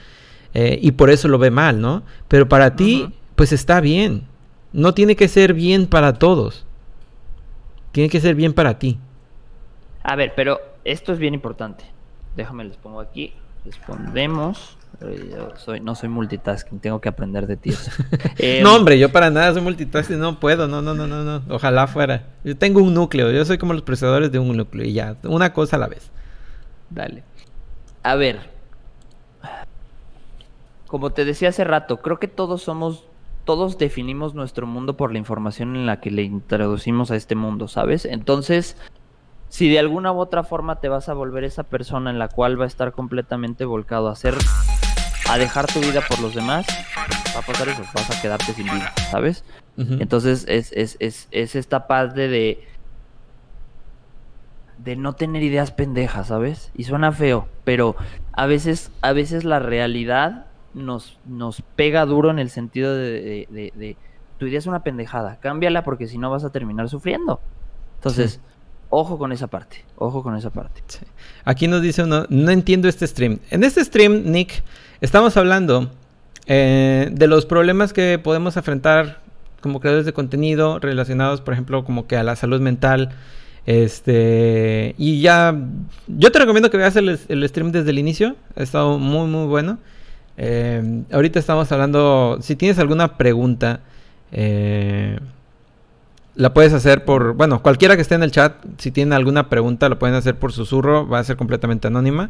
Eh, 0.52 0.78
y 0.82 0.92
por 0.92 1.10
eso 1.10 1.28
lo 1.28 1.38
ve 1.38 1.50
mal, 1.50 1.80
¿no? 1.80 2.02
Pero 2.26 2.48
para 2.48 2.74
ti, 2.74 3.08
pues 3.36 3.52
está 3.52 3.80
bien. 3.80 4.24
No 4.72 4.94
tiene 4.94 5.14
que 5.14 5.28
ser 5.28 5.54
bien 5.54 5.86
para 5.86 6.14
todos. 6.14 6.66
Tiene 7.92 8.08
que 8.08 8.20
ser 8.20 8.34
bien 8.34 8.52
para 8.52 8.78
ti. 8.78 8.98
A 10.02 10.16
ver, 10.16 10.32
pero 10.34 10.60
esto 10.84 11.12
es 11.12 11.18
bien 11.18 11.34
importante. 11.34 11.84
Déjame 12.36 12.64
les 12.64 12.76
pongo 12.76 13.00
aquí. 13.00 13.32
Respondemos 13.64 14.76
soy, 15.56 15.80
no 15.80 15.94
soy 15.94 16.08
multitasking, 16.08 16.78
tengo 16.78 17.00
que 17.00 17.08
aprender 17.08 17.46
de 17.46 17.56
ti. 17.56 17.72
Em, 18.38 18.62
no, 18.62 18.76
hombre, 18.76 18.98
yo 18.98 19.10
para 19.10 19.30
nada 19.30 19.52
soy 19.52 19.62
multitasking, 19.62 20.18
no 20.18 20.38
puedo, 20.38 20.68
no, 20.68 20.82
no, 20.82 20.94
no, 20.94 21.06
no, 21.06 21.24
no. 21.24 21.42
Ojalá 21.54 21.86
fuera. 21.86 22.26
Yo 22.44 22.56
tengo 22.56 22.82
un 22.82 22.92
núcleo, 22.92 23.30
yo 23.30 23.44
soy 23.44 23.58
como 23.58 23.72
los 23.72 23.82
procesadores 23.82 24.30
de 24.30 24.38
un 24.38 24.56
núcleo 24.56 24.86
y 24.86 24.92
ya, 24.92 25.16
una 25.24 25.52
cosa 25.52 25.76
a 25.76 25.78
la 25.78 25.88
vez. 25.88 26.10
Dale. 26.90 27.22
A 28.02 28.14
ver. 28.14 28.50
Como 30.86 31.10
te 31.10 31.24
decía 31.24 31.50
hace 31.50 31.64
rato, 31.64 31.98
creo 31.98 32.18
que 32.18 32.28
todos 32.28 32.62
somos, 32.62 33.04
todos 33.44 33.78
definimos 33.78 34.34
nuestro 34.34 34.66
mundo 34.66 34.96
por 34.96 35.12
la 35.12 35.18
información 35.18 35.76
en 35.76 35.86
la 35.86 36.00
que 36.00 36.10
le 36.10 36.22
introducimos 36.22 37.10
a 37.10 37.16
este 37.16 37.36
mundo, 37.36 37.68
¿sabes? 37.68 38.04
Entonces, 38.04 38.76
si 39.48 39.68
de 39.68 39.78
alguna 39.78 40.12
u 40.12 40.18
otra 40.18 40.42
forma 40.42 40.80
te 40.80 40.88
vas 40.88 41.08
a 41.08 41.14
volver 41.14 41.44
esa 41.44 41.62
persona 41.62 42.10
en 42.10 42.18
la 42.18 42.28
cual 42.28 42.60
va 42.60 42.64
a 42.64 42.68
estar 42.68 42.92
completamente 42.92 43.64
volcado 43.64 44.08
a 44.08 44.12
hacer 44.12 44.34
a 45.30 45.38
dejar 45.38 45.66
tu 45.66 45.80
vida 45.80 46.00
por 46.08 46.20
los 46.20 46.34
demás, 46.34 46.66
va 47.34 47.40
a 47.40 47.42
pasar 47.42 47.68
eso, 47.68 47.82
vas 47.94 48.10
a 48.10 48.20
quedarte 48.20 48.52
sin 48.52 48.64
vida, 48.64 48.92
¿sabes? 49.10 49.44
Entonces 49.76 50.44
es, 50.48 50.72
es, 50.72 50.96
es, 51.00 51.28
es, 51.30 51.56
esta 51.56 51.86
parte 51.86 52.28
de 52.28 52.66
de 54.76 54.96
no 54.96 55.14
tener 55.14 55.42
ideas 55.42 55.72
pendejas, 55.72 56.28
¿sabes? 56.28 56.70
Y 56.74 56.84
suena 56.84 57.12
feo, 57.12 57.48
pero 57.64 57.96
a 58.32 58.46
veces, 58.46 58.90
a 59.02 59.12
veces 59.12 59.44
la 59.44 59.58
realidad 59.58 60.46
nos, 60.74 61.18
nos 61.26 61.62
pega 61.76 62.06
duro 62.06 62.30
en 62.30 62.38
el 62.38 62.50
sentido 62.50 62.94
de, 62.94 63.46
de, 63.50 63.96
tu 64.38 64.46
idea 64.46 64.58
es 64.58 64.66
una 64.66 64.82
pendejada, 64.82 65.38
cámbiala 65.38 65.84
porque 65.84 66.08
si 66.08 66.18
no 66.18 66.30
vas 66.30 66.44
a 66.44 66.50
terminar 66.50 66.88
sufriendo. 66.88 67.40
Entonces, 67.96 68.40
ojo 68.88 69.18
con 69.18 69.32
esa 69.32 69.48
parte, 69.48 69.84
ojo 69.96 70.22
con 70.22 70.34
esa 70.34 70.50
parte. 70.50 70.82
Aquí 71.44 71.68
nos 71.68 71.82
dice 71.82 72.02
uno, 72.02 72.24
no 72.30 72.50
entiendo 72.50 72.88
este 72.88 73.06
stream. 73.06 73.38
En 73.50 73.64
este 73.64 73.84
stream, 73.84 74.30
Nick, 74.30 74.62
Estamos 75.00 75.38
hablando 75.38 75.90
eh, 76.44 77.08
de 77.10 77.26
los 77.26 77.46
problemas 77.46 77.94
que 77.94 78.20
podemos 78.22 78.58
enfrentar 78.58 79.20
como 79.62 79.80
creadores 79.80 80.04
de 80.04 80.12
contenido 80.12 80.78
relacionados, 80.78 81.40
por 81.40 81.54
ejemplo, 81.54 81.86
como 81.86 82.06
que 82.06 82.18
a 82.18 82.22
la 82.22 82.36
salud 82.36 82.60
mental. 82.60 83.10
Este, 83.64 84.94
y 84.98 85.22
ya, 85.22 85.56
yo 86.06 86.30
te 86.30 86.38
recomiendo 86.38 86.70
que 86.70 86.76
veas 86.76 86.96
el, 86.96 87.18
stream 87.48 87.72
desde 87.72 87.88
el 87.90 87.98
inicio. 87.98 88.36
Ha 88.56 88.62
estado 88.62 88.98
muy, 88.98 89.26
muy 89.26 89.46
bueno. 89.46 89.78
Eh, 90.36 91.02
ahorita 91.10 91.38
estamos 91.38 91.72
hablando, 91.72 92.38
si 92.42 92.54
tienes 92.54 92.78
alguna 92.78 93.16
pregunta, 93.16 93.80
eh, 94.32 95.18
la 96.34 96.52
puedes 96.52 96.74
hacer 96.74 97.06
por, 97.06 97.32
bueno, 97.32 97.62
cualquiera 97.62 97.96
que 97.96 98.02
esté 98.02 98.16
en 98.16 98.22
el 98.22 98.32
chat, 98.32 98.54
si 98.76 98.90
tiene 98.90 99.14
alguna 99.14 99.48
pregunta, 99.48 99.88
la 99.88 99.98
pueden 99.98 100.14
hacer 100.14 100.38
por 100.38 100.52
susurro, 100.52 101.08
va 101.08 101.20
a 101.20 101.24
ser 101.24 101.38
completamente 101.38 101.86
anónima. 101.86 102.28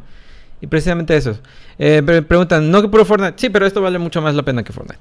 Y 0.60 0.66
precisamente 0.66 1.16
eso. 1.16 1.38
Eh, 1.78 2.02
preguntan, 2.02 2.70
¿no 2.70 2.82
que 2.82 2.88
puro 2.88 3.04
Fortnite? 3.04 3.34
Sí, 3.36 3.48
pero 3.48 3.66
esto 3.66 3.80
vale 3.80 3.98
mucho 3.98 4.20
más 4.20 4.34
la 4.34 4.42
pena 4.42 4.62
que 4.62 4.72
Fortnite. 4.72 5.00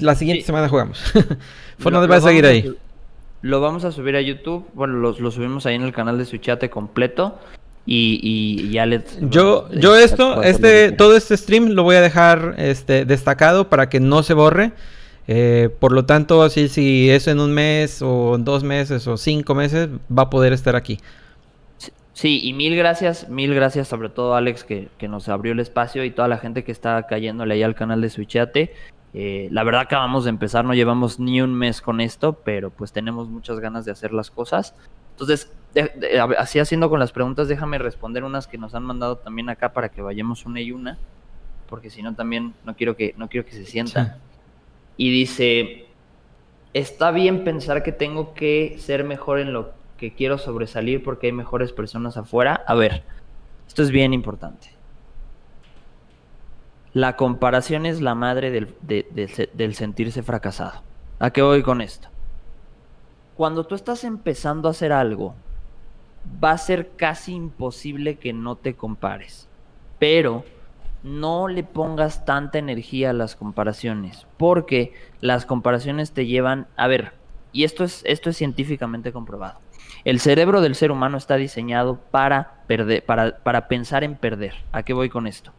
la 0.00 0.14
siguiente 0.14 0.44
semana 0.44 0.68
jugamos. 0.68 1.00
Fortnite 1.78 2.06
va 2.06 2.16
a 2.16 2.20
seguir 2.20 2.46
ahí. 2.46 2.74
lo 3.42 3.60
vamos 3.60 3.84
a 3.84 3.92
subir 3.92 4.14
a 4.16 4.20
YouTube. 4.20 4.66
Bueno, 4.74 4.94
lo, 4.94 5.30
subimos 5.30 5.66
ahí 5.66 5.74
en 5.74 5.82
el 5.82 5.92
canal 5.92 6.18
de 6.18 6.24
Suchate 6.24 6.70
completo. 6.70 7.38
Y, 7.86 8.18
y 8.22 8.70
ya 8.70 8.86
les... 8.86 9.18
Yo, 9.20 9.68
yo 9.72 9.94
esto, 9.94 10.42
este, 10.42 10.92
todo 10.92 11.16
este 11.16 11.36
stream 11.36 11.70
lo 11.70 11.82
voy 11.82 11.96
a 11.96 12.00
dejar 12.00 12.54
este, 12.56 13.04
destacado 13.04 13.68
para 13.68 13.90
que 13.90 14.00
no 14.00 14.22
se 14.22 14.32
borre. 14.32 14.72
Eh, 15.26 15.70
por 15.78 15.92
lo 15.92 16.04
tanto, 16.04 16.42
así 16.42 16.68
si 16.68 17.10
eso 17.10 17.30
en 17.30 17.40
un 17.40 17.52
mes 17.52 18.02
o 18.02 18.34
en 18.36 18.44
dos 18.44 18.62
meses 18.62 19.06
o 19.06 19.16
cinco 19.16 19.54
meses 19.54 19.88
va 20.16 20.24
a 20.24 20.30
poder 20.30 20.52
estar 20.52 20.76
aquí. 20.76 20.98
Sí, 22.14 22.40
y 22.44 22.52
mil 22.52 22.76
gracias, 22.76 23.28
mil 23.28 23.52
gracias 23.54 23.88
sobre 23.88 24.08
todo 24.08 24.36
Alex 24.36 24.62
que, 24.62 24.88
nos 25.08 25.28
abrió 25.28 25.52
el 25.52 25.58
espacio 25.58 26.04
y 26.04 26.12
toda 26.12 26.28
la 26.28 26.38
gente 26.38 26.62
que 26.62 26.70
está 26.70 27.06
cayéndole 27.08 27.54
ahí 27.54 27.62
al 27.64 27.74
canal 27.74 28.00
de 28.00 28.08
Switchate. 28.08 28.72
Eh, 29.12 29.48
la 29.50 29.64
verdad 29.64 29.82
acabamos 29.82 30.24
de 30.24 30.30
empezar, 30.30 30.64
no 30.64 30.74
llevamos 30.74 31.18
ni 31.18 31.42
un 31.42 31.54
mes 31.54 31.80
con 31.80 32.00
esto, 32.00 32.32
pero 32.44 32.70
pues 32.70 32.92
tenemos 32.92 33.28
muchas 33.28 33.58
ganas 33.58 33.84
de 33.84 33.90
hacer 33.90 34.12
las 34.12 34.30
cosas. 34.30 34.76
Entonces, 35.10 35.52
así 36.38 36.60
haciendo 36.60 36.88
con 36.88 37.00
las 37.00 37.10
preguntas, 37.10 37.48
déjame 37.48 37.78
responder 37.78 38.22
unas 38.22 38.46
que 38.46 38.58
nos 38.58 38.76
han 38.76 38.84
mandado 38.84 39.16
también 39.16 39.50
acá 39.50 39.72
para 39.72 39.88
que 39.88 40.00
vayamos 40.00 40.46
una 40.46 40.60
y 40.60 40.70
una, 40.70 40.98
porque 41.68 41.90
si 41.90 42.00
no 42.00 42.14
también 42.14 42.54
no 42.64 42.76
quiero 42.76 42.96
que, 42.96 43.14
no 43.16 43.28
quiero 43.28 43.44
que 43.44 43.52
se 43.52 43.66
sientan. 43.66 44.18
Y 44.96 45.10
dice, 45.10 45.86
está 46.72 47.10
bien 47.10 47.42
pensar 47.42 47.82
que 47.82 47.90
tengo 47.90 48.34
que 48.34 48.76
ser 48.78 49.02
mejor 49.02 49.40
en 49.40 49.52
lo 49.52 49.72
que 50.04 50.14
quiero 50.14 50.36
sobresalir 50.36 51.02
porque 51.02 51.28
hay 51.28 51.32
mejores 51.32 51.72
personas 51.72 52.18
afuera. 52.18 52.62
A 52.66 52.74
ver, 52.74 53.04
esto 53.66 53.82
es 53.82 53.90
bien 53.90 54.12
importante. 54.12 54.68
La 56.92 57.16
comparación 57.16 57.86
es 57.86 58.02
la 58.02 58.14
madre 58.14 58.50
del, 58.50 58.74
del 58.82 59.74
sentirse 59.74 60.22
fracasado. 60.22 60.82
¿A 61.18 61.30
qué 61.30 61.40
voy 61.40 61.62
con 61.62 61.80
esto? 61.80 62.08
Cuando 63.34 63.64
tú 63.64 63.74
estás 63.74 64.04
empezando 64.04 64.68
a 64.68 64.72
hacer 64.72 64.92
algo, 64.92 65.34
va 66.42 66.50
a 66.50 66.58
ser 66.58 66.90
casi 66.96 67.32
imposible 67.32 68.16
que 68.16 68.34
no 68.34 68.56
te 68.56 68.74
compares. 68.74 69.48
Pero 69.98 70.44
no 71.02 71.48
le 71.48 71.64
pongas 71.64 72.26
tanta 72.26 72.58
energía 72.58 73.10
a 73.10 73.14
las 73.14 73.36
comparaciones, 73.36 74.26
porque 74.36 74.92
las 75.20 75.46
comparaciones 75.46 76.12
te 76.12 76.26
llevan, 76.26 76.66
a 76.76 76.88
ver, 76.88 77.12
y 77.52 77.64
esto 77.64 77.84
es, 77.84 78.02
esto 78.04 78.28
es 78.30 78.36
científicamente 78.36 79.12
comprobado. 79.12 79.63
El 80.04 80.20
cerebro 80.20 80.60
del 80.60 80.74
ser 80.74 80.90
humano 80.90 81.16
está 81.16 81.36
diseñado 81.36 81.98
para, 82.10 82.62
perder, 82.66 83.04
para, 83.04 83.38
para 83.38 83.68
pensar 83.68 84.04
en 84.04 84.16
perder. 84.16 84.54
¿A 84.72 84.82
qué 84.82 84.92
voy 84.92 85.08
con 85.08 85.26
esto? 85.26 85.52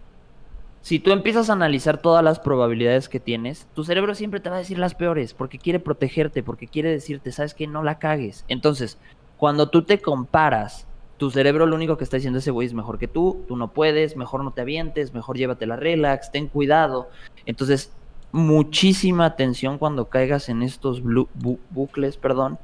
Si 0.81 0.99
tú 0.99 1.11
empiezas 1.11 1.49
a 1.49 1.53
analizar 1.53 1.99
todas 1.99 2.23
las 2.23 2.39
probabilidades 2.39 3.09
que 3.09 3.19
tienes, 3.19 3.67
tu 3.73 3.83
cerebro 3.83 4.13
siempre 4.13 4.39
te 4.39 4.51
va 4.51 4.57
a 4.57 4.59
decir 4.59 4.77
las 4.77 4.93
peores, 4.93 5.33
porque 5.33 5.57
quiere 5.57 5.79
protegerte, 5.79 6.43
porque 6.43 6.67
quiere 6.67 6.91
decirte, 6.91 7.31
sabes 7.31 7.55
que 7.55 7.65
no 7.65 7.81
la 7.81 7.97
cagues. 7.97 8.45
Entonces, 8.47 8.99
cuando 9.37 9.69
tú 9.69 9.81
te 9.81 9.99
comparas 9.99 10.87
tu 11.17 11.31
cerebro 11.31 11.65
lo 11.65 11.75
único 11.75 11.97
que 11.97 12.03
está 12.03 12.17
diciendo 12.17 12.39
ese 12.39 12.51
güey 12.51 12.67
es 12.67 12.73
mejor 12.73 12.99
que 12.99 13.07
tú, 13.07 13.45
tú 13.47 13.55
no 13.55 13.71
puedes, 13.71 14.17
mejor 14.17 14.43
no 14.43 14.51
te 14.51 14.61
avientes, 14.61 15.13
mejor 15.13 15.37
llévatela 15.37 15.75
relax, 15.75 16.31
ten 16.31 16.47
cuidado. 16.47 17.09
Entonces, 17.45 17.93
muchísima 18.31 19.25
atención 19.25 19.77
cuando 19.77 20.09
caigas 20.09 20.49
en 20.49 20.61
estos 20.61 21.01
bucles, 21.01 22.17
perdón, 22.17 22.59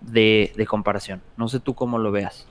de, 0.00 0.66
comparación. 0.68 1.20
No 1.36 1.48
sé 1.48 1.60
tú 1.60 1.74
cómo 1.74 1.98
lo 1.98 2.12
veas. 2.12 2.46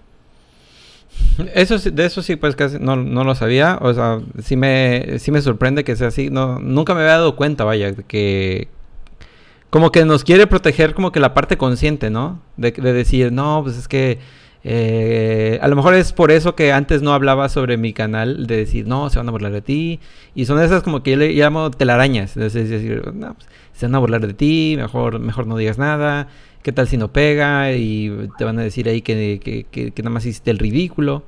Eso 1.54 1.78
de 1.78 2.06
eso 2.06 2.22
sí, 2.22 2.36
pues 2.36 2.56
casi 2.56 2.78
no, 2.80 2.96
no, 2.96 3.24
lo 3.24 3.36
sabía. 3.36 3.78
O 3.82 3.94
sea, 3.94 4.20
sí 4.42 4.56
me, 4.56 5.20
sí 5.20 5.32
me 5.32 5.42
sorprende 5.42 5.84
que 5.84 5.96
sea 5.96 6.08
así. 6.08 6.30
No, 6.30 6.60
nunca 6.60 6.94
me 6.94 7.02
había 7.02 7.14
dado 7.14 7.36
cuenta, 7.36 7.64
vaya, 7.64 7.94
que 7.94 8.68
como 9.70 9.92
que 9.92 10.06
nos 10.06 10.24
quiere 10.24 10.48
proteger 10.48 10.94
como 10.94 11.12
que 11.12 11.20
la 11.20 11.34
parte 11.34 11.58
consciente, 11.58 12.10
¿no? 12.10 12.42
De, 12.58 12.72
de 12.72 12.94
decir, 12.94 13.32
no, 13.32 13.62
pues 13.64 13.78
es 13.78 13.88
que 13.88 14.20
eh, 14.68 15.60
a 15.62 15.68
lo 15.68 15.76
mejor 15.76 15.94
es 15.94 16.12
por 16.12 16.32
eso 16.32 16.56
que 16.56 16.74
antes 16.74 17.04
no 17.04 17.14
hablaba 17.14 17.50
sobre 17.50 17.78
mi 17.78 17.94
canal, 17.94 18.48
de 18.48 18.58
decir, 18.58 18.88
no, 18.88 19.12
se 19.12 19.20
van 19.20 19.28
a 19.28 19.32
burlar 19.32 19.52
de 19.52 19.62
ti. 19.62 20.00
Y 20.34 20.46
son 20.46 20.60
esas 20.60 20.82
como 20.82 21.04
que 21.04 21.12
yo 21.12 21.18
le 21.18 21.34
llamo 21.34 21.70
telarañas. 21.70 22.34
Pues, 22.34 22.54
se 22.54 23.86
van 23.86 23.96
a 23.96 24.00
burlar 24.00 24.26
de 24.26 24.34
ti, 24.34 24.74
mejor, 24.76 25.20
mejor 25.20 25.46
no 25.46 25.56
digas 25.56 25.78
nada. 25.78 26.30
¿Qué 26.66 26.72
tal 26.72 26.88
si 26.88 26.98
no 26.98 27.14
pega? 27.14 27.74
Y 27.74 28.28
te 28.40 28.44
van 28.44 28.58
a 28.58 28.64
decir 28.64 28.90
ahí 28.90 29.04
que, 29.04 29.94
nada 29.98 30.10
más 30.10 30.26
hiciste 30.26 30.50
el 30.50 30.58
ridículo. 30.58 31.22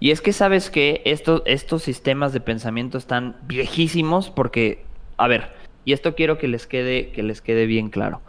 Y 0.00 0.10
es 0.10 0.20
que 0.20 0.34
sabes 0.34 0.68
que 0.68 1.00
estos, 1.06 1.40
estos 1.46 1.82
sistemas 1.82 2.34
de 2.34 2.40
pensamiento 2.40 2.98
están 2.98 3.38
viejísimos 3.44 4.28
porque, 4.28 4.84
a 5.16 5.28
ver, 5.28 5.52
y 5.86 5.94
esto 5.94 6.14
quiero 6.14 6.36
que 6.36 6.46
les 6.46 6.66
quede, 6.66 7.10
que 7.10 7.22
les 7.22 7.40
quede 7.40 7.64
bien 7.64 7.88
claro. 7.88 8.20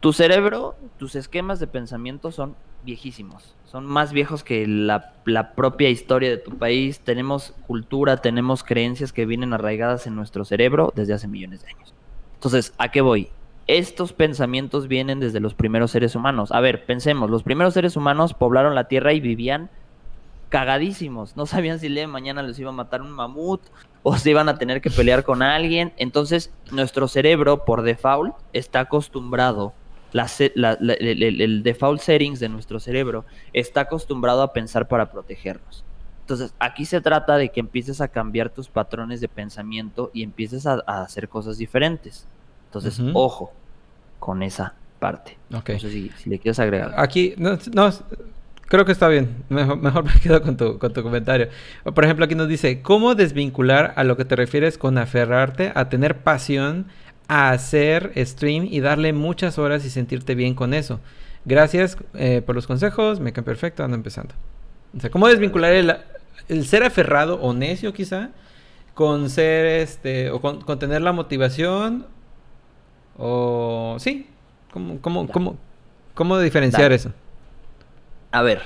Tu 0.00 0.12
cerebro, 0.12 0.76
tus 0.98 1.14
esquemas 1.14 1.58
de 1.58 1.68
pensamiento 1.68 2.32
son 2.32 2.54
viejísimos. 2.84 3.56
Son 3.64 3.86
más 3.86 4.12
viejos 4.12 4.44
que 4.44 4.66
la, 4.66 5.14
propia 5.56 5.88
historia 5.88 6.28
de 6.28 6.36
tu 6.36 6.58
país. 6.58 7.00
Tenemos 7.00 7.54
cultura, 7.66 8.18
tenemos 8.18 8.62
creencias 8.62 9.14
que 9.14 9.24
vienen 9.24 9.54
arraigadas 9.54 10.06
en 10.06 10.16
nuestro 10.16 10.44
cerebro 10.44 10.92
desde 10.94 11.14
hace 11.14 11.28
millones 11.28 11.62
de 11.62 11.68
años. 11.68 11.94
Entonces, 12.34 12.74
¿a 12.76 12.90
qué 12.90 13.00
voy? 13.00 13.30
Estos 13.78 14.12
pensamientos 14.12 14.88
vienen 14.88 15.20
desde 15.20 15.38
los 15.38 15.54
primeros 15.54 15.92
seres 15.92 16.16
humanos. 16.16 16.50
A 16.50 16.58
ver, 16.58 16.86
pensemos, 16.86 17.30
los 17.30 17.44
primeros 17.44 17.72
seres 17.72 17.96
humanos 17.96 18.34
poblaron 18.34 18.74
la 18.74 18.88
Tierra 18.88 19.12
y 19.12 19.20
vivían 19.20 19.70
cagadísimos. 20.48 21.36
No 21.36 21.46
sabían 21.46 21.78
si 21.78 21.86
el 21.86 21.94
día 21.94 22.02
de 22.02 22.08
mañana 22.08 22.42
les 22.42 22.58
iba 22.58 22.70
a 22.70 22.72
matar 22.72 23.00
un 23.00 23.12
mamut 23.12 23.60
o 24.02 24.16
si 24.16 24.30
iban 24.30 24.48
a 24.48 24.58
tener 24.58 24.80
que 24.80 24.90
pelear 24.90 25.22
con 25.22 25.40
alguien. 25.40 25.92
Entonces, 25.98 26.52
nuestro 26.72 27.06
cerebro, 27.06 27.64
por 27.64 27.82
default, 27.82 28.34
está 28.52 28.80
acostumbrado 28.80 29.72
el, 30.12 31.62
default 31.62 32.00
settings 32.00 32.40
de 32.40 32.48
nuestro 32.48 32.80
cerebro 32.80 33.24
está 33.52 33.82
acostumbrado 33.82 34.42
a 34.42 34.52
pensar 34.52 34.88
para 34.88 35.12
protegernos. 35.12 35.84
Entonces, 36.22 36.52
aquí 36.58 36.86
se 36.86 37.00
trata 37.00 37.36
de 37.36 37.50
que 37.50 37.60
empieces 37.60 38.00
a 38.00 38.08
cambiar 38.08 38.50
tus 38.50 38.68
patrones 38.68 39.20
de 39.20 39.28
pensamiento 39.28 40.10
y 40.12 40.24
empieces 40.24 40.66
a, 40.66 40.80
hacer 40.86 41.28
cosas 41.28 41.56
diferentes. 41.56 42.26
Entonces, 42.66 43.00
ojo 43.14 43.52
con 44.20 44.44
esa 44.44 44.74
parte. 45.00 45.36
No 45.48 45.62
sé 45.66 45.80
si, 45.90 46.12
le 46.26 46.38
quieres 46.38 46.60
agregar. 46.60 46.94
Aquí, 46.96 47.34
no, 47.36 47.58
creo 48.66 48.84
que 48.84 48.92
está 48.92 49.08
bien. 49.08 49.42
Mejor, 49.48 49.78
mejor, 49.78 50.04
me 50.14 50.20
quedo 50.20 50.40
con 50.42 50.56
tu, 50.56 50.78
con 50.78 50.92
tu 50.92 51.02
comentario. 51.02 51.48
Por 51.82 52.04
ejemplo, 52.04 52.24
aquí 52.24 52.36
nos 52.36 52.46
dice, 52.46 52.82
¿cómo 52.82 53.16
desvincular 53.16 53.94
a 53.96 54.04
lo 54.04 54.16
que 54.16 54.24
te 54.24 54.36
refieres 54.36 54.78
con 54.78 54.98
aferrarte 54.98 55.72
a 55.74 55.88
tener 55.88 56.18
pasión 56.18 56.86
a 57.30 57.50
hacer 57.50 58.12
stream 58.16 58.66
y 58.68 58.80
darle 58.80 59.12
muchas 59.12 59.56
horas 59.56 59.84
y 59.84 59.90
sentirte 59.90 60.34
bien 60.34 60.56
con 60.56 60.74
eso. 60.74 60.98
Gracias 61.44 61.96
eh, 62.14 62.42
por 62.44 62.56
los 62.56 62.66
consejos, 62.66 63.20
me 63.20 63.32
quedan 63.32 63.44
perfecto, 63.44 63.84
ando 63.84 63.94
empezando. 63.94 64.34
O 64.96 65.00
sea, 65.00 65.10
¿cómo 65.10 65.28
desvincular 65.28 65.72
el, 66.48 66.66
ser 66.66 66.82
aferrado 66.82 67.40
o 67.40 67.54
necio 67.54 67.92
quizá 67.92 68.30
con 68.94 69.30
ser 69.30 69.64
este 69.64 70.32
o 70.32 70.40
con, 70.40 70.78
tener 70.80 71.02
la 71.02 71.12
motivación 71.12 72.04
o 73.20 73.96
sí, 73.98 74.26
¿cómo, 74.72 74.98
cómo, 75.00 75.28
cómo, 75.28 75.56
cómo 76.14 76.38
diferenciar 76.38 76.90
eso? 76.92 77.12
A 78.32 78.42
ver, 78.42 78.62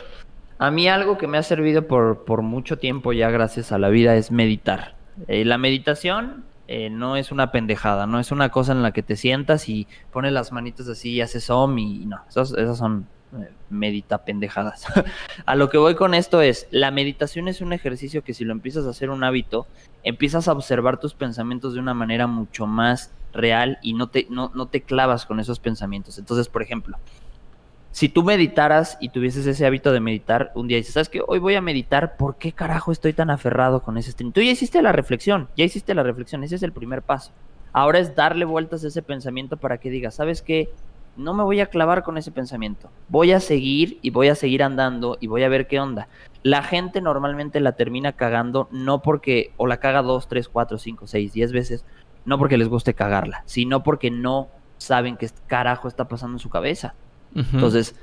a 0.58 0.70
mí 0.70 0.88
algo 0.88 1.18
que 1.18 1.26
me 1.26 1.38
ha 1.38 1.42
servido 1.42 1.88
por, 1.88 2.24
por 2.24 2.42
mucho 2.42 2.78
tiempo 2.78 3.12
ya 3.12 3.30
gracias 3.30 3.72
a 3.72 3.78
la 3.78 3.88
vida 3.88 4.14
es 4.14 4.30
meditar. 4.30 4.94
Eh, 5.26 5.44
la 5.44 5.58
meditación 5.58 6.44
eh, 6.68 6.88
no 6.88 7.16
es 7.16 7.32
una 7.32 7.50
pendejada, 7.50 8.06
no 8.06 8.20
es 8.20 8.30
una 8.30 8.50
cosa 8.50 8.72
en 8.72 8.82
la 8.82 8.92
que 8.92 9.02
te 9.02 9.16
sientas 9.16 9.68
y 9.68 9.88
pones 10.12 10.32
las 10.32 10.52
manitas 10.52 10.88
así 10.88 11.10
y 11.10 11.20
haces 11.20 11.50
om 11.50 11.76
y 11.78 12.06
no, 12.06 12.20
esas, 12.28 12.78
son 12.78 13.06
eh, 13.36 13.50
medita 13.70 14.24
pendejadas. 14.24 14.86
a 15.46 15.54
lo 15.56 15.68
que 15.68 15.78
voy 15.78 15.96
con 15.96 16.14
esto 16.14 16.40
es, 16.40 16.68
la 16.70 16.92
meditación 16.92 17.48
es 17.48 17.60
un 17.60 17.72
ejercicio 17.72 18.22
que 18.22 18.34
si 18.34 18.44
lo 18.44 18.52
empiezas 18.52 18.86
a 18.86 18.90
hacer 18.90 19.10
un 19.10 19.24
hábito, 19.24 19.66
empiezas 20.04 20.46
a 20.46 20.52
observar 20.52 21.00
tus 21.00 21.14
pensamientos 21.14 21.74
de 21.74 21.80
una 21.80 21.94
manera 21.94 22.28
mucho 22.28 22.66
más 22.66 23.12
real 23.34 23.78
y 23.82 23.94
no 23.94 24.08
te, 24.08 24.26
no, 24.30 24.50
no 24.54 24.66
te 24.66 24.82
clavas 24.82 25.26
con 25.26 25.40
esos 25.40 25.60
pensamientos. 25.60 26.18
Entonces, 26.18 26.48
por 26.48 26.62
ejemplo, 26.62 26.96
si 27.94 28.08
tú 28.08 28.24
meditaras 28.24 28.98
y 29.00 29.10
tuvieses 29.10 29.46
ese 29.46 29.64
hábito 29.64 29.92
de 29.92 30.00
meditar, 30.00 30.50
un 30.56 30.66
día 30.66 30.78
dices, 30.78 30.94
¿sabes 30.94 31.08
qué? 31.08 31.22
Hoy 31.24 31.38
voy 31.38 31.54
a 31.54 31.60
meditar, 31.60 32.16
¿por 32.16 32.36
qué 32.36 32.50
carajo 32.50 32.90
estoy 32.90 33.12
tan 33.12 33.30
aferrado 33.30 33.82
con 33.82 33.96
ese 33.98 34.10
stream? 34.10 34.32
Tú 34.32 34.40
ya 34.40 34.50
hiciste 34.50 34.82
la 34.82 34.90
reflexión, 34.90 35.48
ya 35.56 35.64
hiciste 35.64 35.94
la 35.94 36.02
reflexión, 36.02 36.42
ese 36.42 36.56
es 36.56 36.64
el 36.64 36.72
primer 36.72 37.02
paso. 37.02 37.30
Ahora 37.72 38.00
es 38.00 38.16
darle 38.16 38.44
vueltas 38.46 38.82
a 38.82 38.88
ese 38.88 39.00
pensamiento 39.02 39.56
para 39.56 39.78
que 39.78 39.90
digas, 39.90 40.16
¿sabes 40.16 40.42
qué? 40.42 40.70
No 41.16 41.34
me 41.34 41.44
voy 41.44 41.60
a 41.60 41.66
clavar 41.66 42.02
con 42.02 42.18
ese 42.18 42.32
pensamiento. 42.32 42.90
Voy 43.08 43.30
a 43.30 43.38
seguir 43.38 44.00
y 44.02 44.10
voy 44.10 44.26
a 44.26 44.34
seguir 44.34 44.64
andando 44.64 45.16
y 45.20 45.28
voy 45.28 45.44
a 45.44 45.48
ver 45.48 45.68
qué 45.68 45.78
onda. 45.78 46.08
La 46.42 46.64
gente 46.64 47.00
normalmente 47.00 47.60
la 47.60 47.76
termina 47.76 48.12
cagando 48.12 48.68
no 48.72 49.02
porque, 49.02 49.52
o 49.56 49.68
la 49.68 49.76
caga 49.76 50.02
dos, 50.02 50.26
tres, 50.26 50.48
cuatro, 50.48 50.78
cinco, 50.78 51.06
seis, 51.06 51.32
diez 51.32 51.52
veces, 51.52 51.84
no 52.24 52.38
porque 52.38 52.58
les 52.58 52.68
guste 52.68 52.94
cagarla, 52.94 53.42
sino 53.46 53.82
porque 53.82 54.10
no 54.10 54.48
saben 54.78 55.16
qué 55.16 55.28
carajo 55.46 55.88
está 55.88 56.08
pasando 56.08 56.36
en 56.36 56.40
su 56.40 56.50
cabeza. 56.50 56.94
Entonces, 57.34 57.96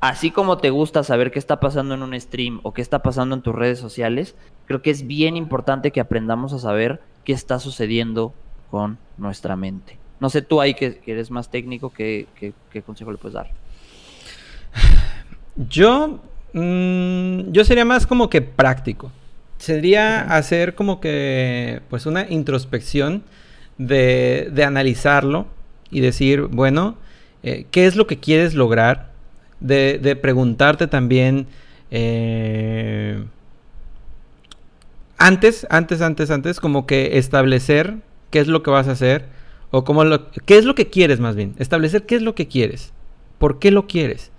así 0.00 0.32
como 0.32 0.58
te 0.58 0.70
gusta 0.70 1.04
saber 1.04 1.30
qué 1.30 1.38
está 1.38 1.60
pasando 1.60 1.94
en 1.94 2.02
un 2.02 2.18
stream 2.20 2.58
o 2.64 2.72
qué 2.74 2.82
está 2.82 3.02
pasando 3.02 3.36
en 3.36 3.42
tus 3.42 3.54
redes 3.54 3.78
sociales, 3.78 4.34
creo 4.66 4.82
que 4.82 4.90
es 4.90 5.06
bien 5.06 5.36
importante 5.36 5.92
que 5.92 6.00
aprendamos 6.00 6.52
a 6.52 6.58
saber 6.58 7.00
qué 7.24 7.32
está 7.32 7.58
sucediendo 7.60 8.34
con 8.70 8.98
nuestra 9.18 9.54
mente. 9.54 9.98
No 10.18 10.30
sé 10.30 10.42
tú 10.42 10.60
ahí 10.60 10.74
que, 10.74 11.00
eres 11.06 11.30
más 11.30 11.50
técnico, 11.50 11.92
¿qué, 11.92 12.26
consejo 12.84 13.12
le 13.12 13.18
puedes 13.18 13.34
dar? 13.34 13.50
Yo, 15.68 16.20
mm, 16.54 17.52
yo 17.52 17.62
sería 17.66 17.84
más 17.84 18.06
como 18.06 18.30
que 18.30 18.40
práctico. 18.40 19.12
Sería 19.58 20.22
hacer 20.22 20.74
como 20.74 20.98
que, 20.98 21.82
pues, 21.90 22.06
una 22.06 22.26
introspección 22.30 23.22
de, 23.78 24.50
de 24.52 24.64
analizarlo 24.64 25.46
y 25.90 26.00
decir, 26.00 26.42
bueno, 26.42 26.96
eh, 27.42 27.66
qué 27.70 27.86
es 27.86 27.96
lo 27.96 28.06
que 28.06 28.18
quieres 28.18 28.54
lograr, 28.54 29.10
de, 29.60 30.18
preguntarte 30.20 30.86
también 30.86 31.46
eh, 31.90 33.24
antes, 35.18 35.66
antes, 35.70 36.00
antes, 36.00 36.30
antes, 36.30 36.60
como 36.60 36.86
que 36.86 37.18
establecer 37.18 37.96
qué 38.30 38.40
es 38.40 38.48
lo 38.48 38.62
que 38.62 38.70
vas 38.70 38.88
a 38.88 38.92
hacer 38.92 39.26
o 39.70 39.84
cómo 39.84 40.04
lo, 40.04 40.30
qué 40.30 40.56
es 40.56 40.64
lo 40.64 40.74
que 40.74 40.88
quieres 40.88 41.20
más 41.20 41.36
bien, 41.36 41.54
establecer 41.58 42.06
qué 42.06 42.16
es 42.16 42.22
lo 42.22 42.34
que 42.34 42.48
quieres, 42.48 42.92
por 43.38 43.58
qué 43.58 43.70
lo 43.70 43.86
quieres 43.86 44.32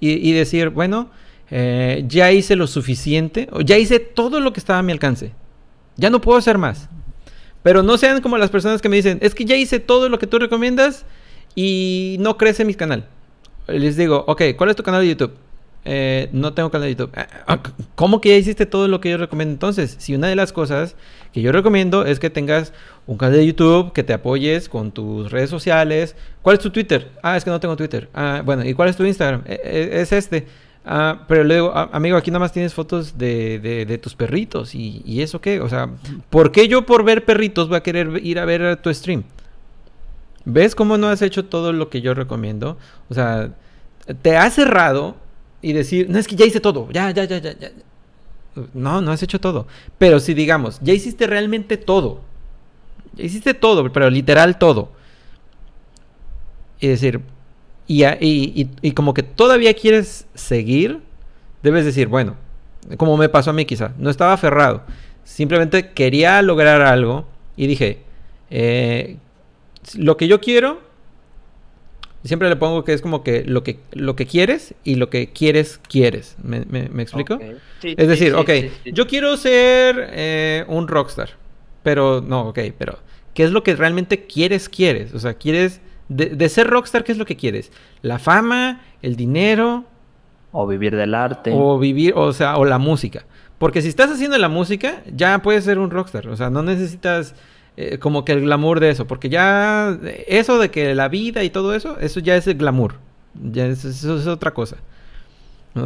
y, 0.00 0.30
decir, 0.32 0.68
bueno, 0.68 1.10
eh, 1.50 2.04
ya 2.06 2.30
hice 2.30 2.54
lo 2.54 2.68
suficiente, 2.68 3.48
o 3.50 3.62
ya 3.62 3.78
hice 3.78 3.98
todo 3.98 4.38
lo 4.38 4.52
que 4.52 4.60
estaba 4.60 4.78
a 4.78 4.82
mi 4.84 4.92
alcance, 4.92 5.32
ya 5.96 6.08
no 6.08 6.20
puedo 6.20 6.38
hacer 6.38 6.56
más. 6.56 6.88
Pero 7.62 7.82
no 7.82 7.98
sean 7.98 8.20
como 8.20 8.38
las 8.38 8.50
personas 8.50 8.80
que 8.80 8.88
me 8.88 8.96
dicen, 8.96 9.18
es 9.20 9.34
que 9.34 9.44
ya 9.44 9.56
hice 9.56 9.80
todo 9.80 10.08
lo 10.08 10.18
que 10.18 10.26
tú 10.26 10.38
recomiendas, 10.38 11.04
y 11.54 12.16
no 12.20 12.36
crece 12.36 12.64
mi 12.64 12.74
canal. 12.74 13.06
Les 13.66 13.96
digo, 13.96 14.24
ok, 14.26 14.42
¿cuál 14.56 14.70
es 14.70 14.76
tu 14.76 14.82
canal 14.82 15.02
de 15.02 15.08
YouTube? 15.08 15.32
eh, 15.90 16.28
no 16.32 16.52
tengo 16.52 16.70
canal 16.70 16.86
de 16.86 16.94
YouTube. 16.94 17.12
Ah, 17.16 17.28
ah, 17.46 17.62
¿Cómo 17.94 18.20
que 18.20 18.28
ya 18.28 18.36
hiciste 18.36 18.66
todo 18.66 18.88
lo 18.88 19.00
que 19.00 19.10
yo 19.10 19.16
recomiendo 19.16 19.52
entonces? 19.52 19.96
Si 19.98 20.14
una 20.14 20.28
de 20.28 20.36
las 20.36 20.52
cosas 20.52 20.96
que 21.32 21.40
yo 21.40 21.50
recomiendo 21.50 22.04
es 22.04 22.18
que 22.20 22.28
tengas 22.28 22.74
un 23.06 23.16
canal 23.16 23.36
de 23.36 23.46
YouTube, 23.46 23.92
que 23.94 24.02
te 24.02 24.12
apoyes 24.12 24.68
con 24.68 24.92
tus 24.92 25.30
redes 25.30 25.48
sociales. 25.48 26.14
¿Cuál 26.42 26.56
es 26.56 26.62
tu 26.62 26.70
Twitter? 26.70 27.10
Ah, 27.22 27.38
es 27.38 27.44
que 27.44 27.50
no 27.50 27.58
tengo 27.58 27.74
Twitter. 27.76 28.10
Ah, 28.12 28.42
bueno, 28.44 28.66
¿y 28.66 28.74
cuál 28.74 28.90
es 28.90 28.96
tu 28.96 29.04
Instagram? 29.04 29.44
E, 29.46 29.60
e, 29.64 30.00
es 30.02 30.12
este. 30.12 30.46
Ah, 30.90 31.26
pero 31.28 31.44
luego, 31.44 31.70
amigo, 31.76 32.16
aquí 32.16 32.30
nada 32.30 32.40
más 32.40 32.50
tienes 32.50 32.72
fotos 32.72 33.18
de, 33.18 33.58
de, 33.86 33.98
tus 33.98 34.14
perritos. 34.14 34.74
¿Y, 34.74 35.02
¿Y, 35.04 35.20
eso 35.20 35.38
qué? 35.38 35.60
O 35.60 35.68
sea, 35.68 35.90
¿por 36.30 36.50
qué 36.50 36.66
yo 36.66 36.86
por 36.86 37.04
ver 37.04 37.26
perritos 37.26 37.68
voy 37.68 37.76
a 37.76 37.82
querer 37.82 38.24
ir 38.24 38.38
a 38.38 38.46
ver 38.46 38.80
tu 38.80 38.92
stream? 38.94 39.24
¿Ves 40.46 40.74
cómo 40.74 40.96
no 40.96 41.08
has 41.08 41.20
hecho 41.20 41.44
todo 41.44 41.74
lo 41.74 41.90
que 41.90 42.00
yo 42.00 42.14
recomiendo? 42.14 42.78
O 43.10 43.14
sea, 43.14 43.50
te 44.22 44.38
has 44.38 44.54
cerrado 44.54 45.16
y 45.60 45.74
decir, 45.74 46.08
no 46.08 46.18
es 46.18 46.26
que 46.26 46.36
ya 46.36 46.46
hice 46.46 46.58
todo, 46.58 46.90
ya, 46.90 47.10
ya, 47.10 47.24
ya, 47.24 47.36
ya, 47.36 47.52
ya. 47.52 47.70
No, 48.72 49.02
no 49.02 49.12
has 49.12 49.22
hecho 49.22 49.38
todo. 49.38 49.66
Pero 49.98 50.20
si 50.20 50.32
digamos, 50.32 50.80
ya 50.80 50.94
hiciste 50.94 51.26
realmente 51.26 51.76
todo. 51.76 52.22
Ya 53.14 53.24
hiciste 53.24 53.52
todo, 53.52 53.92
pero 53.92 54.08
literal 54.08 54.58
todo. 54.58 54.90
Y 56.80 56.86
decir, 56.86 57.20
y, 57.88 58.04
y, 58.04 58.70
y, 58.82 58.92
como 58.92 59.14
que 59.14 59.24
todavía 59.24 59.74
quieres 59.74 60.26
seguir, 60.34 61.00
debes 61.62 61.84
decir, 61.84 62.06
bueno, 62.06 62.36
como 62.96 63.16
me 63.16 63.28
pasó 63.28 63.50
a 63.50 63.54
mí 63.54 63.64
quizá, 63.64 63.92
no 63.98 64.10
estaba 64.10 64.34
aferrado. 64.34 64.82
Simplemente 65.24 65.90
quería 65.90 66.40
lograr 66.42 66.82
algo 66.82 67.26
y 67.56 67.66
dije, 67.66 67.98
eh, 68.50 69.16
lo 69.96 70.16
que 70.16 70.28
yo 70.28 70.40
quiero 70.40 70.88
Siempre 72.24 72.48
le 72.48 72.56
pongo 72.56 72.84
que 72.84 72.92
es 72.92 73.00
como 73.00 73.22
que 73.22 73.44
lo 73.44 73.62
que, 73.62 73.78
lo 73.92 74.16
que 74.16 74.26
quieres 74.26 74.74
y 74.82 74.96
lo 74.96 75.08
que 75.08 75.28
quieres, 75.28 75.80
quieres. 75.88 76.36
¿Me, 76.42 76.64
me, 76.64 77.02
explico? 77.02 77.38
es 77.82 78.08
decir, 78.08 78.34
ok, 78.34 78.50
yo 78.86 79.06
quiero 79.06 79.36
ser 79.36 80.10
eh, 80.12 80.64
un 80.66 80.88
rockstar. 80.88 81.30
Pero, 81.84 82.20
no, 82.20 82.48
ok, 82.48 82.58
pero 82.76 82.98
¿qué 83.34 83.44
es 83.44 83.52
lo 83.52 83.62
que 83.62 83.76
realmente 83.76 84.26
quieres, 84.26 84.68
quieres? 84.68 85.14
O 85.14 85.20
sea, 85.20 85.34
quieres, 85.34 85.80
de, 86.08 86.48
ser 86.48 86.66
rockstar, 86.68 87.04
¿qué 87.04 87.12
es 87.12 87.18
lo 87.18 87.26
que 87.26 87.36
quieres? 87.36 87.70
¿La 88.02 88.18
fama? 88.18 88.80
¿El 89.02 89.16
dinero? 89.16 89.84
O 90.52 90.66
vivir 90.66 90.96
del 90.96 91.14
arte. 91.14 91.52
O 91.54 91.78
vivir, 91.78 92.14
o 92.16 92.32
sea, 92.32 92.56
o 92.56 92.64
la 92.64 92.78
música. 92.78 93.26
Porque 93.58 93.82
si 93.82 93.88
estás 93.88 94.10
haciendo 94.10 94.38
la 94.38 94.48
música, 94.48 95.02
ya 95.14 95.40
puedes 95.42 95.64
ser 95.64 95.78
un 95.78 95.90
rockstar. 95.90 96.28
O 96.28 96.36
sea, 96.36 96.48
no 96.48 96.62
necesitas 96.62 97.34
eh, 97.76 97.98
como 97.98 98.24
que 98.24 98.32
el 98.32 98.40
glamour 98.40 98.80
de 98.80 98.90
eso, 98.90 99.06
porque 99.06 99.28
ya 99.28 99.98
eso 100.26 100.58
de 100.58 100.70
que 100.70 100.94
la 100.96 101.08
vida 101.08 101.44
y 101.44 101.50
todo 101.50 101.74
eso, 101.74 101.98
eso 102.00 102.18
ya 102.18 102.36
es 102.36 102.46
el 102.48 102.56
glamour, 102.56 102.94
ya 103.34 103.66
es, 103.66 103.84
eso 103.84 104.18
es 104.18 104.26
otra 104.26 104.52
cosa. 104.52 104.78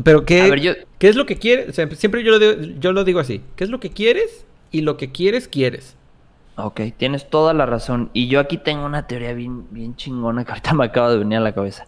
Pero 0.04 0.24
¿qué, 0.24 0.86
¿qué 0.98 1.08
es 1.08 1.16
lo 1.16 1.26
que 1.26 1.36
quieres? 1.36 1.74
siempre 1.98 2.22
yo 2.22 2.30
lo, 2.30 2.38
digo, 2.38 2.76
yo 2.80 2.92
lo 2.92 3.04
digo 3.04 3.20
así, 3.20 3.42
¿qué 3.56 3.64
es 3.64 3.70
lo 3.70 3.78
que 3.78 3.90
quieres? 3.90 4.46
Y 4.70 4.80
lo 4.80 4.96
que 4.96 5.12
quieres, 5.12 5.48
quieres. 5.48 5.96
Ok, 6.56 6.80
tienes 6.96 7.30
toda 7.30 7.54
la 7.54 7.64
razón. 7.66 8.10
Y 8.12 8.28
yo 8.28 8.38
aquí 8.38 8.58
tengo 8.58 8.84
una 8.84 9.06
teoría 9.06 9.32
bien, 9.32 9.66
bien 9.70 9.96
chingona 9.96 10.44
que 10.44 10.50
ahorita 10.52 10.74
me 10.74 10.84
acaba 10.84 11.10
de 11.10 11.18
venir 11.18 11.38
a 11.38 11.42
la 11.42 11.54
cabeza. 11.54 11.86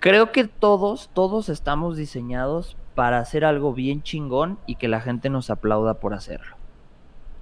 Creo 0.00 0.32
que 0.32 0.44
todos, 0.44 1.10
todos 1.12 1.48
estamos 1.48 1.96
diseñados 1.96 2.76
para 2.94 3.18
hacer 3.18 3.44
algo 3.44 3.72
bien 3.72 4.02
chingón 4.02 4.58
y 4.66 4.76
que 4.76 4.88
la 4.88 5.00
gente 5.00 5.30
nos 5.30 5.50
aplauda 5.50 5.94
por 5.94 6.14
hacerlo. 6.14 6.56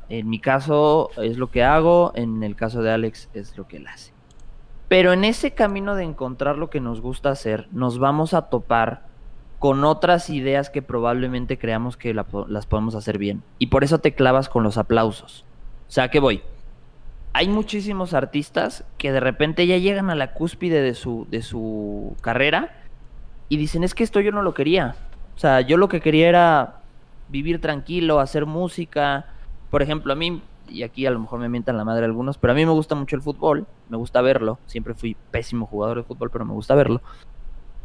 En 0.09 0.29
mi 0.29 0.41
caso 0.41 1.11
es 1.17 1.39
lo 1.39 1.51
que 1.51 1.63
hago, 1.63 2.13
en 2.15 2.43
el 2.43 2.57
caso 2.57 2.83
de 2.83 2.91
Alex 2.91 3.29
es 3.35 3.57
lo 3.57 3.67
que 3.67 3.79
él 3.79 3.87
hace. 3.87 4.13
Pero 4.89 5.13
en 5.13 5.25
ese 5.25 5.53
camino 5.53 5.95
de 5.95 6.05
encontrar 6.05 6.57
lo 6.57 6.71
que 6.71 6.81
nos 6.81 7.01
gusta 7.01 7.31
hacer, 7.31 7.69
nos 7.73 7.99
vamos 7.99 8.35
a 8.35 8.49
topar 8.49 9.07
con 9.59 9.85
otras 9.85 10.31
ideas 10.31 10.71
que 10.71 10.83
probablemente 10.83 11.59
creamos 11.59 11.97
que 11.97 12.15
las 12.15 12.67
podemos 12.67 12.95
hacer 12.95 13.19
bien. 13.19 13.43
Y 13.59 13.67
por 13.67 13.85
eso 13.85 13.99
te 13.99 14.15
clavas 14.15 14.49
con 14.49 14.63
los 14.63 14.79
aplausos. 14.79 15.45
O 15.89 15.91
sea, 15.91 16.09
que 16.09 16.21
voy. 16.21 16.43
Hay 17.33 17.49
muchísimos 17.49 18.15
artistas 18.15 18.85
que 18.99 19.13
de 19.13 19.21
repente 19.21 19.67
ya 19.67 19.79
llegan 19.79 20.11
a 20.11 20.15
la 20.15 20.33
cúspide 20.33 20.83
de 20.83 20.95
su, 20.95 21.27
de 21.31 21.43
su 21.43 22.17
carrera 22.21 22.75
y 23.49 23.57
dicen, 23.57 23.85
es 23.85 23.95
que 23.95 24.05
esto 24.05 24.21
yo 24.21 24.33
no 24.33 24.43
lo 24.43 24.55
quería. 24.55 24.97
O 25.37 25.39
sea, 25.39 25.61
yo 25.61 25.77
lo 25.77 25.89
que 25.89 26.01
quería 26.01 26.29
era 26.29 26.81
vivir 27.29 27.61
tranquilo, 27.61 28.21
hacer 28.21 28.47
música, 28.47 29.27
por 29.71 29.83
ejemplo, 29.83 30.13
a 30.13 30.17
mí, 30.17 30.43
y 30.69 30.83
aquí 30.83 31.07
a 31.07 31.11
lo 31.11 31.21
mejor 31.21 31.39
me 31.39 31.49
mientan 31.49 31.77
la 31.77 31.85
madre 31.85 32.05
algunos, 32.05 32.39
pero 32.39 32.53
a 32.53 32.57
mí 32.57 32.67
me 32.67 32.73
gusta 32.73 32.95
mucho 32.95 33.17
el 33.17 33.23
fútbol, 33.23 33.67
me 33.89 33.97
gusta 33.97 34.21
verlo, 34.21 34.59
siempre 34.67 34.95
fui 34.95 35.17
pésimo 35.31 35.67
jugador 35.67 35.99
de 35.99 36.03
fútbol, 36.03 36.31
pero 36.31 36.45
me 36.45 36.53
gusta 36.53 36.75
verlo. 36.75 37.03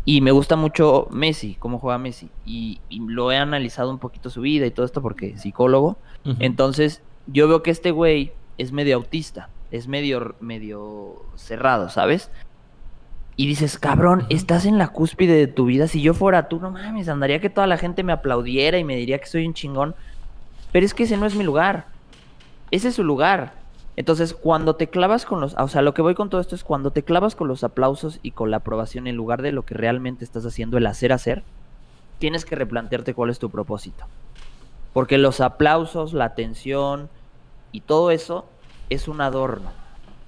Y 0.05 0.19
me 0.19 0.31
gusta 0.31 0.57
mucho 0.57 1.07
Messi, 1.11 1.55
cómo 1.55 1.79
juega 1.79 1.97
Messi. 1.97 2.29
Y, 2.45 2.81
lo 2.89 3.31
he 3.31 3.37
analizado 3.37 3.89
un 3.89 3.99
poquito 3.99 4.29
su 4.29 4.41
vida 4.41 4.65
y 4.65 4.71
todo 4.71 4.85
esto 4.85 5.01
porque 5.01 5.29
es 5.29 5.41
psicólogo. 5.41 5.97
Entonces, 6.39 7.01
yo 7.27 7.47
veo 7.47 7.63
que 7.63 7.71
este 7.71 7.91
güey 7.91 8.31
es 8.57 8.71
medio 8.71 8.95
autista, 8.95 9.49
es 9.71 9.87
medio, 9.87 10.35
medio 10.39 11.23
cerrado, 11.35 11.89
¿sabes? 11.89 12.29
Y 13.35 13.47
dices, 13.47 13.79
cabrón, 13.79 14.25
estás 14.29 14.65
en 14.65 14.77
la 14.77 14.89
cúspide 14.89 15.33
de 15.33 15.47
tu 15.47 15.65
vida. 15.65 15.87
Si 15.87 16.01
yo 16.01 16.13
fuera 16.13 16.47
tú, 16.49 16.59
no 16.59 16.69
mames, 16.69 17.09
andaría 17.09 17.39
que 17.39 17.49
toda 17.49 17.65
la 17.65 17.77
gente 17.77 18.03
me 18.03 18.13
aplaudiera 18.13 18.77
y 18.77 18.83
me 18.83 18.95
diría 18.95 19.17
que 19.19 19.25
soy 19.25 19.47
un 19.47 19.55
chingón. 19.55 19.95
Pero 20.71 20.85
es 20.85 20.93
que 20.93 21.03
ese 21.03 21.17
no 21.17 21.25
es 21.25 21.35
mi 21.35 21.43
lugar. 21.43 21.87
Ese 22.69 22.89
es 22.89 22.95
su 22.95 23.03
lugar. 23.03 23.53
Entonces, 23.95 24.33
cuando 24.33 24.75
te 24.75 24.87
clavas 24.87 25.25
con 25.25 25.41
los, 25.41 25.55
o 25.57 25.67
sea, 25.67 25.81
lo 25.81 25.93
que 25.93 26.01
voy 26.01 26.15
con 26.15 26.29
todo 26.29 26.41
esto 26.41 26.55
es 26.55 26.63
cuando 26.63 26.91
te 26.91 27.03
clavas 27.03 27.35
con 27.35 27.47
los 27.47 27.63
aplausos 27.63 28.19
y 28.23 28.31
con 28.31 28.51
la 28.51 28.57
aprobación 28.57 29.07
en 29.07 29.15
lugar 29.15 29.41
de 29.41 29.51
lo 29.51 29.63
que 29.63 29.75
realmente 29.75 30.23
estás 30.23 30.45
haciendo, 30.45 30.77
el 30.77 30.87
hacer 30.87 31.13
hacer, 31.13 31.43
tienes 32.19 32.45
que 32.45 32.55
replantearte 32.55 33.13
cuál 33.13 33.29
es 33.29 33.39
tu 33.39 33.49
propósito. 33.49 34.05
Porque 34.93 35.17
los 35.17 35.41
aplausos, 35.41 36.13
la 36.13 36.25
atención 36.25 37.09
y 37.71 37.81
todo 37.81 38.11
eso 38.11 38.45
es 38.89 39.07
un 39.07 39.21
adorno. 39.21 39.71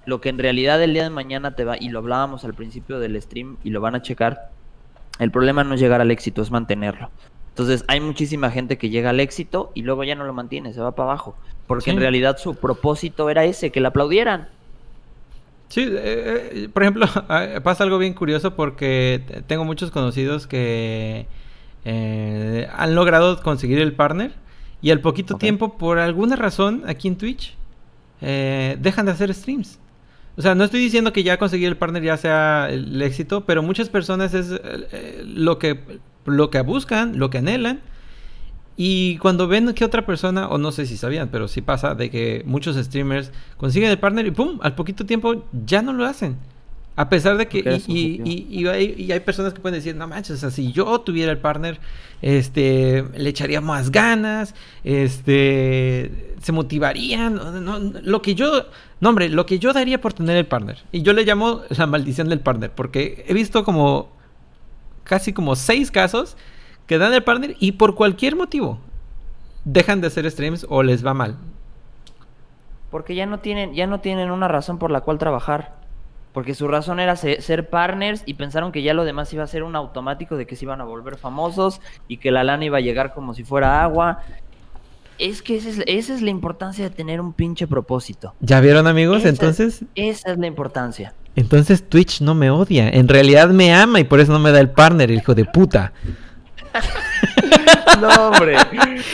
Lo 0.06 0.22
que 0.22 0.30
en 0.30 0.38
realidad 0.38 0.82
el 0.82 0.94
día 0.94 1.04
de 1.04 1.10
mañana 1.10 1.56
te 1.56 1.64
va, 1.64 1.78
y 1.80 1.90
lo 1.90 2.00
hablábamos 2.00 2.44
al 2.46 2.54
principio 2.54 3.00
del 3.00 3.20
stream 3.22 3.58
y 3.64 3.70
lo 3.70 3.82
van 3.82 3.96
a 3.96 4.02
checar, 4.02 4.50
el 5.20 5.32
problema 5.32 5.64
no 5.64 5.76
es 5.76 5.80
llegar 5.80 6.02
al 6.02 6.12
éxito, 6.12 6.42
es 6.42 6.52
mantenerlo. 6.52 7.10
Entonces 7.50 7.86
hay 7.88 8.02
muchísima 8.02 8.52
gente 8.52 8.78
que 8.78 8.90
llega 8.90 9.12
al 9.12 9.20
éxito 9.20 9.72
y 9.74 9.84
luego 9.84 10.04
ya 10.04 10.16
no 10.16 10.26
lo 10.26 10.34
mantiene, 10.34 10.74
se 10.74 10.82
va 10.82 10.94
para 10.94 11.12
abajo. 11.12 11.38
Porque 11.68 11.92
en 11.92 12.00
realidad 12.00 12.38
su 12.38 12.56
propósito 12.56 13.30
era 13.30 13.46
ese, 13.46 13.72
que 13.72 13.80
le 13.80 13.88
aplaudieran. 13.88 14.50
Sí, 15.70 15.82
eh, 15.82 16.50
eh, 16.54 16.70
por 16.72 16.84
ejemplo, 16.84 17.08
ah, 17.30 17.48
pasa 17.64 17.84
algo 17.84 17.98
bien 17.98 18.14
curioso 18.14 18.56
porque 18.56 19.44
tengo 19.48 19.64
muchos 19.64 19.90
conocidos 19.90 20.48
que 20.48 21.28
eh, 21.86 22.68
han 22.74 22.94
logrado 22.94 23.42
conseguir 23.42 23.80
el 23.80 23.94
partner 23.94 24.34
y 24.82 24.92
al 24.92 25.02
poquito 25.02 25.36
tiempo, 25.36 25.78
por 25.78 26.00
alguna 26.00 26.36
razón, 26.36 26.84
aquí 26.86 27.08
en 27.08 27.18
Twitch, 27.18 27.56
dejan 28.22 29.06
de 29.06 29.12
hacer 29.12 29.34
streams. 29.34 29.80
O 30.38 30.42
sea, 30.42 30.54
no 30.54 30.66
estoy 30.66 30.82
diciendo 30.82 31.14
que 31.14 31.24
ya 31.24 31.38
conseguir 31.38 31.70
el 31.70 31.78
partner 31.78 32.04
ya 32.04 32.18
sea 32.18 32.68
el 32.70 33.02
éxito, 33.02 33.46
pero 33.46 33.64
muchas 33.64 33.90
personas 33.90 34.34
es 34.34 34.54
lo 35.24 35.60
que 35.60 35.80
lo 36.26 36.50
que 36.50 36.62
buscan, 36.62 37.18
lo 37.20 37.30
que 37.30 37.38
anhelan. 37.38 37.82
Y 38.78 39.18
cuando 39.20 39.48
ven 39.48 39.74
que 39.74 39.86
otra 39.86 40.06
persona, 40.06 40.50
o 40.50 40.58
no 40.58 40.74
sé 40.74 40.86
si 40.86 40.98
sabían, 40.98 41.30
pero 41.30 41.48
sí 41.48 41.62
pasa 41.62 41.96
de 41.96 42.10
que 42.10 42.44
muchos 42.46 42.76
streamers 42.76 43.32
consiguen 43.56 43.90
el 43.90 44.00
partner 44.00 44.26
y 44.26 44.32
¡pum! 44.32 44.60
Al 44.62 44.76
poquito 44.76 45.06
tiempo 45.06 45.46
ya 45.66 45.82
no 45.82 45.94
lo 45.94 46.06
hacen. 46.06 46.36
A 46.96 47.10
pesar 47.10 47.38
de 47.38 47.48
que. 47.48 47.82
Y, 47.88 48.68
hay, 48.68 49.20
personas 49.20 49.54
que 49.54 49.60
pueden 49.60 49.78
decir, 49.78 49.96
no 49.96 50.08
manches, 50.08 50.38
o 50.38 50.40
sea, 50.40 50.52
si 50.52 50.72
yo 50.72 51.02
tuviera 51.02 51.32
el 51.32 51.40
partner, 51.40 51.80
este, 52.22 53.04
le 53.16 53.30
echaría 53.30 53.60
más 53.60 53.92
ganas, 53.92 54.56
este, 54.84 56.36
se 56.42 56.52
motivarían. 56.52 57.40
lo 58.04 58.22
que 58.22 58.36
yo. 58.36 58.68
No, 59.02 59.10
hombre, 59.10 59.30
lo 59.30 59.46
que 59.46 59.60
yo 59.60 59.74
daría 59.74 60.00
por 60.00 60.14
tener 60.14 60.38
el 60.38 60.46
partner. 60.46 60.84
Y 60.92 61.02
yo 61.02 61.12
le 61.12 61.26
llamo 61.26 61.62
la 61.70 61.86
maldición 61.86 62.30
del 62.30 62.40
partner, 62.40 62.72
porque 62.72 63.26
he 63.28 63.34
visto 63.34 63.66
como 63.66 64.16
casi 65.04 65.34
como 65.34 65.56
seis 65.56 65.92
casos 65.92 66.38
que 66.88 66.98
dan 66.98 67.14
el 67.14 67.24
partner 67.24 67.56
y 67.60 67.74
por 67.74 67.96
cualquier 67.96 68.36
motivo 68.36 68.80
dejan 69.66 70.02
de 70.02 70.08
hacer 70.08 70.30
streams 70.30 70.66
o 70.70 70.84
les 70.84 71.06
va 71.06 71.14
mal. 71.14 71.36
Porque 72.90 73.16
ya 73.16 73.26
no 73.26 73.40
tienen, 73.40 73.74
ya 73.74 73.88
no 73.88 74.00
tienen 74.00 74.32
una 74.32 74.48
razón 74.48 74.78
por 74.78 74.92
la 74.92 75.02
cual 75.02 75.18
trabajar. 75.18 75.85
Porque 76.36 76.54
su 76.54 76.68
razón 76.68 77.00
era 77.00 77.16
ser 77.16 77.70
partners 77.70 78.22
y 78.26 78.34
pensaron 78.34 78.74
que 78.74 78.84
ya 78.84 78.94
lo 78.94 79.06
demás 79.06 79.32
iba 79.32 79.46
a 79.46 79.48
ser 79.48 79.64
un 79.64 79.74
automático 79.74 80.36
de 80.36 80.46
que 80.46 80.58
se 80.58 80.66
iban 80.66 80.82
a 80.82 80.84
volver 80.84 81.16
famosos 81.16 81.80
y 82.10 82.18
que 82.18 82.30
la 82.30 82.44
lana 82.44 82.66
iba 82.66 82.78
a 82.78 82.82
llegar 82.82 83.14
como 83.14 83.34
si 83.34 83.46
fuera 83.46 83.82
agua. 83.82 84.20
Es 85.18 85.42
que 85.42 85.56
esa 85.56 85.70
es, 85.86 86.22
la 86.22 86.30
importancia 86.30 86.84
de 86.84 86.90
tener 86.90 87.22
un 87.22 87.32
pinche 87.32 87.68
propósito. 87.68 88.34
¿Ya 88.42 88.60
vieron 88.60 88.86
amigos? 88.86 89.24
Entonces... 89.24 89.86
Esa 89.96 90.34
es 90.34 90.38
la 90.38 90.48
importancia. 90.48 91.14
Entonces 91.38 91.88
Twitch 91.88 92.20
no 92.20 92.36
me 92.36 92.52
odia. 92.52 92.90
En 92.90 93.08
realidad 93.08 93.48
me 93.48 93.74
ama 93.74 94.02
y 94.02 94.04
por 94.04 94.20
eso 94.20 94.34
no 94.34 94.40
me 94.40 94.52
da 94.52 94.60
el 94.60 94.72
partner, 94.72 95.12
hijo 95.12 95.36
de 95.36 95.46
puta. 95.46 95.94
no, 98.02 98.10
hombre. 98.28 98.58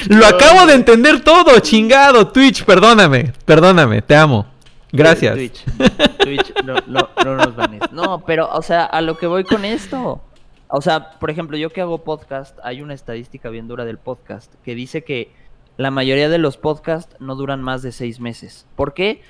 Lo 0.09 0.25
acabo 0.25 0.65
de 0.65 0.73
entender 0.73 1.21
todo, 1.21 1.59
chingado. 1.59 2.29
Twitch, 2.29 2.65
perdóname. 2.65 3.31
Perdóname, 3.45 4.01
te 4.01 4.15
amo. 4.15 4.47
Gracias. 4.91 5.35
Twitch, 5.35 5.63
Twitch 6.21 6.53
no, 6.63 6.75
no, 6.87 7.09
no 7.23 7.35
nos 7.35 7.91
No, 7.91 8.23
pero, 8.25 8.49
o 8.51 8.61
sea, 8.61 8.85
a 8.85 9.01
lo 9.01 9.17
que 9.17 9.27
voy 9.27 9.43
con 9.43 9.65
esto. 9.65 10.21
O 10.67 10.81
sea, 10.81 11.11
por 11.19 11.29
ejemplo, 11.29 11.57
yo 11.57 11.69
que 11.69 11.81
hago 11.81 12.03
podcast, 12.03 12.57
hay 12.63 12.81
una 12.81 12.93
estadística 12.93 13.49
bien 13.49 13.67
dura 13.67 13.83
del 13.83 13.97
podcast 13.97 14.53
que 14.63 14.73
dice 14.73 15.03
que 15.03 15.33
la 15.77 15.91
mayoría 15.91 16.29
de 16.29 16.37
los 16.37 16.57
podcasts 16.57 17.15
no 17.19 17.35
duran 17.35 17.61
más 17.61 17.81
de 17.81 17.91
seis 17.91 18.19
meses. 18.19 18.65
¿Por 18.75 18.93
qué? 18.93 19.21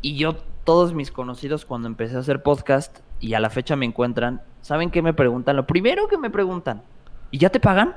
Y 0.00 0.16
yo, 0.16 0.34
todos 0.64 0.94
mis 0.94 1.12
conocidos, 1.12 1.64
cuando 1.64 1.86
empecé 1.86 2.16
a 2.16 2.20
hacer 2.20 2.42
podcast 2.42 2.98
y 3.20 3.34
a 3.34 3.40
la 3.40 3.50
fecha 3.50 3.76
me 3.76 3.86
encuentran, 3.86 4.42
¿saben 4.60 4.90
qué 4.90 5.02
me 5.02 5.14
preguntan? 5.14 5.54
Lo 5.54 5.66
primero 5.66 6.08
que 6.08 6.18
me 6.18 6.30
preguntan, 6.30 6.82
¿y 7.30 7.38
ya 7.38 7.50
te 7.50 7.60
pagan? 7.60 7.94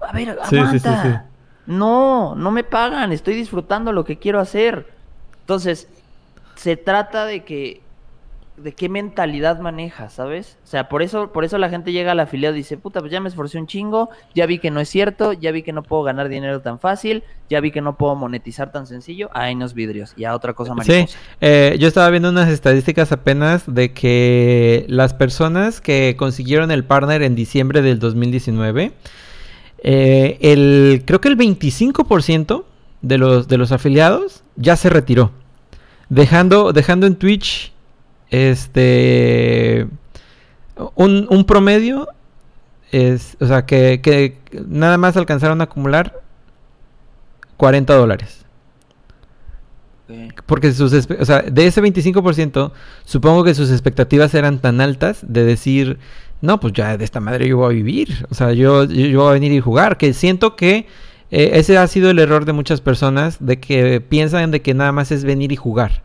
A 0.00 0.12
ver, 0.12 0.38
aguanta. 0.42 1.26
No, 1.66 2.34
no 2.34 2.50
me 2.50 2.64
pagan, 2.64 3.12
estoy 3.12 3.34
disfrutando 3.34 3.92
lo 3.92 4.04
que 4.04 4.18
quiero 4.18 4.40
hacer. 4.40 4.92
Entonces, 5.40 5.88
se 6.56 6.76
trata 6.76 7.24
de 7.26 7.44
que 7.44 7.80
de 8.56 8.72
qué 8.72 8.88
mentalidad 8.88 9.60
manejas, 9.60 10.14
¿sabes? 10.14 10.56
O 10.64 10.66
sea, 10.66 10.88
por 10.88 11.02
eso, 11.02 11.30
por 11.30 11.44
eso 11.44 11.58
la 11.58 11.68
gente 11.68 11.92
llega 11.92 12.12
al 12.12 12.20
afiliado 12.20 12.54
y 12.54 12.58
dice, 12.58 12.78
puta, 12.78 13.00
pues 13.00 13.12
ya 13.12 13.20
me 13.20 13.28
esforcé 13.28 13.58
un 13.58 13.66
chingo, 13.66 14.08
ya 14.34 14.46
vi 14.46 14.58
que 14.58 14.70
no 14.70 14.80
es 14.80 14.88
cierto, 14.88 15.34
ya 15.34 15.52
vi 15.52 15.62
que 15.62 15.72
no 15.72 15.82
puedo 15.82 16.02
ganar 16.02 16.28
dinero 16.28 16.60
tan 16.62 16.78
fácil, 16.78 17.22
ya 17.50 17.60
vi 17.60 17.70
que 17.70 17.82
no 17.82 17.96
puedo 17.96 18.14
monetizar 18.14 18.72
tan 18.72 18.86
sencillo, 18.86 19.28
ahí 19.34 19.54
nos 19.54 19.74
vidrios, 19.74 20.14
y 20.16 20.24
a 20.24 20.34
otra 20.34 20.54
cosa 20.54 20.74
mariposa. 20.74 21.06
Sí, 21.06 21.18
eh, 21.42 21.76
yo 21.78 21.86
estaba 21.86 22.08
viendo 22.08 22.30
unas 22.30 22.48
estadísticas 22.48 23.12
apenas 23.12 23.64
de 23.66 23.92
que 23.92 24.86
las 24.88 25.12
personas 25.12 25.82
que 25.82 26.16
consiguieron 26.16 26.70
el 26.70 26.84
partner 26.84 27.22
en 27.22 27.34
diciembre 27.34 27.82
del 27.82 27.98
2019, 27.98 28.92
eh, 29.82 30.38
el, 30.40 31.02
creo 31.04 31.20
que 31.20 31.28
el 31.28 31.36
25% 31.36 32.64
de 33.02 33.18
los, 33.18 33.48
de 33.48 33.58
los 33.58 33.70
afiliados 33.70 34.44
ya 34.56 34.76
se 34.76 34.88
retiró, 34.88 35.30
dejando, 36.08 36.72
dejando 36.72 37.06
en 37.06 37.16
Twitch 37.16 37.72
este. 38.30 39.88
Un, 40.94 41.26
un 41.30 41.44
promedio 41.44 42.08
es. 42.92 43.36
O 43.40 43.46
sea, 43.46 43.66
que, 43.66 44.00
que, 44.02 44.38
nada 44.66 44.98
más 44.98 45.16
alcanzaron 45.16 45.60
a 45.60 45.64
acumular 45.64 46.20
40 47.56 47.94
dólares. 47.94 48.44
Porque 50.46 50.72
sus. 50.72 50.92
O 50.92 51.24
sea, 51.24 51.42
de 51.42 51.66
ese 51.66 51.82
25%, 51.82 52.72
supongo 53.04 53.44
que 53.44 53.54
sus 53.54 53.70
expectativas 53.70 54.34
eran 54.34 54.60
tan 54.60 54.80
altas 54.80 55.20
de 55.22 55.44
decir. 55.44 55.98
No, 56.42 56.60
pues 56.60 56.74
ya 56.74 56.98
de 56.98 57.04
esta 57.04 57.18
madre 57.18 57.48
yo 57.48 57.56
voy 57.56 57.66
a 57.66 57.74
vivir. 57.74 58.26
O 58.30 58.34
sea, 58.34 58.52
yo, 58.52 58.84
yo, 58.84 59.20
voy 59.20 59.30
a 59.30 59.32
venir 59.32 59.52
y 59.52 59.60
jugar. 59.60 59.96
Que 59.96 60.12
siento 60.12 60.54
que 60.54 60.86
eh, 61.30 61.50
ese 61.54 61.78
ha 61.78 61.86
sido 61.86 62.10
el 62.10 62.18
error 62.18 62.44
de 62.44 62.52
muchas 62.52 62.80
personas. 62.80 63.38
De 63.40 63.58
que 63.58 64.00
piensan 64.00 64.50
de 64.50 64.62
que 64.62 64.74
nada 64.74 64.92
más 64.92 65.10
es 65.12 65.24
venir 65.24 65.52
y 65.52 65.56
jugar. 65.56 66.02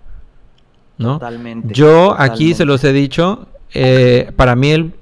Totalmente. 0.97 1.73
Yo 1.73 2.15
aquí 2.19 2.53
se 2.53 2.65
los 2.65 2.83
he 2.83 2.93
dicho, 2.93 3.47
eh, 3.73 4.31
para 4.35 4.55
mí 4.55 4.71
el, 4.71 4.93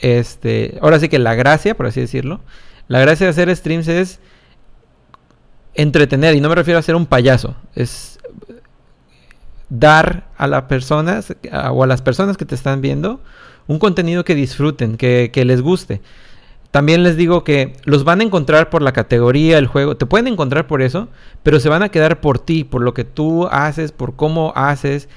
este, 0.00 0.78
ahora 0.80 1.00
sí 1.00 1.08
que 1.08 1.18
la 1.18 1.34
gracia, 1.34 1.76
por 1.76 1.86
así 1.86 2.00
decirlo, 2.00 2.40
la 2.86 3.00
gracia 3.00 3.26
de 3.26 3.30
hacer 3.30 3.54
streams 3.54 3.88
es 3.88 4.20
entretener, 5.74 6.34
y 6.34 6.40
no 6.40 6.48
me 6.48 6.54
refiero 6.54 6.78
a 6.78 6.82
ser 6.82 6.94
un 6.94 7.06
payaso, 7.06 7.56
es 7.74 8.18
dar 9.68 10.28
a 10.36 10.46
las 10.46 10.62
personas 10.64 11.34
o 11.72 11.84
a 11.84 11.86
las 11.86 12.00
personas 12.00 12.36
que 12.36 12.44
te 12.44 12.54
están 12.54 12.80
viendo 12.80 13.20
un 13.66 13.78
contenido 13.78 14.24
que 14.24 14.34
disfruten, 14.34 14.96
que, 14.96 15.30
que 15.32 15.44
les 15.44 15.60
guste. 15.60 16.00
También 16.70 17.02
les 17.02 17.16
digo 17.16 17.44
que 17.44 17.74
los 17.84 18.04
van 18.04 18.20
a 18.20 18.24
encontrar 18.24 18.68
por 18.68 18.82
la 18.82 18.92
categoría, 18.92 19.56
el 19.56 19.66
juego, 19.66 19.96
te 19.96 20.04
pueden 20.04 20.28
encontrar 20.28 20.66
por 20.66 20.82
eso, 20.82 21.08
pero 21.42 21.60
se 21.60 21.70
van 21.70 21.82
a 21.82 21.88
quedar 21.88 22.20
por 22.20 22.38
ti, 22.38 22.64
por 22.64 22.82
lo 22.82 22.92
que 22.92 23.04
tú 23.04 23.46
haces, 23.50 23.90
por 23.90 24.16
cómo 24.16 24.52
haces. 24.54 25.08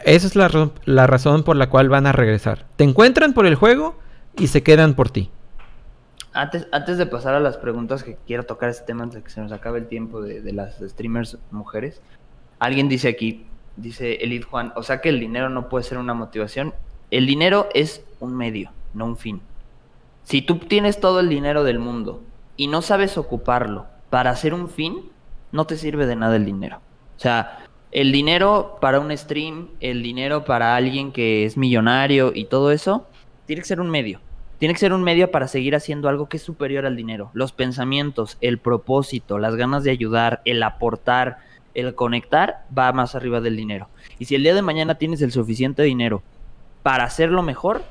Esa 0.00 0.26
es 0.26 0.34
la, 0.34 0.70
la 0.84 1.06
razón 1.06 1.44
por 1.44 1.56
la 1.56 1.70
cual 1.70 1.88
van 1.88 2.06
a 2.06 2.12
regresar. 2.12 2.66
Te 2.76 2.84
encuentran 2.84 3.32
por 3.32 3.46
el 3.46 3.54
juego 3.54 3.96
y 4.36 4.48
se 4.48 4.62
quedan 4.62 4.94
por 4.94 5.10
ti. 5.10 5.30
Antes, 6.32 6.66
antes 6.72 6.98
de 6.98 7.06
pasar 7.06 7.34
a 7.34 7.40
las 7.40 7.56
preguntas 7.56 8.02
que 8.02 8.16
quiero 8.26 8.44
tocar 8.44 8.70
este 8.70 8.84
tema 8.84 9.04
antes 9.04 9.16
de 9.18 9.22
que 9.22 9.30
se 9.30 9.40
nos 9.40 9.52
acabe 9.52 9.78
el 9.78 9.86
tiempo 9.86 10.20
de, 10.20 10.40
de 10.40 10.52
las 10.52 10.78
streamers 10.80 11.38
mujeres, 11.52 12.00
alguien 12.58 12.88
dice 12.88 13.08
aquí, 13.08 13.46
dice 13.76 14.14
Elite 14.16 14.44
Juan, 14.44 14.72
o 14.74 14.82
sea 14.82 15.00
que 15.00 15.08
el 15.08 15.20
dinero 15.20 15.48
no 15.48 15.68
puede 15.68 15.84
ser 15.84 15.98
una 15.98 16.14
motivación. 16.14 16.74
El 17.10 17.26
dinero 17.26 17.68
es 17.72 18.04
un 18.20 18.36
medio, 18.36 18.70
no 18.94 19.06
un 19.06 19.16
fin. 19.16 19.40
Si 20.28 20.42
tú 20.42 20.58
tienes 20.58 21.00
todo 21.00 21.20
el 21.20 21.30
dinero 21.30 21.64
del 21.64 21.78
mundo 21.78 22.20
y 22.54 22.66
no 22.66 22.82
sabes 22.82 23.16
ocuparlo 23.16 23.86
para 24.10 24.28
hacer 24.28 24.52
un 24.52 24.68
fin, 24.68 25.10
no 25.52 25.66
te 25.66 25.78
sirve 25.78 26.04
de 26.04 26.16
nada 26.16 26.36
el 26.36 26.44
dinero. 26.44 26.82
O 27.16 27.18
sea, 27.18 27.60
el 27.92 28.12
dinero 28.12 28.76
para 28.78 29.00
un 29.00 29.16
stream, 29.16 29.68
el 29.80 30.02
dinero 30.02 30.44
para 30.44 30.76
alguien 30.76 31.12
que 31.12 31.46
es 31.46 31.56
millonario 31.56 32.32
y 32.34 32.44
todo 32.44 32.72
eso, 32.72 33.06
tiene 33.46 33.62
que 33.62 33.68
ser 33.68 33.80
un 33.80 33.88
medio. 33.88 34.20
Tiene 34.58 34.74
que 34.74 34.80
ser 34.80 34.92
un 34.92 35.02
medio 35.02 35.30
para 35.30 35.48
seguir 35.48 35.74
haciendo 35.74 36.10
algo 36.10 36.28
que 36.28 36.36
es 36.36 36.42
superior 36.42 36.84
al 36.84 36.94
dinero. 36.94 37.30
Los 37.32 37.52
pensamientos, 37.52 38.36
el 38.42 38.58
propósito, 38.58 39.38
las 39.38 39.56
ganas 39.56 39.82
de 39.82 39.92
ayudar, 39.92 40.42
el 40.44 40.62
aportar, 40.62 41.38
el 41.72 41.94
conectar, 41.94 42.66
va 42.76 42.92
más 42.92 43.14
arriba 43.14 43.40
del 43.40 43.56
dinero. 43.56 43.88
Y 44.18 44.26
si 44.26 44.34
el 44.34 44.42
día 44.42 44.54
de 44.54 44.60
mañana 44.60 44.96
tienes 44.96 45.22
el 45.22 45.32
suficiente 45.32 45.84
dinero 45.84 46.22
para 46.82 47.04
hacerlo 47.04 47.42
mejor, 47.42 47.82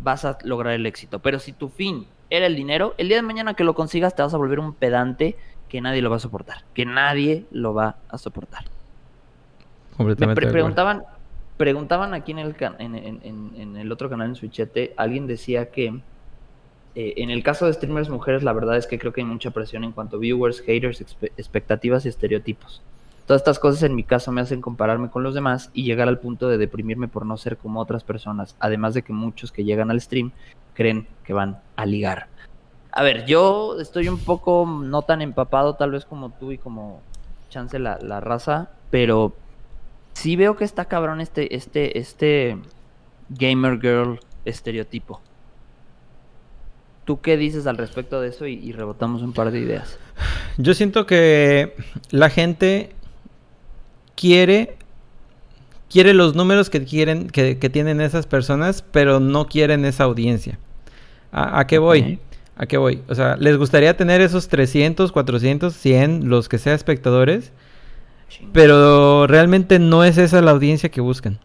vas 0.00 0.24
a 0.24 0.38
lograr 0.44 0.74
el 0.74 0.86
éxito. 0.86 1.18
Pero 1.20 1.38
si 1.38 1.52
tu 1.52 1.68
fin 1.68 2.06
era 2.30 2.46
el 2.46 2.56
dinero, 2.56 2.94
el 2.98 3.08
día 3.08 3.16
de 3.16 3.22
mañana 3.22 3.54
que 3.54 3.64
lo 3.64 3.74
consigas 3.74 4.14
te 4.14 4.22
vas 4.22 4.34
a 4.34 4.36
volver 4.36 4.60
un 4.60 4.74
pedante 4.74 5.36
que 5.68 5.80
nadie 5.80 6.02
lo 6.02 6.10
va 6.10 6.16
a 6.16 6.20
soportar. 6.20 6.64
Que 6.74 6.86
nadie 6.86 7.46
lo 7.50 7.74
va 7.74 7.96
a 8.08 8.18
soportar. 8.18 8.64
Completamente. 9.96 10.46
Me 10.46 10.52
preguntaban, 10.52 11.02
preguntaban 11.56 12.14
aquí 12.14 12.32
en 12.32 12.38
el, 12.38 12.56
en, 12.60 13.76
el 13.76 13.92
otro 13.92 14.10
canal 14.10 14.28
en 14.28 14.34
Switchete, 14.34 14.94
alguien 14.96 15.26
decía 15.26 15.70
que 15.70 16.00
eh, 16.94 17.14
en 17.16 17.30
el 17.30 17.42
caso 17.42 17.66
de 17.66 17.72
streamers 17.72 18.08
mujeres, 18.08 18.42
la 18.42 18.52
verdad 18.52 18.76
es 18.76 18.86
que 18.86 18.98
creo 18.98 19.12
que 19.12 19.20
hay 19.20 19.26
mucha 19.26 19.50
presión 19.50 19.84
en 19.84 19.92
cuanto 19.92 20.16
a 20.16 20.20
viewers, 20.20 20.60
haters, 20.60 21.00
expectativas 21.36 22.06
y 22.06 22.08
estereotipos. 22.08 22.82
Todas 23.26 23.40
estas 23.40 23.58
cosas 23.58 23.82
en 23.82 23.94
mi 23.94 24.04
caso 24.04 24.32
me 24.32 24.42
hacen 24.42 24.60
compararme 24.60 25.08
con 25.08 25.22
los 25.22 25.34
demás 25.34 25.70
y 25.72 25.84
llegar 25.84 26.08
al 26.08 26.18
punto 26.18 26.48
de 26.48 26.58
deprimirme 26.58 27.08
por 27.08 27.24
no 27.24 27.36
ser 27.38 27.56
como 27.56 27.80
otras 27.80 28.04
personas, 28.04 28.54
además 28.60 28.92
de 28.92 29.02
que 29.02 29.14
muchos 29.14 29.50
que 29.50 29.64
llegan 29.64 29.90
al 29.90 30.00
stream 30.00 30.32
creen 30.74 31.06
que 31.24 31.32
van 31.32 31.60
a 31.76 31.86
ligar. 31.86 32.26
A 32.92 33.02
ver, 33.02 33.24
yo 33.24 33.80
estoy 33.80 34.08
un 34.08 34.18
poco 34.18 34.66
no 34.66 35.02
tan 35.02 35.22
empapado 35.22 35.74
tal 35.74 35.92
vez 35.92 36.04
como 36.04 36.30
tú 36.30 36.52
y 36.52 36.58
como 36.58 37.00
chance 37.48 37.78
la, 37.78 37.98
la 38.00 38.20
raza, 38.20 38.70
pero 38.90 39.34
sí 40.12 40.36
veo 40.36 40.56
que 40.56 40.64
está 40.64 40.84
cabrón 40.84 41.20
este, 41.20 41.56
este, 41.56 41.98
este 41.98 42.58
gamer 43.30 43.80
girl 43.80 44.20
estereotipo. 44.44 45.20
¿Tú 47.04 47.20
qué 47.20 47.36
dices 47.36 47.66
al 47.66 47.78
respecto 47.78 48.20
de 48.20 48.28
eso 48.28 48.46
y, 48.46 48.54
y, 48.54 48.72
rebotamos 48.72 49.22
un 49.22 49.32
par 49.32 49.50
de 49.50 49.60
ideas? 49.60 49.98
Yo 50.56 50.72
siento 50.74 51.04
que 51.06 51.76
la 52.10 52.30
gente 52.30 52.94
quiere 54.14 54.76
quiere 55.94 56.12
los 56.12 56.34
números 56.34 56.70
que 56.70 56.84
quieren 56.84 57.28
que, 57.28 57.54
tienen 57.54 58.00
esas 58.00 58.26
personas, 58.26 58.82
pero 58.82 59.20
no 59.20 59.46
quieren 59.46 59.84
esa 59.84 60.02
audiencia. 60.02 60.58
¿A, 61.30 61.66
qué 61.68 61.78
voy? 61.78 62.18
¿A 62.56 62.66
qué 62.66 62.78
voy? 62.78 63.02
O 63.08 63.14
sea, 63.14 63.36
les 63.36 63.56
gustaría 63.56 63.96
tener 63.96 64.20
esos 64.20 64.48
300, 64.48 65.12
400, 65.12 65.72
100, 65.72 66.28
los 66.28 66.48
que 66.48 66.58
sea 66.58 66.74
espectadores, 66.74 67.52
pero 68.52 69.28
realmente 69.28 69.78
no 69.78 70.02
es 70.02 70.18
esa 70.18 70.42
la 70.42 70.50
audiencia 70.50 70.90
que 70.90 71.00
buscan. 71.00 71.38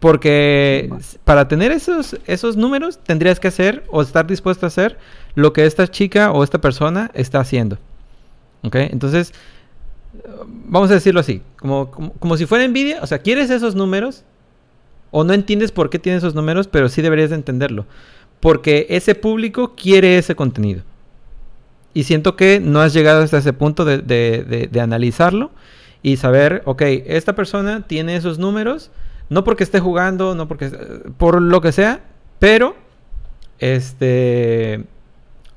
Porque 0.00 0.90
para 1.22 1.46
tener 1.46 1.70
esos, 1.70 2.18
esos 2.26 2.56
números 2.56 2.98
tendrías 3.04 3.38
que 3.38 3.46
hacer 3.46 3.84
o 3.88 4.02
estar 4.02 4.26
dispuesto 4.26 4.66
a 4.66 4.68
hacer 4.68 4.98
lo 5.36 5.52
que 5.52 5.64
esta 5.64 5.86
chica 5.86 6.32
o 6.32 6.42
esta 6.42 6.60
persona 6.60 7.12
está 7.14 7.38
haciendo. 7.38 7.78
¿Ok? 8.64 8.74
Entonces, 8.74 9.32
vamos 10.44 10.90
a 10.90 10.94
decirlo 10.94 11.20
así, 11.20 11.42
como, 11.58 11.90
como, 11.90 12.36
si 12.36 12.46
fuera 12.46 12.64
envidia, 12.64 13.00
o 13.02 13.06
sea, 13.06 13.18
quieres 13.18 13.50
esos 13.50 13.74
números 13.74 14.24
o 15.10 15.24
no 15.24 15.32
entiendes 15.32 15.72
por 15.72 15.90
qué 15.90 15.98
tienes 15.98 16.22
esos 16.22 16.34
números, 16.34 16.68
pero 16.68 16.88
sí 16.88 17.02
deberías 17.02 17.30
de 17.30 17.36
entenderlo, 17.36 17.86
porque 18.40 18.86
ese 18.90 19.14
público 19.14 19.74
quiere 19.74 20.18
ese 20.18 20.34
contenido. 20.34 20.82
Y 21.94 22.04
siento 22.04 22.36
que 22.36 22.58
no 22.58 22.80
has 22.80 22.94
llegado 22.94 23.22
hasta 23.22 23.38
ese 23.38 23.52
punto 23.52 23.84
de, 23.84 23.98
de, 23.98 24.80
analizarlo 24.80 25.50
y 26.02 26.16
saber, 26.16 26.62
ok, 26.64 26.82
esta 27.06 27.34
persona 27.34 27.86
tiene 27.86 28.16
esos 28.16 28.38
números, 28.38 28.90
no 29.28 29.44
porque 29.44 29.62
esté 29.62 29.78
jugando, 29.78 30.34
no 30.34 30.48
porque, 30.48 30.70
por 31.18 31.40
lo 31.40 31.60
que 31.60 31.72
sea, 31.72 32.00
pero, 32.38 32.74
este, 33.58 34.84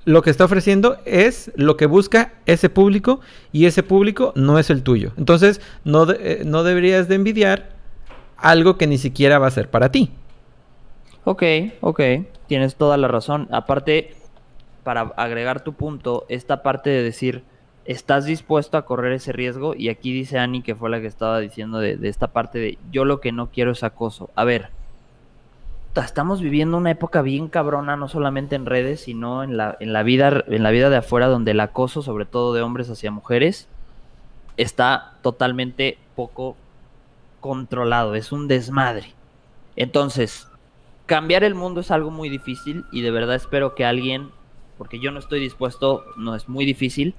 lo 0.06 0.22
que 0.22 0.30
está 0.30 0.46
ofreciendo 0.46 0.98
es 1.06 1.52
lo 1.56 1.78
que 1.78 1.88
busca 1.88 2.34
ese 2.46 2.70
público 2.70 3.20
y 3.52 3.66
ese 3.66 3.84
público 3.84 4.32
no 4.36 4.60
es 4.60 4.70
el 4.70 4.84
tuyo. 4.84 5.12
Entonces, 5.18 5.62
no, 5.84 6.10
eh, 6.12 6.44
no 6.46 6.64
deberías 6.64 7.08
de 7.08 7.16
envidiar 7.16 7.70
algo 8.38 8.78
que 8.78 8.88
ni 8.88 8.98
siquiera 8.98 9.40
va 9.40 9.48
a 9.48 9.52
ser 9.52 9.70
para 9.70 9.92
ti. 9.92 10.12
Ok, 11.24 11.44
ok, 11.82 12.02
tienes 12.48 12.76
toda 12.76 12.98
la 12.98 13.08
razón. 13.08 13.48
Aparte, 13.52 14.16
para 14.84 15.02
agregar 15.18 15.64
tu 15.64 15.74
punto, 15.74 16.26
esta 16.30 16.62
parte 16.62 16.92
de 16.92 17.02
decir, 17.02 17.44
estás 17.86 18.26
dispuesto 18.26 18.78
a 18.78 18.86
correr 18.86 19.14
ese 19.14 19.32
riesgo, 19.32 19.74
y 19.76 19.90
aquí 19.90 20.14
dice 20.14 20.38
Annie, 20.38 20.62
que 20.62 20.76
fue 20.76 20.92
la 20.92 21.02
que 21.02 21.08
estaba 21.08 21.40
diciendo 21.40 21.80
de, 21.80 21.98
de 21.98 22.10
esta 22.10 22.28
parte 22.28 22.60
de, 22.60 22.78
yo 22.92 23.06
lo 23.06 23.20
que 23.20 23.32
no 23.32 23.50
quiero 23.50 23.72
es 23.72 23.84
acoso. 23.84 24.30
A 24.36 24.44
ver, 24.44 24.70
estamos 26.02 26.42
viviendo 26.42 26.78
una 26.78 26.92
época 26.92 27.22
bien 27.22 27.48
cabrona, 27.48 27.96
no 27.96 28.08
solamente 28.08 28.56
en 28.56 28.66
redes, 28.66 29.02
sino 29.02 29.44
en 29.44 29.56
la, 29.56 29.78
en 29.80 29.94
la 29.94 30.04
vida, 30.04 30.44
en 30.48 30.64
la 30.64 30.72
vida 30.72 30.90
de 30.90 30.98
afuera, 30.98 31.28
donde 31.28 31.52
el 31.52 31.60
acoso, 31.60 32.02
sobre 32.02 32.26
todo 32.26 32.54
de 32.54 32.62
hombres 32.62 32.90
hacia 32.90 33.12
mujeres, 33.12 33.68
está 34.58 35.14
totalmente 35.22 35.98
poco 36.16 36.56
controlado, 37.40 38.16
es 38.16 38.32
un 38.32 38.48
desmadre. 38.48 39.14
Entonces, 39.76 40.48
cambiar 41.06 41.44
el 41.44 41.56
mundo 41.56 41.82
es 41.82 41.92
algo 41.92 42.12
muy 42.12 42.30
difícil 42.30 42.86
y 42.92 43.02
de 43.02 43.12
verdad 43.12 43.36
espero 43.36 43.76
que 43.76 43.86
alguien, 43.86 44.32
porque 44.78 45.00
yo 45.00 45.12
no 45.12 45.20
estoy 45.20 45.40
dispuesto, 45.40 46.04
no 46.18 46.36
es 46.36 46.50
muy 46.50 46.66
difícil, 46.66 47.16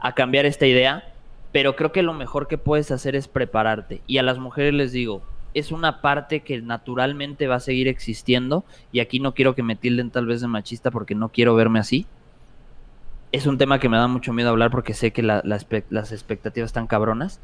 a 0.00 0.14
cambiar 0.14 0.46
esta 0.46 0.66
idea, 0.66 1.12
pero 1.52 1.76
creo 1.76 1.92
que 1.92 2.02
lo 2.02 2.12
mejor 2.14 2.48
que 2.48 2.58
puedes 2.58 2.90
hacer 2.90 3.14
es 3.14 3.28
prepararte. 3.28 4.02
Y 4.06 4.18
a 4.18 4.22
las 4.22 4.38
mujeres 4.38 4.74
les 4.74 4.92
digo, 4.92 5.22
es 5.54 5.72
una 5.72 6.00
parte 6.00 6.40
que 6.40 6.60
naturalmente 6.60 7.46
va 7.46 7.56
a 7.56 7.60
seguir 7.60 7.88
existiendo 7.88 8.64
y 8.90 9.00
aquí 9.00 9.20
no 9.20 9.34
quiero 9.34 9.54
que 9.54 9.62
me 9.62 9.76
tilden 9.76 10.10
tal 10.10 10.26
vez 10.26 10.40
de 10.40 10.48
machista 10.48 10.90
porque 10.90 11.14
no 11.14 11.28
quiero 11.30 11.54
verme 11.54 11.78
así. 11.78 12.06
Es 13.32 13.46
un 13.46 13.58
tema 13.58 13.78
que 13.78 13.88
me 13.88 13.96
da 13.96 14.08
mucho 14.08 14.32
miedo 14.32 14.50
hablar 14.50 14.70
porque 14.70 14.94
sé 14.94 15.12
que 15.12 15.22
las 15.22 16.12
expectativas 16.12 16.68
están 16.68 16.86
cabronas. 16.86 17.40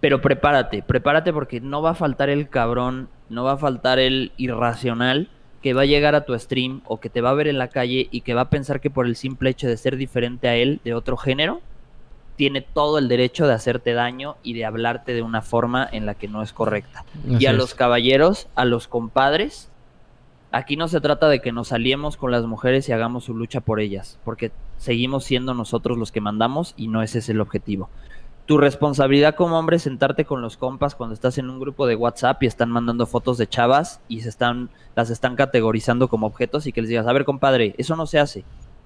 Pero 0.00 0.20
prepárate, 0.20 0.82
prepárate 0.82 1.32
porque 1.32 1.60
no 1.60 1.82
va 1.82 1.90
a 1.90 1.94
faltar 1.94 2.28
el 2.28 2.48
cabrón, 2.48 3.08
no 3.28 3.44
va 3.44 3.52
a 3.52 3.56
faltar 3.56 3.98
el 3.98 4.32
irracional 4.36 5.30
que 5.62 5.74
va 5.74 5.82
a 5.82 5.86
llegar 5.86 6.14
a 6.14 6.24
tu 6.24 6.38
stream 6.38 6.82
o 6.84 7.00
que 7.00 7.10
te 7.10 7.20
va 7.20 7.30
a 7.30 7.34
ver 7.34 7.48
en 7.48 7.58
la 7.58 7.68
calle 7.68 8.06
y 8.10 8.20
que 8.20 8.34
va 8.34 8.42
a 8.42 8.50
pensar 8.50 8.80
que 8.80 8.90
por 8.90 9.06
el 9.06 9.16
simple 9.16 9.50
hecho 9.50 9.66
de 9.66 9.76
ser 9.76 9.96
diferente 9.96 10.48
a 10.48 10.54
él, 10.54 10.80
de 10.84 10.94
otro 10.94 11.16
género, 11.16 11.60
tiene 12.36 12.60
todo 12.60 12.98
el 12.98 13.08
derecho 13.08 13.46
de 13.46 13.54
hacerte 13.54 13.94
daño 13.94 14.36
y 14.42 14.54
de 14.54 14.64
hablarte 14.64 15.14
de 15.14 15.22
una 15.22 15.42
forma 15.42 15.88
en 15.90 16.06
la 16.06 16.14
que 16.14 16.28
no 16.28 16.42
es 16.42 16.52
correcta. 16.52 17.04
y 17.26 17.46
a 17.46 17.52
los 17.52 17.74
caballeros, 17.74 18.48
a 18.54 18.64
los 18.64 18.88
compadres, 18.88 19.70
aquí 20.52 20.76
no 20.76 20.88
se 20.88 21.00
trata 21.00 21.28
de 21.28 21.40
que 21.40 21.52
nos 21.52 21.72
aliemos 21.72 22.16
con 22.16 22.30
las 22.30 22.44
mujeres 22.44 22.88
y 22.88 22.92
hagamos 22.92 23.24
su 23.24 23.34
lucha 23.34 23.60
por 23.60 23.80
ellas, 23.80 24.18
porque 24.24 24.52
seguimos 24.76 25.24
siendo 25.24 25.54
nosotros 25.54 25.98
los 25.98 26.12
que 26.12 26.20
mandamos 26.20 26.74
y 26.76 26.88
no 26.88 27.02
ese 27.02 27.18
es 27.18 27.28
el 27.28 27.40
objetivo. 27.40 27.90
Tu 28.44 28.58
responsabilidad 28.58 29.34
como 29.34 29.58
hombre 29.58 29.76
es 29.76 29.82
sentarte 29.82 30.24
con 30.24 30.40
los 30.40 30.56
compas 30.56 30.94
cuando 30.94 31.14
estás 31.14 31.36
en 31.38 31.50
un 31.50 31.58
grupo 31.58 31.86
de 31.86 31.96
WhatsApp 31.96 32.40
y 32.44 32.46
están 32.46 32.70
mandando 32.70 33.06
fotos 33.06 33.38
de 33.38 33.48
chavas 33.48 34.00
y 34.06 34.20
se 34.20 34.28
están, 34.28 34.70
las 34.94 35.10
están 35.10 35.34
categorizando 35.34 36.06
como 36.06 36.28
objetos 36.28 36.66
y 36.66 36.72
que 36.72 36.80
les 36.80 36.88
digas, 36.88 37.08
a 37.08 37.12
ver 37.12 37.24
compadre, 37.24 37.74
eso 37.76 37.96
no 37.96 38.06
se 38.06 38.20
hace. 38.20 38.44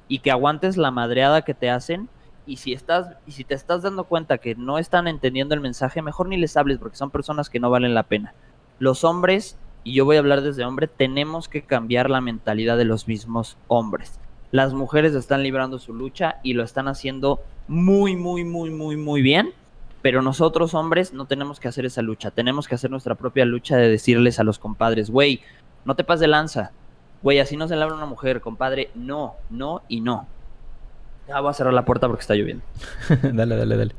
Y 0.09 0.21
que 0.21 0.31
aguantes 0.31 0.79
la 0.79 0.91
madreada 0.91 1.43
que 1.43 1.53
te 1.53 1.69
hacen 1.69 2.09
y 2.51 2.57
si 2.57 2.73
estás 2.73 3.17
y 3.29 3.33
si 3.33 3.45
te 3.45 3.55
estás 3.55 3.83
dando 3.83 4.03
cuenta 4.05 4.39
que 4.39 4.57
no 4.57 4.79
están 4.79 5.07
entendiendo 5.07 5.55
el 5.55 5.61
mensaje, 5.61 6.03
mejor 6.03 6.29
ni 6.29 6.37
les 6.37 6.57
hables 6.57 6.79
porque 6.79 6.97
son 6.97 7.13
personas 7.13 7.49
que 7.49 7.61
no 7.61 7.71
valen 7.71 7.95
la 7.95 8.03
pena. 8.03 8.35
Los 8.81 9.05
hombres, 9.05 9.57
y 9.85 9.95
yo 9.95 10.05
voy 10.05 10.17
a 10.17 10.19
hablar 10.19 10.41
desde 10.41 10.65
hombre, 10.65 10.89
tenemos 10.89 11.49
que 11.49 11.63
cambiar 11.63 12.11
la 12.11 12.21
mentalidad 12.21 12.77
de 12.77 12.85
los 12.85 13.07
mismos 13.07 13.57
hombres. 13.69 14.19
Las 14.51 14.75
mujeres 14.75 15.15
están 15.15 15.45
librando 15.45 15.79
su 15.79 15.95
lucha 15.95 16.41
y 16.43 16.55
lo 16.55 16.65
están 16.65 16.89
haciendo 16.89 17.41
muy, 17.69 18.17
muy, 18.17 18.43
muy, 18.43 18.71
muy, 18.71 18.97
muy 18.97 19.23
bien. 19.23 19.55
Pero 20.03 20.21
nosotros 20.23 20.75
hombres 20.75 21.13
no 21.13 21.27
tenemos 21.27 21.61
que 21.61 21.69
hacer 21.69 21.87
esa 21.87 22.03
lucha. 22.03 22.33
Tenemos 22.33 22.67
que 22.67 22.75
hacer 22.75 22.91
nuestra 22.91 23.15
propia 23.15 23.45
lucha 23.45 23.77
de 23.77 23.89
decirles 23.89 24.41
a 24.41 24.45
los 24.45 24.59
compadres, 24.59 25.11
güey, 25.11 25.43
no 25.85 25.95
te 25.95 26.03
pases 26.03 26.23
de 26.23 26.29
lanza. 26.29 26.73
Güey, 27.23 27.39
así 27.39 27.57
no 27.57 27.69
se 27.69 27.77
labra 27.77 27.95
una 27.95 28.07
mujer, 28.07 28.41
compadre. 28.41 28.91
No, 28.97 29.37
no 29.51 29.83
y 29.89 30.01
no. 30.01 30.27
Ya 31.31 31.39
voy 31.39 31.51
a 31.51 31.55
cerrar 31.55 31.73
la 31.73 31.85
puerta 31.85 32.09
porque 32.09 32.23
está 32.23 32.35
lloviendo. 32.35 32.65
dale, 33.23 33.57
dale, 33.57 33.77
dale. 33.77 33.95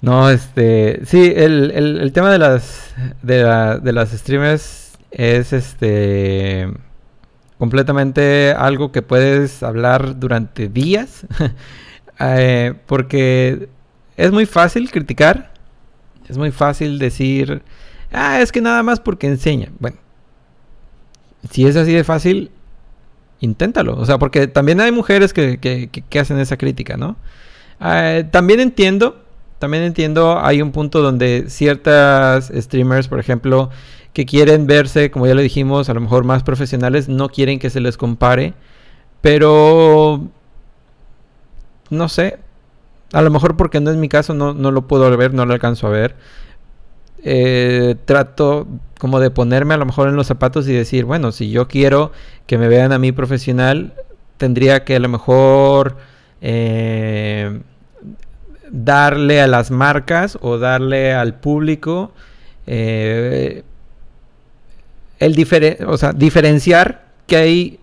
No, 0.00 0.30
este. 0.30 1.04
Sí, 1.04 1.32
el, 1.34 2.12
tema 2.14 2.30
de 2.30 2.38
las. 2.38 2.94
De, 3.22 3.42
de 3.82 3.92
las 3.92 4.10
streamers 4.10 4.96
es 5.10 5.52
este. 5.52 6.72
Completamente 7.58 8.54
algo 8.56 8.92
que 8.92 9.02
puedes 9.02 9.64
hablar 9.64 10.18
durante 10.18 10.68
días. 10.68 11.26
Eh, 12.18 12.72
porque 12.86 13.68
es 14.16 14.32
muy 14.32 14.46
fácil 14.46 14.90
criticar. 14.90 15.52
Es 16.26 16.38
muy 16.38 16.50
fácil 16.50 16.98
decir. 16.98 17.60
Ah, 18.10 18.40
es 18.40 18.52
que 18.52 18.62
nada 18.62 18.82
más 18.82 19.00
porque 19.00 19.26
enseña. 19.26 19.70
Bueno. 19.78 19.98
Si 21.50 21.66
es 21.66 21.76
así 21.76 21.92
de 21.92 22.04
fácil, 22.04 22.50
inténtalo. 23.40 23.96
O 23.96 24.06
sea, 24.06 24.18
porque 24.18 24.46
también 24.46 24.80
hay 24.80 24.92
mujeres 24.92 25.32
que, 25.32 25.58
que, 25.58 26.18
hacen 26.18 26.38
esa 26.38 26.56
crítica, 26.56 26.96
¿no? 26.96 27.16
Eh, 27.80 28.24
también 28.30 28.60
entiendo, 28.60 29.22
también 29.58 29.82
entiendo, 29.82 30.38
hay 30.40 30.62
un 30.62 30.72
punto 30.72 31.02
donde 31.02 31.46
ciertas 31.48 32.52
streamers, 32.54 33.08
por 33.08 33.20
ejemplo, 33.20 33.70
que 34.12 34.26
quieren 34.26 34.66
verse, 34.66 35.10
como 35.10 35.26
ya 35.26 35.34
lo 35.34 35.42
dijimos, 35.42 35.88
a 35.88 35.94
lo 35.94 36.00
mejor 36.00 36.24
más 36.24 36.42
profesionales, 36.42 37.08
no 37.08 37.28
quieren 37.28 37.58
que 37.58 37.70
se 37.70 37.80
les 37.80 37.96
compare, 37.96 38.54
pero 39.20 40.28
no 41.90 42.08
sé, 42.08 42.38
a 43.12 43.22
lo 43.22 43.30
mejor 43.30 43.56
porque 43.56 43.80
no 43.80 43.90
es 43.90 43.96
mi 43.96 44.08
caso, 44.08 44.34
no, 44.34 44.54
no 44.54 44.70
lo 44.70 44.86
puedo 44.88 45.14
ver, 45.16 45.34
no 45.34 45.46
lo 45.46 45.54
alcanzo 45.54 45.86
a 45.86 45.90
ver. 45.90 46.16
Eh, 47.28 47.96
trato 48.04 48.68
como 49.00 49.18
de 49.18 49.32
ponerme 49.32 49.74
a 49.74 49.78
lo 49.78 49.84
mejor 49.84 50.08
en 50.08 50.14
los 50.14 50.28
zapatos 50.28 50.68
y 50.68 50.72
decir, 50.72 51.04
bueno, 51.04 51.32
si 51.32 51.50
yo 51.50 51.66
quiero 51.66 52.12
que 52.46 52.56
me 52.56 52.68
vean 52.68 52.92
a 52.92 53.00
mí 53.00 53.10
profesional, 53.10 53.94
tendría 54.36 54.84
que 54.84 54.94
a 54.94 55.00
lo 55.00 55.08
mejor 55.08 55.96
eh, 56.40 57.62
darle 58.70 59.40
a 59.40 59.48
las 59.48 59.72
marcas 59.72 60.38
o 60.40 60.58
darle 60.58 61.14
al 61.14 61.34
público 61.34 62.12
eh, 62.68 63.64
el 65.18 65.48
o 65.88 65.96
sea, 65.96 66.12
diferenciar 66.12 67.06
que 67.26 67.36
hay 67.38 67.80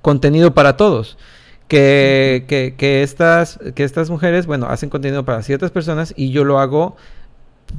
contenido 0.00 0.54
para 0.54 0.78
todos. 0.78 1.18
Que, 1.68 2.46
que, 2.48 2.74
que, 2.78 3.02
estas, 3.02 3.58
que 3.74 3.84
estas 3.84 4.08
mujeres, 4.08 4.46
bueno, 4.46 4.66
hacen 4.66 4.88
contenido 4.88 5.26
para 5.26 5.42
ciertas 5.42 5.72
personas 5.72 6.14
y 6.16 6.30
yo 6.30 6.44
lo 6.44 6.58
hago 6.58 6.96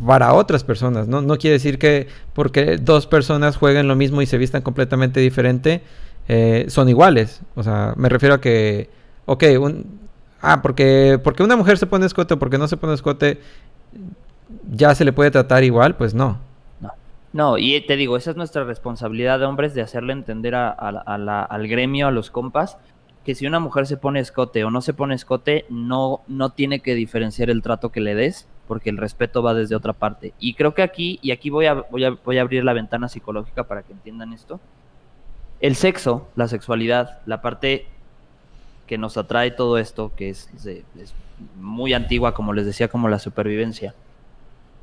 para 0.05 0.33
otras 0.33 0.63
personas, 0.63 1.07
¿no? 1.07 1.21
No 1.21 1.37
quiere 1.37 1.53
decir 1.53 1.79
que 1.79 2.07
porque 2.33 2.77
dos 2.77 3.07
personas 3.07 3.57
jueguen 3.57 3.87
lo 3.87 3.95
mismo 3.95 4.21
y 4.21 4.25
se 4.25 4.37
vistan 4.37 4.61
completamente 4.61 5.19
diferente, 5.19 5.81
eh, 6.27 6.65
son 6.67 6.89
iguales. 6.89 7.41
O 7.55 7.63
sea, 7.63 7.93
me 7.95 8.09
refiero 8.09 8.35
a 8.35 8.41
que, 8.41 8.89
ok, 9.25 9.43
un, 9.59 9.99
ah, 10.41 10.61
porque, 10.61 11.19
porque 11.23 11.43
una 11.43 11.55
mujer 11.55 11.77
se 11.77 11.87
pone 11.87 12.05
escote 12.05 12.35
o 12.35 12.39
porque 12.39 12.57
no 12.57 12.67
se 12.67 12.77
pone 12.77 12.93
escote, 12.93 13.39
ya 14.69 14.93
se 14.93 15.05
le 15.05 15.13
puede 15.13 15.31
tratar 15.31 15.63
igual, 15.63 15.95
pues 15.95 16.13
no. 16.13 16.39
No, 17.33 17.57
y 17.57 17.79
te 17.81 17.97
digo, 17.97 18.17
esa 18.17 18.31
es 18.31 18.37
nuestra 18.37 18.63
responsabilidad 18.63 19.37
de 19.37 19.45
hombres 19.45 19.73
de 19.73 19.81
hacerle 19.81 20.13
entender 20.13 20.55
al 20.55 21.67
gremio, 21.67 22.07
a 22.07 22.11
los 22.11 22.31
compas, 22.31 22.77
que 23.25 23.35
si 23.35 23.45
una 23.45 23.59
mujer 23.59 23.85
se 23.85 23.97
pone 23.97 24.19
escote 24.19 24.63
o 24.63 24.71
no 24.71 24.81
se 24.81 24.93
pone 24.93 25.13
escote, 25.13 25.65
no, 25.69 26.21
no 26.27 26.51
tiene 26.51 26.79
que 26.79 26.95
diferenciar 26.95 27.49
el 27.49 27.61
trato 27.61 27.91
que 27.91 27.99
le 27.99 28.15
des 28.15 28.47
porque 28.67 28.89
el 28.89 28.97
respeto 28.97 29.41
va 29.41 29.53
desde 29.53 29.75
otra 29.75 29.93
parte. 29.93 30.33
Y 30.39 30.53
creo 30.53 30.73
que 30.73 30.81
aquí, 30.81 31.19
y 31.21 31.31
aquí 31.31 31.49
voy 31.49 31.65
a, 31.65 31.73
voy 31.73 32.03
a, 32.03 32.11
voy 32.11 32.37
a 32.37 32.41
abrir 32.41 32.63
la 32.63 32.73
ventana 32.73 33.09
psicológica 33.09 33.63
para 33.63 33.83
que 33.83 33.93
entiendan 33.93 34.33
esto, 34.33 34.59
el 35.59 35.75
sexo, 35.75 36.27
la 36.35 36.47
sexualidad, 36.47 37.19
la 37.25 37.41
parte 37.41 37.87
que 38.85 38.97
nos 38.97 39.17
atrae 39.17 39.51
todo 39.51 39.77
esto, 39.77 40.11
que 40.15 40.29
es, 40.29 40.49
muy 41.55 41.93
antigua, 41.93 42.33
como 42.33 42.53
les 42.53 42.65
decía, 42.65 42.87
como 42.87 43.09
la 43.09 43.19
supervivencia, 43.19 43.93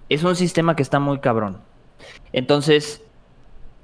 es 0.08 0.22
un 0.22 0.36
sistema 0.36 0.76
que 0.76 0.82
está 0.82 1.00
muy 1.00 1.18
cabrón. 1.18 1.58
Entonces, 2.32 3.02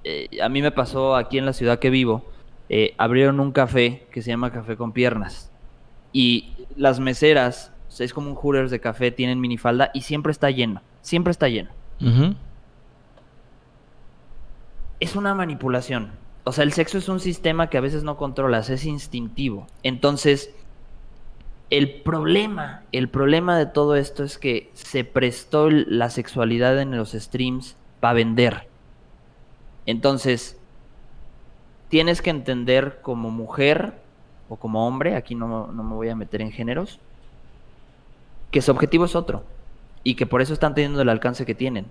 eh, 0.04 0.28
a 0.42 0.48
mí 0.48 0.62
me 0.62 0.70
pasó 0.70 1.16
aquí 1.16 1.38
en 1.38 1.46
la 1.46 1.52
ciudad 1.52 1.78
que 1.78 1.90
vivo, 1.90 2.24
eh, 2.68 2.94
abrieron 2.98 3.40
un 3.40 3.50
café 3.50 4.06
que 4.12 4.22
se 4.22 4.30
llama 4.30 4.52
Café 4.52 4.76
con 4.76 4.92
Piernas. 4.92 5.50
Y 6.12 6.52
las 6.76 7.00
meseras 7.00 7.72
es 7.98 8.14
como 8.14 8.30
un 8.30 8.36
Hooters 8.36 8.70
de 8.70 8.80
café, 8.80 9.10
tienen 9.10 9.40
minifalda 9.40 9.90
y 9.92 10.02
siempre 10.02 10.32
está 10.32 10.50
lleno. 10.50 10.82
Siempre 11.02 11.32
está 11.32 11.48
lleno. 11.48 11.70
Es 15.00 15.16
una 15.16 15.34
manipulación. 15.34 16.12
O 16.44 16.52
sea, 16.52 16.64
el 16.64 16.72
sexo 16.72 16.98
es 16.98 17.08
un 17.08 17.20
sistema 17.20 17.68
que 17.68 17.78
a 17.78 17.82
veces 17.82 18.04
no 18.04 18.16
controlas, 18.16 18.70
es 18.70 18.84
instintivo. 18.84 19.66
Entonces, 19.82 20.54
el 21.68 22.02
problema, 22.02 22.82
el 22.92 23.08
problema 23.08 23.58
de 23.58 23.66
todo 23.66 23.96
esto 23.96 24.24
es 24.24 24.38
que 24.38 24.70
se 24.74 25.04
prestó 25.04 25.70
la 25.70 26.10
sexualidad 26.10 26.80
en 26.80 26.96
los 26.96 27.12
streams 27.12 27.76
para 28.00 28.14
vender. 28.14 28.68
Entonces, 29.86 30.58
tienes 31.88 32.22
que 32.22 32.30
entender 32.30 33.00
como 33.02 33.30
mujer 33.30 33.94
o 34.48 34.56
como 34.56 34.86
hombre, 34.86 35.16
aquí 35.16 35.34
no, 35.34 35.68
no 35.68 35.82
me 35.82 35.94
voy 35.94 36.08
a 36.08 36.16
meter 36.16 36.40
en 36.40 36.50
géneros, 36.50 37.00
que 38.50 38.62
su 38.62 38.70
objetivo 38.70 39.04
es 39.04 39.14
otro 39.14 39.44
y 40.02 40.14
que 40.14 40.26
por 40.26 40.42
eso 40.42 40.52
están 40.52 40.74
teniendo 40.74 41.02
el 41.02 41.08
alcance 41.08 41.46
que 41.46 41.54
tienen. 41.54 41.86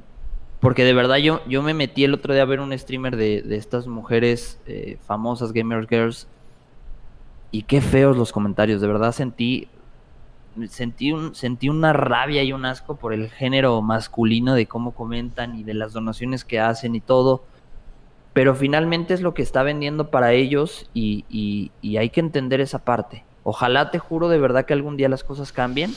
Porque 0.59 0.83
de 0.83 0.93
verdad 0.93 1.17
yo, 1.17 1.41
yo 1.47 1.61
me 1.61 1.73
metí 1.73 2.03
el 2.03 2.13
otro 2.13 2.33
día 2.33 2.43
a 2.43 2.45
ver 2.45 2.59
un 2.59 2.77
streamer 2.77 3.15
de, 3.15 3.43
estas 3.55 3.87
mujeres 3.87 4.59
eh, 4.65 4.97
famosas, 5.05 5.53
Gamer 5.53 5.87
Girls, 5.87 6.27
y 7.51 7.63
qué 7.63 7.81
feos 7.81 8.17
los 8.17 8.31
comentarios. 8.31 8.81
De 8.81 8.87
verdad 8.87 9.13
sentí, 9.13 9.69
sentí, 10.67 11.13
un, 11.13 11.33
sentí 11.33 11.69
una 11.69 11.93
rabia 11.93 12.43
y 12.43 12.51
un 12.51 12.65
asco 12.65 12.97
por 12.97 13.13
el 13.13 13.29
género 13.29 13.81
masculino 13.81 14.53
de 14.53 14.65
cómo 14.65 14.91
comentan 14.91 15.57
y 15.57 15.63
de 15.63 15.75
las 15.75 15.93
donaciones 15.93 16.43
que 16.43 16.59
hacen 16.59 16.95
y 16.95 16.99
todo. 17.01 17.43
pero 18.33 18.53
finalmente 18.55 19.13
es 19.13 19.21
lo 19.21 19.33
que 19.33 19.41
está 19.41 19.63
vendiendo 19.63 20.11
para 20.11 20.33
ellos 20.33 20.89
y, 20.93 21.25
y 21.81 21.97
hay 21.97 22.09
que 22.09 22.19
entender 22.19 22.61
esa 22.61 22.79
parte. 22.79 23.23
Ojalá 23.43 23.91
te 23.91 23.99
juro 23.99 24.29
de 24.29 24.37
verdad 24.39 24.65
que 24.65 24.73
algún 24.73 24.97
día 24.97 25.09
las 25.09 25.23
cosas 25.23 25.51
cambien, 25.51 25.91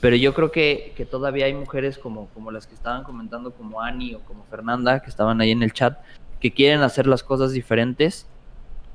pero 0.00 0.16
yo 0.16 0.34
creo 0.34 0.50
que, 0.52 0.92
que, 0.96 1.06
todavía 1.06 1.46
hay 1.46 1.54
mujeres 1.54 1.98
como, 1.98 2.28
como 2.28 2.50
las 2.50 2.66
que 2.66 2.74
estaban 2.74 3.02
comentando, 3.02 3.52
como 3.52 3.80
Ani 3.80 4.14
o 4.14 4.20
como 4.20 4.44
Fernanda, 4.44 5.00
que 5.00 5.08
estaban 5.08 5.40
ahí 5.40 5.50
en 5.50 5.62
el 5.62 5.72
chat, 5.72 5.98
que 6.40 6.52
quieren 6.52 6.82
hacer 6.82 7.06
las 7.06 7.22
cosas 7.22 7.52
diferentes, 7.52 8.26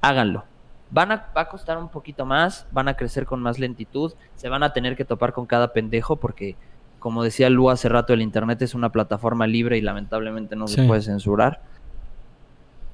háganlo. 0.02 0.44
Van 0.92 1.12
a, 1.12 1.28
va 1.36 1.42
a 1.42 1.50
costar 1.50 1.78
un 1.78 1.90
poquito 1.90 2.26
más, 2.26 2.68
van 2.72 2.88
a 2.88 2.96
crecer 2.96 3.26
con 3.26 3.42
más 3.42 3.60
lentitud, 3.60 4.14
se 4.36 4.50
van 4.50 4.62
a 4.62 4.74
tener 4.74 4.96
que 4.96 5.06
topar 5.06 5.34
con 5.34 5.46
cada 5.46 5.74
pendejo 5.74 6.18
porque, 6.18 6.56
como 7.00 7.24
decía 7.24 7.50
Lu 7.50 7.70
hace 7.70 7.90
rato, 7.90 8.14
el 8.14 8.22
Internet 8.22 8.62
es 8.62 8.76
una 8.76 8.92
plataforma 8.92 9.48
libre 9.48 9.78
y 9.78 9.82
lamentablemente 9.82 10.56
no 10.56 10.68
se 10.68 10.84
puede 10.84 11.02
censurar. 11.02 11.62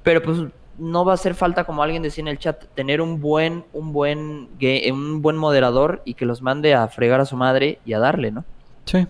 Pero 0.02 0.22
pues 0.22 0.38
no 0.78 1.04
va 1.04 1.12
a 1.12 1.14
hacer 1.14 1.34
falta, 1.34 1.64
como 1.64 1.82
alguien 1.82 2.02
decía 2.02 2.22
en 2.22 2.28
el 2.28 2.38
chat, 2.38 2.64
tener 2.74 3.00
un 3.00 3.20
buen, 3.20 3.64
un 3.72 3.92
buen, 3.92 4.48
un 4.92 5.22
buen 5.22 5.36
moderador 5.36 6.02
y 6.04 6.14
que 6.14 6.24
los 6.24 6.42
mande 6.42 6.74
a 6.74 6.88
fregar 6.88 7.20
a 7.20 7.24
su 7.24 7.36
madre 7.36 7.78
y 7.84 7.92
a 7.92 7.98
darle, 7.98 8.30
¿no? 8.30 8.44
Sí. 8.84 9.06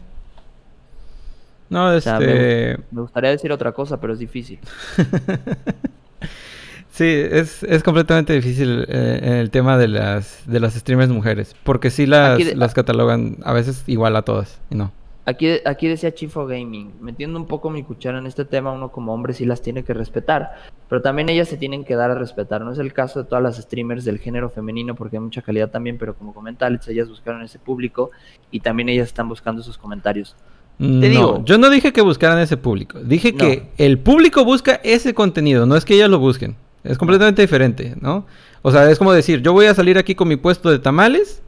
No, 1.70 1.92
este... 1.92 2.78
me, 2.90 3.02
gustaría 3.02 3.30
decir 3.30 3.52
otra 3.52 3.72
cosa, 3.72 4.00
pero 4.00 4.14
es 4.14 4.18
difícil. 4.18 4.58
sí, 6.90 7.04
es, 7.04 7.62
es, 7.62 7.82
completamente 7.82 8.32
difícil 8.32 8.86
eh, 8.88 9.40
el 9.40 9.50
tema 9.50 9.76
de 9.76 9.88
las, 9.88 10.42
de 10.46 10.60
las 10.60 10.74
streamers 10.74 11.10
mujeres, 11.10 11.54
porque 11.64 11.90
sí 11.90 12.06
las, 12.06 12.42
las 12.56 12.72
catalogan 12.72 13.36
a 13.44 13.52
veces 13.52 13.84
igual 13.86 14.16
a 14.16 14.22
todas, 14.22 14.58
y 14.70 14.76
no. 14.76 14.92
Aquí, 15.28 15.46
aquí 15.66 15.88
decía 15.88 16.14
Chifo 16.14 16.46
Gaming, 16.46 16.94
metiendo 17.02 17.38
un 17.38 17.46
poco 17.46 17.68
mi 17.68 17.82
cuchara 17.82 18.18
en 18.18 18.26
este 18.26 18.46
tema, 18.46 18.72
uno 18.72 18.90
como 18.90 19.12
hombre 19.12 19.34
sí 19.34 19.44
las 19.44 19.60
tiene 19.60 19.84
que 19.84 19.92
respetar, 19.92 20.54
pero 20.88 21.02
también 21.02 21.28
ellas 21.28 21.48
se 21.48 21.58
tienen 21.58 21.84
que 21.84 21.96
dar 21.96 22.10
a 22.10 22.14
respetar. 22.14 22.62
No 22.62 22.72
es 22.72 22.78
el 22.78 22.94
caso 22.94 23.22
de 23.22 23.28
todas 23.28 23.44
las 23.44 23.58
streamers 23.58 24.06
del 24.06 24.20
género 24.20 24.48
femenino, 24.48 24.94
porque 24.94 25.16
hay 25.18 25.20
mucha 25.20 25.42
calidad 25.42 25.68
también, 25.68 25.98
pero 25.98 26.14
como 26.14 26.32
comenta 26.32 26.64
Alex, 26.64 26.88
ellas 26.88 27.10
buscaron 27.10 27.42
ese 27.42 27.58
público 27.58 28.10
y 28.50 28.60
también 28.60 28.88
ellas 28.88 29.08
están 29.08 29.28
buscando 29.28 29.60
esos 29.60 29.76
comentarios. 29.76 30.34
Te 30.78 30.84
no, 30.84 31.00
digo, 31.00 31.44
yo 31.44 31.58
no 31.58 31.68
dije 31.68 31.92
que 31.92 32.00
buscaran 32.00 32.38
ese 32.38 32.56
público, 32.56 32.98
dije 32.98 33.34
que 33.34 33.68
el 33.76 33.98
público 33.98 34.46
busca 34.46 34.80
ese 34.82 35.12
contenido, 35.12 35.66
no 35.66 35.76
es 35.76 35.84
que 35.84 35.92
ellas 35.92 36.08
lo 36.08 36.20
busquen. 36.20 36.56
Es 36.84 36.96
completamente 36.96 37.42
diferente, 37.42 37.96
¿no? 38.00 38.24
O 38.62 38.70
sea, 38.70 38.90
es 38.90 38.96
como 38.96 39.12
decir, 39.12 39.42
yo 39.42 39.52
voy 39.52 39.66
a 39.66 39.74
salir 39.74 39.98
aquí 39.98 40.14
con 40.14 40.26
mi 40.26 40.36
puesto 40.36 40.70
de 40.70 40.78
tamales 40.78 41.42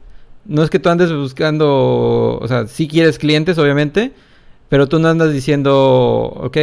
no 0.45 0.63
es 0.63 0.69
que 0.69 0.79
tú 0.79 0.89
andes 0.89 1.11
buscando, 1.13 2.37
o 2.41 2.47
sea, 2.47 2.67
sí 2.67 2.87
quieres 2.87 3.19
clientes, 3.19 3.57
obviamente, 3.57 4.13
pero 4.69 4.87
tú 4.87 4.99
no 4.99 5.09
andas 5.09 5.33
diciendo, 5.33 6.31
ok, 6.35 6.57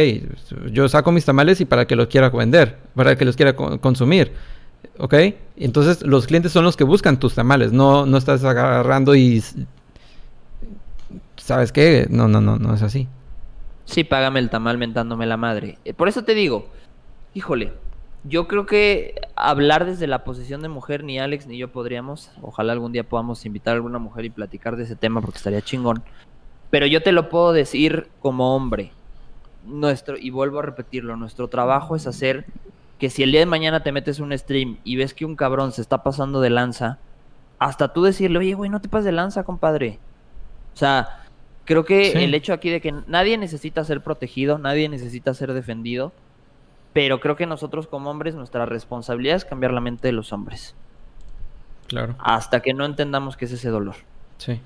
yo 0.71 0.89
saco 0.89 1.11
mis 1.11 1.25
tamales 1.25 1.61
y 1.61 1.65
para 1.65 1.85
que 1.85 1.95
los 1.95 2.07
quiera 2.07 2.29
vender, 2.29 2.77
para 2.95 3.15
que 3.15 3.25
los 3.25 3.35
quiera 3.35 3.55
consumir, 3.55 4.33
¿ok? 4.97 5.13
Entonces 5.57 6.01
los 6.01 6.27
clientes 6.27 6.51
son 6.51 6.63
los 6.63 6.75
que 6.75 6.83
buscan 6.83 7.19
tus 7.19 7.35
tamales, 7.35 7.71
no, 7.71 8.05
no 8.05 8.17
estás 8.17 8.43
agarrando 8.43 9.15
y... 9.15 9.43
¿Sabes 11.37 11.71
qué? 11.71 12.05
No, 12.09 12.27
no, 12.27 12.41
no, 12.41 12.57
no 12.57 12.75
es 12.75 12.81
así. 12.83 13.07
Sí, 13.85 14.03
págame 14.03 14.39
el 14.39 14.51
tamal 14.51 14.77
mentándome 14.77 15.25
la 15.25 15.37
madre. 15.37 15.79
Eh, 15.83 15.95
por 15.95 16.07
eso 16.07 16.23
te 16.23 16.35
digo, 16.35 16.67
híjole, 17.33 17.73
yo 18.23 18.47
creo 18.47 18.65
que 18.65 19.15
hablar 19.35 19.85
desde 19.85 20.07
la 20.07 20.23
posición 20.23 20.61
de 20.61 20.67
mujer, 20.67 21.03
ni 21.03 21.19
Alex 21.19 21.47
ni 21.47 21.57
yo 21.57 21.71
podríamos. 21.71 22.31
Ojalá 22.41 22.73
algún 22.73 22.91
día 22.91 23.03
podamos 23.03 23.45
invitar 23.45 23.73
a 23.73 23.75
alguna 23.75 23.99
mujer 23.99 24.25
y 24.25 24.29
platicar 24.29 24.75
de 24.75 24.83
ese 24.83 24.95
tema 24.95 25.21
porque 25.21 25.37
estaría 25.37 25.61
chingón. 25.61 26.03
Pero 26.69 26.85
yo 26.85 27.01
te 27.01 27.11
lo 27.11 27.29
puedo 27.29 27.53
decir 27.53 28.09
como 28.21 28.55
hombre. 28.55 28.91
Nuestro, 29.65 30.17
y 30.17 30.29
vuelvo 30.29 30.59
a 30.59 30.63
repetirlo, 30.63 31.15
nuestro 31.15 31.47
trabajo 31.47 31.95
es 31.95 32.07
hacer 32.07 32.45
que 32.97 33.09
si 33.09 33.23
el 33.23 33.31
día 33.31 33.39
de 33.39 33.45
mañana 33.45 33.83
te 33.83 33.91
metes 33.91 34.19
un 34.19 34.37
stream 34.37 34.77
y 34.83 34.95
ves 34.95 35.13
que 35.13 35.25
un 35.25 35.35
cabrón 35.35 35.71
se 35.71 35.81
está 35.81 36.03
pasando 36.03 36.41
de 36.41 36.49
lanza, 36.49 36.97
hasta 37.57 37.93
tú 37.93 38.03
decirle, 38.03 38.39
oye, 38.39 38.53
güey, 38.53 38.69
no 38.69 38.81
te 38.81 38.89
pases 38.89 39.05
de 39.05 39.11
lanza, 39.13 39.43
compadre. 39.43 39.99
O 40.73 40.77
sea, 40.77 41.23
creo 41.65 41.85
que 41.85 42.11
el 42.23 42.33
hecho 42.33 42.51
aquí 42.51 42.69
de 42.69 42.81
que 42.81 42.93
nadie 43.07 43.37
necesita 43.37 43.83
ser 43.83 44.01
protegido, 44.01 44.57
nadie 44.57 44.89
necesita 44.89 45.33
ser 45.33 45.53
defendido 45.53 46.11
pero 46.93 47.19
creo 47.19 47.35
que 47.35 47.45
nosotros 47.45 47.87
como 47.87 48.09
hombres, 48.09 48.35
nuestra 48.35 48.65
responsabilidad 48.65 49.35
es 49.35 49.45
cambiar 49.45 49.73
la 49.73 49.81
mente 49.81 50.07
de 50.07 50.11
los 50.13 50.33
hombres. 50.33 50.75
Claro. 51.87 52.15
Hasta 52.19 52.61
que 52.61 52.73
no 52.73 52.85
entendamos 52.85 53.37
qué 53.37 53.45
es 53.45 53.51
ese 53.51 53.69
dolor. 53.69 53.95
Sí. 54.37 54.59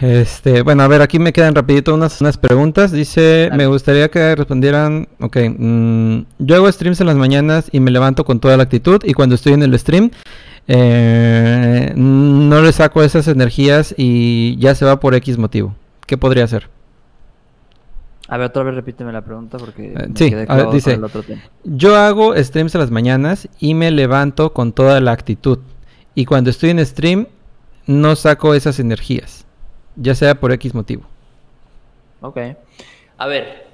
Este, 0.00 0.62
bueno, 0.62 0.82
a 0.82 0.88
ver, 0.88 1.02
aquí 1.02 1.18
me 1.18 1.32
quedan 1.32 1.54
rapidito 1.54 1.94
unas, 1.94 2.20
unas 2.20 2.38
preguntas. 2.38 2.90
Dice, 2.90 3.50
me 3.54 3.66
gustaría 3.66 4.10
que 4.10 4.34
respondieran, 4.34 5.08
ok, 5.20 5.36
mm, 5.58 6.20
yo 6.38 6.56
hago 6.56 6.72
streams 6.72 7.00
en 7.00 7.06
las 7.06 7.16
mañanas 7.16 7.68
y 7.70 7.80
me 7.80 7.90
levanto 7.90 8.24
con 8.24 8.40
toda 8.40 8.56
la 8.56 8.62
actitud 8.62 9.02
y 9.04 9.12
cuando 9.12 9.34
estoy 9.34 9.52
en 9.52 9.62
el 9.62 9.78
stream 9.78 10.10
eh, 10.68 11.92
no 11.96 12.62
le 12.62 12.72
saco 12.72 13.02
esas 13.02 13.28
energías 13.28 13.94
y 13.96 14.56
ya 14.58 14.74
se 14.74 14.84
va 14.84 15.00
por 15.00 15.14
X 15.14 15.36
motivo. 15.36 15.74
¿Qué 16.06 16.16
podría 16.16 16.44
hacer? 16.44 16.68
A 18.32 18.36
ver, 18.36 18.46
otra 18.46 18.62
vez 18.62 18.76
repíteme 18.76 19.12
la 19.12 19.22
pregunta 19.22 19.58
porque 19.58 19.92
eh, 19.92 20.08
sí, 20.14 20.32
dice, 20.72 20.94
el 20.94 21.02
otro 21.02 21.24
tema. 21.24 21.42
yo 21.64 21.96
hago 21.96 22.32
streams 22.36 22.76
a 22.76 22.78
las 22.78 22.92
mañanas 22.92 23.48
y 23.58 23.74
me 23.74 23.90
levanto 23.90 24.52
con 24.52 24.72
toda 24.72 25.00
la 25.00 25.10
actitud. 25.10 25.58
Y 26.14 26.26
cuando 26.26 26.50
estoy 26.50 26.70
en 26.70 26.86
stream 26.86 27.26
no 27.86 28.14
saco 28.14 28.54
esas 28.54 28.78
energías, 28.78 29.46
ya 29.96 30.14
sea 30.14 30.38
por 30.38 30.52
X 30.52 30.74
motivo. 30.74 31.02
Ok. 32.20 32.38
A 33.18 33.26
ver. 33.26 33.66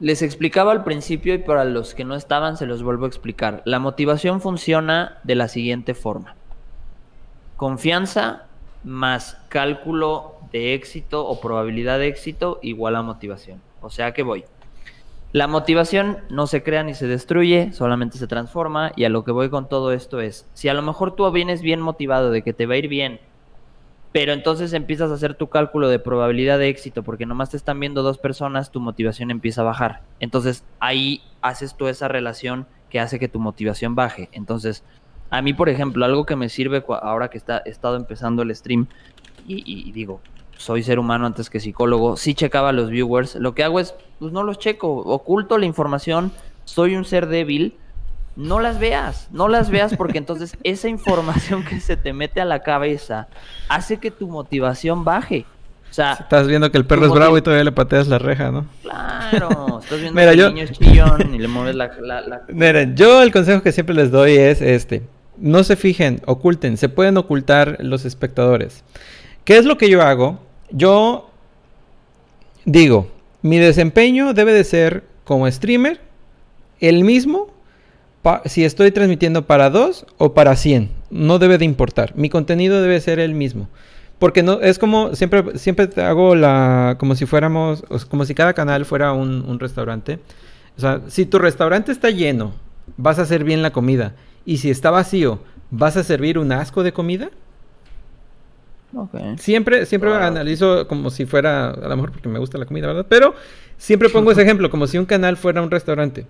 Les 0.00 0.20
explicaba 0.20 0.72
al 0.72 0.82
principio 0.82 1.32
y 1.32 1.38
para 1.38 1.64
los 1.64 1.94
que 1.94 2.04
no 2.04 2.16
estaban 2.16 2.56
se 2.56 2.66
los 2.66 2.82
vuelvo 2.82 3.04
a 3.04 3.08
explicar. 3.08 3.62
La 3.64 3.78
motivación 3.78 4.40
funciona 4.40 5.18
de 5.22 5.36
la 5.36 5.46
siguiente 5.46 5.94
forma. 5.94 6.34
Confianza 7.56 8.46
más 8.82 9.38
cálculo 9.48 10.35
de 10.56 10.72
éxito 10.72 11.26
o 11.26 11.38
probabilidad 11.38 11.98
de 11.98 12.08
éxito 12.08 12.58
igual 12.62 12.96
a 12.96 13.02
motivación. 13.02 13.60
O 13.82 13.90
sea 13.90 14.12
que 14.12 14.22
voy. 14.22 14.44
La 15.32 15.48
motivación 15.48 16.18
no 16.30 16.46
se 16.46 16.62
crea 16.62 16.82
ni 16.82 16.94
se 16.94 17.06
destruye, 17.06 17.72
solamente 17.72 18.16
se 18.16 18.26
transforma 18.26 18.92
y 18.96 19.04
a 19.04 19.10
lo 19.10 19.22
que 19.22 19.32
voy 19.32 19.50
con 19.50 19.68
todo 19.68 19.92
esto 19.92 20.20
es, 20.20 20.48
si 20.54 20.68
a 20.68 20.74
lo 20.74 20.80
mejor 20.80 21.14
tú 21.14 21.30
vienes 21.30 21.60
bien 21.60 21.80
motivado 21.80 22.30
de 22.30 22.40
que 22.40 22.54
te 22.54 22.64
va 22.64 22.74
a 22.74 22.78
ir 22.78 22.88
bien, 22.88 23.20
pero 24.12 24.32
entonces 24.32 24.72
empiezas 24.72 25.10
a 25.10 25.14
hacer 25.14 25.34
tu 25.34 25.48
cálculo 25.48 25.90
de 25.90 25.98
probabilidad 25.98 26.58
de 26.58 26.70
éxito 26.70 27.02
porque 27.02 27.26
nomás 27.26 27.50
te 27.50 27.58
están 27.58 27.78
viendo 27.78 28.02
dos 28.02 28.16
personas, 28.16 28.70
tu 28.70 28.80
motivación 28.80 29.30
empieza 29.30 29.60
a 29.60 29.64
bajar. 29.64 30.00
Entonces 30.20 30.64
ahí 30.80 31.20
haces 31.42 31.74
tú 31.74 31.88
esa 31.88 32.08
relación 32.08 32.66
que 32.88 32.98
hace 32.98 33.18
que 33.18 33.28
tu 33.28 33.38
motivación 33.38 33.94
baje. 33.94 34.30
Entonces, 34.32 34.84
a 35.28 35.42
mí, 35.42 35.52
por 35.52 35.68
ejemplo, 35.68 36.06
algo 36.06 36.24
que 36.24 36.36
me 36.36 36.48
sirve 36.48 36.82
ahora 37.02 37.28
que 37.28 37.36
está, 37.36 37.58
estado 37.58 37.96
empezando 37.96 38.42
el 38.42 38.56
stream 38.56 38.86
y 39.48 39.92
digo, 39.92 40.20
soy 40.56 40.82
ser 40.82 40.98
humano 40.98 41.26
antes 41.26 41.50
que 41.50 41.60
psicólogo, 41.60 42.16
sí 42.16 42.34
checaba 42.34 42.72
los 42.72 42.90
viewers. 42.90 43.36
Lo 43.36 43.54
que 43.54 43.64
hago 43.64 43.80
es, 43.80 43.94
pues 44.18 44.32
no 44.32 44.42
los 44.42 44.58
checo, 44.58 44.88
oculto 44.88 45.58
la 45.58 45.66
información, 45.66 46.32
soy 46.64 46.96
un 46.96 47.04
ser 47.04 47.26
débil. 47.26 47.74
No 48.36 48.60
las 48.60 48.78
veas, 48.78 49.28
no 49.32 49.48
las 49.48 49.70
veas 49.70 49.96
porque 49.96 50.18
entonces 50.18 50.58
esa 50.62 50.88
información 50.88 51.64
que 51.64 51.80
se 51.80 51.96
te 51.96 52.12
mete 52.12 52.40
a 52.40 52.44
la 52.44 52.62
cabeza 52.62 53.28
hace 53.68 53.98
que 53.98 54.10
tu 54.10 54.28
motivación 54.28 55.04
baje. 55.04 55.46
O 55.90 55.94
sea, 55.96 56.12
estás 56.12 56.46
viendo 56.46 56.70
que 56.70 56.76
el 56.76 56.84
perro 56.84 57.06
es 57.06 57.12
bravo 57.12 57.38
y 57.38 57.42
todavía 57.42 57.64
le 57.64 57.72
pateas 57.72 58.08
la 58.08 58.18
reja, 58.18 58.50
¿no? 58.50 58.66
Claro, 58.82 59.80
estás 59.80 60.00
viendo 60.00 60.20
que 60.20 60.28
el 60.28 60.54
niño 60.54 60.64
es 60.64 60.72
chillón 60.72 61.34
y 61.34 61.38
le 61.38 61.48
mueves 61.48 61.74
la, 61.74 61.90
la... 62.00 62.42
Mira, 62.48 62.82
yo 62.94 63.22
el 63.22 63.32
consejo 63.32 63.62
que 63.62 63.72
siempre 63.72 63.94
les 63.94 64.10
doy 64.10 64.36
es 64.36 64.60
este. 64.60 65.04
No 65.38 65.64
se 65.64 65.76
fijen, 65.76 66.20
oculten, 66.26 66.76
se 66.76 66.90
pueden 66.90 67.16
ocultar 67.16 67.78
los 67.80 68.04
espectadores. 68.04 68.84
¿Qué 69.44 69.56
es 69.56 69.64
lo 69.64 69.78
que 69.78 69.88
yo 69.88 70.02
hago? 70.02 70.40
Yo 70.70 71.30
digo, 72.64 73.08
mi 73.42 73.58
desempeño 73.58 74.34
debe 74.34 74.52
de 74.52 74.64
ser 74.64 75.04
como 75.24 75.50
streamer 75.50 76.00
el 76.80 77.04
mismo 77.04 77.56
si 78.46 78.64
estoy 78.64 78.90
transmitiendo 78.90 79.46
para 79.46 79.70
2 79.70 80.06
o 80.18 80.34
para 80.34 80.56
100. 80.56 80.90
No 81.10 81.38
debe 81.38 81.58
de 81.58 81.64
importar. 81.64 82.14
Mi 82.16 82.28
contenido 82.28 82.82
debe 82.82 83.00
ser 83.00 83.20
el 83.20 83.34
mismo. 83.34 83.68
Porque 84.18 84.42
no, 84.42 84.60
es 84.60 84.78
como, 84.78 85.14
siempre, 85.14 85.58
siempre 85.58 85.88
hago 86.02 86.34
la, 86.34 86.96
como 86.98 87.14
si 87.14 87.26
fuéramos, 87.26 87.84
como 88.08 88.24
si 88.24 88.34
cada 88.34 88.54
canal 88.54 88.84
fuera 88.84 89.12
un, 89.12 89.44
un 89.46 89.60
restaurante. 89.60 90.18
O 90.76 90.80
sea, 90.80 91.02
si 91.06 91.26
tu 91.26 91.38
restaurante 91.38 91.92
está 91.92 92.10
lleno, 92.10 92.52
vas 92.96 93.18
a 93.18 93.22
hacer 93.22 93.44
bien 93.44 93.62
la 93.62 93.70
comida. 93.70 94.14
Y 94.44 94.58
si 94.58 94.70
está 94.70 94.90
vacío, 94.90 95.38
¿vas 95.70 95.96
a 95.96 96.02
servir 96.02 96.38
un 96.38 96.50
asco 96.52 96.82
de 96.82 96.92
comida? 96.92 97.30
Siempre, 99.38 99.86
siempre 99.86 100.12
analizo 100.14 100.86
como 100.88 101.10
si 101.10 101.26
fuera, 101.26 101.70
a 101.70 101.88
lo 101.88 101.96
mejor 101.96 102.12
porque 102.12 102.28
me 102.28 102.38
gusta 102.38 102.58
la 102.58 102.66
comida, 102.66 102.86
¿verdad? 102.86 103.06
Pero 103.08 103.34
siempre 103.76 104.08
pongo 104.08 104.30
ese 104.30 104.42
ejemplo, 104.44 104.70
como 104.70 104.86
si 104.86 104.98
un 104.98 105.06
canal 105.06 105.36
fuera 105.36 105.62
un 105.62 105.70
restaurante. 105.70 106.26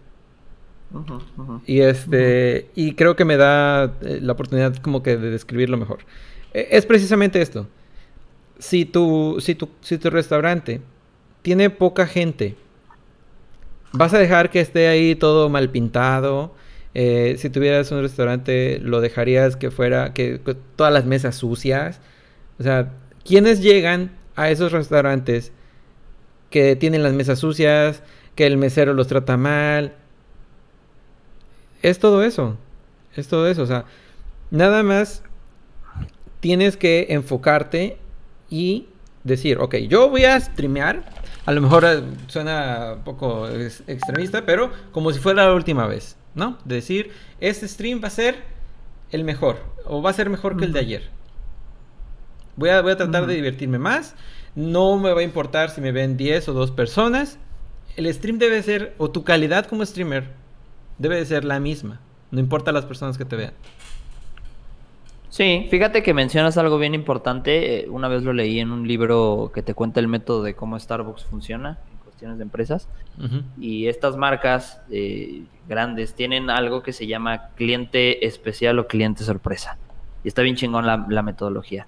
Y 1.66 1.80
este, 1.80 2.70
y 2.74 2.94
creo 2.94 3.16
que 3.16 3.24
me 3.24 3.36
da 3.36 3.96
eh, 4.02 4.20
la 4.22 4.32
oportunidad 4.32 4.76
como 4.76 5.02
que 5.02 5.16
de 5.16 5.30
describirlo 5.30 5.76
mejor. 5.76 5.98
E, 6.54 6.68
es 6.70 6.86
precisamente 6.86 7.42
esto. 7.42 7.66
Si 8.58 8.84
tu, 8.84 9.36
si 9.40 9.54
tu, 9.54 9.68
si 9.80 9.98
tu 9.98 10.10
restaurante 10.10 10.80
tiene 11.42 11.70
poca 11.70 12.06
gente 12.06 12.56
vas 13.96 14.14
a 14.14 14.18
dejar 14.18 14.50
que 14.50 14.60
esté 14.60 14.88
ahí 14.88 15.14
todo 15.14 15.48
mal 15.48 15.70
pintado. 15.70 16.54
Eh, 16.94 17.36
si 17.38 17.50
tuvieras 17.50 17.90
un 17.92 18.00
restaurante, 18.02 18.78
lo 18.80 19.00
dejarías 19.00 19.56
que 19.56 19.70
fuera, 19.70 20.12
que, 20.14 20.40
que 20.44 20.54
todas 20.76 20.92
las 20.92 21.04
mesas 21.04 21.36
sucias. 21.36 22.00
O 22.58 22.62
sea, 22.62 22.92
¿quiénes 23.24 23.60
llegan 23.60 24.12
a 24.34 24.50
esos 24.50 24.72
restaurantes 24.72 25.52
que 26.50 26.76
tienen 26.76 27.02
las 27.02 27.12
mesas 27.12 27.38
sucias, 27.38 28.02
que 28.34 28.46
el 28.46 28.56
mesero 28.56 28.94
los 28.94 29.08
trata 29.08 29.36
mal? 29.36 29.94
Es 31.82 31.98
todo 31.98 32.22
eso. 32.22 32.56
Es 33.14 33.28
todo 33.28 33.48
eso. 33.48 33.62
O 33.62 33.66
sea, 33.66 33.84
nada 34.50 34.82
más 34.82 35.22
tienes 36.40 36.76
que 36.76 37.06
enfocarte 37.10 37.98
y 38.50 38.86
decir, 39.24 39.58
ok, 39.58 39.76
yo 39.88 40.08
voy 40.08 40.24
a 40.24 40.38
streamear. 40.40 41.04
A 41.46 41.52
lo 41.52 41.60
mejor 41.60 41.84
eh, 41.84 42.02
suena 42.26 42.94
un 42.96 43.04
poco 43.04 43.48
ex- 43.48 43.82
extremista, 43.86 44.44
pero 44.44 44.70
como 44.92 45.12
si 45.12 45.18
fuera 45.18 45.46
la 45.46 45.54
última 45.54 45.86
vez, 45.86 46.16
¿no? 46.34 46.58
Decir, 46.64 47.10
este 47.40 47.68
stream 47.68 48.00
va 48.02 48.08
a 48.08 48.10
ser 48.10 48.36
el 49.12 49.24
mejor 49.24 49.58
o 49.84 50.02
va 50.02 50.10
a 50.10 50.12
ser 50.12 50.28
mejor 50.30 50.56
que 50.56 50.64
el 50.64 50.72
de 50.72 50.80
ayer. 50.80 51.15
Voy 52.56 52.70
a, 52.70 52.80
voy 52.82 52.92
a 52.92 52.96
tratar 52.96 53.26
de 53.26 53.34
divertirme 53.34 53.78
más. 53.78 54.14
No 54.54 54.98
me 54.98 55.12
va 55.12 55.20
a 55.20 55.24
importar 55.24 55.70
si 55.70 55.80
me 55.80 55.92
ven 55.92 56.16
10 56.16 56.48
o 56.48 56.52
2 56.54 56.70
personas. 56.70 57.38
El 57.96 58.12
stream 58.12 58.38
debe 58.38 58.62
ser, 58.62 58.94
o 58.98 59.10
tu 59.10 59.24
calidad 59.24 59.66
como 59.66 59.84
streamer, 59.84 60.30
debe 60.98 61.16
de 61.16 61.26
ser 61.26 61.44
la 61.44 61.60
misma. 61.60 62.00
No 62.30 62.40
importa 62.40 62.72
las 62.72 62.84
personas 62.84 63.16
que 63.18 63.24
te 63.24 63.36
vean. 63.36 63.52
Sí, 65.28 65.66
fíjate 65.70 66.02
que 66.02 66.14
mencionas 66.14 66.56
algo 66.56 66.78
bien 66.78 66.94
importante. 66.94 67.80
eh, 67.84 67.88
Una 67.90 68.08
vez 68.08 68.22
lo 68.22 68.32
leí 68.32 68.58
en 68.60 68.70
un 68.70 68.88
libro 68.88 69.50
que 69.54 69.62
te 69.62 69.74
cuenta 69.74 70.00
el 70.00 70.08
método 70.08 70.42
de 70.42 70.54
cómo 70.54 70.78
Starbucks 70.78 71.24
funciona 71.24 71.78
en 71.92 71.98
cuestiones 71.98 72.38
de 72.38 72.44
empresas. 72.44 72.88
Y 73.60 73.88
estas 73.88 74.16
marcas 74.16 74.80
eh, 74.90 75.44
grandes 75.68 76.14
tienen 76.14 76.48
algo 76.50 76.82
que 76.82 76.92
se 76.92 77.06
llama 77.06 77.48
cliente 77.56 78.26
especial 78.26 78.78
o 78.78 78.86
cliente 78.86 79.24
sorpresa. 79.24 79.78
Y 80.24 80.28
está 80.28 80.42
bien 80.42 80.56
chingón 80.56 80.86
la, 80.86 81.06
la 81.08 81.22
metodología. 81.22 81.86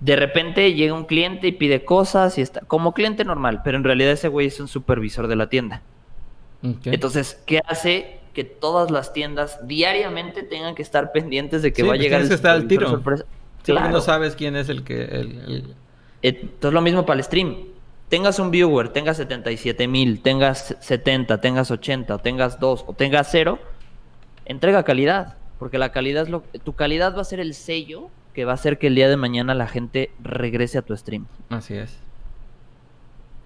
De 0.00 0.14
repente 0.16 0.74
llega 0.74 0.92
un 0.94 1.04
cliente 1.04 1.46
y 1.48 1.52
pide 1.52 1.84
cosas 1.84 2.36
y 2.38 2.42
está 2.42 2.60
como 2.60 2.92
cliente 2.92 3.24
normal, 3.24 3.62
pero 3.64 3.76
en 3.78 3.84
realidad 3.84 4.12
ese 4.12 4.28
güey 4.28 4.48
es 4.48 4.60
un 4.60 4.68
supervisor 4.68 5.26
de 5.26 5.36
la 5.36 5.48
tienda. 5.48 5.82
Entonces, 6.84 7.42
¿qué 7.46 7.60
hace 7.66 8.18
que 8.34 8.44
todas 8.44 8.90
las 8.90 9.12
tiendas 9.12 9.58
diariamente 9.66 10.42
tengan 10.42 10.74
que 10.74 10.82
estar 10.82 11.12
pendientes 11.12 11.62
de 11.62 11.72
que 11.72 11.82
Sí, 11.82 11.88
va 11.88 11.94
a 11.94 11.96
pues 11.96 12.00
llegar 12.04 12.20
el 12.22 12.28
que 12.28 12.34
estar 12.34 12.50
al 12.52 12.62
supervisor 12.62 12.78
tiro. 12.84 12.90
sorpresa? 12.90 13.24
Sí, 13.62 13.72
porque 13.72 13.88
no 13.88 14.00
sabes 14.00 14.36
quién 14.36 14.56
es 14.56 14.68
el 14.68 14.84
que. 14.84 15.02
el- 15.04 15.38
el- 15.48 15.74
Entonces 16.22 16.72
lo 16.72 16.80
mismo 16.80 17.06
para 17.06 17.18
el 17.18 17.24
stream. 17.24 17.56
Tengas 18.08 18.38
un 18.38 18.50
viewer, 18.50 18.90
tengas 18.90 19.16
77 19.16 19.88
mil, 19.88 20.20
tengas 20.22 20.76
70, 20.80 21.40
tengas 21.40 21.70
80, 21.70 22.14
o 22.14 22.18
tengas 22.18 22.60
2 22.60 22.84
o 22.86 22.92
tengas 22.92 23.28
0, 23.30 23.58
entrega 24.44 24.82
calidad. 24.84 25.36
Porque 25.58 25.78
la 25.78 25.90
calidad 25.90 26.24
es 26.24 26.28
lo 26.28 26.42
tu 26.64 26.74
calidad 26.74 27.16
va 27.16 27.22
a 27.22 27.24
ser 27.24 27.40
el 27.40 27.54
sello 27.54 28.10
que 28.36 28.44
va 28.44 28.52
a 28.52 28.54
hacer 28.54 28.78
que 28.78 28.86
el 28.88 28.94
día 28.94 29.08
de 29.08 29.16
mañana 29.16 29.54
la 29.54 29.66
gente 29.66 30.10
regrese 30.22 30.76
a 30.76 30.82
tu 30.82 30.94
stream. 30.94 31.24
Así 31.48 31.74
es. 31.74 31.96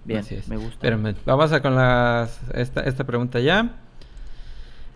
Bien, 0.03 0.19
así 0.19 0.35
es. 0.35 0.49
me 0.49 0.57
gusta. 0.57 0.73
Espérame, 0.73 1.15
vamos 1.25 1.51
a 1.53 1.61
con 1.61 1.75
las, 1.75 2.39
esta, 2.53 2.81
esta 2.81 3.05
pregunta 3.05 3.39
ya. 3.39 3.71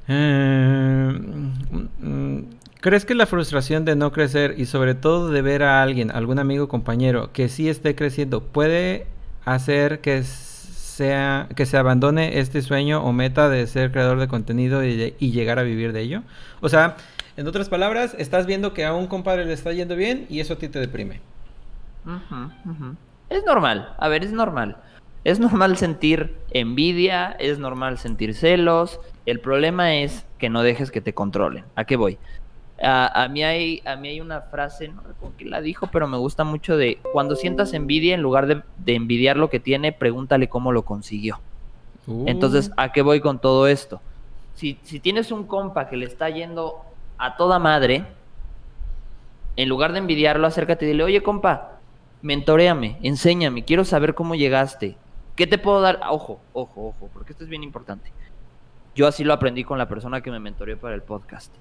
Eh, 0.08 1.14
mm, 2.02 2.40
¿Crees 2.82 3.06
que 3.06 3.16
la 3.16 3.26
frustración 3.26 3.86
de 3.86 3.96
no 3.96 4.12
crecer 4.12 4.56
y 4.58 4.66
sobre 4.66 4.94
todo 4.96 5.32
de 5.32 5.42
ver 5.42 5.64
a 5.64 5.82
alguien, 5.82 6.12
algún 6.12 6.38
amigo 6.40 6.68
compañero 6.68 7.32
que 7.32 7.48
sí 7.50 7.70
esté 7.70 7.96
creciendo, 7.96 8.42
puede 8.44 9.08
hacer 9.46 10.02
que 10.02 10.24
sea 10.24 11.48
que 11.56 11.66
se 11.66 11.78
abandone 11.78 12.40
este 12.40 12.62
sueño 12.62 13.02
o 13.04 13.12
meta 13.14 13.50
de 13.50 13.66
ser 13.68 13.92
creador 13.92 14.20
de 14.20 14.28
contenido 14.28 14.84
y, 14.84 14.96
de- 14.96 15.16
y 15.20 15.32
llegar 15.32 15.58
a 15.58 15.64
vivir 15.64 15.94
de 15.94 16.02
ello? 16.02 16.22
O 16.62 16.70
sea, 16.70 16.98
en 17.38 17.48
otras 17.48 17.70
palabras, 17.70 18.16
estás 18.18 18.46
viendo 18.46 18.74
que 18.74 18.86
a 18.86 18.94
un 18.94 19.08
compadre 19.08 19.46
le 19.46 19.54
está 19.54 19.74
yendo 19.74 19.96
bien 19.96 20.26
y 20.30 20.40
eso 20.40 20.54
a 20.54 20.58
ti 20.58 20.68
te 20.70 20.80
deprime. 20.80 21.22
Es 23.30 23.44
normal, 23.46 23.94
a 23.98 24.08
ver, 24.08 24.24
es 24.24 24.32
normal. 24.32 24.78
Es 25.24 25.40
normal 25.40 25.76
sentir 25.78 26.36
envidia, 26.52 27.36
es 27.40 27.58
normal 27.58 27.98
sentir 27.98 28.36
celos. 28.36 29.00
El 29.26 29.40
problema 29.40 29.96
es 29.96 30.26
que 30.38 30.50
no 30.50 30.62
dejes 30.62 30.92
que 30.92 31.02
te 31.02 31.14
controlen. 31.14 31.66
¿A 31.76 31.86
qué 31.86 31.96
voy? 31.96 32.20
A, 32.82 33.24
a 33.24 33.28
mí 33.30 33.44
hay, 33.44 33.82
a 33.86 33.96
mí 33.96 34.10
hay 34.10 34.22
una 34.22 34.42
frase, 34.42 34.90
no 34.90 35.02
recuerdo 35.02 35.34
quién 35.38 35.50
la 35.50 35.62
dijo, 35.62 35.88
pero 35.92 36.08
me 36.08 36.18
gusta 36.18 36.44
mucho 36.44 36.78
de 36.78 37.00
cuando 37.12 37.36
sientas 37.36 37.74
envidia, 37.74 38.14
en 38.14 38.22
lugar 38.22 38.46
de, 38.48 38.62
de 38.78 38.96
envidiar 38.96 39.38
lo 39.38 39.50
que 39.50 39.60
tiene, 39.60 39.92
pregúntale 39.92 40.48
cómo 40.48 40.72
lo 40.72 40.84
consiguió. 40.84 41.40
Entonces, 42.28 42.70
Uh, 42.70 42.74
¿a 42.78 42.92
qué 42.92 43.02
voy 43.02 43.20
con 43.20 43.40
todo 43.40 43.68
esto? 43.68 44.00
Si, 44.54 44.78
si 44.84 45.00
tienes 45.00 45.32
un 45.32 45.46
compa 45.46 45.90
que 45.90 45.98
le 45.98 46.06
está 46.06 46.30
yendo 46.30 46.86
a 47.18 47.38
toda 47.38 47.60
madre, 47.60 48.06
en 49.56 49.70
lugar 49.70 49.94
de 49.94 50.00
envidiarlo, 50.00 50.48
acércate 50.48 50.86
y 50.86 50.90
dile, 50.90 51.04
oye 51.04 51.24
compa, 51.24 51.80
mentoreame, 52.22 52.98
enséñame, 53.04 53.64
quiero 53.64 53.86
saber 53.86 54.14
cómo 54.14 54.36
llegaste. 54.36 54.98
¿Qué 55.36 55.48
te 55.48 55.58
puedo 55.58 55.82
dar? 55.82 56.00
Ojo, 56.10 56.40
ojo, 56.54 56.88
ojo, 56.90 57.10
porque 57.14 57.34
esto 57.34 57.44
es 57.44 57.50
bien 57.50 57.64
importante. 57.64 58.12
Yo 58.96 59.08
así 59.08 59.24
lo 59.24 59.34
aprendí 59.34 59.64
con 59.64 59.78
la 59.78 59.88
persona 59.90 60.22
que 60.22 60.32
me 60.32 60.40
mentoreó 60.40 60.78
para 60.78 60.96
el 60.96 61.02
podcast. 61.02 61.54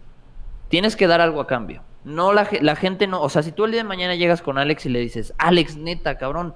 Tienes 0.69 0.97
que 0.97 1.07
dar 1.07 1.21
algo 1.21 1.41
a 1.41 1.47
cambio. 1.47 1.83
No 2.05 2.33
la, 2.33 2.45
ge- 2.45 2.63
la 2.63 2.77
gente 2.77 3.07
no, 3.07 3.21
o 3.21 3.29
sea, 3.29 3.43
si 3.43 3.51
tú 3.53 3.65
el 3.65 3.73
día 3.73 3.83
de 3.83 3.89
mañana 3.89 4.15
llegas 4.15 4.43
con 4.43 4.59
Alex 4.59 4.87
y 4.87 4.91
le 4.91 5.01
dices, 5.01 5.35
Alex, 5.39 5.77
neta, 5.77 6.19
cabrón, 6.19 6.55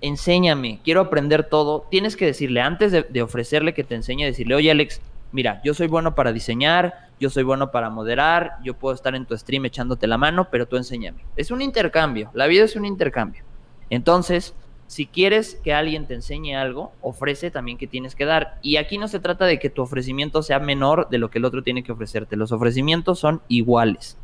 enséñame, 0.00 0.80
quiero 0.84 1.00
aprender 1.02 1.44
todo, 1.44 1.86
tienes 1.90 2.16
que 2.16 2.26
decirle, 2.26 2.60
antes 2.60 2.92
de 2.92 3.22
ofrecerle 3.22 3.74
que 3.74 3.84
te 3.84 3.94
enseñe, 3.94 4.24
decirle, 4.24 4.54
oye 4.54 4.70
Alex, 4.70 5.00
mira, 5.32 5.60
yo 5.64 5.74
soy 5.74 5.86
bueno 5.88 6.14
para 6.14 6.32
diseñar, 6.32 7.05
yo 7.18 7.30
soy 7.30 7.42
bueno 7.42 7.70
para 7.70 7.90
moderar, 7.90 8.58
yo 8.62 8.74
puedo 8.74 8.94
estar 8.94 9.14
en 9.14 9.26
tu 9.26 9.36
stream 9.36 9.64
echándote 9.64 10.06
la 10.06 10.18
mano, 10.18 10.48
pero 10.50 10.66
tú 10.66 10.76
enséñame. 10.76 11.24
Es 11.36 11.50
un 11.50 11.62
intercambio, 11.62 12.30
la 12.34 12.46
vida 12.46 12.64
es 12.64 12.76
un 12.76 12.84
intercambio. 12.84 13.42
Entonces, 13.90 14.54
si 14.86 15.06
quieres 15.06 15.60
que 15.64 15.74
alguien 15.74 16.06
te 16.06 16.14
enseñe 16.14 16.54
algo, 16.54 16.92
ofrece 17.00 17.50
también 17.50 17.78
que 17.78 17.86
tienes 17.86 18.14
que 18.14 18.24
dar. 18.24 18.58
Y 18.62 18.76
aquí 18.76 18.98
no 18.98 19.08
se 19.08 19.18
trata 19.18 19.46
de 19.46 19.58
que 19.58 19.70
tu 19.70 19.82
ofrecimiento 19.82 20.42
sea 20.42 20.58
menor 20.58 21.08
de 21.08 21.18
lo 21.18 21.30
que 21.30 21.38
el 21.38 21.44
otro 21.44 21.62
tiene 21.62 21.82
que 21.82 21.92
ofrecerte. 21.92 22.36
Los 22.36 22.52
ofrecimientos 22.52 23.18
son 23.18 23.42
iguales. 23.48 24.16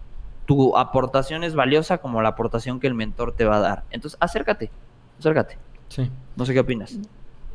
Tu 0.47 0.77
aportación 0.77 1.45
es 1.45 1.55
valiosa 1.55 1.99
como 1.99 2.21
la 2.23 2.31
aportación 2.31 2.79
que 2.79 2.87
el 2.87 2.95
mentor 2.95 3.35
te 3.35 3.45
va 3.45 3.57
a 3.57 3.61
dar. 3.61 3.85
Entonces, 3.91 4.19
acércate, 4.21 4.71
acércate. 5.19 5.59
sí. 5.89 6.11
No 6.37 6.47
sé 6.47 6.55
qué 6.55 6.61
opinas. 6.61 6.99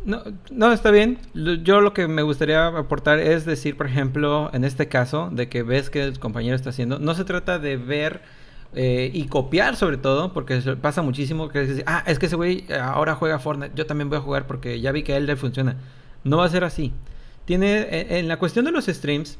No, 0.07 0.23
no, 0.51 0.71
está 0.71 0.89
bien. 0.89 1.19
Yo 1.33 1.81
lo 1.81 1.93
que 1.93 2.07
me 2.07 2.21
gustaría 2.21 2.67
aportar 2.67 3.19
es 3.19 3.43
decir, 3.43 3.75
por 3.75 3.87
ejemplo, 3.87 4.49
en 4.53 4.63
este 4.63 4.87
caso, 4.87 5.29
de 5.33 5.49
que 5.49 5.63
ves 5.63 5.89
que 5.89 6.01
el 6.01 6.17
compañero 6.17 6.55
está 6.55 6.69
haciendo, 6.69 6.97
no 6.97 7.13
se 7.13 7.25
trata 7.25 7.59
de 7.59 7.75
ver 7.75 8.21
eh, 8.73 9.11
y 9.13 9.27
copiar 9.27 9.75
sobre 9.75 9.97
todo, 9.97 10.31
porque 10.31 10.61
pasa 10.81 11.01
muchísimo 11.01 11.49
que 11.49 11.83
ah, 11.85 12.05
es 12.07 12.19
que 12.19 12.27
ese 12.27 12.37
güey 12.37 12.63
eh, 12.69 12.79
ahora 12.79 13.15
juega 13.15 13.37
Fortnite, 13.37 13.73
yo 13.75 13.85
también 13.85 14.07
voy 14.07 14.19
a 14.19 14.21
jugar 14.21 14.47
porque 14.47 14.79
ya 14.79 14.93
vi 14.93 15.03
que 15.03 15.11
a 15.11 15.17
él 15.17 15.25
le 15.25 15.35
funciona. 15.35 15.75
No 16.23 16.37
va 16.37 16.45
a 16.45 16.49
ser 16.49 16.63
así. 16.63 16.93
Tiene, 17.43 17.79
eh, 17.81 18.19
en 18.19 18.29
la 18.29 18.39
cuestión 18.39 18.63
de 18.63 18.71
los 18.71 18.85
streams, 18.85 19.37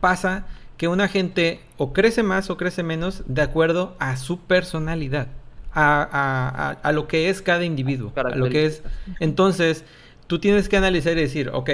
pasa 0.00 0.46
que 0.78 0.88
una 0.88 1.06
gente 1.06 1.60
o 1.76 1.92
crece 1.92 2.22
más 2.22 2.48
o 2.48 2.56
crece 2.56 2.82
menos 2.82 3.24
de 3.26 3.42
acuerdo 3.42 3.94
a 3.98 4.16
su 4.16 4.40
personalidad, 4.40 5.28
a, 5.72 6.02
a- 6.10 6.70
a- 6.88 6.92
lo 6.92 7.06
que 7.08 7.28
es 7.30 7.42
cada 7.42 7.64
individuo, 7.64 8.12
a 8.32 8.36
lo 8.36 8.48
que 8.50 8.66
es... 8.66 8.82
Entonces, 9.20 9.84
tú 10.26 10.38
tienes 10.38 10.68
que 10.68 10.76
analizar 10.76 11.12
y 11.16 11.20
decir, 11.20 11.50
ok, 11.52 11.70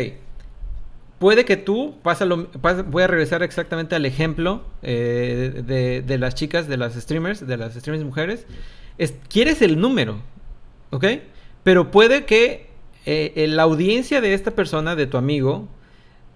puede 1.19 1.45
que 1.45 1.57
tú, 1.57 1.95
pasa 2.03 2.25
lo- 2.25 2.49
pasa- 2.51 2.83
voy 2.83 3.03
a 3.03 3.07
regresar 3.07 3.43
exactamente 3.43 3.95
al 3.95 4.05
ejemplo 4.05 4.65
eh, 4.83 5.63
de, 5.67 6.03
de 6.03 6.19
las 6.19 6.35
chicas, 6.35 6.69
de 6.69 6.77
las 6.77 6.95
streamers, 6.95 7.47
de 7.47 7.57
las 7.57 7.75
streamers 7.75 8.05
mujeres, 8.05 8.47
es- 8.99 9.15
quieres 9.29 9.63
el 9.63 9.81
número, 9.81 10.21
¿ok? 10.91 11.05
Pero 11.63 11.91
puede 11.91 12.25
que 12.27 12.67
eh, 13.07 13.33
eh, 13.37 13.47
la 13.47 13.63
audiencia 13.63 14.21
de 14.21 14.35
esta 14.35 14.51
persona, 14.51 14.95
de 14.97 15.07
tu 15.07 15.17
amigo, 15.17 15.69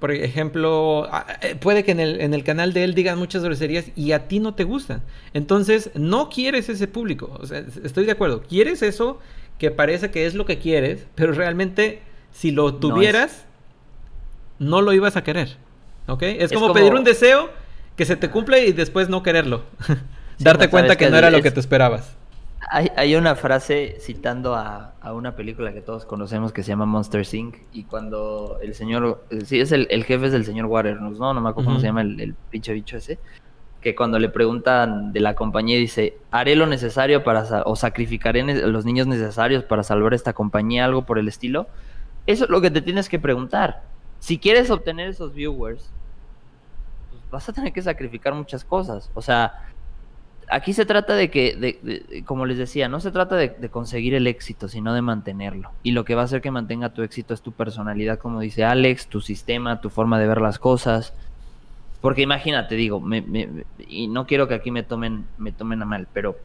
por 0.01 0.11
ejemplo, 0.11 1.09
eh, 1.43 1.55
puede 1.55 1.85
que 1.85 1.93
en 1.93 2.01
el, 2.01 2.21
en 2.21 2.35
el 2.35 2.43
canal 2.43 2.73
de 2.73 2.83
él 2.85 2.95
digan 2.95 3.19
muchas 3.19 3.45
groserías 3.45 3.85
y 3.95 4.13
a 4.13 4.27
ti 4.27 4.41
no 4.41 4.55
te 4.55 4.65
gustan. 4.65 5.03
Entonces, 5.35 5.91
no 5.95 6.29
quieres 6.31 6.69
ese 6.69 6.89
público. 6.89 7.37
O 7.41 7.47
sea, 7.47 7.59
es- 7.61 7.77
estoy 7.85 8.07
de 8.07 8.13
acuerdo. 8.13 8.43
Quieres 8.43 8.83
eso 8.83 9.19
que 9.59 9.71
parece 9.71 10.11
que 10.11 10.27
es 10.27 10.35
lo 10.35 10.47
que 10.47 10.59
quieres, 10.59 11.07
pero 11.15 11.33
realmente 11.33 12.01
si 12.33 12.51
lo 12.51 12.71
No 12.71 12.75
es. 12.77 12.81
tuvieras, 12.81 13.45
no 14.59 14.83
lo 14.83 14.93
ibas 14.93 15.17
a 15.17 15.23
querer. 15.25 15.57
¿Ok? 16.07 16.23
Es, 16.23 16.45
Es 16.45 16.53
como, 16.53 16.69
como- 16.69 16.75
pedir 16.75 16.95
un 16.95 17.05
deseo 17.05 17.51
que 17.97 18.05
se 18.05 18.17
te 18.17 18.31
cumple 18.31 18.67
y 18.67 18.73
después 18.73 19.09
no 19.09 19.23
quererlo. 19.23 19.65
Sí, 20.39 20.45
Darte 20.45 20.65
no, 20.65 20.71
cuenta 20.71 20.97
que 20.97 21.05
que 21.05 21.11
no 21.11 21.19
era 21.19 21.31
lo 21.31 21.43
que 21.43 21.51
te 21.51 21.61
esperabas. 21.61 22.17
Hay, 22.69 22.91
hay 22.97 23.17
una 23.17 23.35
frase 23.37 23.97
citando 24.01 24.55
a, 24.55 24.95
a 25.01 25.13
una 25.15 25.35
película 25.35 25.73
que 25.73 25.81
todos 25.81 26.05
conocemos 26.05 26.53
que 26.53 26.63
se 26.63 26.69
llama 26.69 26.87
Monster 26.87 27.27
Inc. 27.33 27.57
Y 27.73 27.85
cuando 27.85 28.59
el 28.63 28.75
señor, 28.75 29.25
sí, 29.45 29.61
es 29.61 29.73
el, 29.73 29.87
el 29.91 30.05
jefe 30.05 30.27
es 30.27 30.35
el 30.35 30.45
señor 30.45 30.67
Waters, 30.67 31.01
¿no? 31.01 31.11
No 31.11 31.41
me 31.41 31.49
acuerdo 31.49 31.71
cómo 31.71 31.81
se 31.81 31.87
llama 31.87 32.03
el, 32.03 32.21
el 32.21 32.35
pinche 32.51 32.73
bicho 32.73 32.99
ese. 32.99 33.19
Que 33.81 33.95
cuando 33.95 34.19
le 34.19 34.29
preguntan 34.29 35.13
de 35.13 35.21
la 35.21 35.35
compañía 35.35 35.79
dice, 35.79 36.19
haré 36.31 36.55
lo 36.55 36.67
necesario 36.67 37.25
para, 37.25 37.63
o 37.65 37.77
sacrificaré 37.77 38.43
los 38.67 38.85
niños 38.85 39.07
necesarios 39.07 39.65
para 39.65 39.83
salvar 39.83 40.13
esta 40.13 40.35
compañía, 40.35 40.85
algo 40.85 41.07
por 41.07 41.19
el 41.19 41.29
estilo. 41.29 41.67
Eso 42.27 42.45
es 42.45 42.51
lo 42.51 42.61
que 42.61 42.71
te 42.71 42.83
tienes 42.83 43.09
que 43.09 43.19
preguntar. 43.19 43.83
Si 44.19 44.39
quieres 44.39 44.71
obtener 44.71 45.09
esos 45.09 45.33
viewers, 45.33 45.91
pues 47.09 47.23
vas 47.31 47.49
a 47.49 47.55
tener 47.55 47.73
que 47.73 47.81
sacrificar 47.81 48.35
muchas 48.35 48.65
cosas. 48.65 49.11
O 49.15 49.23
sea, 49.23 49.70
aquí 50.51 50.73
se 50.73 50.85
trata 50.85 51.15
de 51.15 51.31
que, 51.31 51.55
de, 51.57 52.25
como 52.25 52.47
les 52.47 52.59
decía, 52.59 52.89
no 52.89 53.01
se 53.01 53.11
trata 53.11 53.37
de, 53.37 53.69
conseguir 53.71 54.15
el 54.15 54.27
éxito, 54.27 54.69
sino 54.69 54.93
de 54.95 55.03
mantenerlo. 55.03 55.71
Y 55.83 55.93
lo 55.93 56.05
que 56.05 56.15
va 56.15 56.23
a 56.23 56.25
hacer 56.25 56.43
que 56.43 56.51
mantenga 56.51 56.93
tu 56.93 57.03
éxito 57.03 57.35
es 57.35 57.43
tu 57.43 57.53
personalidad, 57.53 58.19
como 58.19 58.41
dice 58.41 58.65
Alex, 58.65 59.07
tu 59.07 59.21
sistema, 59.21 59.81
tu 59.81 59.91
forma 59.91 60.19
de 60.19 60.27
ver 60.27 60.41
las 60.41 60.59
cosas. 60.59 61.15
Porque 62.01 62.23
imagínate, 62.23 62.75
digo, 62.75 63.03
y 63.89 64.09
no 64.09 64.27
quiero 64.27 64.49
que 64.49 64.55
aquí 64.55 64.71
me 64.71 64.83
tomen, 64.83 65.27
me 65.39 65.53
tomen 65.53 65.83
a 65.83 65.85
mal, 65.85 66.09
pero 66.13 66.37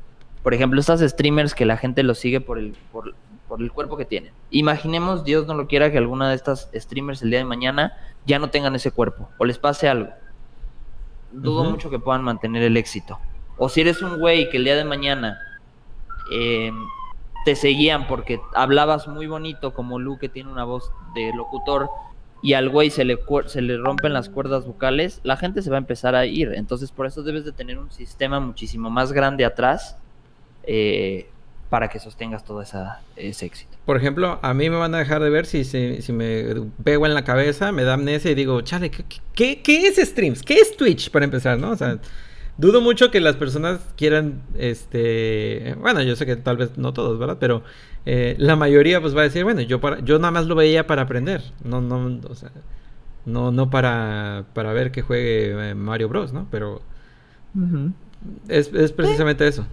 por 0.43 0.53
ejemplo, 0.53 0.79
estas 0.79 0.99
streamers 0.99 1.55
que 1.55 1.65
la 1.65 1.77
gente 1.77 2.03
los 2.03 2.19
sigue 2.19 2.39
por 2.39 2.59
el, 2.59 2.75
por, 2.91 3.15
el 3.59 3.71
cuerpo 3.71 3.97
que 3.97 4.05
tienen. 4.05 4.31
Imaginemos, 4.51 5.23
Dios 5.23 5.47
no 5.47 5.55
lo 5.55 5.67
quiera, 5.67 5.91
que 5.91 5.97
alguna 5.97 6.29
de 6.29 6.35
estas 6.35 6.69
streamers 6.75 7.21
el 7.23 7.31
día 7.31 7.39
de 7.39 7.45
mañana 7.45 7.93
ya 8.25 8.37
no 8.37 8.49
tengan 8.49 8.75
ese 8.75 8.91
cuerpo 8.91 9.29
o 9.37 9.45
les 9.45 9.57
pase 9.57 9.87
algo. 9.87 10.11
Dudo 11.31 11.63
mucho 11.63 11.89
que 11.89 11.99
puedan 11.99 12.23
mantener 12.23 12.61
el 12.63 12.77
éxito. 12.77 13.17
O 13.57 13.69
si 13.69 13.81
eres 13.81 14.01
un 14.01 14.19
güey 14.19 14.49
que 14.49 14.57
el 14.57 14.65
día 14.65 14.75
de 14.75 14.83
mañana 14.83 15.39
eh, 16.31 16.71
te 17.45 17.55
seguían 17.55 18.07
porque 18.07 18.39
hablabas 18.53 19.07
muy 19.07 19.27
bonito 19.27 19.73
como 19.73 19.99
Lu 19.99 20.17
que 20.17 20.29
tiene 20.29 20.51
una 20.51 20.63
voz 20.63 20.91
de 21.13 21.31
locutor 21.33 21.89
y 22.41 22.53
al 22.53 22.69
güey 22.69 22.89
se 22.89 23.05
le, 23.05 23.17
se 23.47 23.61
le 23.61 23.77
rompen 23.77 24.13
las 24.13 24.29
cuerdas 24.29 24.65
vocales, 24.65 25.19
la 25.23 25.37
gente 25.37 25.61
se 25.61 25.69
va 25.69 25.77
a 25.77 25.79
empezar 25.79 26.15
a 26.15 26.25
ir. 26.25 26.53
Entonces 26.55 26.91
por 26.91 27.07
eso 27.07 27.23
debes 27.23 27.45
de 27.45 27.51
tener 27.51 27.79
un 27.79 27.91
sistema 27.91 28.39
muchísimo 28.39 28.89
más 28.89 29.13
grande 29.13 29.45
atrás 29.45 29.97
eh, 30.63 31.27
para 31.69 31.87
que 31.89 31.99
sostengas 31.99 32.43
todo 32.45 32.61
esa, 32.61 33.01
ese 33.15 33.45
éxito. 33.45 33.75
Por 33.85 33.97
ejemplo, 33.97 34.39
a 34.41 34.53
mí 34.53 34.69
me 34.69 34.77
van 34.77 34.93
a 34.95 34.99
dejar 34.99 35.21
de 35.21 35.29
ver 35.29 35.45
si, 35.45 35.63
si, 35.63 36.13
me 36.13 36.45
pego 36.83 37.05
en 37.05 37.13
la 37.13 37.23
cabeza, 37.23 37.71
me 37.71 37.83
da 37.83 37.93
amnesia 37.93 38.31
y 38.31 38.35
digo, 38.35 38.61
chale, 38.61 38.89
¿qué, 38.89 39.61
¿qué, 39.61 39.87
es 39.87 39.97
streams? 39.97 40.41
¿Qué 40.41 40.55
es 40.55 40.75
Twitch 40.77 41.09
para 41.09 41.25
empezar, 41.25 41.57
no? 41.57 41.71
O 41.71 41.75
sea, 41.75 41.99
dudo 42.57 42.81
mucho 42.81 43.11
que 43.11 43.19
las 43.19 43.35
personas 43.35 43.79
quieran, 43.97 44.41
este, 44.57 45.75
bueno, 45.79 46.01
yo 46.01 46.15
sé 46.15 46.25
que 46.25 46.35
tal 46.35 46.57
vez 46.57 46.77
no 46.77 46.93
todos, 46.93 47.19
¿verdad? 47.19 47.37
Pero 47.39 47.63
eh, 48.05 48.35
la 48.37 48.55
mayoría 48.55 49.01
pues 49.01 49.15
va 49.15 49.21
a 49.21 49.23
decir, 49.25 49.43
bueno, 49.43 49.61
yo 49.61 49.81
para, 49.81 49.99
yo 49.99 50.19
nada 50.19 50.31
más 50.31 50.45
lo 50.45 50.55
veía 50.55 50.87
para 50.87 51.03
aprender, 51.03 51.41
no, 51.63 51.81
no, 51.81 52.19
o 52.29 52.35
sea, 52.35 52.51
no, 53.25 53.51
no 53.51 53.69
para, 53.69 54.45
para 54.53 54.73
ver 54.73 54.91
que 54.91 55.01
juegue 55.01 55.69
eh, 55.71 55.75
Mario 55.75 56.09
Bros, 56.09 56.31
¿no? 56.33 56.47
Pero 56.51 56.81
es, 58.47 58.71
es, 58.73 58.91
precisamente 58.91 59.47
eso. 59.47 59.65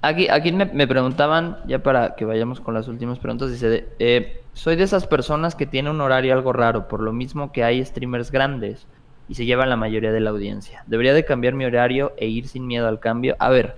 Aquí, 0.00 0.28
aquí 0.28 0.52
me, 0.52 0.86
preguntaban, 0.86 1.58
ya 1.66 1.82
para 1.82 2.14
que 2.14 2.24
vayamos 2.24 2.60
con 2.60 2.74
las 2.74 2.86
últimas 2.86 3.18
preguntas, 3.18 3.50
dice, 3.50 3.88
eh, 3.98 4.42
soy 4.52 4.76
de 4.76 4.84
esas 4.84 5.06
personas 5.06 5.54
que 5.54 5.66
tiene 5.66 5.90
un 5.90 6.00
horario 6.00 6.34
algo 6.34 6.52
raro, 6.52 6.86
por 6.86 7.00
lo 7.00 7.12
mismo 7.12 7.52
que 7.52 7.64
hay 7.64 7.84
streamers 7.84 8.30
grandes 8.30 8.86
y 9.28 9.34
se 9.34 9.44
llevan 9.44 9.68
la 9.68 9.76
mayoría 9.76 10.12
de 10.12 10.20
la 10.20 10.30
audiencia. 10.30 10.82
¿Debería 10.86 11.14
de 11.14 11.24
cambiar 11.24 11.54
mi 11.54 11.64
horario 11.64 12.12
e 12.16 12.26
ir 12.26 12.48
sin 12.48 12.66
miedo 12.66 12.88
al 12.88 12.98
cambio? 12.98 13.36
A 13.38 13.50
ver. 13.50 13.76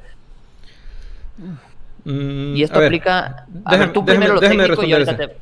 Mm, 2.05 2.57
y 2.57 2.63
esto 2.63 2.79
aplica... 2.79 3.47
a 3.65 3.77
ver, 3.77 3.93
tú 3.93 4.05
primero 4.05 4.35
lo 4.35 4.41
déjame 4.41 4.67
responder 4.67 5.37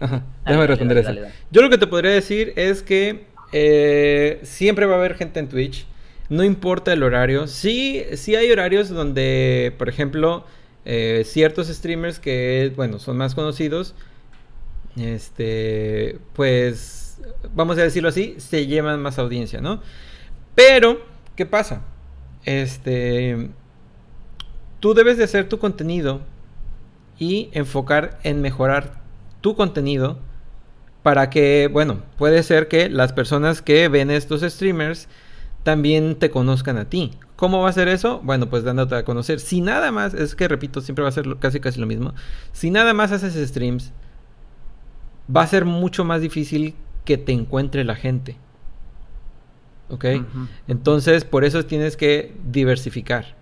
Déjame 0.45 0.67
responder 0.67 0.99
eso. 0.99 1.13
Yo 1.51 1.63
lo 1.63 1.71
que 1.71 1.79
te 1.79 1.87
podría 1.87 2.11
decir 2.11 2.53
es 2.57 2.83
que 2.83 3.27
eh, 3.53 4.41
siempre 4.43 4.87
va 4.87 4.95
a 4.95 4.99
haber 4.99 5.15
gente 5.15 5.41
en 5.41 5.49
Twitch. 5.49 5.87
No 6.29 6.45
importa 6.45 6.93
el 6.93 7.03
horario. 7.03 7.47
Sí, 7.47 8.05
sí 8.15 8.35
hay 8.35 8.51
horarios 8.51 8.89
donde, 8.89 9.75
por 9.79 9.89
ejemplo, 9.89 10.45
eh, 10.85 11.23
ciertos 11.25 11.69
streamers 11.69 12.19
que, 12.19 12.73
bueno, 12.77 12.99
son 12.99 13.17
más 13.17 13.35
conocidos, 13.35 13.95
este, 15.01 16.19
pues, 16.35 17.21
vamos 17.55 17.79
a 17.79 17.83
decirlo 17.83 18.09
así, 18.09 18.35
se 18.39 18.67
llevan 18.67 19.01
más 19.01 19.19
audiencia, 19.19 19.61
¿no? 19.61 19.81
Pero, 20.55 21.01
¿qué 21.37 21.47
pasa? 21.47 21.83
Este, 22.45 23.51
tú 24.81 24.95
debes 24.95 25.19
de 25.19 25.25
hacer 25.25 25.49
tu 25.49 25.59
contenido 25.59 26.21
y 27.19 27.51
enfocar 27.53 28.19
en 28.23 28.41
mejorar 28.41 29.01
tu 29.41 29.57
contenido 29.57 30.19
para 31.03 31.31
que, 31.31 31.69
bueno, 31.73 32.03
puede 32.17 32.43
ser 32.43 32.69
que 32.69 32.89
las 32.89 33.13
personas 33.13 33.63
que 33.63 33.89
ven 33.89 34.11
estos 34.11 34.43
streamers 34.43 35.09
también 35.63 36.17
te 36.17 36.31
conozcan 36.31 36.79
a 36.79 36.89
ti. 36.89 37.13
¿Cómo 37.37 37.63
va 37.63 37.69
a 37.69 37.73
ser 37.73 37.89
eso? 37.89 38.21
Bueno, 38.25 38.51
pues 38.51 38.65
dándote 38.65 38.97
a 38.97 39.05
conocer. 39.05 39.39
Si 39.39 39.61
nada 39.61 39.93
más, 39.93 40.13
es 40.15 40.35
que 40.35 40.49
repito, 40.49 40.81
siempre 40.81 41.03
va 41.03 41.09
a 41.09 41.13
ser 41.13 41.37
casi 41.39 41.61
casi 41.61 41.79
lo 41.79 41.87
mismo. 41.87 42.15
Si 42.53 42.71
nada 42.71 42.95
más 42.95 43.13
haces 43.13 43.35
streams, 43.49 43.93
va 45.35 45.43
a 45.43 45.47
ser 45.47 45.65
mucho 45.65 46.05
más 46.05 46.21
difícil 46.21 46.75
que 47.05 47.19
te 47.19 47.33
encuentre 47.33 47.85
la 47.85 47.95
gente. 47.95 48.37
¿Ok? 49.91 50.05
Entonces, 50.67 51.25
por 51.25 51.45
eso 51.45 51.65
tienes 51.65 51.97
que 51.97 52.35
diversificar. 52.45 53.37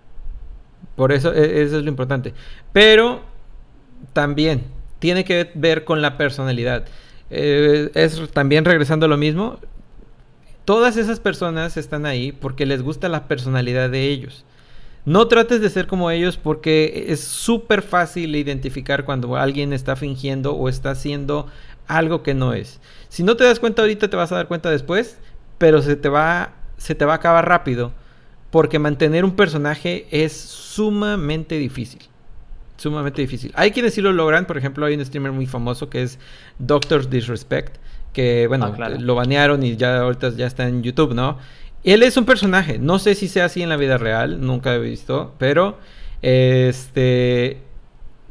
Por 0.95 1.13
eso, 1.13 1.35
e, 1.35 1.63
eso 1.63 1.79
es 1.79 1.83
lo 1.83 1.89
importante. 1.89 2.35
Pero 2.73 3.23
también 4.13 4.65
tiene 4.99 5.25
que 5.25 5.51
ver 5.55 5.85
con 5.85 6.03
la 6.03 6.17
personalidad. 6.17 6.87
Eh, 7.31 7.91
es 7.95 8.31
también 8.31 8.65
regresando 8.65 9.07
a 9.07 9.09
lo 9.09 9.17
mismo 9.17 9.59
todas 10.67 10.97
esas 10.97 11.21
personas 11.21 11.77
están 11.77 12.07
ahí 12.07 12.33
porque 12.33 12.67
les 12.67 12.83
gusta 12.83 13.09
la 13.09 13.29
personalidad 13.29 13.89
de 13.89 14.09
ellos. 14.09 14.45
No 15.07 15.29
trates 15.29 15.61
de 15.61 15.71
ser 15.71 15.87
como 15.87 16.11
ellos 16.11 16.37
porque 16.37 17.07
es 17.09 17.21
súper 17.21 17.83
fácil 17.83 18.35
identificar 18.35 19.05
cuando 19.05 19.37
alguien 19.37 19.73
está 19.73 19.95
fingiendo 19.95 20.55
o 20.55 20.69
está 20.69 20.91
haciendo 20.91 21.47
algo 21.87 22.23
que 22.23 22.35
no 22.35 22.53
es. 22.53 22.81
Si 23.09 23.23
no 23.23 23.37
te 23.37 23.45
das 23.45 23.61
cuenta 23.61 23.83
ahorita 23.83 24.09
te 24.09 24.17
vas 24.17 24.33
a 24.33 24.37
dar 24.37 24.49
cuenta 24.49 24.71
después, 24.71 25.19
pero 25.59 25.83
se 25.83 25.97
te 25.97 26.09
va 26.09 26.53
se 26.77 26.95
te 26.95 27.05
va 27.05 27.15
a 27.15 27.17
acabar 27.17 27.49
rápido 27.49 27.93
porque 28.51 28.79
mantener 28.79 29.25
un 29.25 29.35
personaje 29.37 30.07
es 30.11 30.33
sumamente 30.33 31.57
difícil. 31.57 32.03
Sumamente 32.77 33.23
difícil. 33.23 33.53
Hay 33.55 33.71
quienes 33.71 33.95
sí 33.95 34.03
lo 34.03 34.13
logran, 34.13 34.47
por 34.47 34.59
ejemplo, 34.59 34.85
hay 34.85 34.95
un 34.95 35.05
streamer 35.05 35.33
muy 35.33 35.47
famoso 35.47 35.89
que 35.89 36.03
es 36.03 36.19
Doctor 36.59 37.09
Disrespect 37.09 37.77
que 38.17 38.47
bueno, 38.47 38.75
ah, 38.81 38.89
lo 38.89 39.15
banearon 39.15 39.63
y 39.63 39.77
ya 39.77 39.99
ahorita 39.99 40.31
ya 40.31 40.47
está 40.47 40.67
en 40.67 40.83
YouTube, 40.83 41.13
¿no? 41.13 41.37
Él 41.85 42.03
es 42.03 42.17
un 42.17 42.25
personaje, 42.25 42.79
no 42.79 42.99
sé 42.99 43.15
si 43.15 43.29
sea 43.29 43.45
así 43.45 43.63
en 43.63 43.69
la 43.69 43.77
vida 43.77 43.99
real, 43.99 44.41
nunca 44.41 44.75
he 44.75 44.79
visto, 44.79 45.35
pero 45.37 45.79
este 46.23 47.59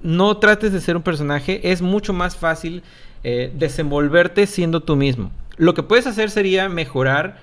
no 0.02 0.38
trates 0.38 0.74
de 0.74 0.82
ser 0.82 0.98
un 0.98 1.04
personaje, 1.04 1.72
es 1.72 1.84
mucho 1.84 2.14
más 2.14 2.36
fácil 2.36 2.82
eh, 3.28 3.52
desenvolverte 3.56 4.46
siendo 4.46 4.84
tú 4.84 4.96
mismo. 4.96 5.32
Lo 5.58 5.74
que 5.74 5.82
puedes 5.82 6.06
hacer 6.06 6.30
sería 6.30 6.70
mejorar 6.70 7.40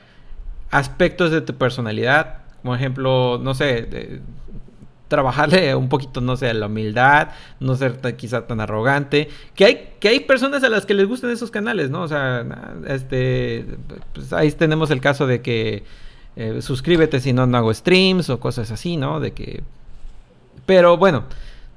aspectos 0.71 1.33
de 1.33 1.41
tu 1.41 1.57
personalidad, 1.57 2.37
como 2.63 2.77
ejemplo, 2.77 3.41
no 3.43 3.53
sé, 3.53 4.21
trabajarle 5.09 5.75
un 5.75 5.89
poquito, 5.89 6.21
no 6.21 6.37
sé, 6.37 6.55
la 6.55 6.67
humildad, 6.67 7.31
no 7.59 7.75
ser 7.75 7.99
quizá 8.17 8.47
tan 8.47 8.61
arrogante, 8.61 9.29
que 9.57 9.65
hay, 9.65 9.91
que 9.99 10.07
hay 10.07 10.21
personas 10.21 10.63
a 10.63 10.69
las 10.69 10.87
que 10.87 10.95
les 10.95 11.09
gustan 11.09 11.31
esos 11.31 11.51
canales, 11.51 11.91
¿no? 11.91 12.03
O 12.03 12.09
sea, 12.09 12.47
este, 12.87 13.67
pues 14.15 14.33
ahí 14.33 14.53
tenemos 14.53 14.89
el 14.93 15.01
caso 15.01 15.27
de 15.27 15.43
que 15.43 15.83
eh, 16.37 16.63
suscríbete 16.63 17.19
si 17.19 17.33
no, 17.33 17.49
no 17.49 17.59
hago 17.59 17.75
streams 17.75 18.31
o 18.31 18.39
cosas 18.39 18.71
así, 18.71 18.97
¿no? 18.97 19.19
De 19.19 19.33
que, 19.33 19.65
pero 20.65 20.97
bueno, 20.97 21.25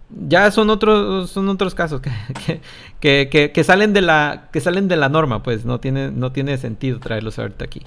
ya 0.09 0.51
son 0.51 0.69
otros, 0.69 1.30
son 1.32 1.50
otros 1.50 1.75
casos 1.75 2.01
que, 3.00 3.30
que, 3.30 3.51
que, 3.51 3.64
salen 3.64 3.93
de 3.93 4.01
la, 4.01 4.50
que 4.51 4.61
salen 4.61 4.88
de 4.88 4.98
la 4.98 5.09
norma, 5.09 5.43
pues 5.43 5.66
no 5.66 5.80
tiene, 5.80 6.11
no 6.11 6.32
tiene 6.32 6.58
sentido 6.58 7.00
traerlos 7.00 7.40
ahorita 7.40 7.66
aquí. 7.66 7.82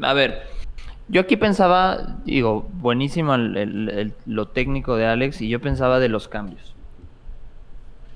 A 0.00 0.14
ver, 0.14 0.42
yo 1.08 1.20
aquí 1.20 1.36
pensaba, 1.36 2.16
digo, 2.24 2.68
buenísimo 2.74 3.36
lo 3.36 4.48
técnico 4.48 4.96
de 4.96 5.06
Alex 5.06 5.40
y 5.42 5.48
yo 5.48 5.60
pensaba 5.60 5.98
de 5.98 6.08
los 6.08 6.28
cambios. 6.28 6.74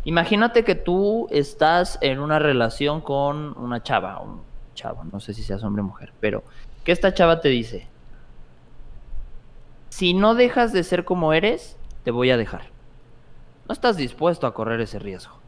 Imagínate 0.05 0.63
que 0.63 0.77
tú 0.77 1.27
estás 1.31 1.99
en 2.01 2.21
una 2.21 2.39
relación 2.39 3.01
con 3.01 3.59
una 3.59 3.83
chava, 3.83 4.21
un 4.21 4.41
chavo, 4.75 5.05
no 5.05 5.19
sé 5.19 5.35
si 5.35 5.43
seas 5.43 5.65
hombre 5.65 5.83
o 5.83 5.85
mujer, 5.85 6.13
pero 6.21 6.45
que 6.85 6.93
esta 6.93 7.13
chava 7.13 7.41
te 7.41 7.49
dice, 7.49 7.89
si 9.89 10.15
no 10.15 10.37
dejas 10.37 10.73
de 10.73 10.85
ser 10.85 11.05
como 11.05 11.33
eres, 11.33 11.77
te 12.07 12.13
voy 12.13 12.31
a 12.31 12.37
dejar. 12.37 12.71
No 13.69 13.73
estás 13.73 13.97
dispuesto 13.97 14.47
a 14.47 14.55
correr 14.55 14.81
ese 14.81 15.01
riesgo. 15.01 15.41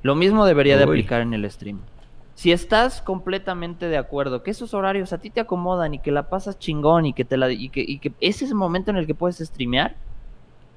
Lo 0.00 0.14
mismo 0.14 0.46
debería 0.46 0.78
de 0.78 0.84
aplicar 0.84 1.20
en 1.20 1.34
el 1.34 1.50
stream. 1.50 1.80
Si 2.34 2.50
estás 2.50 3.02
completamente 3.02 3.88
de 3.88 3.98
acuerdo 3.98 4.42
que 4.42 4.50
esos 4.50 4.72
horarios 4.72 5.12
a 5.12 5.18
ti 5.18 5.28
te 5.28 5.40
acomodan 5.40 5.92
y 5.92 5.98
que 5.98 6.10
la 6.10 6.30
pasas 6.30 6.58
chingón 6.58 7.04
y 7.04 7.12
que 7.12 7.26
te 7.26 7.36
la 7.36 7.52
y 7.52 7.68
que, 7.68 7.84
y 7.86 7.98
que 7.98 8.14
ese 8.20 8.46
es 8.46 8.52
el 8.52 8.56
momento 8.56 8.90
en 8.90 8.96
el 8.96 9.06
que 9.06 9.14
puedes 9.14 9.36
streamear, 9.36 9.96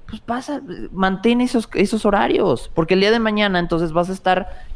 pues 0.06 0.20
pasa, 0.20 0.60
mantén 0.90 1.40
esos, 1.40 1.66
esos 1.72 2.04
horarios, 2.04 2.70
porque 2.74 2.92
el 2.92 3.00
día 3.00 3.10
de 3.10 3.18
mañana 3.18 3.58
entonces 3.58 3.94
vas 3.94 4.10
a 4.10 4.12
estar 4.12 4.66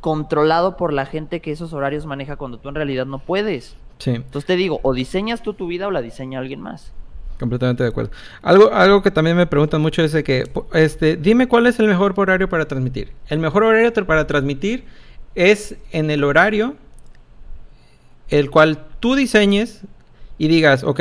controlado 0.00 0.76
por 0.76 0.92
la 0.92 1.06
gente 1.06 1.40
que 1.40 1.52
esos 1.52 1.72
horarios 1.72 2.06
maneja 2.06 2.34
cuando 2.34 2.58
tú 2.58 2.70
en 2.70 2.74
realidad 2.74 3.06
no 3.06 3.20
puedes. 3.20 3.76
Sí. 3.98 4.10
Entonces 4.10 4.46
te 4.46 4.56
digo, 4.56 4.80
o 4.82 4.94
diseñas 4.94 5.42
tú 5.42 5.54
tu 5.54 5.68
vida 5.68 5.86
o 5.86 5.92
la 5.92 6.02
diseña 6.02 6.40
alguien 6.40 6.60
más. 6.60 6.92
Completamente 7.38 7.82
de 7.82 7.90
acuerdo. 7.90 8.10
Algo, 8.42 8.72
algo 8.72 9.02
que 9.02 9.10
también 9.10 9.36
me 9.36 9.46
preguntan 9.46 9.80
mucho 9.80 10.02
es 10.02 10.12
de 10.12 10.24
que, 10.24 10.50
este, 10.72 11.16
dime 11.16 11.48
cuál 11.48 11.66
es 11.66 11.78
el 11.78 11.86
mejor 11.86 12.14
horario 12.16 12.48
para 12.48 12.66
transmitir. 12.66 13.12
El 13.28 13.38
mejor 13.40 13.64
horario 13.64 13.92
para 14.06 14.26
transmitir 14.26 14.84
es 15.34 15.76
en 15.92 16.10
el 16.10 16.24
horario 16.24 16.76
el 18.28 18.50
cual 18.50 18.86
tú 19.00 19.14
diseñes 19.14 19.82
y 20.38 20.48
digas, 20.48 20.84
ok, 20.84 21.00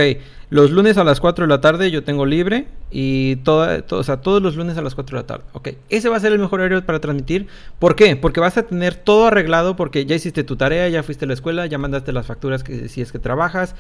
los 0.50 0.72
lunes 0.72 0.98
a 0.98 1.04
las 1.04 1.20
4 1.20 1.46
de 1.46 1.50
la 1.50 1.60
tarde 1.60 1.92
yo 1.92 2.04
tengo 2.04 2.26
libre 2.26 2.68
y 2.92 3.38
toda, 3.38 3.84
o 3.90 4.04
sea, 4.04 4.18
todos 4.18 4.42
los 4.42 4.56
lunes 4.56 4.78
a 4.78 4.82
las 4.82 4.96
4 4.96 5.18
de 5.18 5.24
la 5.24 5.28
tarde. 5.28 5.44
Ok, 5.54 5.70
ese 5.90 6.08
va 6.08 6.18
a 6.18 6.20
ser 6.20 6.32
el 6.32 6.40
mejor 6.40 6.62
horario 6.62 6.86
para 6.86 7.00
transmitir. 7.00 7.48
¿Por 7.80 7.96
qué? 7.96 8.16
Porque 8.16 8.40
vas 8.40 8.58
a 8.58 8.64
tener 8.64 8.96
todo 8.96 9.28
arreglado 9.28 9.76
porque 9.76 10.06
ya 10.06 10.16
hiciste 10.16 10.44
tu 10.44 10.56
tarea, 10.56 10.88
ya 10.88 11.04
fuiste 11.04 11.26
a 11.26 11.28
la 11.28 11.34
escuela, 11.34 11.66
ya 11.66 11.78
mandaste 11.78 12.14
las 12.14 12.26
facturas 12.26 12.64
que, 12.64 12.88
si 12.88 13.02
es 13.02 13.12
que 13.12 13.20
trabajas, 13.20 13.76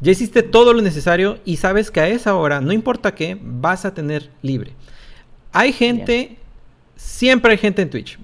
ya 0.00 0.12
hiciste 0.12 0.42
todo 0.42 0.72
lo 0.72 0.82
necesario 0.82 1.38
y 1.44 1.56
sabes 1.56 1.90
que 1.90 2.00
a 2.00 2.08
esa 2.08 2.34
hora, 2.36 2.60
no 2.60 2.72
importa 2.72 3.14
qué, 3.14 3.38
vas 3.42 3.84
a 3.84 3.94
tener 3.94 4.30
libre. 4.42 4.72
Hay 5.52 5.72
gente, 5.72 6.36
siempre 6.94 7.52
hay 7.52 7.58
gente 7.58 7.82
en 7.82 7.90
Twitch, 7.90 8.18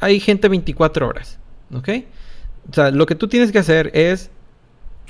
hay 0.00 0.18
gente 0.18 0.48
24 0.48 1.06
horas, 1.06 1.38
¿ok? 1.72 1.88
O 2.70 2.74
sea, 2.74 2.90
lo 2.90 3.06
que 3.06 3.14
tú 3.14 3.28
tienes 3.28 3.52
que 3.52 3.58
hacer 3.58 3.90
es 3.94 4.30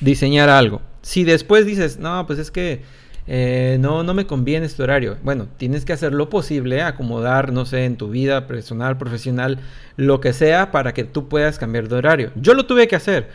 diseñar 0.03 0.49
algo. 0.49 0.83
Si 1.01 1.25
después 1.25 1.65
dices, 1.67 1.99
no, 1.99 2.27
pues 2.27 2.39
es 2.39 2.51
que 2.51 2.83
eh, 3.27 3.77
no, 3.81 4.03
no 4.03 4.15
me 4.15 4.27
conviene 4.27 4.67
este 4.67 4.83
horario. 4.83 5.17
Bueno, 5.23 5.49
tienes 5.57 5.85
que 5.85 5.93
hacer 5.93 6.13
lo 6.13 6.29
posible, 6.29 6.83
acomodar, 6.83 7.53
no 7.53 7.65
sé, 7.65 7.85
en 7.85 7.97
tu 7.97 8.11
vida 8.11 8.47
personal, 8.47 8.99
profesional, 8.99 9.61
lo 9.97 10.21
que 10.21 10.33
sea, 10.33 10.73
para 10.73 10.93
que 10.93 11.05
tú 11.05 11.29
puedas 11.29 11.59
cambiar 11.59 11.89
de 11.89 11.97
horario. 11.97 12.33
Yo 12.37 12.55
lo 12.55 12.67
tuve 12.67 12.89
que 12.89 12.97
hacer. 12.97 13.29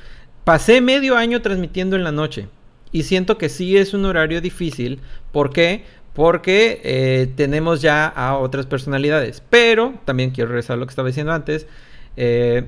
Pasé 0.44 0.82
medio 0.82 1.18
año 1.18 1.42
transmitiendo 1.42 1.96
en 1.96 2.04
la 2.04 2.12
noche. 2.12 2.48
Y 2.92 3.04
siento 3.04 3.38
que 3.38 3.50
sí 3.50 3.78
es 3.78 3.94
un 3.94 4.06
horario 4.06 4.42
difícil. 4.42 5.02
¿Por 5.32 5.52
qué? 5.52 5.84
Porque 6.14 6.82
eh, 6.84 7.32
tenemos 7.36 7.82
ya 7.82 8.08
a 8.08 8.38
otras 8.38 8.66
personalidades. 8.66 9.44
Pero, 9.50 9.96
también 10.06 10.32
quiero 10.32 10.50
regresar 10.50 10.76
a 10.76 10.78
lo 10.78 10.86
que 10.86 10.92
estaba 10.92 11.08
diciendo 11.10 11.34
antes. 11.34 11.68
Eh, 12.16 12.66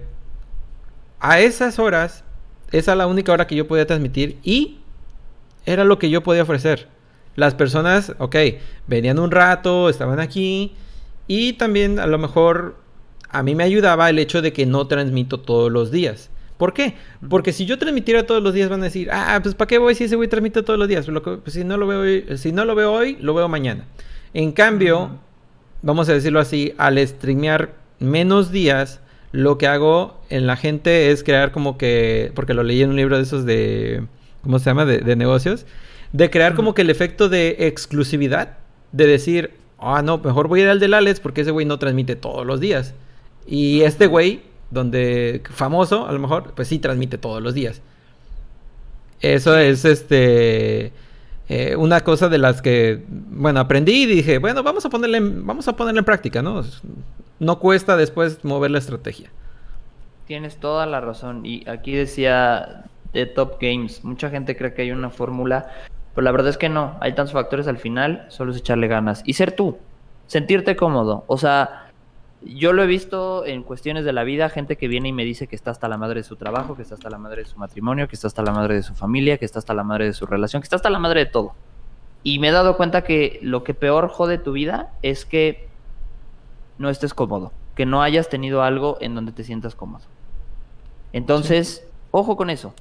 a 1.20 1.40
esas 1.40 1.80
horas, 1.80 2.24
esa 2.72 2.92
es 2.92 2.98
la 2.98 3.08
única 3.08 3.32
hora 3.32 3.48
que 3.48 3.56
yo 3.56 3.68
podía 3.68 3.88
transmitir 3.88 4.38
y 4.44 4.80
era 5.66 5.84
lo 5.84 6.00
que 6.00 6.10
yo 6.10 6.24
podía 6.24 6.44
ofrecer. 6.44 6.88
Las 7.36 7.56
personas, 7.56 8.14
ok, 8.20 8.36
venían 8.88 9.20
un 9.20 9.32
rato, 9.32 9.90
estaban 9.90 10.20
aquí 10.20 10.74
y 11.28 11.54
también 11.54 12.00
a 12.00 12.08
lo 12.08 12.18
mejor 12.18 12.76
a 13.30 13.44
mí 13.44 13.56
me 13.56 13.64
ayudaba 13.64 14.10
el 14.10 14.20
hecho 14.20 14.42
de 14.42 14.52
que 14.54 14.66
no 14.66 14.88
transmito 14.88 15.40
todos 15.40 15.72
los 15.72 15.92
días. 15.92 16.30
¿Por 16.58 16.74
qué? 16.74 16.96
Porque 17.30 17.54
si 17.54 17.66
yo 17.66 17.78
transmitiera 17.78 18.26
todos 18.26 18.44
los 18.44 18.54
días 18.54 18.70
van 18.70 18.82
a 18.82 18.86
decir, 18.86 19.10
ah, 19.12 19.40
pues 19.42 19.56
¿para 19.56 19.68
qué 19.68 19.78
voy 19.78 19.96
si 19.96 20.04
ese 20.04 20.18
güey 20.18 20.28
transmite 20.28 20.62
todos 20.62 20.78
los 20.78 20.90
días? 20.90 21.06
Pues, 21.06 21.54
si, 21.54 21.64
no 21.64 21.78
lo 21.78 21.88
veo 21.88 22.02
hoy, 22.02 22.26
si 22.38 22.52
no 22.52 22.66
lo 22.66 22.76
veo 22.76 22.92
hoy, 22.92 23.18
lo 23.22 23.34
veo 23.34 23.48
mañana. 23.48 23.86
En 24.34 24.52
cambio, 24.52 25.12
vamos 25.82 26.10
a 26.10 26.14
decirlo 26.14 26.40
así, 26.40 26.74
al 26.78 26.98
streamear 27.08 27.76
menos 28.00 28.52
días, 28.52 29.00
lo 29.32 29.58
que 29.58 29.68
hago 29.68 30.20
en 30.30 30.48
la 30.48 30.56
gente 30.56 31.12
es 31.12 31.24
crear 31.24 31.52
como 31.52 31.78
que, 31.78 32.32
porque 32.36 32.54
lo 32.54 32.64
leí 32.64 32.82
en 32.82 32.90
un 32.90 32.96
libro 32.96 33.18
de 33.18 33.24
esos 33.24 33.46
de, 33.46 34.04
¿cómo 34.44 34.60
se 34.60 34.66
llama? 34.66 34.86
De, 34.86 35.16
negocios, 35.16 35.66
de 36.14 36.30
crear 36.30 36.56
como 36.56 36.74
que 36.74 36.82
el 36.82 36.90
efecto 36.90 37.30
de 37.30 37.56
exclusividad, 37.60 38.58
de 38.92 39.06
decir, 39.06 39.52
ah, 39.78 40.02
no, 40.02 40.18
mejor 40.18 40.48
voy 40.48 40.62
a 40.62 40.64
ir 40.64 40.70
al 40.70 40.80
del 40.80 40.94
Alex 40.94 41.20
porque 41.20 41.42
ese 41.42 41.52
güey 41.52 41.66
no 41.66 41.78
transmite 41.78 42.16
todos 42.16 42.46
los 42.46 42.60
días. 42.60 42.94
Y 43.46 43.82
este 43.82 44.08
güey, 44.08 44.42
donde 44.72 45.42
famoso, 45.52 46.08
a 46.08 46.12
lo 46.12 46.20
mejor, 46.20 46.54
pues 46.56 46.68
sí 46.68 46.80
transmite 46.80 47.18
todos 47.18 47.42
los 47.42 47.54
días. 47.54 47.82
Eso 49.22 49.58
es 49.58 49.86
este 49.86 50.92
eh, 51.50 51.76
una 51.76 52.02
cosa 52.02 52.30
de 52.30 52.38
las 52.38 52.62
que, 52.62 53.04
bueno, 53.08 53.60
aprendí 53.60 54.04
y 54.04 54.06
dije, 54.06 54.38
bueno, 54.38 54.62
vamos 54.62 54.86
a 54.86 54.90
ponerle, 54.90 55.20
vamos 55.20 55.68
a 55.68 55.76
ponerle 55.76 56.00
en 56.00 56.06
práctica, 56.06 56.44
¿no? 56.44 56.64
no 57.40 57.60
cuesta 57.60 57.98
después 57.98 58.46
mover 58.46 58.70
la 58.70 58.78
estrategia. 58.78 59.32
Tienes 60.28 60.58
toda 60.58 60.86
la 60.86 61.02
razón. 61.02 61.46
Y 61.46 61.68
aquí 61.68 61.94
decía 61.94 62.86
de 63.14 63.26
Top 63.26 63.58
Games, 63.60 64.04
mucha 64.04 64.30
gente 64.30 64.56
cree 64.56 64.76
que 64.76 64.84
hay 64.84 64.92
una 64.92 65.10
fórmula, 65.10 65.72
pero 66.14 66.24
la 66.24 66.32
verdad 66.32 66.50
es 66.50 66.58
que 66.58 66.70
no. 66.70 66.98
Hay 67.00 67.14
tantos 67.14 67.34
factores 67.34 67.68
al 67.68 67.80
final, 67.80 68.26
solo 68.30 68.52
es 68.52 68.60
echarle 68.60 68.88
ganas. 68.88 69.24
Y 69.26 69.34
ser 69.34 69.54
tú, 69.54 69.78
sentirte 70.28 70.76
cómodo. 70.76 71.24
O 71.26 71.38
sea, 71.38 71.89
yo 72.42 72.72
lo 72.72 72.84
he 72.84 72.88
visto 72.88 73.46
en 73.46 73.64
cuestiones 73.64 74.06
de 74.06 74.14
la 74.14 74.24
vida, 74.24 74.50
gente 74.50 74.78
que 74.78 74.88
viene 74.88 75.10
y 75.10 75.12
me 75.12 75.26
dice 75.26 75.48
que 75.48 75.56
está 75.56 75.72
hasta 75.72 75.88
la 75.88 75.98
madre 75.98 76.22
de 76.22 76.24
su 76.24 76.38
trabajo, 76.38 76.76
que 76.76 76.84
está 76.84 76.96
hasta 76.96 77.10
la 77.10 77.18
madre 77.18 77.44
de 77.44 77.50
su 77.50 77.58
matrimonio, 77.58 78.08
que 78.08 78.16
está 78.16 78.28
hasta 78.28 78.44
la 78.44 78.54
madre 78.54 78.76
de 78.76 78.84
su 78.84 78.96
familia, 78.96 79.38
que 79.38 79.46
está 79.46 79.60
hasta 79.60 79.74
la 79.74 79.84
madre 79.84 80.06
de 80.06 80.14
su 80.14 80.26
relación, 80.26 80.62
que 80.62 80.66
está 80.66 80.78
hasta 80.78 80.90
la 80.90 81.00
madre 81.00 81.22
de 81.22 81.26
todo. 81.26 81.54
Y 82.24 82.40
me 82.40 82.50
he 82.50 82.52
dado 82.52 82.78
cuenta 82.78 83.04
que 83.04 83.40
lo 83.42 83.64
que 83.64 83.74
peor 83.74 84.08
jode 84.08 84.38
tu 84.38 84.54
vida 84.54 84.92
es 85.02 85.26
que 85.26 85.68
no 86.78 86.90
estés 86.90 87.14
cómodo, 87.14 87.52
que 87.76 87.86
no 87.86 88.02
hayas 88.02 88.30
tenido 88.30 88.64
algo 88.64 88.98
en 89.02 89.16
donde 89.16 89.34
te 89.34 89.44
sientas 89.44 89.76
cómodo. 89.76 90.06
Entonces, 91.12 91.86
ojo 92.12 92.38
con 92.38 92.50
eso. 92.50 92.74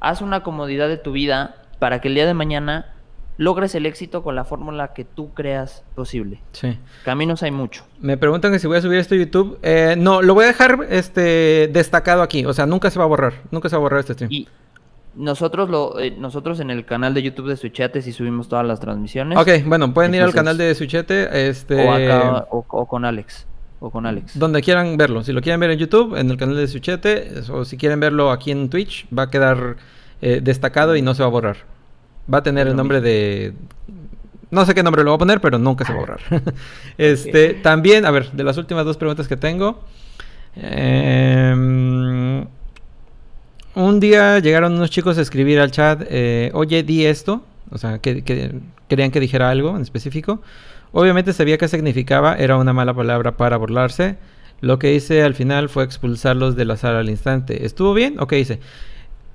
Haz 0.00 0.20
una 0.20 0.42
comodidad 0.42 0.88
de 0.88 0.96
tu 0.96 1.12
vida 1.12 1.56
para 1.78 2.00
que 2.00 2.08
el 2.08 2.14
día 2.14 2.26
de 2.26 2.34
mañana 2.34 2.94
logres 3.40 3.74
el 3.74 3.86
éxito 3.86 4.22
con 4.22 4.34
la 4.34 4.44
fórmula 4.44 4.92
que 4.92 5.06
tú 5.06 5.32
creas 5.32 5.82
posible. 5.94 6.42
Sí. 6.52 6.76
Caminos 7.06 7.42
hay 7.42 7.50
mucho. 7.50 7.84
Me 7.98 8.18
preguntan 8.18 8.52
que 8.52 8.58
si 8.58 8.66
voy 8.66 8.76
a 8.76 8.82
subir 8.82 8.98
esto 8.98 9.14
a 9.14 9.18
YouTube. 9.18 9.58
Eh, 9.62 9.94
no, 9.96 10.20
lo 10.20 10.34
voy 10.34 10.44
a 10.44 10.48
dejar 10.48 10.86
este 10.90 11.70
destacado 11.72 12.20
aquí. 12.20 12.44
O 12.44 12.52
sea, 12.52 12.66
nunca 12.66 12.90
se 12.90 12.98
va 12.98 13.06
a 13.06 13.08
borrar. 13.08 13.32
Nunca 13.50 13.70
se 13.70 13.76
va 13.76 13.78
a 13.78 13.80
borrar 13.80 14.00
este 14.00 14.12
stream. 14.12 14.30
Y 14.30 14.46
nosotros 15.14 15.70
lo, 15.70 15.98
eh, 15.98 16.10
nosotros 16.10 16.60
en 16.60 16.68
el 16.68 16.84
canal 16.84 17.14
de 17.14 17.22
YouTube 17.22 17.48
de 17.48 17.56
Switchete 17.56 18.02
sí 18.02 18.12
subimos 18.12 18.46
todas 18.46 18.66
las 18.66 18.78
transmisiones. 18.78 19.38
Ok, 19.38 19.48
bueno, 19.64 19.94
pueden 19.94 20.14
ir 20.14 20.20
al 20.20 20.34
canal 20.34 20.58
de 20.58 20.74
Switchete, 20.74 21.48
este... 21.48 21.88
O, 22.50 22.66
o, 22.68 22.86
con 22.86 23.06
Alex. 23.06 23.46
O 23.80 23.88
con 23.88 24.04
Alex. 24.04 24.38
Donde 24.38 24.60
quieran 24.60 24.98
verlo. 24.98 25.22
Si 25.24 25.32
lo 25.32 25.40
quieren 25.40 25.60
ver 25.60 25.70
en 25.70 25.78
YouTube, 25.78 26.14
en 26.14 26.30
el 26.30 26.36
canal 26.36 26.56
de 26.56 26.68
Switchete, 26.68 27.40
o 27.50 27.64
si 27.64 27.78
quieren 27.78 28.00
verlo 28.00 28.32
aquí 28.32 28.50
en 28.50 28.68
Twitch, 28.68 29.06
va 29.16 29.22
a 29.22 29.30
quedar 29.30 29.76
eh, 30.20 30.40
destacado 30.42 30.94
y 30.94 31.00
no 31.00 31.14
se 31.14 31.22
va 31.22 31.28
a 31.28 31.32
borrar. 31.32 31.69
Va 32.32 32.38
a 32.38 32.42
tener 32.42 32.66
el 32.66 32.76
nombre 32.76 33.00
de... 33.00 33.54
No 34.50 34.64
sé 34.66 34.74
qué 34.74 34.82
nombre 34.82 35.04
lo 35.04 35.10
voy 35.10 35.16
a 35.16 35.18
poner, 35.18 35.40
pero 35.40 35.58
nunca 35.58 35.84
se 35.84 35.92
va 35.92 35.98
a 35.98 36.00
borrar. 36.00 36.20
este, 36.98 37.54
también, 37.54 38.04
a 38.04 38.10
ver, 38.10 38.32
de 38.32 38.42
las 38.42 38.56
últimas 38.56 38.84
dos 38.84 38.96
preguntas 38.96 39.28
que 39.28 39.36
tengo. 39.36 39.84
Eh 40.56 42.46
un 43.74 44.00
día 44.00 44.38
llegaron 44.38 44.74
unos 44.74 44.90
chicos 44.90 45.18
a 45.18 45.22
escribir 45.22 45.60
al 45.60 45.70
chat, 45.70 46.02
eh, 46.08 46.50
oye, 46.54 46.82
di 46.82 47.06
esto, 47.06 47.42
o 47.70 47.78
sea, 47.78 47.98
que, 47.98 48.22
querían 48.88 49.10
que 49.10 49.20
dijera 49.20 49.50
algo 49.50 49.76
en 49.76 49.82
específico. 49.82 50.42
Obviamente 50.92 51.32
sabía 51.32 51.56
qué 51.56 51.68
significaba, 51.68 52.34
era 52.36 52.56
una 52.56 52.72
mala 52.72 52.94
palabra 52.94 53.36
para 53.36 53.56
burlarse. 53.56 54.16
Lo 54.60 54.78
que 54.78 54.92
hice 54.94 55.22
al 55.22 55.34
final 55.34 55.68
fue 55.68 55.84
expulsarlos 55.84 56.56
de 56.56 56.64
la 56.64 56.76
sala 56.76 56.98
al 56.98 57.08
instante. 57.08 57.64
¿Estuvo 57.64 57.94
bien? 57.94 58.18
Ok, 58.18 58.32
hice. 58.32 58.58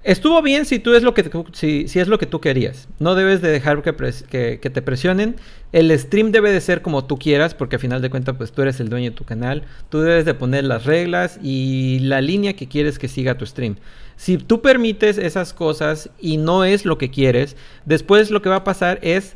Estuvo 0.06 0.40
bien 0.44 0.66
si 0.66 0.78
tú 0.78 0.94
es 0.94 1.02
lo 1.02 1.16
que 1.16 1.28
si, 1.54 1.88
si, 1.88 2.00
es 2.00 2.08
lo 2.08 2.20
que 2.20 2.28
tú 2.28 2.40
querías. 2.40 2.88
No 3.00 3.16
debes 3.16 3.42
de 3.42 3.50
dejar 3.50 3.82
que, 3.82 4.60
que, 4.62 4.70
te 4.70 4.82
presionen. 4.84 5.36
El 5.72 5.90
stream 5.98 6.32
debe 6.32 6.52
de 6.52 6.62
ser 6.62 6.84
como 6.84 7.06
tú 7.06 7.18
quieras, 7.18 7.56
porque 7.56 7.78
al 7.78 7.80
final 7.80 8.04
de 8.04 8.12
cuentas, 8.12 8.36
pues 8.38 8.52
tú 8.52 8.62
eres 8.62 8.80
el 8.80 8.90
dueño 8.90 9.10
de 9.10 9.16
tu 9.16 9.24
canal. 9.24 9.64
Tú 9.90 10.02
debes 10.02 10.24
de 10.24 10.36
poner 10.36 10.64
las 10.64 10.86
reglas 10.86 11.40
y 11.42 11.98
la 12.02 12.22
línea 12.22 12.54
que 12.54 12.68
quieres 12.68 13.00
que 13.00 13.08
siga 13.08 13.40
tu 13.40 13.48
stream. 13.48 13.78
Si 14.16 14.38
tú 14.38 14.62
permites 14.62 15.18
esas 15.18 15.54
cosas 15.54 16.12
y 16.20 16.38
no 16.38 16.66
es 16.66 16.86
lo 16.86 17.00
que 17.00 17.10
quieres, 17.10 17.58
después 17.86 18.30
lo 18.30 18.44
que 18.44 18.50
va 18.50 18.58
a 18.58 18.64
pasar 18.64 19.00
es 19.02 19.36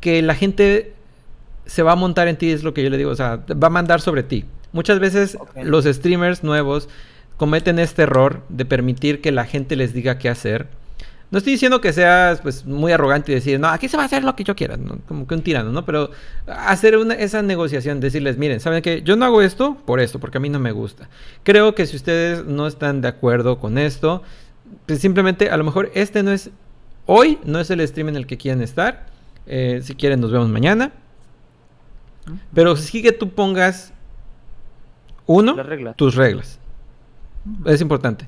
que 0.00 0.20
la 0.20 0.34
gente 0.34 0.92
se 1.64 1.82
va 1.82 1.92
a 1.92 1.96
montar 1.96 2.28
en 2.28 2.36
ti, 2.36 2.50
es 2.50 2.64
lo 2.64 2.74
que 2.74 2.82
yo 2.82 2.90
le 2.90 2.98
digo, 2.98 3.12
o 3.12 3.16
sea, 3.16 3.36
va 3.50 3.68
a 3.68 3.70
mandar 3.70 4.02
sobre 4.02 4.22
ti. 4.22 4.44
Muchas 4.72 4.98
veces 4.98 5.38
los 5.62 5.86
streamers 5.86 6.44
nuevos 6.44 6.90
cometen 7.36 7.78
este 7.78 8.02
error 8.02 8.42
de 8.48 8.64
permitir 8.64 9.20
que 9.20 9.32
la 9.32 9.44
gente 9.44 9.76
les 9.76 9.92
diga 9.92 10.18
qué 10.18 10.28
hacer 10.28 10.68
no 11.30 11.38
estoy 11.38 11.54
diciendo 11.54 11.80
que 11.80 11.92
seas 11.92 12.40
pues 12.40 12.64
muy 12.64 12.92
arrogante 12.92 13.32
y 13.32 13.34
decir, 13.34 13.58
no, 13.58 13.66
aquí 13.68 13.88
se 13.88 13.96
va 13.96 14.04
a 14.04 14.06
hacer 14.06 14.22
lo 14.22 14.36
que 14.36 14.44
yo 14.44 14.54
quiera, 14.54 14.78
como 15.08 15.26
que 15.26 15.34
un 15.34 15.42
tirano, 15.42 15.72
¿no? 15.72 15.84
Pero 15.84 16.10
hacer 16.46 16.94
esa 17.18 17.42
negociación, 17.42 17.98
decirles, 17.98 18.38
miren, 18.38 18.60
¿saben 18.60 18.80
qué? 18.80 19.02
Yo 19.02 19.16
no 19.16 19.24
hago 19.24 19.42
esto 19.42 19.76
por 19.86 19.98
esto, 19.98 20.20
porque 20.20 20.38
a 20.38 20.40
mí 20.40 20.48
no 20.48 20.60
me 20.60 20.70
gusta. 20.70 21.08
Creo 21.42 21.74
que 21.74 21.86
si 21.86 21.96
ustedes 21.96 22.44
no 22.44 22.68
están 22.68 23.00
de 23.00 23.08
acuerdo 23.08 23.58
con 23.58 23.76
esto, 23.76 24.22
pues 24.86 25.00
simplemente 25.00 25.50
a 25.50 25.56
lo 25.56 25.64
mejor 25.64 25.90
este 25.94 26.22
no 26.22 26.30
es, 26.30 26.50
hoy 27.06 27.38
no 27.44 27.58
es 27.58 27.70
el 27.70 27.86
stream 27.86 28.10
en 28.10 28.16
el 28.16 28.26
que 28.28 28.36
quieren 28.36 28.62
estar. 28.62 29.06
Eh, 29.48 29.80
si 29.82 29.96
quieren, 29.96 30.20
nos 30.20 30.30
vemos 30.30 30.48
mañana. 30.48 30.92
Pero 32.54 32.76
sí 32.76 33.02
que 33.02 33.10
tú 33.10 33.30
pongas, 33.30 33.92
uno, 35.26 35.56
tus 35.96 36.14
reglas. 36.14 36.60
Es 37.64 37.80
importante. 37.80 38.26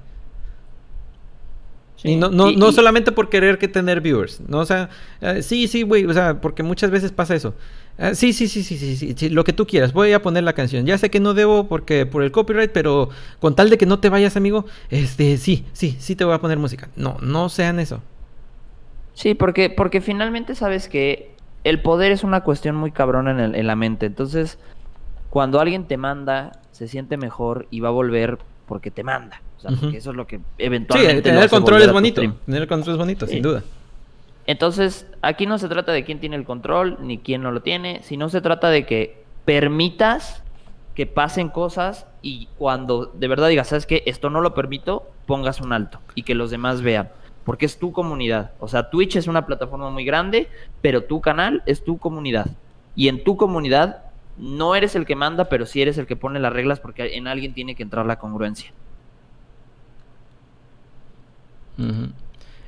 Y 2.05 2.17
no, 2.17 2.31
no, 2.31 2.53
no 2.53 2.71
solamente 2.71 3.11
por 3.11 3.29
querer 3.29 3.59
que 3.59 3.67
tener 3.67 4.01
viewers, 4.01 4.41
¿no? 4.49 4.59
O 4.59 4.65
sea, 4.65 4.89
eh, 5.21 5.43
sí, 5.43 5.67
sí, 5.67 5.83
güey, 5.83 6.05
o 6.05 6.13
sea, 6.13 6.41
porque 6.41 6.63
muchas 6.63 6.91
veces 6.91 7.11
pasa 7.11 7.35
eso. 7.35 7.55
Eh, 7.99 8.15
sí, 8.15 8.33
sí, 8.33 8.47
sí, 8.47 8.63
sí, 8.63 8.79
sí, 8.79 9.15
sí, 9.17 9.29
lo 9.31 9.43
que 9.43 9.53
tú 9.53 9.67
quieras, 9.67 9.93
voy 9.93 10.13
a 10.13 10.23
poner 10.23 10.45
la 10.45 10.53
canción. 10.53 10.87
Ya 10.87 10.97
sé 10.97 11.11
que 11.11 11.19
no 11.19 11.35
debo 11.35 11.67
porque 11.67 12.07
por 12.07 12.23
el 12.23 12.31
copyright, 12.31 12.71
pero 12.71 13.09
con 13.41 13.57
tal 13.57 13.69
de 13.69 13.79
que 13.79 13.87
no 13.87 13.99
te 13.99 14.09
vayas, 14.09 14.37
amigo, 14.37 14.67
este, 14.91 15.37
sí, 15.39 15.67
sí, 15.73 15.97
sí 15.99 16.15
te 16.15 16.25
voy 16.25 16.35
a 16.35 16.41
poner 16.41 16.59
música. 16.59 16.89
No, 16.95 17.17
no 17.21 17.49
sean 17.49 17.81
eso. 17.81 18.01
Sí, 19.15 19.35
porque, 19.35 19.69
porque 19.69 20.01
finalmente 20.01 20.55
sabes 20.55 20.89
que 20.89 21.33
el 21.65 21.83
poder 21.83 22.13
es 22.13 22.23
una 22.23 22.43
cuestión 22.43 22.77
muy 22.77 22.93
cabrona 22.93 23.33
en, 23.33 23.57
en 23.57 23.67
la 23.67 23.75
mente. 23.75 24.07
Entonces, 24.07 24.59
cuando 25.31 25.59
alguien 25.59 25.87
te 25.89 25.97
manda, 25.97 26.53
se 26.71 26.87
siente 26.87 27.17
mejor 27.17 27.67
y 27.73 27.81
va 27.81 27.89
a 27.89 27.93
volver 27.93 28.39
porque 28.69 28.93
te 28.93 29.03
manda. 29.03 29.43
O 29.57 29.61
sea, 29.61 29.71
porque 29.81 29.97
eso 29.97 30.11
es 30.11 30.17
lo 30.17 30.27
que 30.27 30.41
eventualmente. 30.59 31.17
Sí, 31.17 31.23
tener 31.23 31.43
el 31.43 31.51
control 31.51 31.83
es 31.83 31.93
bonito. 31.93 32.21
Tener 32.21 32.63
el 32.63 32.69
control 32.69 32.95
es 32.95 32.99
bonito, 32.99 33.27
sin 33.27 33.43
duda. 33.43 33.65
Entonces, 34.47 35.07
aquí 35.21 35.47
no 35.47 35.59
se 35.59 35.69
trata 35.69 35.93
de 35.93 36.05
quién 36.05 36.21
tiene 36.21 36.37
el 36.37 36.45
control 36.45 36.99
ni 37.01 37.19
quién 37.19 37.43
no 37.43 37.51
lo 37.51 37.61
tiene, 37.61 38.03
sino 38.03 38.29
se 38.29 38.41
trata 38.41 38.71
de 38.71 38.87
que 38.87 39.25
permitas 39.45 40.43
que 40.95 41.07
pasen 41.07 41.49
cosas 41.49 42.07
y 42.23 42.49
cuando 42.57 43.07
de 43.07 43.29
verdad 43.29 43.49
digas, 43.49 43.69
¿sabes 43.69 43.87
qué? 43.87 44.03
Esto 44.07 44.31
no 44.31 44.41
lo 44.41 44.55
permito, 44.55 45.11
pongas 45.27 45.61
un 45.61 45.73
alto 45.73 46.01
y 46.15 46.23
que 46.23 46.35
los 46.35 46.51
demás 46.51 46.83
vean. 46.83 47.11
Porque 47.45 47.67
es 47.67 47.79
tu 47.79 47.93
comunidad. 47.93 48.53
O 48.59 48.69
sea, 48.69 48.91
Twitch 48.91 49.17
es 49.17 49.27
una 49.27 49.47
plataforma 49.47 49.91
muy 49.91 50.05
grande, 50.05 50.49
pero 50.83 51.05
tu 51.05 51.21
canal 51.21 51.63
es 51.67 51.85
tu 51.85 51.99
comunidad. 51.99 52.47
Y 52.95 53.09
en 53.09 53.25
tu 53.25 53.37
comunidad 53.37 54.08
no 54.39 54.75
eres 54.75 54.95
el 54.95 55.05
que 55.05 55.17
manda, 55.17 55.49
pero 55.49 55.67
sí 55.67 55.83
eres 55.83 55.99
el 55.99 56.07
que 56.07 56.17
pone 56.17 56.39
las 56.41 56.53
reglas 56.53 56.81
porque 56.81 57.17
en 57.17 57.27
alguien 57.27 57.55
tiene 57.55 57.75
que 57.75 57.83
entrar 57.83 58.07
la 58.07 58.19
congruencia. 58.19 58.73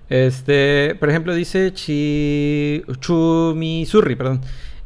Este, 0.08 0.96
por 0.98 1.08
ejemplo, 1.10 1.34
dice 1.34 1.72
Chi... 1.72 2.82
Chumisurri, 3.00 4.16
perdón. 4.16 4.40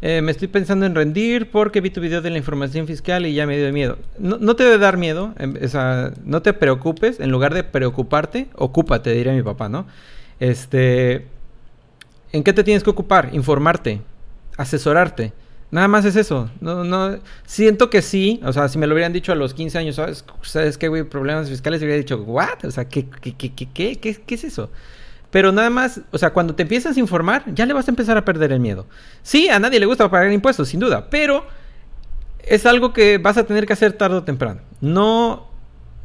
Eh, 0.07 0.21
me 0.21 0.33
estoy 0.33 0.49
pensando 0.49 0.85
en 0.85 0.95
rendir 0.95 1.51
porque 1.51 1.81
vi 1.81 1.89
tu 1.89 2.03
video 2.03 2.21
de 2.21 2.29
la 2.29 2.37
información 2.37 2.87
fiscal 2.87 3.25
y 3.25 3.33
ya 3.33 3.47
me 3.47 3.57
dio 3.57 3.73
miedo. 3.73 3.97
No, 4.19 4.55
te 4.55 4.65
debe 4.65 4.77
dar 4.77 4.99
miedo, 4.99 5.33
em, 5.39 5.55
no 6.27 6.43
te 6.43 6.53
preocupes, 6.53 7.21
en 7.21 7.31
lugar 7.31 7.55
de 7.55 7.65
preocuparte, 7.65 8.49
ocúpate, 8.55 9.13
diría 9.13 9.33
mi 9.33 9.43
papá, 9.43 9.71
¿no? 9.71 9.87
Este, 10.41 11.27
¿en 12.33 12.45
qué 12.45 12.53
te 12.53 12.65
tienes 12.65 12.83
que 12.83 12.91
ocupar? 12.91 13.31
Informarte, 13.33 14.03
asesorarte. 14.59 15.33
Nada 15.75 15.89
más 15.89 16.05
es 16.05 16.15
eso. 16.15 16.49
No, 16.61 16.85
no, 16.85 17.19
siento 17.47 17.91
que 17.91 18.01
sí. 18.01 18.41
O 18.45 18.53
sea, 18.53 18.69
si 18.69 18.79
me 18.79 18.87
lo 18.87 18.95
hubieran 18.95 19.13
dicho 19.13 19.33
a 19.33 19.35
los 19.35 19.55
15 19.55 19.77
años, 19.77 19.97
¿sabes, 19.97 20.25
¿sabes 20.43 20.79
qué, 20.79 20.87
güey? 20.87 21.03
Problemas 21.03 21.49
fiscales, 21.49 21.83
hubiera 21.83 21.97
dicho, 21.97 22.17
¿what? 22.23 22.65
O 22.65 22.71
sea, 22.71 22.85
¿qué, 22.85 23.09
qué, 23.09 23.35
qué, 23.35 23.53
qué, 23.53 23.99
qué, 23.99 24.23
qué 24.25 24.35
es 24.37 24.45
eso? 24.45 24.71
Pero 25.33 25.51
nada 25.51 25.71
más, 25.71 26.01
o 26.13 26.19
sea, 26.19 26.33
cuando 26.33 26.55
te 26.55 26.63
empiezas 26.63 26.97
a 26.97 27.01
informar, 27.01 27.43
ya 27.53 27.67
le 27.67 27.73
vas 27.73 27.89
a 27.89 27.91
empezar 27.91 28.17
a 28.17 28.25
perder 28.25 28.53
el 28.53 28.61
miedo. 28.61 28.87
Sí, 29.25 29.49
a 29.49 29.59
nadie 29.59 29.81
le 29.81 29.87
gusta 29.87 30.09
pagar 30.09 30.31
impuestos, 30.31 30.69
sin 30.69 30.79
duda, 30.79 31.11
pero 31.11 31.45
es 32.45 32.67
algo 32.67 32.93
que 32.93 33.19
vas 33.19 33.37
a 33.37 33.43
tener 33.43 33.67
que 33.67 33.73
hacer 33.73 33.95
tarde 33.95 34.19
o 34.19 34.23
temprano. 34.23 34.61
No, 34.81 35.49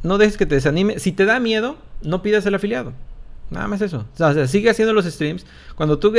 no 0.02 0.18
dejes 0.18 0.36
que 0.36 0.46
te 0.46 0.56
desanime. 0.56 0.98
Si 0.98 1.12
te 1.12 1.26
da 1.26 1.38
miedo, 1.38 1.76
no 2.02 2.22
pidas 2.22 2.44
el 2.44 2.56
afiliado. 2.56 2.92
Nada 3.50 3.66
más 3.66 3.80
eso. 3.80 4.06
O 4.14 4.16
sea, 4.16 4.46
sigue 4.46 4.70
haciendo 4.70 4.94
los 4.94 5.04
streams. 5.04 5.44
Cuando 5.74 5.98
tú, 5.98 6.12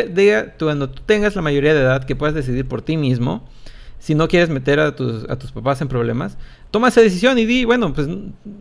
cuando 0.59 0.89
tú 0.89 1.01
tengas 1.05 1.35
la 1.35 1.41
mayoría 1.41 1.73
de 1.73 1.81
edad 1.81 2.03
que 2.03 2.15
puedas 2.15 2.35
decidir 2.35 2.67
por 2.67 2.81
ti 2.81 2.97
mismo, 2.97 3.47
si 3.99 4.15
no 4.15 4.27
quieres 4.27 4.49
meter 4.49 4.79
a 4.79 4.95
tus, 4.95 5.29
a 5.29 5.37
tus 5.37 5.51
papás 5.51 5.81
en 5.81 5.87
problemas, 5.87 6.37
toma 6.71 6.87
esa 6.87 7.01
decisión 7.01 7.37
y 7.37 7.45
di, 7.45 7.65
bueno, 7.65 7.93
pues 7.93 8.07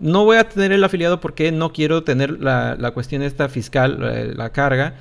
no 0.01 0.25
voy 0.25 0.37
a 0.37 0.49
tener 0.49 0.73
el 0.73 0.85
afiliado 0.85 1.21
porque 1.21 1.51
no 1.53 1.73
quiero 1.73 2.05
tener 2.05 2.41
la, 2.41 2.91
cuestión 2.93 3.23
esta 3.23 3.49
fiscal, 3.49 4.01
eh, 4.03 4.33
la, 4.37 4.51
carga, 4.51 4.97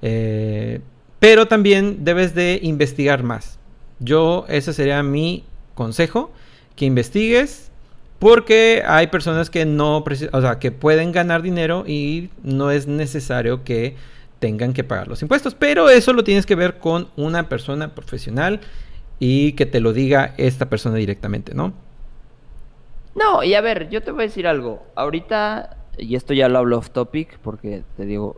eh, 0.00 0.80
pero 1.18 1.46
también 1.46 2.04
debes 2.04 2.34
de 2.34 2.58
investigar 2.62 3.22
más. 3.22 3.58
Yo, 4.00 4.46
ese 4.48 4.72
sería 4.72 5.02
mi 5.02 5.44
consejo, 5.74 6.32
que 6.74 6.86
investigues, 6.86 7.71
porque 8.22 8.84
hay 8.86 9.08
personas 9.08 9.50
que 9.50 9.66
no, 9.66 9.96
o 9.96 10.40
sea, 10.40 10.60
que 10.60 10.70
pueden 10.70 11.10
ganar 11.10 11.42
dinero 11.42 11.82
y 11.88 12.30
no 12.44 12.70
es 12.70 12.86
necesario 12.86 13.64
que 13.64 13.96
tengan 14.38 14.74
que 14.74 14.84
pagar 14.84 15.08
los 15.08 15.22
impuestos, 15.22 15.56
pero 15.56 15.90
eso 15.90 16.12
lo 16.12 16.22
tienes 16.22 16.46
que 16.46 16.54
ver 16.54 16.78
con 16.78 17.08
una 17.16 17.48
persona 17.48 17.96
profesional 17.96 18.60
y 19.18 19.54
que 19.54 19.66
te 19.66 19.80
lo 19.80 19.92
diga 19.92 20.34
esta 20.36 20.70
persona 20.70 20.94
directamente, 20.98 21.52
¿no? 21.52 21.72
No, 23.16 23.42
y 23.42 23.54
a 23.54 23.60
ver, 23.60 23.90
yo 23.90 24.04
te 24.04 24.12
voy 24.12 24.20
a 24.20 24.26
decir 24.26 24.46
algo. 24.46 24.86
Ahorita, 24.94 25.78
y 25.98 26.14
esto 26.14 26.32
ya 26.32 26.48
lo 26.48 26.60
hablo 26.60 26.78
off 26.78 26.90
topic, 26.90 27.40
porque 27.40 27.82
te 27.96 28.06
digo, 28.06 28.36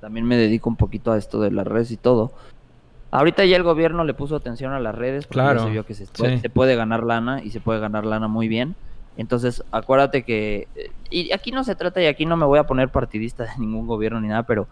también 0.00 0.24
me 0.24 0.38
dedico 0.38 0.70
un 0.70 0.76
poquito 0.76 1.12
a 1.12 1.18
esto 1.18 1.38
de 1.38 1.50
las 1.50 1.66
redes 1.66 1.90
y 1.90 1.98
todo. 1.98 2.32
Ahorita 3.10 3.44
ya 3.44 3.58
el 3.58 3.62
gobierno 3.62 4.04
le 4.04 4.14
puso 4.14 4.36
atención 4.36 4.72
a 4.72 4.80
las 4.80 4.94
redes 4.94 5.26
porque 5.26 5.40
claro, 5.42 5.64
se 5.64 5.70
vio 5.70 5.84
que 5.84 5.92
se 5.92 6.06
puede 6.48 6.76
ganar 6.76 7.02
lana 7.02 7.42
y 7.42 7.50
se 7.50 7.60
puede 7.60 7.78
ganar 7.78 8.06
lana 8.06 8.26
muy 8.26 8.48
bien. 8.48 8.74
Entonces, 9.18 9.62
acuérdate 9.72 10.22
que. 10.22 10.68
Y 11.10 11.32
aquí 11.32 11.50
no 11.50 11.64
se 11.64 11.74
trata, 11.74 12.00
y 12.00 12.06
aquí 12.06 12.24
no 12.24 12.36
me 12.36 12.46
voy 12.46 12.58
a 12.58 12.66
poner 12.66 12.88
partidista 12.88 13.44
de 13.44 13.50
ningún 13.58 13.86
gobierno 13.86 14.20
ni 14.20 14.28
nada, 14.28 14.44
pero 14.44 14.68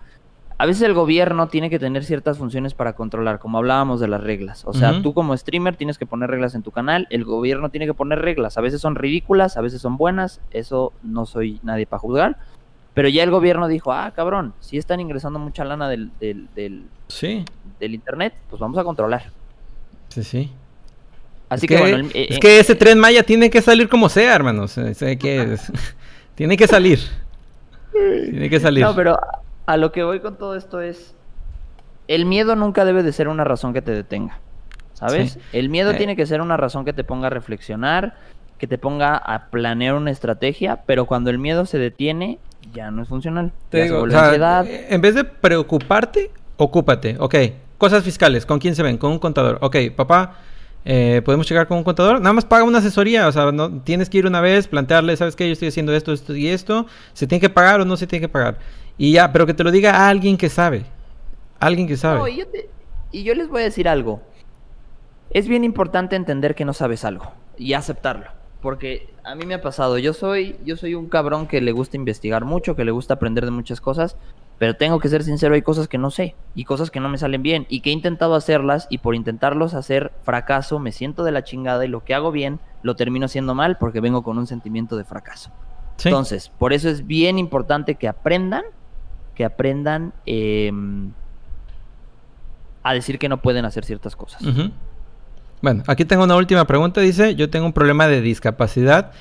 a 0.57 0.65
veces 0.65 0.84
el 0.84 0.94
gobierno 0.94 1.49
tiene 1.49 1.68
que 1.68 1.78
tener 1.78 2.05
ciertas 2.05 2.39
funciones 2.39 2.73
para 2.73 2.94
controlar, 2.94 3.41
como 3.41 3.58
hablábamos 3.58 4.00
de 4.00 4.08
las 4.08 4.23
reglas. 4.23 4.65
O 4.65 4.73
sea, 4.73 5.02
tú 5.02 5.12
como 5.12 5.36
streamer 5.36 5.76
tienes 5.76 5.99
que 5.99 6.07
poner 6.07 6.31
reglas 6.31 6.55
en 6.55 6.62
tu 6.62 6.70
canal, 6.70 7.07
el 7.10 7.25
gobierno 7.25 7.70
tiene 7.70 7.86
que 7.86 7.92
poner 7.92 8.20
reglas. 8.20 8.57
A 8.57 8.62
veces 8.62 8.81
son 8.81 8.94
ridículas, 8.94 9.57
a 9.58 9.60
veces 9.60 9.83
son 9.83 9.99
buenas, 9.99 10.41
eso 10.52 10.94
no 11.02 11.26
soy 11.26 11.60
nadie 11.62 11.84
para 11.86 12.00
juzgar. 12.00 12.39
Pero 12.94 13.08
ya 13.08 13.23
el 13.25 13.31
gobierno 13.31 13.68
dijo, 13.68 13.92
ah, 13.92 14.12
cabrón, 14.15 14.55
si 14.60 14.78
están 14.78 15.00
ingresando 15.00 15.39
mucha 15.39 15.65
lana 15.65 15.91
del, 15.91 16.10
del, 16.20 16.49
del, 16.55 16.86
sí. 17.08 17.44
del 17.78 17.94
internet, 17.94 18.33
pues 18.49 18.58
vamos 18.58 18.78
a 18.78 18.84
controlar. 18.84 19.25
Sí, 20.08 20.25
sí. 20.25 20.52
Así 21.49 21.66
que, 21.66 21.78
bueno, 21.78 22.08
es 22.12 22.36
eh, 22.36 22.41
que 22.41 22.58
ese 22.58 22.75
tren 22.75 22.99
Maya 22.99 23.23
tiene 23.23 23.50
que 23.50 23.62
salir 23.62 23.89
como 23.89 24.08
sea, 24.08 24.34
hermanos. 24.34 24.75
que, 24.75 25.57
tiene 26.34 26.57
que 26.57 26.66
salir. 26.66 27.00
Tiene 27.92 28.50
que 28.50 28.60
salir. 28.60 28.84
No, 28.84 28.94
pero 28.94 29.16
a 29.66 29.76
lo 29.76 29.92
que 29.92 30.02
voy 30.02 30.20
con 30.20 30.36
todo 30.36 30.57
esto 30.57 30.81
es, 30.81 31.15
el 32.08 32.25
miedo 32.25 32.57
nunca 32.57 32.84
debe 32.84 33.02
de 33.02 33.12
ser 33.12 33.28
una 33.28 33.44
razón 33.44 33.73
que 33.73 33.83
te 33.83 33.92
detenga, 33.92 34.39
¿sabes? 34.92 35.39
El 35.52 35.68
miedo 35.68 35.92
eh. 35.92 35.94
tiene 35.94 36.16
que 36.16 36.26
ser 36.26 36.41
una 36.41 36.57
razón 36.57 36.84
que 36.84 36.92
te 36.92 37.05
ponga 37.05 37.28
a 37.28 37.31
reflexionar, 37.31 38.16
que 38.58 38.66
te 38.66 38.78
ponga 38.78 39.16
a 39.16 39.47
planear 39.50 39.94
una 39.94 40.10
estrategia, 40.10 40.83
pero 40.86 41.07
cuando 41.07 41.31
el 41.31 41.39
miedo 41.39 41.66
se 41.66 41.78
detiene, 41.78 42.39
ya 42.73 42.91
no 42.91 43.02
es 43.02 43.08
funcional. 43.08 43.52
Te 43.70 43.84
digo, 43.84 44.07
eh, 44.07 44.86
en 44.91 45.00
vez 45.00 45.15
de 45.15 45.25
preocuparte, 45.25 46.31
ocúpate. 46.57 47.16
Ok, 47.18 47.34
cosas 47.78 48.02
fiscales, 48.02 48.47
¿con 48.47 48.58
quién 48.58 48.75
se 48.75 48.83
ven? 48.83 48.99
Con 48.99 49.12
un 49.12 49.18
contador. 49.18 49.58
Ok, 49.60 49.76
papá, 49.94 50.39
eh, 50.89 51.20
podemos 51.24 51.48
llegar 51.48 51.66
con 51.66 51.78
un 51.78 51.84
contador. 51.84 52.20
Nada 52.20 52.32
más 52.32 52.44
paga 52.44 52.62
una 52.62 52.78
asesoría. 52.78 53.26
O 53.26 53.32
sea, 53.32 53.50
no 53.50 53.82
tienes 53.82 54.08
que 54.08 54.18
ir 54.18 54.26
una 54.26 54.40
vez, 54.40 54.68
plantearle, 54.68 55.16
¿sabes 55.16 55.34
qué? 55.34 55.47
Yo 55.48 55.52
estoy 55.52 55.68
haciendo 55.68 55.92
esto, 55.92 56.12
esto 56.12 56.36
y 56.36 56.47
esto. 56.47 56.86
¿Se 57.12 57.26
tiene 57.26 57.40
que 57.40 57.50
pagar 57.50 57.81
o 57.81 57.84
no 57.84 57.97
se 57.97 58.06
tiene 58.06 58.20
que 58.20 58.28
pagar? 58.28 58.58
Y 58.97 59.12
ya, 59.12 59.32
pero 59.32 59.47
que 59.47 59.52
te 59.52 59.65
lo 59.65 59.73
diga 59.73 60.08
alguien 60.08 60.36
que 60.36 60.48
sabe. 60.48 60.86
Alguien 61.58 61.89
que 61.89 61.97
sabe. 61.97 62.31
y, 62.31 62.36
yo 62.36 62.44
y 63.10 63.24
yo 63.24 63.34
les 63.34 63.48
voy 63.48 63.62
a 63.62 63.65
decir 63.65 63.89
algo. 63.89 64.23
Es 65.31 65.48
bien 65.48 65.65
importante 65.65 66.15
entender 66.15 66.55
que 66.55 66.65
no 66.65 66.73
sabes 66.73 67.05
algo 67.05 67.32
y 67.58 67.73
aceptarlo. 67.73 68.26
Porque 68.62 69.08
a 69.24 69.34
mí 69.34 69.44
me 69.44 69.55
ha 69.55 69.60
pasado, 69.60 69.98
yo 69.98 70.12
soy, 70.12 70.56
yo 70.65 70.76
soy 70.76 70.94
un 70.94 71.08
cabrón 71.08 71.48
que 71.48 71.60
le 71.60 71.73
gusta 71.73 71.97
investigar 71.97 72.44
mucho, 72.44 72.76
que 72.76 72.84
le 72.84 72.92
gusta 72.92 73.15
aprender 73.15 73.44
de 73.44 73.50
muchas 73.50 73.81
cosas, 73.81 74.16
pero 74.59 74.75
tengo 74.76 74.99
que 75.01 75.09
ser 75.09 75.23
sincero, 75.23 75.55
hay 75.55 75.62
cosas 75.62 75.89
que 75.89 75.99
no 75.99 76.10
sé 76.10 76.35
y 76.55 76.65
cosas 76.65 76.91
que 76.91 77.01
no 77.01 77.09
me 77.09 77.18
salen 77.18 77.43
bien 77.43 77.67
y 77.68 77.81
que 77.81 77.91
he 77.91 77.93
intentado 77.93 78.35
hacerlas 78.35 78.86
y 78.91 78.99
por 78.99 79.15
intentarlos 79.15 79.75
hacer 79.75 80.12
fracaso 80.23 80.78
me 80.78 80.93
siento 80.93 81.25
de 81.25 81.33
la 81.33 81.44
chingada 81.44 81.85
y 81.85 81.89
lo 81.89 82.05
que 82.05 82.15
hago 82.15 82.33
bien 82.33 82.60
lo 82.83 82.97
termino 82.97 83.26
haciendo 83.26 83.55
mal 83.55 83.76
porque 83.78 84.01
vengo 84.01 84.23
con 84.23 84.39
un 84.39 84.47
sentimiento 84.47 84.97
de 84.97 85.05
fracaso. 85.05 85.51
Entonces, 86.05 86.51
por 86.59 86.73
eso 86.73 86.89
es 86.89 87.07
bien 87.07 87.39
importante 87.39 87.94
que 87.94 88.09
aprendan 88.09 88.65
que 89.36 89.44
aprendan 89.44 90.15
em, 90.25 91.12
a 92.83 92.94
decir 92.94 93.18
que 93.18 93.28
no 93.28 93.43
pueden 93.43 93.65
hacer 93.67 93.85
ciertas 93.85 94.17
cosas. 94.17 94.43
Bueno, 95.62 95.85
aquí 95.86 96.05
tengo 96.05 96.25
una 96.25 96.36
última 96.36 96.67
pregunta. 96.67 97.01
Dice, 97.01 97.35
yo 97.35 97.51
tengo 97.51 97.67
un 97.67 97.73
problema 97.73 98.09
de 98.09 98.20
discapacidad 98.20 99.12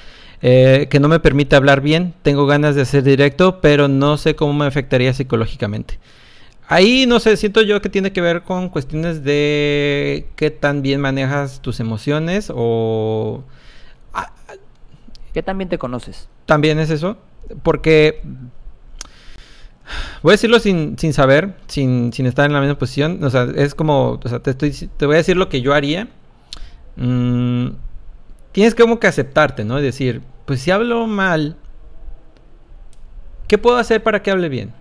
eh, 0.47 0.89
que 0.91 0.99
no 0.99 1.07
me 1.07 1.19
permite 1.19 1.55
hablar 1.55 1.81
bien. 1.81 2.13
Tengo 2.21 2.45
ganas 2.45 2.75
de 2.75 2.83
hacer 2.83 3.01
directo, 3.01 3.61
pero 3.61 3.87
no 3.87 4.15
sé 4.17 4.35
cómo 4.35 4.53
me 4.53 4.67
afectaría 4.67 5.11
psicológicamente. 5.11 5.97
Ahí 6.67 7.07
no 7.07 7.19
sé, 7.19 7.35
siento 7.35 7.63
yo 7.63 7.81
que 7.81 7.89
tiene 7.89 8.13
que 8.13 8.21
ver 8.21 8.43
con 8.43 8.69
cuestiones 8.69 9.23
de 9.23 10.27
qué 10.35 10.51
tan 10.51 10.83
bien 10.83 11.01
manejas 11.01 11.63
tus 11.63 11.79
emociones 11.79 12.51
o... 12.53 13.43
¿Qué 15.33 15.41
tan 15.41 15.57
bien 15.57 15.67
te 15.67 15.79
conoces? 15.79 16.29
También 16.45 16.77
es 16.77 16.91
eso, 16.91 17.17
porque 17.63 18.21
Voy 20.21 20.31
a 20.31 20.33
decirlo 20.33 20.59
sin, 20.59 20.97
sin 20.99 21.13
saber, 21.13 21.55
sin, 21.67 22.13
sin, 22.13 22.27
estar 22.27 22.45
en 22.45 22.53
la 22.53 22.59
misma 22.59 22.77
posición. 22.77 23.23
O 23.23 23.31
sea, 23.31 23.47
es 23.55 23.73
como, 23.73 24.19
o 24.23 24.29
sea, 24.29 24.39
te, 24.39 24.51
estoy, 24.51 24.71
te 24.71 25.07
voy 25.07 25.15
a 25.15 25.17
decir 25.17 25.37
lo 25.37 25.49
que 25.49 25.61
yo 25.61 25.73
haría. 25.73 26.07
Mm, 26.97 27.69
tienes 28.51 28.75
como 28.75 28.99
que 28.99 29.07
aceptarte, 29.07 29.65
¿no? 29.65 29.79
Y 29.79 29.83
decir, 29.83 30.21
pues 30.45 30.61
si 30.61 30.71
hablo 30.71 31.07
mal, 31.07 31.57
¿qué 33.47 33.57
puedo 33.57 33.77
hacer 33.77 34.03
para 34.03 34.21
que 34.21 34.31
hable 34.31 34.49
bien? 34.49 34.73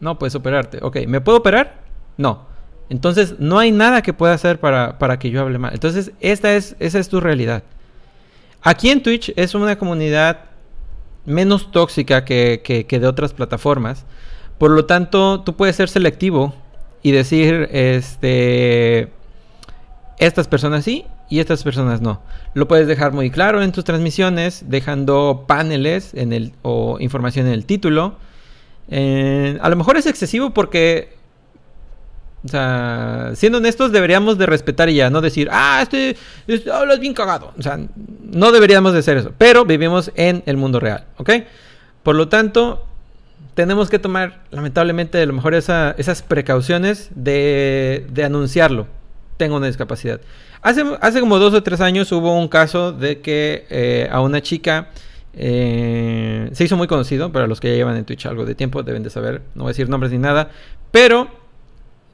No, 0.00 0.18
puedes 0.18 0.34
operarte. 0.34 0.78
Ok, 0.82 0.98
¿me 1.06 1.20
puedo 1.20 1.38
operar? 1.38 1.80
No. 2.16 2.46
Entonces, 2.90 3.38
no 3.38 3.58
hay 3.58 3.70
nada 3.70 4.02
que 4.02 4.12
pueda 4.12 4.34
hacer 4.34 4.60
para, 4.60 4.98
para 4.98 5.18
que 5.18 5.30
yo 5.30 5.40
hable 5.40 5.58
mal. 5.58 5.72
Entonces, 5.74 6.12
esta 6.20 6.54
es, 6.54 6.76
esa 6.78 6.98
es 6.98 7.08
tu 7.08 7.20
realidad. 7.20 7.62
Aquí 8.62 8.90
en 8.90 9.02
Twitch 9.02 9.32
es 9.36 9.54
una 9.54 9.76
comunidad 9.76 10.40
menos 11.24 11.70
tóxica 11.70 12.24
que, 12.24 12.62
que, 12.64 12.98
de 12.98 13.06
otras 13.06 13.32
plataformas. 13.32 14.04
Por 14.56 14.70
lo 14.70 14.86
tanto, 14.86 15.42
tú 15.42 15.54
puedes 15.54 15.76
ser 15.76 15.88
selectivo 15.88 16.54
y 17.02 17.12
decir, 17.12 17.68
este, 17.70 19.12
estas 20.18 20.48
personas 20.48 20.84
sí 20.84 21.04
y 21.28 21.40
estas 21.40 21.62
personas 21.62 22.00
no. 22.00 22.22
Lo 22.54 22.68
puedes 22.68 22.86
dejar 22.86 23.12
muy 23.12 23.30
claro 23.30 23.62
en 23.62 23.72
tus 23.72 23.84
transmisiones, 23.84 24.64
dejando 24.68 25.44
paneles 25.46 26.14
en 26.14 26.32
el, 26.32 26.52
o 26.62 26.96
información 27.00 27.46
en 27.46 27.52
el 27.52 27.64
título. 27.64 28.16
Eh, 28.88 29.58
a 29.60 29.68
lo 29.68 29.76
mejor 29.76 29.96
es 29.98 30.06
excesivo 30.06 30.54
porque, 30.54 31.14
o 32.44 32.48
sea, 32.48 33.32
siendo 33.34 33.58
honestos, 33.58 33.92
deberíamos 33.92 34.38
de 34.38 34.46
respetar 34.46 34.88
y 34.88 34.94
ya, 34.94 35.10
no 35.10 35.20
decir, 35.20 35.48
ah, 35.52 35.80
este, 35.82 36.16
este 36.46 36.70
hablas 36.70 36.98
bien 36.98 37.12
cagado. 37.12 37.52
O 37.58 37.62
sea, 37.62 37.78
no 38.22 38.50
deberíamos 38.50 38.94
de 38.94 39.00
hacer 39.00 39.18
eso, 39.18 39.32
pero 39.36 39.64
vivimos 39.64 40.10
en 40.14 40.42
el 40.46 40.56
mundo 40.56 40.80
real, 40.80 41.04
¿ok? 41.18 41.30
Por 42.02 42.16
lo 42.16 42.28
tanto, 42.28 42.86
tenemos 43.52 43.90
que 43.90 43.98
tomar, 43.98 44.44
lamentablemente, 44.50 45.20
a 45.20 45.26
lo 45.26 45.34
mejor 45.34 45.54
esas 45.54 46.22
precauciones 46.22 47.10
de, 47.14 48.06
de 48.10 48.24
anunciarlo. 48.24 48.86
Tengo 49.36 49.56
una 49.56 49.66
discapacidad. 49.66 50.20
Hace, 50.62 50.84
hace 51.00 51.20
como 51.20 51.38
dos 51.38 51.54
o 51.54 51.62
tres 51.62 51.80
años 51.80 52.10
hubo 52.12 52.36
un 52.38 52.48
caso 52.48 52.92
de 52.92 53.20
que 53.20 53.66
eh, 53.70 54.08
a 54.10 54.20
una 54.20 54.42
chica 54.42 54.88
eh, 55.34 56.50
se 56.52 56.64
hizo 56.64 56.76
muy 56.76 56.88
conocido, 56.88 57.30
para 57.30 57.46
los 57.46 57.60
que 57.60 57.68
ya 57.68 57.74
llevan 57.76 57.96
en 57.96 58.04
Twitch 58.04 58.26
algo 58.26 58.44
de 58.44 58.54
tiempo 58.54 58.82
deben 58.82 59.02
de 59.02 59.10
saber, 59.10 59.42
no 59.54 59.64
voy 59.64 59.70
a 59.70 59.72
decir 59.72 59.88
nombres 59.88 60.10
ni 60.10 60.18
nada, 60.18 60.50
pero 60.90 61.28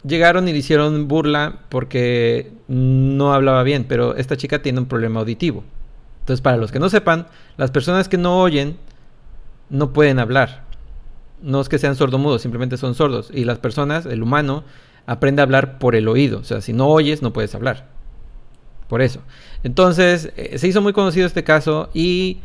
llegaron 0.07 0.47
y 0.49 0.53
le 0.53 0.59
hicieron 0.59 1.09
burla 1.09 1.61
porque 1.69 2.53
no 2.69 3.33
hablaba 3.33 3.63
bien, 3.63 3.85
pero 3.89 4.15
esta 4.17 4.37
chica 4.37 4.63
tiene 4.63 4.81
un 4.81 4.87
problema 4.87 5.21
auditivo. 5.21 5.65
Entonces, 6.21 6.41
para 6.41 6.57
los 6.57 6.73
que 6.73 6.79
no 6.79 6.89
sepan, 6.89 7.27
las 7.57 7.71
personas 7.71 8.09
que 8.09 8.17
no 8.17 8.41
oyen 8.41 8.79
no 9.69 9.93
pueden 9.93 10.19
hablar. 10.19 10.65
No 11.43 11.61
es 11.61 11.69
que 11.69 11.79
sean 11.79 11.97
sordomudos, 11.97 12.43
simplemente 12.43 12.79
son 12.79 12.95
sordos. 12.95 13.31
Y 13.33 13.45
las 13.45 13.59
personas, 13.59 14.07
el 14.07 14.23
humano, 14.23 14.65
aprende 15.07 15.43
a 15.43 15.45
hablar 15.45 15.79
por 15.79 15.95
el 15.95 16.09
oído. 16.09 16.39
O 16.39 16.45
sea, 16.45 16.63
si 16.63 16.73
no 16.73 16.89
oyes, 16.89 17.21
no 17.21 17.35
puedes 17.35 17.55
hablar. 17.55 17.89
Por 18.95 19.03
eso. 19.03 19.19
Entonces, 19.65 20.31
eh, 20.37 20.57
se 20.57 20.69
hizo 20.69 20.81
muy 20.81 20.93
conocido 20.93 21.27
este 21.27 21.43
caso 21.43 21.91
y 21.93 22.39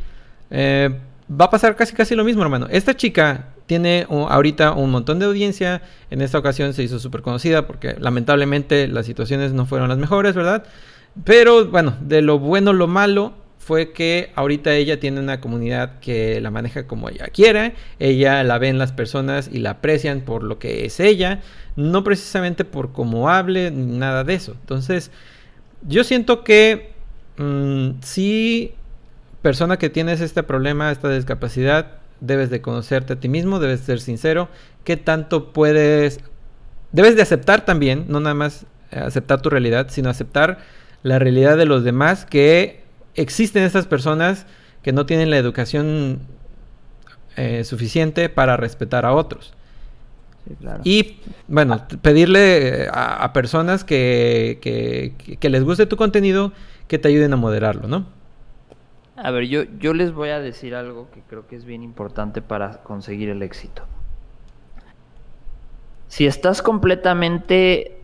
eh, 0.49 0.89
va 1.29 1.45
a 1.45 1.49
pasar 1.51 1.75
casi 1.75 1.93
casi 1.93 2.15
lo 2.15 2.23
mismo, 2.23 2.41
hermano. 2.41 2.65
Esta 2.71 2.97
chica 2.97 3.49
tiene 3.67 4.07
ahorita 4.09 4.71
un 4.71 4.89
montón 4.89 5.19
de 5.19 5.27
audiencia. 5.27 5.83
En 6.09 6.21
esta 6.23 6.39
ocasión 6.39 6.73
se 6.73 6.81
hizo 6.81 6.97
súper 6.97 7.21
conocida 7.21 7.67
porque 7.67 7.97
lamentablemente 7.99 8.87
las 8.87 9.05
situaciones 9.05 9.53
no 9.53 9.67
fueron 9.67 9.89
las 9.89 9.99
mejores, 9.99 10.33
¿verdad? 10.33 10.63
Pero 11.23 11.67
bueno, 11.67 11.95
de 12.01 12.23
lo 12.23 12.39
bueno, 12.39 12.73
lo 12.73 12.87
malo 12.87 13.35
fue 13.59 13.91
que 13.91 14.31
ahorita 14.33 14.73
ella 14.73 14.99
tiene 14.99 15.19
una 15.19 15.41
comunidad 15.41 15.99
que 15.99 16.41
la 16.41 16.49
maneja 16.49 16.87
como 16.87 17.09
ella 17.09 17.27
quiere. 17.27 17.75
Ella 17.99 18.43
la 18.43 18.57
ven 18.57 18.79
las 18.79 18.91
personas 18.91 19.51
y 19.53 19.59
la 19.59 19.69
aprecian 19.69 20.21
por 20.21 20.41
lo 20.41 20.57
que 20.57 20.85
es 20.85 20.99
ella. 20.99 21.41
No 21.75 22.03
precisamente 22.03 22.65
por 22.65 22.91
cómo 22.91 23.29
hable, 23.29 23.69
ni 23.69 23.99
nada 23.99 24.23
de 24.23 24.33
eso. 24.33 24.53
Entonces, 24.59 25.11
yo 25.87 26.03
siento 26.03 26.43
que 26.43 26.93
mm, 27.37 28.01
si 28.01 28.73
persona 29.41 29.77
que 29.77 29.89
tienes 29.89 30.21
este 30.21 30.43
problema, 30.43 30.91
esta 30.91 31.09
discapacidad, 31.09 31.99
debes 32.19 32.49
de 32.49 32.61
conocerte 32.61 33.13
a 33.13 33.19
ti 33.19 33.29
mismo, 33.29 33.59
debes 33.59 33.81
ser 33.81 34.01
sincero, 34.01 34.49
qué 34.83 34.97
tanto 34.97 35.53
puedes, 35.53 36.19
debes 36.91 37.15
de 37.15 37.21
aceptar 37.21 37.65
también, 37.65 38.05
no 38.09 38.19
nada 38.19 38.35
más 38.35 38.65
aceptar 38.91 39.41
tu 39.41 39.49
realidad, 39.49 39.87
sino 39.89 40.09
aceptar 40.09 40.59
la 41.03 41.19
realidad 41.19 41.57
de 41.57 41.65
los 41.65 41.83
demás, 41.83 42.25
que 42.25 42.83
existen 43.15 43.63
estas 43.63 43.85
personas 43.85 44.45
que 44.81 44.91
no 44.91 45.05
tienen 45.05 45.29
la 45.29 45.37
educación 45.37 46.19
eh, 47.35 47.63
suficiente 47.63 48.29
para 48.29 48.57
respetar 48.57 49.05
a 49.05 49.13
otros. 49.13 49.53
Y 50.83 51.19
bueno, 51.47 51.85
pedirle 52.01 52.83
eh, 52.83 52.87
a, 52.91 53.31
personas 53.33 53.83
que, 53.83 54.59
que, 54.61 55.49
les 55.49 55.63
guste 55.63 55.85
tu 55.85 55.95
contenido 55.95 56.51
que 56.87 56.97
te 56.97 57.07
ayuden 57.07 57.33
a 57.33 57.35
moderarlo, 57.35 57.87
¿no? 57.87 58.05
A 59.15 59.31
ver, 59.31 59.45
yo, 59.47 59.63
yo 59.79 59.93
les 59.93 60.13
voy 60.13 60.29
a 60.29 60.39
decir 60.39 60.75
algo 60.75 61.09
que 61.11 61.21
creo 61.21 61.45
que 61.47 61.55
es 61.55 61.65
bien 61.65 61.83
importante 61.83 62.41
para 62.41 62.81
conseguir 62.83 63.29
el 63.29 63.43
éxito. 63.43 63.83
Si 66.07 66.25
estás 66.25 66.61
completamente 66.61 67.99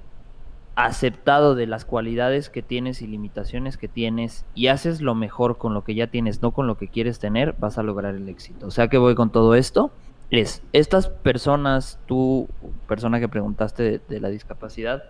aceptado 0.76 1.56
de 1.56 1.68
las 1.68 1.86
cualidades 1.86 2.50
que 2.50 2.62
tienes 2.62 3.02
y 3.02 3.08
limitaciones 3.08 3.78
que 3.78 3.88
tienes 3.88 4.46
y 4.54 4.68
haces 4.68 5.02
lo 5.02 5.16
mejor 5.16 5.58
con 5.58 5.74
lo 5.74 5.84
que 5.84 5.96
ya 5.96 6.08
tienes, 6.08 6.42
no 6.42 6.52
con 6.52 6.68
lo 6.68 6.78
que 6.78 6.90
quieres 6.90 7.18
tener, 7.18 7.56
vas 7.60 7.78
a 7.78 7.84
lograr 7.84 8.16
el 8.16 8.28
éxito. 8.28 8.68
O 8.68 8.72
sea 8.72 8.90
que 8.90 8.98
voy 8.98 9.16
con 9.16 9.32
todo 9.32 9.56
esto 9.56 9.92
es, 10.32 10.62
estas 10.74 11.10
personas, 11.10 12.00
tú, 12.06 12.48
persona 12.88 13.20
que 13.20 13.30
preguntaste 13.30 14.02
de, 14.08 14.20
la 14.20 14.30
discapacidad, 14.30 15.04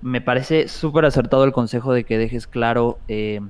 me 0.00 0.20
parece 0.20 0.68
súper 0.68 1.04
acertado 1.04 1.44
el 1.44 1.52
consejo 1.52 1.92
de 1.92 2.04
que 2.04 2.18
dejes 2.18 2.46
claro 2.46 2.98
eh, 3.08 3.40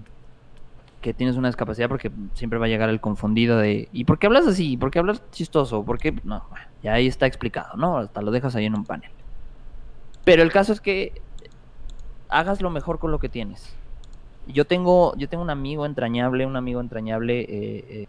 que 1.01 1.13
tienes 1.13 1.37
una 1.37 1.49
discapacidad 1.49 1.89
porque 1.89 2.11
siempre 2.33 2.59
va 2.59 2.67
a 2.67 2.69
llegar 2.69 2.89
el 2.89 3.01
confundido 3.01 3.59
de 3.59 3.89
¿y 3.93 4.05
por 4.05 4.19
qué 4.19 4.27
hablas 4.27 4.47
así? 4.47 4.77
¿Por 4.77 4.91
qué 4.91 5.01
hablas 5.01 5.23
chistoso? 5.33 5.85
¿Por 5.85 5.99
qué? 5.99 6.15
No, 6.25 6.45
ya 6.83 6.95
ahí 6.95 7.07
está 7.07 7.27
explicado, 7.27 7.77
¿no? 7.77 7.99
Hasta 7.99 8.23
lo 8.23 8.31
dejas 8.31 8.57
ahí 8.57 8.65
en 8.65 8.75
un 8.75 8.85
panel. 8.85 9.11
Pero 10.25 10.43
el 10.43 10.51
caso 10.51 10.73
es 10.73 10.81
que 10.81 11.21
hagas 12.29 12.63
lo 12.63 12.71
mejor 12.71 12.99
con 12.99 13.11
lo 13.11 13.19
que 13.19 13.29
tienes. 13.29 13.75
Yo 14.47 14.65
tengo, 14.65 15.15
yo 15.17 15.29
tengo 15.29 15.43
un 15.43 15.51
amigo 15.51 15.87
entrañable, 15.87 16.47
un 16.47 16.57
amigo 16.57 16.81
entrañable 16.81 17.41
eh, 17.41 17.47
eh, 17.89 18.07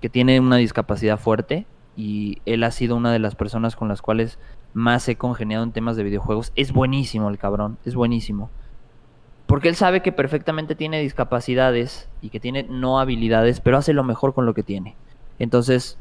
que 0.00 0.08
tiene 0.08 0.40
una 0.40 0.56
discapacidad 0.56 1.18
fuerte 1.18 1.66
y 1.96 2.38
él 2.46 2.64
ha 2.64 2.70
sido 2.70 2.96
una 2.96 3.12
de 3.12 3.18
las 3.18 3.34
personas 3.34 3.76
con 3.76 3.88
las 3.88 4.02
cuales 4.02 4.38
más 4.74 5.08
he 5.08 5.16
congeniado 5.16 5.64
en 5.64 5.72
temas 5.72 5.96
de 5.96 6.04
videojuegos. 6.04 6.52
Es 6.54 6.72
buenísimo 6.72 7.28
el 7.28 7.38
cabrón, 7.38 7.78
es 7.84 7.94
buenísimo. 7.94 8.50
Porque 9.46 9.68
él 9.68 9.74
sabe 9.74 10.00
que 10.00 10.12
perfectamente 10.12 10.74
tiene 10.74 11.00
discapacidades 11.00 12.08
y 12.22 12.30
que 12.30 12.40
tiene 12.40 12.62
no 12.62 12.98
habilidades, 12.98 13.60
pero 13.60 13.76
hace 13.76 13.92
lo 13.92 14.04
mejor 14.04 14.32
con 14.32 14.46
lo 14.46 14.54
que 14.54 14.62
tiene. 14.62 14.96
Entonces, 15.38 15.98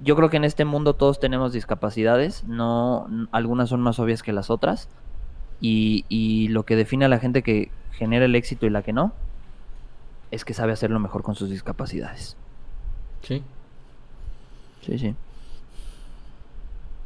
yo 0.00 0.16
creo 0.16 0.28
que 0.28 0.36
en 0.36 0.44
este 0.44 0.64
mundo 0.64 0.94
todos 0.94 1.20
tenemos 1.20 1.52
discapacidades, 1.52 2.44
no 2.44 3.08
algunas 3.32 3.70
son 3.70 3.80
más 3.80 3.98
obvias 3.98 4.22
que 4.22 4.32
las 4.32 4.50
otras. 4.50 4.88
Y, 5.62 6.04
y 6.08 6.48
lo 6.48 6.64
que 6.64 6.76
define 6.76 7.04
a 7.04 7.08
la 7.08 7.18
gente 7.18 7.42
que 7.42 7.70
genera 7.92 8.24
el 8.24 8.34
éxito 8.34 8.66
y 8.66 8.70
la 8.70 8.82
que 8.82 8.94
no, 8.94 9.12
es 10.30 10.44
que 10.44 10.54
sabe 10.54 10.72
hacer 10.72 10.90
lo 10.90 11.00
mejor 11.00 11.22
con 11.22 11.34
sus 11.34 11.50
discapacidades. 11.50 12.36
Sí. 13.22 13.42
Sí, 14.82 14.98
sí. 14.98 15.14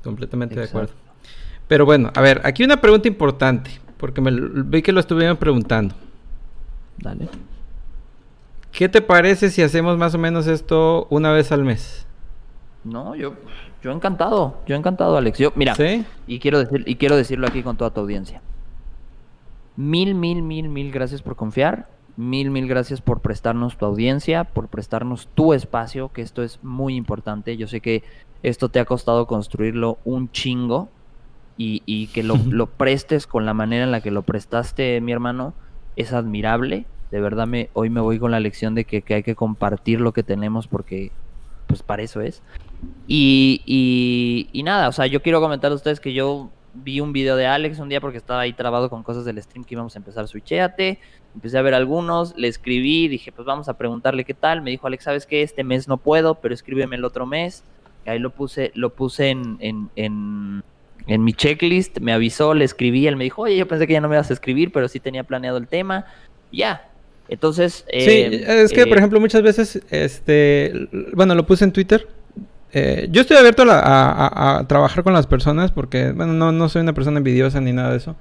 Completamente 0.04 0.54
de 0.54 0.66
acuerdo. 0.66 0.92
Pero 1.66 1.86
bueno, 1.86 2.12
a 2.14 2.20
ver, 2.20 2.42
aquí 2.44 2.62
una 2.62 2.80
pregunta 2.80 3.08
importante, 3.08 3.70
porque 3.96 4.20
me 4.20 4.30
vi 4.30 4.82
que 4.82 4.92
lo 4.92 5.00
estuvieron 5.00 5.36
preguntando. 5.36 5.94
Dale. 6.98 7.28
¿Qué 8.70 8.88
te 8.88 9.00
parece 9.00 9.50
si 9.50 9.62
hacemos 9.62 9.96
más 9.96 10.14
o 10.14 10.18
menos 10.18 10.46
esto 10.46 11.06
una 11.08 11.32
vez 11.32 11.52
al 11.52 11.64
mes? 11.64 12.06
No, 12.82 13.14
yo, 13.14 13.34
yo 13.82 13.92
encantado, 13.92 14.58
yo 14.66 14.76
encantado, 14.76 15.16
Alex. 15.16 15.38
Yo, 15.38 15.52
mira, 15.54 15.74
y 16.26 16.38
quiero 16.38 16.58
decir, 16.58 16.82
y 16.86 16.96
quiero 16.96 17.16
decirlo 17.16 17.46
aquí 17.46 17.62
con 17.62 17.76
toda 17.76 17.90
tu 17.90 18.00
audiencia. 18.00 18.42
Mil, 19.76 20.14
mil, 20.14 20.42
mil, 20.42 20.68
mil 20.68 20.92
gracias 20.92 21.22
por 21.22 21.34
confiar. 21.34 21.88
Mil, 22.16 22.50
mil 22.50 22.68
gracias 22.68 23.00
por 23.00 23.20
prestarnos 23.20 23.76
tu 23.76 23.86
audiencia, 23.86 24.44
por 24.44 24.68
prestarnos 24.68 25.28
tu 25.34 25.52
espacio, 25.52 26.12
que 26.12 26.22
esto 26.22 26.42
es 26.42 26.62
muy 26.62 26.94
importante. 26.94 27.56
Yo 27.56 27.66
sé 27.66 27.80
que 27.80 28.04
esto 28.44 28.68
te 28.68 28.78
ha 28.78 28.84
costado 28.84 29.26
construirlo 29.26 29.98
un 30.04 30.30
chingo 30.30 30.88
y, 31.56 32.08
que 32.08 32.22
lo, 32.22 32.66
prestes 32.66 33.26
con 33.26 33.46
la 33.46 33.54
manera 33.54 33.84
en 33.84 33.90
la 33.90 34.00
que 34.00 34.10
lo 34.10 34.22
prestaste, 34.22 35.00
mi 35.00 35.12
hermano, 35.12 35.54
es 35.96 36.12
admirable. 36.12 36.84
De 37.10 37.20
verdad, 37.20 37.46
me, 37.46 37.70
hoy 37.72 37.90
me 37.90 38.00
voy 38.00 38.18
con 38.18 38.30
la 38.30 38.40
lección 38.40 38.74
de 38.74 38.84
que, 38.84 39.02
hay 39.14 39.22
que 39.22 39.34
compartir 39.34 40.00
lo 40.00 40.12
que 40.12 40.22
tenemos 40.22 40.66
porque, 40.68 41.10
pues, 41.66 41.82
para 41.82 42.02
eso 42.02 42.20
es. 42.20 42.42
Y, 43.08 43.62
y, 43.64 44.48
y 44.52 44.62
nada, 44.62 44.88
o 44.88 44.92
sea, 44.92 45.06
yo 45.06 45.22
quiero 45.22 45.40
comentar 45.40 45.72
a 45.72 45.74
ustedes 45.74 45.98
que 45.98 46.12
yo 46.12 46.50
vi 46.74 47.00
un 47.00 47.12
video 47.12 47.36
de 47.36 47.46
Alex 47.46 47.78
un 47.78 47.88
día 47.88 48.00
porque 48.00 48.18
estaba 48.18 48.40
ahí 48.40 48.52
trabado 48.52 48.90
con 48.90 49.04
cosas 49.04 49.24
del 49.24 49.40
stream 49.40 49.64
que 49.64 49.74
íbamos 49.74 49.94
a 49.94 49.98
empezar, 50.00 50.28
switchéate. 50.28 50.98
Empecé 51.34 51.56
a 51.56 51.62
ver 51.62 51.72
algunos, 51.72 52.36
le 52.36 52.48
escribí, 52.48 53.08
dije, 53.08 53.32
pues 53.32 53.46
vamos 53.46 53.68
a 53.68 53.78
preguntarle 53.78 54.24
qué 54.24 54.34
tal. 54.34 54.60
Me 54.60 54.70
dijo, 54.70 54.86
Alex, 54.86 55.04
¿sabes 55.04 55.24
qué? 55.24 55.42
Este 55.42 55.64
mes 55.64 55.88
no 55.88 55.96
puedo, 55.96 56.34
pero 56.34 56.52
escríbeme 56.52 56.96
el 56.96 57.04
otro 57.04 57.24
mes 57.24 57.64
ahí 58.06 58.18
lo 58.18 58.30
puse, 58.30 58.72
lo 58.74 58.90
puse 58.90 59.30
en, 59.30 59.56
en, 59.60 60.62
en, 61.06 61.24
mi 61.24 61.32
checklist, 61.32 61.98
me 62.00 62.12
avisó, 62.12 62.54
le 62.54 62.64
escribí, 62.64 63.06
él 63.06 63.16
me 63.16 63.24
dijo, 63.24 63.42
oye, 63.42 63.56
yo 63.56 63.68
pensé 63.68 63.86
que 63.86 63.92
ya 63.92 64.00
no 64.00 64.08
me 64.08 64.16
ibas 64.16 64.30
a 64.30 64.32
escribir, 64.32 64.72
pero 64.72 64.88
sí 64.88 65.00
tenía 65.00 65.24
planeado 65.24 65.58
el 65.58 65.68
tema. 65.68 66.06
Ya. 66.52 66.88
Entonces. 67.28 67.84
sí, 67.90 67.96
eh, 67.98 68.62
es 68.64 68.72
que, 68.72 68.86
por 68.86 68.96
eh, 68.96 69.00
ejemplo, 69.00 69.20
muchas 69.20 69.42
veces, 69.42 69.82
este, 69.90 70.88
bueno, 71.12 71.34
lo 71.34 71.46
puse 71.46 71.64
en 71.64 71.72
Twitter. 71.72 72.06
Eh, 72.72 73.08
yo 73.10 73.20
estoy 73.20 73.36
abierto 73.36 73.62
a, 73.68 74.58
a, 74.58 74.66
trabajar 74.66 75.04
con 75.04 75.12
las 75.12 75.26
personas 75.26 75.70
porque, 75.70 76.10
bueno, 76.10 76.32
no, 76.32 76.50
no 76.50 76.68
soy 76.68 76.82
una 76.82 76.92
persona 76.92 77.18
envidiosa 77.18 77.60
ni 77.60 77.72
nada 77.72 77.92
de 77.92 77.98
eso. 77.98 78.16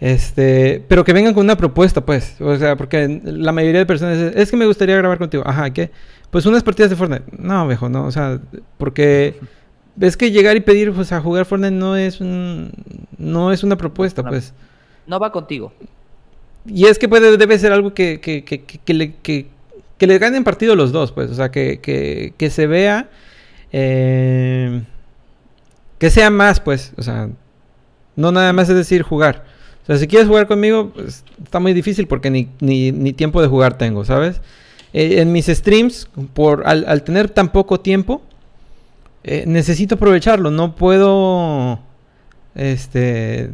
Este, 0.00 0.84
pero 0.88 1.04
que 1.04 1.12
vengan 1.12 1.34
con 1.34 1.44
una 1.44 1.56
propuesta, 1.56 2.04
pues. 2.04 2.40
O 2.40 2.56
sea, 2.56 2.76
porque 2.76 3.20
la 3.24 3.52
mayoría 3.52 3.80
de 3.80 3.86
personas 3.86 4.18
es, 4.18 4.36
es 4.36 4.50
que 4.50 4.56
me 4.56 4.66
gustaría 4.66 4.96
grabar 4.96 5.18
contigo. 5.18 5.42
Ajá, 5.46 5.70
¿qué? 5.70 5.90
Pues 6.30 6.46
unas 6.46 6.62
partidas 6.62 6.90
de 6.90 6.96
Fortnite. 6.96 7.24
No, 7.38 7.66
viejo, 7.66 7.88
no. 7.88 8.06
O 8.06 8.10
sea, 8.10 8.40
porque 8.76 9.36
ves 9.96 10.16
que 10.16 10.30
llegar 10.30 10.56
y 10.56 10.60
pedir 10.60 10.92
pues, 10.92 11.12
a 11.12 11.20
jugar 11.20 11.46
Fortnite 11.46 11.74
no 11.74 11.96
es 11.96 12.20
un, 12.20 12.72
no 13.18 13.52
es 13.52 13.62
una 13.62 13.76
propuesta, 13.76 14.22
pues. 14.22 14.52
No 15.06 15.18
va 15.20 15.30
contigo. 15.30 15.72
y 16.66 16.86
es 16.86 16.98
que 16.98 17.08
puede, 17.08 17.36
debe 17.36 17.58
ser 17.58 17.72
algo 17.72 17.94
que, 17.94 18.20
que, 18.20 18.44
que, 18.44 18.62
que 18.64 18.94
le, 18.94 19.14
que, 19.16 19.48
que 19.98 20.06
le 20.06 20.18
ganen 20.18 20.44
partido 20.44 20.74
los 20.74 20.92
dos, 20.92 21.12
pues. 21.12 21.30
O 21.30 21.34
sea, 21.34 21.50
que, 21.50 21.80
que, 21.80 22.34
que 22.36 22.50
se 22.50 22.66
vea. 22.66 23.08
Eh, 23.72 24.82
que 25.98 26.10
sea 26.10 26.30
más, 26.30 26.60
pues. 26.60 26.92
O 26.96 27.02
sea, 27.02 27.30
no 28.16 28.32
nada 28.32 28.52
más 28.52 28.68
es 28.68 28.76
decir 28.76 29.02
jugar. 29.02 29.53
O 29.84 29.86
sea, 29.86 29.98
si 29.98 30.06
quieres 30.06 30.26
jugar 30.26 30.46
conmigo, 30.46 30.90
pues, 30.94 31.24
está 31.42 31.60
muy 31.60 31.74
difícil 31.74 32.06
porque 32.06 32.30
ni, 32.30 32.48
ni, 32.60 33.12
tiempo 33.12 33.42
de 33.42 33.48
jugar 33.48 33.76
tengo, 33.76 34.04
¿sabes? 34.06 34.40
Eh, 34.94 35.20
en 35.20 35.30
mis 35.30 35.46
streams, 35.46 36.08
por, 36.32 36.66
al, 36.66 37.02
tener 37.04 37.28
tan 37.28 37.52
poco 37.52 37.78
tiempo, 37.80 38.22
eh, 39.24 39.44
necesito 39.46 39.96
aprovecharlo. 39.96 40.50
No 40.50 40.74
puedo. 40.74 41.80
Este. 42.54 43.50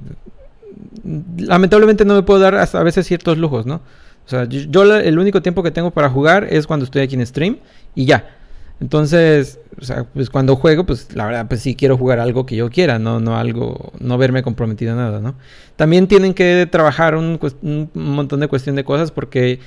Lamentablemente 1.37 2.05
no 2.05 2.15
me 2.15 2.23
puedo 2.23 2.39
dar 2.39 2.55
hasta 2.55 2.79
a 2.79 2.85
veces 2.85 3.07
ciertos 3.07 3.37
lujos, 3.37 3.67
¿no? 3.67 3.81
O 4.27 4.29
sea, 4.31 4.45
yo 4.45 4.83
el 4.85 5.19
único 5.19 5.43
tiempo 5.43 5.65
que 5.65 5.73
tengo 5.73 5.91
para 5.91 6.09
jugar 6.09 6.47
es 6.49 6.69
cuando 6.69 6.85
estoy 6.85 7.03
aquí 7.03 7.17
en 7.17 7.27
stream 7.27 7.59
y 7.97 8.05
ya. 8.05 8.37
Entonces, 8.81 9.61
o 9.79 9.85
sea, 9.85 10.05
pues 10.05 10.31
cuando 10.31 10.57
juego, 10.57 10.85
pues 10.85 11.15
la 11.15 11.27
verdad, 11.27 11.47
pues 11.49 11.61
sí 11.61 11.75
quiero 11.75 11.99
jugar 11.99 12.19
algo 12.19 12.47
que 12.47 12.57
yo 12.57 12.71
quiera, 12.71 12.99
no, 12.99 13.21
no 13.21 13.37
algo, 13.37 13.93
no 13.99 14.17
verme 14.17 14.43
comprometido 14.43 14.93
a 14.95 14.97
nada, 14.97 15.21
¿no? 15.21 15.35
También 15.77 16.07
tienen 16.07 16.33
que 16.35 16.67
trabajar 16.71 17.15
un, 17.15 17.39
un 17.63 17.91
montón 17.95 18.41
de 18.41 18.49
cuestión 18.49 18.77
de 18.77 18.85
cosas 18.85 19.11
porque 19.11 19.61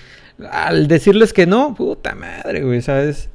al 0.51 0.87
decirles 0.87 1.33
que 1.33 1.45
no, 1.45 1.75
puta 1.75 2.15
madre, 2.15 2.63
güey, 2.63 2.81
¿sabes? 2.81 3.29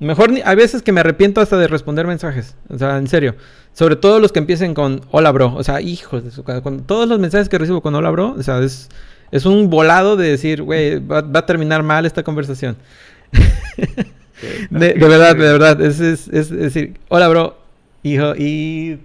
Mejor 0.00 0.32
ni, 0.32 0.42
hay 0.44 0.56
veces 0.56 0.82
que 0.82 0.92
me 0.92 1.00
arrepiento 1.00 1.40
hasta 1.40 1.56
de 1.56 1.68
responder 1.68 2.06
mensajes, 2.06 2.56
o 2.68 2.78
sea, 2.78 2.98
en 2.98 3.06
serio. 3.06 3.36
Sobre 3.72 3.96
todo 3.96 4.20
los 4.20 4.32
que 4.32 4.38
empiecen 4.38 4.74
con 4.74 5.02
hola, 5.10 5.32
bro. 5.32 5.54
O 5.54 5.64
sea, 5.64 5.80
hijos 5.80 6.24
de 6.24 6.30
su 6.30 6.44
con 6.44 6.84
todos 6.84 7.08
los 7.08 7.18
mensajes 7.18 7.48
que 7.48 7.58
recibo 7.58 7.80
con 7.80 7.94
hola, 7.94 8.10
bro, 8.10 8.34
o 8.38 8.42
sea, 8.42 8.58
es, 8.60 8.88
es 9.30 9.46
un 9.46 9.70
volado 9.70 10.16
de 10.16 10.28
decir, 10.28 10.62
güey, 10.62 10.98
va, 10.98 11.22
va, 11.22 11.40
a 11.40 11.46
terminar 11.46 11.82
mal 11.82 12.06
esta 12.06 12.22
conversación. 12.22 12.76
de, 14.70 14.94
de, 14.94 15.08
verdad, 15.08 15.36
de 15.36 15.52
verdad. 15.52 15.80
Es, 15.80 16.00
es, 16.00 16.28
es, 16.28 16.50
decir, 16.50 16.94
hola, 17.08 17.28
bro, 17.28 17.56
hijo, 18.02 18.34
y 18.36 18.98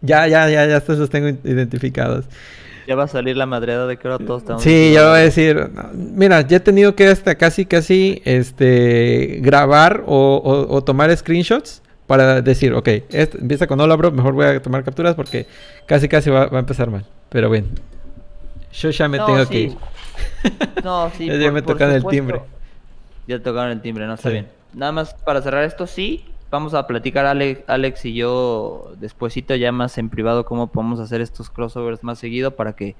ya, 0.00 0.26
ya, 0.26 0.48
ya, 0.48 0.66
ya 0.66 0.76
estos 0.76 0.98
los 0.98 1.10
tengo 1.10 1.28
identificados. 1.28 2.26
Ya 2.86 2.96
va 2.96 3.04
a 3.04 3.08
salir 3.08 3.36
la 3.36 3.46
madreada 3.46 3.86
de 3.86 3.96
que 3.96 4.08
ahora 4.08 4.24
todos 4.24 4.42
estamos. 4.42 4.62
Sí, 4.62 4.90
ya 4.92 5.08
voy 5.08 5.18
a 5.18 5.22
decir. 5.22 5.70
Mira, 5.94 6.40
ya 6.40 6.56
he 6.56 6.60
tenido 6.60 6.96
que 6.96 7.06
hasta 7.06 7.36
casi, 7.36 7.64
casi 7.64 8.20
este, 8.24 9.38
grabar 9.40 10.02
o, 10.06 10.42
o, 10.44 10.74
o 10.74 10.82
tomar 10.82 11.16
screenshots 11.16 11.80
para 12.08 12.42
decir, 12.42 12.74
ok, 12.74 12.88
este, 13.10 13.38
empieza 13.38 13.68
con 13.68 13.80
hola, 13.80 13.94
bro. 13.94 14.10
Mejor 14.10 14.34
voy 14.34 14.46
a 14.46 14.60
tomar 14.60 14.82
capturas 14.82 15.14
porque 15.14 15.46
casi, 15.86 16.08
casi 16.08 16.28
va, 16.30 16.46
va 16.46 16.58
a 16.58 16.60
empezar 16.60 16.90
mal. 16.90 17.06
Pero 17.28 17.48
bueno, 17.48 17.68
yo 18.72 18.90
ya 18.90 19.08
me 19.08 19.18
no, 19.18 19.26
tengo 19.26 19.44
sí. 19.44 19.50
que 19.50 19.60
ir. 19.60 19.72
No, 20.82 21.10
sí. 21.16 21.26
ya 21.26 21.34
por, 21.34 21.52
me 21.52 21.62
por 21.62 21.74
tocaron 21.74 21.94
el 21.94 22.04
timbre. 22.04 22.40
Ya 23.28 23.38
tocaron 23.40 23.70
el 23.70 23.80
timbre, 23.80 24.06
no 24.06 24.14
está 24.14 24.28
Sí. 24.28 24.32
bien. 24.32 24.46
Nada 24.74 24.92
más 24.92 25.14
para 25.14 25.42
cerrar 25.42 25.64
esto, 25.64 25.86
sí. 25.86 26.24
Vamos 26.50 26.74
a 26.74 26.86
platicar 26.86 27.24
Alex, 27.24 27.62
Alex 27.66 28.04
y 28.04 28.14
yo 28.14 28.92
despuesito 29.00 29.54
ya 29.54 29.72
más 29.72 29.96
en 29.96 30.10
privado 30.10 30.44
cómo 30.44 30.66
podemos 30.66 31.00
hacer 31.00 31.20
estos 31.22 31.48
crossovers 31.48 32.04
más 32.04 32.18
seguido 32.18 32.56
para 32.56 32.74
que 32.74 32.94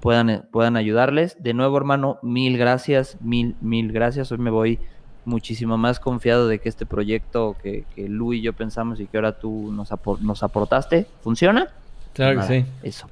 puedan, 0.00 0.46
puedan 0.50 0.76
ayudarles. 0.76 1.36
De 1.40 1.54
nuevo, 1.54 1.76
hermano, 1.76 2.18
mil 2.22 2.58
gracias, 2.58 3.16
mil, 3.20 3.54
mil 3.60 3.92
gracias. 3.92 4.32
Hoy 4.32 4.38
me 4.38 4.50
voy 4.50 4.80
muchísimo 5.24 5.76
más 5.76 6.00
confiado 6.00 6.48
de 6.48 6.58
que 6.58 6.68
este 6.68 6.86
proyecto 6.86 7.54
que, 7.62 7.84
que 7.94 8.08
Lu 8.08 8.32
y 8.32 8.40
yo 8.42 8.52
pensamos 8.52 8.98
y 8.98 9.06
que 9.06 9.16
ahora 9.18 9.38
tú 9.38 9.70
nos, 9.72 9.92
apor- 9.92 10.18
nos 10.20 10.42
aportaste, 10.42 11.06
¿funciona? 11.22 11.68
Claro 12.14 12.36
Nada, 12.36 12.48
que 12.48 12.62
sí. 12.62 12.66
Eso. 12.82 13.08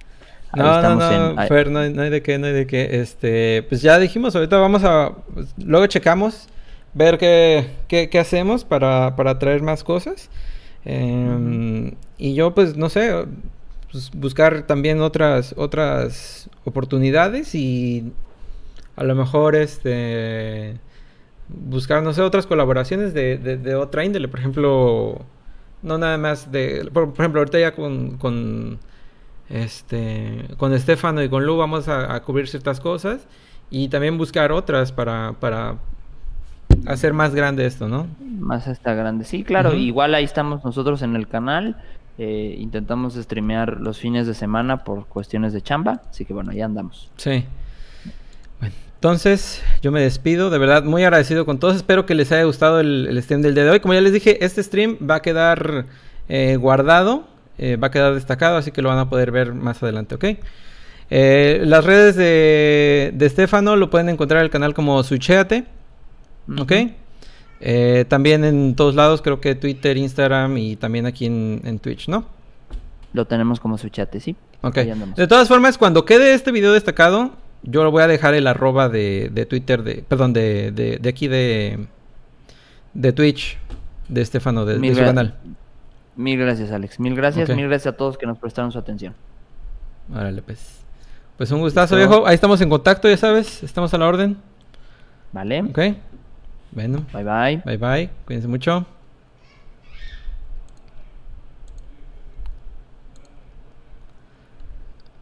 No, 0.54 0.62
no, 0.64 0.76
estamos 0.76 1.04
no, 1.04 1.42
en- 1.42 1.48
Fer, 1.48 1.70
no 1.70 1.78
hay, 1.80 1.92
no 1.92 2.02
hay 2.02 2.10
de 2.10 2.22
qué, 2.22 2.38
no 2.38 2.46
hay 2.46 2.54
de 2.54 2.66
qué. 2.66 3.00
Este, 3.02 3.64
pues 3.68 3.82
ya 3.82 3.98
dijimos, 3.98 4.34
ahorita 4.34 4.56
vamos 4.56 4.82
a, 4.84 5.12
pues, 5.34 5.54
luego 5.62 5.86
checamos, 5.86 6.48
ver 6.96 7.18
qué, 7.18 7.66
qué, 7.88 8.08
qué 8.10 8.18
hacemos 8.18 8.64
para, 8.64 9.16
para 9.16 9.38
traer 9.38 9.62
más 9.62 9.84
cosas. 9.84 10.30
Em, 10.84 11.92
Y 12.18 12.34
yo, 12.34 12.54
pues, 12.54 12.76
no 12.76 12.88
sé, 12.90 13.12
pues, 13.92 14.10
buscar 14.12 14.66
también 14.66 15.00
otras, 15.00 15.54
otras 15.58 16.50
oportunidades 16.64 17.54
y 17.54 18.12
a 18.96 19.04
lo 19.04 19.14
mejor, 19.14 19.56
este, 19.56 20.80
buscar, 21.48 22.02
no 22.02 22.12
sé, 22.14 22.22
otras 22.22 22.46
colaboraciones 22.46 23.14
de, 23.14 23.38
de, 23.38 23.56
de 23.58 23.74
otra 23.76 24.04
índole. 24.04 24.28
Por 24.28 24.40
ejemplo, 24.40 25.26
no 25.82 25.98
nada 25.98 26.18
más 26.18 26.52
de, 26.52 26.88
por, 26.92 27.12
por 27.14 27.22
ejemplo, 27.22 27.40
ahorita 27.40 27.60
ya 27.60 27.72
con, 27.74 28.18
con 28.18 28.80
este, 29.48 30.46
con 30.58 30.72
Estefano 30.74 31.22
y 31.22 31.28
con 31.28 31.46
Lu 31.46 31.56
vamos 31.56 31.88
a, 31.88 32.14
a 32.14 32.22
cubrir 32.22 32.48
ciertas 32.48 32.80
cosas 32.80 33.26
y 33.70 33.88
también 33.88 34.18
buscar 34.18 34.52
otras 34.52 34.92
para, 34.92 35.34
para 35.40 35.78
hacer 36.86 37.12
más 37.12 37.34
grande 37.34 37.66
esto, 37.66 37.88
¿no? 37.88 38.06
Más 38.20 38.66
hasta 38.68 38.94
grande. 38.94 39.24
Sí, 39.24 39.44
claro. 39.44 39.74
Igual 39.74 40.14
ahí 40.14 40.24
estamos 40.24 40.64
nosotros 40.64 41.02
en 41.02 41.16
el 41.16 41.26
canal. 41.28 41.76
eh, 42.18 42.56
intentamos 42.58 43.14
streamear 43.14 43.78
los 43.80 43.98
fines 43.98 44.26
de 44.26 44.34
semana 44.34 44.84
por 44.84 45.06
cuestiones 45.06 45.52
de 45.52 45.60
chamba. 45.60 46.00
Así 46.10 46.24
que 46.24 46.32
bueno, 46.32 46.52
ya 46.52 46.64
andamos. 46.64 47.10
Sí. 47.16 47.44
Bueno, 48.60 48.74
entonces 48.94 49.62
yo 49.82 49.92
me 49.92 50.00
despido, 50.00 50.48
de 50.50 50.58
verdad 50.58 50.82
muy 50.84 51.04
agradecido 51.04 51.44
con 51.44 51.58
todos. 51.58 51.76
Espero 51.76 52.06
que 52.06 52.14
les 52.14 52.32
haya 52.32 52.44
gustado 52.44 52.80
el, 52.80 53.06
el 53.08 53.22
stream 53.22 53.42
del 53.42 53.54
día 53.54 53.64
de 53.64 53.70
hoy. 53.70 53.80
Como 53.80 53.94
ya 53.94 54.00
les 54.00 54.12
dije, 54.12 54.44
este 54.44 54.62
stream 54.62 54.96
va 55.08 55.16
a 55.16 55.22
quedar 55.22 55.86
eh, 56.28 56.56
guardado, 56.56 57.26
eh, 57.58 57.76
va 57.76 57.88
a 57.88 57.90
quedar 57.90 58.14
destacado, 58.14 58.56
así 58.56 58.70
que 58.70 58.82
lo 58.82 58.88
van 58.88 58.98
a 58.98 59.10
poder 59.10 59.30
ver 59.30 59.52
más 59.52 59.82
adelante, 59.82 60.14
¿ok? 60.14 60.24
Eh, 61.08 61.62
las 61.64 61.84
redes 61.84 62.16
de, 62.16 63.12
de 63.14 63.26
Estefano 63.26 63.76
lo 63.76 63.90
pueden 63.90 64.08
encontrar 64.08 64.40
en 64.40 64.44
el 64.46 64.50
canal 64.50 64.74
como 64.74 65.02
Sucheate. 65.02 65.64
¿Ok? 66.58 66.72
Eh, 67.60 68.04
también 68.08 68.44
en 68.44 68.74
todos 68.74 68.94
lados, 68.94 69.22
creo 69.22 69.40
que 69.40 69.54
Twitter, 69.54 69.96
Instagram 69.96 70.58
y 70.58 70.76
también 70.76 71.06
aquí 71.06 71.26
en, 71.26 71.60
en 71.64 71.78
Twitch, 71.78 72.08
¿no? 72.08 72.26
Lo 73.12 73.26
tenemos 73.26 73.60
como 73.60 73.78
su 73.78 73.88
chat, 73.88 74.14
¿sí? 74.18 74.36
Ok. 74.62 74.76
De 74.76 75.26
todas 75.26 75.48
formas, 75.48 75.78
cuando 75.78 76.04
quede 76.04 76.34
este 76.34 76.52
video 76.52 76.72
destacado, 76.72 77.32
yo 77.62 77.82
lo 77.82 77.90
voy 77.90 78.02
a 78.02 78.06
dejar 78.06 78.34
el 78.34 78.46
arroba 78.46 78.88
de, 78.88 79.30
de 79.32 79.46
Twitter, 79.46 79.82
de, 79.82 80.04
perdón, 80.06 80.32
de, 80.32 80.70
de, 80.72 80.98
de 80.98 81.08
aquí 81.08 81.28
de, 81.28 81.86
de 82.94 83.12
Twitch, 83.12 83.58
de 84.08 84.20
Estefano, 84.20 84.64
de, 84.66 84.76
su 84.94 85.00
canal. 85.00 85.34
Mil 86.14 86.38
gracias, 86.38 86.70
Alex. 86.72 87.00
Mil 87.00 87.14
gracias, 87.14 87.48
mil 87.50 87.68
gracias 87.68 87.94
a 87.94 87.96
todos 87.96 88.18
que 88.18 88.26
nos 88.26 88.38
prestaron 88.38 88.70
su 88.72 88.78
atención. 88.78 89.14
Órale, 90.12 90.42
pues. 90.42 90.80
Pues 91.36 91.50
un 91.50 91.60
gustazo, 91.60 91.96
Listo. 91.96 92.08
viejo. 92.08 92.26
Ahí 92.26 92.34
estamos 92.34 92.60
en 92.60 92.70
contacto, 92.70 93.08
ya 93.08 93.16
sabes. 93.16 93.62
Estamos 93.62 93.92
a 93.92 93.98
la 93.98 94.06
orden. 94.06 94.36
¿Vale? 95.32 95.62
Ok. 95.62 95.78
Bueno, 96.72 97.04
Bye 97.12 97.24
bye. 97.24 97.62
bye 97.64 97.76
bye. 97.78 98.10
Cuídense 98.26 98.48
mucho. 98.48 98.86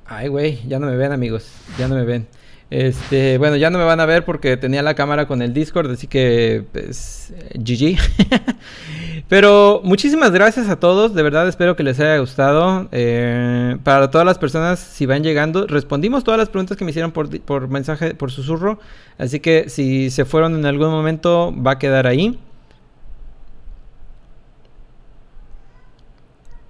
Ay, 0.07 0.29
güey, 0.29 0.61
ya 0.69 0.79
no 0.79 0.87
me 0.87 0.97
ven, 0.97 1.13
amigos. 1.13 1.51
Ya 1.79 1.89
no 1.89 1.95
me 1.95 2.05
ven. 2.05 2.29
Este, 2.71 3.39
bueno, 3.39 3.57
ya 3.57 3.71
no 3.71 3.79
me 3.79 3.85
van 3.85 4.01
a 4.01 4.07
ver 4.07 4.25
porque 4.25 4.57
tenía 4.57 4.83
la 4.83 4.95
cámara 4.95 5.27
con 5.27 5.43
el 5.43 5.53
Discord, 5.53 5.91
así 5.91 6.07
que, 6.07 6.65
pues, 6.73 7.33
GG. 7.55 7.99
Pero 9.29 9.81
muchísimas 9.85 10.33
gracias 10.33 10.69
a 10.69 10.77
todos, 10.77 11.15
de 11.15 11.23
verdad 11.23 11.49
espero 11.49 11.77
que 11.77 11.83
les 11.83 11.99
haya 12.01 12.19
gustado. 12.19 12.89
Eh, 12.93 13.77
para 13.83 14.11
todas 14.11 14.27
las 14.27 14.39
personas, 14.39 14.79
si 14.79 15.07
van 15.07 15.23
llegando, 15.23 15.67
respondimos 15.67 16.25
todas 16.25 16.39
las 16.39 16.49
preguntas 16.49 16.77
que 16.77 16.85
me 16.85 16.91
hicieron 16.91 17.13
por, 17.13 17.69
mensaje, 17.69 18.15
por 18.15 18.31
susurro. 18.31 18.79
Así 19.19 19.41
que 19.41 19.69
si 19.69 20.11
se 20.11 20.25
fueron 20.25 20.55
en 20.57 20.67
algún 20.67 20.91
momento, 20.91 21.55
va 21.57 21.73
a 21.73 21.79
quedar 21.79 22.07
ahí. 22.07 22.39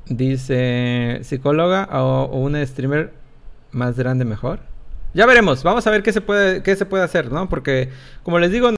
Dice 0.06 1.20
psicóloga 1.22 1.88
o, 1.92 2.24
o 2.24 2.38
una 2.40 2.64
streamer 2.66 3.12
más 3.72 3.96
grande 3.96 4.24
mejor. 4.24 4.60
Ya 5.14 5.26
veremos, 5.26 5.62
vamos 5.62 5.86
a 5.86 5.90
ver 5.92 6.02
qué 6.02 6.12
se 6.12 6.20
puede, 6.20 6.62
qué 6.64 6.74
se 6.74 6.86
puede 6.86 7.04
hacer, 7.04 7.30
¿no? 7.30 7.48
Porque, 7.48 7.90
como 8.24 8.40
les 8.40 8.50
digo, 8.50 8.72